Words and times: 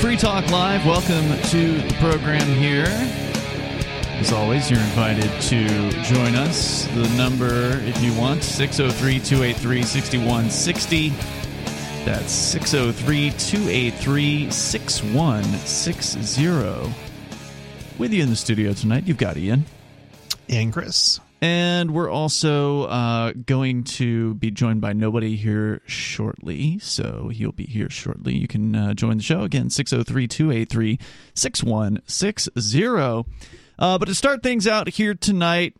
Free 0.00 0.16
Talk 0.16 0.50
Live. 0.50 0.84
Welcome 0.84 1.26
to 1.50 1.80
the 1.80 1.94
program 1.94 2.46
here. 2.46 2.86
As 4.18 4.32
always, 4.32 4.70
you're 4.70 4.80
invited 4.80 5.30
to 5.42 5.90
join 6.04 6.34
us. 6.34 6.86
The 6.88 7.08
number, 7.16 7.78
if 7.80 8.02
you 8.02 8.12
want, 8.14 8.42
603 8.42 9.20
283 9.20 9.82
6160. 9.82 11.08
That's 12.04 12.30
603 12.30 13.30
283 13.30 14.50
6160. 14.50 16.92
With 17.98 18.12
you 18.12 18.22
in 18.22 18.28
the 18.28 18.36
studio 18.36 18.74
tonight, 18.74 19.04
you've 19.06 19.16
got 19.16 19.36
Ian. 19.36 19.64
And 20.48 20.72
Chris. 20.72 21.20
And 21.40 21.92
we're 21.92 22.10
also 22.10 22.84
uh, 22.84 23.32
going 23.32 23.84
to 23.84 24.34
be 24.34 24.50
joined 24.50 24.80
by 24.80 24.94
nobody 24.94 25.36
here 25.36 25.82
shortly. 25.86 26.78
So 26.78 27.28
he'll 27.28 27.52
be 27.52 27.66
here 27.66 27.90
shortly. 27.90 28.34
You 28.34 28.48
can 28.48 28.74
uh, 28.74 28.94
join 28.94 29.18
the 29.18 29.22
show 29.22 29.42
again, 29.42 29.68
603 29.68 30.26
283 30.26 30.98
6160. 31.34 33.32
Uh, 33.78 33.98
but 33.98 34.06
to 34.06 34.14
start 34.14 34.42
things 34.42 34.66
out 34.66 34.88
here 34.88 35.14
tonight, 35.14 35.74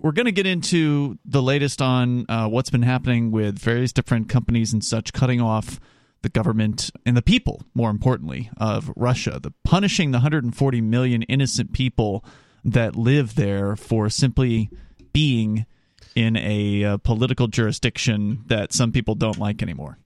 we're 0.00 0.12
going 0.12 0.26
to 0.26 0.32
get 0.32 0.46
into 0.46 1.18
the 1.24 1.42
latest 1.42 1.82
on 1.82 2.26
uh, 2.28 2.48
what's 2.48 2.70
been 2.70 2.82
happening 2.82 3.32
with 3.32 3.58
various 3.58 3.92
different 3.92 4.28
companies 4.28 4.72
and 4.72 4.84
such 4.84 5.12
cutting 5.12 5.40
off 5.40 5.80
the 6.22 6.28
government 6.28 6.90
and 7.04 7.16
the 7.16 7.22
people, 7.22 7.62
more 7.74 7.90
importantly, 7.90 8.50
of 8.56 8.92
Russia, 8.94 9.40
the 9.42 9.52
punishing 9.64 10.12
the 10.12 10.18
140 10.18 10.80
million 10.80 11.22
innocent 11.24 11.72
people 11.72 12.24
that 12.64 12.96
live 12.96 13.34
there 13.34 13.76
for 13.76 14.08
simply 14.08 14.70
being 15.12 15.66
in 16.14 16.36
a 16.36 16.84
uh, 16.84 16.96
political 16.98 17.48
jurisdiction 17.48 18.44
that 18.46 18.72
some 18.72 18.92
people 18.92 19.14
don't 19.14 19.38
like 19.38 19.62
anymore. 19.62 19.98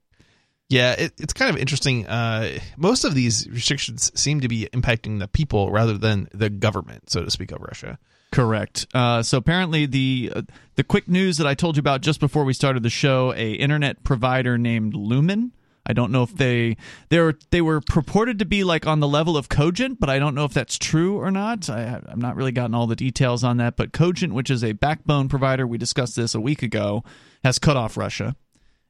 Yeah, 0.69 0.93
it, 0.93 1.13
it's 1.17 1.33
kind 1.33 1.49
of 1.49 1.57
interesting. 1.57 2.07
Uh, 2.07 2.59
most 2.75 3.05
of 3.05 3.15
these 3.15 3.49
restrictions 3.49 4.11
seem 4.19 4.41
to 4.41 4.47
be 4.47 4.67
impacting 4.73 5.19
the 5.19 5.27
people 5.27 5.71
rather 5.71 5.97
than 5.97 6.27
the 6.33 6.49
government, 6.49 7.09
so 7.09 7.23
to 7.23 7.31
speak, 7.31 7.51
of 7.51 7.61
Russia. 7.61 7.97
Correct. 8.31 8.85
Uh, 8.93 9.23
so 9.23 9.37
apparently, 9.37 9.85
the 9.85 10.31
uh, 10.35 10.41
the 10.75 10.83
quick 10.83 11.07
news 11.07 11.37
that 11.37 11.47
I 11.47 11.53
told 11.53 11.77
you 11.77 11.79
about 11.79 12.01
just 12.01 12.19
before 12.19 12.43
we 12.43 12.53
started 12.53 12.83
the 12.83 12.89
show, 12.89 13.33
a 13.33 13.53
internet 13.53 14.03
provider 14.03 14.57
named 14.57 14.93
Lumen 14.93 15.53
I 15.87 15.93
don't 15.93 16.11
know 16.11 16.23
if 16.23 16.35
they 16.35 16.75
they 17.09 17.19
were 17.19 17.39
they 17.49 17.61
were 17.61 17.79
purported 17.79 18.39
to 18.39 18.45
be 18.45 18.65
like 18.65 18.85
on 18.85 18.99
the 18.99 19.07
level 19.07 19.37
of 19.37 19.47
Cogent, 19.47 19.99
but 19.99 20.09
I 20.09 20.19
don't 20.19 20.35
know 20.35 20.43
if 20.43 20.53
that's 20.53 20.77
true 20.77 21.17
or 21.17 21.31
not. 21.31 21.69
I, 21.69 22.01
I've 22.07 22.17
not 22.17 22.35
really 22.35 22.51
gotten 22.51 22.75
all 22.75 22.87
the 22.87 22.95
details 22.95 23.43
on 23.43 23.57
that. 23.57 23.77
But 23.77 23.93
Cogent, 23.93 24.33
which 24.33 24.51
is 24.51 24.63
a 24.63 24.73
backbone 24.73 25.29
provider, 25.29 25.65
we 25.65 25.77
discussed 25.77 26.17
this 26.17 26.35
a 26.35 26.41
week 26.41 26.61
ago, 26.61 27.03
has 27.43 27.57
cut 27.57 27.77
off 27.77 27.95
Russia, 27.95 28.35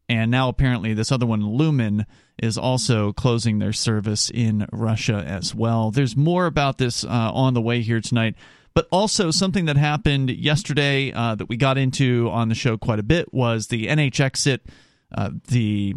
and 0.09 0.31
now 0.31 0.49
apparently 0.49 0.95
this 0.95 1.11
other 1.11 1.27
one, 1.27 1.45
Lumen, 1.45 2.07
is 2.41 2.57
also 2.57 3.13
closing 3.13 3.59
their 3.59 3.73
service 3.73 4.31
in 4.33 4.67
Russia 4.71 5.23
as 5.25 5.53
well. 5.53 5.91
There's 5.91 6.17
more 6.17 6.47
about 6.47 6.79
this 6.79 7.03
uh, 7.03 7.31
on 7.33 7.53
the 7.53 7.61
way 7.61 7.81
here 7.81 8.01
tonight 8.01 8.35
but 8.77 8.87
also 8.91 9.31
something 9.31 9.65
that 9.65 9.75
happened 9.75 10.29
yesterday 10.29 11.11
uh, 11.11 11.33
that 11.33 11.49
we 11.49 11.57
got 11.57 11.79
into 11.79 12.29
on 12.31 12.47
the 12.47 12.53
show 12.53 12.77
quite 12.77 12.99
a 12.99 13.03
bit 13.03 13.33
was 13.33 13.69
the 13.69 13.87
NHExit, 13.87 14.59
uh, 15.15 15.31
the 15.47 15.95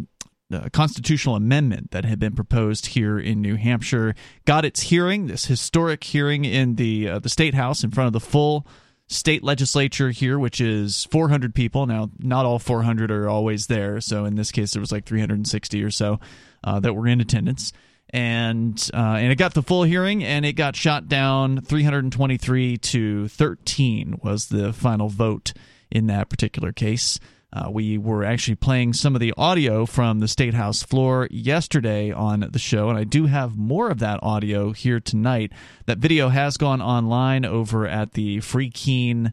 uh, 0.53 0.69
constitutional 0.73 1.37
amendment 1.37 1.91
that 1.93 2.05
had 2.05 2.19
been 2.19 2.35
proposed 2.35 2.87
here 2.87 3.19
in 3.19 3.41
New 3.41 3.57
Hampshire 3.57 4.15
got 4.45 4.65
its 4.65 4.81
hearing, 4.81 5.27
this 5.27 5.47
historic 5.47 6.05
hearing 6.05 6.45
in 6.45 6.77
the 6.77 7.09
uh, 7.09 7.19
the 7.19 7.29
state 7.29 7.55
house 7.55 7.85
in 7.85 7.91
front 7.91 8.09
of 8.09 8.13
the 8.13 8.21
full 8.21 8.67
state 9.09 9.43
legislature 9.43 10.11
here, 10.11 10.39
which 10.39 10.61
is 10.61 11.07
400 11.11 11.55
people. 11.55 11.87
Now, 11.87 12.11
not 12.19 12.47
all 12.47 12.59
400 12.59 13.11
are 13.11 13.29
always 13.29 13.67
there, 13.67 14.01
so 14.01 14.25
in 14.25 14.37
this 14.37 14.53
case, 14.53 14.73
there 14.73 14.81
was 14.81 14.93
like 14.93 15.05
360 15.05 15.83
or 15.83 15.91
so 15.91 16.21
uh, 16.63 16.81
that 16.81 16.95
were 16.95 17.09
in 17.09 17.21
attendance. 17.21 17.73
And 18.13 18.91
uh, 18.93 19.19
and 19.21 19.31
it 19.31 19.37
got 19.37 19.55
the 19.55 19.63
full 19.63 19.85
hearing, 19.85 20.25
and 20.25 20.45
it 20.45 20.55
got 20.55 20.75
shot 20.75 21.07
down 21.07 21.61
323 21.61 22.77
to 22.79 23.29
13 23.29 24.19
was 24.23 24.49
the 24.49 24.73
final 24.73 25.09
vote 25.09 25.53
in 25.93 26.09
that 26.09 26.29
particular 26.29 26.73
case. 26.73 27.21
Uh, 27.53 27.69
we 27.71 27.99
were 27.99 28.25
actually 28.25 28.55
playing 28.55 28.93
some 28.93 29.17
of 29.17 29.21
the 29.21 29.35
audio 29.37 29.85
from 29.85 30.21
the 30.21 30.29
State 30.29 30.55
House 30.55 30.83
floor 30.85 31.27
yesterday 31.31 32.13
on 32.13 32.49
the 32.53 32.59
show, 32.59 32.89
and 32.89 32.99
I 32.99 33.05
do 33.05 33.27
have 33.27 33.57
more 33.57 33.91
of 33.91 33.99
that 33.99 34.21
audio 34.23 34.73
here 34.73 35.01
tonight. 35.01 35.53
That 35.87 35.99
video 35.99 36.29
has 36.29 36.57
gone 36.57 36.81
online 36.81 37.45
over 37.45 37.89
at 37.89 38.13
the 38.13 38.39
Free 38.41 38.71
Keene 38.71 39.33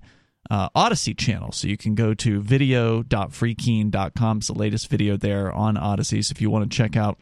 uh, 0.49 0.69
Odysee 0.75 1.13
channel, 1.13 1.51
so 1.51 1.67
you 1.67 1.77
can 1.77 1.93
go 1.93 2.15
to 2.15 2.41
video.freekeene.com. 2.41 4.37
It's 4.37 4.47
the 4.47 4.53
latest 4.53 4.87
video 4.89 5.15
there 5.15 5.51
on 5.51 5.77
Odysee. 5.77 6.23
So 6.23 6.31
if 6.31 6.41
you 6.41 6.49
want 6.49 6.71
to 6.71 6.75
check 6.75 6.97
out 6.97 7.19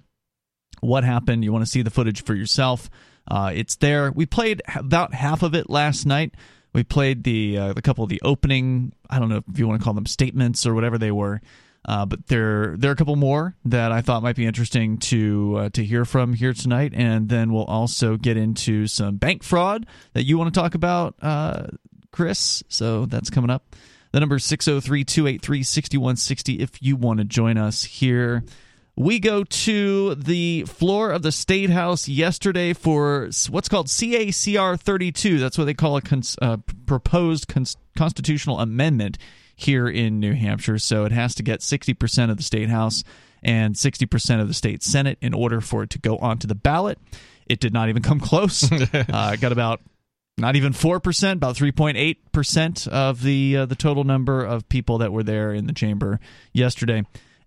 what 0.80 1.04
happened, 1.04 1.44
you 1.44 1.52
want 1.52 1.66
to 1.66 1.72
see 1.72 1.82
the 1.82 1.90
footage 1.90 2.24
for 2.24 2.36
yourself, 2.36 2.90
uh, 3.28 3.52
it's 3.54 3.76
there. 3.78 4.12
We 4.12 4.26
played 4.26 4.62
about 4.76 5.14
half 5.14 5.44
of 5.44 5.56
it 5.56 5.70
last 5.70 6.06
night. 6.06 6.36
We 6.75 6.84
played 6.84 7.24
the 7.24 7.58
uh, 7.58 7.74
the 7.74 7.81
couple 7.81 8.03
of 8.03 8.09
the 8.09 8.22
opening. 8.22 8.91
I 9.09 9.18
don't 9.19 9.30
know 9.30 9.41
if 9.50 9.58
you 9.58 9.66
want 9.66 9.80
to 9.80 9.84
call 9.84 9.94
them 9.94 10.06
statements 10.06 10.68
or 10.68 10.74
whatever 10.74 10.97
they 10.97 11.09
were. 11.09 11.40
Uh, 11.86 12.06
but 12.06 12.28
there 12.28 12.75
there 12.75 12.91
are 12.91 12.94
a 12.94 12.97
couple 12.97 13.16
more 13.16 13.56
that 13.63 13.94
I 13.94 14.02
thought 14.02 14.22
might 14.22 14.36
be 14.36 14.46
interesting 14.46 14.97
to 14.97 15.56
uh, 15.58 15.69
to 15.69 15.85
hear 15.85 16.03
from 16.03 16.34
here 16.34 16.52
tonight, 16.52 16.91
and 16.94 17.30
then 17.30 17.53
we'll 17.53 17.64
also 17.64 18.18
get 18.18 18.35
into 18.35 18.88
some 18.88 19.16
bank 19.16 19.41
fraud 19.41 19.85
that 20.12 20.24
you 20.24 20.38
want 20.38 20.53
to 20.53 20.59
talk 20.59 20.75
about, 20.75 21.16
uh, 21.22 21.68
Chris. 22.12 22.62
So 22.68 23.06
that's 23.06 23.30
coming 23.30 23.52
up. 23.52 23.74
The 24.12 24.19
number 24.19 24.35
is 24.35 24.44
603 24.44 25.06
283 25.06 25.64
6160 25.64 26.59
if 26.59 26.84
you 26.84 26.97
want 26.97 27.19
to 27.19 27.24
join 27.24 27.58
us 27.58 27.85
here 27.85 28.44
we 28.98 29.20
go 29.20 29.44
to 29.44 30.16
the 30.16 30.64
floor 30.64 31.12
of 31.12 31.22
the 31.22 31.32
State 31.32 31.70
House 31.70 32.08
yesterday 32.08 32.74
for 32.74 33.30
what's 33.50 33.68
called 33.68 33.88
CACR 33.88 34.80
32. 34.80 35.40
That's 35.40 35.58
what 35.58 35.66
they 35.66 35.74
call 35.74 35.98
a 35.98 36.02
cons- 36.02 36.38
uh, 36.42 36.58
proposed 36.86 37.48
cons- 37.48 37.76
constitutional 37.98 38.60
amendment 38.60 39.18
here 39.56 39.88
in 39.88 40.20
New 40.20 40.34
Hampshire. 40.34 40.80
So 40.80 41.04
it 41.06 41.12
has 41.12 41.36
to 41.36 41.44
get 41.44 41.60
60% 41.60 42.30
of 42.30 42.38
the 42.38 42.44
State 42.44 42.70
House 42.70 43.04
and 43.44 43.76
60% 43.76 44.42
of 44.42 44.48
the 44.48 44.54
State 44.54 44.82
Senate 44.82 45.18
in 45.22 45.34
order 45.34 45.60
for 45.60 45.84
it 45.84 45.90
to 45.92 46.00
go 46.00 46.18
onto 46.18 46.48
the 46.48 46.56
ballot. 46.56 46.98
It 47.48 47.60
did 47.60 47.74
not 47.74 47.90
even 47.90 48.02
come 48.02 48.20
close. 48.22 48.70
uh, 48.94 49.36
got 49.36 49.52
about 49.52 49.82
not 50.38 50.56
even 50.56 50.74
4%, 50.74 51.34
about 51.34 51.56
3.8% 51.56 52.88
of 52.88 53.22
the 53.22 53.58
uh, 53.58 53.66
the 53.66 53.76
total 53.76 54.04
number 54.04 54.44
of 54.44 54.68
people 54.68 54.98
that 54.98 55.14
were 55.14 55.24
there 55.24 55.54
in 55.54 55.66
the 55.66 55.74
chamber 55.74 56.20
yesterday. 56.54 57.04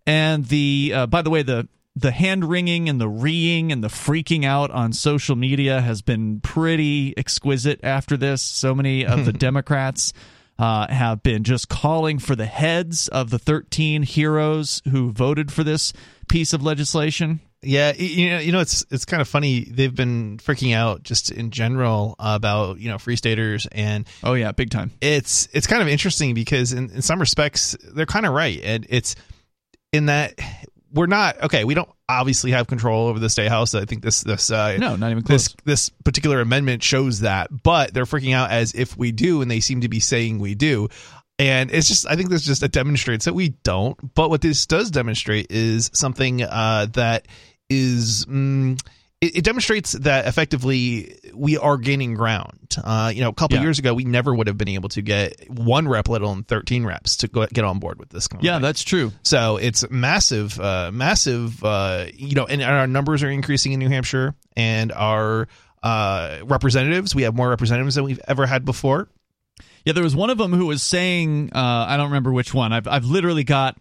And 0.06 0.46
the 0.46 0.92
uh, 0.94 1.06
by 1.06 1.22
the 1.22 1.30
way, 1.30 1.42
the 1.42 1.68
the 1.94 2.10
hand 2.12 2.44
wringing 2.44 2.88
and 2.88 3.00
the 3.00 3.08
reeing 3.08 3.72
and 3.72 3.82
the 3.82 3.88
freaking 3.88 4.44
out 4.44 4.70
on 4.70 4.92
social 4.92 5.34
media 5.34 5.80
has 5.80 6.00
been 6.00 6.40
pretty 6.40 7.12
exquisite 7.16 7.80
after 7.82 8.16
this. 8.16 8.40
So 8.40 8.74
many 8.74 9.04
of 9.04 9.24
the 9.24 9.32
Democrats 9.48 10.12
uh, 10.58 10.86
have 10.88 11.22
been 11.22 11.44
just 11.44 11.68
calling 11.68 12.18
for 12.18 12.36
the 12.36 12.46
heads 12.46 13.08
of 13.08 13.30
the 13.30 13.38
13 13.38 14.02
heroes 14.02 14.82
who 14.90 15.10
voted 15.10 15.52
for 15.52 15.64
this 15.64 15.92
piece 16.28 16.52
of 16.52 16.62
legislation. 16.62 17.40
Yeah, 17.60 17.92
you 17.94 18.30
know, 18.30 18.38
you 18.38 18.52
know, 18.52 18.60
it's 18.60 18.86
it's 18.88 19.04
kind 19.04 19.20
of 19.20 19.26
funny. 19.26 19.64
They've 19.64 19.94
been 19.94 20.38
freaking 20.38 20.76
out 20.76 21.02
just 21.02 21.32
in 21.32 21.50
general 21.50 22.14
about 22.20 22.78
you 22.78 22.88
know 22.88 22.98
free 22.98 23.16
staters 23.16 23.66
and 23.72 24.06
oh 24.22 24.34
yeah, 24.34 24.52
big 24.52 24.70
time. 24.70 24.92
It's 25.00 25.48
it's 25.52 25.66
kind 25.66 25.82
of 25.82 25.88
interesting 25.88 26.34
because 26.34 26.72
in, 26.72 26.90
in 26.90 27.02
some 27.02 27.18
respects 27.18 27.76
they're 27.82 28.06
kind 28.06 28.26
of 28.26 28.32
right, 28.32 28.60
and 28.62 28.86
it's 28.88 29.16
in 29.92 30.06
that 30.06 30.38
we're 30.92 31.06
not 31.06 31.42
okay. 31.44 31.64
We 31.64 31.74
don't 31.74 31.88
obviously 32.08 32.52
have 32.52 32.66
control 32.66 33.08
over 33.08 33.18
the 33.18 33.28
state 33.28 33.48
house. 33.48 33.74
I 33.74 33.84
think 33.84 34.02
this 34.02 34.22
this 34.22 34.50
uh, 34.50 34.76
no, 34.78 34.96
not 34.96 35.10
even 35.10 35.22
close. 35.22 35.48
This 35.48 35.56
this 35.64 35.88
particular 36.04 36.40
amendment 36.40 36.82
shows 36.82 37.20
that, 37.20 37.48
but 37.62 37.92
they're 37.92 38.04
freaking 38.04 38.34
out 38.34 38.50
as 38.50 38.74
if 38.74 38.96
we 38.96 39.12
do, 39.12 39.42
and 39.42 39.50
they 39.50 39.60
seem 39.60 39.82
to 39.82 39.88
be 39.88 40.00
saying 40.00 40.38
we 40.38 40.54
do. 40.54 40.88
And 41.40 41.70
it's 41.70 41.86
just, 41.86 42.04
I 42.04 42.16
think 42.16 42.30
this 42.30 42.42
just 42.42 42.68
demonstrates 42.72 43.26
that 43.26 43.34
we 43.34 43.50
don't. 43.62 44.12
But 44.14 44.28
what 44.28 44.40
this 44.40 44.66
does 44.66 44.90
demonstrate 44.90 45.52
is 45.52 45.90
something 45.94 46.42
uh, 46.42 46.86
that 46.94 47.28
is. 47.70 48.26
Mm, 48.26 48.80
it, 49.20 49.38
it, 49.38 49.44
demonstrates 49.44 49.92
that 49.92 50.26
effectively 50.26 51.18
we 51.34 51.58
are 51.58 51.76
gaining 51.76 52.14
ground. 52.14 52.76
Uh, 52.82 53.10
you 53.14 53.20
know, 53.20 53.30
a 53.30 53.34
couple 53.34 53.56
yeah. 53.56 53.62
years 53.62 53.78
ago, 53.78 53.94
we 53.94 54.04
never 54.04 54.34
would 54.34 54.46
have 54.46 54.56
been 54.56 54.68
able 54.68 54.88
to 54.90 55.02
get 55.02 55.50
one 55.50 55.88
rep, 55.88 56.08
let 56.08 56.22
alone 56.22 56.44
13 56.44 56.84
reps, 56.84 57.16
to 57.16 57.28
go, 57.28 57.46
get 57.46 57.64
on 57.64 57.78
board 57.78 57.98
with 57.98 58.10
this. 58.10 58.28
Kind 58.28 58.40
of 58.40 58.44
yeah, 58.44 58.58
that's 58.58 58.82
true. 58.82 59.12
So 59.22 59.56
it's 59.56 59.88
massive, 59.90 60.58
uh, 60.60 60.90
massive, 60.92 61.62
uh, 61.64 62.06
you 62.14 62.34
know, 62.34 62.46
and 62.46 62.62
our 62.62 62.86
numbers 62.86 63.22
are 63.22 63.30
increasing 63.30 63.72
in 63.72 63.80
New 63.80 63.88
Hampshire 63.88 64.34
and 64.56 64.92
our 64.92 65.48
uh, 65.82 66.38
representatives, 66.44 67.14
we 67.14 67.22
have 67.22 67.34
more 67.34 67.48
representatives 67.48 67.94
than 67.94 68.04
we've 68.04 68.20
ever 68.26 68.46
had 68.46 68.64
before. 68.64 69.08
Yeah, 69.84 69.92
there 69.92 70.04
was 70.04 70.14
one 70.14 70.30
of 70.30 70.38
them 70.38 70.52
who 70.52 70.66
was 70.66 70.82
saying, 70.82 71.50
uh, 71.54 71.86
I 71.88 71.96
don't 71.96 72.06
remember 72.06 72.32
which 72.32 72.52
one. 72.52 72.72
I've, 72.72 72.86
I've 72.86 73.04
literally 73.04 73.44
got 73.44 73.76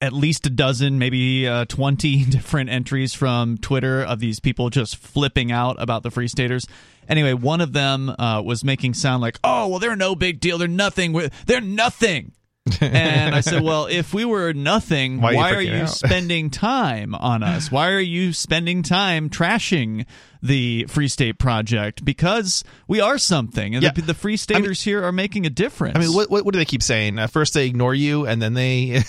at 0.00 0.12
least 0.12 0.46
a 0.46 0.50
dozen, 0.50 0.98
maybe 0.98 1.48
uh, 1.48 1.64
20 1.66 2.24
different 2.30 2.70
entries 2.70 3.14
from 3.14 3.58
Twitter 3.58 4.02
of 4.02 4.20
these 4.20 4.40
people 4.40 4.70
just 4.70 4.96
flipping 4.96 5.50
out 5.50 5.76
about 5.78 6.02
the 6.02 6.10
Free 6.10 6.28
Staters. 6.28 6.66
Anyway, 7.08 7.32
one 7.32 7.60
of 7.60 7.72
them 7.72 8.10
uh, 8.18 8.42
was 8.44 8.64
making 8.64 8.92
sound 8.92 9.22
like, 9.22 9.38
"Oh, 9.44 9.68
well, 9.68 9.78
they're 9.78 9.94
no 9.94 10.16
big 10.16 10.40
deal. 10.40 10.58
They're 10.58 10.66
nothing. 10.66 11.12
They're 11.46 11.60
nothing." 11.60 12.32
And 12.80 13.34
I 13.34 13.40
said, 13.40 13.62
"Well, 13.64 13.86
if 13.86 14.12
we 14.14 14.24
were 14.24 14.52
nothing, 14.52 15.20
Why 15.20 15.34
why, 15.34 15.52
are 15.52 15.56
are 15.56 15.60
you 15.62 15.70
freaking 15.72 15.80
you 15.80 15.86
spending 15.86 16.50
time 16.50 17.14
on 17.14 17.42
us? 17.42 17.70
Why 17.70 17.90
are 17.92 18.00
you 18.00 18.32
spending 18.32 18.82
time 18.82 19.30
trashing 19.30 20.06
the 20.42 20.84
Free 20.88 21.08
State 21.08 21.38
Project? 21.38 22.04
Because 22.04 22.64
we 22.88 23.00
are 23.00 23.18
something, 23.18 23.74
and 23.74 23.82
Yeah. 23.82 23.92
the, 23.92 24.02
the 24.02 24.14
Free 24.14 24.36
Staters 24.36 24.82
here 24.82 25.02
are 25.04 25.12
making 25.12 25.46
a 25.46 25.50
difference. 25.50 25.96
I 25.96 26.00
mean, 26.00 26.12
what, 26.12 26.30
what 26.30 26.44
what 26.44 26.52
do 26.52 26.58
they 26.58 26.64
keep 26.64 26.82
saying? 26.82 27.18
Uh, 27.18 27.26
first 27.28 27.54
they 27.54 27.66
ignore 27.66 27.94
you, 27.94 28.26
and 28.26 28.40
then 28.42 28.54
they 28.54 29.02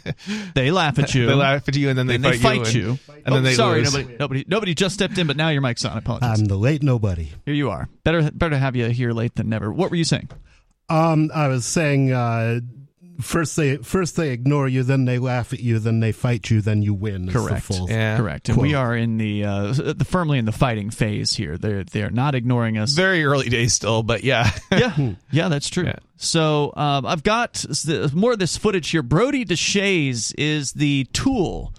they 0.54 0.70
laugh 0.70 0.98
at 0.98 1.14
you. 1.14 1.26
they 1.26 1.34
laugh 1.34 1.68
at 1.68 1.76
you, 1.76 1.88
and 1.88 1.98
then 1.98 2.06
they 2.06 2.16
and 2.16 2.24
they 2.24 2.38
fight, 2.38 2.64
fight 2.66 2.74
you, 2.74 2.80
you. 2.82 2.88
and, 3.08 3.16
and 3.26 3.28
Oh, 3.28 3.34
then 3.34 3.44
they 3.44 3.54
sorry, 3.54 3.80
lose. 3.80 3.94
nobody, 3.94 4.16
nobody, 4.18 4.44
nobody 4.48 4.74
just 4.74 4.94
stepped 4.94 5.18
in, 5.18 5.26
but 5.26 5.36
now 5.36 5.48
your 5.50 5.60
mic's 5.62 5.84
on. 5.84 5.92
I 5.92 5.98
apologize. 5.98 6.38
I'm 6.40 6.46
the 6.46 6.56
late 6.56 6.82
nobody. 6.82 7.30
here 7.44 7.54
you 7.54 7.70
are. 7.70 7.88
Better, 8.04 8.30
better 8.32 8.56
have 8.58 8.76
you 8.76 8.86
here 8.88 9.12
late 9.12 9.34
than 9.36 9.48
never. 9.48 9.72
What 9.72 9.90
were 9.90 9.96
you 9.96 10.04
saying? 10.04 10.28
Um, 10.88 11.30
I 11.34 11.48
was 11.48 11.64
saying, 11.64 12.12
uh, 12.12 12.60
first 13.20 13.56
they 13.56 13.76
first 13.78 14.16
they 14.16 14.30
ignore 14.30 14.66
you, 14.68 14.82
then 14.82 15.04
they 15.04 15.18
laugh 15.18 15.52
at 15.52 15.60
you, 15.60 15.78
then 15.78 16.00
they 16.00 16.12
fight 16.12 16.50
you, 16.50 16.60
then 16.60 16.82
you 16.82 16.94
win. 16.94 17.28
is 17.28 17.34
the 17.34 17.40
Correct. 17.40 17.64
full- 17.66 17.88
Yeah. 17.90 18.16
Correct. 18.16 18.48
And 18.48 18.58
we 18.58 18.74
are 18.74 18.96
in 18.96 19.18
the 19.18 19.44
uh, 19.44 19.72
the 19.72 20.04
firmly 20.04 20.38
in 20.38 20.44
the 20.44 20.52
fighting 20.52 20.90
phase 20.90 21.32
here. 21.32 21.56
They're 21.56 21.84
they're 21.84 22.10
not 22.10 22.34
ignoring 22.34 22.78
us. 22.78 22.92
Very 22.92 23.24
early 23.24 23.48
days 23.48 23.72
still, 23.74 24.02
but 24.02 24.24
yeah. 24.24 24.50
yeah, 24.72 25.12
yeah, 25.30 25.48
that's 25.48 25.68
true. 25.68 25.84
Yeah. 25.84 25.96
So 26.16 26.72
um, 26.76 27.04
I've 27.06 27.22
got 27.22 27.64
more 28.14 28.32
of 28.32 28.38
this 28.38 28.56
footage 28.56 28.90
here. 28.90 29.02
Brodie 29.02 29.44
Deshaies 29.44 30.32
is 30.38 30.72
the 30.72 31.04
tool, 31.12 31.74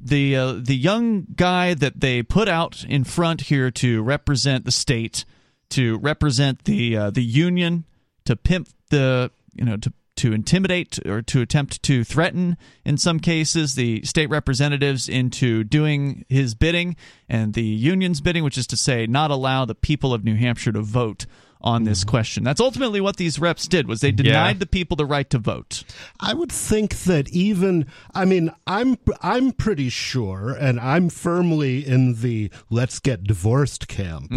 the 0.00 0.36
uh, 0.36 0.52
the 0.60 0.76
young 0.76 1.26
guy 1.34 1.74
that 1.74 2.00
they 2.00 2.22
put 2.22 2.48
out 2.48 2.84
in 2.88 3.04
front 3.04 3.42
here 3.42 3.70
to 3.72 4.02
represent 4.02 4.64
the 4.64 4.70
state, 4.72 5.24
to 5.70 5.98
represent 5.98 6.64
the 6.64 6.96
uh, 6.96 7.10
the 7.10 7.22
union, 7.24 7.84
to 8.24 8.36
pimp 8.36 8.68
the 8.90 9.30
you 9.54 9.64
know 9.64 9.76
to 9.76 9.92
to 10.18 10.32
intimidate 10.32 10.98
or 11.06 11.22
to 11.22 11.40
attempt 11.40 11.82
to 11.82 12.04
threaten 12.04 12.56
in 12.84 12.96
some 12.98 13.18
cases 13.18 13.74
the 13.74 14.02
state 14.04 14.28
representatives 14.28 15.08
into 15.08 15.64
doing 15.64 16.24
his 16.28 16.54
bidding 16.54 16.96
and 17.28 17.54
the 17.54 17.62
union's 17.64 18.20
bidding 18.20 18.44
which 18.44 18.58
is 18.58 18.66
to 18.66 18.76
say 18.76 19.06
not 19.06 19.30
allow 19.30 19.64
the 19.64 19.74
people 19.74 20.12
of 20.14 20.24
New 20.24 20.36
Hampshire 20.36 20.72
to 20.72 20.82
vote 20.82 21.26
on 21.60 21.82
this 21.82 22.04
question. 22.04 22.44
That's 22.44 22.60
ultimately 22.60 23.00
what 23.00 23.16
these 23.16 23.40
reps 23.40 23.66
did 23.66 23.88
was 23.88 24.00
they 24.00 24.12
denied 24.12 24.60
the 24.60 24.66
people 24.66 24.96
the 24.96 25.04
right 25.06 25.28
to 25.30 25.38
vote. 25.38 25.82
I 26.20 26.32
would 26.32 26.52
think 26.52 27.00
that 27.00 27.28
even 27.30 27.86
I 28.14 28.24
mean 28.24 28.52
I'm 28.66 28.96
I'm 29.22 29.50
pretty 29.52 29.88
sure 29.88 30.50
and 30.52 30.78
I'm 30.78 31.08
firmly 31.08 31.84
in 31.84 32.20
the 32.20 32.50
let's 32.70 33.00
get 33.00 33.24
divorced 33.24 33.88
camp. 33.88 34.30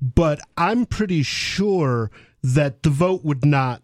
But 0.00 0.40
I'm 0.56 0.86
pretty 0.86 1.22
sure 1.22 2.10
that 2.42 2.82
the 2.84 2.90
vote 2.90 3.22
would 3.22 3.44
not 3.44 3.82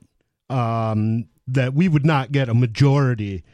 um 0.49 1.27
that 1.49 1.75
we 1.75 1.89
would 1.89 2.07
not 2.07 2.33
get 2.33 2.49
a 2.49 2.55
majority 2.55 3.45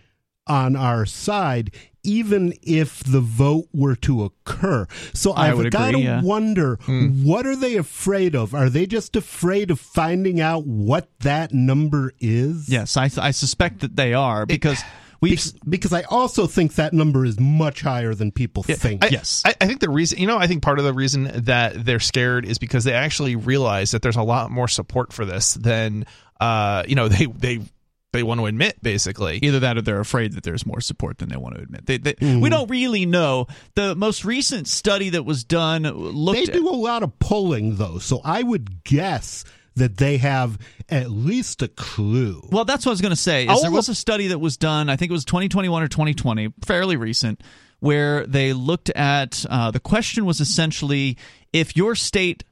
on 0.46 0.76
our 0.76 1.06
side 1.06 1.70
even 2.05 2.52
if 2.62 3.02
the 3.02 3.20
vote 3.20 3.67
were 3.73 3.96
to 3.96 4.25
occur. 4.25 4.87
So 5.14 5.32
I 5.32 5.49
I've 5.49 5.56
would 5.56 5.73
got 5.73 5.93
to 5.93 5.96
agree, 5.96 6.02
yeah. 6.02 6.23
wonder 6.23 6.76
what 6.87 7.46
are 7.46 7.56
they 7.56 7.76
afraid 7.76 8.37
of? 8.37 8.55
Are 8.55 8.69
they 8.69 8.87
just 8.87 9.17
afraid 9.17 9.70
of 9.70 9.81
finding 9.81 10.41
out 10.41 10.67
what 10.67 11.08
that 11.20 11.52
number 11.55 12.12
is? 12.20 12.69
Yes, 12.69 12.96
I 12.96 13.11
I 13.17 13.31
suspect 13.31 13.81
that 13.81 13.96
they 13.96 14.12
are 14.12 14.44
because 14.44 14.82
we've 15.20 15.52
because 15.69 15.93
I 15.93 16.02
also 16.02 16.46
think 16.46 16.75
that 16.75 16.93
number 16.93 17.25
is 17.25 17.41
much 17.41 17.81
higher 17.81 18.14
than 18.14 18.31
people 18.31 18.62
think. 18.62 19.02
I, 19.05 19.08
Yes. 19.08 19.43
I, 19.44 19.55
I 19.61 19.67
think 19.67 19.81
the 19.81 19.91
reason, 19.91 20.19
you 20.19 20.26
know, 20.26 20.37
I 20.37 20.46
think 20.46 20.62
part 20.62 20.79
of 20.79 20.85
the 20.85 20.93
reason 20.93 21.31
that 21.44 21.85
they're 21.85 22.00
scared 22.00 22.44
is 22.44 22.58
because 22.58 22.85
they 22.85 22.93
actually 22.93 23.37
realize 23.37 23.93
that 23.93 24.02
there's 24.02 24.17
a 24.17 24.23
lot 24.23 24.50
more 24.50 24.69
support 24.69 25.12
for 25.12 25.25
this 25.25 25.55
than, 25.55 26.05
uh, 26.41 26.85
you 26.87 26.94
know, 26.96 27.08
they 27.08 27.26
they 27.26 27.61
they 28.15 28.23
want 28.23 28.41
to 28.41 28.47
admit, 28.47 28.83
basically. 28.83 29.41
Either 29.43 29.61
that 29.61 29.77
or 29.77 29.83
they're 29.83 30.01
afraid 30.01 30.33
that 30.33 30.45
there's 30.45 30.65
more 30.65 30.81
support 30.81 31.19
than 31.19 31.29
they 31.29 31.37
want 31.37 31.57
to 31.57 31.61
admit. 31.61 31.85
They, 31.85 31.99
they, 31.99 32.15
Mm-hmm. 32.15 32.41
We 32.41 32.49
don't 32.49 32.71
really 32.71 33.05
know. 33.07 33.49
The 33.75 33.95
most 33.95 34.25
recent 34.25 34.69
study 34.69 35.11
that 35.11 35.25
was 35.25 35.45
done 35.45 35.83
looked 35.83 36.39
they 36.39 36.47
do 36.47 36.69
a 36.69 36.71
lot 36.71 37.03
of 37.03 37.19
polling 37.19 37.77
though, 37.77 37.99
so 37.99 38.21
I 38.25 38.43
would 38.43 38.85
guess 38.85 39.45
that 39.75 39.97
they 39.97 40.19
have 40.19 40.59
at 40.89 41.11
least 41.11 41.61
a 41.61 41.69
clue. 41.69 42.47
Well, 42.51 42.65
that's 42.65 42.87
what 42.87 42.91
I 42.91 42.95
was 42.95 43.01
going 43.01 43.11
to 43.11 43.17
say. 43.17 43.47
Is 43.47 43.63
there 43.63 43.71
was 43.71 43.89
a 43.89 43.95
study 43.95 44.29
that 44.29 44.39
was 44.39 44.57
done, 44.57 44.89
I 44.89 44.97
think 44.97 45.11
it 45.11 45.13
was 45.13 45.25
2021 45.25 45.83
or 45.83 45.89
2020, 45.89 46.55
fairly 46.65 46.97
recent, 46.97 47.43
where 47.81 48.27
they 48.27 48.53
looked 48.53 48.91
at 48.91 49.45
uh, 49.51 49.71
the 49.71 49.81
question 49.81 50.25
was 50.25 50.41
essentially 50.41 51.19
if 51.53 51.77
your 51.77 51.95
state 51.95 52.45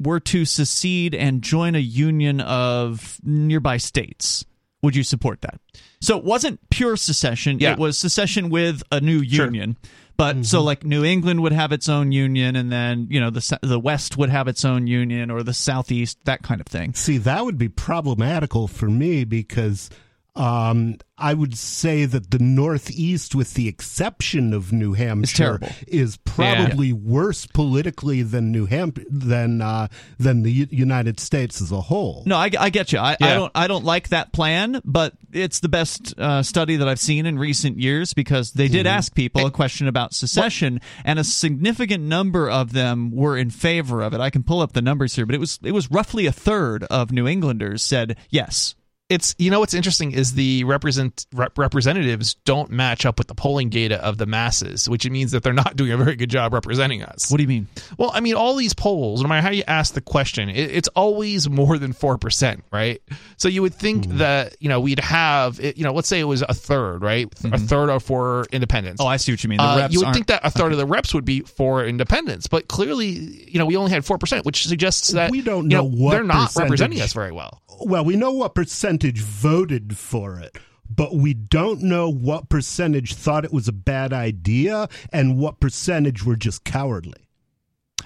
were 0.00 0.20
to 0.20 0.44
secede 0.44 1.14
and 1.14 1.42
join 1.42 1.74
a 1.74 1.80
union 1.80 2.40
of 2.40 3.18
nearby 3.22 3.76
states, 3.76 4.44
would 4.82 4.94
you 4.96 5.02
support 5.02 5.40
that? 5.42 5.60
So 6.00 6.16
it 6.18 6.24
wasn't 6.24 6.60
pure 6.70 6.96
secession. 6.96 7.58
Yeah. 7.58 7.72
It 7.72 7.78
was 7.78 7.98
secession 7.98 8.50
with 8.50 8.82
a 8.92 9.00
new 9.00 9.24
Sure. 9.24 9.46
union. 9.46 9.76
But 10.16 10.44
so 10.44 10.58
mm-hmm. 10.58 10.66
like 10.66 10.84
New 10.84 11.04
England 11.04 11.42
would 11.42 11.52
have 11.52 11.70
its 11.70 11.88
own 11.88 12.10
union, 12.10 12.56
and 12.56 12.72
then 12.72 13.06
you 13.08 13.20
know 13.20 13.30
the 13.30 13.58
the 13.62 13.78
West 13.78 14.16
would 14.16 14.30
have 14.30 14.48
its 14.48 14.64
own 14.64 14.88
union, 14.88 15.30
or 15.30 15.44
the 15.44 15.54
Southeast, 15.54 16.18
that 16.24 16.42
kind 16.42 16.60
of 16.60 16.66
thing. 16.66 16.92
See, 16.94 17.18
that 17.18 17.44
would 17.44 17.56
be 17.56 17.68
problematical 17.68 18.66
for 18.66 18.86
me 18.86 19.22
because 19.22 19.90
um, 20.38 20.98
I 21.18 21.34
would 21.34 21.58
say 21.58 22.04
that 22.04 22.30
the 22.30 22.38
Northeast, 22.38 23.34
with 23.34 23.54
the 23.54 23.66
exception 23.66 24.54
of 24.54 24.72
New 24.72 24.92
Hampshire, 24.92 25.58
is 25.88 26.16
probably 26.18 26.92
worse 26.92 27.44
politically 27.46 28.22
than 28.22 28.52
New 28.52 28.66
Hampshire 28.66 29.04
than 29.10 29.60
uh, 29.60 29.88
than 30.18 30.42
the 30.44 30.52
U- 30.52 30.68
United 30.70 31.18
States 31.18 31.60
as 31.60 31.72
a 31.72 31.80
whole. 31.80 32.22
No, 32.24 32.36
I, 32.36 32.50
I 32.58 32.70
get 32.70 32.92
you. 32.92 33.00
I, 33.00 33.16
I 33.20 33.34
don't. 33.34 33.52
I 33.54 33.66
don't 33.66 33.84
like 33.84 34.10
that 34.10 34.32
plan, 34.32 34.80
but 34.84 35.14
it's 35.32 35.58
the 35.58 35.68
best 35.68 36.16
uh, 36.18 36.44
study 36.44 36.76
that 36.76 36.88
I've 36.88 37.00
seen 37.00 37.26
in 37.26 37.36
recent 37.36 37.80
years 37.80 38.14
because 38.14 38.52
they 38.52 38.68
did 38.68 38.86
ask 38.86 39.12
people 39.14 39.44
a 39.44 39.50
question 39.50 39.88
about 39.88 40.14
secession, 40.14 40.80
and 41.04 41.18
a 41.18 41.24
significant 41.24 42.04
number 42.04 42.48
of 42.48 42.72
them 42.72 43.10
were 43.10 43.36
in 43.36 43.50
favor 43.50 44.02
of 44.02 44.14
it. 44.14 44.20
I 44.20 44.30
can 44.30 44.44
pull 44.44 44.60
up 44.60 44.72
the 44.72 44.82
numbers 44.82 45.16
here, 45.16 45.26
but 45.26 45.34
it 45.34 45.40
was 45.40 45.58
it 45.64 45.72
was 45.72 45.90
roughly 45.90 46.26
a 46.26 46.32
third 46.32 46.84
of 46.84 47.10
New 47.10 47.26
Englanders 47.26 47.82
said 47.82 48.16
yes. 48.30 48.76
It's 49.08 49.34
you 49.38 49.50
know 49.50 49.60
what's 49.60 49.72
interesting 49.72 50.12
is 50.12 50.34
the 50.34 50.64
represent 50.64 51.26
rep- 51.32 51.56
representatives 51.56 52.34
don't 52.44 52.70
match 52.70 53.06
up 53.06 53.16
with 53.18 53.26
the 53.26 53.34
polling 53.34 53.70
data 53.70 53.96
of 54.04 54.18
the 54.18 54.26
masses, 54.26 54.86
which 54.88 55.08
means 55.08 55.30
that 55.32 55.42
they're 55.42 55.52
not 55.54 55.76
doing 55.76 55.92
a 55.92 55.96
very 55.96 56.14
good 56.14 56.28
job 56.28 56.52
representing 56.52 57.02
us. 57.02 57.30
What 57.30 57.38
do 57.38 57.42
you 57.42 57.48
mean? 57.48 57.66
Well, 57.96 58.10
I 58.12 58.20
mean, 58.20 58.34
all 58.34 58.54
these 58.54 58.74
polls, 58.74 59.22
no 59.22 59.28
matter 59.28 59.40
how 59.40 59.50
you 59.50 59.62
ask 59.66 59.94
the 59.94 60.02
question, 60.02 60.50
it, 60.50 60.70
it's 60.70 60.88
always 60.88 61.48
more 61.48 61.78
than 61.78 61.92
four 61.94 62.18
percent, 62.18 62.64
right? 62.70 63.00
So 63.38 63.48
you 63.48 63.62
would 63.62 63.74
think 63.74 64.04
Hmm. 64.04 64.18
that 64.18 64.56
you 64.60 64.68
know 64.68 64.80
we'd 64.80 65.00
have, 65.00 65.58
it, 65.58 65.78
you 65.78 65.84
know, 65.84 65.92
let's 65.94 66.08
say 66.08 66.20
it 66.20 66.24
was 66.24 66.42
a 66.42 66.52
third, 66.54 67.02
right? 67.02 67.32
A 67.44 67.58
third 67.58 67.88
are 67.90 68.00
for 68.00 68.44
independents. 68.52 69.00
Oh, 69.00 69.06
I 69.06 69.16
see 69.16 69.32
what 69.32 69.42
you 69.42 69.48
mean. 69.48 69.56
The 69.58 69.64
Uh, 69.64 69.88
you 69.90 70.00
would 70.00 70.12
think 70.12 70.26
that 70.26 70.42
a 70.44 70.50
third 70.50 70.72
of 70.72 70.78
the 70.78 70.86
reps 70.86 71.14
would 71.14 71.24
be 71.24 71.40
for 71.40 71.84
independence, 71.84 72.46
but 72.46 72.68
clearly, 72.68 73.06
you 73.50 73.58
know, 73.58 73.64
we 73.64 73.76
only 73.76 73.90
had 73.90 74.04
four 74.04 74.18
percent, 74.18 74.44
which 74.44 74.66
suggests 74.66 75.08
that 75.08 75.30
We 75.30 75.40
don't 75.40 75.70
you 75.70 75.76
know 75.78 75.84
what 75.84 76.10
they're 76.10 76.24
not 76.24 76.54
representing 76.56 77.00
us 77.00 77.14
very 77.14 77.32
well. 77.32 77.62
Well, 77.80 78.04
we 78.04 78.16
know 78.16 78.32
what 78.32 78.56
percentage 78.98 79.22
voted 79.22 79.96
for 79.96 80.38
it, 80.40 80.56
but 80.90 81.14
we 81.14 81.34
don't 81.34 81.82
know 81.82 82.10
what 82.10 82.48
percentage 82.48 83.14
thought 83.14 83.44
it 83.44 83.52
was 83.52 83.68
a 83.68 83.72
bad 83.72 84.12
idea 84.12 84.88
and 85.12 85.38
what 85.38 85.60
percentage 85.60 86.24
were 86.24 86.36
just 86.36 86.64
cowardly. 86.64 87.28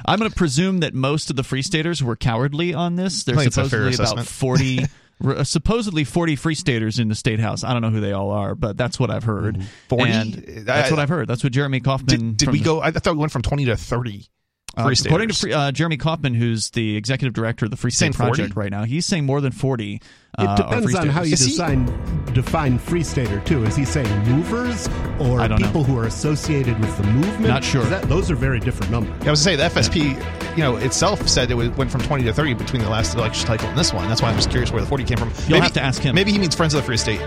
I'm 0.06 0.18
going 0.18 0.30
to 0.30 0.36
presume 0.36 0.80
that 0.80 0.94
most 0.94 1.30
of 1.30 1.36
the 1.36 1.42
Free 1.42 1.62
Staters 1.62 2.02
were 2.02 2.16
cowardly 2.16 2.74
on 2.74 2.96
this. 2.96 3.24
There's 3.24 3.38
I 3.38 3.40
think 3.42 3.48
it's 3.48 3.56
a 3.58 3.68
fair 3.68 3.92
supposedly 3.92 4.22
about 4.22 4.26
40, 4.26 5.44
supposedly 5.44 6.04
40 6.04 6.36
Free 6.36 6.54
Staters 6.54 6.98
in 6.98 7.08
the 7.08 7.14
state 7.14 7.40
house. 7.40 7.62
I 7.62 7.72
don't 7.72 7.82
know 7.82 7.90
who 7.90 8.00
they 8.00 8.12
all 8.12 8.30
are, 8.30 8.54
but 8.54 8.76
that's 8.76 8.98
what 8.98 9.10
I've 9.10 9.24
heard. 9.24 9.62
40? 9.88 10.12
And 10.12 10.34
that's 10.66 10.90
what 10.90 10.98
I've 10.98 11.10
heard. 11.10 11.28
That's 11.28 11.44
what 11.44 11.52
Jeremy 11.52 11.80
Kaufman. 11.80 12.08
Did, 12.08 12.36
did 12.38 12.48
we 12.50 12.58
the- 12.58 12.64
go? 12.64 12.80
I 12.80 12.90
thought 12.90 13.14
we 13.14 13.20
went 13.20 13.32
from 13.32 13.42
twenty 13.42 13.66
to 13.66 13.76
thirty. 13.76 14.28
Uh, 14.76 14.84
Free 14.84 14.96
according 15.04 15.28
to 15.28 15.34
free, 15.34 15.52
uh, 15.52 15.70
Jeremy 15.70 15.98
Kaufman, 15.98 16.34
who's 16.34 16.70
the 16.70 16.96
executive 16.96 17.34
director 17.34 17.66
of 17.66 17.70
the 17.70 17.76
Free 17.76 17.90
saying 17.90 18.12
State 18.12 18.24
40? 18.24 18.30
Project 18.38 18.56
right 18.56 18.70
now, 18.70 18.84
he's 18.84 19.04
saying 19.04 19.26
more 19.26 19.40
than 19.42 19.52
40. 19.52 19.94
It 19.94 20.00
uh, 20.38 20.46
are 20.46 20.56
depends 20.56 20.94
on 20.94 21.08
how 21.08 21.22
you 21.22 21.36
Staters. 21.36 21.40
Is 21.42 21.46
he- 21.46 21.52
define 21.58 22.32
define 22.32 22.78
free 22.78 23.02
stater 23.02 23.40
too. 23.40 23.64
Is 23.64 23.76
he 23.76 23.84
saying 23.84 24.08
movers 24.26 24.88
or 25.20 25.40
I 25.40 25.46
don't 25.48 25.60
know. 25.60 25.66
people 25.66 25.84
who 25.84 25.98
are 25.98 26.06
associated 26.06 26.78
with 26.80 26.96
the 26.96 27.02
movement? 27.04 27.48
Not 27.48 27.62
sure. 27.62 27.84
That, 27.84 28.08
those 28.08 28.30
are 28.30 28.34
very 28.34 28.58
different 28.58 28.90
numbers. 28.90 29.14
Yeah, 29.20 29.28
I 29.28 29.30
was 29.32 29.44
going 29.44 29.58
to 29.58 29.68
say 29.68 29.90
the 29.90 30.14
FSP, 30.14 30.56
you 30.56 30.62
know, 30.62 30.76
itself 30.76 31.28
said 31.28 31.50
it 31.50 31.54
went 31.54 31.90
from 31.90 32.00
twenty 32.00 32.24
to 32.24 32.32
thirty 32.32 32.54
between 32.54 32.80
the 32.80 32.88
last 32.88 33.14
election 33.14 33.46
cycle 33.46 33.68
and 33.68 33.76
this 33.78 33.92
one. 33.92 34.08
That's 34.08 34.22
why 34.22 34.30
I'm 34.30 34.36
just 34.36 34.48
curious 34.48 34.72
where 34.72 34.80
the 34.80 34.88
forty 34.88 35.04
came 35.04 35.18
from. 35.18 35.32
You'll 35.48 35.60
have 35.60 35.72
to 35.74 35.82
ask 35.82 36.00
him. 36.00 36.14
Maybe 36.14 36.32
he 36.32 36.38
means 36.38 36.54
Friends 36.54 36.72
of 36.72 36.80
the 36.80 36.86
Free 36.86 36.96
State. 36.96 37.20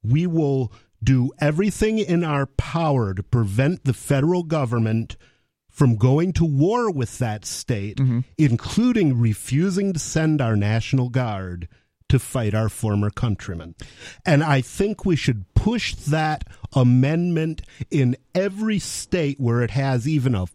we 0.03 0.25
will 0.25 0.71
do 1.07 1.31
everything 1.39 1.99
in 1.99 2.21
our 2.21 2.45
power 2.45 3.13
to 3.13 3.23
prevent 3.23 3.85
the 3.85 3.93
federal 3.93 4.43
government 4.43 5.15
from 5.69 5.95
going 5.95 6.33
to 6.33 6.43
war 6.43 6.91
with 6.91 7.17
that 7.19 7.45
state, 7.45 7.95
mm-hmm. 7.95 8.19
including 8.37 9.17
refusing 9.17 9.93
to 9.93 9.99
send 9.99 10.41
our 10.41 10.57
National 10.57 11.07
Guard 11.07 11.69
to 12.09 12.19
fight 12.19 12.53
our 12.53 12.67
former 12.67 13.09
countrymen. 13.09 13.73
And 14.25 14.43
I 14.43 14.59
think 14.59 15.05
we 15.05 15.15
should 15.15 15.45
push 15.53 15.95
that 15.95 16.43
amendment 16.73 17.61
in 17.89 18.17
every 18.35 18.79
state 18.79 19.39
where 19.39 19.61
it 19.61 19.71
has 19.71 20.09
even 20.09 20.35
a 20.35 20.47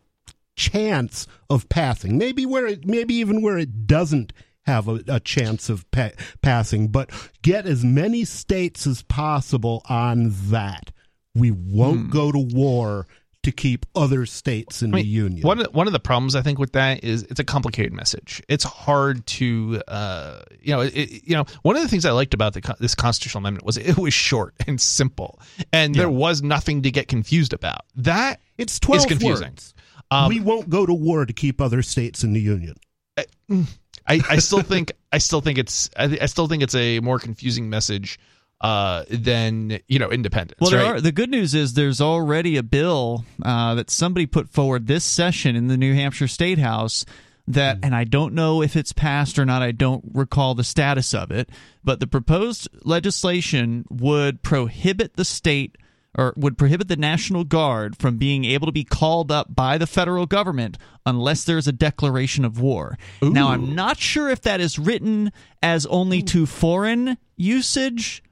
chance 0.54 1.26
of 1.48 1.70
passing. 1.70 2.18
Maybe 2.18 2.44
where 2.44 2.66
it 2.66 2.86
maybe 2.86 3.14
even 3.14 3.40
where 3.40 3.56
it 3.56 3.86
doesn't 3.86 4.34
have 4.64 4.88
a, 4.88 5.00
a 5.08 5.20
chance 5.20 5.68
of 5.68 5.88
pa- 5.90 6.10
passing, 6.40 6.88
but 6.88 7.10
get 7.42 7.66
as 7.66 7.84
many 7.84 8.24
states 8.24 8.86
as 8.86 9.02
possible 9.02 9.82
on 9.88 10.32
that. 10.50 10.92
We 11.34 11.50
won't 11.50 12.06
hmm. 12.06 12.10
go 12.10 12.30
to 12.30 12.38
war 12.38 13.06
to 13.42 13.50
keep 13.50 13.86
other 13.96 14.24
states 14.24 14.82
in 14.82 14.92
I 14.92 14.96
mean, 14.96 15.04
the 15.04 15.10
union. 15.10 15.42
One 15.42 15.60
of, 15.60 15.74
one 15.74 15.86
of 15.88 15.92
the 15.92 16.00
problems 16.00 16.36
I 16.36 16.42
think 16.42 16.58
with 16.58 16.72
that 16.72 17.02
is 17.02 17.24
it's 17.24 17.40
a 17.40 17.44
complicated 17.44 17.92
message. 17.92 18.42
It's 18.48 18.64
hard 18.64 19.26
to 19.26 19.82
uh, 19.88 20.42
you 20.60 20.72
know 20.72 20.82
it, 20.82 21.24
you 21.24 21.34
know 21.34 21.44
one 21.62 21.76
of 21.76 21.82
the 21.82 21.88
things 21.88 22.04
I 22.04 22.12
liked 22.12 22.34
about 22.34 22.54
the, 22.54 22.76
this 22.78 22.94
constitutional 22.94 23.40
amendment 23.40 23.66
was 23.66 23.76
it 23.76 23.98
was 23.98 24.14
short 24.14 24.54
and 24.66 24.80
simple, 24.80 25.40
and 25.72 25.94
yeah. 25.94 26.02
there 26.02 26.10
was 26.10 26.42
nothing 26.42 26.82
to 26.82 26.90
get 26.90 27.08
confused 27.08 27.52
about. 27.52 27.84
That 27.96 28.40
it's 28.58 28.78
twelve 28.78 29.06
confusing. 29.08 29.48
Words. 29.48 29.74
Um, 30.10 30.28
we 30.28 30.40
won't 30.40 30.68
go 30.68 30.84
to 30.84 30.92
war 30.92 31.24
to 31.24 31.32
keep 31.32 31.60
other 31.60 31.82
states 31.82 32.22
in 32.22 32.34
the 32.34 32.40
union. 32.40 32.76
Uh, 33.16 33.22
mm, 33.50 33.66
I, 34.06 34.20
I 34.28 34.36
still 34.38 34.62
think 34.62 34.92
I 35.12 35.18
still 35.18 35.40
think 35.40 35.58
it's 35.58 35.90
I, 35.96 36.18
I, 36.22 36.26
still 36.26 36.48
think 36.48 36.62
it's 36.62 36.74
a 36.74 37.00
more 37.00 37.18
confusing 37.18 37.70
message 37.70 38.18
uh, 38.60 39.04
than 39.10 39.80
you 39.88 39.98
know 39.98 40.10
independence. 40.10 40.60
Well, 40.60 40.72
right? 40.72 40.96
are, 40.96 41.00
the 41.00 41.12
good 41.12 41.30
news 41.30 41.54
is 41.54 41.74
there's 41.74 42.00
already 42.00 42.56
a 42.56 42.62
bill 42.62 43.24
uh, 43.44 43.74
that 43.74 43.90
somebody 43.90 44.26
put 44.26 44.48
forward 44.48 44.86
this 44.86 45.04
session 45.04 45.56
in 45.56 45.68
the 45.68 45.76
New 45.76 45.94
Hampshire 45.94 46.28
State 46.28 46.58
House 46.58 47.04
that 47.48 47.78
and 47.82 47.94
I 47.94 48.04
don't 48.04 48.34
know 48.34 48.62
if 48.62 48.76
it's 48.76 48.92
passed 48.92 49.38
or 49.38 49.44
not 49.44 49.62
I 49.62 49.72
don't 49.72 50.04
recall 50.12 50.54
the 50.54 50.62
status 50.62 51.12
of 51.12 51.32
it 51.32 51.50
but 51.82 51.98
the 51.98 52.06
proposed 52.06 52.68
legislation 52.84 53.84
would 53.90 54.42
prohibit 54.42 55.16
the 55.16 55.24
state 55.24 55.76
or 56.16 56.34
would 56.36 56.58
prohibit 56.58 56.88
the 56.88 56.96
National 56.96 57.44
Guard 57.44 57.96
from 57.96 58.18
being 58.18 58.44
able 58.44 58.66
to 58.66 58.72
be 58.72 58.84
called 58.84 59.32
up 59.32 59.54
by 59.54 59.78
the 59.78 59.86
federal 59.86 60.26
government 60.26 60.76
unless 61.06 61.44
there's 61.44 61.66
a 61.66 61.72
declaration 61.72 62.44
of 62.44 62.60
war. 62.60 62.98
Ooh. 63.22 63.30
Now, 63.30 63.48
I'm 63.48 63.74
not 63.74 63.98
sure 63.98 64.28
if 64.28 64.42
that 64.42 64.60
is 64.60 64.78
written 64.78 65.32
as 65.62 65.86
only 65.86 66.22
to 66.22 66.46
foreign 66.46 67.16
usage 67.36 68.22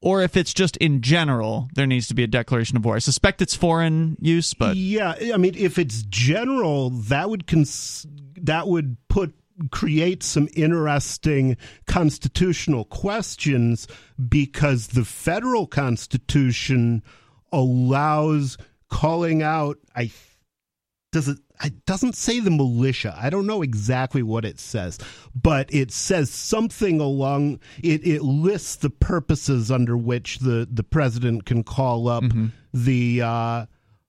or 0.00 0.22
if 0.22 0.36
it's 0.36 0.52
just 0.52 0.76
in 0.76 1.00
general 1.00 1.68
there 1.74 1.86
needs 1.86 2.06
to 2.08 2.14
be 2.14 2.22
a 2.22 2.28
declaration 2.28 2.76
of 2.76 2.84
war. 2.84 2.94
I 2.94 3.00
suspect 3.00 3.42
it's 3.42 3.56
foreign 3.56 4.16
use, 4.20 4.54
but 4.54 4.76
yeah, 4.76 5.14
I 5.32 5.36
mean 5.38 5.54
if 5.56 5.78
it's 5.78 6.02
general, 6.02 6.90
that 6.90 7.30
would 7.30 7.46
cons- 7.46 8.06
that 8.36 8.68
would 8.68 8.96
put 9.08 9.34
create 9.70 10.22
some 10.22 10.48
interesting 10.54 11.56
constitutional 11.86 12.84
questions 12.84 13.86
because 14.28 14.88
the 14.88 15.04
federal 15.04 15.66
constitution 15.66 17.02
allows 17.54 18.58
calling 18.90 19.42
out 19.42 19.78
I 19.94 20.10
does 21.12 21.28
it 21.28 21.38
it 21.62 21.86
doesn't 21.86 22.16
say 22.16 22.40
the 22.40 22.50
militia. 22.50 23.16
I 23.16 23.30
don't 23.30 23.46
know 23.46 23.62
exactly 23.62 24.22
what 24.22 24.44
it 24.44 24.58
says, 24.58 24.98
but 25.40 25.72
it 25.72 25.92
says 25.92 26.30
something 26.30 27.00
along 27.00 27.60
it, 27.82 28.06
it 28.06 28.22
lists 28.22 28.76
the 28.76 28.90
purposes 28.90 29.70
under 29.70 29.96
which 29.96 30.40
the, 30.40 30.68
the 30.70 30.82
president 30.82 31.46
can 31.46 31.62
call 31.62 32.08
up 32.08 32.24
mm-hmm. 32.24 32.48
the 32.72 33.22
uh, 33.22 33.66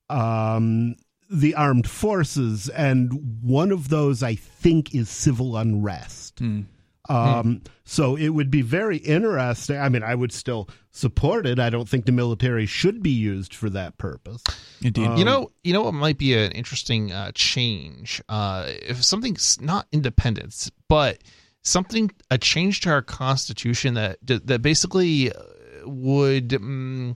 um, 0.10 0.96
the 1.30 1.56
armed 1.56 1.90
forces, 1.90 2.70
and 2.70 3.40
one 3.42 3.72
of 3.72 3.90
those 3.90 4.24
I 4.24 4.36
think 4.36 4.94
is 4.94 5.10
civil 5.10 5.58
unrest. 5.58 6.38
Mm. 6.38 6.66
Um, 7.10 7.44
hmm. 7.44 7.56
So 7.84 8.16
it 8.16 8.30
would 8.30 8.50
be 8.50 8.62
very 8.62 8.98
interesting. 8.98 9.78
I 9.78 9.90
mean, 9.90 10.04
I 10.04 10.16
would 10.16 10.32
still 10.32 10.70
support 10.92 11.46
it. 11.46 11.60
I 11.60 11.70
don't 11.70 11.88
think 11.88 12.06
the 12.06 12.12
military 12.12 12.66
should 12.66 13.04
be 13.04 13.12
used 13.12 13.54
for 13.54 13.70
that 13.72 13.98
purpose. 13.98 14.44
Indeed. 14.82 15.08
Um, 15.08 15.18
you 15.18 15.26
know, 15.26 15.52
you 15.64 15.74
know 15.74 15.84
what 15.84 15.94
might 15.94 16.18
be 16.18 16.34
an 16.34 16.52
interesting 16.52 17.12
uh, 17.12 17.32
change 17.36 18.22
uh, 18.30 18.66
if 18.68 19.04
something's 19.04 19.62
not 19.62 19.88
independence, 19.92 20.72
but 20.90 21.20
something 21.64 22.12
a 22.32 22.38
change 22.38 22.82
to 22.82 22.90
our 22.90 23.02
constitution 23.02 23.96
that 23.96 24.18
that 24.24 24.62
basically 24.62 25.32
uh, 25.32 25.42
would 25.86 26.54
um, 26.54 27.16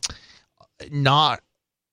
not 0.91 1.41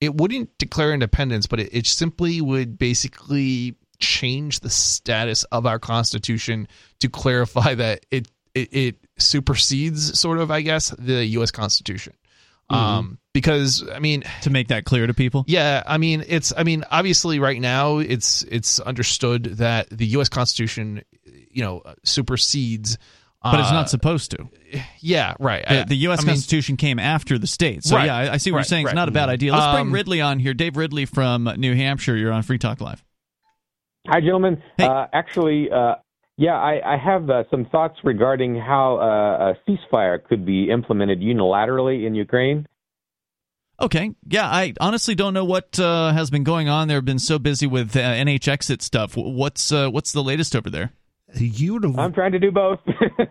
it 0.00 0.15
wouldn't 0.15 0.57
declare 0.59 0.93
independence, 0.93 1.47
but 1.47 1.61
it, 1.61 1.71
it 1.73 1.87
simply 1.87 2.41
would 2.41 2.79
basically 2.79 3.76
change 3.99 4.61
the 4.61 4.71
status 4.71 5.45
of 5.45 5.67
our 5.67 5.79
constitution 5.79 6.69
to 7.00 7.09
clarify 7.09 7.75
that 7.75 8.05
it 8.11 8.29
it, 8.55 8.73
it 8.73 8.97
supersedes 9.19 10.19
sort 10.19 10.38
of 10.38 10.50
i 10.50 10.61
guess 10.61 10.91
the 10.99 11.25
us 11.25 11.50
constitution 11.50 12.15
mm-hmm. 12.71 12.83
um 12.83 13.19
because 13.33 13.87
i 13.93 13.99
mean 13.99 14.23
to 14.43 14.50
make 14.50 14.69
that 14.69 14.85
clear 14.85 15.07
to 15.07 15.15
people 15.15 15.45
yeah 15.47 15.83
i 15.87 15.99
mean 15.99 16.25
it's 16.26 16.53
i 16.57 16.62
mean 16.62 16.85
obviously 16.91 17.38
right 17.38 17.61
now 17.61 17.99
it's 17.99 18.43
it's 18.45 18.81
understood 18.81 19.45
that 19.45 19.88
the 19.91 20.07
us 20.07 20.29
constitution 20.29 21.03
you 21.50 21.62
know 21.62 21.83
supersedes 22.05 22.99
but 23.50 23.61
it's 23.61 23.71
not 23.71 23.85
uh, 23.85 23.88
supposed 23.88 24.31
to. 24.33 24.49
Yeah, 25.00 25.35
right. 25.38 25.65
The, 25.69 25.85
the 25.88 25.97
U.S. 25.97 26.21
I 26.21 26.25
Constitution 26.25 26.73
mean, 26.75 26.79
came 26.79 26.99
after 26.99 27.38
the 27.38 27.47
state, 27.47 27.85
so 27.85 27.97
right, 27.97 28.07
yeah, 28.07 28.17
I, 28.17 28.33
I, 28.35 28.37
see 28.38 28.50
what 28.50 28.57
right, 28.57 28.61
you're 28.61 28.65
saying. 28.65 28.87
Right. 28.87 28.91
It's 28.93 28.97
not 28.97 29.09
a 29.09 29.12
bad 29.12 29.29
idea. 29.29 29.53
Let's 29.53 29.65
um, 29.65 29.75
bring 29.75 29.93
Ridley 29.93 30.21
on 30.21 30.38
here. 30.38 30.55
Dave 30.55 30.76
Ridley 30.76 31.05
from 31.05 31.45
New 31.57 31.75
Hampshire. 31.75 32.17
You're 32.17 32.33
on 32.33 32.43
Free 32.43 32.59
Talk 32.59 32.81
Live. 32.81 33.05
Hi, 34.09 34.21
gentlemen. 34.21 34.63
Hey. 34.77 34.85
Uh, 34.85 35.07
actually, 35.13 35.71
uh, 35.71 35.97
yeah, 36.37 36.55
I, 36.55 36.95
I 36.95 36.97
have 36.97 37.29
uh, 37.31 37.45
some 37.51 37.67
thoughts 37.67 37.97
regarding 38.05 38.57
how 38.57 38.99
uh, 38.99 39.53
a 39.53 39.71
ceasefire 39.71 40.23
could 40.23 40.45
be 40.45 40.71
implemented 40.71 41.21
unilaterally 41.21 42.07
in 42.07 42.15
Ukraine. 42.15 42.67
Okay. 43.81 44.13
Yeah, 44.27 44.47
I 44.47 44.73
honestly 44.81 45.15
don't 45.15 45.35
know 45.35 45.45
what 45.45 45.79
uh, 45.79 46.13
has 46.13 46.31
been 46.31 46.45
going 46.45 46.69
on. 46.69 46.89
They've 46.89 47.05
been 47.05 47.19
so 47.19 47.39
busy 47.39 47.67
with 47.67 47.95
uh, 47.95 48.01
NH 48.01 48.49
exit 48.49 48.81
stuff. 48.83 49.17
What's 49.17 49.71
what's 49.71 50.13
the 50.13 50.23
latest 50.23 50.57
over 50.57 50.71
there? 50.71 50.93
You 51.35 51.81
I'm 51.99 52.15
trying 52.15 52.33
to 52.33 52.39
do 52.39 52.51
both, 52.51 52.79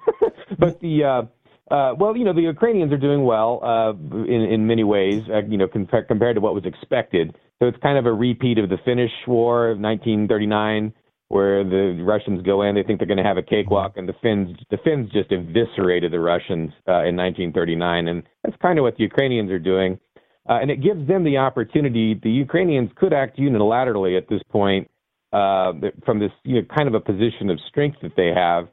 but 0.59 0.79
the 0.81 1.27
Uh, 1.71 1.95
well, 1.97 2.15
you 2.15 2.23
know, 2.23 2.33
the 2.33 2.41
Ukrainians 2.41 2.93
are 2.93 2.97
doing 2.97 3.23
well 3.23 3.59
uh, 3.63 3.93
in 4.25 4.41
in 4.53 4.67
many 4.67 4.83
ways. 4.83 5.23
Uh, 5.27 5.41
you 5.47 5.57
know, 5.57 5.67
compared 5.67 6.07
compared 6.07 6.35
to 6.35 6.41
what 6.41 6.53
was 6.53 6.63
expected. 6.65 7.35
So 7.59 7.67
it's 7.67 7.77
kind 7.81 7.97
of 7.97 8.05
a 8.05 8.13
repeat 8.13 8.57
of 8.57 8.69
the 8.69 8.77
Finnish 8.83 9.11
War 9.27 9.69
of 9.69 9.79
1939, 9.79 10.93
where 11.29 11.63
the 11.63 12.01
Russians 12.03 12.41
go 12.43 12.63
in, 12.63 12.75
they 12.75 12.83
think 12.83 12.99
they're 12.99 13.07
going 13.07 13.17
to 13.17 13.23
have 13.23 13.37
a 13.37 13.41
cakewalk, 13.41 13.93
and 13.95 14.07
the 14.07 14.13
Finns 14.21 14.57
the 14.69 14.77
Finns 14.83 15.09
just 15.11 15.31
eviscerated 15.31 16.11
the 16.11 16.19
Russians 16.19 16.71
uh, 16.87 17.07
in 17.07 17.15
1939, 17.15 18.07
and 18.07 18.23
that's 18.43 18.57
kind 18.61 18.77
of 18.77 18.83
what 18.83 18.97
the 18.97 19.03
Ukrainians 19.03 19.49
are 19.51 19.59
doing. 19.59 19.99
Uh, 20.47 20.59
and 20.61 20.69
it 20.69 20.83
gives 20.83 21.07
them 21.07 21.23
the 21.23 21.37
opportunity. 21.37 22.19
The 22.21 22.29
Ukrainians 22.29 22.91
could 22.95 23.13
act 23.13 23.39
unilaterally 23.39 24.15
at 24.15 24.29
this 24.29 24.41
point 24.51 24.89
uh, 25.33 25.73
from 26.05 26.19
this 26.19 26.31
you 26.43 26.61
know, 26.61 26.67
kind 26.75 26.87
of 26.87 26.93
a 26.93 26.99
position 26.99 27.49
of 27.49 27.59
strength 27.67 27.97
that 28.03 28.15
they 28.15 28.31
have 28.35 28.67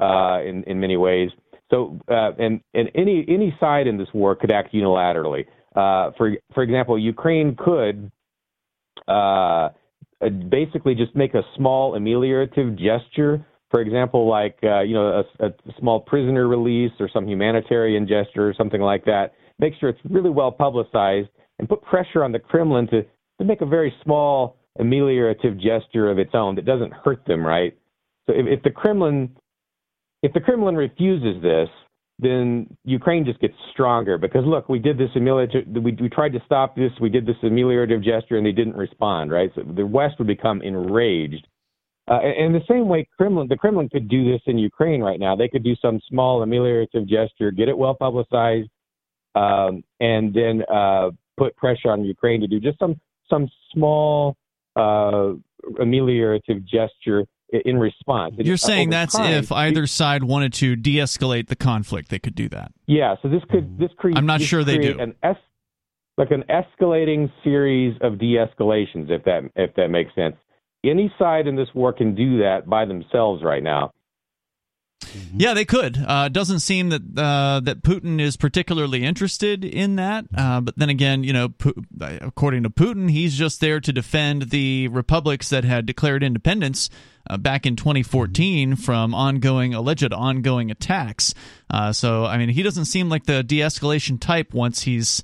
uh, 0.00 0.42
in 0.42 0.64
in 0.64 0.80
many 0.80 0.96
ways. 0.96 1.30
So, 1.70 1.98
uh, 2.08 2.32
and 2.38 2.60
and 2.74 2.90
any 2.94 3.24
any 3.28 3.54
side 3.60 3.86
in 3.86 3.98
this 3.98 4.08
war 4.14 4.34
could 4.34 4.52
act 4.52 4.74
unilaterally. 4.74 5.46
Uh, 5.74 6.10
for 6.16 6.32
for 6.54 6.62
example, 6.62 6.98
Ukraine 6.98 7.56
could 7.56 8.10
uh, 9.08 9.70
basically 10.50 10.94
just 10.94 11.14
make 11.16 11.34
a 11.34 11.42
small 11.56 11.92
ameliorative 11.92 12.78
gesture. 12.78 13.44
For 13.70 13.80
example, 13.80 14.28
like 14.28 14.58
uh, 14.62 14.80
you 14.82 14.94
know 14.94 15.22
a, 15.40 15.46
a 15.46 15.52
small 15.78 16.00
prisoner 16.00 16.46
release 16.46 16.92
or 17.00 17.08
some 17.12 17.26
humanitarian 17.26 18.06
gesture 18.06 18.48
or 18.48 18.54
something 18.56 18.80
like 18.80 19.04
that. 19.06 19.32
Make 19.58 19.74
sure 19.80 19.88
it's 19.88 20.00
really 20.08 20.30
well 20.30 20.52
publicized 20.52 21.28
and 21.58 21.68
put 21.68 21.82
pressure 21.82 22.22
on 22.22 22.32
the 22.32 22.38
Kremlin 22.38 22.86
to 22.88 23.02
to 23.38 23.44
make 23.44 23.60
a 23.60 23.66
very 23.66 23.92
small 24.04 24.56
ameliorative 24.80 25.60
gesture 25.60 26.10
of 26.10 26.18
its 26.18 26.30
own 26.34 26.54
that 26.56 26.64
doesn't 26.64 26.92
hurt 26.92 27.24
them, 27.26 27.44
right? 27.44 27.76
So 28.26 28.34
if, 28.34 28.46
if 28.46 28.62
the 28.62 28.70
Kremlin 28.70 29.36
if 30.22 30.32
the 30.32 30.40
Kremlin 30.40 30.76
refuses 30.76 31.42
this, 31.42 31.68
then 32.22 32.76
Ukraine 32.84 33.24
just 33.24 33.40
gets 33.40 33.54
stronger 33.72 34.16
because 34.16 34.44
look, 34.46 34.68
we 34.68 34.78
did 34.78 34.96
this 34.96 35.10
ameliorative, 35.16 35.82
we, 35.82 35.96
we 36.00 36.08
tried 36.08 36.32
to 36.32 36.42
stop 36.46 36.76
this, 36.76 36.92
we 37.00 37.08
did 37.08 37.26
this 37.26 37.36
ameliorative 37.42 38.02
gesture, 38.02 38.36
and 38.36 38.46
they 38.46 38.52
didn't 38.52 38.76
respond, 38.76 39.30
right? 39.30 39.50
So 39.54 39.62
the 39.62 39.86
West 39.86 40.14
would 40.18 40.28
become 40.28 40.62
enraged. 40.62 41.46
Uh, 42.10 42.20
in 42.22 42.52
the 42.52 42.60
same 42.68 42.88
way, 42.88 43.06
Kremlin, 43.16 43.46
the 43.48 43.56
Kremlin 43.56 43.88
could 43.88 44.08
do 44.08 44.30
this 44.30 44.40
in 44.46 44.58
Ukraine 44.58 45.00
right 45.00 45.20
now. 45.20 45.36
They 45.36 45.48
could 45.48 45.62
do 45.62 45.76
some 45.80 46.00
small 46.08 46.44
ameliorative 46.44 47.06
gesture, 47.06 47.50
get 47.50 47.68
it 47.68 47.76
well 47.76 47.94
publicized, 47.94 48.68
um, 49.34 49.82
and 50.00 50.34
then 50.34 50.62
uh, 50.72 51.10
put 51.36 51.56
pressure 51.56 51.90
on 51.90 52.04
Ukraine 52.04 52.40
to 52.40 52.46
do 52.46 52.60
just 52.60 52.78
some 52.78 53.00
some 53.30 53.48
small 53.72 54.36
uh, 54.76 55.32
ameliorative 55.80 56.64
gesture 56.64 57.24
in 57.52 57.78
response. 57.78 58.34
You're 58.38 58.56
saying 58.56 58.90
that's 58.90 59.14
time, 59.14 59.34
if 59.34 59.52
either 59.52 59.86
side 59.86 60.24
wanted 60.24 60.52
to 60.54 60.76
de-escalate 60.76 61.48
the 61.48 61.56
conflict, 61.56 62.08
they 62.08 62.18
could 62.18 62.34
do 62.34 62.48
that. 62.48 62.72
Yeah. 62.86 63.16
So 63.22 63.28
this 63.28 63.42
could 63.50 63.78
this 63.78 63.90
create. 63.96 64.16
I'm 64.16 64.26
not 64.26 64.40
sure 64.40 64.64
they 64.64 64.78
do. 64.78 64.98
An 64.98 65.14
es- 65.22 65.36
like 66.18 66.30
an 66.30 66.44
escalating 66.50 67.30
series 67.42 67.96
of 68.02 68.18
de-escalations, 68.18 69.10
if 69.10 69.24
that 69.24 69.50
if 69.56 69.74
that 69.76 69.88
makes 69.88 70.14
sense. 70.14 70.36
Any 70.84 71.12
side 71.18 71.46
in 71.46 71.54
this 71.54 71.68
war 71.74 71.92
can 71.92 72.14
do 72.14 72.38
that 72.38 72.68
by 72.68 72.84
themselves 72.84 73.42
right 73.44 73.62
now. 73.62 73.92
Mm-hmm. 75.04 75.40
Yeah, 75.40 75.54
they 75.54 75.64
could. 75.64 75.98
Uh, 76.06 76.28
doesn't 76.28 76.60
seem 76.60 76.90
that 76.90 77.02
uh, 77.16 77.60
that 77.60 77.82
Putin 77.82 78.20
is 78.20 78.36
particularly 78.36 79.04
interested 79.04 79.64
in 79.64 79.96
that. 79.96 80.26
Uh, 80.36 80.60
but 80.60 80.76
then 80.76 80.88
again, 80.88 81.24
you 81.24 81.32
know, 81.32 81.48
Pu- 81.50 81.84
according 82.00 82.62
to 82.62 82.70
Putin, 82.70 83.10
he's 83.10 83.36
just 83.36 83.60
there 83.60 83.80
to 83.80 83.92
defend 83.92 84.50
the 84.50 84.88
republics 84.88 85.48
that 85.50 85.64
had 85.64 85.86
declared 85.86 86.22
independence 86.22 86.88
uh, 87.28 87.36
back 87.36 87.66
in 87.66 87.76
2014 87.76 88.76
from 88.76 89.14
ongoing 89.14 89.74
alleged 89.74 90.12
ongoing 90.12 90.70
attacks. 90.70 91.34
Uh, 91.70 91.92
so, 91.92 92.24
I 92.24 92.38
mean, 92.38 92.48
he 92.48 92.62
doesn't 92.62 92.86
seem 92.86 93.08
like 93.08 93.24
the 93.24 93.42
de-escalation 93.42 94.20
type 94.20 94.52
once 94.52 94.82
he's 94.82 95.22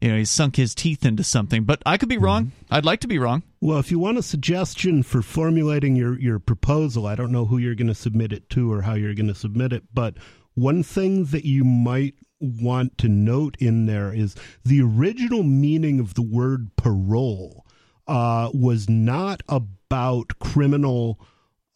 you 0.00 0.10
know 0.10 0.16
he's 0.16 0.30
sunk 0.30 0.56
his 0.56 0.74
teeth 0.74 1.04
into 1.04 1.24
something 1.24 1.64
but 1.64 1.82
i 1.86 1.96
could 1.96 2.08
be 2.08 2.18
wrong 2.18 2.46
mm-hmm. 2.46 2.74
i'd 2.74 2.84
like 2.84 3.00
to 3.00 3.08
be 3.08 3.18
wrong 3.18 3.42
well 3.60 3.78
if 3.78 3.90
you 3.90 3.98
want 3.98 4.18
a 4.18 4.22
suggestion 4.22 5.02
for 5.02 5.22
formulating 5.22 5.96
your 5.96 6.18
your 6.18 6.38
proposal 6.38 7.06
i 7.06 7.14
don't 7.14 7.32
know 7.32 7.46
who 7.46 7.58
you're 7.58 7.74
going 7.74 7.88
to 7.88 7.94
submit 7.94 8.32
it 8.32 8.48
to 8.50 8.72
or 8.72 8.82
how 8.82 8.94
you're 8.94 9.14
going 9.14 9.28
to 9.28 9.34
submit 9.34 9.72
it 9.72 9.82
but 9.92 10.14
one 10.54 10.82
thing 10.82 11.26
that 11.26 11.44
you 11.44 11.64
might 11.64 12.14
want 12.40 12.96
to 12.98 13.08
note 13.08 13.56
in 13.58 13.86
there 13.86 14.12
is 14.12 14.34
the 14.64 14.80
original 14.80 15.42
meaning 15.42 16.00
of 16.00 16.14
the 16.14 16.22
word 16.22 16.70
parole 16.76 17.64
uh, 18.06 18.50
was 18.54 18.88
not 18.88 19.42
about 19.48 20.38
criminal 20.38 21.20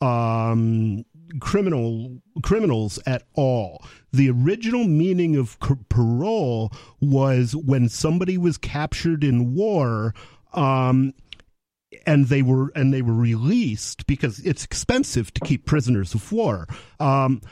um, 0.00 1.04
criminal 1.40 2.18
criminals 2.42 2.98
at 3.06 3.22
all. 3.34 3.84
The 4.12 4.30
original 4.30 4.84
meaning 4.84 5.36
of 5.36 5.58
parole 5.88 6.72
was 7.00 7.56
when 7.56 7.88
somebody 7.88 8.36
was 8.36 8.58
captured 8.58 9.24
in 9.24 9.54
war. 9.54 10.14
Um, 10.52 11.14
and 12.06 12.26
they 12.26 12.42
were 12.42 12.72
and 12.74 12.92
they 12.92 13.02
were 13.02 13.14
released 13.14 14.06
because 14.06 14.38
it's 14.40 14.64
expensive 14.64 15.32
to 15.34 15.40
keep 15.42 15.66
prisoners 15.66 16.14
of 16.14 16.32
war. 16.32 16.66
Um, 16.98 17.42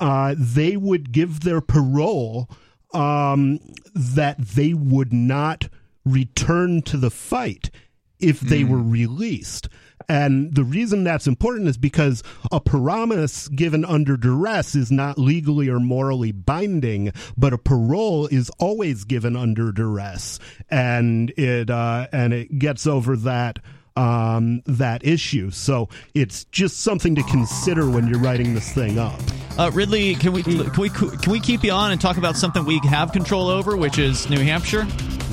uh, 0.00 0.34
they 0.38 0.76
would 0.76 1.12
give 1.12 1.40
their 1.40 1.60
parole 1.60 2.48
um, 2.92 3.58
that 3.94 4.38
they 4.38 4.74
would 4.74 5.12
not 5.12 5.68
return 6.04 6.82
to 6.82 6.96
the 6.96 7.10
fight 7.10 7.70
if 8.18 8.40
they 8.40 8.62
mm. 8.62 8.68
were 8.68 8.82
released. 8.82 9.68
And 10.10 10.52
the 10.52 10.64
reason 10.64 11.04
that's 11.04 11.28
important 11.28 11.68
is 11.68 11.76
because 11.76 12.24
a 12.50 12.60
promise 12.60 13.46
given 13.46 13.84
under 13.84 14.16
duress 14.16 14.74
is 14.74 14.90
not 14.90 15.20
legally 15.20 15.68
or 15.68 15.78
morally 15.78 16.32
binding, 16.32 17.12
but 17.36 17.52
a 17.52 17.58
parole 17.58 18.26
is 18.26 18.50
always 18.58 19.04
given 19.04 19.36
under 19.36 19.70
duress, 19.70 20.40
and 20.68 21.30
it 21.36 21.70
uh, 21.70 22.08
and 22.10 22.32
it 22.32 22.58
gets 22.58 22.88
over 22.88 23.14
that 23.18 23.60
um, 23.96 24.62
that 24.66 25.04
issue. 25.04 25.50
So 25.50 25.88
it's 26.14 26.44
just 26.46 26.80
something 26.80 27.14
to 27.14 27.22
consider 27.24 27.88
when 27.88 28.08
you're 28.08 28.20
writing 28.20 28.54
this 28.54 28.72
thing 28.72 28.98
up. 28.98 29.20
Uh, 29.58 29.70
Ridley, 29.72 30.14
can 30.14 30.32
we 30.32 30.42
can 30.42 30.70
we 30.78 30.88
can 30.88 31.32
we 31.32 31.40
keep 31.40 31.62
you 31.64 31.72
on 31.72 31.92
and 31.92 32.00
talk 32.00 32.16
about 32.16 32.36
something 32.36 32.64
we 32.64 32.80
have 32.84 33.12
control 33.12 33.48
over, 33.48 33.76
which 33.76 33.98
is 33.98 34.28
New 34.30 34.40
Hampshire? 34.40 34.86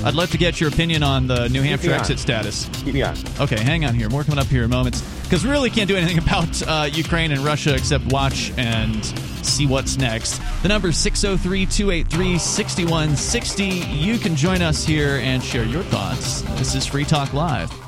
I'd 0.04 0.14
love 0.14 0.30
to 0.30 0.38
get 0.38 0.60
your 0.60 0.68
opinion 0.68 1.02
on 1.02 1.26
the 1.26 1.48
New 1.48 1.62
Hampshire 1.62 1.92
exit 1.92 2.18
status. 2.18 2.68
Keep 2.84 2.94
me 2.94 3.02
on. 3.02 3.16
Okay, 3.40 3.58
hang 3.58 3.84
on 3.84 3.94
here. 3.94 4.08
More 4.08 4.22
coming 4.22 4.38
up 4.38 4.46
here 4.46 4.64
in 4.64 4.70
moments 4.70 5.02
because 5.24 5.44
we 5.44 5.50
really 5.50 5.70
can't 5.70 5.88
do 5.88 5.96
anything 5.96 6.18
about 6.24 6.62
uh, 6.68 6.88
Ukraine 6.92 7.32
and 7.32 7.40
Russia 7.40 7.74
except 7.74 8.04
watch 8.06 8.52
and 8.56 9.04
see 9.44 9.66
what's 9.66 9.96
next. 9.96 10.40
The 10.62 10.68
number 10.68 10.88
is 10.88 10.98
603 10.98 11.66
283 11.66 12.38
6160. 12.38 13.64
You 13.64 14.18
can 14.18 14.36
join 14.36 14.62
us 14.62 14.84
here 14.84 15.20
and 15.22 15.42
share 15.42 15.64
your 15.64 15.82
thoughts. 15.84 16.42
This 16.58 16.74
is 16.74 16.86
Free 16.86 17.04
Talk 17.04 17.32
Live. 17.32 17.87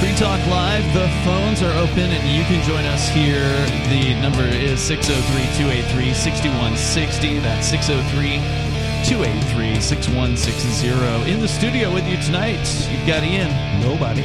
Free 0.00 0.14
Talk 0.16 0.44
Live. 0.48 0.84
The 0.92 1.08
phones 1.24 1.62
are 1.62 1.72
open 1.78 2.10
and 2.10 2.36
you 2.36 2.44
can 2.44 2.60
join 2.66 2.84
us 2.86 3.08
here. 3.08 3.48
The 3.88 4.20
number 4.20 4.42
is 4.42 4.80
603 4.80 5.44
283 5.56 6.12
6160. 6.12 7.38
That's 7.38 7.68
603 7.68 8.38
283 9.04 9.80
6160. 9.80 11.30
In 11.30 11.40
the 11.40 11.46
studio 11.46 11.94
with 11.94 12.06
you 12.08 12.16
tonight, 12.16 12.66
you've 12.90 13.06
got 13.06 13.22
Ian. 13.22 13.50
Nobody. 13.80 14.24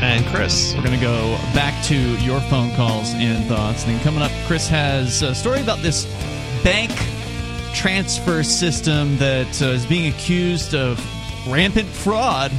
And 0.00 0.24
Chris. 0.26 0.74
We're 0.74 0.84
going 0.84 0.98
to 0.98 1.04
go 1.04 1.36
back 1.54 1.84
to 1.84 1.96
your 2.24 2.40
phone 2.40 2.74
calls 2.74 3.12
and 3.14 3.44
thoughts. 3.44 3.84
And 3.84 3.94
then 3.94 4.02
coming 4.02 4.22
up, 4.22 4.32
Chris 4.46 4.68
has 4.68 5.22
a 5.22 5.34
story 5.34 5.60
about 5.60 5.80
this 5.80 6.06
bank 6.64 6.90
transfer 7.76 8.42
system 8.42 9.18
that 9.18 9.60
uh, 9.60 9.66
is 9.66 9.84
being 9.84 10.12
accused 10.12 10.74
of 10.74 10.98
rampant 11.46 11.86
fraud. 11.86 12.50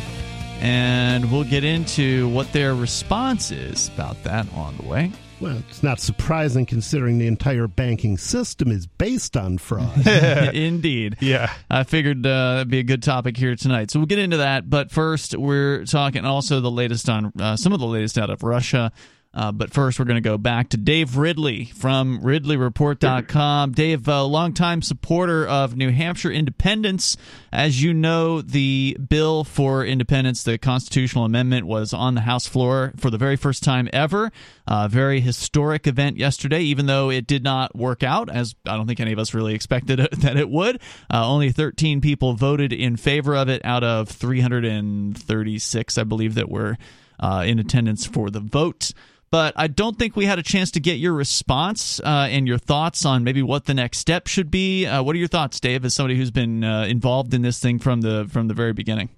And 0.59 1.31
we'll 1.31 1.43
get 1.43 1.63
into 1.63 2.29
what 2.29 2.51
their 2.53 2.75
response 2.75 3.51
is 3.51 3.89
about 3.89 4.23
that 4.23 4.47
on 4.53 4.77
the 4.77 4.85
way. 4.85 5.11
Well, 5.39 5.57
it's 5.69 5.83
not 5.83 5.99
surprising 5.99 6.65
considering 6.65 7.17
the 7.17 7.27
entire 7.27 7.67
banking 7.67 8.17
system 8.17 8.71
is 8.71 8.85
based 8.85 9.35
on 9.35 9.57
fraud. 9.57 10.07
Indeed. 10.07 11.17
Yeah. 11.19 11.51
I 11.69 11.83
figured 11.83 12.25
uh, 12.25 12.53
that'd 12.55 12.69
be 12.69 12.79
a 12.79 12.83
good 12.83 13.03
topic 13.03 13.37
here 13.37 13.55
tonight. 13.55 13.89
So 13.91 13.99
we'll 13.99 14.07
get 14.07 14.19
into 14.19 14.37
that. 14.37 14.69
But 14.69 14.91
first, 14.91 15.35
we're 15.35 15.85
talking 15.85 16.25
also 16.25 16.59
the 16.59 16.71
latest 16.71 17.09
on 17.09 17.31
uh, 17.39 17.55
some 17.55 17.73
of 17.73 17.79
the 17.79 17.87
latest 17.87 18.17
out 18.19 18.29
of 18.29 18.43
Russia. 18.43 18.91
Uh, 19.33 19.51
but 19.51 19.71
first, 19.71 19.99
we're 19.99 20.05
going 20.05 20.21
to 20.21 20.29
go 20.29 20.37
back 20.37 20.69
to 20.69 20.77
Dave 20.77 21.15
Ridley 21.15 21.65
from 21.65 22.21
RidleyReport.com. 22.21 23.71
Dave, 23.73 24.07
a 24.07 24.23
longtime 24.23 24.81
supporter 24.81 25.45
of 25.45 25.77
New 25.77 25.91
Hampshire 25.91 26.31
independence. 26.31 27.17
As 27.51 27.83
you 27.83 27.93
know, 27.93 28.41
the 28.41 28.97
bill 29.07 29.43
for 29.43 29.85
independence, 29.85 30.43
the 30.43 30.57
constitutional 30.57 31.25
amendment, 31.25 31.67
was 31.67 31.93
on 31.93 32.15
the 32.15 32.21
House 32.21 32.47
floor 32.47 32.93
for 32.97 33.11
the 33.11 33.17
very 33.17 33.35
first 33.35 33.63
time 33.63 33.87
ever. 33.93 34.31
A 34.65 34.89
very 34.89 35.21
historic 35.21 35.85
event 35.85 36.17
yesterday, 36.17 36.61
even 36.61 36.87
though 36.87 37.09
it 37.11 37.27
did 37.27 37.43
not 37.43 37.75
work 37.75 38.03
out, 38.03 38.29
as 38.29 38.55
I 38.65 38.75
don't 38.75 38.87
think 38.87 38.99
any 38.99 39.13
of 39.13 39.19
us 39.19 39.33
really 39.33 39.53
expected 39.53 39.99
that 40.11 40.35
it 40.35 40.49
would. 40.49 40.81
Uh, 41.13 41.27
only 41.29 41.51
13 41.51 42.01
people 42.01 42.33
voted 42.33 42.73
in 42.73 42.97
favor 42.97 43.35
of 43.35 43.49
it 43.49 43.63
out 43.63 43.83
of 43.83 44.09
336, 44.09 45.97
I 45.97 46.03
believe, 46.03 46.35
that 46.35 46.49
were 46.49 46.77
uh, 47.19 47.43
in 47.45 47.59
attendance 47.59 48.05
for 48.05 48.29
the 48.29 48.39
vote 48.39 48.91
but 49.29 49.53
I 49.55 49.67
don't 49.67 49.97
think 49.97 50.15
we 50.15 50.25
had 50.25 50.39
a 50.39 50.43
chance 50.43 50.71
to 50.71 50.79
get 50.79 50.99
your 50.99 51.13
response 51.13 51.99
uh, 51.99 52.27
and 52.29 52.47
your 52.47 52.57
thoughts 52.57 53.05
on 53.05 53.23
maybe 53.23 53.41
what 53.41 53.65
the 53.65 53.73
next 53.73 53.99
step 53.99 54.27
should 54.27 54.49
be. 54.49 54.85
Uh, 54.85 55.03
what 55.03 55.15
are 55.15 55.19
your 55.19 55.27
thoughts, 55.27 55.59
Dave, 55.59 55.83
as 55.83 55.93
somebody 55.93 56.15
who's 56.15 56.31
been 56.31 56.63
uh, 56.63 56.83
involved 56.83 57.33
in 57.33 57.41
this 57.41 57.59
thing 57.59 57.79
from 57.79 58.01
the 58.01 58.27
from 58.31 58.47
the 58.47 58.53
very 58.53 58.73
beginning? 58.73 59.09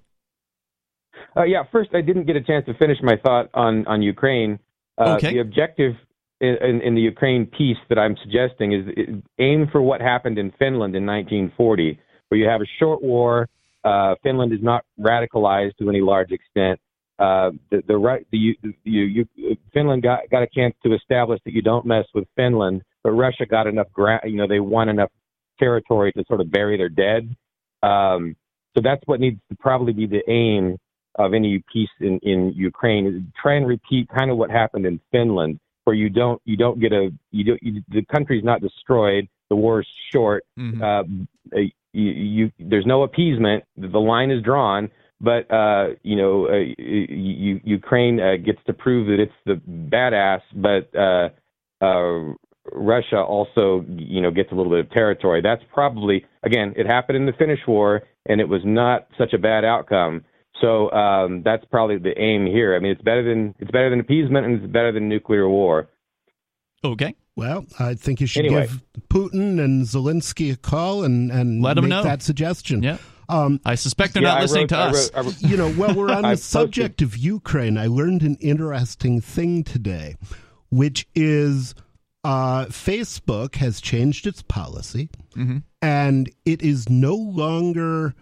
Uh, 1.36 1.44
yeah, 1.44 1.62
first 1.70 1.90
I 1.94 2.00
didn't 2.00 2.26
get 2.26 2.36
a 2.36 2.42
chance 2.42 2.66
to 2.66 2.74
finish 2.74 2.98
my 3.02 3.16
thought 3.24 3.50
on 3.54 3.86
on 3.86 4.02
Ukraine. 4.02 4.58
Uh, 4.98 5.14
okay. 5.16 5.34
The 5.34 5.40
objective 5.40 5.94
in, 6.40 6.56
in, 6.62 6.80
in, 6.80 6.94
the 6.94 7.00
Ukraine 7.00 7.46
piece 7.46 7.76
that 7.88 7.98
I'm 7.98 8.16
suggesting 8.22 8.72
is 8.72 9.22
aim 9.38 9.68
for 9.70 9.80
what 9.80 10.00
happened 10.00 10.38
in 10.38 10.50
Finland 10.58 10.96
in 10.96 11.06
1940, 11.06 11.98
where 12.28 12.40
you 12.40 12.48
have 12.48 12.60
a 12.60 12.66
short 12.78 13.02
war. 13.02 13.48
Uh, 13.84 14.14
Finland 14.22 14.52
is 14.52 14.58
not 14.62 14.84
radicalized 14.98 15.76
to 15.78 15.88
any 15.88 16.00
large 16.00 16.32
extent 16.32 16.80
uh, 17.20 17.50
the 17.70 17.82
the 17.86 17.96
right 17.98 18.26
the 18.32 18.38
you, 18.38 18.54
you, 18.84 19.26
you 19.34 19.56
Finland 19.74 20.02
got 20.02 20.20
got 20.30 20.42
a 20.42 20.48
chance 20.54 20.74
to 20.82 20.94
establish 20.94 21.38
that 21.44 21.52
you 21.52 21.60
don't 21.60 21.84
mess 21.84 22.06
with 22.14 22.26
Finland, 22.34 22.82
but 23.04 23.10
Russia 23.10 23.44
got 23.44 23.66
enough 23.66 23.92
ground. 23.92 24.22
You 24.24 24.36
know, 24.36 24.48
they 24.48 24.60
won 24.60 24.88
enough 24.88 25.10
territory 25.58 26.12
to 26.12 26.24
sort 26.26 26.40
of 26.40 26.50
bury 26.50 26.78
their 26.78 26.88
dead. 26.88 27.36
Um, 27.82 28.36
so 28.74 28.80
that's 28.82 29.02
what 29.04 29.20
needs 29.20 29.38
to 29.50 29.56
probably 29.56 29.92
be 29.92 30.06
the 30.06 30.22
aim 30.30 30.78
of 31.16 31.34
any 31.34 31.62
peace 31.70 31.90
in 32.00 32.18
in 32.22 32.54
Ukraine 32.56 33.06
is 33.06 33.14
try 33.40 33.54
and 33.54 33.66
repeat 33.66 34.08
kind 34.08 34.30
of 34.30 34.38
what 34.38 34.50
happened 34.50 34.86
in 34.86 34.98
Finland, 35.12 35.60
where 35.84 35.94
you 35.94 36.08
don't 36.08 36.40
you 36.46 36.56
don't 36.56 36.80
get 36.80 36.92
a 36.92 37.10
you 37.32 37.44
don't 37.44 37.62
you, 37.62 37.82
the 37.90 38.02
country's 38.06 38.44
not 38.44 38.62
destroyed, 38.62 39.28
the 39.50 39.56
war's 39.56 39.86
short. 40.10 40.44
Mm-hmm. 40.58 40.82
Uh, 40.82 41.60
you, 41.92 42.10
you 42.12 42.52
there's 42.58 42.86
no 42.86 43.02
appeasement. 43.02 43.64
The 43.76 44.00
line 44.00 44.30
is 44.30 44.42
drawn 44.42 44.90
but 45.20 45.50
uh, 45.52 45.88
you 46.02 46.16
know, 46.16 46.48
uh, 46.48 46.64
you, 46.78 47.60
Ukraine 47.64 48.20
uh, 48.20 48.36
gets 48.36 48.58
to 48.66 48.72
prove 48.72 49.06
that 49.08 49.20
it's 49.20 49.32
the 49.44 49.60
badass, 49.90 50.40
but 50.54 50.94
uh, 50.98 51.28
uh, 51.84 52.34
Russia 52.72 53.18
also, 53.18 53.84
you 53.88 54.20
know, 54.20 54.30
gets 54.30 54.50
a 54.52 54.54
little 54.54 54.70
bit 54.70 54.80
of 54.80 54.90
territory. 54.90 55.40
That's 55.42 55.62
probably 55.72 56.24
again, 56.42 56.74
it 56.76 56.86
happened 56.86 57.16
in 57.16 57.26
the 57.26 57.32
Finnish 57.32 57.60
War, 57.68 58.02
and 58.26 58.40
it 58.40 58.48
was 58.48 58.62
not 58.64 59.08
such 59.18 59.32
a 59.32 59.38
bad 59.38 59.64
outcome. 59.64 60.24
So 60.60 60.90
um, 60.92 61.42
that's 61.44 61.64
probably 61.70 61.98
the 61.98 62.18
aim 62.18 62.46
here. 62.46 62.74
I 62.74 62.80
mean, 62.80 62.92
it's 62.92 63.02
better 63.02 63.22
than 63.22 63.54
it's 63.58 63.70
better 63.70 63.90
than 63.90 64.00
appeasement, 64.00 64.46
and 64.46 64.62
it's 64.62 64.72
better 64.72 64.92
than 64.92 65.08
nuclear 65.08 65.48
war. 65.48 65.88
Okay. 66.82 67.14
Well, 67.36 67.64
I 67.78 67.94
think 67.94 68.20
you 68.20 68.26
should 68.26 68.46
anyway. 68.46 68.66
give 68.66 68.82
Putin 69.08 69.62
and 69.62 69.84
Zelensky 69.84 70.52
a 70.52 70.56
call 70.56 71.04
and 71.04 71.30
and 71.30 71.62
let 71.62 71.74
them 71.74 71.84
make 71.84 71.90
know 71.90 72.02
that 72.02 72.22
suggestion. 72.22 72.82
Yeah. 72.82 72.98
Um, 73.30 73.60
I 73.64 73.76
suspect 73.76 74.14
they're 74.14 74.22
yeah, 74.22 74.34
not 74.34 74.42
listening 74.42 74.62
wrote, 74.62 74.68
to 74.70 74.78
us. 74.78 75.10
I 75.14 75.20
wrote, 75.20 75.40
you 75.40 75.56
know, 75.56 75.70
while 75.72 75.94
we're 75.94 76.12
on 76.12 76.22
the 76.30 76.36
subject 76.36 77.00
of 77.00 77.16
Ukraine, 77.16 77.78
I 77.78 77.86
learned 77.86 78.22
an 78.22 78.36
interesting 78.40 79.20
thing 79.20 79.62
today, 79.62 80.16
which 80.70 81.06
is 81.14 81.74
uh, 82.24 82.66
Facebook 82.66 83.54
has 83.56 83.80
changed 83.80 84.26
its 84.26 84.42
policy, 84.42 85.10
mm-hmm. 85.36 85.58
and 85.80 86.30
it 86.44 86.60
is 86.60 86.88
no 86.88 87.14
longer 87.14 88.14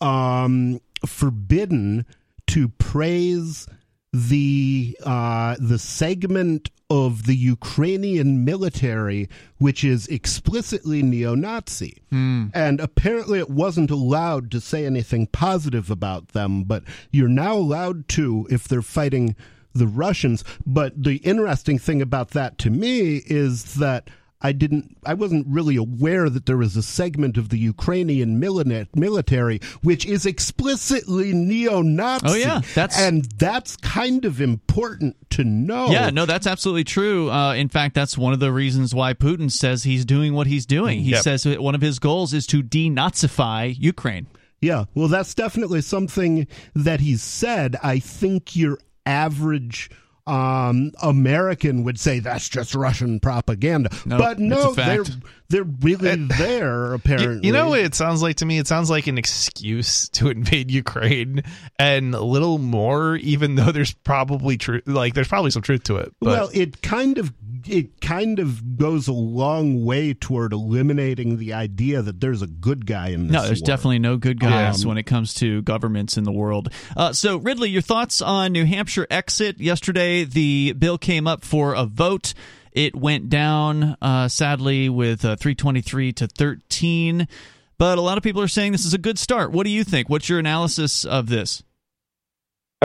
um, 0.00 0.80
forbidden 1.06 2.04
to 2.48 2.68
praise 2.68 3.66
the 4.12 4.96
uh, 5.04 5.56
the 5.58 5.78
segment 5.78 6.70
of 6.88 7.26
the 7.26 7.34
Ukrainian 7.34 8.44
military 8.44 9.28
which 9.58 9.82
is 9.82 10.06
explicitly 10.06 11.02
neo-Nazi, 11.02 12.02
mm. 12.12 12.50
and 12.54 12.80
apparently 12.80 13.38
it 13.40 13.50
wasn't 13.50 13.90
allowed 13.90 14.50
to 14.52 14.60
say 14.60 14.86
anything 14.86 15.26
positive 15.26 15.90
about 15.90 16.28
them, 16.28 16.62
but 16.62 16.84
you're 17.10 17.28
now 17.28 17.54
allowed 17.56 18.06
to 18.08 18.46
if 18.50 18.68
they're 18.68 18.82
fighting 18.82 19.34
the 19.74 19.86
Russians. 19.86 20.44
But 20.64 21.02
the 21.02 21.16
interesting 21.16 21.78
thing 21.78 22.00
about 22.00 22.30
that 22.30 22.58
to 22.58 22.70
me 22.70 23.22
is 23.26 23.74
that 23.74 24.08
I 24.40 24.52
didn't 24.52 24.96
I 25.04 25.14
wasn't 25.14 25.46
really 25.48 25.76
aware 25.76 26.28
that 26.28 26.46
there 26.46 26.58
was 26.58 26.76
a 26.76 26.82
segment 26.82 27.36
of 27.36 27.48
the 27.48 27.58
Ukrainian 27.58 28.38
military 28.38 29.60
which 29.82 30.04
is 30.04 30.26
explicitly 30.26 31.32
neo-Nazi. 31.32 32.26
Oh 32.26 32.34
yeah, 32.34 32.60
that's 32.74 32.98
and 32.98 33.24
that's 33.38 33.76
kind 33.76 34.24
of 34.24 34.40
important 34.40 35.16
to 35.30 35.44
know. 35.44 35.90
Yeah, 35.90 36.10
no, 36.10 36.26
that's 36.26 36.46
absolutely 36.46 36.84
true. 36.84 37.30
Uh, 37.30 37.54
in 37.54 37.68
fact, 37.68 37.94
that's 37.94 38.18
one 38.18 38.32
of 38.32 38.40
the 38.40 38.52
reasons 38.52 38.94
why 38.94 39.14
Putin 39.14 39.50
says 39.50 39.84
he's 39.84 40.04
doing 40.04 40.34
what 40.34 40.46
he's 40.46 40.66
doing. 40.66 41.00
He 41.00 41.12
yep. 41.12 41.22
says 41.22 41.46
one 41.46 41.74
of 41.74 41.80
his 41.80 41.98
goals 41.98 42.34
is 42.34 42.46
to 42.48 42.62
denazify 42.62 43.74
Ukraine. 43.78 44.26
Yeah, 44.60 44.84
well, 44.94 45.08
that's 45.08 45.34
definitely 45.34 45.82
something 45.82 46.46
that 46.74 47.00
he's 47.00 47.22
said. 47.22 47.76
I 47.82 47.98
think 47.98 48.56
your 48.56 48.78
average 49.04 49.90
um, 50.26 50.92
American 51.02 51.84
would 51.84 52.00
say 52.00 52.18
that's 52.18 52.48
just 52.48 52.74
Russian 52.74 53.20
propaganda. 53.20 53.90
No, 54.04 54.18
but 54.18 54.38
no, 54.38 54.72
they're 54.72 55.04
they're 55.48 55.64
really 55.64 56.10
it, 56.10 56.28
there. 56.36 56.94
Apparently, 56.94 57.46
you 57.46 57.52
know 57.52 57.68
what 57.68 57.80
it 57.80 57.94
sounds 57.94 58.22
like 58.22 58.36
to 58.36 58.46
me. 58.46 58.58
It 58.58 58.66
sounds 58.66 58.90
like 58.90 59.06
an 59.06 59.18
excuse 59.18 60.08
to 60.10 60.28
invade 60.28 60.70
Ukraine, 60.70 61.42
and 61.78 62.14
a 62.14 62.20
little 62.20 62.58
more. 62.58 63.16
Even 63.16 63.54
though 63.54 63.72
there's 63.72 63.92
probably 63.92 64.56
truth, 64.56 64.82
like 64.86 65.14
there's 65.14 65.28
probably 65.28 65.50
some 65.50 65.62
truth 65.62 65.84
to 65.84 65.96
it. 65.96 66.12
But. 66.20 66.28
Well, 66.28 66.50
it 66.52 66.82
kind 66.82 67.18
of 67.18 67.32
it 67.68 68.00
kind 68.00 68.38
of 68.38 68.76
goes 68.76 69.08
a 69.08 69.12
long 69.12 69.84
way 69.84 70.14
toward 70.14 70.52
eliminating 70.52 71.38
the 71.38 71.52
idea 71.52 72.02
that 72.02 72.20
there's 72.20 72.42
a 72.42 72.46
good 72.46 72.86
guy 72.86 73.08
in 73.08 73.28
this. 73.28 73.32
No, 73.32 73.46
there's 73.46 73.60
war. 73.60 73.66
definitely 73.66 73.98
no 73.98 74.16
good 74.16 74.40
guys 74.40 74.84
um, 74.84 74.88
when 74.88 74.98
it 74.98 75.04
comes 75.04 75.34
to 75.34 75.62
governments 75.62 76.16
in 76.16 76.24
the 76.24 76.32
world. 76.32 76.70
Uh, 76.96 77.12
so, 77.12 77.36
Ridley, 77.36 77.70
your 77.70 77.82
thoughts 77.82 78.20
on 78.20 78.52
New 78.52 78.64
Hampshire 78.64 79.06
exit 79.10 79.60
yesterday? 79.60 80.24
The 80.24 80.74
bill 80.78 80.98
came 80.98 81.26
up 81.26 81.44
for 81.44 81.74
a 81.74 81.84
vote. 81.84 82.34
It 82.72 82.94
went 82.94 83.30
down, 83.30 83.96
uh, 84.02 84.28
sadly, 84.28 84.88
with 84.88 85.24
uh, 85.24 85.36
323 85.36 86.12
to 86.12 86.26
13. 86.26 87.26
But 87.78 87.98
a 87.98 88.00
lot 88.00 88.18
of 88.18 88.24
people 88.24 88.42
are 88.42 88.48
saying 88.48 88.72
this 88.72 88.84
is 88.84 88.94
a 88.94 88.98
good 88.98 89.18
start. 89.18 89.52
What 89.52 89.64
do 89.64 89.70
you 89.70 89.84
think? 89.84 90.08
What's 90.08 90.28
your 90.28 90.38
analysis 90.38 91.04
of 91.04 91.28
this? 91.28 91.62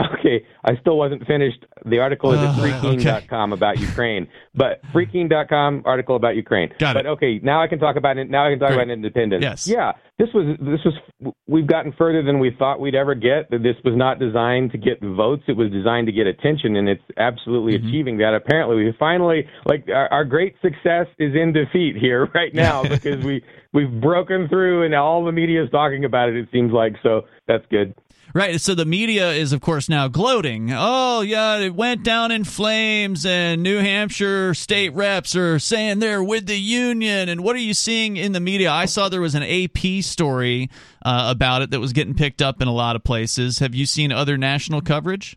Okay, 0.00 0.46
I 0.64 0.76
still 0.80 0.96
wasn't 0.96 1.26
finished. 1.26 1.66
The 1.84 1.98
article 1.98 2.32
is 2.32 2.38
at 2.38 2.50
uh, 2.50 2.54
freekeene.com 2.54 3.52
okay. 3.52 3.58
about 3.58 3.78
Ukraine, 3.78 4.28
but 4.54 4.82
freekeene.com 4.94 5.82
article 5.84 6.16
about 6.16 6.36
Ukraine. 6.36 6.72
Got 6.78 6.96
it. 6.96 7.04
but 7.04 7.10
okay, 7.12 7.40
now 7.42 7.62
I 7.62 7.66
can 7.66 7.78
talk 7.78 7.96
about 7.96 8.18
it. 8.18 8.30
Now 8.30 8.46
I 8.46 8.50
can 8.50 8.58
talk 8.58 8.70
Great. 8.70 8.82
about 8.82 8.92
independence. 8.92 9.42
Yes. 9.42 9.66
Yeah, 9.66 9.92
this 10.18 10.28
was 10.34 10.56
this 10.60 10.80
was 10.84 11.34
we've 11.48 11.66
gotten 11.66 11.92
further 11.98 12.22
than 12.22 12.38
we 12.38 12.54
thought 12.56 12.80
we'd 12.80 12.94
ever 12.94 13.14
get. 13.14 13.50
This 13.50 13.76
was 13.84 13.94
not 13.96 14.18
designed 14.18 14.70
to 14.72 14.78
get 14.78 15.00
votes. 15.00 15.42
It 15.48 15.56
was 15.56 15.70
designed 15.70 16.06
to 16.06 16.12
get 16.12 16.26
attention, 16.26 16.76
and 16.76 16.88
it's 16.88 17.02
absolutely 17.16 17.78
mm-hmm. 17.78 17.88
achieving 17.88 18.18
that. 18.18 18.34
Apparently, 18.34 18.76
we 18.76 18.92
finally 18.98 19.46
like 19.66 19.86
our, 19.88 20.08
our 20.12 20.24
great 20.24 20.54
success 20.62 21.06
is 21.18 21.34
in 21.34 21.52
defeat 21.52 21.96
here 21.96 22.26
right 22.34 22.54
now 22.54 22.82
because 22.82 23.24
we 23.24 23.42
we've 23.72 24.00
broken 24.00 24.48
through, 24.48 24.84
and 24.84 24.94
all 24.94 25.24
the 25.24 25.32
media 25.32 25.64
is 25.64 25.70
talking 25.70 26.04
about 26.04 26.28
it. 26.28 26.36
It 26.36 26.48
seems 26.52 26.72
like 26.72 26.94
so. 27.02 27.22
That's 27.48 27.64
good. 27.70 27.94
Right. 28.34 28.58
So 28.60 28.74
the 28.74 28.86
media 28.86 29.30
is, 29.32 29.52
of 29.52 29.60
course, 29.60 29.88
now 29.88 30.08
gloating. 30.08 30.70
Oh, 30.72 31.20
yeah, 31.20 31.58
it 31.58 31.74
went 31.74 32.02
down 32.02 32.30
in 32.30 32.44
flames, 32.44 33.26
and 33.26 33.62
New 33.62 33.78
Hampshire 33.78 34.54
state 34.54 34.94
reps 34.94 35.36
are 35.36 35.58
saying 35.58 35.98
they're 35.98 36.24
with 36.24 36.46
the 36.46 36.58
union. 36.58 37.28
And 37.28 37.42
what 37.42 37.56
are 37.56 37.60
you 37.60 37.74
seeing 37.74 38.16
in 38.16 38.32
the 38.32 38.40
media? 38.40 38.70
I 38.70 38.86
saw 38.86 39.08
there 39.08 39.20
was 39.20 39.34
an 39.34 39.42
AP 39.42 40.02
story 40.02 40.70
uh, 41.04 41.28
about 41.30 41.60
it 41.60 41.70
that 41.72 41.80
was 41.80 41.92
getting 41.92 42.14
picked 42.14 42.40
up 42.40 42.62
in 42.62 42.68
a 42.68 42.72
lot 42.72 42.96
of 42.96 43.04
places. 43.04 43.58
Have 43.58 43.74
you 43.74 43.84
seen 43.84 44.12
other 44.12 44.38
national 44.38 44.80
coverage? 44.80 45.36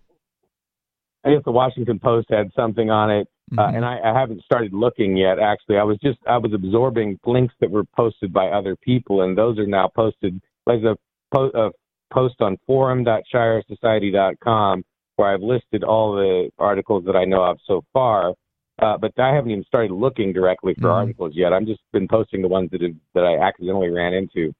I 1.26 1.34
guess 1.34 1.42
the 1.44 1.52
Washington 1.52 2.00
Post 2.00 2.28
had 2.30 2.52
something 2.56 2.90
on 2.90 3.12
it. 3.12 3.28
Uh, 3.52 3.56
mm-hmm. 3.56 3.60
Uh, 3.60 3.78
and 3.78 3.86
I, 3.86 4.00
I 4.04 4.20
haven't 4.20 4.44
started 4.44 4.74
looking 4.74 5.18
yet. 5.18 5.38
Actually, 5.40 5.78
I 5.78 5.84
was 5.84 5.98
just 6.02 6.20
I 6.28 6.38
was 6.38 6.54
absorbing 6.54 7.20
links 7.26 7.54
that 7.60 7.70
were 7.70 7.84
posted 7.96 8.32
by 8.32 8.48
other 8.48 8.76
people, 8.76 9.22
and 9.22 9.38
those 9.38 9.60
are 9.60 9.68
now 9.68 9.90
posted. 9.94 10.42
There's 10.66 10.84
a, 10.84 10.96
po- 11.34 11.52
a 11.54 11.70
post 12.16 12.42
on 12.42 12.58
forum.shiresociety.com 12.66 14.84
where 15.18 15.34
I've 15.34 15.42
listed 15.42 15.84
all 15.84 16.16
the 16.16 16.50
articles 16.58 17.06
that 17.06 17.16
I 17.16 17.26
know 17.26 17.44
of 17.44 17.60
so 17.66 17.84
far. 17.94 18.34
Uh, 18.82 18.98
but 18.98 19.12
I 19.18 19.34
haven't 19.34 19.52
even 19.52 19.64
started 19.64 19.92
looking 19.92 20.34
directly 20.34 20.74
for 20.76 20.90
Mhm. 20.90 20.94
articles 20.94 21.34
yet. 21.36 21.54
I'm 21.54 21.66
just 21.66 21.80
been 21.94 22.08
posting 22.08 22.42
the 22.42 22.50
ones 22.50 22.70
that 22.72 22.82
have, 22.82 22.96
that 23.14 23.26
I 23.26 23.38
accidentally 23.38 23.90
ran 23.90 24.14
into. 24.14 24.54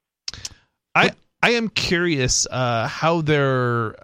I 0.96 1.12
I 1.46 1.52
am 1.52 1.70
curious 1.70 2.48
uh, 2.50 2.88
how 2.88 3.22
they're 3.22 3.96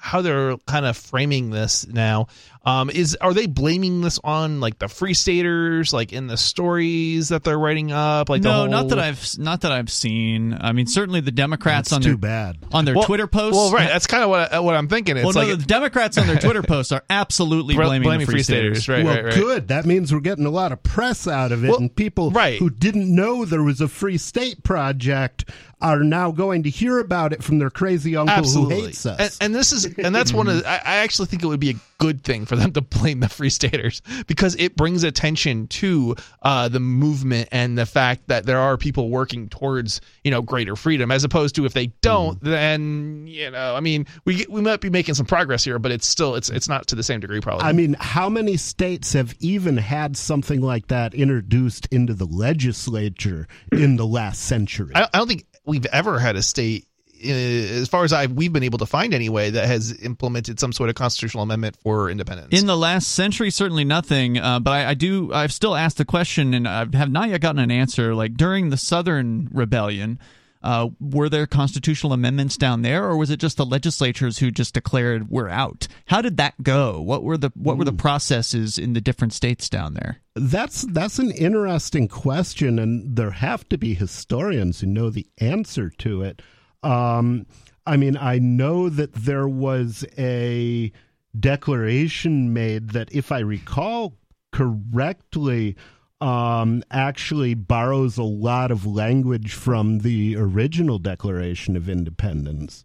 how 0.00 0.20
they're 0.20 0.58
kind 0.66 0.84
of 0.84 0.98
framing 0.98 1.48
this 1.48 1.86
now. 1.88 2.26
Um, 2.66 2.88
is 2.90 3.14
are 3.22 3.32
they 3.32 3.46
blaming 3.46 4.02
this 4.02 4.18
on 4.22 4.60
like 4.60 4.78
the 4.78 4.88
free 4.88 5.14
staters, 5.14 5.94
like 5.94 6.12
in 6.12 6.26
the 6.26 6.36
stories 6.36 7.28
that 7.30 7.42
they're 7.42 7.58
writing 7.58 7.90
up? 7.90 8.28
Like 8.28 8.42
the 8.42 8.48
no, 8.50 8.54
whole- 8.54 8.68
not 8.68 8.88
that 8.88 8.98
I've 8.98 9.26
not 9.38 9.62
that 9.62 9.72
I've 9.72 9.90
seen. 9.90 10.56
I 10.60 10.72
mean, 10.72 10.86
certainly 10.86 11.20
the 11.20 11.30
Democrats 11.30 11.88
That's 11.88 11.96
on 11.96 12.02
too 12.02 12.08
their 12.10 12.16
bad. 12.18 12.58
on 12.72 12.84
their 12.84 12.94
Well- 12.96 13.04
Twitter 13.04 13.26
posts. 13.26 13.56
Well, 13.56 13.72
right. 13.72 13.88
That's 13.88 14.06
kind 14.06 14.22
of 14.22 14.28
what 14.28 14.62
what 14.62 14.74
I'm 14.74 14.88
thinking. 14.88 15.16
It's 15.16 15.24
well, 15.24 15.32
no, 15.46 15.50
like 15.52 15.58
the 15.58 15.64
Democrats 15.66 16.18
on 16.18 16.26
their 16.26 16.38
Twitter 16.38 16.62
posts 16.74 16.92
are 16.92 17.02
absolutely 17.08 17.74
bl- 17.74 17.82
blaming, 17.84 18.18
the 18.20 18.26
free 18.26 18.42
staters. 18.42 18.88
right? 18.90 19.04
well, 19.06 19.14
right, 19.14 19.24
right. 19.24 19.34
good. 19.34 19.68
That 19.68 19.86
means 19.86 20.12
we're 20.12 20.20
getting 20.20 20.44
a 20.46 20.50
lot 20.50 20.70
of 20.72 20.82
press 20.82 21.26
out 21.26 21.50
of 21.50 21.64
it, 21.64 21.68
Well, 21.68 21.78
and 21.78 21.94
people 21.96 22.30
right. 22.30 22.58
who 22.58 22.68
didn't 22.68 23.14
know 23.14 23.46
there 23.46 23.62
was 23.62 23.80
a 23.80 23.88
free 23.88 24.18
state 24.18 24.62
project 24.64 25.48
are 25.84 26.02
now 26.02 26.30
going 26.30 26.62
to 26.62 26.70
hear 26.70 26.98
about 26.98 27.32
it 27.32 27.44
from 27.44 27.58
their 27.58 27.70
crazy 27.70 28.16
uncle 28.16 28.34
Absolutely. 28.34 28.76
who 28.76 28.86
hates 28.86 29.04
us. 29.04 29.18
And, 29.18 29.46
and 29.46 29.54
this 29.54 29.72
is 29.72 29.84
and 29.98 30.14
that's 30.14 30.32
one 30.32 30.48
of 30.48 30.62
the, 30.62 30.68
I, 30.68 30.76
I 30.76 30.96
actually 30.96 31.26
think 31.26 31.42
it 31.42 31.46
would 31.46 31.60
be 31.60 31.70
a 31.70 31.74
good 31.98 32.24
thing 32.24 32.46
for 32.46 32.56
them 32.56 32.72
to 32.72 32.80
blame 32.80 33.20
the 33.20 33.28
free 33.38 33.50
staters 33.50 34.00
because 34.26 34.56
it 34.58 34.76
brings 34.76 35.04
attention 35.04 35.68
to 35.68 36.16
uh, 36.42 36.68
the 36.68 36.80
movement 36.80 37.48
and 37.52 37.76
the 37.76 37.86
fact 37.86 38.28
that 38.28 38.46
there 38.46 38.58
are 38.58 38.76
people 38.76 39.10
working 39.10 39.48
towards 39.48 40.00
you 40.24 40.30
know 40.30 40.42
greater 40.42 40.74
freedom 40.74 41.10
as 41.10 41.22
opposed 41.22 41.54
to 41.54 41.66
if 41.66 41.74
they 41.74 41.86
don't 42.00 42.42
then 42.42 43.26
you 43.26 43.50
know 43.50 43.74
I 43.76 43.80
mean 43.80 44.06
we 44.24 44.46
we 44.48 44.60
might 44.60 44.80
be 44.80 44.90
making 44.90 45.14
some 45.14 45.26
progress 45.26 45.64
here 45.64 45.78
but 45.78 45.92
it's 45.92 46.06
still 46.06 46.34
it's 46.34 46.48
it's 46.48 46.68
not 46.68 46.86
to 46.88 46.94
the 46.94 47.02
same 47.02 47.20
degree 47.20 47.40
probably. 47.40 47.64
I 47.64 47.72
mean, 47.72 47.94
how 48.00 48.28
many 48.28 48.56
states 48.56 49.12
have 49.12 49.34
even 49.40 49.76
had 49.76 50.16
something 50.16 50.60
like 50.60 50.88
that 50.88 51.14
introduced 51.14 51.86
into 51.90 52.14
the 52.14 52.26
legislature 52.26 53.46
in 53.70 53.96
the 53.96 54.06
last 54.06 54.42
century? 54.42 54.92
I, 54.94 55.08
I 55.12 55.18
don't 55.18 55.28
think 55.28 55.44
we've 55.64 55.86
ever 55.86 56.18
had 56.18 56.36
a 56.36 56.42
state, 56.42 56.86
uh, 57.24 57.28
as 57.28 57.88
far 57.88 58.04
as 58.04 58.12
I 58.12 58.26
we've 58.26 58.52
been 58.52 58.62
able 58.62 58.78
to 58.78 58.86
find 58.86 59.14
anyway, 59.14 59.50
that 59.50 59.66
has 59.66 60.02
implemented 60.02 60.60
some 60.60 60.72
sort 60.72 60.90
of 60.90 60.94
constitutional 60.94 61.42
amendment 61.42 61.76
for 61.82 62.10
independence. 62.10 62.58
In 62.58 62.66
the 62.66 62.76
last 62.76 63.08
century, 63.08 63.50
certainly 63.50 63.84
nothing. 63.84 64.38
Uh, 64.38 64.60
but 64.60 64.72
I, 64.72 64.90
I 64.90 64.94
do. 64.94 65.32
I've 65.32 65.52
still 65.52 65.74
asked 65.74 65.98
the 65.98 66.04
question, 66.04 66.54
and 66.54 66.68
I 66.68 66.86
have 66.94 67.10
not 67.10 67.28
yet 67.28 67.40
gotten 67.40 67.60
an 67.60 67.70
answer. 67.70 68.14
Like 68.14 68.34
during 68.34 68.70
the 68.70 68.76
Southern 68.76 69.48
Rebellion, 69.52 70.18
uh, 70.64 70.88
were 70.98 71.28
there 71.28 71.46
constitutional 71.46 72.14
amendments 72.14 72.56
down 72.56 72.80
there, 72.80 73.04
or 73.04 73.18
was 73.18 73.28
it 73.28 73.38
just 73.38 73.58
the 73.58 73.66
legislatures 73.66 74.38
who 74.38 74.50
just 74.50 74.72
declared 74.72 75.28
we're 75.28 75.50
out? 75.50 75.86
How 76.06 76.22
did 76.22 76.38
that 76.38 76.60
go? 76.62 77.02
What 77.02 77.22
were 77.22 77.36
the 77.36 77.52
what 77.54 77.76
were 77.76 77.84
the 77.84 77.92
processes 77.92 78.78
in 78.78 78.94
the 78.94 79.00
different 79.02 79.34
states 79.34 79.68
down 79.68 79.92
there? 79.92 80.22
That's 80.34 80.82
that's 80.90 81.18
an 81.18 81.30
interesting 81.32 82.08
question, 82.08 82.78
and 82.78 83.14
there 83.14 83.32
have 83.32 83.68
to 83.68 83.76
be 83.76 83.92
historians 83.92 84.80
who 84.80 84.86
know 84.86 85.10
the 85.10 85.26
answer 85.38 85.90
to 85.90 86.22
it. 86.22 86.40
Um, 86.82 87.46
I 87.86 87.98
mean, 87.98 88.16
I 88.16 88.38
know 88.38 88.88
that 88.88 89.12
there 89.12 89.46
was 89.46 90.06
a 90.16 90.90
declaration 91.38 92.54
made 92.54 92.90
that, 92.90 93.12
if 93.12 93.30
I 93.30 93.40
recall 93.40 94.16
correctly, 94.50 95.76
um, 96.20 96.82
actually 96.90 97.54
borrows 97.54 98.16
a 98.18 98.22
lot 98.22 98.70
of 98.70 98.86
language 98.86 99.52
from 99.54 99.98
the 99.98 100.36
original 100.36 100.98
Declaration 100.98 101.76
of 101.76 101.88
Independence. 101.88 102.84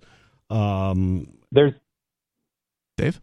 Um, 0.50 1.28
There's 1.52 1.74
Dave, 2.98 3.22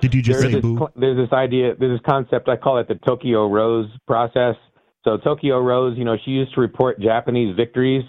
did 0.00 0.14
you 0.14 0.22
just 0.22 0.40
there's 0.40 0.52
say 0.52 0.56
this, 0.56 0.62
boo? 0.62 0.76
cl- 0.76 0.92
there's 0.96 1.16
this 1.16 1.32
idea, 1.32 1.74
there's 1.78 2.00
this 2.00 2.06
concept. 2.10 2.48
I 2.48 2.56
call 2.56 2.78
it 2.78 2.88
the 2.88 2.96
Tokyo 3.06 3.48
Rose 3.48 3.88
process. 4.06 4.56
So 5.04 5.18
Tokyo 5.18 5.60
Rose, 5.60 5.96
you 5.96 6.04
know, 6.04 6.16
she 6.24 6.32
used 6.32 6.54
to 6.54 6.60
report 6.60 7.00
Japanese 7.00 7.54
victories 7.54 8.04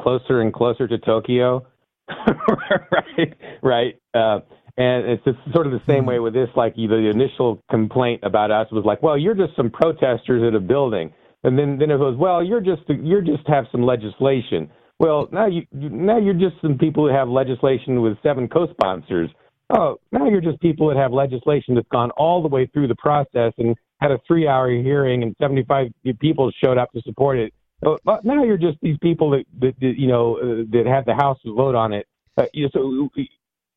closer 0.00 0.40
and 0.40 0.52
closer 0.52 0.88
to 0.88 0.98
Tokyo, 0.98 1.66
right? 2.08 3.34
Right. 3.62 3.94
Uh, 4.14 4.40
and 4.78 5.06
it's 5.06 5.24
just 5.24 5.38
sort 5.52 5.66
of 5.66 5.72
the 5.72 5.82
same 5.88 6.06
way 6.06 6.20
with 6.20 6.32
this. 6.32 6.48
Like 6.54 6.76
the 6.76 7.10
initial 7.12 7.60
complaint 7.68 8.20
about 8.22 8.50
us 8.52 8.68
was 8.70 8.84
like, 8.84 9.02
"Well, 9.02 9.18
you're 9.18 9.34
just 9.34 9.56
some 9.56 9.70
protesters 9.70 10.42
at 10.46 10.54
a 10.54 10.60
building," 10.60 11.12
and 11.42 11.58
then 11.58 11.78
then 11.78 11.90
it 11.90 11.98
goes, 11.98 12.16
"Well, 12.16 12.42
you're 12.44 12.60
just 12.60 12.82
you're 12.88 13.20
just 13.20 13.46
have 13.48 13.66
some 13.72 13.82
legislation." 13.82 14.70
Well, 15.00 15.28
now 15.32 15.46
you 15.46 15.66
now 15.72 16.18
you're 16.18 16.32
just 16.32 16.60
some 16.62 16.78
people 16.78 17.08
who 17.08 17.14
have 17.14 17.28
legislation 17.28 18.00
with 18.02 18.16
seven 18.22 18.48
co-sponsors. 18.48 19.30
Oh, 19.70 19.96
now 20.12 20.28
you're 20.28 20.40
just 20.40 20.60
people 20.60 20.88
that 20.88 20.96
have 20.96 21.12
legislation 21.12 21.74
that's 21.74 21.88
gone 21.88 22.10
all 22.12 22.40
the 22.40 22.48
way 22.48 22.66
through 22.66 22.88
the 22.88 22.96
process 22.96 23.52
and 23.58 23.76
had 24.00 24.12
a 24.12 24.18
three-hour 24.26 24.70
hearing 24.70 25.22
and 25.22 25.36
75 25.38 25.88
people 26.20 26.50
showed 26.64 26.78
up 26.78 26.90
to 26.92 27.02
support 27.02 27.36
it. 27.36 27.52
Oh, 27.84 27.98
but 28.02 28.24
now 28.24 28.44
you're 28.44 28.56
just 28.56 28.78
these 28.80 28.96
people 29.02 29.30
that, 29.30 29.44
that, 29.60 29.74
that 29.80 29.94
you 29.98 30.06
know 30.06 30.36
uh, 30.36 30.64
that 30.70 30.86
had 30.86 31.04
the 31.04 31.14
House 31.14 31.38
to 31.44 31.54
vote 31.54 31.74
on 31.74 31.92
it. 31.92 32.06
Uh, 32.36 32.46
you 32.52 32.64
know, 32.64 32.70
so 32.72 33.22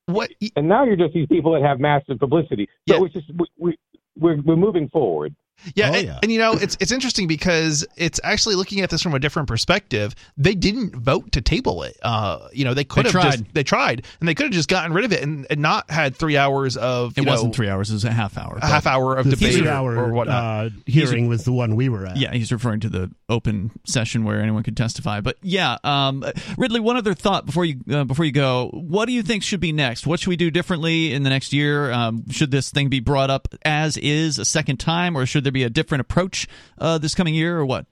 what 0.08 0.30
and 0.56 0.68
now 0.68 0.84
you're 0.84 0.96
just 0.96 1.14
these 1.14 1.28
people 1.28 1.54
that 1.54 1.62
have 1.62 1.80
massive 1.80 2.20
publicity. 2.20 2.68
So 2.90 2.96
Yeah. 2.98 3.06
it's 3.06 3.14
just 3.14 3.32
we, 3.36 3.46
we 3.58 3.78
we're 4.18 4.42
we're 4.42 4.56
moving 4.56 4.90
forward. 4.90 5.36
Yeah, 5.76 5.90
Oh, 5.92 5.94
and, 5.94 6.08
yeah. 6.08 6.20
and 6.24 6.32
you 6.32 6.40
know 6.40 6.54
it's 6.54 6.78
it's 6.80 6.92
interesting 6.92 7.28
because 7.28 7.86
it's 7.98 8.20
actually 8.24 8.56
looking 8.56 8.82
at 8.82 8.90
this 8.90 9.02
from 9.02 9.14
a 9.14 9.20
different 9.20 9.48
perspective. 9.48 10.16
They 10.38 10.56
didn't 10.56 10.96
vote 10.96 11.32
to 11.34 11.42
table 11.42 11.84
it. 11.84 11.98
Uh, 12.02 12.48
you 12.54 12.66
know, 12.66 12.74
they 12.74 12.84
could 12.84 13.06
They 13.06 13.10
have 13.10 13.22
tried. 13.22 13.32
just 13.32 13.54
they 13.54 13.64
tried 13.64 14.06
and 14.20 14.28
they 14.28 14.34
could 14.34 14.46
have 14.48 14.54
just 14.54 14.70
gotten 14.70 14.94
rid 14.94 15.06
of 15.06 15.12
it 15.14 15.22
and, 15.24 15.46
and 15.50 15.62
not 15.62 15.90
had 15.92 16.16
three 16.16 16.38
hours 16.38 16.78
of 16.78 17.18
you 17.18 17.24
it 17.24 17.26
know, 17.26 17.32
wasn't 17.34 17.56
three 17.56 17.70
hours; 17.70 17.90
it 17.90 17.94
was 17.94 18.06
a 18.06 18.12
half 18.12 18.38
hour. 18.38 18.58
a 18.62 18.66
half 18.66 18.88
hour 18.88 19.16
of 19.18 19.30
debate 19.30 19.56
or, 19.56 19.58
three-hour 19.60 19.96
or 19.98 20.14
whatnot. 20.14 20.66
uh, 20.68 20.70
hearing 20.86 21.28
was 21.28 21.44
the 21.44 21.52
one 21.54 21.76
we 21.76 21.90
were 21.90 22.06
at. 22.06 22.18
Yeah, 22.18 22.32
he's 22.34 22.52
referring 22.52 22.80
to 22.82 22.90
the 22.90 23.12
open 23.30 23.72
session 23.86 24.24
where 24.24 24.42
anyone 24.42 24.64
could 24.64 24.78
testify. 24.78 25.22
But 25.22 25.38
yeah, 25.42 25.78
um, 25.84 26.24
Ridley, 26.58 26.80
one 26.80 26.98
other 26.98 27.14
thought 27.14 27.46
before 27.46 27.66
you 27.66 27.80
uh, 27.92 28.04
before 28.04 28.26
you 28.26 28.32
go. 28.32 28.70
What 28.74 29.06
do 29.06 29.12
you 29.14 29.24
think 29.24 29.44
should 29.44 29.60
be 29.60 29.72
next? 29.72 30.08
What 30.08 30.20
should 30.20 30.30
we 30.30 30.36
do 30.38 30.50
differently 30.52 31.14
in 31.14 31.24
the 31.24 31.30
next 31.30 31.54
year? 31.54 31.92
Um, 31.92 32.30
should 32.30 32.52
this 32.52 32.72
thing 32.72 32.90
be 32.90 33.00
brought 33.00 33.30
up 33.30 33.48
as 33.64 33.98
is 33.98 34.40
a 34.40 34.46
second 34.46 34.78
time, 34.78 35.16
or 35.18 35.26
should 35.26 35.44
there 35.44 35.51
be 35.52 35.64
a 35.64 35.70
different 35.70 36.02
approach 36.02 36.48
uh, 36.78 36.98
this 36.98 37.16
coming 37.16 37.34
year, 37.34 37.58
or 37.58 37.66
what? 37.66 37.86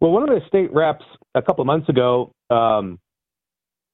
Well, 0.00 0.12
one 0.12 0.22
of 0.22 0.30
the 0.30 0.40
state 0.48 0.72
reps 0.72 1.04
a 1.34 1.42
couple 1.42 1.62
of 1.62 1.66
months 1.66 1.88
ago, 1.88 2.32
um, 2.48 2.98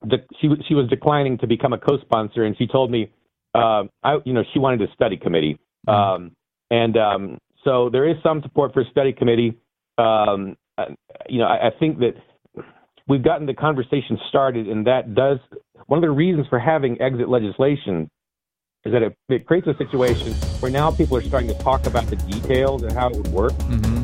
de- 0.08 0.24
she 0.40 0.48
she 0.68 0.74
was 0.74 0.88
declining 0.88 1.38
to 1.38 1.46
become 1.46 1.72
a 1.72 1.78
co-sponsor, 1.78 2.44
and 2.44 2.56
she 2.56 2.66
told 2.66 2.90
me, 2.90 3.10
uh, 3.54 3.84
I 4.02 4.18
you 4.24 4.32
know 4.32 4.42
she 4.52 4.58
wanted 4.58 4.82
a 4.82 4.92
study 4.94 5.16
committee, 5.16 5.58
um, 5.88 6.32
and 6.70 6.96
um, 6.96 7.38
so 7.64 7.90
there 7.90 8.08
is 8.08 8.16
some 8.22 8.40
support 8.42 8.72
for 8.72 8.82
a 8.82 8.90
study 8.90 9.12
committee. 9.12 9.58
Um, 9.98 10.56
uh, 10.78 10.86
you 11.28 11.38
know, 11.38 11.46
I, 11.46 11.68
I 11.68 11.70
think 11.78 11.98
that 11.98 12.14
we've 13.08 13.24
gotten 13.24 13.46
the 13.46 13.54
conversation 13.54 14.18
started, 14.28 14.68
and 14.68 14.86
that 14.86 15.14
does 15.14 15.38
one 15.86 15.98
of 15.98 16.02
the 16.02 16.10
reasons 16.10 16.46
for 16.48 16.58
having 16.58 17.00
exit 17.00 17.28
legislation 17.28 18.10
is 18.86 18.92
that 18.92 19.02
it, 19.02 19.16
it 19.28 19.46
creates 19.46 19.66
a 19.66 19.76
situation 19.76 20.32
where 20.60 20.70
now 20.70 20.90
people 20.90 21.16
are 21.16 21.22
starting 21.22 21.48
to 21.48 21.58
talk 21.58 21.86
about 21.86 22.06
the 22.06 22.16
details 22.16 22.82
and 22.84 22.92
how 22.92 23.08
it 23.10 23.16
would 23.16 23.28
work. 23.28 23.52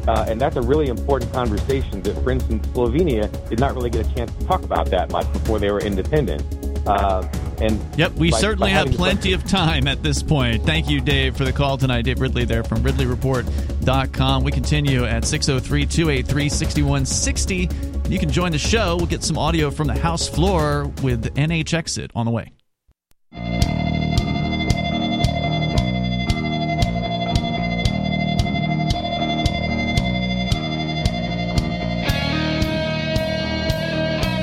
Uh, 0.08 0.24
and 0.28 0.40
that's 0.40 0.56
a 0.56 0.60
really 0.62 0.88
important 0.88 1.32
conversation 1.32 2.02
that, 2.02 2.20
for 2.24 2.30
instance, 2.32 2.66
Slovenia 2.68 3.30
did 3.48 3.60
not 3.60 3.74
really 3.76 3.90
get 3.90 4.04
a 4.10 4.14
chance 4.14 4.32
to 4.36 4.44
talk 4.46 4.62
about 4.64 4.90
that 4.90 5.10
much 5.12 5.32
before 5.32 5.60
they 5.60 5.70
were 5.70 5.78
independent. 5.80 6.42
Uh, 6.84 7.22
and 7.60 7.80
Yep, 7.96 8.14
we 8.14 8.32
by- 8.32 8.38
certainly 8.40 8.72
by 8.72 8.76
have 8.76 8.90
plenty 8.90 9.32
of 9.34 9.44
time 9.44 9.86
at 9.86 10.02
this 10.02 10.20
point. 10.20 10.64
Thank 10.66 10.90
you, 10.90 11.00
Dave, 11.00 11.36
for 11.36 11.44
the 11.44 11.52
call 11.52 11.78
tonight. 11.78 12.02
Dave 12.02 12.20
Ridley 12.20 12.44
there 12.44 12.64
from 12.64 12.78
RidleyReport.com. 12.82 14.42
We 14.42 14.50
continue 14.50 15.04
at 15.04 15.24
603 15.24 15.86
283 15.86 16.48
6160. 16.48 17.68
You 18.08 18.18
can 18.18 18.30
join 18.30 18.50
the 18.50 18.58
show. 18.58 18.96
We'll 18.96 19.06
get 19.06 19.22
some 19.22 19.38
audio 19.38 19.70
from 19.70 19.86
the 19.86 19.94
House 19.94 20.28
floor 20.28 20.90
with 21.04 21.32
NH 21.36 21.72
Exit 21.72 22.10
on 22.16 22.26
the 22.26 22.32
way. 22.32 22.50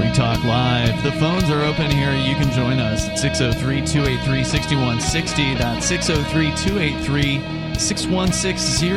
Free 0.10 0.18
Talk 0.18 0.44
Live. 0.44 1.04
The 1.04 1.12
phones 1.14 1.52
are 1.52 1.64
open 1.64 1.92
here. 1.92 2.12
You 2.16 2.34
can 2.34 2.52
join 2.52 2.80
us 2.80 3.08
at 3.08 3.20
603 3.20 3.86
283 3.86 4.44
6160. 4.44 5.54
That's 5.54 5.86
603 5.86 6.46
283 6.56 7.78
6160. 7.78 8.88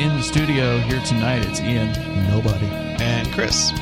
In 0.00 0.08
the 0.16 0.22
studio 0.22 0.78
here 0.78 1.00
tonight, 1.00 1.44
it's 1.44 1.60
Ian. 1.60 1.92
Nobody. 2.30 2.66
and 3.02 3.30
Chris. 3.32 3.72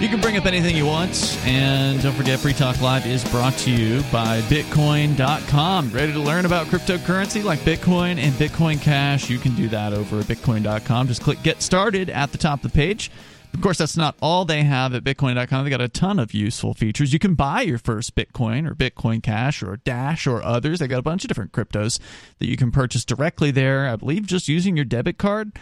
You 0.00 0.08
can 0.08 0.20
bring 0.22 0.38
up 0.38 0.46
anything 0.46 0.74
you 0.74 0.86
want. 0.86 1.38
And 1.44 2.02
don't 2.02 2.14
forget, 2.14 2.38
Free 2.38 2.54
Talk 2.54 2.80
Live 2.80 3.06
is 3.06 3.22
brought 3.30 3.54
to 3.58 3.70
you 3.70 4.02
by 4.10 4.40
Bitcoin.com. 4.42 5.90
Ready 5.90 6.12
to 6.14 6.18
learn 6.18 6.46
about 6.46 6.68
cryptocurrency 6.68 7.44
like 7.44 7.58
Bitcoin 7.58 8.16
and 8.16 8.32
Bitcoin 8.34 8.80
Cash? 8.80 9.28
You 9.28 9.38
can 9.38 9.54
do 9.54 9.68
that 9.68 9.92
over 9.92 10.20
at 10.20 10.24
Bitcoin.com. 10.24 11.08
Just 11.08 11.20
click 11.22 11.42
Get 11.42 11.60
Started 11.60 12.08
at 12.08 12.32
the 12.32 12.38
top 12.38 12.64
of 12.64 12.72
the 12.72 12.74
page. 12.74 13.10
Of 13.54 13.60
course, 13.60 13.78
that's 13.78 13.96
not 13.96 14.16
all 14.22 14.44
they 14.44 14.62
have 14.62 14.94
at 14.94 15.04
Bitcoin.com. 15.04 15.64
They 15.64 15.70
got 15.70 15.80
a 15.80 15.88
ton 15.88 16.18
of 16.18 16.32
useful 16.32 16.72
features. 16.72 17.12
You 17.12 17.18
can 17.18 17.34
buy 17.34 17.60
your 17.60 17.78
first 17.78 18.14
Bitcoin 18.14 18.68
or 18.68 18.74
Bitcoin 18.74 19.22
Cash 19.22 19.62
or 19.62 19.76
Dash 19.76 20.26
or 20.26 20.42
others. 20.42 20.78
They 20.78 20.88
got 20.88 20.98
a 20.98 21.02
bunch 21.02 21.24
of 21.24 21.28
different 21.28 21.52
cryptos 21.52 22.00
that 22.38 22.48
you 22.48 22.56
can 22.56 22.70
purchase 22.70 23.04
directly 23.04 23.50
there. 23.50 23.88
I 23.88 23.96
believe 23.96 24.26
just 24.26 24.48
using 24.48 24.74
your 24.74 24.86
debit 24.86 25.18
card 25.18 25.52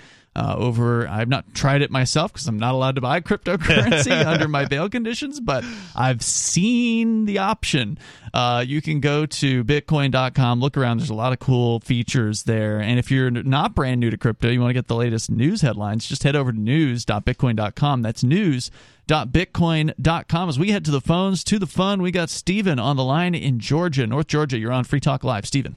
uh, 0.41 0.57
over. 0.57 1.07
I've 1.07 1.29
not 1.29 1.55
tried 1.55 1.83
it 1.83 1.91
myself 1.91 2.33
because 2.33 2.49
I'm 2.49 2.59
not 2.59 2.73
allowed 2.73 2.95
to 2.95 3.03
buy 3.03 3.21
cryptocurrency 3.31 4.27
under 4.27 4.49
my 4.49 4.65
bail 4.65 4.89
conditions, 4.89 5.39
but 5.39 5.63
I've 5.95 6.23
seen 6.23 7.27
the 7.27 7.37
option. 7.39 7.99
Uh, 8.33 8.65
you 8.67 8.81
can 8.81 9.01
go 9.01 9.27
to 9.27 9.63
bitcoin.com, 9.65 10.61
look 10.61 10.79
around. 10.79 10.97
There's 10.99 11.11
a 11.11 11.15
lot 11.15 11.35
of 11.35 11.41
cool 11.41 11.81
features 11.81 12.45
there. 12.45 12.81
And 12.81 12.99
if 12.99 13.11
you're 13.11 13.31
not 13.31 13.75
brand 13.75 14.01
new 14.01 14.09
to 14.11 14.17
crypto, 14.17 14.49
you 14.49 14.61
want 14.61 14.71
to 14.71 14.75
get 14.75 14.87
the 14.87 14.97
latest 14.97 15.31
news 15.31 15.61
headlines, 15.61 16.07
just 16.07 16.23
head 16.23 16.37
over 16.37 16.53
to 16.53 16.59
news.bitcoin.com. 16.59 18.01
That's 18.03 18.25
news.bitcoin.com. 18.25 20.49
As 20.49 20.59
we 20.59 20.71
head 20.71 20.87
to 20.87 20.91
the 20.91 21.03
phones, 21.03 21.45
to 21.45 21.59
the 21.59 21.67
fun, 21.67 22.01
we 22.01 22.11
got 22.11 22.31
Stephen 22.31 22.79
on 22.79 22.97
the 22.97 23.05
line 23.05 23.35
in 23.35 23.59
Georgia, 23.59 24.07
North 24.07 24.29
Georgia. 24.29 24.57
You're 24.59 24.73
on 24.73 24.85
Free 24.85 25.01
Talk 25.01 25.23
Live. 25.23 25.45
Stephen. 25.45 25.77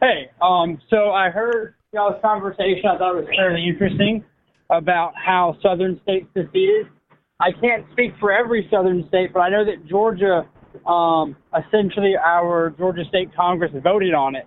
Hey, 0.00 0.30
um, 0.40 0.80
so 0.90 1.10
I 1.12 1.30
heard 1.30 1.74
y'all's 1.92 2.20
conversation. 2.22 2.84
I 2.88 2.98
thought 2.98 3.18
it 3.18 3.26
was 3.26 3.34
fairly 3.36 3.68
interesting 3.68 4.24
about 4.70 5.12
how 5.14 5.56
southern 5.62 6.00
states 6.02 6.26
seceded. 6.34 6.86
I 7.38 7.50
can't 7.60 7.84
speak 7.92 8.12
for 8.18 8.32
every 8.32 8.66
southern 8.70 9.06
state, 9.08 9.32
but 9.32 9.40
I 9.40 9.50
know 9.50 9.64
that 9.64 9.86
Georgia, 9.86 10.48
um, 10.86 11.36
essentially, 11.52 12.14
our 12.16 12.70
Georgia 12.78 13.04
State 13.08 13.34
Congress 13.36 13.72
voted 13.82 14.14
on 14.14 14.36
it 14.36 14.46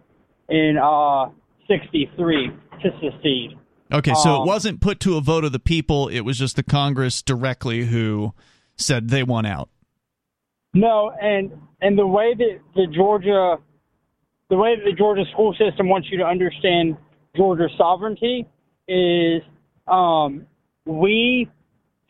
in 0.49 0.77
uh, 0.81 1.29
'63 1.67 2.51
to 2.81 2.89
secede. 2.99 3.57
Okay, 3.91 4.13
so 4.15 4.37
Um, 4.37 4.41
it 4.41 4.47
wasn't 4.47 4.81
put 4.81 4.99
to 5.01 5.17
a 5.17 5.21
vote 5.21 5.43
of 5.43 5.51
the 5.51 5.59
people. 5.59 6.07
It 6.07 6.21
was 6.21 6.39
just 6.39 6.55
the 6.55 6.63
Congress 6.63 7.21
directly 7.21 7.85
who 7.85 8.33
said 8.75 9.09
they 9.09 9.23
want 9.23 9.45
out. 9.45 9.69
No, 10.73 11.11
and 11.21 11.51
and 11.81 11.97
the 11.97 12.07
way 12.07 12.33
that 12.33 12.59
the 12.75 12.87
Georgia, 12.87 13.57
the 14.49 14.57
way 14.57 14.75
that 14.75 14.83
the 14.83 14.95
Georgia 14.97 15.25
school 15.31 15.53
system 15.53 15.89
wants 15.89 16.07
you 16.09 16.17
to 16.17 16.25
understand 16.25 16.97
Georgia 17.35 17.67
sovereignty 17.77 18.47
is, 18.87 19.41
um, 19.87 20.45
we 20.85 21.49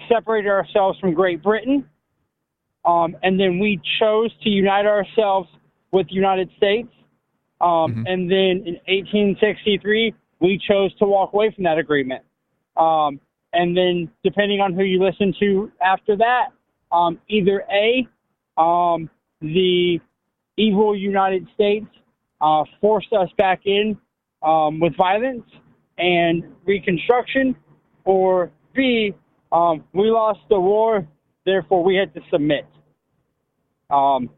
separated 0.10 0.50
ourselves 0.50 1.00
from 1.00 1.14
Great 1.14 1.42
Britain, 1.42 1.88
um, 2.86 3.16
and 3.24 3.40
then 3.40 3.60
we 3.60 3.80
chose 4.00 4.32
to 4.44 4.50
unite 4.50 4.86
ourselves 4.86 5.50
with 5.92 6.08
the 6.08 6.14
United 6.14 6.50
States, 6.58 6.90
um, 7.62 8.06
and 8.08 8.30
then 8.30 8.64
in 8.66 8.76
1863 8.88 10.14
we 10.40 10.62
chose 10.68 10.94
to 10.98 11.06
walk 11.06 11.34
away 11.34 11.52
from 11.56 11.64
that 11.64 11.78
agreement, 11.78 12.24
um, 12.78 13.20
and 13.54 13.76
then 13.76 14.10
depending 14.24 14.60
on 14.60 14.74
who 14.74 14.84
you 14.84 15.04
listen 15.04 15.34
to 15.40 15.72
after 15.82 16.16
that, 16.18 16.50
um, 16.92 17.20
either 17.30 17.64
a 17.72 18.08
um, 18.62 19.10
the 19.42 20.00
evil 20.58 20.96
United 20.96 21.48
States 21.54 21.88
uh, 22.42 22.64
forced 22.80 23.12
us 23.14 23.30
back 23.38 23.62
in 23.66 23.98
um, 24.46 24.80
with 24.80 24.96
violence 24.96 25.44
and 25.98 26.44
reconstruction, 26.66 27.56
or 28.06 28.52
B, 28.74 29.14
um, 29.52 29.84
we 29.94 30.10
lost 30.12 30.42
the 30.50 30.60
war, 30.60 31.08
therefore 31.46 31.84
we 31.84 31.96
had 31.96 32.14
to 32.14 32.22
submit. 32.32 32.66
Um, 33.90 34.30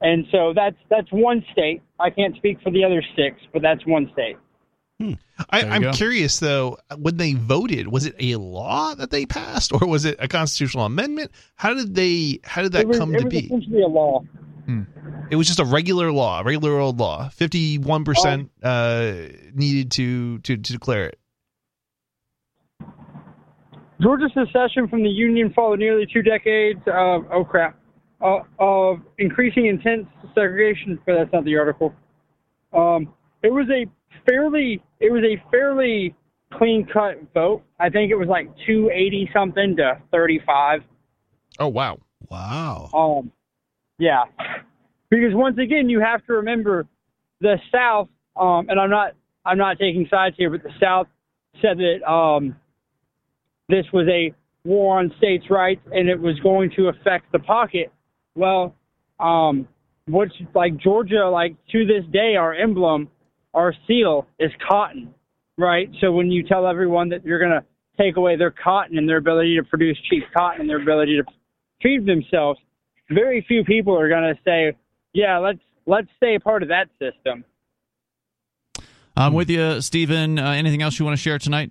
and 0.00 0.26
so 0.30 0.52
that's 0.54 0.76
that's 0.90 1.10
one 1.10 1.44
state. 1.52 1.82
I 1.98 2.10
can't 2.10 2.34
speak 2.36 2.58
for 2.62 2.70
the 2.70 2.84
other 2.84 3.02
six, 3.16 3.40
but 3.52 3.62
that's 3.62 3.84
one 3.86 4.10
state. 4.12 4.36
I, 5.50 5.62
I'm 5.62 5.82
go. 5.82 5.92
curious 5.92 6.38
though, 6.38 6.78
when 6.96 7.16
they 7.16 7.34
voted, 7.34 7.88
was 7.88 8.06
it 8.06 8.14
a 8.20 8.36
law 8.36 8.94
that 8.94 9.10
they 9.10 9.26
passed, 9.26 9.72
or 9.72 9.86
was 9.86 10.04
it 10.04 10.16
a 10.20 10.28
constitutional 10.28 10.84
amendment? 10.84 11.32
How 11.56 11.74
did 11.74 11.94
they? 11.94 12.40
How 12.44 12.62
did 12.62 12.72
that 12.72 12.82
it 12.82 12.88
was, 12.88 12.98
come 12.98 13.14
it 13.14 13.18
to 13.18 13.24
was 13.24 13.32
be? 13.32 13.46
essentially 13.46 13.82
a 13.82 13.88
law. 13.88 14.24
It 15.30 15.36
was 15.36 15.46
just 15.46 15.60
a 15.60 15.64
regular 15.64 16.10
law, 16.12 16.40
a 16.40 16.44
regular 16.44 16.78
old 16.78 16.98
law. 16.98 17.28
Fifty-one 17.30 18.04
percent 18.04 18.50
Oh. 18.62 18.68
uh, 18.68 19.28
needed 19.54 19.90
to, 19.92 20.38
to 20.40 20.56
to 20.56 20.72
declare 20.72 21.06
it. 21.08 21.18
Georgia's 24.00 24.32
secession 24.34 24.88
from 24.88 25.02
the 25.02 25.08
Union 25.08 25.52
followed 25.54 25.78
nearly 25.78 26.06
two 26.12 26.22
decades 26.22 26.80
of 26.86 27.24
oh 27.32 27.44
crap 27.44 27.78
uh, 28.20 28.40
of 28.58 28.98
increasing 29.18 29.66
intense 29.66 30.06
segregation. 30.34 30.98
But 31.06 31.14
that's 31.16 31.32
not 31.32 31.44
the 31.44 31.56
article. 31.56 31.94
Um, 32.72 33.12
it 33.42 33.52
was 33.52 33.66
a 33.70 33.86
fairly 34.26 34.82
it 35.00 35.12
was 35.12 35.22
a 35.22 35.42
fairly 35.50 36.14
clean 36.54 36.86
cut 36.92 37.22
vote. 37.32 37.62
I 37.78 37.88
think 37.88 38.10
it 38.10 38.16
was 38.16 38.28
like 38.28 38.46
280 38.66 39.30
something 39.32 39.76
to 39.76 40.00
35. 40.10 40.82
Oh 41.60 41.68
wow! 41.68 41.98
Wow. 42.28 42.90
Um, 42.92 43.30
yeah, 43.98 44.24
because 45.10 45.32
once 45.32 45.58
again, 45.58 45.88
you 45.88 46.00
have 46.00 46.24
to 46.26 46.34
remember 46.34 46.86
the 47.40 47.56
South. 47.72 48.08
Um, 48.36 48.68
and 48.68 48.80
I'm 48.80 48.90
not 48.90 49.12
I'm 49.44 49.58
not 49.58 49.78
taking 49.78 50.06
sides 50.10 50.34
here, 50.36 50.50
but 50.50 50.62
the 50.62 50.72
South 50.80 51.06
said 51.62 51.78
that 51.78 52.10
um, 52.10 52.56
this 53.68 53.84
was 53.92 54.08
a 54.08 54.34
war 54.66 54.98
on 54.98 55.12
states' 55.18 55.44
rights 55.50 55.82
and 55.92 56.08
it 56.08 56.18
was 56.18 56.38
going 56.40 56.70
to 56.76 56.88
affect 56.88 57.30
the 57.32 57.38
pocket. 57.38 57.92
Well, 58.34 58.74
um, 59.20 59.68
what's 60.06 60.32
like 60.54 60.76
Georgia, 60.78 61.28
like 61.28 61.54
to 61.72 61.86
this 61.86 62.04
day, 62.12 62.36
our 62.36 62.54
emblem, 62.54 63.08
our 63.52 63.74
seal 63.86 64.26
is 64.38 64.50
cotton, 64.68 65.14
right? 65.56 65.88
So 66.00 66.12
when 66.12 66.30
you 66.30 66.42
tell 66.42 66.66
everyone 66.66 67.10
that 67.10 67.24
you're 67.24 67.38
going 67.38 67.52
to 67.52 67.64
take 68.02 68.16
away 68.16 68.36
their 68.36 68.50
cotton 68.50 68.98
and 68.98 69.08
their 69.08 69.18
ability 69.18 69.56
to 69.56 69.62
produce 69.62 69.98
cheap 70.10 70.24
cotton 70.36 70.62
and 70.62 70.70
their 70.70 70.82
ability 70.82 71.18
to 71.18 71.32
feed 71.82 72.06
themselves, 72.06 72.58
very 73.14 73.44
few 73.46 73.64
people 73.64 73.98
are 73.98 74.08
going 74.08 74.34
to 74.34 74.40
say, 74.44 74.76
"Yeah, 75.12 75.38
let's 75.38 75.60
let's 75.86 76.08
stay 76.16 76.34
a 76.34 76.40
part 76.40 76.62
of 76.62 76.68
that 76.68 76.88
system." 76.98 77.44
I'm 79.16 79.32
with 79.32 79.48
you, 79.48 79.80
Stephen. 79.80 80.38
Uh, 80.38 80.50
anything 80.50 80.82
else 80.82 80.98
you 80.98 81.04
want 81.04 81.16
to 81.16 81.22
share 81.22 81.38
tonight? 81.38 81.70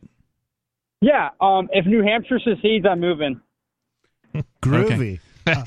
Yeah, 1.01 1.29
um, 1.41 1.67
if 1.73 1.86
New 1.86 2.01
Hampshire 2.01 2.39
secedes, 2.39 2.86
I'm 2.89 3.01
moving. 3.01 3.41
Groovy. 4.63 5.19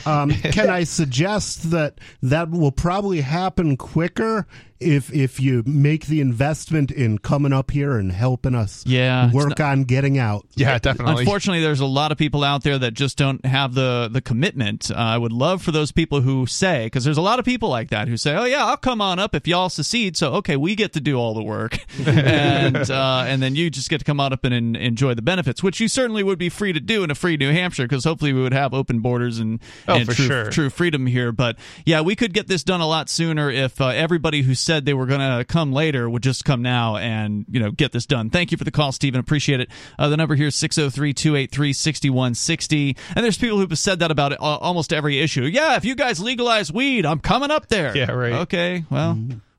um, 0.07 0.31
can 0.31 0.71
I 0.71 0.85
suggest 0.85 1.71
that 1.71 2.01
that 2.23 2.51
will 2.51 2.73
probably 2.73 3.21
happen 3.21 3.77
quicker 3.77 4.47
if 4.81 5.13
if 5.13 5.41
you 5.41 5.63
make 5.67 6.07
the 6.07 6.21
investment 6.21 6.91
in 6.91 7.19
coming 7.19 7.53
up 7.53 7.71
here 7.71 7.97
and 7.99 8.13
helping 8.13 8.55
us 8.55 8.85
Yeah, 8.87 9.27
it's 9.27 9.35
work 9.35 9.61
on 9.61 9.85
getting 9.85 10.19
out? 10.19 10.47
Yeah, 10.55 10.79
definitely. 10.79 11.23
Unfortunately, 11.23 11.63
there's 11.63 11.81
a 11.81 11.87
lot 11.87 12.13
of 12.13 12.19
people 12.19 12.45
out 12.45 12.63
there 12.63 12.79
that 12.79 12.95
just 12.95 13.17
don't 13.17 13.45
have 13.45 13.75
the 13.75 14.09
the 14.13 14.21
commitment. 14.21 14.91
Uh, 14.91 14.95
I 14.97 15.19
would 15.19 15.33
love 15.33 15.63
for 15.63 15.73
those 15.73 15.93
people 15.93 16.21
who 16.21 16.47
say, 16.47 16.87
because 16.87 17.05
there's 17.05 17.17
a 17.19 17.23
lot 17.23 17.39
of 17.39 17.45
people 17.45 17.69
like 17.69 17.91
that 17.91 18.09
who 18.09 18.17
say, 18.17 18.35
"Oh 18.37 18.45
yeah, 18.45 18.65
I'll 18.67 18.77
come 18.77 19.01
on 19.01 19.19
up 19.19 19.35
if 19.35 19.47
y'all 19.49 19.69
secede." 19.69 20.17
So 20.17 20.35
okay, 20.35 20.57
we 20.57 20.75
get 20.75 20.93
to 20.95 21.01
do 21.01 21.17
all 21.17 21.35
the 21.35 21.43
work, 21.43 21.79
and 22.07 22.91
uh, 22.91 23.25
and 23.27 23.43
then 23.43 23.55
you 23.55 23.71
just 23.71 23.89
get 23.91 23.99
to 23.99 24.05
come 24.05 24.21
on 24.21 24.33
up 24.33 24.45
and, 24.45 24.55
en- 24.55 24.77
enjoy 24.77 25.15
the 25.15 25.23
benefits, 25.23 25.63
which 25.63 25.81
you 25.81 25.89
certainly 25.89 26.23
would 26.23 26.39
be 26.39 26.49
free 26.49 26.73
to 26.73 26.81
do 26.81 27.03
in 27.05 27.11
a 27.11 27.15
free 27.15 27.37
New 27.37 27.53
Hampshire, 27.53 27.85
because 27.85 28.05
hopefully 28.05 28.33
we 28.33 28.43
would 28.43 28.53
have 28.53 28.75
open 28.75 29.01
borders 29.01 29.39
and, 29.39 29.61
Oh, 29.89 29.95
and 29.97 30.07
for 30.07 30.15
true, 30.15 30.27
sure. 30.27 30.51
true 30.51 30.71
freedom 30.71 31.07
here. 31.07 31.33
But 31.33 31.57
yeah, 31.85 32.01
we 32.01 32.17
could 32.17 32.33
get 32.33 32.47
this 32.49 32.63
done 32.65 32.81
a 32.81 32.87
lot 32.87 33.09
sooner 33.09 33.51
if 33.51 33.81
uh, 33.81 33.89
everybody 33.89 34.43
who 34.43 34.55
said 34.67 34.85
they 34.85 34.95
were 34.95 35.07
going 35.07 35.21
to 35.21 35.45
come 35.45 35.73
later 35.73 36.11
would 36.11 36.23
just 36.23 36.45
come 36.45 36.61
now 36.61 36.97
and 36.97 37.47
you 37.49 37.61
know 37.61 37.71
get 37.71 37.93
this 37.93 38.05
done. 38.05 38.29
Thank 38.29 38.51
you 38.51 38.59
for 38.59 38.65
the 38.65 38.71
call, 38.71 38.93
Stephen. 38.93 39.21
Appreciate 39.21 39.61
it. 39.61 39.71
Uh, 39.99 40.09
the 40.09 40.17
number 40.17 40.35
here 40.35 40.49
is 40.49 40.57
603-283-6160. 40.57 42.97
And 43.15 43.25
there's 43.25 43.39
people 43.39 43.59
who've 43.59 43.79
said 43.79 44.01
that 44.01 44.11
about 44.11 44.33
uh, 44.33 44.37
almost 44.41 44.93
every 44.93 45.21
issue. 45.21 45.45
Yeah, 45.45 45.77
if 45.77 45.85
you 45.85 45.95
guys 45.95 46.19
legalize 46.21 46.73
weed, 46.73 47.07
I'm 47.07 47.21
coming 47.21 47.51
up 47.51 47.69
there. 47.69 47.97
Yeah, 47.97 48.11
right. 48.11 48.33
Okay, 48.33 48.85
well. 48.91 49.17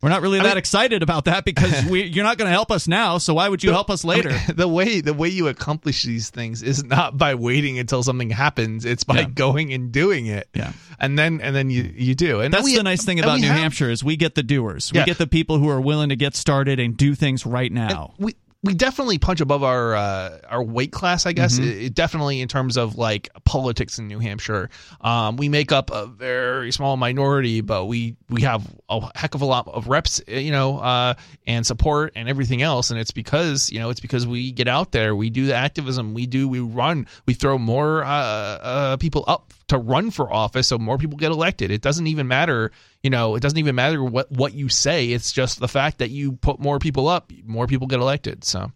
We're 0.08 0.14
not 0.14 0.22
really 0.22 0.40
that 0.40 0.46
mean- 0.46 0.58
excited 0.58 1.04
about 1.04 1.26
that 1.26 1.46
because 1.46 1.86
we, 1.90 2.04
you're 2.04 2.24
not 2.24 2.38
going 2.38 2.48
to 2.48 2.52
help 2.54 2.72
us 2.72 2.88
now. 2.88 3.18
So 3.18 3.34
why 3.34 3.50
would 3.50 3.64
you 3.64 3.72
help 3.72 3.90
us 3.90 4.06
I 4.06 4.08
mean, 4.08 4.18
later? 4.18 4.40
the 4.54 4.68
way 4.68 5.02
the 5.02 5.14
way 5.14 5.30
you 5.30 5.48
accomplish 5.48 6.04
these 6.04 6.30
things 6.30 6.64
is 6.64 6.84
not 6.84 7.18
by 7.18 7.36
waiting 7.36 7.78
until 7.80 8.04
something 8.04 8.30
happens. 8.30 8.86
It's 8.86 9.04
by 9.04 9.20
Yeah. 9.20 9.30
going 9.30 9.74
and 9.74 9.92
doing 9.92 10.28
it. 10.28 10.48
Yeah. 10.54 10.72
and 11.00 11.18
then 11.20 11.42
and 11.42 11.56
then 11.56 11.70
you 11.70 11.92
you 11.96 12.16
do. 12.16 12.40
And 12.42 12.54
That's 12.54 12.64
we- 12.64 12.76
the 12.78 12.84
nice 12.84 13.04
thing 13.04 13.20
about 13.20 13.40
New 13.40 13.48
have- 13.48 13.58
Hampshire 13.58 13.90
is 13.90 14.04
we 14.04 14.16
get 14.18 14.36
the 14.36 14.44
doers. 14.44 14.92
Yeah. 14.94 15.02
We 15.02 15.06
get 15.06 15.18
the 15.18 15.28
people 15.28 15.58
who 15.60 15.70
are 15.70 15.82
willing 15.82 16.10
to 16.10 16.16
get 16.16 16.36
started 16.36 16.80
and 16.80 16.96
do 16.96 17.14
things 17.16 17.46
right 17.46 17.72
now. 17.72 18.14
we 18.18 18.36
we 18.64 18.74
definitely 18.74 19.18
punch 19.20 19.40
above 19.40 19.64
our 19.64 19.96
uh, 19.96 20.40
our 20.50 20.64
weight 20.64 20.92
class, 20.92 21.26
I 21.26 21.34
guess. 21.34 21.60
Mm-hmm. 21.60 21.70
It, 21.70 21.78
it 21.84 21.94
definitely 21.96 22.42
in 22.42 22.48
terms 22.48 22.78
of 22.78 22.98
like 22.98 23.30
politics 23.46 24.00
in 24.00 24.08
New 24.08 24.20
Hampshire, 24.20 24.70
um, 25.02 25.38
we 25.38 25.48
make 25.48 25.72
up 25.72 25.92
a 25.92 26.08
very 26.08 26.72
small 26.72 26.98
minority, 26.98 27.62
but 27.62 27.86
we 27.86 28.16
we 28.30 28.42
have 28.42 28.68
a 28.90 29.10
heck 29.18 29.36
of 29.36 29.42
a 29.42 29.46
lot 29.46 29.68
of 29.68 29.88
reps, 29.88 30.22
you 30.28 30.52
know, 30.52 30.80
uh, 30.80 31.14
and 31.46 31.66
support 31.66 32.14
and 32.16 32.28
everything 32.28 32.62
else. 32.62 32.90
And 32.90 33.00
it's 33.00 33.12
because 33.12 33.72
you 33.72 33.80
know 33.80 33.90
it's 33.90 34.00
because 34.00 34.26
we 34.26 34.52
get 34.52 34.68
out 34.68 34.92
there, 34.92 35.16
we 35.16 35.30
do 35.30 35.46
the 35.46 35.56
activism, 35.56 36.14
we 36.14 36.26
do 36.26 36.48
we 36.48 36.60
run, 36.60 37.08
we 37.26 37.34
throw 37.34 37.58
more 37.58 38.04
uh, 38.04 38.10
uh, 38.10 38.98
people 38.98 39.24
up 39.28 39.54
to 39.68 39.78
run 39.78 40.12
for 40.12 40.32
office, 40.32 40.68
so 40.68 40.78
more 40.78 40.98
people 40.98 41.18
get 41.18 41.32
elected. 41.32 41.72
It 41.72 41.82
doesn't 41.82 42.08
even 42.08 42.28
matter, 42.28 42.72
you 43.08 43.12
know, 43.12 43.36
it 43.36 43.40
doesn't 43.40 43.58
even 43.58 43.74
matter 43.74 44.04
what 44.04 44.30
what 44.34 44.54
you 44.54 44.68
say. 44.68 45.12
It's 45.12 45.32
just 45.32 45.62
the 45.62 45.70
fact 45.70 46.00
that 46.00 46.10
you 46.10 46.34
put 46.34 46.60
more 46.60 46.78
people 46.78 47.08
up, 47.08 47.32
more 47.46 47.66
people 47.66 47.88
get 47.88 48.02
elected. 48.02 48.44
So. 48.44 48.74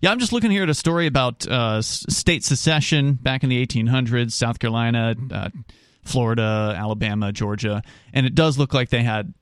Yeah, 0.00 0.12
I'm 0.12 0.20
just 0.20 0.32
looking 0.32 0.52
here 0.52 0.62
at 0.62 0.68
a 0.68 0.74
story 0.74 1.08
about 1.08 1.44
uh, 1.48 1.82
state 1.82 2.44
secession 2.44 3.14
back 3.14 3.42
in 3.42 3.48
the 3.48 3.66
1800s, 3.66 4.30
South 4.30 4.60
Carolina, 4.60 5.16
uh, 5.32 5.48
Florida, 6.04 6.76
Alabama, 6.78 7.32
Georgia, 7.32 7.82
and 8.12 8.26
it 8.26 8.36
does 8.36 8.58
look 8.58 8.72
like 8.72 8.90
they 8.90 9.02
had 9.02 9.34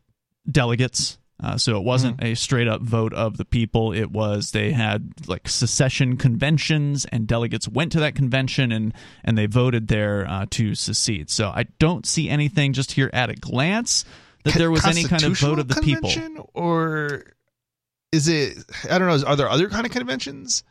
delegates. 0.51 1.19
Uh, 1.43 1.59
so 1.59 1.77
it 1.77 1.83
wasn't 1.83 2.17
mm-hmm. 2.19 2.33
a 2.33 2.37
straight 2.37 2.69
up 2.69 2.83
vote 2.83 3.13
of 3.13 3.37
the 3.37 3.45
people. 3.45 3.93
It 3.93 4.11
was 4.11 4.53
they 4.53 4.71
had 4.71 5.13
like 5.27 5.49
secession 5.49 6.17
conventions, 6.17 7.05
and 7.07 7.27
delegates 7.27 7.69
went 7.69 7.93
to 7.93 8.01
that 8.01 8.15
convention 8.15 8.71
and 8.71 8.95
and 9.25 9.37
they 9.37 9.47
voted 9.47 9.89
there 9.89 10.27
uh, 10.29 10.47
to 10.51 10.75
secede. 10.75 11.31
So 11.31 11.49
I 11.49 11.65
don't 11.79 12.07
see 12.07 12.29
anything 12.29 12.73
just 12.73 12.93
here 12.93 13.11
at 13.13 13.29
a 13.29 13.35
glance 13.35 14.05
that 14.45 14.55
there 14.55 14.71
was 14.71 14.85
any 14.85 15.05
kind 15.05 15.23
of 15.25 15.39
vote 15.39 15.59
of 15.59 15.69
the 15.69 15.81
people, 15.81 16.51
or 16.55 17.25
is 18.13 18.29
it? 18.29 18.59
I 18.89 18.99
don't 18.99 19.09
know. 19.09 19.27
Are 19.27 19.37
there 19.37 19.49
other 19.49 19.69
kind 19.69 19.85
of 19.85 19.93
conventions? 19.93 20.63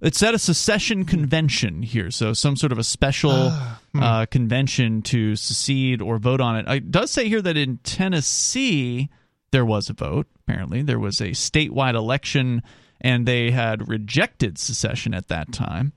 It's 0.00 0.20
at 0.20 0.34
a 0.34 0.38
secession 0.38 1.04
convention 1.04 1.82
here, 1.82 2.10
so 2.10 2.32
some 2.32 2.56
sort 2.56 2.72
of 2.72 2.78
a 2.78 2.82
special 2.84 3.30
uh, 3.30 3.74
hmm. 3.92 4.02
uh, 4.02 4.26
convention 4.26 5.00
to 5.02 5.36
secede 5.36 6.02
or 6.02 6.18
vote 6.18 6.40
on 6.40 6.56
it. 6.56 6.68
It 6.68 6.90
does 6.90 7.12
say 7.12 7.28
here 7.28 7.40
that 7.40 7.56
in 7.56 7.78
Tennessee 7.84 9.10
there 9.52 9.64
was 9.64 9.88
a 9.88 9.94
vote. 9.94 10.26
Apparently, 10.46 10.82
there 10.82 10.98
was 10.98 11.20
a 11.20 11.30
statewide 11.30 11.94
election, 11.94 12.62
and 13.00 13.26
they 13.26 13.50
had 13.50 13.88
rejected 13.88 14.58
secession 14.58 15.14
at 15.14 15.28
that 15.28 15.52
time. 15.52 15.92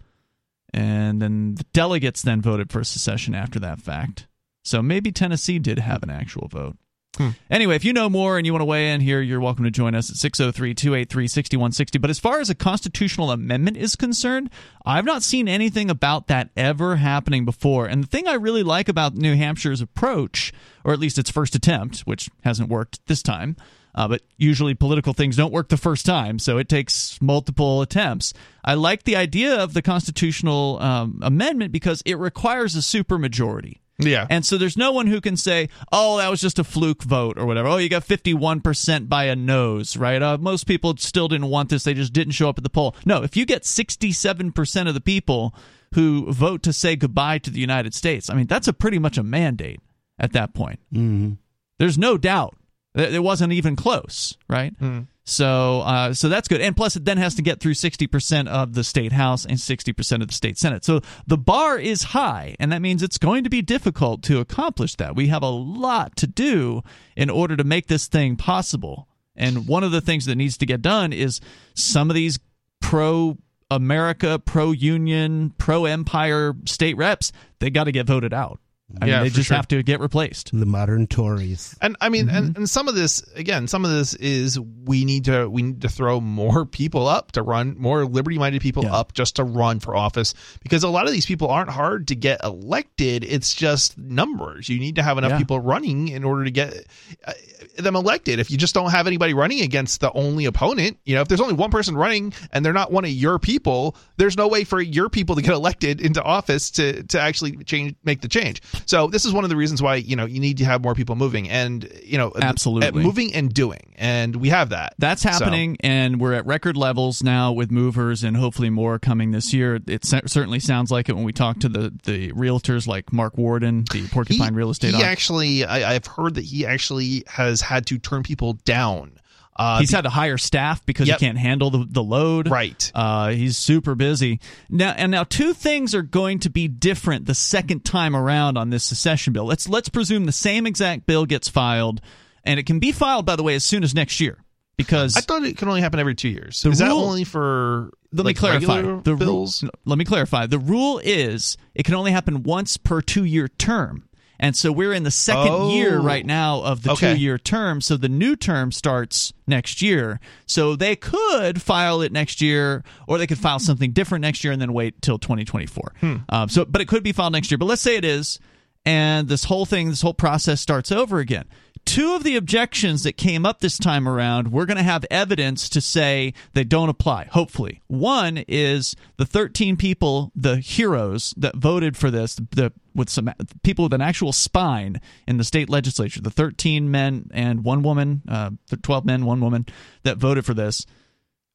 And 0.73 1.21
then 1.21 1.55
the 1.55 1.65
delegates 1.73 2.21
then 2.21 2.41
voted 2.41 2.71
for 2.71 2.83
secession 2.83 3.33
after 3.33 3.59
that 3.59 3.79
fact. 3.79 4.27
So 4.63 4.81
maybe 4.81 5.11
Tennessee 5.11 5.59
did 5.59 5.79
have 5.79 6.03
an 6.03 6.09
actual 6.09 6.47
vote. 6.47 6.75
Hmm. 7.17 7.29
Anyway, 7.49 7.75
if 7.75 7.85
you 7.85 7.93
know 7.93 8.09
more 8.09 8.37
and 8.37 8.45
you 8.45 8.51
want 8.51 8.61
to 8.61 8.65
weigh 8.65 8.91
in 8.91 8.99
here, 8.99 9.21
you're 9.21 9.39
welcome 9.39 9.63
to 9.63 9.71
join 9.71 9.95
us 9.95 10.09
at 10.09 10.17
603 10.17 10.73
283 10.73 11.27
6160. 11.27 11.97
But 11.99 12.09
as 12.09 12.19
far 12.19 12.39
as 12.39 12.49
a 12.49 12.55
constitutional 12.55 13.31
amendment 13.31 13.77
is 13.77 13.95
concerned, 13.95 14.49
I've 14.85 15.05
not 15.05 15.23
seen 15.23 15.47
anything 15.47 15.89
about 15.89 16.27
that 16.27 16.49
ever 16.57 16.97
happening 16.97 17.45
before. 17.45 17.85
And 17.85 18.03
the 18.03 18.07
thing 18.07 18.27
I 18.27 18.33
really 18.33 18.63
like 18.63 18.89
about 18.89 19.15
New 19.15 19.35
Hampshire's 19.35 19.81
approach, 19.81 20.51
or 20.83 20.91
at 20.91 20.99
least 20.99 21.17
its 21.17 21.29
first 21.29 21.55
attempt, 21.55 22.01
which 22.01 22.29
hasn't 22.43 22.69
worked 22.69 23.05
this 23.07 23.23
time, 23.23 23.55
uh, 23.95 24.09
but 24.09 24.21
usually 24.37 24.73
political 24.73 25.13
things 25.13 25.37
don't 25.37 25.53
work 25.53 25.69
the 25.69 25.77
first 25.77 26.05
time, 26.05 26.37
so 26.37 26.57
it 26.57 26.67
takes 26.67 27.19
multiple 27.21 27.81
attempts. 27.81 28.33
I 28.63 28.73
like 28.73 29.03
the 29.03 29.15
idea 29.15 29.55
of 29.55 29.73
the 29.73 29.81
constitutional 29.81 30.79
um, 30.81 31.19
amendment 31.23 31.71
because 31.71 32.03
it 32.05 32.15
requires 32.15 32.75
a 32.75 32.79
supermajority. 32.79 33.79
Yeah. 33.97 34.27
And 34.29 34.45
so 34.45 34.57
there's 34.57 34.77
no 34.77 34.91
one 34.91 35.07
who 35.07 35.21
can 35.21 35.37
say, 35.37 35.69
oh, 35.91 36.17
that 36.17 36.29
was 36.29 36.41
just 36.41 36.59
a 36.59 36.63
fluke 36.63 37.03
vote 37.03 37.37
or 37.37 37.45
whatever. 37.45 37.69
Oh, 37.69 37.77
you 37.77 37.89
got 37.89 38.03
51% 38.03 39.07
by 39.07 39.25
a 39.25 39.35
nose, 39.35 39.95
right? 39.95 40.21
Uh, 40.21 40.37
most 40.37 40.67
people 40.67 40.95
still 40.97 41.27
didn't 41.27 41.49
want 41.49 41.69
this. 41.69 41.83
They 41.83 41.93
just 41.93 42.13
didn't 42.13 42.33
show 42.33 42.49
up 42.49 42.57
at 42.57 42.63
the 42.63 42.69
poll. 42.69 42.95
No, 43.05 43.23
if 43.23 43.37
you 43.37 43.45
get 43.45 43.63
67% 43.63 44.87
of 44.87 44.93
the 44.93 45.01
people 45.01 45.55
who 45.93 46.31
vote 46.31 46.61
to 46.63 46.73
say 46.73 46.95
goodbye 46.95 47.37
to 47.39 47.49
the 47.49 47.59
United 47.59 47.93
States, 47.93 48.29
I 48.29 48.35
mean, 48.35 48.47
that's 48.47 48.67
a 48.67 48.73
pretty 48.73 48.99
much 48.99 49.17
a 49.17 49.23
mandate 49.23 49.79
at 50.19 50.33
that 50.33 50.53
point. 50.53 50.79
Mm-hmm. 50.93 51.33
There's 51.79 51.97
no 51.97 52.17
doubt. 52.17 52.55
It 52.95 53.23
wasn't 53.23 53.51
even 53.51 53.75
close, 53.75 54.37
right? 54.47 54.77
Mm. 54.79 55.07
So, 55.27 55.81
uh, 55.81 56.13
so 56.13 56.29
that's 56.29 56.47
good. 56.47 56.61
And 56.61 56.75
plus, 56.77 56.95
it 56.95 57.03
then 57.03 57.17
has 57.17 57.33
to 57.35 57.41
get 57.41 57.59
through 57.59 57.73
60% 57.73 58.47
of 58.47 58.73
the 58.73 58.83
state 58.83 59.11
house 59.11 59.43
and 59.43 59.57
60% 59.57 60.21
of 60.21 60.27
the 60.27 60.33
state 60.33 60.57
senate. 60.57 60.85
So 60.85 61.01
the 61.25 61.37
bar 61.37 61.79
is 61.79 62.03
high, 62.03 62.55
and 62.59 62.71
that 62.71 62.81
means 62.81 63.01
it's 63.01 63.17
going 63.17 63.43
to 63.43 63.49
be 63.49 63.63
difficult 63.63 64.21
to 64.23 64.39
accomplish 64.39 64.95
that. 64.95 65.15
We 65.15 65.27
have 65.27 65.41
a 65.41 65.49
lot 65.49 66.15
to 66.17 66.27
do 66.27 66.83
in 67.15 67.31
order 67.31 67.57
to 67.57 67.63
make 67.63 67.87
this 67.87 68.07
thing 68.07 68.35
possible. 68.35 69.07
And 69.35 69.67
one 69.67 69.83
of 69.83 69.91
the 69.91 70.01
things 70.01 70.25
that 70.27 70.35
needs 70.35 70.57
to 70.57 70.65
get 70.65 70.83
done 70.83 71.11
is 71.11 71.41
some 71.73 72.11
of 72.11 72.15
these 72.15 72.39
pro 72.79 73.37
America, 73.71 74.37
pro 74.37 74.71
union, 74.71 75.53
pro 75.57 75.85
empire 75.85 76.53
state 76.65 76.97
reps, 76.97 77.31
they 77.59 77.71
got 77.71 77.85
to 77.85 77.91
get 77.91 78.05
voted 78.05 78.33
out. 78.33 78.59
I 79.01 79.07
yeah, 79.07 79.15
mean, 79.15 79.23
they 79.23 79.29
just 79.31 79.47
sure. 79.47 79.57
have 79.57 79.67
to 79.69 79.81
get 79.81 79.99
replaced. 79.99 80.57
The 80.57 80.65
modern 80.65 81.07
Tories. 81.07 81.75
And 81.81 81.97
I 82.01 82.09
mean, 82.09 82.27
mm-hmm. 82.27 82.35
and, 82.35 82.57
and 82.57 82.69
some 82.69 82.87
of 82.87 82.93
this, 82.93 83.21
again, 83.33 83.67
some 83.67 83.83
of 83.83 83.89
this 83.89 84.13
is 84.13 84.59
we 84.59 85.05
need 85.05 85.25
to 85.25 85.49
we 85.49 85.63
need 85.63 85.81
to 85.81 85.89
throw 85.89 86.21
more 86.21 86.65
people 86.65 87.07
up 87.07 87.31
to 87.33 87.41
run, 87.41 87.75
more 87.79 88.05
liberty-minded 88.05 88.61
people 88.61 88.83
yeah. 88.83 88.95
up 88.95 89.13
just 89.13 89.37
to 89.37 89.43
run 89.43 89.79
for 89.79 89.95
office 89.95 90.35
because 90.61 90.83
a 90.83 90.89
lot 90.89 91.07
of 91.07 91.13
these 91.13 91.25
people 91.25 91.49
aren't 91.49 91.71
hard 91.71 92.09
to 92.09 92.15
get 92.15 92.43
elected. 92.43 93.23
It's 93.23 93.55
just 93.55 93.97
numbers. 93.97 94.69
You 94.69 94.79
need 94.79 94.95
to 94.95 95.03
have 95.03 95.17
enough 95.17 95.31
yeah. 95.31 95.37
people 95.39 95.59
running 95.59 96.09
in 96.09 96.23
order 96.23 96.45
to 96.45 96.51
get 96.51 96.85
uh, 97.25 97.33
them 97.77 97.95
elected. 97.95 98.39
If 98.39 98.51
you 98.51 98.57
just 98.57 98.75
don't 98.75 98.91
have 98.91 99.07
anybody 99.07 99.33
running 99.33 99.61
against 99.61 99.99
the 99.99 100.11
only 100.13 100.45
opponent, 100.45 100.99
you 101.05 101.15
know, 101.15 101.21
if 101.21 101.27
there's 101.27 101.41
only 101.41 101.55
one 101.55 101.71
person 101.71 101.97
running 101.97 102.33
and 102.51 102.63
they're 102.63 102.71
not 102.71 102.91
one 102.91 103.03
of 103.03 103.11
your 103.11 103.39
people, 103.39 103.97
there's 104.17 104.37
no 104.37 104.47
way 104.47 104.63
for 104.63 104.79
your 104.79 105.09
people 105.09 105.35
to 105.35 105.41
get 105.41 105.53
elected 105.53 106.01
into 106.01 106.21
office 106.21 106.69
to 106.71 107.01
to 107.03 107.19
actually 107.19 107.57
change 107.63 107.95
make 108.03 108.21
the 108.21 108.27
change. 108.27 108.61
So 108.85 109.07
this 109.07 109.25
is 109.25 109.33
one 109.33 109.43
of 109.43 109.49
the 109.49 109.55
reasons 109.55 109.81
why 109.81 109.95
you 109.95 110.15
know 110.15 110.25
you 110.25 110.39
need 110.39 110.57
to 110.57 110.65
have 110.65 110.83
more 110.83 110.95
people 110.95 111.15
moving 111.15 111.49
and 111.49 111.89
you 112.03 112.17
know 112.17 112.31
absolutely 112.39 113.03
moving 113.03 113.33
and 113.33 113.53
doing, 113.53 113.93
and 113.95 114.35
we 114.35 114.49
have 114.49 114.69
that. 114.69 114.95
That's 114.97 115.23
happening, 115.23 115.75
so. 115.75 115.87
and 115.87 116.19
we're 116.19 116.33
at 116.33 116.45
record 116.45 116.77
levels 116.77 117.23
now 117.23 117.51
with 117.51 117.71
movers, 117.71 118.23
and 118.23 118.37
hopefully 118.37 118.69
more 118.69 118.99
coming 118.99 119.31
this 119.31 119.53
year. 119.53 119.79
It 119.87 120.05
certainly 120.05 120.59
sounds 120.59 120.91
like 120.91 121.09
it 121.09 121.13
when 121.13 121.23
we 121.23 121.33
talk 121.33 121.59
to 121.59 121.69
the 121.69 121.93
the 122.03 122.31
realtors 122.33 122.87
like 122.87 123.11
Mark 123.11 123.37
Warden, 123.37 123.85
the 123.91 124.07
Porcupine 124.07 124.53
he, 124.53 124.57
Real 124.57 124.69
Estate. 124.69 124.95
He 124.95 125.03
actually, 125.03 125.65
I, 125.65 125.95
I've 125.95 126.05
heard 126.05 126.35
that 126.35 126.45
he 126.45 126.65
actually 126.65 127.23
has 127.27 127.61
had 127.61 127.85
to 127.87 127.97
turn 127.97 128.23
people 128.23 128.53
down 128.65 129.19
uh, 129.55 129.79
he's 129.79 129.91
had 129.91 130.01
to 130.01 130.09
hire 130.09 130.37
staff 130.37 130.85
because 130.85 131.07
yep. 131.07 131.19
he 131.19 131.25
can't 131.25 131.37
handle 131.37 131.69
the, 131.69 131.85
the 131.89 132.03
load. 132.03 132.49
Right. 132.49 132.91
Uh, 132.93 133.29
he's 133.29 133.55
super 133.57 133.95
busy 133.95 134.39
now. 134.69 134.93
And 134.95 135.11
now 135.11 135.23
two 135.23 135.53
things 135.53 135.95
are 135.95 136.01
going 136.01 136.39
to 136.39 136.49
be 136.49 136.67
different 136.67 137.25
the 137.25 137.35
second 137.35 137.85
time 137.85 138.15
around 138.15 138.57
on 138.57 138.69
this 138.69 138.83
secession 138.83 139.31
bill. 139.33 139.45
Let's 139.45 139.69
let's 139.69 139.89
presume 139.89 140.25
the 140.25 140.33
same 140.33 140.67
exact 140.67 141.05
bill 141.05 141.25
gets 141.25 141.47
filed, 141.47 142.01
and 142.43 142.59
it 142.59 142.65
can 142.65 142.79
be 142.79 142.91
filed 142.91 143.25
by 143.25 143.35
the 143.35 143.43
way 143.43 143.55
as 143.55 143.63
soon 143.63 143.83
as 143.83 143.95
next 143.95 144.19
year. 144.19 144.39
Because 144.77 145.15
I 145.15 145.21
thought 145.21 145.43
it 145.43 145.55
can 145.55 145.69
only 145.69 145.79
happen 145.79 146.01
every 146.01 146.15
two 146.15 146.27
years. 146.27 146.65
Is 146.65 146.65
rule, 146.65 146.89
that 146.89 146.91
only 146.91 147.23
for 147.23 147.91
let 148.11 148.25
like 148.25 148.35
me 148.35 148.39
clarify 148.39 148.81
the 148.81 149.15
bills? 149.15 149.63
Rule, 149.63 149.71
let 149.85 149.97
me 149.97 150.03
clarify. 150.03 150.47
The 150.47 150.59
rule 150.59 150.99
is 151.01 151.55
it 151.73 151.83
can 151.83 151.95
only 151.95 152.11
happen 152.11 152.43
once 152.43 152.75
per 152.75 153.01
two 153.01 153.23
year 153.23 153.47
term. 153.47 154.09
And 154.39 154.55
so 154.55 154.71
we're 154.71 154.93
in 154.93 155.03
the 155.03 155.11
second 155.11 155.51
oh. 155.51 155.69
year 155.71 155.99
right 155.99 156.25
now 156.25 156.61
of 156.61 156.83
the 156.83 156.91
okay. 156.91 157.13
two 157.13 157.19
year 157.19 157.37
term. 157.37 157.81
So 157.81 157.97
the 157.97 158.09
new 158.09 158.35
term 158.35 158.71
starts 158.71 159.33
next 159.47 159.81
year. 159.81 160.19
So 160.45 160.75
they 160.75 160.95
could 160.95 161.61
file 161.61 162.01
it 162.01 162.11
next 162.11 162.41
year, 162.41 162.83
or 163.07 163.17
they 163.17 163.27
could 163.27 163.39
file 163.39 163.59
something 163.59 163.91
different 163.91 164.21
next 164.21 164.43
year 164.43 164.51
and 164.51 164.61
then 164.61 164.73
wait 164.73 165.01
till 165.01 165.17
2024. 165.17 165.93
Hmm. 165.99 166.15
Um, 166.29 166.49
so, 166.49 166.65
but 166.65 166.81
it 166.81 166.87
could 166.87 167.03
be 167.03 167.11
filed 167.11 167.33
next 167.33 167.51
year. 167.51 167.57
But 167.57 167.65
let's 167.65 167.81
say 167.81 167.95
it 167.95 168.05
is, 168.05 168.39
and 168.85 169.27
this 169.27 169.45
whole 169.45 169.65
thing, 169.65 169.89
this 169.89 170.01
whole 170.01 170.13
process 170.13 170.61
starts 170.61 170.91
over 170.91 171.19
again 171.19 171.45
two 171.85 172.15
of 172.15 172.23
the 172.23 172.35
objections 172.35 173.03
that 173.03 173.17
came 173.17 173.45
up 173.45 173.59
this 173.59 173.77
time 173.77 174.07
around, 174.07 174.51
we're 174.51 174.65
going 174.65 174.77
to 174.77 174.83
have 174.83 175.05
evidence 175.09 175.69
to 175.69 175.79
say 175.79 176.33
they 176.53 176.63
don't 176.63 176.89
apply, 176.89 177.25
hopefully. 177.25 177.81
One 177.87 178.43
is 178.47 178.95
the 179.17 179.25
13 179.25 179.77
people, 179.77 180.31
the 180.35 180.57
heroes 180.57 181.33
that 181.37 181.55
voted 181.55 181.95
for 181.95 182.11
this, 182.11 182.35
the 182.35 182.73
with 182.93 183.09
some 183.09 183.31
people 183.63 183.83
with 183.83 183.93
an 183.93 184.01
actual 184.01 184.31
spine 184.31 185.01
in 185.27 185.37
the 185.37 185.43
state 185.43 185.69
legislature, 185.69 186.21
the 186.21 186.31
13 186.31 186.89
men 186.89 187.29
and 187.33 187.63
one 187.63 187.83
woman, 187.83 188.21
uh, 188.27 188.51
12 188.81 189.05
men, 189.05 189.25
one 189.25 189.41
woman 189.41 189.65
that 190.03 190.17
voted 190.17 190.45
for 190.45 190.53
this, 190.53 190.85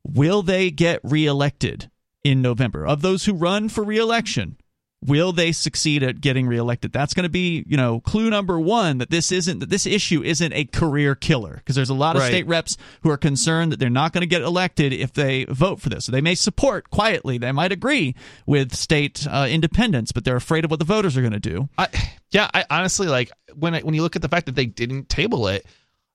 will 0.04 0.42
they 0.42 0.70
get 0.70 1.00
reelected 1.02 1.90
in 2.22 2.42
November? 2.42 2.86
Of 2.86 3.00
those 3.00 3.24
who 3.24 3.32
run 3.32 3.70
for 3.70 3.82
reelection, 3.82 4.58
will 5.04 5.32
they 5.32 5.52
succeed 5.52 6.02
at 6.02 6.20
getting 6.20 6.46
reelected? 6.46 6.92
That's 6.92 7.14
going 7.14 7.24
to 7.24 7.30
be 7.30 7.64
you 7.66 7.76
know 7.76 8.00
clue 8.00 8.30
number 8.30 8.58
one 8.58 8.98
that 8.98 9.10
this 9.10 9.32
isn't 9.32 9.60
that 9.60 9.70
this 9.70 9.86
issue 9.86 10.22
isn't 10.22 10.52
a 10.52 10.64
career 10.64 11.14
killer 11.14 11.54
because 11.56 11.76
there's 11.76 11.90
a 11.90 11.94
lot 11.94 12.16
of 12.16 12.22
right. 12.22 12.28
state 12.28 12.46
reps 12.46 12.76
who 13.02 13.10
are 13.10 13.16
concerned 13.16 13.72
that 13.72 13.78
they're 13.78 13.90
not 13.90 14.12
going 14.12 14.22
to 14.22 14.26
get 14.26 14.42
elected 14.42 14.92
if 14.92 15.12
they 15.12 15.44
vote 15.44 15.80
for 15.80 15.88
this. 15.88 16.04
So 16.04 16.12
they 16.12 16.20
may 16.20 16.34
support 16.34 16.90
quietly 16.90 17.38
they 17.38 17.52
might 17.52 17.72
agree 17.72 18.14
with 18.46 18.74
state 18.74 19.26
uh, 19.28 19.46
independence 19.48 20.12
but 20.12 20.24
they're 20.24 20.36
afraid 20.36 20.64
of 20.64 20.70
what 20.70 20.78
the 20.78 20.84
voters 20.84 21.16
are 21.16 21.22
going 21.22 21.32
to 21.32 21.40
do. 21.40 21.68
I, 21.78 21.88
yeah 22.30 22.48
i 22.54 22.64
honestly 22.70 23.08
like 23.08 23.30
when 23.54 23.74
I, 23.74 23.80
when 23.80 23.94
you 23.94 24.02
look 24.02 24.16
at 24.16 24.22
the 24.22 24.28
fact 24.28 24.46
that 24.46 24.54
they 24.54 24.66
didn't 24.66 25.08
table 25.08 25.48
it 25.48 25.66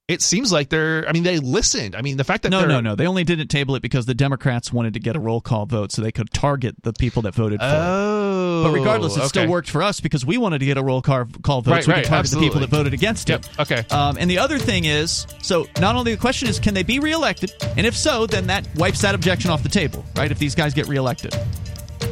it 0.07 0.21
seems 0.21 0.51
like 0.51 0.69
they're 0.69 1.07
i 1.07 1.11
mean 1.11 1.23
they 1.23 1.39
listened 1.39 1.95
i 1.95 2.01
mean 2.01 2.17
the 2.17 2.23
fact 2.23 2.43
that 2.43 2.49
no 2.49 2.65
no 2.65 2.79
no 2.79 2.95
they 2.95 3.07
only 3.07 3.23
didn't 3.23 3.47
table 3.47 3.75
it 3.75 3.81
because 3.81 4.05
the 4.05 4.13
democrats 4.13 4.71
wanted 4.71 4.93
to 4.93 4.99
get 4.99 5.15
a 5.15 5.19
roll 5.19 5.41
call 5.41 5.65
vote 5.65 5.91
so 5.91 6.01
they 6.01 6.11
could 6.11 6.31
target 6.31 6.75
the 6.83 6.93
people 6.93 7.23
that 7.23 7.33
voted 7.33 7.59
for 7.59 7.65
oh, 7.65 8.61
it 8.61 8.63
but 8.63 8.73
regardless 8.73 9.15
it 9.15 9.19
okay. 9.19 9.27
still 9.27 9.47
worked 9.47 9.69
for 9.69 9.81
us 9.81 9.99
because 9.99 10.25
we 10.25 10.37
wanted 10.37 10.59
to 10.59 10.65
get 10.65 10.77
a 10.77 10.83
roll 10.83 11.01
call, 11.01 11.25
call 11.41 11.61
vote 11.61 11.71
right, 11.71 11.83
so 11.83 11.87
we 11.87 11.93
right, 11.93 12.03
could 12.03 12.09
target 12.09 12.25
absolutely. 12.25 12.47
the 12.47 12.53
people 12.53 12.61
that 12.61 12.69
voted 12.69 12.93
against 12.93 13.29
yep. 13.29 13.43
it 13.45 13.59
okay 13.59 13.85
um, 13.89 14.17
and 14.19 14.29
the 14.29 14.37
other 14.37 14.59
thing 14.59 14.85
is 14.85 15.25
so 15.41 15.65
not 15.79 15.95
only 15.95 16.11
the 16.13 16.19
question 16.19 16.47
is 16.47 16.59
can 16.59 16.73
they 16.73 16.83
be 16.83 16.99
reelected 16.99 17.51
and 17.77 17.87
if 17.87 17.95
so 17.95 18.27
then 18.27 18.45
that 18.47 18.67
wipes 18.75 19.01
that 19.01 19.15
objection 19.15 19.49
off 19.49 19.63
the 19.63 19.69
table 19.69 20.05
right 20.17 20.31
if 20.31 20.37
these 20.37 20.53
guys 20.53 20.73
get 20.73 20.87
reelected 20.87 21.35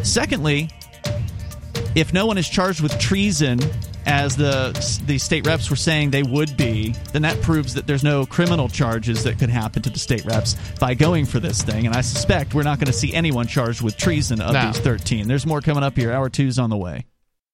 secondly 0.02 0.70
if 1.96 2.12
no 2.12 2.26
one 2.26 2.40
is 2.40 2.50
charged 2.50 2.82
with 2.82 2.98
treason 3.00 3.60
as 4.06 4.36
the 4.36 4.72
the 5.06 5.18
state 5.18 5.46
reps 5.48 5.70
were 5.70 5.76
saying 5.76 6.12
they 6.12 6.24
would 6.24 6.56
be, 6.58 6.94
then 7.14 7.22
that 7.24 7.42
proves 7.42 7.74
that 7.76 7.88
there's 7.88 8.04
no 8.04 8.26
criminal 8.26 8.68
charges 8.70 9.24
that 9.24 9.40
could 9.40 9.50
happen 9.50 9.82
to 9.84 9.90
the 9.90 10.00
state 10.00 10.26
reps 10.26 10.56
by 10.80 10.94
going 10.94 11.26
for 11.26 11.40
this 11.40 11.62
thing. 11.62 11.86
And 11.86 11.96
I 11.96 12.02
suspect 12.02 12.54
we're 12.54 12.64
not 12.64 12.80
going 12.80 12.88
to 12.88 12.94
see 12.94 13.14
anyone 13.14 13.48
charged 13.48 13.82
with 13.82 13.98
treason 13.98 14.42
of 14.42 14.54
No. 14.54 14.68
these 14.68 14.80
13. 14.80 15.28
There's 15.28 15.46
more 15.46 15.62
coming 15.62 15.84
up 15.84 15.96
here. 15.98 16.12
Hour 16.12 16.30
two's 16.30 16.60
on 16.60 16.70
the 16.70 16.78
way. 16.78 17.06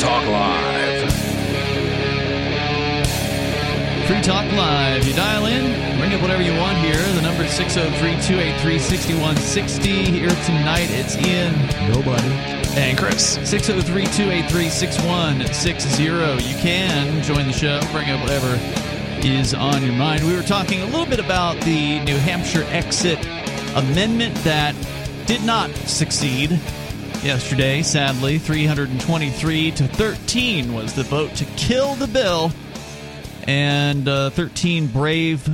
Talk 0.00 0.26
Live. 0.28 1.12
Free 4.06 4.22
Talk 4.22 4.50
Live. 4.52 5.06
You 5.06 5.12
dial 5.12 5.44
in, 5.44 5.98
bring 5.98 6.14
up 6.14 6.22
whatever 6.22 6.42
you 6.42 6.56
want 6.56 6.78
here. 6.78 6.96
The 7.12 7.20
number 7.20 7.42
is 7.42 7.52
603 7.52 8.12
283 8.22 8.78
6160. 8.78 9.90
Here 10.10 10.30
tonight, 10.46 10.88
it's 10.88 11.18
Ian. 11.18 11.52
Nobody. 11.92 12.28
And 12.80 12.96
Chris. 12.96 13.34
603 13.46 14.06
283 14.06 14.70
6160. 14.70 16.02
You 16.02 16.56
can 16.62 17.22
join 17.22 17.46
the 17.46 17.52
show, 17.52 17.78
bring 17.92 18.08
up 18.08 18.22
whatever 18.22 18.58
is 19.22 19.52
on 19.52 19.84
your 19.84 19.92
mind. 19.92 20.24
We 20.24 20.34
were 20.34 20.42
talking 20.42 20.80
a 20.80 20.86
little 20.86 21.04
bit 21.04 21.20
about 21.20 21.60
the 21.60 22.00
New 22.04 22.16
Hampshire 22.16 22.64
exit 22.70 23.18
amendment 23.76 24.34
that 24.36 24.74
did 25.26 25.44
not 25.44 25.70
succeed 25.86 26.58
yesterday, 27.22 27.82
sadly. 27.82 28.38
323 28.38 29.70
to 29.72 29.86
13 29.86 30.72
was 30.72 30.94
the 30.94 31.02
vote 31.02 31.34
to 31.36 31.44
kill 31.56 31.94
the 31.94 32.06
bill. 32.06 32.50
And 33.46 34.08
uh, 34.08 34.30
13 34.30 34.86
brave 34.88 35.48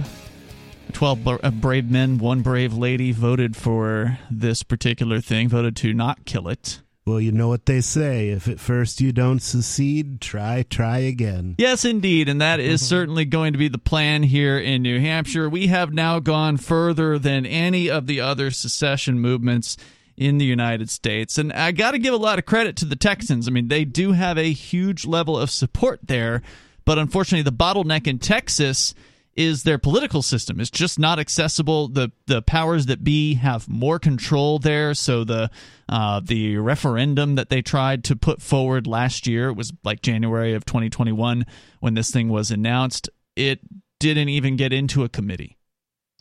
12 0.93 1.29
uh, 1.29 1.51
brave 1.51 1.91
men, 1.91 2.19
one 2.19 2.43
brave 2.43 2.73
lady 2.73 3.13
voted 3.13 3.57
for 3.57 4.19
this 4.31 4.63
particular 4.63 5.21
thing, 5.21 5.49
voted 5.49 5.77
to 5.77 5.93
not 5.93 6.25
kill 6.25 6.49
it. 6.49 6.81
Well, 7.05 7.21
you 7.21 7.31
know 7.31 7.49
what 7.49 7.67
they 7.67 7.83
say. 7.83 8.31
If 8.31 8.49
at 8.49 8.59
first 8.59 9.01
you 9.01 9.13
don't 9.13 9.41
succeed, 9.41 10.21
try, 10.21 10.65
try 10.69 10.99
again. 10.99 11.55
Yes, 11.59 11.85
indeed. 11.85 12.29
And 12.29 12.41
that 12.41 12.59
is 12.59 12.85
certainly 12.85 13.25
going 13.25 13.53
to 13.53 13.59
be 13.59 13.69
the 13.69 13.79
plan 13.79 14.25
here 14.25 14.59
in 14.59 14.83
New 14.83 14.99
Hampshire. 14.99 15.49
We 15.49 15.69
have 15.69 15.93
now 15.93 16.19
gone 16.19 16.57
further 16.57 17.17
than 17.17 17.47
any 17.47 17.89
of 17.89 18.09
the 18.09 18.21
other 18.21 18.51
secession 18.51 19.21
movements 19.21 19.77
in 20.17 20.39
the 20.39 20.45
United 20.45 20.91
States. 20.91 21.39
And 21.39 21.53
I 21.53 21.73
got 21.73 21.93
to 21.93 21.99
give 21.99 22.15
a 22.15 22.19
lot 22.19 22.39
of 22.39 22.47
credit 22.47 22.77
to 22.77 22.85
the 22.85 22.97
Texans. 22.97 23.47
I 23.47 23.51
mean, 23.51 23.69
they 23.69 23.85
do 23.85 24.13
have 24.13 24.39
a 24.39 24.53
huge 24.53 25.07
level 25.07 25.39
of 25.39 25.51
support 25.51 26.01
there. 26.05 26.43
But 26.85 26.99
unfortunately, 26.99 27.43
the 27.43 27.57
bottleneck 27.57 28.07
in 28.07 28.19
Texas 28.19 28.95
is 29.37 29.65
their 29.65 29.77
political 29.79 30.23
system. 30.23 30.61
It's 30.61 30.71
just 30.71 30.99
not 30.99 31.19
accessible. 31.19 31.89
The 31.89 32.11
the 32.27 32.41
powers 32.43 32.87
that 32.87 33.05
be 33.05 33.35
have 33.35 33.69
more 33.69 33.99
control 33.99 34.59
there. 34.59 34.95
So 34.95 35.25
the 35.25 35.51
uh, 35.89 36.21
the 36.25 36.57
referendum 36.57 37.35
that 37.35 37.51
they 37.51 37.61
tried 37.61 38.05
to 38.05 38.17
put 38.17 38.41
forward 38.41 38.87
last 38.87 39.27
year 39.27 39.51
it 39.51 39.57
was 39.57 39.73
like 39.85 40.01
January 40.01 40.55
of 40.55 40.65
2021 40.65 41.45
when 41.81 41.95
this 41.95 42.11
thing 42.11 42.29
was 42.29 42.51
announced. 42.51 43.11
It 43.37 43.61
didn't 43.99 44.31
even 44.31 44.57
get 44.57 44.73
into 44.73 45.05
a 45.05 45.09
committee. 45.09 45.59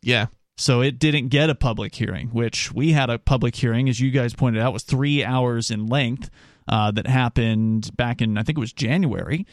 Yeah. 0.01 0.27
So 0.57 0.81
it 0.81 0.99
didn't 0.99 1.29
get 1.29 1.49
a 1.49 1.55
public 1.55 1.95
hearing, 1.95 2.29
which 2.29 2.71
we 2.71 2.91
had 2.91 3.09
a 3.09 3.19
public 3.19 3.55
hearing, 3.55 3.89
as 3.89 3.99
you 3.99 4.09
guys 4.09 4.33
pointed 4.33 4.61
out, 4.61 4.71
was 4.73 4.83
three 4.83 5.23
hours 5.23 5.69
in 5.69 5.87
length. 5.87 6.29
Uh, 6.67 6.89
that 6.89 7.05
happened 7.05 7.95
back 7.95 8.23
in 8.23 8.39
I 8.39 8.43
think 8.43 8.57
it 8.57 8.59
was 8.59 8.73
January 8.73 9.45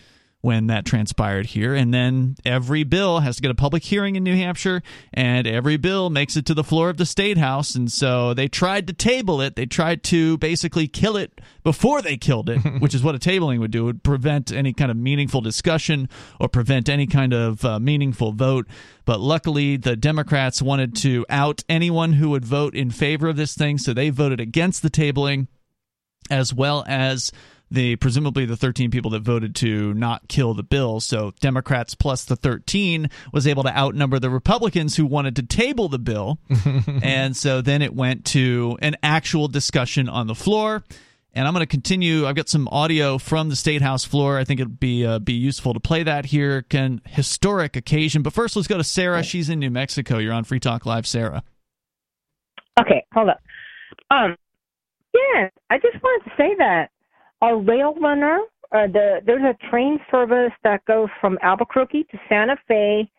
when 0.42 0.66
that 0.66 0.84
transpired 0.84 1.46
here. 1.46 1.74
And 1.74 1.94
then 1.94 2.36
every 2.44 2.82
bill 2.82 3.20
has 3.20 3.36
to 3.36 3.42
get 3.42 3.50
a 3.50 3.54
public 3.54 3.84
hearing 3.84 4.16
in 4.16 4.24
New 4.24 4.34
Hampshire, 4.34 4.82
and 5.14 5.46
every 5.46 5.76
bill 5.76 6.10
makes 6.10 6.36
it 6.36 6.44
to 6.46 6.54
the 6.54 6.64
floor 6.64 6.90
of 6.90 6.96
the 6.96 7.06
state 7.06 7.38
house. 7.38 7.76
And 7.76 7.90
so 7.90 8.34
they 8.34 8.48
tried 8.48 8.88
to 8.88 8.92
table 8.92 9.40
it. 9.40 9.54
They 9.54 9.66
tried 9.66 10.02
to 10.04 10.36
basically 10.38 10.88
kill 10.88 11.16
it 11.16 11.40
before 11.62 12.02
they 12.02 12.16
killed 12.16 12.50
it, 12.50 12.58
which 12.80 12.94
is 12.94 13.04
what 13.04 13.14
a 13.14 13.18
tabling 13.18 13.60
would 13.60 13.70
do. 13.70 13.82
It 13.82 13.86
would 13.86 14.02
prevent 14.02 14.52
any 14.52 14.72
kind 14.72 14.90
of 14.90 14.96
meaningful 14.96 15.40
discussion 15.40 16.08
or 16.40 16.48
prevent 16.48 16.88
any 16.88 17.06
kind 17.06 17.32
of 17.32 17.64
uh, 17.64 17.78
meaningful 17.78 18.32
vote. 18.32 18.66
But 19.04 19.20
luckily, 19.20 19.76
the 19.76 19.96
Democrats 19.96 20.60
wanted 20.60 20.96
to 20.96 21.24
out 21.28 21.62
anyone 21.68 22.14
who 22.14 22.30
would 22.30 22.44
vote 22.44 22.74
in 22.74 22.90
favor 22.90 23.28
of 23.28 23.36
this 23.36 23.54
thing, 23.54 23.78
so 23.78 23.94
they 23.94 24.10
voted 24.10 24.40
against 24.40 24.82
the 24.82 24.90
tabling 24.90 25.46
as 26.30 26.54
well 26.54 26.84
as 26.86 27.32
the 27.72 27.96
presumably 27.96 28.44
the 28.44 28.56
13 28.56 28.90
people 28.90 29.10
that 29.12 29.22
voted 29.22 29.54
to 29.56 29.94
not 29.94 30.28
kill 30.28 30.54
the 30.54 30.62
bill. 30.62 31.00
So 31.00 31.32
Democrats 31.40 31.94
plus 31.94 32.24
the 32.24 32.36
13 32.36 33.10
was 33.32 33.46
able 33.46 33.62
to 33.62 33.76
outnumber 33.76 34.18
the 34.18 34.30
Republicans 34.30 34.96
who 34.96 35.06
wanted 35.06 35.36
to 35.36 35.42
table 35.42 35.88
the 35.88 35.98
bill. 35.98 36.38
and 37.02 37.36
so 37.36 37.60
then 37.60 37.82
it 37.82 37.94
went 37.94 38.24
to 38.26 38.78
an 38.82 38.96
actual 39.02 39.48
discussion 39.48 40.08
on 40.08 40.26
the 40.26 40.34
floor. 40.34 40.84
And 41.34 41.48
I'm 41.48 41.54
going 41.54 41.62
to 41.62 41.66
continue. 41.66 42.26
I've 42.26 42.34
got 42.34 42.50
some 42.50 42.68
audio 42.68 43.16
from 43.16 43.48
the 43.48 43.56
state 43.56 43.80
house 43.80 44.04
floor. 44.04 44.36
I 44.38 44.44
think 44.44 44.60
it'd 44.60 44.78
be 44.78 45.06
uh, 45.06 45.18
be 45.18 45.32
useful 45.32 45.72
to 45.72 45.80
play 45.80 46.02
that 46.02 46.26
here. 46.26 46.60
Can 46.60 47.00
historic 47.06 47.74
occasion. 47.74 48.22
But 48.22 48.34
first, 48.34 48.54
let's 48.54 48.68
go 48.68 48.76
to 48.76 48.84
Sarah. 48.84 49.22
She's 49.22 49.48
in 49.48 49.58
New 49.58 49.70
Mexico. 49.70 50.18
You're 50.18 50.34
on 50.34 50.44
Free 50.44 50.60
Talk 50.60 50.84
Live, 50.84 51.06
Sarah. 51.06 51.42
Okay, 52.78 53.06
hold 53.14 53.30
up. 53.30 53.40
Um, 54.10 54.36
yeah, 55.14 55.48
I 55.70 55.78
just 55.78 56.02
wanted 56.02 56.24
to 56.24 56.36
say 56.36 56.54
that 56.58 56.90
our 57.42 57.58
rail 57.58 57.94
runner, 58.00 58.38
uh, 58.72 58.86
the 58.86 59.20
there's 59.26 59.42
a 59.42 59.68
train 59.68 59.98
service 60.10 60.52
that 60.64 60.82
goes 60.86 61.08
from 61.20 61.38
Albuquerque 61.42 62.04
to 62.04 62.18
Santa 62.28 62.56
Fe. 62.66 63.10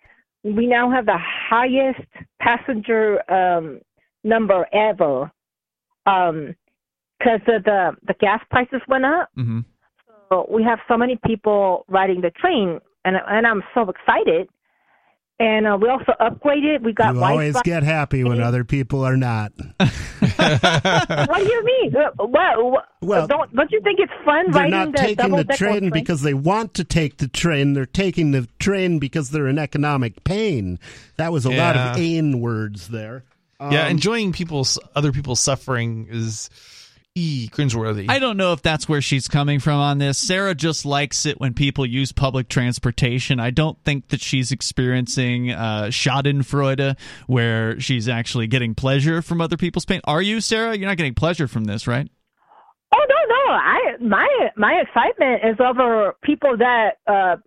We 0.43 0.65
now 0.65 0.89
have 0.89 1.05
the 1.05 1.19
highest 1.19 2.01
passenger 2.41 3.21
um, 3.31 3.79
number 4.23 4.67
ever, 4.73 5.31
um, 6.05 6.55
because 7.19 7.41
the, 7.45 7.59
the 7.63 7.91
the 8.07 8.15
gas 8.19 8.41
prices 8.49 8.81
went 8.87 9.05
up. 9.05 9.29
Mm-hmm. 9.37 9.59
So 10.29 10.47
we 10.49 10.63
have 10.63 10.79
so 10.87 10.97
many 10.97 11.19
people 11.27 11.85
riding 11.87 12.21
the 12.21 12.31
train, 12.31 12.79
and 13.05 13.17
and 13.27 13.45
I'm 13.45 13.61
so 13.75 13.89
excited. 13.89 14.49
And 15.45 15.67
uh, 15.67 15.77
we 15.81 15.89
also 15.89 16.13
upgraded. 16.21 16.83
We 16.83 16.93
got 16.93 17.09
You 17.15 17.19
Wi-Fi. 17.19 17.31
always 17.31 17.61
get 17.63 17.83
happy 17.83 18.23
when 18.23 18.39
other 18.41 18.63
people 18.63 19.03
are 19.05 19.17
not. 19.17 19.51
what 19.79 21.37
do 21.37 21.43
you 21.51 21.63
mean? 21.65 21.93
Uh, 21.95 22.25
Well, 22.25 22.81
Well, 23.01 23.27
don't 23.27 23.53
don't 23.53 23.71
you 23.71 23.81
think 23.81 23.99
it's 23.99 24.11
fun 24.23 24.51
They're 24.51 24.61
riding 24.63 24.71
not 24.91 24.95
taking 24.95 25.15
the 25.17 25.43
double-decker 25.43 25.57
train 25.57 25.89
because 25.89 26.21
they 26.21 26.33
want 26.33 26.75
to 26.75 26.83
take 26.85 27.17
the 27.17 27.27
train. 27.27 27.73
They're 27.73 27.85
taking 27.85 28.31
the 28.31 28.47
train 28.59 28.99
because 28.99 29.31
they're 29.31 29.47
in 29.47 29.59
economic 29.59 30.23
pain. 30.23 30.79
That 31.17 31.31
was 31.33 31.45
a 31.45 31.49
lot 31.51 31.75
of 31.75 31.97
Yeah. 31.97 32.03
ain 32.03 32.39
words 32.39 32.87
there. 32.87 33.23
yeah, 33.59 33.83
Um, 33.85 33.91
enjoying 33.91 34.31
people's 34.33 34.79
other 34.95 35.11
people's 35.11 35.39
suffering 35.41 36.07
is 36.09 36.49
e 37.15 37.47
cringeworthy. 37.51 38.09
I 38.09 38.19
don't 38.19 38.37
know 38.37 38.53
if 38.53 38.61
that's 38.61 38.89
where 38.89 39.01
she's 39.01 39.27
coming 39.27 39.59
from 39.59 39.79
on 39.79 39.99
this. 39.99 40.17
Sarah 40.17 40.55
just 40.55 40.85
likes 40.85 41.25
it 41.25 41.39
when 41.39 41.53
people 41.53 41.85
use 41.85 42.11
public 42.11 42.49
transportation. 42.49 43.39
I 43.39 43.51
don't 43.51 43.81
think 43.83 44.07
that 44.09 44.21
she's 44.21 44.51
experiencing 44.51 45.51
uh, 45.51 45.85
Schadenfreude, 45.85 46.97
where 47.27 47.79
she's 47.79 48.09
actually 48.09 48.47
getting 48.47 48.73
pleasure 48.73 49.21
from 49.21 49.41
other 49.41 49.57
people's 49.57 49.85
pain. 49.85 50.01
Are 50.05 50.21
you, 50.21 50.41
Sarah? 50.41 50.75
You're 50.75 50.87
not 50.87 50.97
getting 50.97 51.13
pleasure 51.15 51.47
from 51.47 51.65
this, 51.65 51.87
right? 51.87 52.09
Oh 52.95 53.05
no, 53.09 53.15
no! 53.27 53.53
I 53.53 53.79
my 54.01 54.49
my 54.55 54.73
excitement 54.73 55.41
is 55.43 55.59
over 55.59 56.15
people 56.23 56.57
that 56.57 56.97
uh 57.07 57.37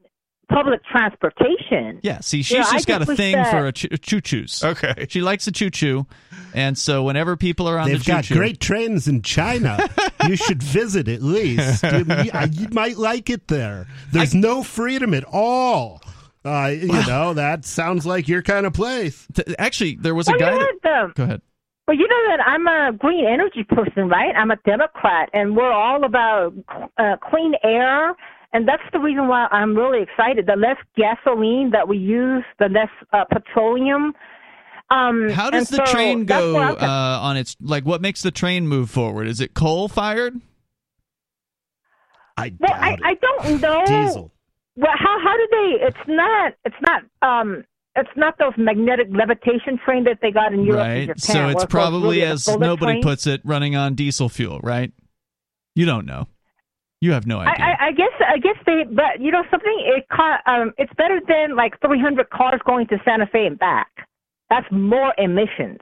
public 0.49 0.80
transportation. 0.84 2.01
Yeah, 2.03 2.20
see, 2.20 2.42
she's 2.42 2.51
You 2.53 2.59
know, 2.59 2.70
just 2.72 2.86
got 2.86 3.03
a 3.03 3.07
thing 3.16 3.34
that- 3.34 3.51
for 3.51 3.66
a 3.66 3.72
choo 3.72 3.88
choos. 4.20 4.64
Okay. 4.64 5.07
She 5.09 5.20
likes 5.22 5.47
a 5.47 5.53
choo 5.53 5.70
choo, 5.70 6.07
and 6.55 6.76
so 6.78 7.03
whenever 7.03 7.36
people 7.36 7.68
are 7.68 7.78
on 7.78 7.88
They've 7.88 7.99
the 7.99 8.05
choo 8.05 8.12
got 8.12 8.24
choo, 8.24 8.34
great 8.36 8.61
trains 8.61 9.09
in 9.09 9.22
China. 9.22 9.78
you 10.28 10.36
should 10.36 10.62
visit 10.62 11.09
at 11.09 11.22
least. 11.22 11.82
You, 11.82 12.05
you- 12.09 12.30
you 12.53 12.68
might 12.70 12.97
like 12.97 13.28
it 13.30 13.49
there. 13.49 13.86
There's 14.12 14.34
no 14.34 14.62
freedom 14.62 15.14
at 15.14 15.24
all. 15.24 16.01
Uh, 16.44 16.68
you 16.72 16.86
know, 16.86 17.34
that 17.34 17.64
sounds 17.64 18.07
like 18.07 18.28
your 18.28 18.40
kind 18.42 18.66
of 18.66 18.72
place. 18.72 19.26
actually, 19.59 19.97
there 19.97 20.14
was 20.14 20.28
a 20.28 20.30
Well, 20.32 20.38
guy. 20.38 20.51
know 20.57 20.66
That, 20.84 21.03
what, 21.07 21.14
go 21.16 21.22
ahead. 21.24 21.42
Well, 21.88 21.97
you 21.97 22.07
know 22.09 22.36
that 22.36 22.40
I'm 22.47 22.66
a 22.68 22.97
green 22.97 23.26
energy 23.26 23.64
person, 23.64 24.09
right? 24.09 24.32
I'm 24.36 24.51
a 24.53 24.57
Democrat, 24.64 25.28
and 25.32 25.57
we're 25.57 25.72
all 25.72 26.05
about 26.05 26.53
uh, 26.99 27.16
clean 27.30 27.55
air. 27.64 28.14
And 28.53 28.66
that's 28.66 28.82
the 28.92 28.99
reason 28.99 29.28
why 29.28 29.47
I'm 29.51 29.76
really 29.76 30.03
excited. 30.03 30.47
The 30.47 30.57
less 30.57 30.76
gasoline 30.97 31.70
that 31.72 31.88
we 31.88 31.99
use, 31.99 32.44
the 32.59 32.68
less 32.68 32.88
uh, 33.12 33.24
petroleum. 33.30 34.14
Um, 34.88 35.28
How 35.30 35.51
does 35.51 35.68
the 35.68 35.84
so 35.84 35.92
train 35.92 36.24
go 36.24 36.57
uh, 36.57 37.18
on 37.20 37.36
its 37.36 37.57
like? 37.61 37.84
What 37.84 38.01
makes 38.01 38.22
the 38.22 38.30
train 38.30 38.68
move 38.68 38.88
forward? 38.88 39.26
Is 39.26 39.40
it 39.40 39.53
coal 39.53 39.88
fired? 39.88 40.40
I 42.36 42.53
well, 42.59 42.70
doubt 42.70 42.82
I, 42.82 42.92
it. 42.92 43.01
I 43.03 43.14
don't 43.14 43.61
know. 43.61 43.84
Diesel. 43.84 44.32
Well, 44.76 44.92
how 44.94 45.18
how 45.22 45.36
do 45.36 45.49
they? 45.51 45.86
It's 45.86 46.09
not. 46.09 46.53
It's 46.64 46.76
not. 46.86 47.03
Um, 47.22 47.64
it's 47.97 48.11
not 48.14 48.38
those 48.38 48.53
magnetic 48.59 49.09
levitation 49.11 49.78
train 49.84 50.05
that 50.05 50.18
they 50.20 50.30
got 50.30 50.53
in 50.53 50.64
Europe 50.64 50.86
and 50.86 51.09
right. 51.09 51.16
Japan. 51.16 51.18
So 51.18 51.49
it's 51.49 51.53
it 51.53 51.55
goes 51.55 51.66
probably 51.66 52.18
really 52.18 52.22
as 52.22 52.47
nobody 52.47 52.92
train. 52.92 53.03
puts 53.03 53.26
it, 53.26 53.40
running 53.42 53.74
on 53.74 53.94
diesel 53.94 54.28
fuel, 54.28 54.61
right? 54.62 54.92
You 55.74 55.86
don't 55.86 56.07
know. 56.07 56.28
You 57.07 57.12
have 57.12 57.24
no 57.24 57.38
idea. 57.38 57.64
I, 57.64 57.68
I, 57.70 57.86
I 57.86 57.92
guess 57.92 58.11
I 58.34 58.38
guess 58.38 58.57
they, 58.66 58.82
but 58.92 59.20
you 59.20 59.30
know 59.30 59.44
something. 59.48 59.80
It 59.96 60.07
co- 60.11 60.50
um, 60.52 60.72
it's 60.76 60.92
better 60.94 61.20
than 61.28 61.54
like 61.54 61.80
300 61.80 62.30
cars 62.30 62.61
going 62.66 62.88
to 62.88 62.98
Santa 63.04 63.28
Fe 63.28 63.46
and 63.46 63.57
back. 63.57 64.09
That's 64.50 64.66
more 64.72 65.14
emissions. 65.16 65.78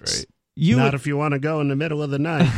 Right. 0.00 0.26
you 0.56 0.78
Not 0.78 0.86
would- 0.86 0.94
if 0.94 1.06
you 1.06 1.16
want 1.16 1.34
to 1.34 1.38
go 1.38 1.60
in 1.60 1.68
the 1.68 1.76
middle 1.76 2.02
of 2.02 2.10
the 2.10 2.18
night. 2.18 2.50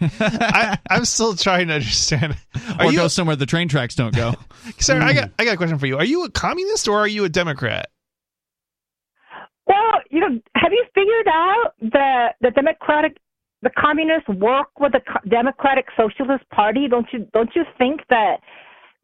I, 0.18 0.78
I'm 0.88 1.04
still 1.04 1.36
trying 1.36 1.68
to 1.68 1.74
understand. 1.74 2.34
Are 2.78 2.86
or 2.86 2.90
you, 2.90 2.96
go 2.96 3.08
somewhere 3.08 3.36
the 3.36 3.44
train 3.44 3.68
tracks 3.68 3.94
don't 3.94 4.16
go. 4.16 4.32
Sarah? 4.78 5.04
I 5.04 5.12
got 5.12 5.30
I 5.38 5.44
got 5.44 5.52
a 5.52 5.56
question 5.58 5.78
for 5.78 5.84
you. 5.86 5.98
Are 5.98 6.04
you 6.06 6.24
a 6.24 6.30
communist 6.30 6.88
or 6.88 7.00
are 7.00 7.06
you 7.06 7.24
a 7.24 7.28
Democrat? 7.28 7.90
Well, 9.66 10.00
you 10.10 10.20
know, 10.20 10.40
have 10.56 10.72
you 10.72 10.86
figured 10.94 11.28
out 11.28 11.74
that 11.92 12.36
the 12.40 12.50
Democratic, 12.50 13.18
the 13.62 13.70
communists 13.78 14.28
work 14.28 14.68
with 14.78 14.92
the 14.92 15.02
Democratic 15.28 15.86
Socialist 15.96 16.48
Party? 16.50 16.88
Don't 16.88 17.06
you 17.12 17.26
don't 17.32 17.50
you 17.54 17.64
think 17.78 18.00
that 18.08 18.36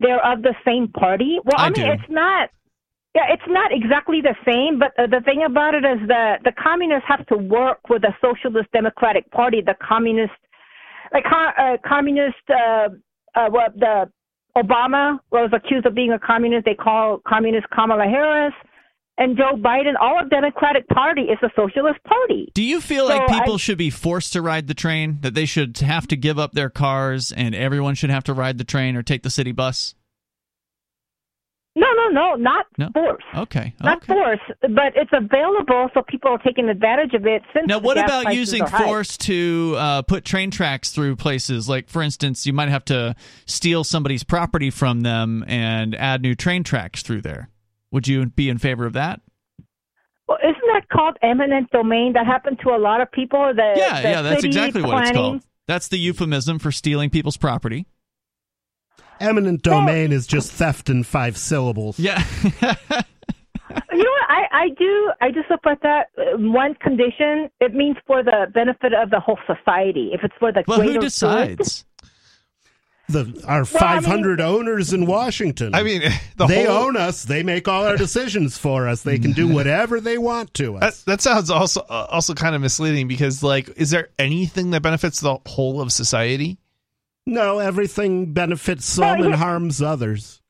they're 0.01 0.25
of 0.25 0.43
the 0.43 0.55
same 0.65 0.89
party? 0.89 1.39
Well, 1.45 1.57
I 1.59 1.67
I, 1.67 1.71
mean, 1.71 1.87
do. 1.87 1.93
it's 1.93 2.11
not. 2.11 2.51
Yeah, 3.15 3.33
it's 3.33 3.49
not 3.49 3.73
exactly 3.73 4.21
the 4.21 4.35
same, 4.45 4.79
but 4.79 4.93
uh, 4.99 5.07
the 5.07 5.23
thing 5.25 5.43
about 5.43 5.75
it 5.75 5.87
is 5.87 6.07
that 6.09 6.45
the 6.45 6.53
communists 6.53 7.09
have 7.09 7.25
to 7.29 7.37
work 7.37 7.79
with 7.89 8.03
the 8.03 8.13
Socialist 8.21 8.71
Democratic 8.73 9.31
Party. 9.31 9.63
The 9.65 9.75
communist, 9.81 10.35
like 11.15 11.25
uh, 11.25 11.79
communist, 11.87 12.37
uh, 12.51 12.89
uh, 13.35 13.49
what 13.49 13.75
the 13.79 14.11
Obama 14.55 15.19
was 15.31 15.49
accused 15.55 15.87
of 15.87 15.95
being 15.95 16.13
a 16.13 16.19
communist. 16.19 16.67
They 16.67 16.75
call 16.75 17.23
communist 17.27 17.69
Kamala 17.71 18.05
Harris 18.05 18.55
and 19.19 19.37
Joe 19.37 19.57
Biden. 19.57 19.95
Our 20.01 20.25
Democratic 20.29 20.87
Party 20.89 21.23
is 21.23 21.39
a 21.43 21.51
Socialist 21.57 22.03
Party. 22.05 22.51
Do 22.55 22.62
you 22.62 22.81
feel 22.81 23.07
So 23.09 23.17
like 23.17 23.29
people 23.29 23.55
I- 23.55 23.59
should 23.59 23.79
be 23.79 23.91
forced 23.91 24.33
to 24.35 24.43
ride 24.43 24.67
the 24.67 24.75
train? 24.75 25.19
That 25.23 25.35
they 25.35 25.47
should 25.47 25.79
have 25.79 26.07
to 26.09 26.17
give 26.17 26.39
up 26.39 26.53
their 26.53 26.71
cars 26.71 27.33
and 27.33 27.55
everyone 27.55 27.95
should 27.95 28.11
have 28.11 28.25
to 28.25 28.35
ride 28.35 28.59
the 28.59 28.64
train 28.64 28.97
or 28.97 29.03
take 29.03 29.23
the 29.23 29.31
city 29.31 29.53
bus? 29.53 29.95
No, 31.79 31.87
no, 31.95 32.09
no, 32.09 32.35
not 32.37 32.64
No? 32.79 32.89
force. 32.95 33.23
Okay. 33.35 33.75
Not 33.83 33.99
okay. 33.99 34.07
force, 34.07 34.41
but 34.62 34.95
it's 34.97 35.11
available, 35.12 35.91
so 35.93 36.01
people 36.09 36.31
are 36.31 36.39
taking 36.39 36.71
advantage 36.71 37.12
of 37.12 37.27
it. 37.27 37.43
Since 37.53 37.67
Now, 37.69 37.81
what 37.81 37.99
about 37.99 38.35
using 38.35 38.64
force 38.64 39.19
to 39.19 39.75
uh, 39.77 40.01
put 40.03 40.25
train 40.25 40.51
tracks 40.51 40.91
through 40.93 41.17
places? 41.17 41.69
Like, 41.69 41.91
for 41.91 42.01
instance, 42.01 42.47
you 42.47 42.55
might 42.55 42.71
have 42.71 42.87
to 42.87 43.14
steal 43.45 43.85
somebody's 43.85 44.25
property 44.25 44.71
from 44.71 45.03
them 45.03 45.45
and 45.49 45.95
add 45.95 46.23
new 46.23 46.35
train 46.35 46.64
tracks 46.64 47.03
through 47.03 47.21
there. 47.21 47.51
Would 47.97 48.07
you 48.07 48.27
be 48.27 48.51
in 48.51 48.59
favor 48.59 48.85
of 48.85 48.93
that? 48.93 49.23
Well, 50.29 50.37
isn't 50.43 50.61
that 50.75 50.87
called 50.91 51.17
eminent 51.23 51.71
domain? 51.71 52.13
That 52.13 52.27
happened 52.27 52.59
to 52.63 52.69
a 52.69 52.77
lot 52.77 53.01
of 53.01 53.11
people. 53.11 53.55
The, 53.57 53.73
yeah, 53.75 54.03
the 54.03 54.09
yeah, 54.11 54.21
that's 54.21 54.43
city 54.43 54.49
exactly 54.49 54.83
what 54.83 55.01
it's 55.01 55.11
planning- 55.13 55.15
called. 55.41 55.43
That's 55.67 55.89
the 55.89 55.97
euphemism 55.97 56.59
for 56.59 56.71
stealing 56.71 57.09
people's 57.09 57.39
property. 57.39 57.87
Eminent 59.19 59.63
domain 59.63 60.13
is 60.13 60.27
just 60.27 60.53
theft 60.53 60.91
in 60.91 61.05
five 61.05 61.39
syllables. 61.39 61.99
Yeah. 61.99 62.23
You 63.93 63.99
know 64.05 64.11
what? 64.11 64.31
I, 64.31 64.47
I 64.53 64.69
do 64.79 65.13
I 65.21 65.31
do 65.31 65.41
support 65.49 65.79
that. 65.83 66.07
Uh, 66.17 66.37
One 66.39 66.75
condition: 66.77 67.51
it 67.61 67.75
means 67.75 67.97
for 68.07 68.23
the 68.23 68.47
benefit 68.55 68.93
of 68.95 69.11
the 69.11 69.19
whole 69.21 69.39
society. 69.47 70.11
If 70.13 70.23
it's 70.23 70.35
for 70.39 70.53
the 70.53 70.63
well, 70.69 70.79
greater 70.79 70.93
who 70.95 70.99
good- 71.01 71.07
decides? 71.07 71.85
The 73.09 73.43
our 73.47 73.59
I 73.59 73.61
mean- 73.61 73.65
500 73.67 74.41
owners 74.41 74.93
in 74.93 75.07
Washington. 75.07 75.75
I 75.75 75.83
mean, 75.85 76.03
the 76.37 76.47
they 76.47 76.65
whole, 76.65 76.87
own 76.89 76.97
us. 76.97 77.23
They 77.25 77.43
make 77.43 77.69
all 77.69 77.85
our 77.87 77.97
decisions 77.97 78.59
for 78.59 78.89
us. 78.89 79.03
They 79.03 79.19
can 79.19 79.33
do 79.33 79.47
whatever 79.55 80.01
they 80.01 80.19
want 80.19 80.53
to 80.55 80.77
us. 80.77 81.03
that 81.05 81.21
sounds 81.21 81.49
also 81.51 81.83
uh, 81.89 82.07
also 82.11 82.35
kind 82.35 82.55
of 82.55 82.61
misleading 82.61 83.07
because 83.09 83.43
like, 83.43 83.69
is 83.77 83.91
there 83.91 84.09
anything 84.19 84.71
that 84.71 84.83
benefits 84.83 85.21
the 85.21 85.39
whole 85.47 85.81
of 85.81 85.93
society? 85.93 86.59
No, 87.27 87.59
everything 87.59 88.33
benefits 88.33 88.85
some 88.87 89.05
Well, 89.05 89.23
and 89.23 89.31
yeah. 89.31 89.37
harms 89.37 89.83
others. 89.83 90.41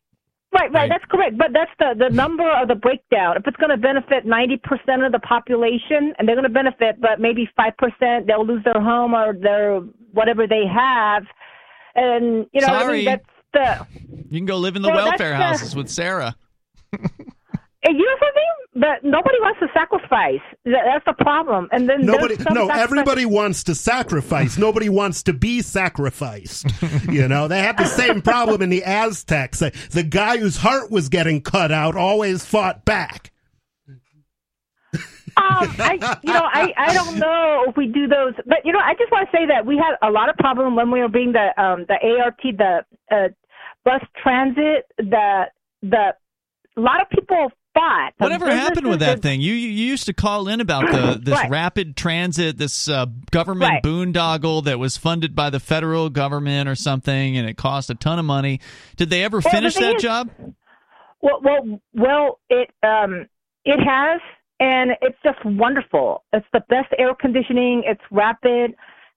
Right, 0.52 0.62
right, 0.64 0.72
Right. 0.72 0.88
that's 0.88 1.04
correct. 1.10 1.36
But 1.36 1.48
that's 1.52 1.70
the, 1.78 1.94
the 2.08 2.14
number 2.14 2.50
of 2.50 2.68
the 2.68 2.74
breakdown. 2.74 3.36
If 3.36 3.46
it's 3.46 3.56
going 3.58 3.70
to 3.70 3.76
benefit 3.76 4.24
90% 4.26 5.04
of 5.04 5.12
the 5.12 5.18
population, 5.18 6.14
and 6.18 6.26
they're 6.26 6.34
going 6.36 6.44
to 6.44 6.48
benefit, 6.48 7.00
but 7.00 7.20
maybe 7.20 7.48
5%, 7.58 8.26
they'll 8.26 8.46
lose 8.46 8.64
their 8.64 8.80
home 8.80 9.14
or 9.14 9.34
their 9.34 9.80
whatever 10.12 10.46
they 10.46 10.64
have. 10.66 11.24
And, 11.96 12.46
you 12.52 12.60
know, 12.60 12.66
I 12.68 12.80
Sorry. 12.82 12.96
mean, 12.98 13.04
that's 13.06 13.24
the. 13.52 13.86
You 14.30 14.38
can 14.38 14.44
go 14.46 14.58
live 14.58 14.76
in 14.76 14.82
the 14.82 14.88
Well, 14.88 14.96
that's 14.98 15.10
welfare 15.20 15.30
the- 15.30 15.36
houses 15.36 15.74
with 15.74 15.88
Sarah. 15.88 16.36
You 17.88 17.92
know 17.92 18.16
something? 18.18 18.42
But 18.74 19.04
nobody 19.04 19.38
wants 19.40 19.60
to 19.60 19.68
sacrifice. 19.72 20.40
That's 20.64 21.04
the 21.06 21.14
problem. 21.14 21.68
And 21.72 21.88
then 21.88 22.04
Nobody, 22.04 22.34
some 22.34 22.52
no, 22.52 22.66
sacrifice- 22.66 22.82
everybody 22.82 23.24
wants 23.24 23.64
to 23.64 23.74
sacrifice. 23.74 24.58
Nobody 24.58 24.88
wants 24.88 25.22
to 25.24 25.32
be 25.32 25.62
sacrificed. 25.62 26.66
you 27.08 27.26
know, 27.28 27.48
they 27.48 27.60
had 27.60 27.78
the 27.78 27.86
same 27.86 28.20
problem 28.22 28.60
in 28.60 28.68
the 28.70 28.82
Aztecs. 28.84 29.60
The- 29.60 29.72
The 29.92 30.02
guy 30.02 30.36
whose 30.38 30.56
heart 30.58 30.90
was 30.90 31.08
getting 31.08 31.40
cut 31.40 31.70
out 31.72 31.96
always 31.96 32.44
fought 32.44 32.84
back. 32.84 33.30
Um, 35.36 35.74
I, 35.78 36.18
you 36.22 36.32
know, 36.32 36.48
I, 36.50 36.72
I 36.76 36.94
don't 36.94 37.18
know 37.18 37.64
if 37.68 37.76
we 37.76 37.86
do 37.88 38.06
those, 38.06 38.32
but 38.46 38.58
you 38.64 38.72
know, 38.72 38.78
I 38.78 38.94
just 38.94 39.12
want 39.12 39.28
to 39.30 39.36
say 39.36 39.46
that 39.46 39.66
we 39.66 39.76
had 39.76 39.96
a 40.06 40.10
lot 40.10 40.28
of 40.30 40.36
problem 40.36 40.74
when 40.76 40.90
we 40.90 41.00
were 41.00 41.08
being 41.08 41.32
the 41.32 41.48
um 41.62 41.84
the 41.88 41.96
ART 42.22 42.40
the 42.42 42.84
uh, 43.10 43.28
bus 43.84 44.00
transit 44.22 44.86
the 44.98 45.44
the 45.82 46.14
a 46.76 46.80
lot 46.80 47.00
of 47.02 47.08
people 47.10 47.50
fought. 47.74 48.12
Whatever 48.16 48.50
happened 48.50 48.86
with 48.88 49.00
that 49.00 49.20
thing? 49.20 49.42
You 49.42 49.52
you 49.52 49.68
used 49.86 50.06
to 50.06 50.14
call 50.14 50.48
in 50.48 50.60
about 50.62 50.90
the 50.90 51.20
this 51.22 51.34
Right. 51.34 51.50
rapid 51.50 51.96
transit, 51.96 52.56
this 52.56 52.88
uh, 52.88 53.04
government 53.30 53.70
Right. 53.70 53.82
boondoggle 53.82 54.64
that 54.64 54.78
was 54.78 54.96
funded 54.96 55.34
by 55.34 55.50
the 55.50 55.60
federal 55.60 56.08
government 56.08 56.66
or 56.68 56.74
something, 56.74 57.36
and 57.36 57.46
it 57.46 57.58
cost 57.58 57.90
a 57.90 57.94
ton 57.94 58.18
of 58.18 58.24
money. 58.24 58.60
Did 58.96 59.10
they 59.10 59.22
ever 59.22 59.40
Well, 59.44 59.52
finish 59.52 59.74
thing 59.74 59.82
that 59.82 59.96
is- 59.96 60.02
job? 60.02 60.30
Well, 61.20 61.40
well, 61.42 61.80
well, 61.92 62.38
it 62.48 62.70
um 62.82 63.26
it 63.64 63.78
has, 63.84 64.20
and 64.60 64.92
it's 65.02 65.18
just 65.22 65.44
wonderful. 65.44 66.24
It's 66.32 66.46
the 66.52 66.60
best 66.68 66.92
air 66.98 67.14
conditioning. 67.14 67.82
It's 67.86 68.02
rapid. 68.10 68.74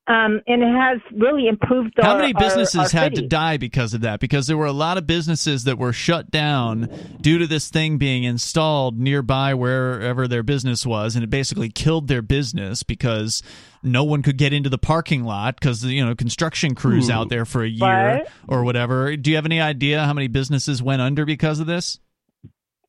Um, 0.07 0.41
and 0.47 0.63
it 0.63 0.75
has 0.75 0.99
really 1.15 1.47
improved 1.47 1.93
Our, 1.99 2.03
How 2.03 2.11
our, 2.13 2.17
many 2.21 2.33
businesses 2.33 2.95
our 2.95 2.99
had 2.99 3.13
to 3.13 3.21
die 3.21 3.57
because 3.57 3.93
of 3.93 4.01
that? 4.01 4.19
Because 4.19 4.47
there 4.47 4.57
were 4.57 4.65
a 4.65 4.71
lot 4.71 4.97
of 4.97 5.05
businesses 5.05 5.65
that 5.65 5.77
were 5.77 5.93
shut 5.93 6.31
down 6.31 6.89
due 7.21 7.37
to 7.37 7.45
this 7.45 7.69
thing 7.69 7.99
being 7.99 8.23
installed 8.23 8.99
nearby 8.99 9.53
wherever 9.53 10.27
their 10.27 10.41
business 10.41 10.83
was, 10.83 11.13
and 11.13 11.23
it 11.23 11.29
basically 11.29 11.69
killed 11.69 12.07
their 12.07 12.23
business 12.23 12.81
because 12.81 13.43
no 13.83 14.03
one 14.03 14.23
could 14.23 14.39
get 14.39 14.51
into 14.51 14.67
the 14.67 14.79
parking 14.79 15.25
lot 15.25 15.59
because 15.59 15.85
you 15.85 16.03
know 16.03 16.15
construction 16.15 16.73
crews 16.73 17.07
out 17.11 17.29
there 17.29 17.45
for 17.45 17.61
a 17.63 17.69
year 17.69 17.87
Right. 17.87 18.27
or 18.47 18.63
whatever. 18.63 19.15
Do 19.15 19.29
you 19.29 19.35
have 19.35 19.45
any 19.45 19.61
idea 19.61 20.03
how 20.05 20.13
many 20.13 20.27
businesses 20.27 20.81
went 20.81 21.03
under 21.03 21.23
because 21.23 21.59
of 21.59 21.67
this? 21.67 21.99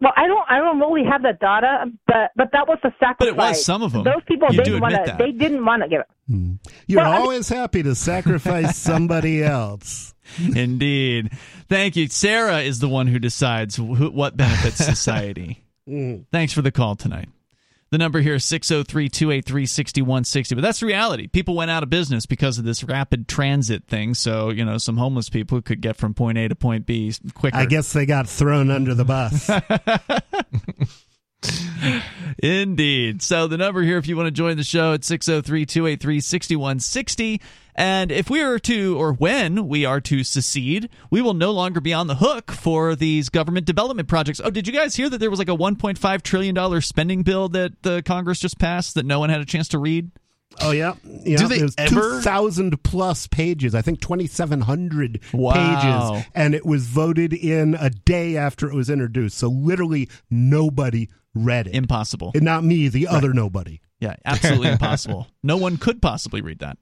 Well, 0.00 0.12
I 0.16 0.26
don't, 0.26 0.44
I 0.48 0.58
don't 0.58 0.78
really 0.80 1.04
have 1.08 1.22
the 1.22 1.34
data, 1.38 1.84
but 2.06 2.30
but 2.34 2.48
that 2.52 2.66
was 2.66 2.78
a 2.84 2.90
sacrifice. 2.98 3.16
But 3.18 3.28
it 3.28 3.36
was 3.36 3.64
some 3.64 3.82
of 3.82 3.92
them. 3.92 4.04
Those 4.04 4.22
people 4.26 4.48
You 4.50 4.62
didn't 4.62 4.80
want 4.80 4.94
to. 4.94 5.16
They 5.18 5.32
didn't 5.32 5.64
want 5.64 5.82
to 5.82 5.88
give 5.88 6.00
it. 6.00 6.58
You're 6.86 7.02
Well, 7.02 7.10
I 7.10 7.14
mean- 7.14 7.22
always 7.22 7.48
happy 7.48 7.82
to 7.82 7.94
sacrifice 7.94 8.76
somebody 8.78 9.42
else. 9.42 10.14
Indeed. 10.38 11.32
Thank 11.68 11.96
you. 11.96 12.08
Sarah 12.08 12.60
is 12.60 12.78
the 12.78 12.88
one 12.88 13.08
who 13.08 13.18
decides 13.18 13.76
wh- 13.76 14.14
what 14.14 14.36
benefits 14.36 14.76
society. 14.84 15.64
Mm. 15.88 16.24
Thanks 16.32 16.52
for 16.52 16.62
the 16.62 16.70
call 16.72 16.94
tonight. 16.96 17.28
The 17.90 17.98
number 17.98 18.20
here 18.20 18.34
is 18.36 18.44
603 18.44 19.08
283 19.08 19.66
6160. 19.66 20.54
But 20.54 20.60
that's 20.60 20.80
reality. 20.80 21.26
People 21.26 21.56
went 21.56 21.72
out 21.72 21.82
of 21.82 21.90
business 21.90 22.24
because 22.24 22.56
of 22.56 22.64
this 22.64 22.84
rapid 22.84 23.26
transit 23.26 23.84
thing. 23.86 24.14
So, 24.14 24.50
you 24.50 24.64
know, 24.64 24.78
some 24.78 24.96
homeless 24.96 25.28
people 25.28 25.60
could 25.60 25.80
get 25.80 25.96
from 25.96 26.14
point 26.14 26.38
A 26.38 26.46
to 26.48 26.54
point 26.54 26.86
B 26.86 27.12
quicker. 27.34 27.56
I 27.56 27.66
guess 27.66 27.92
they 27.92 28.06
got 28.06 28.28
thrown 28.28 28.70
under 28.70 28.94
the 28.94 29.04
bus. 29.04 29.50
Indeed. 32.42 33.22
So 33.22 33.46
the 33.46 33.56
number 33.58 33.82
here, 33.82 33.98
if 33.98 34.06
you 34.06 34.16
want 34.16 34.26
to 34.26 34.30
join 34.30 34.56
the 34.56 34.64
show, 34.64 34.92
it's 34.92 35.06
603 35.06 35.66
283 35.66 36.20
6160. 36.20 37.40
And 37.74 38.12
if 38.12 38.28
we 38.28 38.42
are 38.42 38.58
to, 38.58 38.98
or 38.98 39.12
when 39.14 39.66
we 39.68 39.84
are 39.84 40.00
to 40.02 40.22
secede, 40.24 40.90
we 41.10 41.22
will 41.22 41.34
no 41.34 41.50
longer 41.50 41.80
be 41.80 41.94
on 41.94 42.08
the 42.08 42.16
hook 42.16 42.50
for 42.50 42.94
these 42.94 43.28
government 43.30 43.64
development 43.66 44.08
projects. 44.08 44.40
Oh, 44.44 44.50
did 44.50 44.66
you 44.66 44.72
guys 44.72 44.96
hear 44.96 45.08
that 45.08 45.18
there 45.18 45.30
was 45.30 45.38
like 45.38 45.48
a 45.48 45.56
$1.5 45.56 46.22
trillion 46.22 46.80
spending 46.82 47.22
bill 47.22 47.48
that 47.50 47.82
the 47.82 48.02
Congress 48.02 48.38
just 48.40 48.58
passed 48.58 48.94
that 48.96 49.06
no 49.06 49.18
one 49.18 49.30
had 49.30 49.40
a 49.40 49.46
chance 49.46 49.68
to 49.68 49.78
read? 49.78 50.10
Oh 50.60 50.72
yeah, 50.72 50.94
yeah. 51.04 51.36
Do 51.38 51.46
they 51.46 51.58
There's 51.60 51.76
ever- 51.78 51.88
two 51.94 52.20
thousand 52.22 52.82
plus 52.82 53.28
pages. 53.28 53.72
I 53.72 53.82
think 53.82 54.00
twenty 54.00 54.26
seven 54.26 54.60
hundred 54.62 55.20
Wow. 55.32 55.52
pages, 56.14 56.26
and 56.34 56.56
it 56.56 56.66
was 56.66 56.86
voted 56.86 57.32
in 57.32 57.76
a 57.76 57.88
day 57.88 58.36
after 58.36 58.68
it 58.68 58.74
was 58.74 58.90
introduced. 58.90 59.38
So 59.38 59.46
literally 59.48 60.08
nobody 60.28 61.08
read 61.34 61.66
it. 61.66 61.74
Impossible. 61.74 62.32
And 62.34 62.44
not 62.44 62.64
me, 62.64 62.88
the 62.88 63.08
other 63.08 63.32
nobody. 63.32 63.80
Yeah, 64.00 64.16
absolutely 64.24 64.68
impossible. 64.72 65.26
No 65.42 65.56
one 65.56 65.76
could 65.76 66.00
possibly 66.02 66.40
read 66.40 66.60
that. 66.60 66.78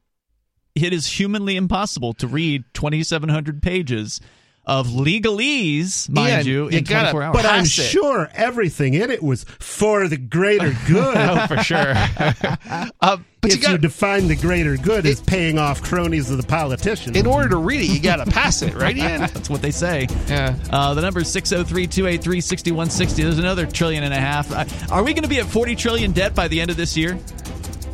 It 0.75 0.93
is 0.93 1.07
humanly 1.07 1.57
impossible 1.57 2.13
to 2.15 2.29
read 2.29 2.65
2,700 2.75 3.63
pages 3.63 4.21
of 4.69 4.87
legalese, 4.89 6.09
mind 6.11 6.29
Ian, 6.29 6.47
you, 6.47 6.63
you 6.71 6.79
in 6.79 6.85
gotta- 6.85 7.11
24 7.11 7.23
hours. 7.23 7.37
But 7.37 7.47
I'm 7.47 7.65
it. 7.65 7.71
sure 7.71 8.29
everything 8.35 8.93
in 8.95 9.11
it 9.11 9.23
was 9.23 9.45
for 9.59 10.07
the 10.09 10.19
greater 10.19 10.77
good. 10.87 11.17
Oh, 11.17 11.47
for 11.47 11.57
sure. 11.65 11.95
uh, 13.01 13.17
but 13.41 13.53
if 13.53 13.57
you 13.57 13.63
got 13.63 13.73
you 13.73 13.79
define 13.79 14.29
the 14.29 14.37
greater 14.37 14.77
good 14.77 15.07
as 15.07 15.21
paying 15.23 15.59
off 15.59 15.83
cronies 15.83 16.31
of 16.31 16.37
the 16.37 16.47
politicians. 16.47 17.17
in 17.17 17.27
order 17.27 17.49
to 17.49 17.57
read 17.57 17.81
it, 17.81 17.87
you 17.87 18.01
got 18.01 18.17
to 18.17 18.31
pass 18.31 18.63
it, 18.63 18.75
right, 18.75 18.97
Ian? 18.97 19.21
That's 19.33 19.49
what 19.49 19.63
they 19.63 19.71
say. 19.71 20.07
Yeah. 20.27 20.57
Uh, 20.71 20.93
the 20.95 21.01
number 21.01 21.21
is 21.21 21.31
603 21.33 21.87
283 21.87 22.41
6160. 22.41 23.23
There's 23.23 23.39
another 23.39 23.65
trillion 23.65 24.03
and 24.05 24.13
a 24.13 24.19
half. 24.21 24.53
Uh, 24.53 24.65
are 24.93 25.03
we 25.03 25.15
going 25.15 25.23
to 25.23 25.29
be 25.29 25.39
at 25.39 25.47
40 25.47 25.77
trillion 25.77 26.13
debt 26.13 26.35
by 26.35 26.47
the 26.49 26.61
end 26.61 26.71
of 26.71 26.77
this 26.77 26.97
year? 26.97 27.19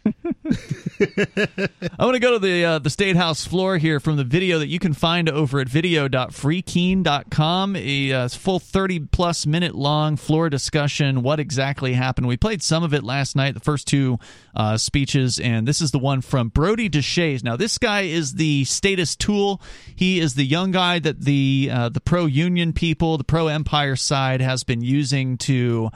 I 2.00 2.06
want 2.06 2.16
to 2.16 2.20
go 2.20 2.34
to 2.34 2.40
the 2.40 2.66
uh, 2.66 2.80
the 2.80 2.90
state 2.90 3.16
house 3.16 3.46
floor 3.46 3.78
here 3.78 4.00
from 4.00 4.18
the 4.18 4.24
video 4.24 4.58
that 4.60 4.68
you 4.68 4.80
can 4.80 4.94
find 4.94 5.30
over 5.30 5.60
at 5.60 5.70
video.freekeene.com. 5.70 7.76
A 7.76 8.14
uh, 8.14 8.28
full 8.30 8.60
30 8.60 9.00
plus 9.00 9.46
minute 9.46 9.76
long 9.76 10.16
floor 10.16 10.50
discussion. 10.50 11.22
What 11.24 11.40
exactly 11.40 11.94
happened? 11.94 12.28
We 12.28 12.38
played 12.38 12.64
some 12.64 12.84
of 12.84 12.94
it 12.94 13.04
last 13.04 13.36
night, 13.36 13.54
the 13.54 13.60
first 13.60 13.88
two 13.88 14.18
uh, 14.56 14.78
speeches, 14.78 15.40
and 15.40 15.68
this 15.68 15.82
is 15.82 15.92
the 15.92 16.00
one 16.00 16.22
from 16.22 16.48
Brodie 16.50 16.90
Deshaies. 16.90 17.44
Now, 17.44 17.58
this 17.58 17.78
guy 17.78 18.02
is 18.02 18.34
the 18.36 18.64
statist 18.66 19.20
tool. 19.20 19.62
He 19.96 20.20
is 20.20 20.36
the 20.36 20.46
young 20.46 20.72
guy 20.72 21.00
that 21.00 21.22
the 21.22 21.70
uh, 21.72 21.90
the 21.90 22.02
pro 22.02 22.26
union 22.26 22.74
people, 22.74 23.18
the 23.18 23.24
pro 23.24 23.48
empire 23.48 23.96
side, 23.96 24.42
has 24.42 24.64
been 24.64 24.82
using 24.82 25.38
to 25.40 25.90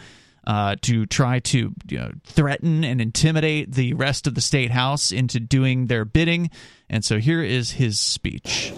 uh, 0.46 0.76
to 0.82 1.06
try 1.06 1.40
to 1.40 1.74
you 1.88 1.98
know, 1.98 2.12
threaten 2.26 2.84
and 2.84 3.02
intimidate 3.02 3.74
the 3.74 3.94
rest 3.94 4.28
of 4.28 4.36
the 4.36 4.42
state 4.42 4.72
house 4.72 5.12
into 5.12 5.40
doing 5.40 5.88
their 5.88 6.06
bidding. 6.06 6.50
And 6.90 7.06
so 7.06 7.20
here 7.20 7.44
is 7.44 7.72
his 7.72 8.00
speech. 8.00 8.74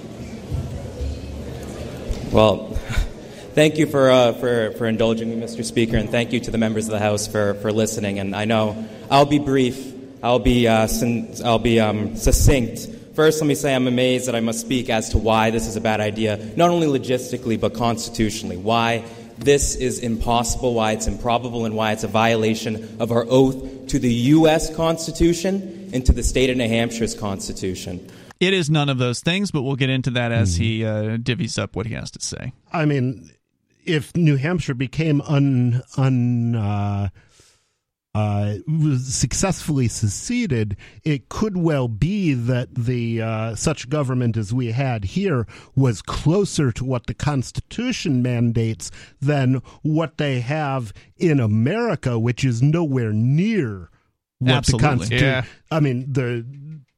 Well, 2.31 2.67
thank 3.53 3.77
you 3.77 3.85
for, 3.85 4.09
uh, 4.09 4.33
for, 4.33 4.71
for 4.71 4.87
indulging 4.87 5.29
me, 5.29 5.45
Mr. 5.45 5.63
Speaker, 5.63 5.97
and 5.97 6.09
thank 6.09 6.33
you 6.33 6.39
to 6.41 6.51
the 6.51 6.57
members 6.57 6.85
of 6.87 6.91
the 6.91 6.99
House 6.99 7.27
for, 7.27 7.53
for 7.55 7.71
listening. 7.71 8.19
And 8.19 8.35
I 8.35 8.45
know 8.45 8.87
I'll 9.09 9.25
be 9.25 9.39
brief, 9.39 9.93
I'll 10.21 10.39
be, 10.39 10.67
uh, 10.67 10.87
sin- 10.87 11.35
I'll 11.45 11.59
be 11.59 11.79
um, 11.79 12.15
succinct. 12.15 12.89
First, 13.15 13.39
let 13.39 13.47
me 13.47 13.53
say 13.53 13.75
I'm 13.75 13.87
amazed 13.87 14.27
that 14.27 14.35
I 14.35 14.39
must 14.39 14.59
speak 14.59 14.89
as 14.89 15.09
to 15.09 15.19
why 15.19 15.51
this 15.51 15.67
is 15.67 15.75
a 15.75 15.81
bad 15.81 16.01
idea, 16.01 16.37
not 16.55 16.71
only 16.71 16.87
logistically, 16.87 17.59
but 17.59 17.75
constitutionally. 17.75 18.57
Why 18.57 19.05
this 19.43 19.75
is 19.75 19.99
impossible, 19.99 20.73
why 20.73 20.93
it's 20.93 21.07
improbable, 21.07 21.65
and 21.65 21.75
why 21.75 21.91
it's 21.91 22.03
a 22.03 22.07
violation 22.07 22.97
of 22.99 23.11
our 23.11 23.25
oath 23.29 23.87
to 23.87 23.99
the 23.99 24.13
U.S. 24.13 24.73
Constitution 24.75 25.89
and 25.93 26.05
to 26.05 26.11
the 26.11 26.23
state 26.23 26.49
of 26.49 26.57
New 26.57 26.67
Hampshire's 26.67 27.13
Constitution. 27.13 28.09
It 28.39 28.53
is 28.53 28.69
none 28.69 28.89
of 28.89 28.97
those 28.97 29.21
things, 29.21 29.51
but 29.51 29.61
we'll 29.61 29.75
get 29.75 29.89
into 29.89 30.09
that 30.11 30.31
as 30.31 30.55
he 30.55 30.83
uh, 30.83 31.17
divvies 31.17 31.57
up 31.57 31.75
what 31.75 31.85
he 31.85 31.93
has 31.93 32.11
to 32.11 32.21
say. 32.21 32.51
I 32.71 32.85
mean, 32.85 33.31
if 33.85 34.15
New 34.15 34.35
Hampshire 34.35 34.73
became 34.73 35.21
un 35.21 35.81
un 35.97 36.55
uh, 36.55 37.09
uh, 38.15 38.55
was 38.67 39.13
successfully 39.13 39.87
seceded, 39.87 40.77
it 41.03 41.29
could 41.29 41.57
well 41.57 41.87
be 41.87 42.33
that 42.33 42.73
the 42.75 43.21
uh, 43.21 43.55
such 43.55 43.89
government 43.89 44.37
as 44.37 44.53
we 44.53 44.71
had 44.71 45.03
here 45.03 45.47
was 45.75 46.01
closer 46.01 46.71
to 46.71 46.85
what 46.85 47.07
the 47.07 47.13
Constitution 47.13 48.21
mandates 48.21 48.91
than 49.19 49.55
what 49.81 50.17
they 50.17 50.41
have 50.41 50.93
in 51.17 51.39
America, 51.39 52.19
which 52.19 52.45
is 52.45 52.61
nowhere 52.61 53.11
near 53.11 53.89
what 54.37 54.57
Absolutely. 54.57 54.81
the 54.81 54.89
Constitution. 54.89 55.27
Yeah. 55.27 55.45
I 55.71 55.79
mean 55.79 56.11
the. 56.11 56.45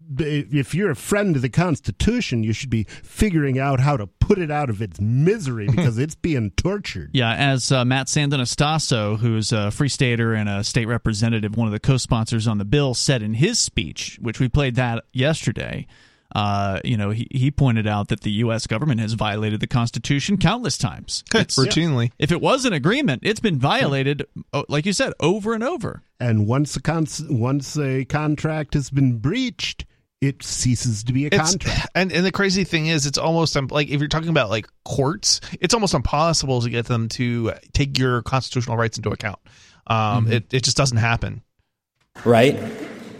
The- 0.08 0.48
If 0.52 0.76
you're 0.76 0.92
a 0.92 0.96
friend 0.96 1.36
of 1.36 1.42
the 1.42 1.50
Constitution, 1.50 2.44
you 2.44 2.54
should 2.54 2.70
be 2.70 2.84
figuring 2.84 3.58
out 3.60 3.80
how 3.80 3.98
to 3.98 4.08
put 4.08 4.38
it 4.38 4.52
out 4.52 4.70
of 4.70 4.82
its 4.82 5.00
misery 5.02 5.68
because 5.72 5.98
it's 5.98 6.16
being 6.16 6.52
tortured. 6.52 7.12
Yeah, 7.14 7.34
as 7.34 7.72
uh, 7.72 7.84
Matt 7.86 8.08
Santonastaso, 8.08 9.18
who's 9.20 9.52
a 9.52 9.72
free 9.72 9.90
stater 9.90 10.34
and 10.34 10.48
a 10.50 10.64
state 10.64 10.86
representative, 10.88 11.56
one 11.58 11.68
of 11.68 11.72
the 11.74 11.80
co 11.80 11.98
sponsors 11.98 12.48
on 12.48 12.58
the 12.58 12.66
bill, 12.66 12.94
said 12.94 13.22
in 13.22 13.36
his 13.36 13.60
speech, 13.60 14.18
which 14.22 14.40
we 14.40 14.48
played 14.50 14.76
that 14.76 15.06
yesterday. 15.14 15.88
Uh, 16.36 16.80
you 16.84 16.98
know, 16.98 17.12
he, 17.12 17.28
he 17.32 17.50
pointed 17.50 17.88
out 17.88 18.10
that 18.10 18.22
the 18.22 18.32
U.S. 18.32 18.68
government 18.68 19.00
has 19.00 19.14
violated 19.14 19.62
the 19.62 19.68
Constitution 19.68 20.38
countless 20.38 20.78
times. 20.78 21.24
It's- 21.34 21.56
Routinely. 21.58 22.12
If 22.20 22.30
it 22.32 22.42
was 22.42 22.66
an 22.66 22.74
agreement, 22.74 23.22
it's 23.24 23.40
been 23.40 23.58
violated, 23.58 24.26
oh, 24.52 24.66
like 24.68 24.86
you 24.86 24.92
said, 24.92 25.14
over 25.22 25.54
and 25.54 25.64
over. 25.64 26.02
and 26.20 26.46
once 26.46 26.76
a 26.76 26.82
con- 26.82 27.08
once 27.30 27.78
a 27.78 28.04
contract 28.06 28.74
has 28.74 28.90
been 28.90 29.20
breached, 29.20 29.86
it 30.26 30.44
ceases 30.44 31.04
to 31.06 31.14
be 31.14 31.26
a 31.26 31.30
It's, 31.32 31.52
contract. 31.52 31.90
and 31.96 32.12
and 32.12 32.26
the 32.26 32.32
crazy 32.32 32.64
thing 32.64 32.88
is, 32.88 33.06
it's 33.06 33.18
almost 33.18 33.56
um, 33.58 33.68
like 33.68 33.90
if 33.90 34.00
you're 34.00 34.08
talking 34.10 34.30
about 34.30 34.50
like 34.50 34.68
courts, 34.84 35.42
it's 35.62 35.74
almost 35.74 35.94
impossible 35.94 36.62
to 36.62 36.70
get 36.70 36.86
them 36.86 37.10
to 37.10 37.54
take 37.74 37.98
your 37.98 38.22
constitutional 38.24 38.78
rights 38.78 38.98
into 38.98 39.10
account. 39.12 39.40
Um, 39.88 40.32
it 40.32 40.54
it 40.54 40.64
just 40.64 40.78
doesn't 40.78 40.98
happen. 40.98 41.44
right? 42.24 42.58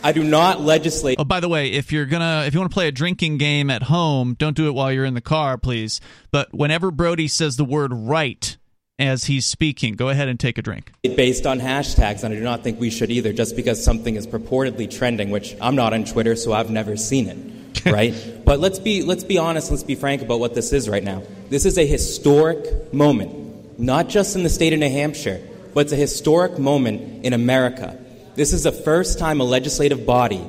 I 0.04 0.12
do 0.12 0.24
not 0.24 0.62
legislate. 0.62 1.18
Oh, 1.20 1.24
by 1.24 1.40
the 1.40 1.50
way, 1.50 1.72
if 1.72 1.92
you're 1.92 2.06
gonna 2.06 2.44
if 2.46 2.54
you 2.54 2.60
want 2.60 2.72
to 2.72 2.74
play 2.74 2.88
a 2.88 2.92
drinking 2.92 3.38
game 3.40 3.70
at 3.72 3.84
home, 3.84 4.36
don't 4.38 4.56
do 4.56 4.68
it 4.68 4.72
while 4.74 4.92
you're 4.92 5.06
in 5.06 5.16
the 5.16 5.22
car, 5.22 5.58
please. 5.58 6.00
But 6.32 6.54
whenever 6.54 6.92
Brodie 6.92 7.28
says 7.28 7.58
the 7.58 7.66
word 7.66 7.92
"right" 7.92 8.56
as 8.98 9.26
he's 9.26 9.46
speaking, 9.46 9.96
go 9.96 10.10
ahead 10.10 10.28
and 10.28 10.40
take 10.40 10.58
a 10.58 10.62
drink. 10.62 10.92
based 11.04 11.46
on 11.46 11.60
hashtags, 11.60 12.24
and 12.24 12.34
I 12.34 12.38
do 12.38 12.44
not 12.44 12.64
think 12.64 12.80
we 12.80 12.90
should 12.90 13.12
either, 13.12 13.34
just 13.34 13.56
because 13.56 13.84
something 13.84 14.16
is 14.16 14.26
purportedly 14.26 14.90
trending, 14.90 15.32
which 15.32 15.56
I'm 15.62 15.76
not 15.76 15.94
on 15.94 16.06
Twitter, 16.06 16.36
so 16.36 16.54
I've 16.54 16.70
never 16.70 16.96
seen 16.96 17.28
it, 17.28 17.86
right? 17.92 18.14
but 18.46 18.60
let's 18.60 18.80
be 18.80 19.04
let's 19.04 19.24
be 19.24 19.38
honest, 19.38 19.72
let's 19.72 19.84
be 19.84 19.96
frank 19.96 20.22
about 20.22 20.40
what 20.40 20.56
this 20.56 20.72
is 20.72 20.88
right 20.88 21.04
now. 21.04 21.24
This 21.50 21.66
is 21.66 21.78
a 21.78 21.86
historic 21.86 22.94
moment, 22.94 23.80
not 23.80 24.08
just 24.08 24.36
in 24.36 24.44
the 24.44 24.50
state 24.50 24.72
of 24.74 24.80
New 24.80 24.90
Hampshire, 24.90 25.42
but 25.74 25.82
it's 25.82 25.92
a 25.94 25.98
historic 25.98 26.58
moment 26.58 27.26
in 27.26 27.34
America. 27.34 28.00
This 28.36 28.54
is 28.54 28.64
the 28.64 28.72
first 28.72 29.20
time 29.20 29.42
a 29.42 29.44
legislative 29.44 30.06
body 30.06 30.44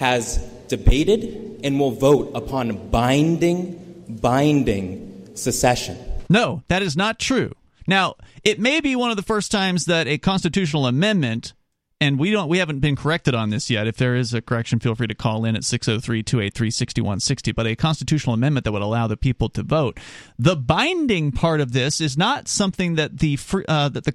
has 0.00 0.36
debated 0.68 1.60
and 1.64 1.80
will 1.80 1.92
vote 1.92 2.32
upon 2.34 2.90
binding, 2.90 4.04
binding 4.08 5.30
secession. 5.34 5.96
No, 6.28 6.62
that 6.68 6.82
is 6.82 6.96
not 6.96 7.18
true. 7.18 7.52
Now, 7.86 8.16
it 8.42 8.58
may 8.58 8.80
be 8.80 8.96
one 8.96 9.10
of 9.10 9.16
the 9.16 9.22
first 9.22 9.50
times 9.52 9.84
that 9.86 10.06
a 10.06 10.18
constitutional 10.18 10.86
amendment 10.86 11.54
and 12.00 12.18
we 12.18 12.30
don't 12.30 12.48
we 12.48 12.58
haven't 12.58 12.80
been 12.80 12.96
corrected 12.96 13.34
on 13.34 13.50
this 13.50 13.70
yet. 13.70 13.86
If 13.86 13.96
there 13.96 14.16
is 14.16 14.34
a 14.34 14.42
correction, 14.42 14.80
feel 14.80 14.94
free 14.94 15.06
to 15.06 15.14
call 15.14 15.44
in 15.44 15.56
at 15.56 15.62
603-283-6160, 15.62 17.54
but 17.54 17.66
a 17.66 17.74
constitutional 17.74 18.34
amendment 18.34 18.64
that 18.64 18.72
would 18.72 18.82
allow 18.82 19.06
the 19.06 19.16
people 19.16 19.48
to 19.50 19.62
vote. 19.62 19.98
The 20.38 20.56
binding 20.56 21.32
part 21.32 21.60
of 21.60 21.72
this 21.72 22.00
is 22.00 22.18
not 22.18 22.48
something 22.48 22.96
that 22.96 23.18
the 23.18 23.38
uh, 23.66 23.88
that 23.88 24.04
the 24.04 24.14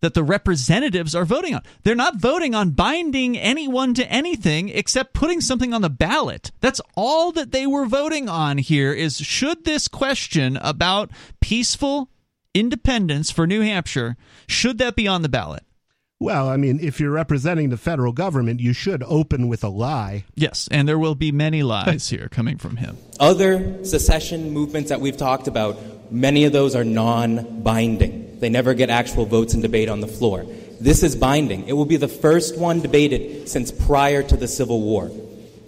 that 0.00 0.14
the 0.14 0.24
representatives 0.24 1.14
are 1.14 1.26
voting 1.26 1.54
on. 1.54 1.62
They're 1.82 1.94
not 1.94 2.16
voting 2.16 2.54
on 2.54 2.70
binding 2.70 3.36
anyone 3.36 3.92
to 3.94 4.10
anything 4.10 4.70
except 4.70 5.12
putting 5.12 5.42
something 5.42 5.74
on 5.74 5.82
the 5.82 5.90
ballot. 5.90 6.52
That's 6.60 6.80
all 6.96 7.32
that 7.32 7.52
they 7.52 7.66
were 7.66 7.84
voting 7.84 8.26
on 8.26 8.56
here 8.56 8.94
is 8.94 9.18
should 9.18 9.66
this 9.66 9.88
question 9.88 10.56
about 10.56 11.10
peaceful 11.40 12.08
independence 12.54 13.30
for 13.30 13.46
New 13.46 13.60
Hampshire 13.60 14.16
should 14.46 14.78
that 14.78 14.96
be 14.96 15.06
on 15.06 15.22
the 15.22 15.28
ballot? 15.28 15.62
Well, 16.22 16.50
I 16.50 16.58
mean, 16.58 16.80
if 16.82 17.00
you're 17.00 17.10
representing 17.10 17.70
the 17.70 17.78
federal 17.78 18.12
government, 18.12 18.60
you 18.60 18.74
should 18.74 19.02
open 19.04 19.48
with 19.48 19.64
a 19.64 19.68
lie. 19.68 20.24
Yes, 20.34 20.68
and 20.70 20.86
there 20.86 20.98
will 20.98 21.14
be 21.14 21.32
many 21.32 21.62
lies 21.62 22.10
here 22.10 22.28
coming 22.28 22.58
from 22.58 22.76
him. 22.76 22.98
Other 23.18 23.82
secession 23.84 24.50
movements 24.50 24.90
that 24.90 25.00
we've 25.00 25.16
talked 25.16 25.48
about, 25.48 26.12
many 26.12 26.44
of 26.44 26.52
those 26.52 26.76
are 26.76 26.84
non 26.84 27.62
binding. 27.62 28.38
They 28.38 28.50
never 28.50 28.74
get 28.74 28.90
actual 28.90 29.24
votes 29.24 29.54
and 29.54 29.62
debate 29.62 29.88
on 29.88 30.00
the 30.00 30.06
floor. 30.06 30.44
This 30.78 31.02
is 31.02 31.16
binding. 31.16 31.66
It 31.66 31.72
will 31.72 31.86
be 31.86 31.96
the 31.96 32.08
first 32.08 32.58
one 32.58 32.80
debated 32.80 33.48
since 33.48 33.70
prior 33.70 34.22
to 34.22 34.36
the 34.36 34.48
Civil 34.48 34.82
War. 34.82 35.10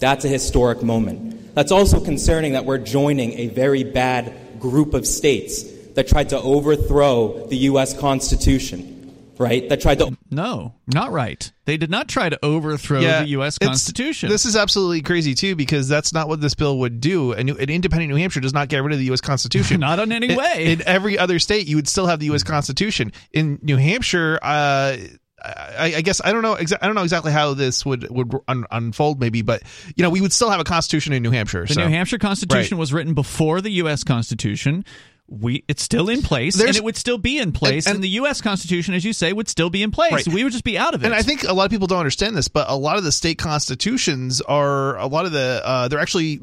That's 0.01 0.27
a 0.27 0.29
historic 0.29 0.83
moment. 0.83 1.55
That's 1.55 1.73
also 1.73 1.99
concerning 1.99 2.53
that 2.53 2.67
we're 2.67 2.79
joining 2.79 3.33
a 3.39 3.49
very 3.49 3.85
bad 3.85 4.59
group 4.59 4.93
of 4.93 5.07
states 5.07 5.72
that 5.95 6.09
tried 6.09 6.31
to 6.31 6.41
overthrow 6.41 7.47
the 7.49 7.57
U.S. 7.57 7.99
Constitution, 7.99 9.15
right? 9.39 9.69
That 9.69 9.81
tried 9.81 9.99
to. 9.99 10.17
No, 10.31 10.75
not 10.87 11.13
right. 11.13 11.51
They 11.65 11.77
did 11.77 11.91
not 11.91 12.09
try 12.09 12.29
to 12.29 12.39
overthrow 12.45 13.01
the 13.01 13.27
U.S. 13.29 13.59
Constitution. 13.59 14.29
This 14.29 14.45
is 14.47 14.57
absolutely 14.57 15.03
crazy 15.03 15.35
too, 15.35 15.55
because 15.55 15.89
that's 15.89 16.13
not 16.13 16.29
what 16.29 16.41
this 16.41 16.55
bill 16.55 16.79
would 16.79 17.01
do. 17.01 17.33
And 17.33 17.51
an 17.51 17.71
independent 17.71 18.11
New 18.11 18.17
Hampshire 18.17 18.41
does 18.41 18.55
not 18.55 18.69
get 18.69 18.83
rid 18.83 18.93
of 18.93 18.99
the 18.99 19.05
U.S. 19.07 19.21
Constitution. 19.21 19.81
Not 19.81 19.99
in 19.99 20.13
any 20.13 20.31
In- 20.31 20.37
way. 20.37 20.73
In 20.73 20.83
every 20.87 21.19
other 21.19 21.39
state, 21.39 21.67
you 21.69 21.77
would 21.77 21.89
still 21.89 22.07
have 22.07 22.19
the 22.21 22.27
U.S. 22.27 22.43
Constitution. 22.43 23.13
In 23.33 23.59
New 23.63 23.77
Hampshire, 23.77 24.39
uh, 24.43 24.97
I, 25.45 25.95
I 25.97 26.01
guess 26.03 26.21
I 26.25 26.31
don't 26.33 26.43
know. 26.43 26.55
Exa- 26.55 26.79
I 26.81 26.87
don't 26.87 26.95
know 26.95 27.03
exactly 27.03 27.33
how 27.33 27.55
this 27.55 27.85
would 27.85 28.09
would 28.11 28.33
un- 28.49 28.65
unfold, 28.71 29.19
maybe, 29.21 29.43
but 29.43 29.63
you 29.97 30.03
know, 30.03 30.11
we 30.11 30.21
would 30.21 30.33
still 30.33 30.51
have 30.51 30.61
a 30.61 30.65
constitution 30.65 31.13
in 31.13 31.23
New 31.23 31.33
Hampshire. 31.33 31.67
The 31.67 31.75
so. 31.75 31.83
New 31.85 31.89
Hampshire 31.89 32.19
Constitution 32.19 32.77
Right. 32.77 32.81
was 32.81 32.93
written 32.93 33.15
before 33.15 33.61
the 33.61 33.71
U.S. 33.73 34.05
Constitution. 34.05 34.85
We 35.29 35.65
it's 35.69 35.83
still 35.83 36.09
in 36.11 36.23
place, 36.23 36.57
There's- 36.57 36.77
and 36.77 36.77
it 36.77 36.85
would 36.85 36.97
still 36.97 37.17
be 37.17 37.39
in 37.39 37.53
place, 37.53 37.87
and, 37.87 37.97
and- 37.97 38.05
the 38.05 38.09
U.S. 38.11 38.41
Constitution, 38.41 38.93
as 38.95 39.05
you 39.05 39.13
say, 39.13 39.33
would 39.33 39.49
still 39.49 39.71
be 39.71 39.83
in 39.83 39.91
place. 39.91 40.13
Right. 40.13 40.29
We 40.29 40.45
would 40.45 40.53
just 40.53 40.65
be 40.65 40.77
out 40.77 40.95
of 40.95 41.03
it. 41.03 41.07
And 41.07 41.15
I 41.15 41.23
think 41.23 41.45
a 41.45 41.53
lot 41.55 41.65
of 41.65 41.71
people 41.71 41.87
don't 41.87 42.01
understand 42.01 42.37
this, 42.37 42.49
but 42.49 42.69
a 42.69 42.77
lot 42.77 42.99
of 42.99 43.05
the 43.05 43.13
state 43.13 43.39
constitutions 43.39 44.41
are 44.43 44.99
a 44.99 45.07
lot 45.07 45.25
of 45.25 45.33
the 45.33 45.63
uh, 45.65 45.89
they're 45.89 46.01
actually 46.01 46.41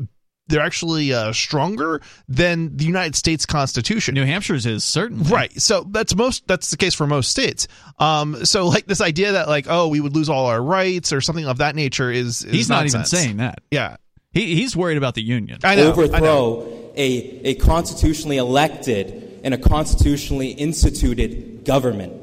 they're 0.48 0.62
actually 0.64 1.14
uh, 1.14 1.32
stronger 1.32 2.02
than 2.28 2.76
the 2.76 2.84
United 2.86 3.16
States 3.16 3.46
Constitution. 3.46 4.16
New 4.16 4.26
Hampshire's 4.26 4.66
is 4.66 4.84
certainly 4.84 5.30
Right. 5.30 5.62
So 5.62 5.86
that's 5.88 6.16
most 6.16 6.48
that's 6.48 6.72
the 6.72 6.78
case 6.78 6.96
for 6.96 7.06
most 7.06 7.30
states. 7.30 7.68
Um 8.00 8.44
so 8.46 8.68
like 8.68 8.88
this 8.88 9.02
idea 9.02 9.34
that 9.34 9.48
like 9.48 9.68
oh 9.70 9.90
we 9.90 10.00
would 10.00 10.16
lose 10.16 10.30
all 10.30 10.48
our 10.48 10.62
rights 10.62 11.14
or 11.14 11.22
something 11.22 11.46
of 11.46 11.60
that 11.60 11.76
nature 11.76 12.10
is, 12.10 12.44
is 12.44 12.52
He's 12.52 12.70
not 12.70 12.88
even 12.88 13.06
saying 13.06 13.38
that. 13.38 13.60
Yeah. 13.70 13.98
He, 14.32 14.56
he's 14.56 14.76
worried 14.76 14.98
about 14.98 15.14
the 15.16 15.24
union. 15.24 15.60
I 15.64 15.76
know. 15.76 15.94
I 16.14 16.20
know. 16.20 16.79
A, 16.96 17.42
a 17.46 17.56
constitutionally 17.56 18.38
elected 18.38 19.42
and 19.44 19.54
a 19.54 19.58
constitutionally 19.58 20.50
instituted 20.50 21.66
government. 21.66 22.14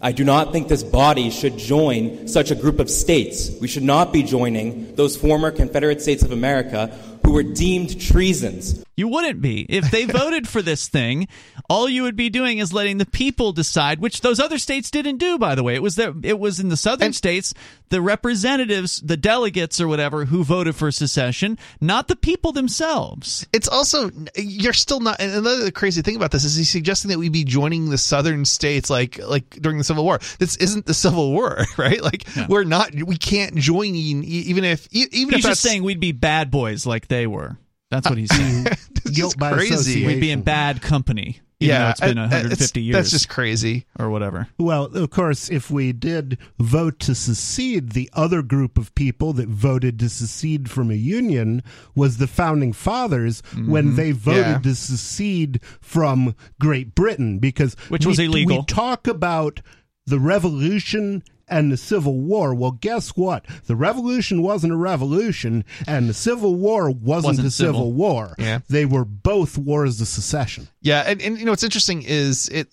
I 0.00 0.10
do 0.10 0.24
not 0.24 0.52
think 0.52 0.66
this 0.66 0.82
body 0.82 1.30
should 1.30 1.56
join 1.56 2.26
such 2.26 2.50
a 2.50 2.56
group 2.56 2.80
of 2.80 2.90
states. 2.90 3.50
We 3.60 3.68
should 3.68 3.84
not 3.84 4.12
be 4.12 4.24
joining 4.24 4.96
those 4.96 5.16
former 5.16 5.52
Confederate 5.52 6.02
States 6.02 6.24
of 6.24 6.32
America 6.32 6.88
who 7.24 7.32
were 7.32 7.44
deemed 7.44 8.00
treasons. 8.00 8.84
You 8.96 9.08
wouldn't 9.08 9.40
be. 9.40 9.66
If 9.68 9.90
they 9.90 10.04
voted 10.06 10.46
for 10.46 10.60
this 10.60 10.88
thing, 10.88 11.28
all 11.68 11.88
you 11.88 12.02
would 12.02 12.16
be 12.16 12.28
doing 12.28 12.58
is 12.58 12.72
letting 12.72 12.98
the 12.98 13.06
people 13.06 13.52
decide, 13.52 14.00
which 14.00 14.20
those 14.20 14.38
other 14.38 14.58
states 14.58 14.90
didn't 14.90 15.16
do, 15.16 15.38
by 15.38 15.54
the 15.54 15.62
way. 15.62 15.74
It 15.74 15.82
was 15.82 15.96
the, 15.96 16.18
it 16.22 16.38
was 16.38 16.60
in 16.60 16.68
the 16.68 16.76
southern 16.76 17.12
states, 17.12 17.54
the 17.88 18.02
representatives, 18.02 19.00
the 19.00 19.16
delegates 19.16 19.80
or 19.80 19.88
whatever 19.88 20.26
who 20.26 20.44
voted 20.44 20.74
for 20.76 20.90
secession, 20.90 21.58
not 21.80 22.08
the 22.08 22.16
people 22.16 22.52
themselves. 22.52 23.46
It's 23.52 23.68
also 23.68 24.10
you're 24.36 24.72
still 24.72 25.00
not. 25.00 25.20
And 25.20 25.32
another 25.32 25.70
crazy 25.70 26.02
thing 26.02 26.16
about 26.16 26.30
this 26.30 26.44
is 26.44 26.56
he's 26.56 26.70
suggesting 26.70 27.10
that 27.10 27.18
we 27.18 27.28
be 27.28 27.44
joining 27.44 27.90
the 27.90 27.98
southern 27.98 28.44
states 28.44 28.90
like 28.90 29.18
like 29.18 29.50
during 29.50 29.78
the 29.78 29.84
Civil 29.84 30.04
War. 30.04 30.18
This 30.38 30.56
isn't 30.56 30.86
the 30.86 30.94
Civil 30.94 31.32
War, 31.32 31.64
right? 31.78 32.02
Like 32.02 32.26
we're 32.48 32.64
not. 32.64 32.94
We 32.94 33.16
can't 33.16 33.56
join 33.56 33.94
in, 33.94 34.24
even 34.24 34.64
if 34.64 34.86
even 34.92 35.34
He's 35.34 35.44
if 35.44 35.50
just 35.50 35.62
saying 35.62 35.82
we'd 35.82 36.00
be 36.00 36.12
bad 36.12 36.50
boys 36.50 36.86
like 36.86 37.08
they 37.08 37.26
were. 37.26 37.56
That's 37.92 38.08
what 38.08 38.18
he's 38.18 38.34
saying. 38.34 38.66
Guilt 39.12 39.38
by 39.38 39.52
crazy. 39.52 39.74
association. 39.74 40.06
We'd 40.06 40.20
be 40.20 40.30
in 40.30 40.42
bad 40.42 40.80
company. 40.82 41.40
Even 41.60 41.74
yeah, 41.76 41.90
it's 41.90 42.00
been 42.00 42.18
uh, 42.18 42.22
uh, 42.22 42.28
150 42.28 42.64
it's- 42.64 42.76
years. 42.84 42.94
That's 42.96 43.10
just 43.10 43.28
crazy. 43.28 43.84
or 43.98 44.10
whatever. 44.10 44.48
Well, 44.58 44.86
of 44.86 45.10
course, 45.10 45.48
if 45.50 45.70
we 45.70 45.92
did 45.92 46.38
vote 46.58 46.98
to 47.00 47.14
secede, 47.14 47.92
the 47.92 48.10
other 48.14 48.42
group 48.42 48.76
of 48.78 48.92
people 48.96 49.32
that 49.34 49.48
voted 49.48 49.98
to 50.00 50.08
secede 50.08 50.68
from 50.70 50.90
a 50.90 50.94
union 50.94 51.62
was 51.94 52.16
the 52.16 52.26
founding 52.26 52.72
fathers 52.72 53.42
when 53.66 53.94
they 53.94 54.10
voted 54.10 54.46
Yeah. 54.46 54.58
to 54.58 54.74
secede 54.74 55.60
from 55.80 56.34
Great 56.58 56.94
Britain 56.96 57.38
because 57.38 57.74
Which 57.90 58.06
we- 58.06 58.10
was 58.10 58.18
illegal. 58.18 58.58
We 58.60 58.64
talk 58.64 59.06
about 59.06 59.60
the 60.06 60.18
revolution 60.18 61.22
and 61.48 61.70
the 61.72 61.76
Civil 61.76 62.18
War. 62.20 62.54
Well, 62.54 62.72
guess 62.72 63.10
what? 63.10 63.44
The 63.66 63.76
revolution 63.76 64.42
wasn't 64.42 64.72
a 64.72 64.76
revolution, 64.76 65.64
and 65.86 66.08
the 66.08 66.14
Civil 66.14 66.54
War 66.56 66.90
wasn't, 66.90 67.02
Wasn't 67.32 67.46
a 67.46 67.50
civil, 67.50 67.74
civil. 67.74 67.92
war. 67.92 68.34
Yeah. 68.38 68.60
They 68.68 68.84
were 68.86 69.04
both 69.04 69.58
wars 69.58 70.00
of 70.00 70.08
secession. 70.08 70.68
Yeah, 70.80 71.02
and, 71.06 71.20
and 71.22 71.38
you 71.38 71.44
know 71.44 71.52
what's 71.52 71.62
interesting 71.62 72.02
is 72.02 72.48
it 72.48 72.68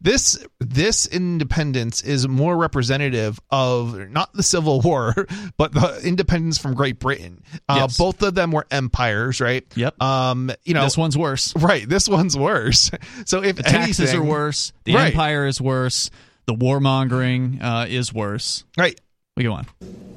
this 0.00 0.44
this 0.60 1.06
independence 1.06 2.02
is 2.02 2.26
more 2.28 2.56
representative 2.56 3.38
of 3.50 3.96
not 4.10 4.32
the 4.34 4.42
Civil 4.42 4.80
War, 4.80 5.14
but 5.56 5.72
the 5.72 6.00
independence 6.04 6.58
from 6.58 6.74
Great 6.74 6.98
Britain. 6.98 7.42
Uh, 7.68 7.74
Yes. 7.86 7.96
Both 7.98 8.22
of 8.22 8.34
them 8.34 8.52
were 8.52 8.66
empires, 8.70 9.40
right? 9.40 9.64
Yep. 9.76 10.00
Um, 10.02 10.50
you 10.64 10.74
know, 10.74 10.82
this 10.84 10.96
one's 10.96 11.16
worse. 11.16 11.54
right. 11.56 11.88
This 11.88 12.08
one's 12.08 12.36
worse. 12.36 12.90
So 13.26 13.42
if 13.42 13.56
The 13.56 13.62
taxes 13.62 14.00
anything- 14.00 14.20
are 14.20 14.24
worse. 14.24 14.72
The 14.84 14.94
Right. 14.94 15.06
empire 15.12 15.46
is 15.46 15.60
worse. 15.60 16.10
The 16.46 16.54
warmongering 16.54 17.62
uh, 17.62 17.86
is 17.88 18.12
worse. 18.12 18.64
right? 18.78 18.98
We 19.36 19.42
go 19.44 19.52
on. 19.52 19.66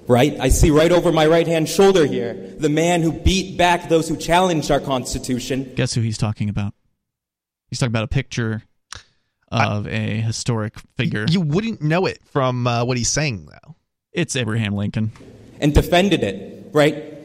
Right? 0.08 0.40
I 0.40 0.50
see 0.50 0.72
right 0.72 0.92
over 0.92 1.12
my 1.12 1.28
right 1.28 1.46
hand 1.46 1.68
shoulder 1.68 2.06
here 2.06 2.34
the 2.58 2.70
man 2.70 3.02
who 3.02 3.12
beat 3.12 3.58
back 3.58 3.90
those 3.90 4.08
who 4.08 4.16
challenged 4.16 4.72
our 4.72 4.80
Constitution. 4.80 5.74
Guess 5.76 5.94
who 5.94 6.02
he's 6.02 6.18
talking 6.18 6.50
about? 6.50 6.74
He's 7.70 7.80
talking 7.80 7.92
about 7.92 8.06
a 8.06 8.08
picture 8.08 8.64
of 9.52 9.88
a 9.88 10.22
historic 10.22 10.76
figure. 10.96 11.26
You 11.28 11.42
wouldn't 11.42 11.82
know 11.82 12.06
it 12.06 12.20
from 12.26 12.66
uh, 12.68 12.86
what 12.86 12.98
he's 12.98 13.10
saying, 13.10 13.48
though. 13.52 13.76
it's 14.14 14.36
Abraham 14.36 14.74
Lincoln. 14.74 15.12
and 15.60 15.74
defended 15.74 16.24
it, 16.24 16.70
right? 16.72 17.16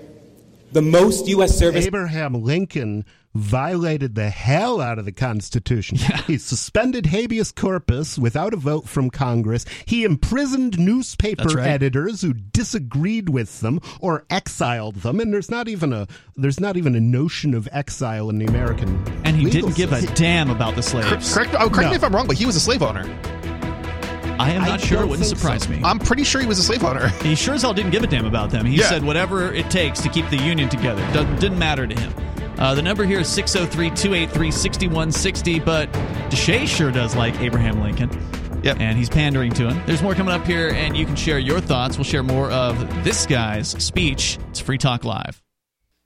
The 0.73 0.83
most 0.83 1.29
U.S. 1.29 1.57
service 1.57 1.87
Abraham 1.87 2.35
Lincoln 2.35 3.05
violated 3.35 4.15
the 4.15 4.31
hell 4.31 4.81
out 4.81 4.99
of 4.99 5.05
the 5.05 5.13
Constitution. 5.13 5.99
He 6.27 6.39
suspended 6.39 7.07
habeas 7.07 7.53
corpus 7.53 8.19
without 8.19 8.55
a 8.55 8.57
vote 8.57 8.89
from 8.89 9.11
Congress. 9.11 9.65
He 9.85 10.05
imprisoned 10.05 10.79
newspaper 10.79 11.49
right. 11.49 11.67
editors 11.67 12.23
who 12.23 12.33
disagreed 12.33 13.29
with 13.29 13.61
them 13.61 13.81
or 14.01 14.25
exiled 14.31 14.97
them. 14.97 15.21
And 15.21 15.33
there's 15.33 15.51
not 15.51 15.69
even 15.69 15.93
a 15.93 16.07
there's 16.37 16.61
not 16.61 16.77
even 16.77 16.95
a 16.95 17.01
notion 17.01 17.55
of 17.55 17.69
exile 17.73 18.31
in 18.31 18.39
the 18.39 18.47
American. 18.47 19.03
And 19.25 19.37
he 19.37 19.45
legal 19.47 19.69
didn't 19.69 19.77
give 19.77 19.93
a 19.93 20.03
damn 20.15 20.51
about 20.51 20.77
the 20.77 20.83
slaves. 20.83 21.35
Correct. 21.35 21.55
Oh, 21.55 21.69
correct 21.69 21.83
No. 21.83 21.91
me 21.91 21.97
if 21.97 22.05
I'm 22.05 22.15
wrong, 22.15 22.27
but 22.27 22.37
he 22.37 22.47
was 22.47 22.57
a 22.57 22.61
slave 22.61 22.83
owner. 22.83 23.05
I 24.39 24.51
am 24.51 24.63
I 24.63 24.69
not 24.69 24.81
sure. 24.81 25.03
It 25.03 25.07
wouldn't 25.07 25.29
surprise 25.29 25.65
so. 25.65 25.71
me. 25.71 25.81
I'm 25.85 25.99
pretty 25.99 26.25
sure 26.25 26.41
he 26.41 26.47
was 26.47 26.59
a 26.59 26.63
slave 26.63 26.85
owner. 26.85 27.09
He 27.23 27.35
sure 27.35 27.55
as 27.55 27.63
hell 27.63 27.73
didn't 27.75 27.91
give 27.93 28.03
a 28.03 28.07
damn 28.07 28.27
about 28.27 28.51
them. 28.51 28.67
He 28.67 28.77
Yeah. 28.79 28.89
said 28.89 29.05
whatever 29.05 29.53
it 29.53 29.71
takes 29.71 30.01
to 30.03 30.09
keep 30.09 30.29
the 30.31 30.37
union 30.39 30.69
together. 30.69 31.01
Doesn't, 31.13 31.41
didn't 31.41 31.59
matter 31.59 31.87
to 31.87 31.99
him. 32.01 32.13
Uh, 32.59 32.75
the 32.75 32.83
number 32.83 33.05
here 33.05 33.21
is 33.21 33.29
603 33.29 33.91
283 33.91 34.51
6160, 34.51 35.61
but 35.61 35.91
Deshaies 36.31 36.69
sure 36.69 36.91
does 36.93 37.17
like 37.17 37.39
Abraham 37.41 37.81
Lincoln. 37.83 38.11
Yep. 38.63 38.79
And 38.81 38.97
he's 38.97 39.11
pandering 39.11 39.53
to 39.55 39.69
him. 39.69 39.83
There's 39.87 40.03
more 40.03 40.15
coming 40.15 40.33
up 40.33 40.47
here, 40.47 40.71
and 40.71 40.97
you 40.97 41.05
can 41.05 41.17
share 41.17 41.39
your 41.39 41.61
thoughts. 41.61 41.99
We'll 41.99 42.05
share 42.05 42.23
more 42.23 42.51
of 42.51 42.79
this 43.05 43.27
guy's 43.27 43.69
speech. 43.83 44.39
It's 44.51 44.61
Free 44.61 44.79
Talk 44.79 45.05
Live. 45.05 45.43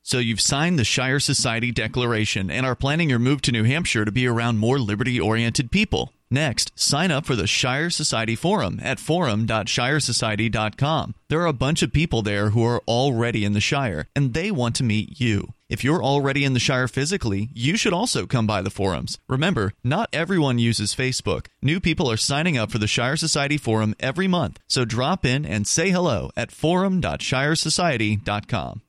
So 0.02 0.18
you've 0.18 0.40
signed 0.40 0.78
the 0.78 0.84
Shire 0.84 1.20
Society 1.20 1.70
Declaration 1.70 2.50
and 2.50 2.64
are 2.66 2.74
planning 2.74 3.10
your 3.10 3.18
move 3.18 3.42
to 3.42 3.52
New 3.52 3.62
Hampshire 3.64 4.04
to 4.06 4.10
be 4.10 4.26
around 4.26 4.58
more 4.58 4.78
liberty-oriented 4.78 5.70
people. 5.70 6.12
Next, 6.30 6.72
sign 6.74 7.10
up 7.10 7.24
for 7.24 7.34
the 7.34 7.46
Shire 7.46 7.88
Society 7.90 8.36
Forum 8.36 8.78
at 8.82 9.00
forum.shiresociety.com. 9.00 11.14
There 11.28 11.40
are 11.40 11.46
a 11.46 11.52
bunch 11.52 11.82
of 11.82 11.92
people 11.92 12.22
there 12.22 12.50
who 12.50 12.64
are 12.64 12.82
already 12.86 13.44
in 13.44 13.54
the 13.54 13.60
Shire, 13.60 14.06
and 14.14 14.34
they 14.34 14.50
want 14.50 14.74
to 14.76 14.84
meet 14.84 15.20
you. 15.20 15.54
If 15.68 15.84
you're 15.84 16.02
already 16.02 16.44
in 16.44 16.54
the 16.54 16.60
Shire 16.60 16.88
physically, 16.88 17.50
you 17.54 17.76
should 17.76 17.92
also 17.92 18.26
come 18.26 18.46
by 18.46 18.62
the 18.62 18.70
forums. 18.70 19.18
Remember, 19.28 19.74
not 19.84 20.08
everyone 20.12 20.58
uses 20.58 20.94
Facebook. 20.94 21.46
New 21.62 21.80
people 21.80 22.10
are 22.10 22.16
signing 22.16 22.56
up 22.56 22.70
for 22.70 22.78
the 22.78 22.86
Shire 22.86 23.16
Society 23.16 23.58
Forum 23.58 23.94
every 24.00 24.28
month, 24.28 24.58
so 24.66 24.84
drop 24.84 25.26
in 25.26 25.44
and 25.44 25.66
say 25.66 25.90
hello 25.90 26.30
at 26.36 26.52
forum.shiresociety.com. 26.52 28.82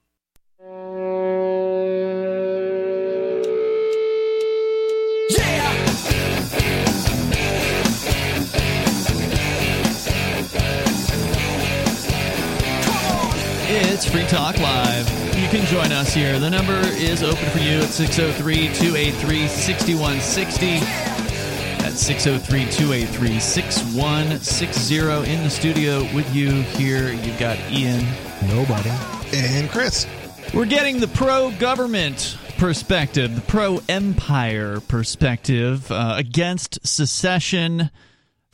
It's 13.81 14.03
Free 14.03 14.25
Talk 14.27 14.57
Live. 14.59 15.07
You 15.37 15.47
can 15.47 15.65
join 15.65 15.93
us 15.93 16.13
here. 16.13 16.37
The 16.37 16.49
number 16.49 16.77
is 16.97 17.23
open 17.23 17.49
for 17.49 17.59
you 17.59 17.79
at 17.79 17.85
603 17.85 18.73
283 18.73 19.47
6160. 19.47 20.67
At 21.85 21.93
603 21.93 22.65
283 22.71 23.39
6160. 23.39 25.31
In 25.31 25.43
the 25.43 25.49
studio 25.49 25.99
with 26.13 26.35
you 26.35 26.51
here, 26.51 27.13
you've 27.13 27.39
got 27.39 27.57
Ian. 27.71 28.05
Nobody. 28.47 28.89
And 29.33 29.69
Chris. 29.69 30.05
We're 30.53 30.65
getting 30.65 30.99
the 30.99 31.07
pro 31.07 31.51
government 31.51 32.37
perspective, 32.57 33.33
the 33.33 33.41
pro 33.41 33.79
empire 33.87 34.81
perspective 34.81 35.89
uh, 35.89 36.15
against 36.17 36.85
secession 36.85 37.91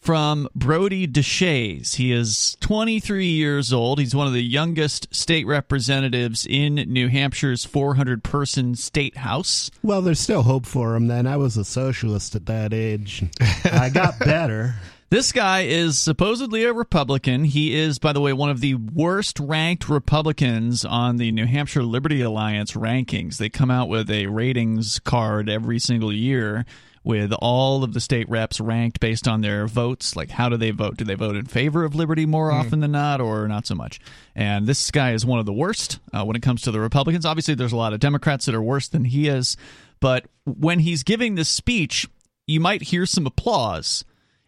from 0.06 0.48
Brodie 0.54 1.08
Deshaies. 1.08 1.96
He 1.96 2.12
is 2.12 2.56
23 2.60 3.26
years 3.26 3.74
old. 3.74 3.98
He's 3.98 4.14
one 4.14 4.28
of 4.28 4.34
the 4.34 4.44
youngest 4.44 5.08
state 5.14 5.48
representatives 5.48 6.46
in 6.48 6.76
New 6.76 7.10
Hampshire's 7.10 7.66
400 7.66 8.24
person 8.24 8.76
state 8.76 9.18
house. 9.18 9.72
Well, 9.82 10.04
there's 10.04 10.20
still 10.20 10.44
hope 10.44 10.68
for 10.68 10.96
him. 10.96 11.08
Then 11.08 11.26
I 11.26 11.38
was 11.38 11.58
a 11.58 11.66
socialist 11.66 12.36
at 12.36 12.46
that 12.46 12.72
age. 12.72 13.24
I 13.66 13.90
got 13.90 14.20
better. 14.20 14.76
This 15.10 15.32
guy 15.32 15.62
is 15.62 15.98
supposedly 15.98 16.66
a 16.66 16.74
Republican. 16.74 17.44
He 17.44 17.74
is, 17.74 17.98
by 17.98 18.14
the 18.14 18.22
way, 18.22 18.34
one 18.34 18.52
of 18.52 18.62
the 18.62 18.76
worst 18.76 19.40
ranked 19.40 19.90
Republicans 19.90 20.86
on 20.86 21.18
the 21.18 21.32
New 21.32 21.48
Hampshire 21.48 21.84
Liberty 21.84 22.22
Alliance 22.22 22.74
rankings. 22.74 23.38
They 23.38 23.50
come 23.50 23.72
out 23.72 23.90
with 23.90 24.12
a 24.12 24.28
ratings 24.28 25.00
card 25.00 25.50
every 25.50 25.80
single 25.80 26.14
year 26.14 26.64
with 27.06 27.32
all 27.34 27.84
of 27.84 27.94
the 27.94 28.00
state 28.00 28.28
reps 28.28 28.60
ranked 28.60 29.00
based 29.00 29.28
on 29.28 29.42
their 29.42 29.68
votes. 29.68 30.16
Like, 30.16 30.32
how 30.32 30.50
do 30.50 30.58
they 30.58 30.72
vote? 30.72 30.98
Do 30.98 31.06
they 31.06 31.14
vote 31.14 31.36
in 31.36 31.46
favor 31.46 31.86
of 31.86 31.96
liberty 31.96 32.26
more 32.26 32.52
often 32.52 32.80
than 32.80 32.92
not, 32.92 33.22
or 33.22 33.48
not 33.48 33.68
so 33.68 33.76
much? 33.76 34.00
And 34.36 34.66
this 34.66 34.90
guy 34.92 35.14
is 35.14 35.26
one 35.26 35.40
of 35.40 35.46
the 35.46 35.54
worst 35.54 36.00
uh, 36.12 36.26
when 36.26 36.36
it 36.36 36.42
comes 36.42 36.64
to 36.64 36.72
the 36.72 36.80
Republicans. 36.80 37.26
Obviously, 37.26 37.54
there's 37.54 37.72
a 37.72 37.78
lot 37.78 37.94
of 37.94 38.00
Democrats 38.00 38.48
that 38.48 38.56
are 38.56 38.62
worse 38.62 38.88
than 38.88 39.06
he 39.06 39.28
is. 39.28 39.56
But 40.02 40.26
when 40.46 40.80
he's 40.80 41.04
giving 41.04 41.36
this 41.36 41.48
speech, 41.48 42.08
you 42.48 42.60
might 42.60 42.82
hear 42.82 43.06
some 43.06 43.28
applause 43.28 44.04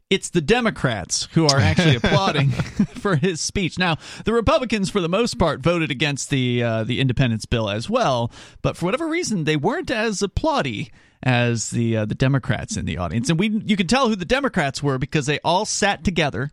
it's 0.10 0.30
the 0.30 0.42
Democrats 0.42 1.28
who 1.34 1.46
are 1.48 1.60
actually 1.60 1.96
applauding 2.02 2.52
for 2.52 3.16
his 3.16 3.42
speech. 3.42 3.78
Now, 3.78 3.98
the 4.26 4.34
Republicans, 4.34 4.90
for 4.90 5.02
the 5.02 5.10
most 5.10 5.38
part, 5.38 5.60
voted 5.60 5.92
against 5.92 6.30
the 6.30 6.64
uh, 6.64 6.84
the 6.84 7.00
independence 7.00 7.46
bill 7.46 7.70
as 7.70 7.90
well, 7.90 8.32
but 8.62 8.78
for 8.78 8.86
whatever 8.86 9.08
reason, 9.08 9.44
they 9.44 9.58
weren't 9.58 9.92
as 9.92 10.22
applaudie 10.22 10.92
as 11.24 11.70
the 11.72 11.98
uh, 11.98 12.06
the 12.06 12.16
Democrats 12.16 12.78
in 12.78 12.86
the 12.86 12.98
audience. 12.98 13.30
And 13.30 13.40
we 13.40 13.50
you 13.66 13.76
could 13.78 13.90
tell 13.90 14.10
who 14.10 14.16
the 14.16 14.26
Democrats 14.26 14.82
were 14.84 14.98
because 14.98 15.26
they 15.26 15.40
all 15.44 15.66
sat 15.66 16.04
together. 16.04 16.50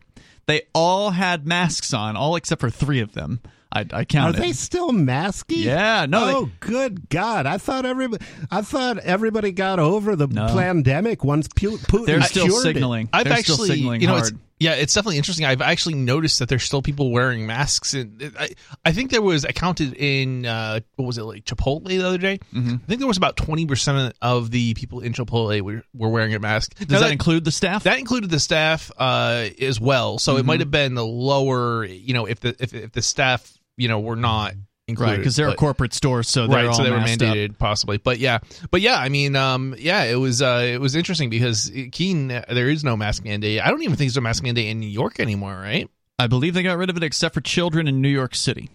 They 0.47 0.63
all 0.73 1.11
had 1.11 1.47
masks 1.47 1.93
on, 1.93 2.15
all 2.15 2.35
except 2.35 2.61
for 2.61 2.69
three 2.69 2.99
of 2.99 3.13
them. 3.13 3.39
I, 3.71 3.85
I 3.91 4.05
Are 4.19 4.31
they 4.31 4.53
still 4.53 4.91
masky? 4.91 5.63
Yeah, 5.63 6.05
no, 6.07 6.25
they- 6.25 6.33
Oh, 6.33 6.49
good 6.61 7.09
God! 7.09 7.45
I 7.45 7.57
thought 7.57 7.85
everybody. 7.85 8.23
I 8.49 8.61
thought 8.61 8.99
everybody 8.99 9.51
got 9.51 9.79
over 9.79 10.15
the 10.15 10.27
No. 10.27 10.47
pandemic 10.47 11.23
once 11.25 11.47
Pu- 11.49 11.77
Putin 11.79 12.05
They're 12.05 12.21
still 12.21 12.45
cured 12.45 12.59
it. 12.59 12.61
signaling. 12.61 13.09
I've 13.11 13.25
They're 13.25 13.33
actually, 13.33 13.53
still 13.55 13.65
signaling 13.65 14.01
you 14.01 14.07
know, 14.07 14.13
hard. 14.17 14.27
it's, 14.33 14.37
yeah, 14.59 14.73
it's 14.73 14.93
definitely 14.93 15.17
interesting. 15.17 15.45
I've 15.45 15.61
actually 15.61 15.95
noticed 15.95 16.39
that 16.39 16.47
there's 16.49 16.63
still 16.63 16.81
people 16.81 17.11
wearing 17.11 17.45
masks, 17.45 17.93
and 17.93 18.31
I, 18.39 18.49
I 18.85 18.91
think 18.93 19.11
there 19.11 19.21
was 19.21 19.43
I 19.43 19.51
counted 19.51 19.93
in 19.95 20.45
uh, 20.45 20.79
what 20.95 21.05
was 21.05 21.17
it 21.17 21.23
like 21.23 21.43
Chipotle 21.43 21.87
the 21.87 22.01
other 22.01 22.17
day. 22.17 22.39
Mm-hmm. 22.53 22.75
I 22.75 22.87
think 22.87 22.99
there 22.99 23.07
was 23.07 23.17
about 23.17 23.35
twenty 23.35 23.65
percent 23.65 24.15
of 24.21 24.51
the 24.51 24.73
people 24.75 25.01
in 25.01 25.11
Chipotle 25.13 25.59
were, 25.61 25.83
were 25.93 26.09
wearing 26.09 26.33
a 26.33 26.39
mask. 26.39 26.75
Does 26.79 26.89
Now, 26.89 26.99
that 27.01 27.11
include 27.11 27.43
the 27.43 27.51
staff? 27.51 27.83
That 27.83 27.99
included 27.99 28.29
the 28.29 28.39
staff 28.39 28.91
uh, 28.97 29.49
as 29.59 29.79
well. 29.79 30.19
So 30.19 30.31
Mm-hmm. 30.33 30.39
it 30.39 30.45
might 30.45 30.59
have 30.61 30.71
been 30.71 30.93
the 30.95 31.05
lower, 31.05 31.83
you 31.85 32.13
know, 32.13 32.25
if 32.25 32.39
the 32.39 32.55
if, 32.59 32.73
if 32.73 32.91
the 32.93 33.01
staff, 33.01 33.57
you 33.77 33.87
know, 33.87 33.99
were 33.99 34.15
not 34.15 34.53
included, 34.87 35.11
right, 35.11 35.17
because 35.17 35.35
they're 35.35 35.49
a 35.49 35.55
corporate 35.55 35.93
store, 35.93 36.21
so 36.23 36.47
they're 36.47 36.57
right 36.57 36.65
all 36.67 36.73
so 36.73 36.83
they 36.83 36.91
were 36.91 36.97
masked 36.97 37.21
up. 37.23 37.35
mandated 37.35 37.57
possibly 37.57 37.97
but 37.97 38.19
yeah 38.19 38.37
but 38.69 38.81
yeah 38.81 38.97
i 38.99 39.09
mean 39.09 39.35
um 39.35 39.73
yeah 39.79 40.03
it 40.03 40.15
was 40.15 40.41
uh 40.43 40.61
it 40.63 40.79
was 40.79 40.95
interesting 40.95 41.29
because 41.29 41.71
Keene 41.91 42.27
there 42.27 42.69
is 42.69 42.83
no 42.83 42.95
mask 42.95 43.23
mandate 43.23 43.61
i 43.65 43.69
don't 43.71 43.81
even 43.81 43.95
think 43.95 44.09
there's 44.09 44.17
a 44.17 44.21
mask 44.21 44.43
mandate 44.43 44.67
in 44.67 44.79
new 44.79 44.85
york 44.87 45.19
anymore 45.19 45.55
right 45.55 45.89
I 46.19 46.27
believe 46.27 46.53
they 46.53 46.63
got 46.63 46.77
rid 46.77 46.89
of 46.89 46.95
it 46.97 47.03
except 47.03 47.33
for 47.35 47.41
children 47.41 47.89
in 47.89 47.99
New 48.01 48.07
York 48.07 48.35
City. 48.35 48.69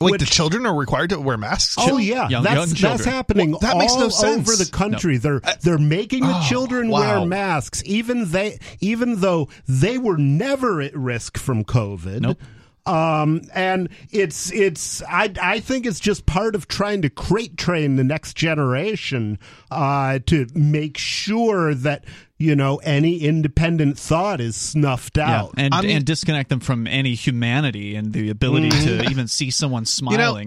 wait 0.00 0.10
Which- 0.12 0.20
the 0.22 0.26
children 0.26 0.66
are 0.66 0.74
required 0.74 1.10
to 1.10 1.20
wear 1.20 1.36
masks 1.36 1.76
Oh 1.78 1.98
yeah, 1.98 2.28
Young- 2.28 2.42
that's 2.42 2.80
young 2.80 2.92
that's 2.96 3.04
happening 3.04 3.50
Well, 3.52 3.60
that 3.60 3.74
all 3.74 3.78
makes 3.78 3.94
no 3.94 4.08
sense. 4.08 4.48
over 4.48 4.56
the 4.56 4.68
country. 4.68 5.16
They're 5.18 5.40
they're 5.60 5.78
making 5.78 6.22
the 6.24 6.34
Oh, 6.36 6.46
children 6.48 6.88
wow. 6.88 7.18
wear 7.20 7.26
masks, 7.28 7.80
even 7.86 8.32
they 8.32 8.58
even 8.80 9.20
though 9.20 9.48
they 9.68 9.98
were 9.98 10.16
never 10.16 10.80
at 10.80 10.96
risk 10.96 11.38
from 11.38 11.62
COVID. 11.64 12.22
Nope. 12.22 12.40
Um, 12.86 13.42
and 13.54 13.88
it's 14.10 14.50
it's 14.52 15.02
I 15.02 15.32
I 15.40 15.60
think 15.60 15.86
it's 15.86 16.00
just 16.00 16.26
part 16.26 16.54
of 16.54 16.66
trying 16.66 17.02
to 17.02 17.10
crate 17.10 17.56
train 17.56 17.96
the 17.96 18.04
next 18.04 18.36
generation 18.36 19.38
uh, 19.70 20.18
to 20.26 20.46
make 20.54 20.96
sure 20.96 21.74
that 21.74 22.04
you 22.38 22.56
know 22.56 22.76
any 22.78 23.18
independent 23.18 23.98
thought 23.98 24.40
is 24.40 24.56
snuffed 24.56 25.18
out. 25.18 25.52
and 25.58 25.74
I 25.74 25.82
mean- 25.82 25.96
and 25.98 26.04
disconnect 26.06 26.48
them 26.48 26.60
from 26.60 26.86
any 26.86 27.14
humanity 27.14 27.96
and 27.96 28.12
the 28.12 28.30
ability 28.30 28.70
to 28.70 29.04
even 29.10 29.28
see 29.28 29.50
someone 29.50 29.82
you 29.82 30.16
know 30.16 30.16
smiling. 30.16 30.46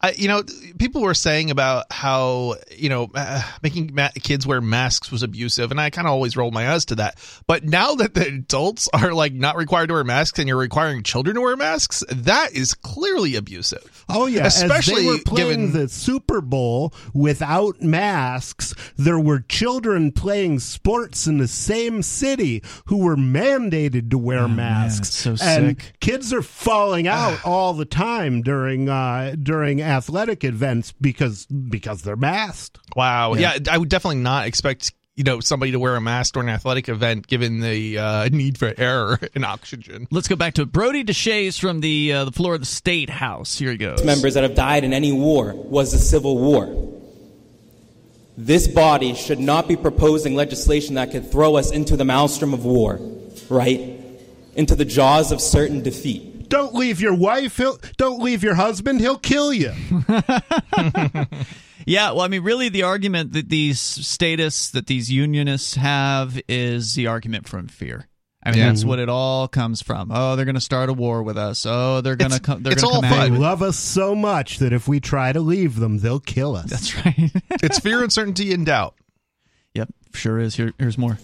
I, 0.00 0.12
you 0.16 0.28
know 0.28 0.42
people 0.78 1.02
were 1.02 1.14
saying 1.14 1.50
about 1.50 1.92
how 1.92 2.54
you 2.76 2.88
know 2.88 3.10
uh, 3.14 3.42
making 3.62 3.90
ma- 3.94 4.08
kids 4.22 4.46
wear 4.46 4.60
masks 4.60 5.10
was 5.12 5.22
abusive 5.22 5.70
and 5.70 5.80
i 5.80 5.90
kind 5.90 6.06
of 6.06 6.12
always 6.12 6.36
rolled 6.36 6.54
my 6.54 6.70
eyes 6.72 6.84
to 6.86 6.94
that. 6.96 7.18
But 7.46 7.64
now 7.64 7.94
that 7.96 8.14
the 8.14 8.26
adults 8.26 8.88
are 8.92 9.12
like 9.12 9.32
not 9.34 9.56
required 9.56 9.88
to 9.88 9.94
wear 9.94 10.04
masks 10.04 10.38
and 10.38 10.48
you're 10.48 10.56
requiring 10.56 11.02
children 11.02 11.34
to 11.36 11.42
wear 11.42 11.56
masks 11.56 12.02
that 12.10 12.52
is 12.54 12.74
clearly 12.74 13.36
abusive. 13.36 14.04
Oh 14.08 14.26
yeah, 14.26 14.46
especially 14.46 14.94
as 14.94 15.02
they 15.02 15.06
were 15.10 15.18
playing 15.24 15.48
given 15.48 15.72
the 15.72 15.88
Super 15.88 16.40
Bowl 16.40 16.94
without 17.12 17.82
masks. 17.82 18.74
There 18.96 19.18
were 19.20 19.40
children 19.40 20.12
playing 20.12 20.60
sports 20.60 21.26
in 21.26 21.38
the 21.38 21.48
same 21.48 22.02
city 22.02 22.62
who 22.86 22.98
were 22.98 23.16
mandated 23.16 24.10
to 24.10 24.18
wear 24.18 24.48
masks, 24.48 25.26
Oh, 25.26 25.32
it's 25.32 25.42
so 25.42 25.46
and 25.46 25.80
sick. 25.80 25.92
kids 26.00 26.32
are 26.32 26.42
falling 26.42 27.06
out 27.08 27.44
all 27.44 27.72
the 27.74 27.84
time 27.84 28.42
during 28.42 28.88
uh, 28.88 29.34
during 29.42 29.65
athletic 29.68 30.44
events 30.44 30.92
because 31.00 31.46
because 31.46 32.02
they're 32.02 32.16
masked. 32.16 32.78
Wow. 32.94 33.34
Yeah. 33.34 33.58
I 33.70 33.78
would 33.78 33.88
definitely 33.88 34.20
not 34.22 34.46
expect 34.46 34.92
you 35.16 35.24
know 35.24 35.40
somebody 35.40 35.72
to 35.72 35.78
wear 35.78 35.96
a 35.96 36.00
mask 36.00 36.34
during 36.34 36.48
an 36.48 36.54
athletic 36.54 36.88
event, 36.88 37.26
given 37.26 37.60
the 37.60 37.98
uh, 37.98 38.28
need 38.28 38.58
for 38.58 38.72
air 38.76 39.18
and 39.34 39.44
oxygen. 39.44 40.06
Let's 40.10 40.28
go 40.28 40.36
back 40.36 40.54
to 40.54 40.66
Brodie 40.66 41.04
Deshaies 41.04 41.58
from 41.58 41.80
the 41.80 42.12
uh, 42.12 42.24
the 42.26 42.32
floor 42.32 42.54
of 42.54 42.60
the 42.60 42.66
State 42.66 43.10
House. 43.10 43.58
Here 43.58 43.70
he 43.70 43.78
goes. 43.78 44.04
members 44.04 44.34
that 44.34 44.42
have 44.42 44.54
died 44.54 44.84
in 44.84 44.92
any 44.92 45.12
war 45.12 45.54
was 45.54 45.92
the 45.92 45.98
Civil 45.98 46.38
War. 46.38 46.92
This 48.38 48.68
body 48.68 49.14
should 49.14 49.40
not 49.40 49.66
be 49.66 49.76
proposing 49.76 50.34
legislation 50.34 50.96
that 50.96 51.10
could 51.10 51.32
throw 51.32 51.56
us 51.56 51.70
into 51.70 51.96
the 51.96 52.04
maelstrom 52.04 52.52
of 52.52 52.66
war, 52.66 53.00
right? 53.48 53.98
Into 54.54 54.74
the 54.74 54.84
jaws 54.84 55.32
of 55.32 55.40
certain 55.40 55.82
defeat. 55.82 56.35
Don't 56.48 56.74
leave 56.74 57.00
your 57.00 57.14
wife. 57.14 57.56
He'll, 57.56 57.78
don't 57.96 58.20
leave 58.22 58.42
your 58.42 58.54
husband. 58.54 59.00
He'll 59.00 59.18
kill 59.18 59.52
you. 59.52 59.72
Yeah, 61.88 62.10
well, 62.12 62.22
I 62.22 62.28
mean, 62.28 62.42
really, 62.42 62.68
the 62.68 62.82
argument 62.82 63.32
that 63.34 63.48
these 63.48 63.78
statists, 63.78 64.70
that 64.72 64.88
these 64.88 65.08
unionists 65.12 65.76
have, 65.76 66.40
is 66.48 66.94
the 66.96 67.06
argument 67.06 67.46
from 67.48 67.68
fear. 67.68 68.08
I 68.42 68.50
mean, 68.50 68.58
Yeah. 68.58 68.68
that's 68.70 68.84
what 68.84 68.98
it 68.98 69.08
all 69.08 69.46
comes 69.46 69.82
from. 69.82 70.10
Oh, 70.12 70.34
they're 70.34 70.44
going 70.46 70.56
to 70.56 70.60
start 70.60 70.88
a 70.88 70.92
war 70.92 71.22
with 71.22 71.38
us. 71.38 71.64
Oh, 71.64 72.00
they're 72.00 72.16
going 72.16 72.32
to 72.32 72.40
come. 72.40 72.64
They're 72.64 72.72
it's 72.72 72.82
going 72.82 72.90
to 72.90 72.96
all 72.96 73.02
come 73.02 73.10
fun. 73.18 73.32
They 73.34 73.38
love 73.38 73.62
us 73.62 73.76
so 73.76 74.16
much 74.16 74.58
that 74.58 74.72
if 74.72 74.88
we 74.88 74.98
try 74.98 75.32
to 75.32 75.38
leave 75.40 75.76
them, 75.76 75.98
they'll 75.98 76.18
kill 76.18 76.56
us. 76.56 76.70
That's 76.70 76.96
right. 77.06 77.30
it's 77.62 77.78
fear, 77.78 78.02
uncertainty, 78.02 78.52
and 78.52 78.66
doubt. 78.66 78.96
yep, 79.72 79.88
sure 80.12 80.40
is. 80.40 80.56
Here, 80.56 80.72
here's 80.80 80.98
more. 80.98 81.18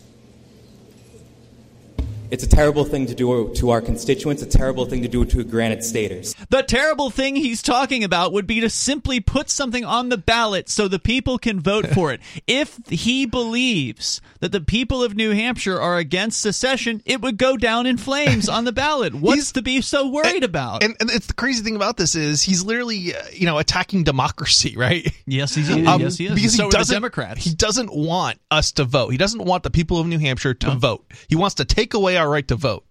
It's 2.32 2.42
a 2.42 2.48
terrible 2.48 2.86
thing 2.86 3.04
to 3.08 3.14
do 3.14 3.52
to 3.56 3.68
our 3.68 3.82
constituents, 3.82 4.40
a 4.40 4.46
terrible 4.46 4.86
thing 4.86 5.02
to 5.02 5.08
do 5.08 5.26
to 5.26 5.44
granite 5.44 5.84
staters. 5.84 6.34
The 6.48 6.62
terrible 6.62 7.10
thing 7.10 7.36
he's 7.36 7.60
talking 7.60 8.02
about 8.02 8.32
would 8.32 8.46
be 8.46 8.58
to 8.62 8.70
simply 8.70 9.20
put 9.20 9.50
something 9.50 9.84
on 9.84 10.08
the 10.08 10.16
ballot 10.16 10.70
so 10.70 10.88
the 10.88 10.98
people 10.98 11.36
can 11.36 11.60
vote 11.60 11.88
for 11.88 12.10
it. 12.10 12.20
If 12.46 12.78
he 12.88 13.26
believes 13.26 14.20
that 14.40 14.52
the 14.52 14.60
people 14.60 15.02
of 15.02 15.14
New 15.14 15.32
Hampshire 15.32 15.78
are 15.78 15.98
against 15.98 16.40
secession, 16.40 17.02
it 17.04 17.20
would 17.20 17.36
go 17.36 17.56
down 17.56 17.86
in 17.86 17.98
flames 17.98 18.48
on 18.48 18.64
the 18.64 18.72
ballot. 18.72 19.14
What's 19.20 19.52
to 19.52 19.62
be 19.62 19.82
so 19.82 20.08
worried 20.08 20.42
about? 20.42 20.82
And, 20.82 20.96
and 21.00 21.10
it's 21.10 21.26
the 21.26 21.34
crazy 21.34 21.62
thing 21.62 21.76
about 21.76 21.98
this 21.98 22.14
is 22.14 22.42
he's 22.42 22.64
literally, 22.64 23.14
uh, 23.14 23.22
you 23.32 23.46
know, 23.46 23.58
attacking 23.58 24.04
democracy, 24.04 24.74
right? 24.78 25.06
yes, 25.26 25.54
he's, 25.54 25.70
Um, 25.70 26.00
yes, 26.00 26.16
he 26.16 26.26
is. 26.26 26.34
Because 26.34 26.56
so 26.56 26.64
he 26.64 26.70
doesn't, 26.70 26.94
Democrats. 26.94 27.44
He 27.44 27.54
doesn't 27.54 27.94
want 27.94 28.38
us 28.50 28.72
to 28.72 28.84
vote. 28.84 29.10
He 29.10 29.18
doesn't 29.18 29.44
want 29.44 29.62
the 29.62 29.70
people 29.70 29.98
of 29.98 30.06
New 30.06 30.18
Hampshire 30.18 30.54
to 30.54 30.70
vote. 30.74 31.04
He 31.28 31.36
wants 31.36 31.56
to 31.56 31.64
take 31.64 31.92
away 31.94 32.16
our 32.16 32.21
right 32.28 32.46
to 32.48 32.56
vote. 32.56 32.84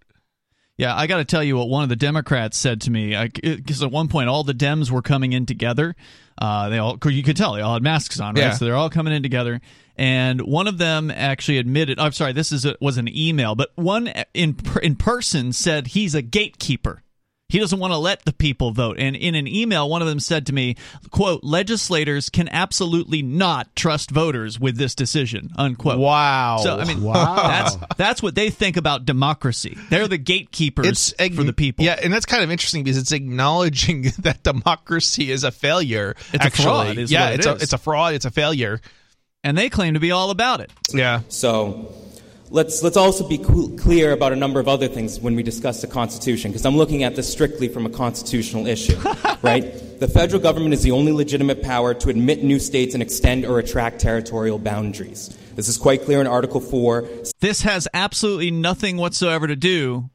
Yeah, 0.77 0.95
I 0.95 1.05
got 1.05 1.17
to 1.17 1.25
tell 1.25 1.43
you 1.43 1.57
what 1.57 1.69
one 1.69 1.83
of 1.83 1.89
the 1.89 1.95
Democrats 1.95 2.57
said 2.57 2.81
to 2.81 2.91
me. 2.91 3.15
Because 3.43 3.83
at 3.83 3.91
one 3.91 4.07
point, 4.07 4.29
all 4.29 4.43
the 4.43 4.53
Dems 4.53 4.89
were 4.89 5.03
coming 5.03 5.33
in 5.33 5.45
together. 5.45 5.95
Uh, 6.39 6.69
they 6.69 6.79
all, 6.79 6.97
you 7.05 7.21
could 7.21 7.37
tell, 7.37 7.53
they 7.53 7.61
all 7.61 7.75
had 7.75 7.83
masks 7.83 8.19
on, 8.19 8.33
right? 8.33 8.41
Yeah. 8.41 8.53
So 8.53 8.65
they're 8.65 8.75
all 8.75 8.89
coming 8.89 9.13
in 9.13 9.21
together. 9.21 9.61
And 9.95 10.41
one 10.41 10.67
of 10.67 10.79
them 10.79 11.11
actually 11.11 11.59
admitted. 11.59 11.99
I'm 11.99 12.13
sorry, 12.13 12.33
this 12.33 12.51
is 12.51 12.65
a, 12.65 12.75
was 12.81 12.97
an 12.97 13.07
email, 13.15 13.53
but 13.53 13.69
one 13.75 14.11
in 14.33 14.57
in 14.81 14.95
person 14.95 15.53
said 15.53 15.87
he's 15.87 16.15
a 16.15 16.23
gatekeeper. 16.23 17.03
He 17.51 17.59
doesn't 17.59 17.79
want 17.79 17.91
to 17.93 17.97
let 17.97 18.23
the 18.25 18.31
people 18.33 18.71
vote. 18.71 18.95
And 18.97 19.15
in 19.15 19.35
an 19.35 19.45
email, 19.47 19.89
one 19.89 20.01
of 20.01 20.07
them 20.07 20.19
said 20.21 20.45
to 20.47 20.53
me, 20.53 20.77
"quote 21.11 21.43
Legislators 21.43 22.29
can 22.29 22.47
absolutely 22.49 23.21
not 23.21 23.75
trust 23.75 24.09
voters 24.09 24.59
with 24.59 24.77
this 24.77 24.95
decision." 24.95 25.49
Unquote. 25.57 25.99
Wow. 25.99 26.59
So 26.63 26.79
I 26.79 26.85
mean, 26.85 27.03
Wow. 27.03 27.35
that's 27.35 27.77
that's 27.97 28.23
what 28.23 28.35
they 28.35 28.49
think 28.49 28.77
about 28.77 29.05
democracy. 29.05 29.77
They're 29.89 30.07
the 30.07 30.17
gatekeepers 30.17 31.13
ag- 31.19 31.35
for 31.35 31.43
the 31.43 31.53
people. 31.53 31.83
Yeah, 31.85 31.99
and 32.01 32.13
that's 32.13 32.25
kind 32.25 32.43
of 32.43 32.51
interesting 32.51 32.83
because 32.83 32.97
it's 32.97 33.11
acknowledging 33.11 34.03
that 34.19 34.43
democracy 34.43 35.29
is 35.31 35.43
a 35.43 35.51
failure. 35.51 36.15
It's 36.33 36.45
a 36.45 36.49
fraud, 36.49 36.97
is 36.97 37.11
yeah, 37.11 37.25
what 37.25 37.33
it 37.33 37.35
it's 37.39 37.45
a 37.47 37.51
it's 37.55 37.73
a 37.73 37.77
fraud. 37.77 38.13
It's 38.13 38.25
a 38.25 38.31
failure. 38.31 38.79
and 39.43 39.57
they 39.57 39.69
claim 39.69 39.95
to 39.95 39.99
be 39.99 40.11
all 40.11 40.29
about 40.29 40.61
it. 40.61 40.71
Yeah. 40.93 41.21
So 41.27 41.93
let's, 42.51 42.83
let's 42.83 42.97
also 42.97 43.27
be 43.27 43.37
cl- 43.37 43.69
clear 43.69 44.11
about 44.11 44.33
a 44.33 44.35
number 44.35 44.59
of 44.59 44.67
other 44.67 44.87
things 44.87 45.19
when 45.19 45.35
we 45.35 45.41
discuss 45.41 45.81
the 45.81 45.87
Constitution, 45.87 46.51
because 46.51 46.65
I'm 46.65 46.77
looking 46.77 47.03
at 47.03 47.15
this 47.15 47.31
strictly 47.31 47.67
from 47.67 47.85
a 47.85 47.89
constitutional 47.89 48.67
issue, 48.67 48.99
right? 49.41 49.63
The 49.99 50.07
federal 50.07 50.41
government 50.41 50.73
is 50.73 50.83
the 50.83 50.91
only 50.91 51.11
legitimate 51.11 51.63
power 51.63 51.93
to 51.95 52.09
admit 52.09 52.43
new 52.43 52.59
states 52.59 52.93
and 52.93 53.01
extend 53.01 53.45
or 53.45 53.55
retract 53.55 53.99
territorial 53.99 54.59
boundaries. 54.59 55.35
This 55.55 55.67
is 55.67 55.77
quite 55.77 56.03
clear 56.03 56.21
in 56.21 56.27
Article 56.27 56.59
4, 56.61 57.07
This 57.39 57.61
has 57.63 57.87
absolutely 57.93 58.51
nothing 58.51 58.97
whatsoever 58.97 59.47
to 59.47 59.55
do 59.55 60.09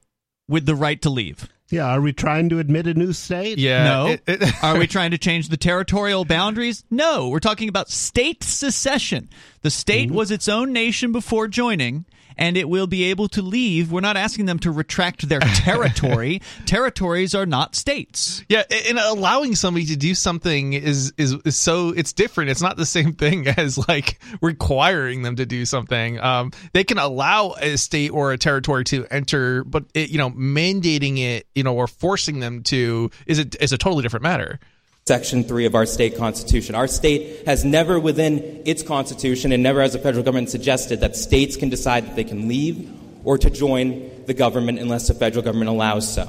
with 0.49 0.67
the 0.67 0.75
right 0.75 1.01
to 1.03 1.11
leave. 1.11 1.49
Yeah, 1.69 1.87
are 1.87 2.01
we 2.01 2.13
trying 2.13 2.49
to 2.51 2.61
admit 2.61 2.87
a 2.87 2.95
new 2.95 3.13
state? 3.13 3.59
Yeah. 3.59 3.85
no. 3.85 4.07
it- 4.09 4.23
it- 4.29 4.55
Are 4.63 4.79
we 4.79 4.87
trying 4.87 5.11
to 5.11 5.19
change 5.19 5.49
the 5.49 5.57
territorial 5.57 6.25
boundaries? 6.25 6.85
No. 6.91 7.29
We're 7.29 7.41
talking 7.41 7.69
about 7.69 7.91
state 7.91 8.45
secession. 8.45 9.29
The 9.63 9.71
state 9.71 10.09
mm-hmm. 10.09 10.17
was 10.17 10.31
its 10.31 10.47
own 10.49 10.73
nation 10.73 11.11
before 11.11 11.49
joining. 11.49 12.05
And 12.39 12.57
it 12.57 12.69
will 12.69 12.87
be 12.87 13.05
able 13.05 13.29
to 13.29 13.43
leave. 13.43 13.91
We're 13.91 14.01
not 14.01 14.17
asking 14.17 14.47
them 14.47 14.59
to 14.61 14.71
retract 14.71 15.29
their 15.29 15.41
territory. 15.55 16.43
Territories 16.67 17.35
are 17.35 17.47
not 17.47 17.75
states. 17.75 18.45
Yeah, 18.49 18.65
and 18.89 18.99
allowing 18.99 19.55
somebody 19.55 19.87
to 19.87 19.97
do 19.97 20.15
something 20.15 20.73
is, 20.73 21.13
is 21.17 21.35
is 21.45 21.57
so 21.57 21.91
it's 21.91 22.13
different. 22.13 22.51
It's 22.51 22.63
not 22.63 22.77
the 22.77 22.87
same 22.87 23.15
thing 23.15 23.47
as 23.57 23.79
like 23.89 24.19
requiring 24.41 25.23
them 25.23 25.37
to 25.37 25.47
do 25.47 25.65
something. 25.65 26.21
Um, 26.21 26.53
they 26.73 26.85
can 26.85 26.99
allow 26.99 27.55
a 27.61 27.77
state 27.77 28.11
or 28.11 28.33
a 28.33 28.39
territory 28.39 28.85
to 28.85 29.07
enter, 29.11 29.65
but 29.65 29.85
it, 29.95 30.11
you 30.11 30.19
know, 30.19 30.31
mandating 30.31 31.19
it, 31.19 31.47
you 31.55 31.63
know, 31.63 31.75
or 31.75 31.87
forcing 31.87 32.41
them 32.41 32.63
to 32.65 33.11
is 33.27 33.39
a 33.39 33.47
is 33.61 33.73
a 33.73 33.79
totally 33.79 34.03
different 34.03 34.23
matter. 34.23 34.61
Section 35.09 35.45
3 35.45 35.67
of 35.67 35.77
our 35.77 35.87
state 35.87 36.17
constitution. 36.17 36.75
Our 36.75 36.89
state 36.89 37.47
has 37.47 37.65
never 37.65 38.01
within 38.01 38.63
its 38.65 38.83
constitution 38.83 39.53
and 39.53 39.63
never 39.63 39.81
has 39.81 39.93
the 39.93 40.01
federal 40.01 40.25
government 40.25 40.51
suggested 40.51 40.99
that 40.99 41.15
states 41.15 41.57
can 41.57 41.69
decide 41.69 42.07
that 42.07 42.17
they 42.17 42.25
can 42.25 42.49
leave 42.49 42.93
or 43.23 43.39
to 43.39 43.49
join 43.49 44.11
the 44.27 44.35
government 44.35 44.81
unless 44.81 45.07
the 45.07 45.15
federal 45.15 45.45
government 45.45 45.71
allows 45.71 46.13
so. 46.13 46.23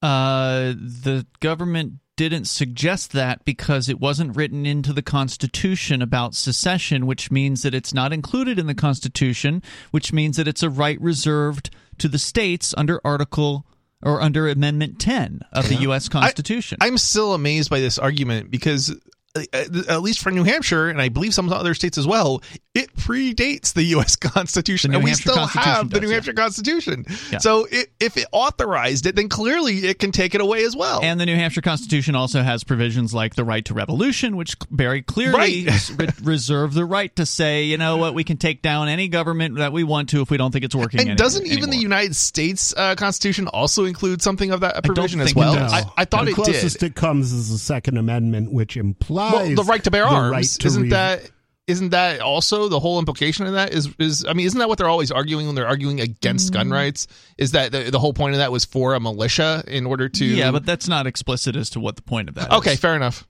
Uh, 0.00 0.72
the 0.78 1.26
government 1.40 1.94
didn't 2.16 2.46
suggest 2.46 3.12
that 3.12 3.44
because 3.44 3.86
it 3.90 4.00
wasn't 4.00 4.34
written 4.34 4.64
into 4.64 4.94
the 4.94 5.02
Constitution 5.02 6.00
about 6.00 6.34
secession, 6.34 7.04
which 7.04 7.30
means 7.30 7.60
that 7.60 7.74
it's 7.74 7.92
not 7.92 8.14
included 8.14 8.58
in 8.58 8.66
the 8.66 8.74
Constitution, 8.74 9.62
which 9.90 10.14
means 10.14 10.38
that 10.38 10.48
it's 10.48 10.62
a 10.62 10.70
right 10.70 10.98
reserved 11.02 11.68
to 11.98 12.08
the 12.08 12.18
states 12.18 12.72
under 12.78 12.98
Article 13.04 13.66
or 14.02 14.20
under 14.20 14.48
Amendment 14.48 14.98
10 14.98 15.40
of 15.52 15.68
the 15.68 15.76
U.S. 15.76 16.08
Constitution. 16.08 16.78
I'm 16.80 16.98
still 16.98 17.34
amazed 17.34 17.70
by 17.70 17.80
this 17.80 17.98
argument 17.98 18.50
because 18.50 18.94
uh, 19.36 19.42
at 19.52 20.02
least 20.02 20.20
for 20.20 20.30
New 20.30 20.44
Hampshire 20.44 20.88
and 20.88 21.00
I 21.00 21.08
believe 21.08 21.34
some 21.34 21.50
other 21.52 21.74
states 21.74 21.98
as 21.98 22.06
well, 22.06 22.42
it 22.76 22.94
predates 22.96 23.72
the 23.72 23.82
U.S. 23.84 24.16
Constitution, 24.16 24.90
The 24.90 24.98
and 24.98 25.04
we 25.04 25.10
Hampshire 25.10 25.22
still 25.30 25.34
Constitution 25.36 25.72
have 25.72 25.90
the 25.90 25.94
does, 25.94 26.00
New 26.02 26.08
yeah. 26.08 26.14
Hampshire 26.14 26.32
Constitution. 26.34 27.06
Yeah. 27.32 27.38
So 27.38 27.66
it, 27.70 27.90
if 28.00 28.16
it 28.16 28.26
authorized 28.32 29.06
it, 29.06 29.16
then 29.16 29.28
clearly 29.28 29.78
it 29.86 29.98
can 29.98 30.12
take 30.12 30.34
it 30.34 30.40
away 30.40 30.64
as 30.64 30.76
well. 30.76 31.00
and 31.02 31.18
the 31.20 31.26
New 31.26 31.36
Hampshire 31.36 31.62
Constitution 31.62 32.14
also 32.14 32.42
has 32.42 32.64
provisions 32.64 33.14
like 33.14 33.34
the 33.34 33.44
right 33.44 33.64
to 33.64 33.74
revolution, 33.74 34.36
which 34.36 34.56
very 34.70 35.02
clearly 35.02 35.66
Right. 35.66 35.90
re- 35.98 36.08
reserve 36.22 36.74
the 36.74 36.84
right 36.84 37.14
to 37.16 37.24
say, 37.26 37.64
you 37.64 37.78
know 37.78 37.96
what, 37.96 38.14
we 38.14 38.24
can 38.24 38.36
take 38.36 38.62
down 38.62 38.88
any 38.88 39.08
government 39.08 39.56
that 39.56 39.72
we 39.72 39.82
want 39.84 40.10
to 40.10 40.20
if 40.20 40.30
we 40.30 40.36
don't 40.36 40.50
think 40.52 40.64
it's 40.64 40.74
working. 40.74 41.00
and 41.00 41.08
any- 41.10 41.16
doesn't 41.16 41.46
even 41.46 41.70
the. 41.70 41.76
United 41.86 42.16
States 42.16 42.74
uh, 42.76 42.94
Constitution 42.96 43.46
also 43.48 43.84
include 43.84 44.20
something 44.20 44.50
of 44.50 44.60
that 44.60 44.82
provision 44.82 45.20
as 45.20 45.34
well? 45.34 45.54
does. 45.54 45.72
I, 45.72 45.84
I 45.96 46.04
thought 46.04 46.24
the 46.24 46.32
it 46.32 46.34
closest 46.34 46.80
did. 46.80 46.86
it 46.92 46.94
comes 46.96 47.32
is 47.32 47.48
the 47.50 47.58
Second 47.58 47.96
Amendment, 47.96 48.50
which 48.50 48.76
implies 48.76 49.32
Well, 49.32 49.54
the 49.54 49.62
right 49.70 49.84
to 49.84 49.90
bear 49.92 50.04
arms 50.06 50.32
right 50.32 50.44
to 50.44 50.66
isn't 50.66 50.82
re- 50.84 50.88
that 50.90 51.30
isn't 51.66 51.90
that 51.90 52.20
also 52.20 52.68
the 52.68 52.78
whole 52.80 52.98
implication 52.98 53.46
of 53.46 53.54
that 53.54 53.72
is 53.72 53.88
is 53.98 54.24
I 54.24 54.32
mean 54.34 54.46
isn't 54.46 54.58
that 54.58 54.68
what 54.68 54.78
they're 54.78 54.88
always 54.88 55.10
arguing 55.10 55.46
when 55.46 55.54
they're 55.54 55.66
arguing 55.66 56.00
against 56.00 56.50
Mm. 56.50 56.54
gun 56.54 56.70
rights 56.70 57.06
is 57.38 57.52
that 57.52 57.72
the, 57.72 57.90
the 57.90 57.98
whole 57.98 58.12
point 58.12 58.34
of 58.34 58.38
that 58.38 58.52
was 58.52 58.64
for 58.64 58.94
a 58.94 59.00
militia 59.00 59.64
in 59.66 59.86
order 59.86 60.08
to 60.08 60.24
Yeah, 60.24 60.50
but 60.52 60.64
that's 60.64 60.88
not 60.88 61.06
explicit 61.06 61.56
as 61.56 61.70
to 61.70 61.80
what 61.80 61.96
the 61.96 62.02
point 62.02 62.28
of 62.28 62.36
that 62.36 62.52
okay 62.52 62.76
fair 62.76 62.94
enough 62.94 63.26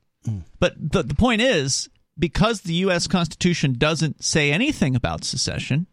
But 0.58 0.74
the, 0.76 1.02
the 1.02 1.14
point 1.14 1.40
is, 1.40 1.88
because 2.18 2.62
the 2.62 2.74
U.S. 2.86 3.06
Constitution 3.06 3.74
doesn't 3.78 4.24
say 4.24 4.50
anything 4.50 4.96
about 4.96 5.22
secession, 5.22 5.86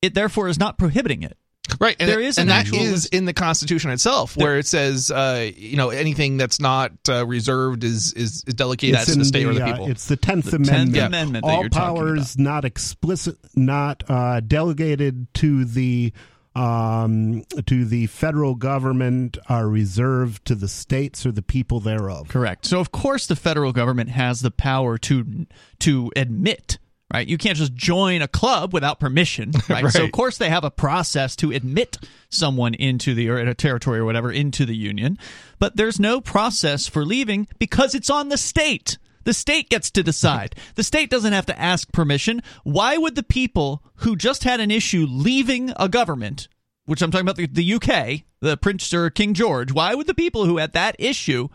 it 0.00 0.14
therefore 0.14 0.48
is 0.48 0.58
not 0.58 0.78
prohibiting 0.78 1.22
it. 1.22 1.36
Right 1.80 1.96
and, 2.00 2.08
There 2.08 2.20
is 2.20 2.38
and 2.38 2.50
an 2.50 2.56
that 2.56 2.66
actual 2.66 2.80
is 2.80 3.06
in 3.06 3.24
the 3.24 3.32
Constitution 3.32 3.90
itself 3.90 4.36
where 4.36 4.58
it 4.58 4.66
says 4.66 5.10
uh, 5.10 5.50
you 5.54 5.76
know 5.76 5.90
anything 5.90 6.36
that's 6.36 6.60
not 6.60 6.92
uh, 7.08 7.26
reserved 7.26 7.84
is 7.84 8.12
is, 8.12 8.44
is 8.46 8.54
delegated 8.54 9.00
to 9.00 9.12
in 9.12 9.18
the 9.18 9.24
state 9.24 9.46
or 9.46 9.54
the 9.54 9.62
uh, 9.62 9.72
people 9.72 9.88
it's 9.90 10.06
the 10.06 10.16
Tenth 10.16 10.46
The 10.46 10.58
10th 10.58 10.68
Amendment. 10.68 11.06
Amendment 11.06 11.44
that 11.44 11.52
All 11.52 11.60
you're 11.60 11.68
talking 11.68 11.96
powers 11.96 12.38
not 12.38 12.64
explicit, 12.64 13.38
not 13.54 14.02
uh, 14.08 14.40
delegated 14.40 15.32
to 15.34 15.64
the 15.64 16.12
um, 16.54 17.44
to 17.66 17.84
the 17.84 18.06
federal 18.08 18.54
government 18.54 19.38
are 19.48 19.68
reserved 19.68 20.44
to 20.46 20.54
the 20.54 20.68
states 20.68 21.24
or 21.24 21.32
the 21.32 21.42
people 21.42 21.80
thereof. 21.80 22.28
Correct. 22.28 22.66
So 22.66 22.80
of 22.80 22.92
course 22.92 23.26
the 23.26 23.36
federal 23.36 23.72
government 23.72 24.10
has 24.10 24.40
the 24.40 24.50
power 24.50 24.98
to 24.98 25.46
to 25.80 26.12
admit. 26.16 26.78
Right, 27.12 27.28
you 27.28 27.36
can't 27.36 27.58
just 27.58 27.74
join 27.74 28.22
a 28.22 28.28
club 28.28 28.72
without 28.72 28.98
permission. 28.98 29.52
Right? 29.68 29.90
so 29.90 30.04
of 30.04 30.12
course 30.12 30.38
they 30.38 30.50
have 30.50 30.64
a 30.64 30.70
process 30.70 31.36
to 31.36 31.50
admit 31.52 31.98
someone 32.28 32.74
into 32.74 33.14
the 33.14 33.28
or 33.28 33.38
a 33.38 33.54
territory 33.54 34.00
or 34.00 34.04
whatever 34.04 34.30
into 34.30 34.66
the 34.66 34.74
union, 34.74 35.18
but 35.58 35.76
there's 35.76 36.00
no 36.00 36.20
process 36.20 36.86
for 36.86 37.04
leaving 37.04 37.48
because 37.58 37.94
it's 37.94 38.10
on 38.10 38.28
the 38.28 38.36
state. 38.36 38.98
The 39.24 39.32
state 39.32 39.70
gets 39.70 39.90
to 39.92 40.02
decide. 40.02 40.56
The 40.74 40.82
state 40.82 41.10
doesn't 41.10 41.32
have 41.32 41.46
to 41.46 41.58
ask 41.58 41.92
permission. 41.92 42.42
Why 42.64 42.96
would 42.96 43.14
the 43.14 43.22
people 43.22 43.82
who 43.96 44.16
just 44.16 44.44
had 44.44 44.60
an 44.60 44.70
issue 44.70 45.06
leaving 45.08 45.72
a 45.76 45.88
government, 45.88 46.48
which 46.86 47.02
I'm 47.02 47.10
talking 47.10 47.26
about 47.26 47.36
the, 47.36 47.46
the 47.46 47.74
UK, 47.74 48.24
the 48.40 48.56
Prince 48.56 48.92
or 48.92 49.10
King 49.10 49.34
George, 49.34 49.72
why 49.72 49.94
would 49.94 50.06
the 50.06 50.14
people 50.14 50.46
who 50.46 50.56
had 50.58 50.72
that 50.72 50.96
issue 50.98 51.48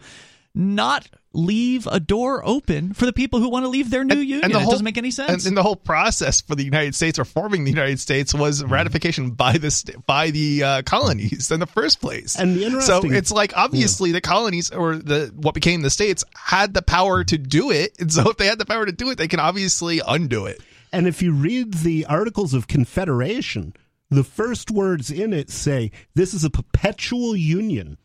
not 0.56 1.10
leave 1.38 1.88
a 1.92 2.00
door 2.00 2.42
open 2.46 2.94
for 2.94 3.06
the 3.06 3.14
people 3.14 3.40
who 3.40 3.48
want 3.50 3.64
to 3.64 3.70
leave 3.70 3.90
their 3.90 4.04
new 4.04 4.18
union? 4.20 4.52
the 4.52 4.58
it 4.58 4.62
whole- 4.64 4.72
doesn't 4.72 4.84
make 4.84 4.98
any 4.98 5.12
sense. 5.12 5.30
And, 5.32 5.46
and 5.48 5.58
the 5.58 5.64
whole 5.64 5.76
process 5.76 6.42
for 6.42 6.56
the 6.56 6.64
United 6.66 6.96
States 6.96 7.20
or 7.20 7.26
forming 7.26 7.64
the 7.64 7.70
United 7.72 8.00
States 8.00 8.34
was 8.34 8.62
Mm-hmm. 8.64 8.74
ratification 8.74 9.32
by 9.32 9.58
the 9.58 9.70
st- 9.72 10.06
by 10.08 10.32
the 10.32 10.64
uh, 10.64 10.82
colonies 10.82 11.52
in 11.52 11.60
the 11.60 11.68
first 11.68 12.02
place. 12.02 12.36
And 12.36 12.58
the 12.58 12.82
so 12.82 13.02
it's 13.04 13.32
like 13.32 13.54
obviously 13.56 14.12
the 14.12 14.22
colonies 14.22 14.72
or 14.72 14.96
the 14.96 15.32
what 15.36 15.54
became 15.54 15.82
the 15.84 15.90
states 15.92 16.24
had 16.36 16.74
the 16.74 16.82
power 16.82 17.24
to 17.24 17.38
do 17.38 17.70
it, 17.72 17.96
and 18.00 18.12
so 18.12 18.30
if 18.32 18.38
they 18.38 18.48
had 18.48 18.58
the 18.58 18.66
power 18.66 18.86
to 18.86 18.92
do 18.92 19.10
it, 19.12 19.18
they 19.18 19.28
can 19.28 19.40
obviously 19.40 20.02
undo 20.08 20.46
it. 20.48 20.60
And 20.92 21.06
if 21.08 21.22
you 21.22 21.34
read 21.34 21.76
the 21.76 22.06
Articles 22.06 22.54
of 22.54 22.68
Confederation, 22.68 23.74
The 24.10 24.24
first 24.24 24.72
words 24.72 25.12
in 25.12 25.34
it 25.34 25.50
say, 25.50 25.92
This 26.16 26.34
is 26.34 26.44
a 26.46 26.50
perpetual 26.50 27.36
union. 27.36 27.98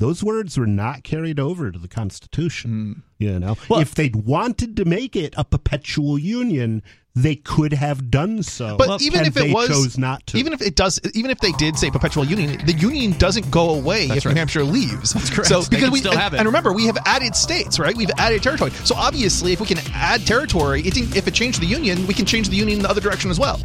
Those 0.00 0.24
words 0.24 0.56
were 0.58 0.66
not 0.66 1.04
carried 1.04 1.38
over 1.38 1.70
to 1.70 1.78
the 1.78 1.86
Constitution. 1.86 3.04
Hmm. 3.18 3.24
You 3.24 3.38
know, 3.38 3.56
Well- 3.68 3.80
if 3.80 3.94
they'd 3.94 4.16
wanted 4.16 4.76
to 4.78 4.84
make 4.86 5.14
it 5.14 5.34
a 5.36 5.44
perpetual 5.44 6.18
union, 6.18 6.82
they 7.14 7.36
could 7.36 7.74
have 7.74 8.10
done 8.10 8.42
so. 8.42 8.76
But 8.78 9.02
even 9.02 9.26
if 9.26 9.36
it 9.36 9.40
they 9.40 9.52
was, 9.52 9.68
chose 9.68 9.98
not 9.98 10.26
to. 10.28 10.38
even 10.38 10.54
if 10.54 10.62
it 10.62 10.74
does, 10.74 10.98
even 11.12 11.30
if 11.30 11.38
they 11.40 11.52
did 11.52 11.76
say 11.76 11.90
perpetual 11.90 12.24
union, 12.24 12.64
the 12.64 12.72
union 12.72 13.12
doesn't 13.18 13.50
go 13.50 13.74
away 13.74 14.04
if 14.04 14.24
right. 14.24 14.26
New 14.26 14.38
Hampshire 14.38 14.64
leaves. 14.64 15.10
That's 15.12 15.28
correct. 15.28 15.48
So 15.48 15.60
They 15.60 15.68
because 15.76 15.84
can 15.84 15.92
we 15.92 15.98
still 15.98 16.12
and, 16.12 16.20
have 16.20 16.32
it. 16.34 16.38
and 16.38 16.46
remember, 16.46 16.72
we 16.72 16.86
have 16.86 16.96
added 17.04 17.36
states, 17.36 17.78
right? 17.78 17.94
We've 17.94 18.10
added 18.16 18.42
territory. 18.42 18.70
So 18.84 18.94
obviously, 18.94 19.52
if 19.52 19.60
we 19.60 19.66
can 19.66 19.78
add 19.92 20.26
territory, 20.26 20.80
it, 20.82 20.96
if 21.14 21.28
it 21.28 21.34
changed 21.34 21.60
the 21.60 21.66
union, 21.66 22.06
we 22.06 22.14
can 22.14 22.24
change 22.24 22.48
the 22.48 22.56
union 22.56 22.78
in 22.78 22.82
the 22.84 22.88
other 22.90 23.02
direction 23.02 23.30
as 23.30 23.38
well. 23.38 23.60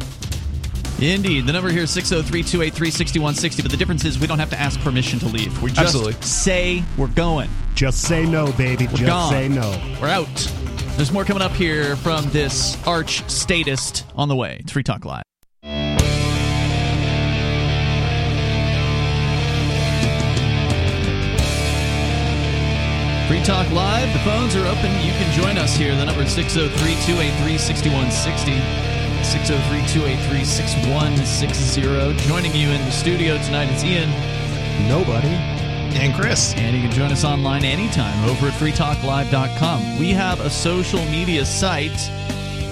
Indeed. 0.98 1.46
The 1.46 1.52
number 1.52 1.70
here 1.70 1.82
is 1.82 1.90
603 1.90 2.42
283 2.42 2.90
6160. 2.90 3.62
But 3.62 3.70
the 3.70 3.76
difference 3.76 4.04
is 4.04 4.18
we 4.18 4.26
don't 4.26 4.38
have 4.38 4.50
to 4.50 4.58
ask 4.58 4.80
permission 4.80 5.18
to 5.20 5.26
leave. 5.26 5.60
We 5.62 5.70
just 5.70 5.80
Absolutely. 5.80 6.14
say 6.22 6.82
we're 6.96 7.08
going. 7.08 7.50
just 7.74 8.02
say 8.02 8.24
no, 8.24 8.50
baby. 8.52 8.86
Just 8.86 9.04
gone. 9.04 9.30
say 9.30 9.48
no. 9.48 9.70
We're 10.00 10.08
out. 10.08 10.52
There's 10.96 11.12
more 11.12 11.24
coming 11.24 11.42
up 11.42 11.52
here 11.52 11.96
from 11.96 12.24
this 12.30 12.82
arch 12.86 13.28
statist 13.28 14.06
on 14.14 14.28
the 14.28 14.36
way. 14.36 14.56
It's 14.60 14.72
Free 14.72 14.82
Talk 14.82 15.04
Live. 15.04 15.24
Free 23.28 23.42
Talk 23.42 23.68
Live. 23.72 24.12
The 24.12 24.20
phones 24.20 24.54
are 24.54 24.64
open. 24.66 24.90
You 25.04 25.10
can 25.12 25.32
join 25.32 25.58
us 25.58 25.76
here. 25.76 25.94
The 25.96 26.04
number 26.04 26.22
is 26.22 26.32
603 26.32 26.94
283 27.04 27.58
6160. 27.58 28.95
603 29.26 29.80
283 29.88 30.44
6160. 30.44 32.28
Joining 32.28 32.54
you 32.54 32.68
in 32.68 32.80
the 32.84 32.92
studio 32.92 33.36
tonight 33.42 33.68
is 33.72 33.84
Ian. 33.84 34.08
Nobody. 34.88 35.26
And 35.98 36.14
Chris, 36.14 36.54
And 36.54 36.76
you 36.76 36.82
can 36.82 36.92
join 36.92 37.10
us 37.10 37.24
online 37.24 37.64
anytime 37.64 38.24
over 38.28 38.46
at 38.46 38.52
freetalklive.com. 38.52 39.98
We 39.98 40.10
have 40.10 40.38
a 40.38 40.48
social 40.48 41.04
media 41.06 41.44
site 41.44 42.08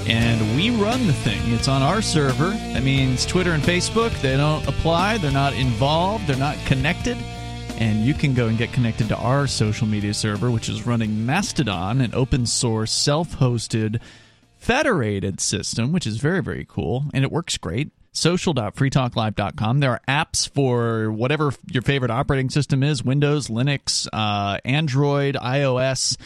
and 0.07 0.57
we 0.57 0.71
run 0.71 1.09
the 1.09 1.13
thing. 1.13 1.41
It's 1.53 1.67
on 1.67 1.83
our 1.83 2.01
server. 2.01 2.51
That 2.51 2.85
means 2.85 3.27
Twitter 3.27 3.51
and 3.51 3.63
Facebook, 3.63 4.13
they 4.21 4.37
don't 4.37 4.65
apply, 4.69 5.19
they're 5.19 5.33
not 5.33 5.55
involved, 5.55 6.29
they're 6.29 6.37
not 6.37 6.57
connected. 6.67 7.17
And 7.79 8.05
you 8.05 8.15
can 8.15 8.33
go 8.33 8.47
and 8.47 8.57
get 8.57 8.73
connected 8.73 9.09
to 9.09 9.17
our 9.17 9.49
social 9.49 9.89
media 9.89 10.15
server, 10.15 10.53
which 10.53 10.69
is 10.69 10.87
running 10.87 11.27
Mastodon, 11.27 12.01
an 12.01 12.15
open 12.15 12.47
source, 12.47 12.93
self 12.93 13.37
hosted, 13.39 14.01
federated 14.65 15.41
system, 15.41 15.93
which 15.93 16.07
is 16.07 16.17
very, 16.17 16.43
very 16.43 16.67
cool. 16.69 17.05
And 17.13 17.23
it 17.23 17.31
works 17.31 17.59
great. 17.59 17.91
Social.freetalklive.com. 18.13 19.81
There 19.81 19.91
are 19.91 20.01
apps 20.09 20.49
for 20.49 21.11
whatever 21.13 21.53
your 21.71 21.83
favorite 21.83 22.11
operating 22.11 22.49
system 22.49 22.83
is 22.83 23.05
Windows, 23.05 23.49
Linux, 23.49 24.09
uh, 24.13 24.59
Android, 24.65 25.35
iOS. 25.35 26.17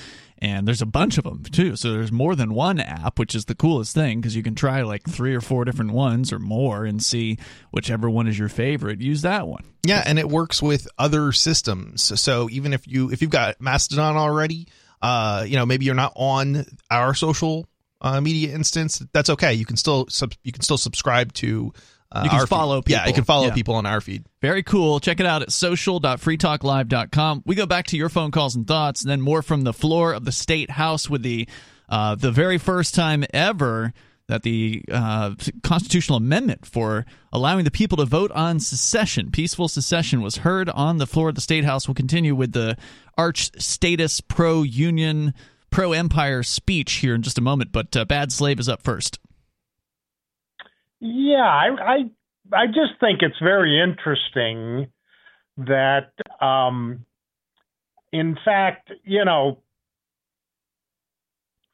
And 0.41 0.69
there's 0.69 0.83
a 0.83 0.87
bunch 0.87 1.19
of 1.19 1.25
them 1.25 1.43
too. 1.43 1.75
So 1.75 1.91
there's 1.93 2.13
more 2.13 2.37
than 2.37 2.55
one 2.55 2.79
app, 2.79 3.19
which 3.19 3.35
is 3.35 3.47
the 3.47 3.57
coolest 3.57 3.93
thing 3.93 4.21
because 4.21 4.37
you 4.37 4.45
can 4.45 4.55
try 4.55 4.83
like 4.83 5.03
three 5.09 5.35
or 5.35 5.41
four 5.41 5.65
different 5.65 5.91
ones 5.93 6.33
or 6.33 6.39
more 6.39 6.85
and 6.85 7.03
see 7.03 7.39
whichever 7.73 8.09
one 8.09 8.29
is 8.29 8.39
your 8.39 8.49
favorite. 8.49 9.01
Use 9.01 9.23
that 9.23 9.49
one. 9.49 9.65
yeah, 9.85 10.05
and 10.07 10.17
it 10.17 10.29
works 10.29 10.63
with 10.63 10.87
other 10.97 11.33
systems. 11.33 12.21
So 12.21 12.49
even 12.51 12.73
if 12.73 12.87
you 12.87 13.11
if 13.11 13.21
you've 13.21 13.33
got 13.33 13.61
Mastodon 13.61 14.17
already, 14.17 14.69
uh, 15.03 15.45
you 15.45 15.57
know 15.57 15.67
maybe 15.67 15.87
you're 15.87 15.97
not 15.97 16.13
on 16.15 16.67
our 16.89 17.15
social 17.15 17.67
uh, 18.01 18.21
media 18.21 18.55
instance. 18.55 19.03
That's 19.13 19.31
okay. 19.31 19.55
You 19.55 19.65
can 19.67 19.77
still 19.77 20.07
sub, 20.09 20.33
you 20.45 20.53
can 20.53 20.63
still 20.63 20.79
subscribe 20.79 21.33
to. 21.35 21.73
Uh, 22.11 22.23
You 22.25 22.31
can 22.31 22.47
follow 22.47 22.83
Yeah, 22.87 23.01
you 23.01 23.05
people. 23.05 23.13
can 23.17 23.25
follow 23.25 23.47
Yeah. 23.49 23.55
people 23.55 23.75
on 23.75 23.85
our 23.85 24.01
feed. 24.01 24.25
Very 24.41 24.63
cool. 24.63 24.99
Check 24.99 25.21
it 25.21 25.27
out 25.27 25.43
at 25.43 25.53
social.freetalklive.com. 25.53 27.43
We 27.45 27.55
go 27.55 27.67
back 27.67 27.87
to 27.89 27.97
your 27.97 28.09
phone 28.09 28.31
calls 28.31 28.55
and 28.57 28.67
thoughts, 28.67 29.03
and 29.03 29.11
then 29.11 29.21
more 29.21 29.43
from 29.43 29.63
the 29.63 29.73
floor 29.73 30.13
of 30.15 30.25
the 30.25 30.33
state 30.33 30.71
house 30.71 31.09
with 31.11 31.23
the 31.23 31.49
uh, 31.91 32.15
the 32.15 32.31
very 32.31 32.59
first 32.59 32.95
time 32.95 33.25
ever 33.33 33.93
that 34.27 34.43
the 34.43 34.83
uh, 34.93 35.35
constitutional 35.63 36.19
amendment 36.19 36.67
for 36.67 37.07
allowing 37.33 37.65
the 37.65 37.71
people 37.71 37.97
to 37.97 38.05
vote 38.05 38.31
on 38.33 38.61
secession, 38.61 39.31
peaceful 39.31 39.69
secession, 39.69 40.21
was 40.21 40.37
heard 40.37 40.69
on 40.69 40.99
the 40.99 41.07
floor 41.07 41.31
of 41.31 41.35
the 41.35 41.41
state 41.41 41.65
house. 41.65 41.89
We'll 41.89 41.95
continue 41.95 42.35
with 42.35 42.53
the 42.53 42.77
arch 43.17 43.51
status 43.59 44.21
pro 44.21 44.63
union, 44.63 45.33
pro 45.71 45.93
empire 45.93 46.43
speech 46.43 46.95
here 46.95 47.15
in 47.15 47.23
just 47.23 47.39
a 47.39 47.43
moment, 47.43 47.73
but 47.73 47.97
uh, 47.97 48.05
Bad 48.05 48.33
Slave 48.33 48.59
is 48.59 48.69
up 48.69 48.83
first. 48.83 49.19
Yeah, 51.01 51.37
I, 51.45 51.69
I 51.81 52.11
I 52.53 52.67
just 52.67 52.99
think 53.01 53.21
it's 53.23 53.39
very 53.41 53.81
interesting 53.81 54.91
that, 55.59 56.13
um, 56.41 57.05
in 58.13 58.37
fact, 58.45 58.91
you 59.05 59.25
know, 59.25 59.59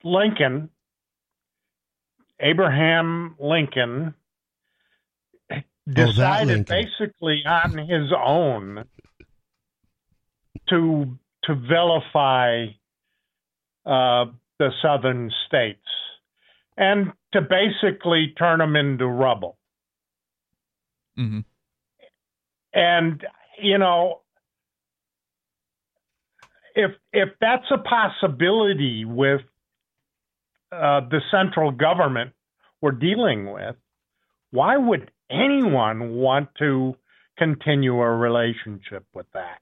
Lincoln, 0.03 0.71
Abraham 2.41 3.37
Lincoln, 3.39 4.15
decided 5.89 6.69
Lincoln. 6.69 6.87
basically 6.99 7.43
on 7.47 7.79
his 7.79 8.13
own 8.13 8.85
to 10.69 11.19
to 11.45 11.55
vilify 11.55 12.67
uh, 13.87 14.27
the 14.59 14.71
southern 14.83 15.31
states 15.47 15.81
and 16.77 17.13
to 17.33 17.41
basically 17.41 18.35
turn 18.39 18.59
them 18.59 18.77
into 18.77 19.07
rubble. 19.07 19.57
Mm-hmm. 21.19 21.41
And 22.73 23.25
you 23.63 23.79
know, 23.79 24.21
if 26.75 26.91
if 27.13 27.31
that's 27.41 27.71
a 27.71 27.79
possibility 27.79 29.05
with 29.05 29.43
uh, 30.73 31.01
the 31.09 31.21
central 31.31 31.71
government 31.71 32.33
we're 32.81 32.93
dealing 32.93 33.51
with, 33.51 33.77
why 34.51 34.77
would 34.77 35.11
anyone 35.31 36.17
want 36.17 36.49
to 36.59 36.97
continue 37.39 38.01
a 38.01 38.11
relationship 38.17 39.07
with 39.15 39.27
that? 39.35 39.59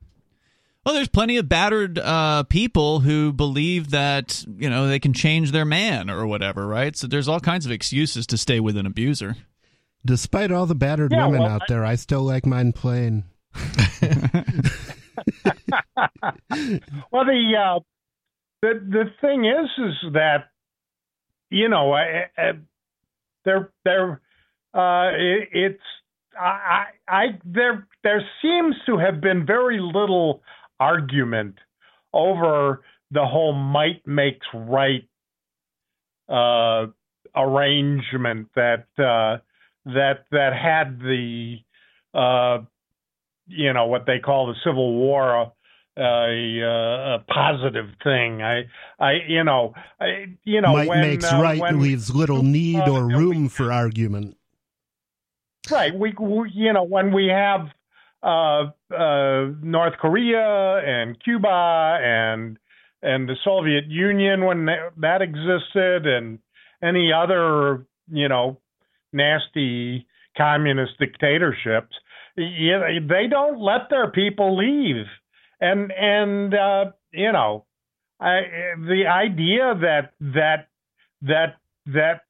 Well, 0.85 0.95
there's 0.97 1.09
plenty 1.09 1.37
of 1.37 1.49
battered 1.49 1.99
uh, 1.99 2.43
people 2.45 3.01
who 3.01 3.33
believe 3.33 3.91
that 3.91 4.45
you 4.57 4.69
know 4.69 4.89
they 4.89 4.99
can 4.99 5.13
change 5.13 5.53
their 5.53 5.65
man 5.65 6.11
or 6.11 6.27
whatever, 6.27 6.67
right? 6.67 6.97
So 6.97 7.07
there's 7.07 7.29
all 7.29 7.41
kinds 7.41 7.65
of 7.67 7.73
excuses 7.73 8.27
to 8.29 8.37
stay 8.37 8.59
with 8.59 8.77
an 8.77 8.87
abuser. 8.87 9.37
Despite 10.05 10.51
all 10.51 10.67
the 10.67 10.75
battered 10.75 11.13
Yeah, 11.13 11.27
women 11.27 11.43
well, 11.43 11.51
out 11.53 11.63
there, 11.69 11.85
I 11.85 11.95
still 11.95 12.23
like 12.23 12.45
mine 12.47 12.73
plain. 12.73 13.25
Well, 17.11 17.25
the 17.25 17.53
uh, 17.59 17.81
the 18.63 18.81
the 18.81 19.05
thing 19.21 19.45
is, 19.45 19.71
is 19.79 20.13
that 20.13 20.49
you 21.51 21.69
know, 21.69 21.93
I, 21.93 22.27
I, 22.37 22.53
there 23.45 23.71
there 23.85 24.21
uh, 24.75 25.11
it, 25.15 25.49
it's 25.53 25.83
I, 26.39 26.85
I 27.09 27.15
I 27.15 27.27
there 27.45 27.87
there 28.03 28.23
seems 28.41 28.75
to 28.87 28.99
have 28.99 29.21
been 29.21 29.47
very 29.47 29.79
little 29.81 30.43
argument 30.83 31.57
over 32.13 32.83
the 33.11 33.25
whole 33.25 33.53
might 33.53 34.07
makes 34.07 34.47
right 34.55 35.09
uh, 36.29 36.87
arrangement 37.37 38.49
that 38.57 38.87
uh, 38.99 39.39
that 39.85 40.25
that 40.31 40.53
had 40.55 40.99
the 40.99 41.57
uh, 42.15 42.59
you 43.47 43.73
know 43.73 43.87
what 43.87 44.07
they 44.07 44.19
call 44.19 44.49
the 44.49 44.55
Civil 44.65 44.95
War 44.95 45.43
uh, 45.43 45.51
a, 45.99 47.15
a 47.17 47.25
positive 47.29 47.91
thing. 48.03 48.43
I 48.43 48.65
I 48.99 49.13
you 49.29 49.45
know 49.45 49.75
I, 50.01 50.37
you 50.45 50.61
know 50.61 50.73
Might 50.73 50.89
when 50.89 51.01
makes 51.03 51.33
uh, 51.33 51.41
right 51.41 51.61
when, 51.61 51.81
leaves 51.81 52.15
little 52.15 52.43
need 52.43 52.81
uh, 52.81 52.91
or 52.93 53.07
we- 53.07 53.15
room 53.15 53.49
for 53.49 53.73
argument. 53.73 54.37
Right. 55.71 55.95
We, 55.95 56.13
we 56.19 56.51
you 56.55 56.73
know 56.73 56.83
when 56.83 57.13
we 57.13 57.29
have 57.29 57.69
uh, 58.23 58.71
North 59.63 59.95
Korea 60.01 60.81
and 60.85 61.17
Cuba 61.23 61.99
and 62.03 62.59
and 63.03 63.29
the 63.29 63.37
Soviet 63.43 63.87
Union 63.89 64.45
when 64.45 64.67
that, 64.67 65.23
existed 65.23 66.07
and 66.07 66.39
any 66.83 67.13
other 67.13 67.85
you 68.11 68.29
know 68.29 68.59
nasty 69.13 70.07
communist 70.37 70.93
dictatorships, 70.99 71.95
they 72.37 73.27
don't 73.29 73.61
let 73.61 73.91
their 73.91 74.11
people 74.11 74.57
leave. 74.57 75.07
And 75.61 75.93
and 75.93 76.55
uh, 76.55 76.85
you 77.13 77.33
know, 77.33 77.65
I, 78.21 78.41
the 78.77 79.05
idea 79.07 79.75
that 79.81 80.13
that 80.21 80.69
that 81.23 81.57
that 81.87 82.21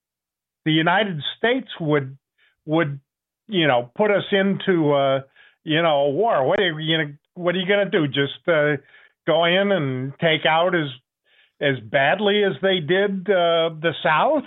the 0.64 0.72
United 0.72 1.20
States 1.38 1.68
would 1.80 2.16
would 2.66 3.00
you 3.48 3.66
know 3.66 3.90
put 3.96 4.10
us 4.10 4.24
into 4.32 4.92
uh, 4.92 5.20
you 5.64 5.82
know 5.82 6.06
a 6.06 6.10
war. 6.10 6.46
What 6.46 6.60
are 6.60 6.80
you 6.80 6.96
gonna 6.96 7.18
what 7.34 7.54
are 7.54 7.58
you 7.58 7.66
gonna 7.66 7.90
do? 7.90 8.06
Just 8.06 8.46
uh, 8.46 8.76
go 9.26 9.44
in 9.44 9.72
and 9.72 10.12
take 10.20 10.46
out 10.46 10.74
as 10.74 10.88
as 11.60 11.78
badly 11.80 12.42
as 12.42 12.52
they 12.60 12.80
did 12.80 13.30
uh, 13.30 13.70
the 13.80 13.92
South? 14.02 14.44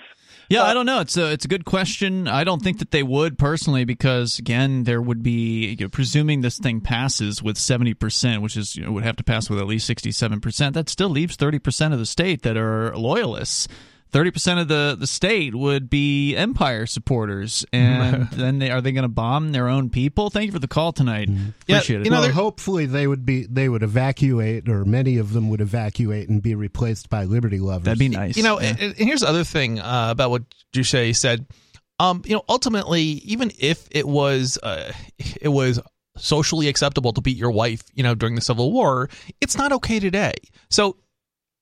Yeah, 0.49 0.63
I 0.63 0.73
don't 0.75 0.85
know. 0.85 0.99
It's 0.99 1.17
a 1.17 1.31
it's 1.31 1.45
a 1.45 1.47
good 1.47 1.65
question. 1.65 2.27
I 2.27 2.43
don't 2.43 2.61
think 2.61 2.79
that 2.79 2.91
they 2.91 3.01
would 3.01 3.39
personally, 3.39 3.83
because 3.83 4.37
again, 4.37 4.83
there 4.83 5.01
would 5.01 5.23
be 5.23 5.75
you 5.79 5.85
know, 5.85 5.89
presuming 5.89 6.41
this 6.41 6.59
thing 6.59 6.81
passes 6.81 7.41
with 7.41 7.57
seventy 7.57 7.93
percent, 7.93 8.43
which 8.43 8.55
is 8.55 8.75
you 8.75 8.83
know, 8.85 8.91
would 8.91 9.03
have 9.03 9.15
to 9.15 9.23
pass 9.23 9.49
with 9.49 9.59
at 9.59 9.65
least 9.65 9.87
sixty 9.87 10.11
seven 10.11 10.39
percent. 10.39 10.75
That 10.75 10.89
still 10.89 11.09
leaves 11.09 11.35
thirty 11.35 11.57
percent 11.57 11.93
of 11.93 11.99
the 11.99 12.05
state 12.05 12.43
that 12.43 12.57
are 12.57 12.95
loyalists. 12.95 13.67
Thirty 14.15 14.31
percent 14.31 14.61
of 14.61 14.69
the, 14.69 14.95
the 14.97 15.07
state 15.07 15.53
would 15.53 15.89
be 15.89 16.37
empire 16.37 16.85
supporters, 16.85 17.65
and 17.73 18.29
then 18.31 18.59
they 18.59 18.71
are 18.71 18.79
they 18.79 18.93
going 18.93 19.03
to 19.03 19.09
bomb 19.09 19.51
their 19.51 19.67
own 19.67 19.89
people? 19.89 20.29
Thank 20.29 20.45
you 20.45 20.51
for 20.53 20.59
the 20.59 20.69
call 20.69 20.93
tonight. 20.93 21.27
Appreciate 21.63 22.07
it. 22.07 22.09
well, 22.09 22.31
hopefully 22.31 22.85
they 22.85 23.07
would 23.07 23.25
be 23.25 23.45
they 23.45 23.67
would 23.67 23.83
evacuate, 23.83 24.69
or 24.69 24.85
many 24.85 25.17
of 25.17 25.33
them 25.33 25.49
would 25.49 25.59
evacuate 25.59 26.29
and 26.29 26.41
be 26.41 26.55
replaced 26.55 27.09
by 27.09 27.25
liberty 27.25 27.59
lovers. 27.59 27.83
That'd 27.83 27.99
be 27.99 28.07
nice. 28.07 28.37
You 28.37 28.43
know, 28.43 28.57
and, 28.57 28.79
and 28.79 28.95
here's 28.95 29.19
the 29.19 29.27
other 29.27 29.43
thing 29.43 29.81
uh, 29.81 30.07
about 30.11 30.29
what 30.29 30.43
Duche 30.71 31.13
said. 31.13 31.45
Um, 31.99 32.21
you 32.23 32.35
know, 32.37 32.43
ultimately, 32.47 33.01
even 33.01 33.51
if 33.59 33.85
it 33.91 34.07
was 34.07 34.57
uh, 34.63 34.93
it 35.41 35.49
was 35.49 35.81
socially 36.15 36.69
acceptable 36.69 37.11
to 37.11 37.19
beat 37.19 37.35
your 37.35 37.51
wife, 37.51 37.83
you 37.93 38.03
know, 38.03 38.15
during 38.15 38.35
the 38.35 38.41
Civil 38.41 38.71
War, 38.71 39.09
it's 39.41 39.57
not 39.57 39.73
okay 39.73 39.99
today. 39.99 40.35
So 40.69 40.95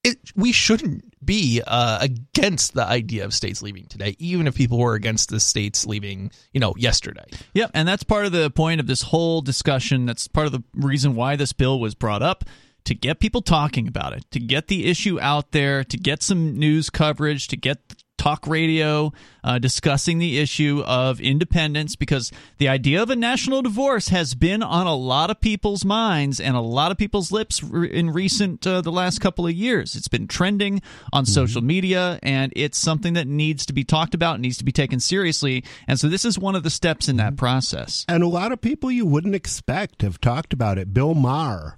it, 0.04 0.18
we 0.36 0.52
shouldn't 0.52 1.14
be 1.26 1.62
uh, 1.66 2.00
against 2.02 2.74
the 2.74 2.86
idea 2.86 3.24
of 3.26 3.34
states 3.34 3.62
leaving 3.62 3.86
today, 3.86 4.16
even 4.20 4.48
if 4.48 4.56
people 4.56 4.78
were 4.78 4.96
against 4.96 5.30
the 5.30 5.40
states 5.40 5.86
leaving, 5.86 6.32
you 6.52 6.60
know, 6.60 6.74
yesterday. 6.78 7.26
Yep, 7.54 7.72
and 7.74 7.88
that's 7.88 8.04
part 8.04 8.26
of 8.26 8.32
the 8.32 8.50
point 8.50 8.80
of 8.80 8.88
this 8.88 9.04
whole 9.04 9.42
discussion. 9.42 10.06
That's 10.06 10.28
part 10.28 10.48
of 10.48 10.52
the 10.52 10.64
reason 10.74 11.16
why 11.16 11.36
this 11.36 11.54
bill 11.54 11.80
was 11.80 11.96
brought 11.96 12.22
up 12.22 12.44
to 12.86 12.94
get 12.94 13.20
people 13.20 13.42
talking 13.42 13.88
about 13.88 14.14
it, 14.14 14.26
to 14.32 14.40
get 14.40 14.68
the 14.68 14.88
issue 14.88 15.20
out 15.22 15.52
there, 15.52 15.84
to 15.86 15.98
get 15.98 16.22
some 16.22 16.58
news 16.58 16.90
coverage, 16.90 17.48
to 17.48 17.58
get 17.58 18.03
talk 18.18 18.48
radio 18.48 19.12
uh, 19.44 19.60
discussing 19.60 20.18
the 20.18 20.40
issue 20.40 20.82
of 20.86 21.20
independence 21.20 21.96
because 21.96 22.32
the 22.58 22.70
idea 22.70 23.02
of 23.02 23.10
a 23.10 23.16
national 23.16 23.62
divorce 23.62 24.08
has 24.08 24.36
been 24.36 24.64
on 24.64 24.88
a 24.88 24.96
lot 24.96 25.30
of 25.30 25.42
people's 25.42 25.84
minds 25.84 26.40
and 26.40 26.56
a 26.56 26.62
lot 26.62 26.92
of 26.92 26.98
people's 26.98 27.32
lips 27.32 27.62
in 27.62 28.12
recent 28.12 28.66
uh, 28.66 28.82
the 28.82 28.92
last 28.92 29.20
couple 29.20 29.46
of 29.46 29.54
years. 29.54 29.96
It's 29.96 30.08
been 30.08 30.28
trending 30.28 30.82
on 31.12 31.26
social 31.26 31.62
media 31.62 32.20
and 32.24 32.54
it's 32.56 32.78
something 32.78 33.14
that 33.14 33.28
needs 33.28 33.66
to 33.66 33.74
be 33.74 33.84
talked 33.84 34.14
about 34.14 34.40
needs 34.40 34.58
to 34.58 34.66
be 34.66 34.72
taken 34.72 35.00
seriously. 35.00 35.64
And 35.88 36.00
so 36.00 36.08
this 36.08 36.26
is 36.26 36.40
one 36.40 36.56
of 36.56 36.64
the 36.64 36.70
steps 36.70 37.10
in 37.10 37.18
that 37.18 37.36
process. 37.36 38.06
And 38.08 38.24
a 38.24 38.28
lot 38.28 38.52
of 38.52 38.62
people 38.62 38.92
you 38.92 39.06
wouldn't 39.06 39.36
expect 39.36 40.02
have 40.02 40.22
talked 40.22 40.54
about 40.54 40.78
it. 40.78 40.94
Bill 40.94 41.14
Maher, 41.14 41.78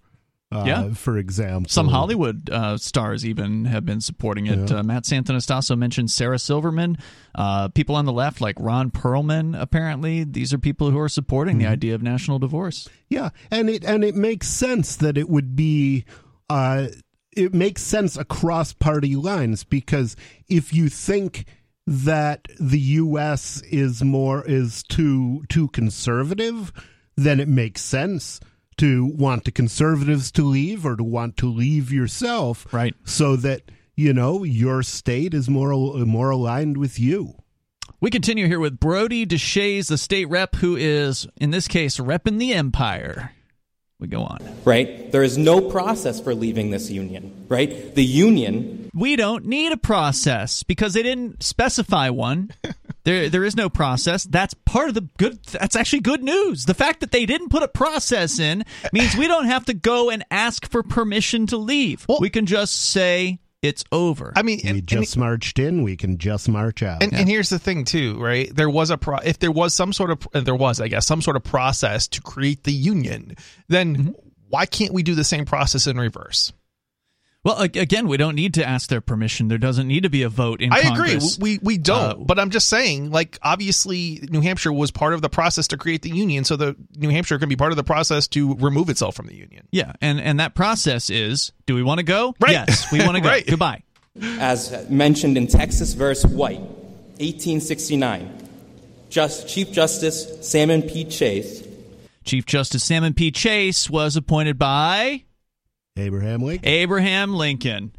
uh, 0.61 0.65
Yeah. 0.65 0.94
for 0.94 1.18
example, 1.18 1.69
Some 1.69 1.88
Hollywood 1.88 2.49
uh, 2.49 2.77
stars 2.77 3.26
even 3.26 3.65
have 3.65 3.86
been 3.86 4.02
supporting 4.02 4.48
it. 4.48 4.69
Yeah. 4.69 4.77
Uh, 4.80 4.84
Matt 4.84 5.03
Santonastaso 5.03 5.77
mentioned 5.77 6.11
Sarah 6.11 6.40
Silverman. 6.40 6.98
Uh, 7.34 7.68
people 7.69 7.95
on 7.95 8.06
the 8.06 8.14
left, 8.14 8.41
like 8.41 8.56
Ron 8.60 8.91
Perlman, 8.91 9.60
apparently, 9.60 10.23
these 10.23 10.53
are 10.53 10.57
people 10.57 10.91
who 10.91 10.99
are 10.99 11.10
supporting 11.10 11.57
the 11.57 11.68
idea 11.68 11.94
of 11.95 12.02
national 12.02 12.40
divorce. 12.40 12.88
Yeah, 13.10 13.30
and 13.52 13.69
it 13.69 13.84
and 13.84 14.03
it 14.03 14.15
makes 14.15 14.48
sense 14.48 14.95
that 14.98 15.18
it 15.18 15.30
would 15.30 15.56
be 15.56 16.06
uh 16.49 16.88
it 17.36 17.53
makes 17.53 17.82
sense 17.82 18.15
across 18.18 18.72
party 18.72 19.15
lines 19.15 19.64
because 19.65 20.15
if 20.48 20.73
you 20.73 20.88
think 20.90 21.45
that 21.86 22.48
the 22.60 22.80
US 22.80 23.61
is 23.64 24.03
more 24.03 24.44
is 24.45 24.82
too 24.84 25.44
too 25.49 25.68
conservative, 25.69 26.72
then 27.15 27.40
it 27.40 27.48
makes 27.48 27.82
sense 27.82 28.40
to 28.77 29.06
want 29.06 29.43
the 29.45 29.52
conservatives 29.52 30.31
to 30.31 30.43
leave 30.43 30.85
or 30.85 30.95
to 30.95 31.03
want 31.03 31.38
to 31.38 31.45
leave 31.49 31.91
yourself 31.91 32.72
right 32.73 32.95
so 33.03 33.35
that 33.35 33.61
you 33.95 34.14
know 34.14 34.43
your 34.43 34.84
state 34.84 35.34
is 35.34 35.49
more 35.49 35.73
more 36.06 36.30
aligned 36.30 36.77
with 36.77 36.99
you 36.99 37.35
We 38.02 38.10
continue 38.11 38.47
here 38.47 38.60
with 38.60 38.80
Brodie 38.80 39.26
Deshaies, 39.26 39.88
the 39.88 39.97
state 39.97 40.26
rep, 40.26 40.56
who 40.57 40.76
is, 40.76 41.27
in 41.38 41.49
this 41.52 41.68
case, 41.68 41.97
repping 41.97 42.38
the 42.38 42.53
empire. 42.53 43.31
We 43.99 44.07
go 44.07 44.22
on. 44.22 44.39
right? 44.65 45.10
There 45.11 45.23
is 45.23 45.38
no 45.38 45.61
process 45.61 46.19
for 46.19 46.35
leaving 46.35 46.69
this 46.69 46.91
union, 46.91 47.45
right? 47.47 47.95
The 47.95 48.03
union. 48.03 48.89
We 48.93 49.15
don't 49.15 49.45
need 49.45 49.72
a 49.72 49.77
process 49.77 50.61
because 50.64 50.93
they 50.93 51.02
didn't 51.03 51.41
specify 51.41 52.10
one. 52.10 52.52
There, 53.06 53.30
there 53.30 53.44
is 53.45 53.56
no 53.56 53.69
process. 53.69 54.23
That's 54.26 54.53
part 54.65 54.90
of 54.90 54.95
the 54.95 55.07
good. 55.18 55.41
That's 55.45 55.76
actually 55.76 56.02
good 56.02 56.22
news. 56.23 56.65
The 56.65 56.73
fact 56.73 56.99
that 56.99 57.11
they 57.11 57.26
didn't 57.26 57.49
put 57.49 57.64
a 57.64 57.68
process 57.68 58.40
in 58.40 58.65
means 58.91 59.15
we 59.15 59.27
don't 59.27 59.45
have 59.45 59.65
to 59.65 59.73
go 59.73 60.10
and 60.10 60.26
ask 60.30 60.69
for 60.69 60.84
permission 60.84 61.48
to 61.48 61.57
leave. 61.57 62.06
we 62.19 62.30
can 62.30 62.45
just 62.45 62.73
say 62.91 63.40
it's 63.61 63.84
over. 63.91 64.32
I 64.36 64.41
mean, 64.44 64.60
we 64.64 64.82
just 64.82 65.18
marched 65.18 65.57
in 65.57 65.82
we 65.82 65.95
can 65.98 66.18
just 66.19 66.48
march 66.49 66.84
out 66.84 67.02
And, 67.02 67.14
and 67.14 67.27
here's 67.27 67.49
the 67.49 67.57
thing 67.57 67.84
too, 67.86 68.22
right? 68.22 68.53
There 68.53 68.69
was 68.69 68.91
a 68.91 68.98
pro- 68.98 69.18
if 69.18 69.40
there 69.40 69.52
was 69.52 69.73
some 69.73 69.91
sort 69.94 70.11
of 70.11 70.27
uh, 70.36 70.41
there 70.41 70.53
was, 70.56 70.80
I 70.82 70.88
guess, 70.88 71.07
some 71.07 71.22
sort 71.22 71.36
of 71.36 71.44
process 71.44 72.07
to 72.10 72.22
create 72.22 72.64
the 72.64 72.73
union, 72.73 73.36
then 73.68 73.95
Mm-hmm. 73.95 74.11
why 74.49 74.65
can't 74.68 74.94
we 74.94 75.02
do 75.03 75.15
the 75.15 75.23
same 75.23 75.45
process 75.45 75.88
in 75.88 75.98
reverse? 75.98 76.53
Well, 77.45 77.59
again, 77.61 78.07
we 78.07 78.17
don't 78.17 78.34
need 78.34 78.55
to 78.55 78.67
ask 78.67 78.89
their 78.89 79.01
permission. 79.01 79.49
There 79.49 79.59
doesn't 79.59 79.88
need 79.88 80.01
to 80.01 80.09
be 80.09 80.23
a 80.23 80.30
vote 80.30 80.61
in 80.61 80.73
I 80.73 80.81
Congress. 80.81 81.38
agree. 81.38 81.59
We 81.59 81.59
we 81.61 81.77
don't. 81.77 82.22
Uh, 82.22 82.23
but 82.26 82.39
I'm 82.39 82.49
just 82.49 82.67
saying, 82.67 83.11
like, 83.11 83.38
obviously, 83.43 84.27
New 84.31 84.41
Hampshire 84.41 84.73
was 84.73 84.89
part 84.89 85.13
of 85.13 85.22
the 85.22 85.30
process 85.30 85.67
to 85.67 85.77
create 85.77 86.01
the 86.01 86.09
union, 86.09 86.43
so 86.43 86.55
the 86.55 86.76
New 86.97 87.09
Hampshire 87.09 87.38
can 87.38 87.47
be 87.47 87.55
part 87.55 87.72
of 87.72 87.76
the 87.76 87.84
process 87.84 88.27
to 88.30 88.55
remove 88.55 88.89
itself 88.89 89.15
from 89.15 89.27
the 89.27 89.35
union. 89.35 89.67
Yeah, 89.72 89.93
and 90.01 90.19
and 90.19 90.39
that 90.39 90.55
process 90.55 91.11
is: 91.11 91.51
Do 91.67 91.76
we 91.76 91.84
want 91.84 91.99
to 91.99 92.03
go? 92.03 92.34
Right. 92.39 92.53
Yes, 92.53 92.91
we 92.91 92.97
want 93.05 93.13
to 93.15 93.22
go. 93.22 93.30
Right. 93.35 93.45
Goodbye. 93.45 93.84
as 94.39 94.89
mentioned 94.89 95.38
in 95.38 95.45
Texas 95.45 95.93
versus 95.93 96.31
White, 96.31 96.61
1869. 97.19 98.47
Just 99.09 99.47
Chief 99.47 99.72
Justice 99.72 100.49
Salmon 100.49 100.81
P. 100.81 101.05
Chase. 101.05 101.63
Chief 102.23 102.43
Justice 102.45 102.84
Salmon 102.84 103.13
P. 103.13 103.30
Chase 103.30 103.88
was 103.88 104.15
appointed 104.17 104.57
by 104.57 105.26
Abraham 105.97 106.41
Lincoln. 106.41 106.67
Abraham 106.69 107.34
Lincoln. 107.35 107.91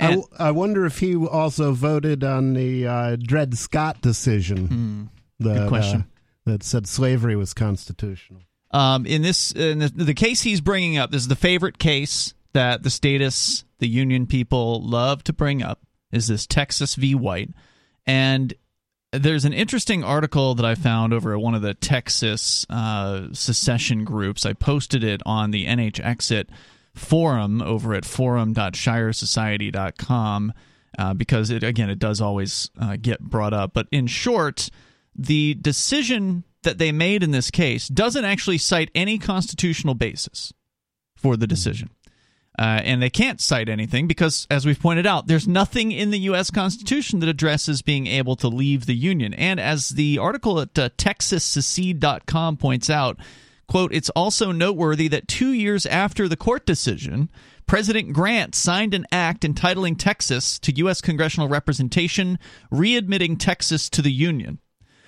I, 0.00 0.10
w- 0.10 0.26
I 0.38 0.50
wonder 0.50 0.86
if 0.86 0.98
he 0.98 1.14
also 1.14 1.72
voted 1.72 2.24
on 2.24 2.54
the 2.54 2.86
uh, 2.86 3.16
Dred 3.16 3.56
Scott 3.56 4.00
decision. 4.00 5.10
that, 5.38 5.54
Good 5.54 5.68
question. 5.68 6.00
uh, 6.46 6.50
that 6.50 6.62
said 6.62 6.86
slavery 6.86 7.36
was 7.36 7.54
constitutional. 7.54 8.42
Um, 8.70 9.06
in 9.06 9.22
this, 9.22 9.52
in 9.52 9.78
the, 9.78 9.88
the 9.88 10.14
case 10.14 10.42
he's 10.42 10.60
bringing 10.60 10.98
up, 10.98 11.10
this 11.12 11.22
is 11.22 11.28
the 11.28 11.36
favorite 11.36 11.78
case 11.78 12.34
that 12.54 12.82
the 12.82 12.90
status, 12.90 13.64
the 13.78 13.86
union 13.88 14.26
people 14.26 14.82
love 14.82 15.22
to 15.24 15.32
bring 15.32 15.62
up, 15.62 15.80
is 16.10 16.26
this 16.26 16.46
Texas 16.46 16.94
v. 16.96 17.14
White, 17.14 17.50
and 18.06 18.52
there's 19.12 19.44
an 19.44 19.52
interesting 19.52 20.02
article 20.02 20.56
that 20.56 20.64
I 20.66 20.74
found 20.74 21.12
over 21.12 21.34
at 21.34 21.40
one 21.40 21.54
of 21.54 21.62
the 21.62 21.74
Texas 21.74 22.66
uh, 22.68 23.28
secession 23.32 24.04
groups. 24.04 24.44
I 24.44 24.54
posted 24.54 25.04
it 25.04 25.20
on 25.24 25.52
the 25.52 25.66
NH 25.66 26.04
Exit 26.04 26.48
forum 26.94 27.60
over 27.60 27.94
at 27.94 28.04
forum.shiresociety.com 28.04 30.52
uh, 30.96 31.14
because 31.14 31.50
it 31.50 31.62
again 31.62 31.90
it 31.90 31.98
does 31.98 32.20
always 32.20 32.70
uh, 32.80 32.96
get 33.00 33.20
brought 33.20 33.52
up. 33.52 33.72
But 33.72 33.88
in 33.90 34.06
short, 34.06 34.70
the 35.14 35.54
decision 35.54 36.44
that 36.62 36.78
they 36.78 36.92
made 36.92 37.22
in 37.22 37.30
this 37.30 37.50
case 37.50 37.88
doesn't 37.88 38.24
actually 38.24 38.58
cite 38.58 38.90
any 38.94 39.18
constitutional 39.18 39.94
basis 39.94 40.52
for 41.16 41.36
the 41.36 41.46
decision. 41.46 41.90
Uh, 42.56 42.80
and 42.84 43.02
they 43.02 43.10
can't 43.10 43.40
cite 43.40 43.68
anything 43.68 44.06
because, 44.06 44.46
as 44.48 44.64
we've 44.64 44.78
pointed 44.78 45.06
out, 45.06 45.26
there's 45.26 45.48
nothing 45.48 45.90
in 45.90 46.12
the 46.12 46.20
U.S. 46.20 46.52
Constitution 46.52 47.18
that 47.18 47.28
addresses 47.28 47.82
being 47.82 48.06
able 48.06 48.36
to 48.36 48.46
leave 48.46 48.86
the 48.86 48.94
Union. 48.94 49.34
And 49.34 49.58
as 49.58 49.88
the 49.88 50.18
article 50.18 50.60
at 50.60 50.78
uh, 50.78 50.90
TexasSecede.com 50.90 52.56
points 52.58 52.88
out, 52.88 53.18
quote, 53.66 53.94
it's 53.94 54.10
also 54.10 54.52
noteworthy 54.52 55.08
that 55.08 55.28
two 55.28 55.52
years 55.52 55.86
after 55.86 56.28
the 56.28 56.36
court 56.36 56.66
decision, 56.66 57.30
President 57.66 58.12
Grant 58.12 58.54
signed 58.54 58.94
an 58.94 59.06
act 59.10 59.44
entitling 59.44 59.96
Texas 59.96 60.58
to 60.60 60.76
U.S. 60.76 61.00
congressional 61.00 61.48
representation, 61.48 62.38
readmitting 62.72 63.38
Texas 63.38 63.88
to 63.90 64.02
the 64.02 64.12
Union. 64.12 64.58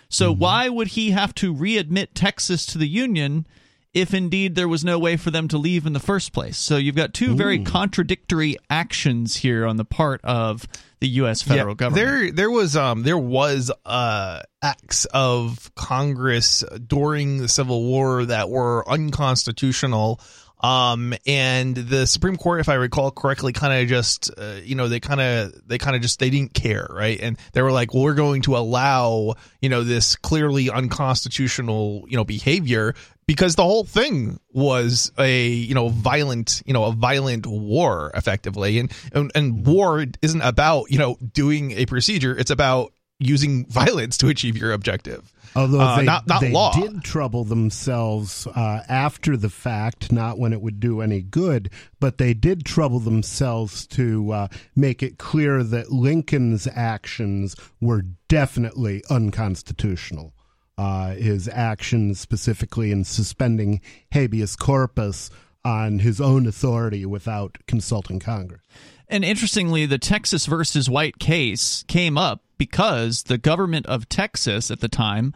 So 0.09 0.33
mm-hmm. 0.33 0.41
why 0.41 0.69
would 0.69 0.89
he 0.89 1.11
have 1.11 1.35
to 1.37 1.55
readmit 1.55 2.09
Texas 2.15 2.65
to 2.67 2.79
the 2.79 2.89
Union 2.89 3.47
if 3.97 4.13
indeed 4.13 4.55
there 4.55 4.69
was 4.69 4.85
no 4.85 4.99
way 4.99 5.17
for 5.17 5.31
them 5.31 5.49
to 5.49 5.57
leave 5.57 5.87
in 5.87 5.95
the 5.95 6.01
first 6.01 6.33
place? 6.35 6.59
So 6.59 6.77
you've 6.77 6.95
got 6.95 7.15
two 7.15 7.35
very 7.35 7.65
contradictory 7.65 8.57
actions 8.69 9.37
here 9.37 9.65
on 9.67 9.79
the 9.79 9.87
part 9.87 10.21
of 10.23 10.69
the 11.01 11.09
U.S. 11.09 11.41
federal 11.41 11.75
government. 11.75 12.07
There, 12.07 12.31
there 12.31 12.51
was, 12.51 12.77
um, 12.77 13.03
there 13.05 13.17
was 13.17 13.73
uh, 13.87 14.43
acts 14.61 15.07
of 15.07 15.75
Congress 15.75 16.63
during 16.87 17.39
the 17.39 17.49
Civil 17.49 17.85
War 17.85 18.27
that 18.27 18.51
were 18.51 18.87
unconstitutional 18.89 20.21
Um, 20.59 21.13
and 21.27 21.77
the 21.77 22.07
Supreme 22.07 22.37
Court, 22.37 22.61
if 22.61 22.69
I 22.71 22.75
recall 22.75 23.11
correctly, 23.11 23.53
kind 23.53 23.83
of 23.83 23.89
just, 23.89 24.31
uh, 24.39 24.57
you 24.65 24.75
know, 24.75 24.89
they 24.89 25.01
kind 25.01 25.21
of, 25.21 25.53
they 25.69 25.77
kind 25.77 25.95
of 25.95 26.01
just, 26.01 26.19
they 26.19 26.31
didn't 26.31 26.55
care, 26.55 26.87
right? 26.91 27.21
And 27.21 27.39
they 27.53 27.61
were 27.61 27.73
like, 27.73 27.93
well, 27.93 28.03
we're 28.05 28.15
going 28.15 28.41
to 28.43 28.57
allow, 28.57 29.35
you 29.61 29.69
know, 29.69 29.85
this 29.85 30.17
clearly 30.17 30.71
unconstitutional, 30.71 32.07
you 32.09 32.17
know, 32.17 32.25
behavior 32.25 32.95
because 33.27 33.57
the 33.57 33.63
whole 33.65 33.85
thing 33.85 34.39
was 34.53 35.11
a, 35.19 35.49
you 35.49 35.75
know, 35.75 35.89
violent, 35.89 36.63
you 36.67 36.73
know, 36.73 36.85
a 36.85 36.93
violent 36.93 37.47
war 37.47 38.11
effectively. 38.15 38.79
And, 38.79 38.93
and, 39.13 39.31
and 39.35 39.67
war 39.67 40.05
isn't 40.23 40.43
about, 40.43 40.91
you 40.91 40.99
know, 40.99 41.17
doing 41.33 41.73
a 41.73 41.87
procedure. 41.87 42.37
It's 42.39 42.51
about 42.51 42.93
using 43.19 43.65
violence 43.67 44.19
to 44.19 44.29
achieve 44.29 44.59
your 44.59 44.73
objective. 44.73 45.33
Although 45.57 45.81
Uh, 45.81 45.97
they, 45.97 46.05
not- 46.05 46.27
not 46.27 46.41
they 46.43 46.53
law. 46.53 46.71
did 46.79 47.03
trouble 47.03 47.45
themselves 47.45 48.47
uh, 48.49 48.83
after 48.91 49.39
the 49.39 49.49
fact, 49.49 50.13
not 50.13 50.39
when 50.39 50.53
it 50.53 50.61
would 50.61 50.79
do 50.81 51.01
any 51.01 51.23
good, 51.23 51.71
but 51.99 52.19
they 52.19 52.35
did 52.35 52.67
trouble 52.67 53.01
themselves 53.01 53.87
to 53.87 54.31
uh, 54.33 54.49
make 54.75 55.03
it 55.03 55.17
clear 55.17 55.63
that 55.65 55.91
Lincoln's 55.91 56.69
actions 56.75 57.57
were 57.81 58.03
definitely 58.29 59.03
unconstitutional. 59.09 60.35
Uh, 60.79 61.15
his 61.15 61.49
actions, 61.49 62.21
specifically 62.21 62.93
in 62.93 63.03
suspending 63.03 63.81
habeas 64.13 64.57
corpus 64.57 65.31
on 65.65 66.01
his 66.01 66.21
own 66.21 66.47
authority 66.47 67.07
without 67.07 67.57
consulting 67.67 68.21
Congress. 68.21 68.61
And 69.09 69.25
interestingly, 69.25 69.87
the 69.87 69.99
Texas 69.99 70.47
versus 70.47 70.91
White 70.91 71.19
case 71.19 71.85
came 71.89 72.19
up 72.19 72.43
because 72.59 73.25
the 73.25 73.39
government 73.39 73.87
of 73.87 74.09
Texas 74.09 74.71
at 74.71 74.81
the 74.81 74.89
time 74.89 75.33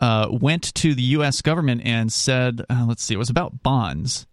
uh, 0.00 0.28
went 0.30 0.74
to 0.74 0.94
the 0.94 1.02
U.S. 1.02 1.42
government 1.42 1.82
and 1.84 2.12
said, 2.12 2.64
uh, 2.70 2.84
let's 2.86 3.02
see, 3.02 3.14
it 3.14 3.18
was 3.18 3.30
about 3.30 3.62
bonds. 3.62 4.26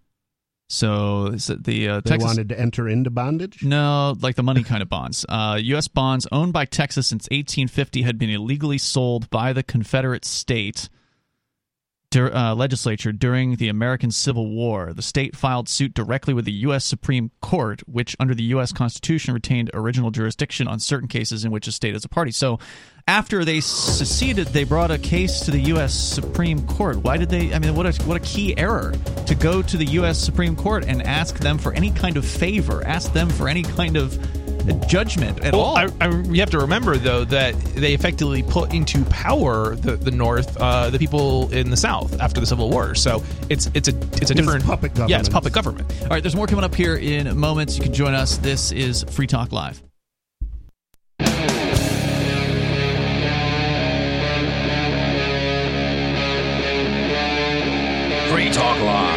So 0.68 1.28
is 1.28 1.50
it 1.50 1.64
the 1.64 1.88
uh, 1.90 2.02
They 2.02 2.12
Texas 2.12 2.28
wanted 2.28 2.50
to 2.50 2.60
enter 2.60 2.90
into 2.90 3.10
bondage? 3.12 3.64
No, 3.64 4.16
like 4.22 4.36
the 4.36 4.44
money 4.44 4.64
kind 4.64 4.82
of 4.82 4.90
bonds. 4.90 5.26
Uh, 5.30 5.60
U.S. 5.62 5.88
bonds 5.88 6.28
owned 6.32 6.54
by 6.54 6.66
Texas 6.66 7.08
since 7.08 7.26
1850 7.26 8.02
had 8.02 8.18
been 8.18 8.32
illegally 8.32 8.80
sold 8.80 9.30
by 9.30 9.54
the 9.54 9.64
Confederate 9.64 10.26
state 10.26 10.90
dur- 12.16 12.34
uh, 12.34 12.56
legislature 12.56 13.12
during 13.12 13.58
the 13.58 13.68
American 13.68 14.10
Civil 14.10 14.50
War. 14.50 14.94
The 14.94 15.02
state 15.02 15.36
filed 15.36 15.68
suit 15.68 15.94
directly 15.94 16.34
with 16.34 16.46
the 16.46 16.52
U.S. 16.54 16.86
Supreme 16.86 17.30
Court, 17.42 17.82
which, 17.90 18.16
under 18.22 18.34
the 18.34 18.44
U.S. 18.44 18.72
Constitution, 18.72 19.34
retained 19.34 19.70
original 19.74 20.12
jurisdiction 20.12 20.66
on 20.66 20.80
certain 20.80 21.10
cases 21.10 21.44
in 21.44 21.52
which 21.52 21.68
a 21.68 21.74
state 21.74 21.94
is 21.94 22.06
a 22.06 22.10
party. 22.10 22.32
So, 22.32 22.58
after 23.06 23.44
they 23.44 23.60
seceded, 23.60 24.48
they 24.48 24.64
brought 24.64 24.92
a 24.92 24.98
case 24.98 25.42
to 25.42 25.52
the 25.52 25.60
U.S. 25.74 25.94
Supreme 25.94 26.66
Court. 26.66 26.98
Why 26.98 27.18
did 27.18 27.30
they? 27.30 27.54
I 27.54 27.60
mean, 27.60 27.76
what 27.76 27.86
a 27.86 28.04
what 28.06 28.16
a 28.16 28.22
key 28.22 28.58
error 28.58 28.94
to 29.28 29.36
go 29.36 29.62
to 29.62 29.76
the 29.76 29.86
U.S. 29.86 30.18
Supreme 30.18 30.56
Court 30.56 30.86
and 30.86 31.04
ask 31.04 31.38
them 31.40 31.58
for 31.58 31.74
any 31.74 31.92
kind 31.92 32.16
of 32.16 32.26
favor, 32.26 32.82
ask 32.88 33.12
them 33.12 33.30
for 33.30 33.50
any 33.50 33.64
kind 33.64 33.98
of 33.98 34.18
judgment 34.88 35.44
at 35.44 35.54
Well, 35.54 35.62
all. 35.62 35.78
I, 35.78 35.88
I, 36.02 36.08
you 36.24 36.40
have 36.40 36.50
to 36.52 36.60
remember 36.60 36.98
though 36.98 37.24
that 37.26 37.54
they 37.76 37.94
effectively 37.94 38.44
put 38.44 38.74
into 38.74 39.04
power 39.06 39.76
the, 39.76 39.96
the 39.96 40.12
North, 40.12 40.56
uh, 40.58 40.90
the 40.90 41.00
people 41.00 41.52
in 41.54 41.70
the 41.70 41.78
South 41.78 42.20
after 42.22 42.40
the 42.40 42.46
Civil 42.46 42.70
War. 42.70 42.96
So 42.96 43.24
it's 43.50 43.70
it's 43.74 43.88
a 43.88 43.96
it's 44.22 44.32
a 44.32 44.36
different 44.36 44.66
puppet 44.66 44.92
Yeah, 44.98 45.20
it's 45.20 45.30
government. 45.30 45.34
puppet 45.34 45.54
government. 45.54 46.02
All 46.04 46.08
right, 46.10 46.24
there's 46.24 46.36
more 46.36 46.48
coming 46.48 46.66
up 46.66 46.76
here 46.76 46.96
in 46.96 47.38
moments. 47.38 47.78
You 47.78 47.84
can 47.84 47.94
join 47.94 48.14
us. 48.14 48.38
This 48.38 48.72
is 48.72 49.04
Free 49.10 49.28
Talk 49.28 49.52
Live. 49.52 49.82
Free 58.30 58.50
Talk 58.52 58.78
Live. 58.82 59.15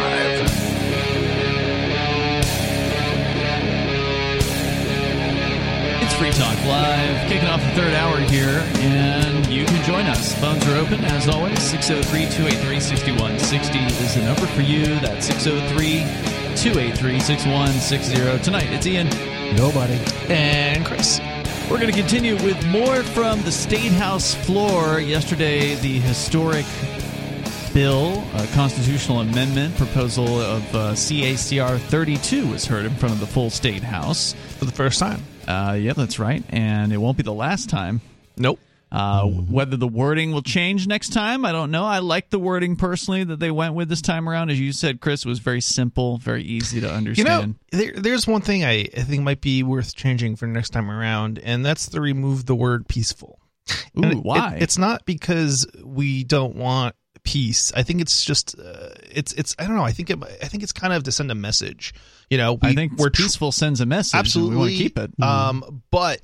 Talk 6.39 6.63
Live, 6.63 7.27
kicking 7.27 7.49
off 7.49 7.59
the 7.59 7.81
third 7.81 7.93
hour 7.93 8.17
here, 8.17 8.63
and 8.75 9.45
you 9.47 9.65
can 9.65 9.83
join 9.83 10.05
us. 10.05 10.33
Phones 10.39 10.65
are 10.69 10.77
open, 10.77 11.03
as 11.03 11.27
always. 11.27 11.61
603 11.61 12.27
283 12.33 12.79
6160 12.79 13.79
is 13.79 14.15
the 14.15 14.21
number 14.21 14.45
for 14.45 14.61
you. 14.61 14.85
That's 15.01 15.25
603 15.25 15.99
283 16.55 17.19
6160. 17.19 18.41
Tonight, 18.41 18.71
it's 18.71 18.87
Ian. 18.87 19.09
Nobody. 19.57 19.99
And 20.29 20.85
Chris. 20.85 21.19
We're 21.69 21.77
going 21.77 21.91
to 21.91 21.99
continue 21.99 22.35
with 22.35 22.65
more 22.67 23.03
from 23.03 23.41
the 23.41 23.51
State 23.51 23.91
House 23.91 24.33
floor. 24.33 25.01
Yesterday, 25.01 25.75
the 25.75 25.99
historic 25.99 26.65
bill, 27.73 28.23
a 28.35 28.47
constitutional 28.53 29.19
amendment 29.19 29.75
proposal 29.75 30.39
of 30.39 30.63
uh, 30.73 30.93
CACR 30.93 31.79
32 31.79 32.47
was 32.47 32.65
heard 32.65 32.85
in 32.85 32.95
front 32.95 33.13
of 33.13 33.19
the 33.19 33.27
full 33.27 33.49
State 33.49 33.83
House. 33.83 34.35
For 34.57 34.63
the 34.63 34.71
first 34.71 34.99
time. 34.99 35.21
Uh, 35.49 35.73
yeah, 35.73 35.93
that's 35.93 36.19
right. 36.19 36.43
And 36.49 36.93
it 36.93 36.97
won't 36.97 37.17
be 37.17 37.23
the 37.23 37.33
last 37.33 37.69
time. 37.69 38.01
Nope. 38.37 38.59
Uh, 38.91 39.25
Whether 39.25 39.77
the 39.77 39.87
wording 39.87 40.31
will 40.31 40.41
change 40.41 40.87
next 40.87 41.09
time, 41.13 41.45
I 41.45 41.51
don't 41.51 41.69
know. 41.69 41.85
I 41.85 41.99
like 41.99 42.29
the 42.31 42.39
wording 42.39 42.75
personally 42.75 43.23
that 43.23 43.39
they 43.39 43.51
went 43.51 43.75
with 43.75 43.87
this 43.89 44.01
time 44.01 44.27
around. 44.27 44.49
As 44.49 44.59
you 44.59 44.71
said, 44.71 44.99
Chris, 44.99 45.25
it 45.25 45.29
was 45.29 45.37
very 45.39 45.61
simple, 45.61 46.17
very 46.17 46.43
easy 46.43 46.81
to 46.81 46.91
understand. 46.91 47.55
You 47.71 47.79
know, 47.79 47.85
there, 47.85 48.01
there's 48.01 48.27
one 48.27 48.41
thing 48.41 48.63
I, 48.63 48.87
I 48.95 49.01
think 49.01 49.21
might 49.23 49.41
be 49.41 49.61
worth 49.61 49.95
changing 49.95 50.37
for 50.37 50.47
next 50.47 50.69
time 50.71 50.89
around, 50.89 51.37
and 51.43 51.63
that's 51.65 51.89
to 51.89 52.01
remove 52.01 52.45
the 52.47 52.55
word 52.55 52.87
peaceful. 52.87 53.39
Ooh, 53.97 54.05
it- 54.05 54.23
why? 54.23 54.55
it- 54.55 54.63
it's 54.63 54.77
not 54.79 55.05
because 55.05 55.67
we 55.83 56.23
don't 56.23 56.55
want 56.55 56.95
peace. 57.23 57.71
I 57.75 57.83
think 57.83 58.01
it's 58.01 58.25
just 58.25 58.57
uh, 58.57 58.89
it's 59.11 59.33
it's 59.33 59.55
I 59.59 59.65
don't 59.67 59.75
know. 59.75 59.83
I 59.83 59.91
think 59.91 60.09
it, 60.09 60.17
I 60.41 60.47
think 60.47 60.63
it's 60.63 60.71
kind 60.73 60.93
of 60.93 61.03
to 61.03 61.11
send 61.11 61.29
a 61.31 61.35
message. 61.35 61.93
You 62.29 62.37
know, 62.37 62.53
we, 62.53 62.69
I 62.69 62.73
think 62.75 62.97
we're 62.97 63.09
peaceful 63.09 63.51
sends 63.51 63.81
a 63.81 63.85
message. 63.85 64.17
absolutely 64.19 64.55
we 64.55 64.59
want 64.61 64.71
to 64.71 64.77
keep 64.77 64.97
it. 64.99 65.11
Um, 65.21 65.81
but 65.91 66.21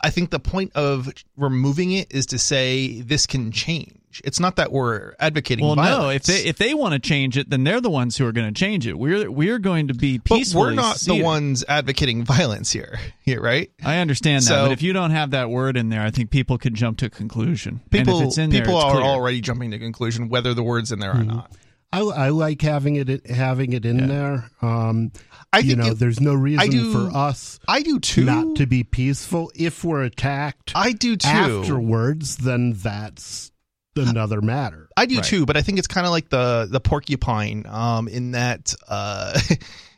I 0.00 0.10
think 0.10 0.30
the 0.30 0.38
point 0.40 0.72
of 0.74 1.08
removing 1.36 1.92
it 1.92 2.12
is 2.12 2.26
to 2.26 2.38
say 2.38 3.00
this 3.00 3.26
can 3.26 3.50
change. 3.50 3.98
It's 4.22 4.38
not 4.38 4.54
that 4.56 4.70
we're 4.70 5.14
advocating. 5.18 5.66
well, 5.66 5.74
no. 5.74 6.08
If 6.08 6.22
they 6.22 6.44
if 6.44 6.56
they 6.56 6.72
want 6.72 6.92
to 6.92 7.00
change 7.00 7.36
it, 7.36 7.50
then 7.50 7.64
they're 7.64 7.80
the 7.80 7.90
ones 7.90 8.16
who 8.16 8.24
are 8.26 8.30
going 8.30 8.46
to 8.46 8.56
change 8.56 8.86
it. 8.86 8.96
We're 8.96 9.28
we're 9.28 9.58
going 9.58 9.88
to 9.88 9.94
be 9.94 10.18
but 10.18 10.36
peaceful. 10.36 10.60
we're 10.60 10.70
not 10.74 11.00
the 11.00 11.20
ones 11.20 11.64
advocating 11.66 12.22
violence 12.22 12.70
here. 12.70 13.00
Here, 13.22 13.40
right? 13.40 13.70
I 13.82 13.96
understand 13.96 14.42
that, 14.44 14.48
So- 14.48 14.66
but 14.66 14.72
if 14.72 14.82
you 14.82 14.92
don't 14.92 15.10
have 15.10 15.30
that 15.32 15.50
word 15.50 15.76
in 15.78 15.88
there, 15.88 16.02
I 16.02 16.10
think 16.10 16.30
people 16.30 16.58
can 16.58 16.74
jump 16.76 16.98
to 16.98 17.06
a 17.06 17.10
conclusion. 17.10 17.80
and 17.80 17.90
People 17.90 18.20
if 18.20 18.26
it's 18.26 18.38
in 18.38 18.50
people 18.52 18.74
there, 18.78 18.84
are 18.86 18.92
clear. 18.92 19.02
already 19.04 19.40
jumping 19.40 19.70
to 19.72 19.78
conclusion 19.80 20.28
whether 20.28 20.52
the 20.54 20.62
word's 20.62 20.92
in 20.92 21.00
there 21.00 21.16
or 21.16 21.24
not. 21.24 21.50
I, 21.94 22.26
I 22.26 22.28
like 22.30 22.60
having 22.62 22.96
it 22.96 23.26
having 23.28 23.72
it 23.72 23.84
in 23.86 24.08
there. 24.08 24.50
Um, 24.62 25.12
I 25.52 25.58
you 25.58 25.68
think 25.68 25.78
know, 25.78 25.86
it- 25.92 25.98
there's 25.98 26.20
no 26.20 26.34
reason 26.34 26.68
do- 26.70 26.92
for 26.92 27.16
us 27.16 27.58
I 27.68 27.82
do 27.82 28.00
too. 28.00 28.24
not 28.24 28.56
to 28.56 28.66
be 28.66 28.82
peaceful. 28.84 29.52
If 29.54 29.84
we're 29.84 30.02
attacked 30.02 30.72
I 30.74 30.92
do 30.92 31.16
too. 31.16 31.28
afterwards, 31.28 32.36
then 32.36 32.72
that's 32.72 33.52
another 33.96 34.40
matter. 34.40 34.88
I 34.96 35.06
do 35.06 35.16
Right. 35.16 35.24
too, 35.24 35.46
but 35.46 35.56
I 35.56 35.62
think 35.62 35.78
it's 35.78 35.86
kind 35.86 36.06
of 36.06 36.10
like 36.10 36.28
the 36.28 36.66
the 36.70 36.80
porcupine, 36.80 37.64
um, 37.68 38.08
in 38.08 38.32
that, 38.32 38.74
uh, 38.88 39.38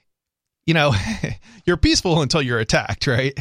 you 0.66 0.74
know, 0.74 0.93
you're 1.64 1.77
peaceful 1.77 2.20
until 2.23 2.43
you're 2.43 2.59
attacked, 2.59 3.06
right? 3.06 3.32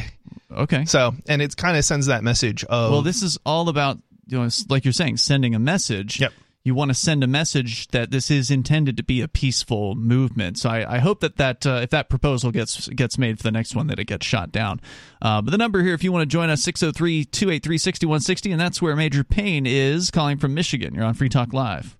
Okay. 0.50 0.84
So, 0.86 1.14
and 1.28 1.42
it 1.42 1.56
kind 1.56 1.76
of 1.76 1.84
sends 1.84 2.06
that 2.06 2.22
message 2.24 2.64
of 2.64 2.90
Well, 2.92 3.02
this 3.02 3.22
is 3.22 3.36
all 3.44 3.68
about, 3.68 3.98
you 4.26 4.38
know, 4.38 4.48
like 4.68 4.84
you're 4.84 4.92
saying, 4.92 5.18
sending 5.18 5.54
a 5.54 5.58
message. 5.58 6.20
Yep. 6.20 6.32
You 6.66 6.74
want 6.74 6.88
to 6.90 6.94
send 6.94 7.22
a 7.22 7.28
message 7.28 7.86
that 7.88 8.10
this 8.10 8.28
is 8.28 8.50
intended 8.50 8.96
to 8.96 9.04
be 9.04 9.20
a 9.20 9.28
peaceful 9.28 9.94
movement. 9.94 10.58
So 10.58 10.68
I, 10.68 10.96
I 10.96 10.98
hope 10.98 11.20
that 11.20 11.36
that 11.36 11.64
uh, 11.64 11.78
if 11.84 11.90
that 11.90 12.08
proposal 12.08 12.50
gets 12.50 12.88
gets 12.88 13.16
made 13.16 13.36
for 13.38 13.44
the 13.44 13.52
next 13.52 13.76
one, 13.76 13.86
that 13.86 14.00
it 14.00 14.06
gets 14.06 14.26
shot 14.26 14.50
down. 14.50 14.80
Uh, 15.22 15.40
but 15.40 15.52
the 15.52 15.58
number 15.58 15.80
here, 15.84 15.94
if 15.94 16.02
you 16.02 16.10
want 16.10 16.22
to 16.22 16.26
join 16.26 16.50
us, 16.50 16.66
603-283-6160, 16.66 18.50
and 18.50 18.60
that's 18.60 18.82
where 18.82 18.96
Major 18.96 19.22
Payne 19.22 19.64
is 19.64 20.10
calling 20.10 20.38
from 20.38 20.54
Michigan. 20.54 20.92
You're 20.92 21.04
on 21.04 21.14
Free 21.14 21.28
Talk 21.28 21.52
Live. 21.52 21.96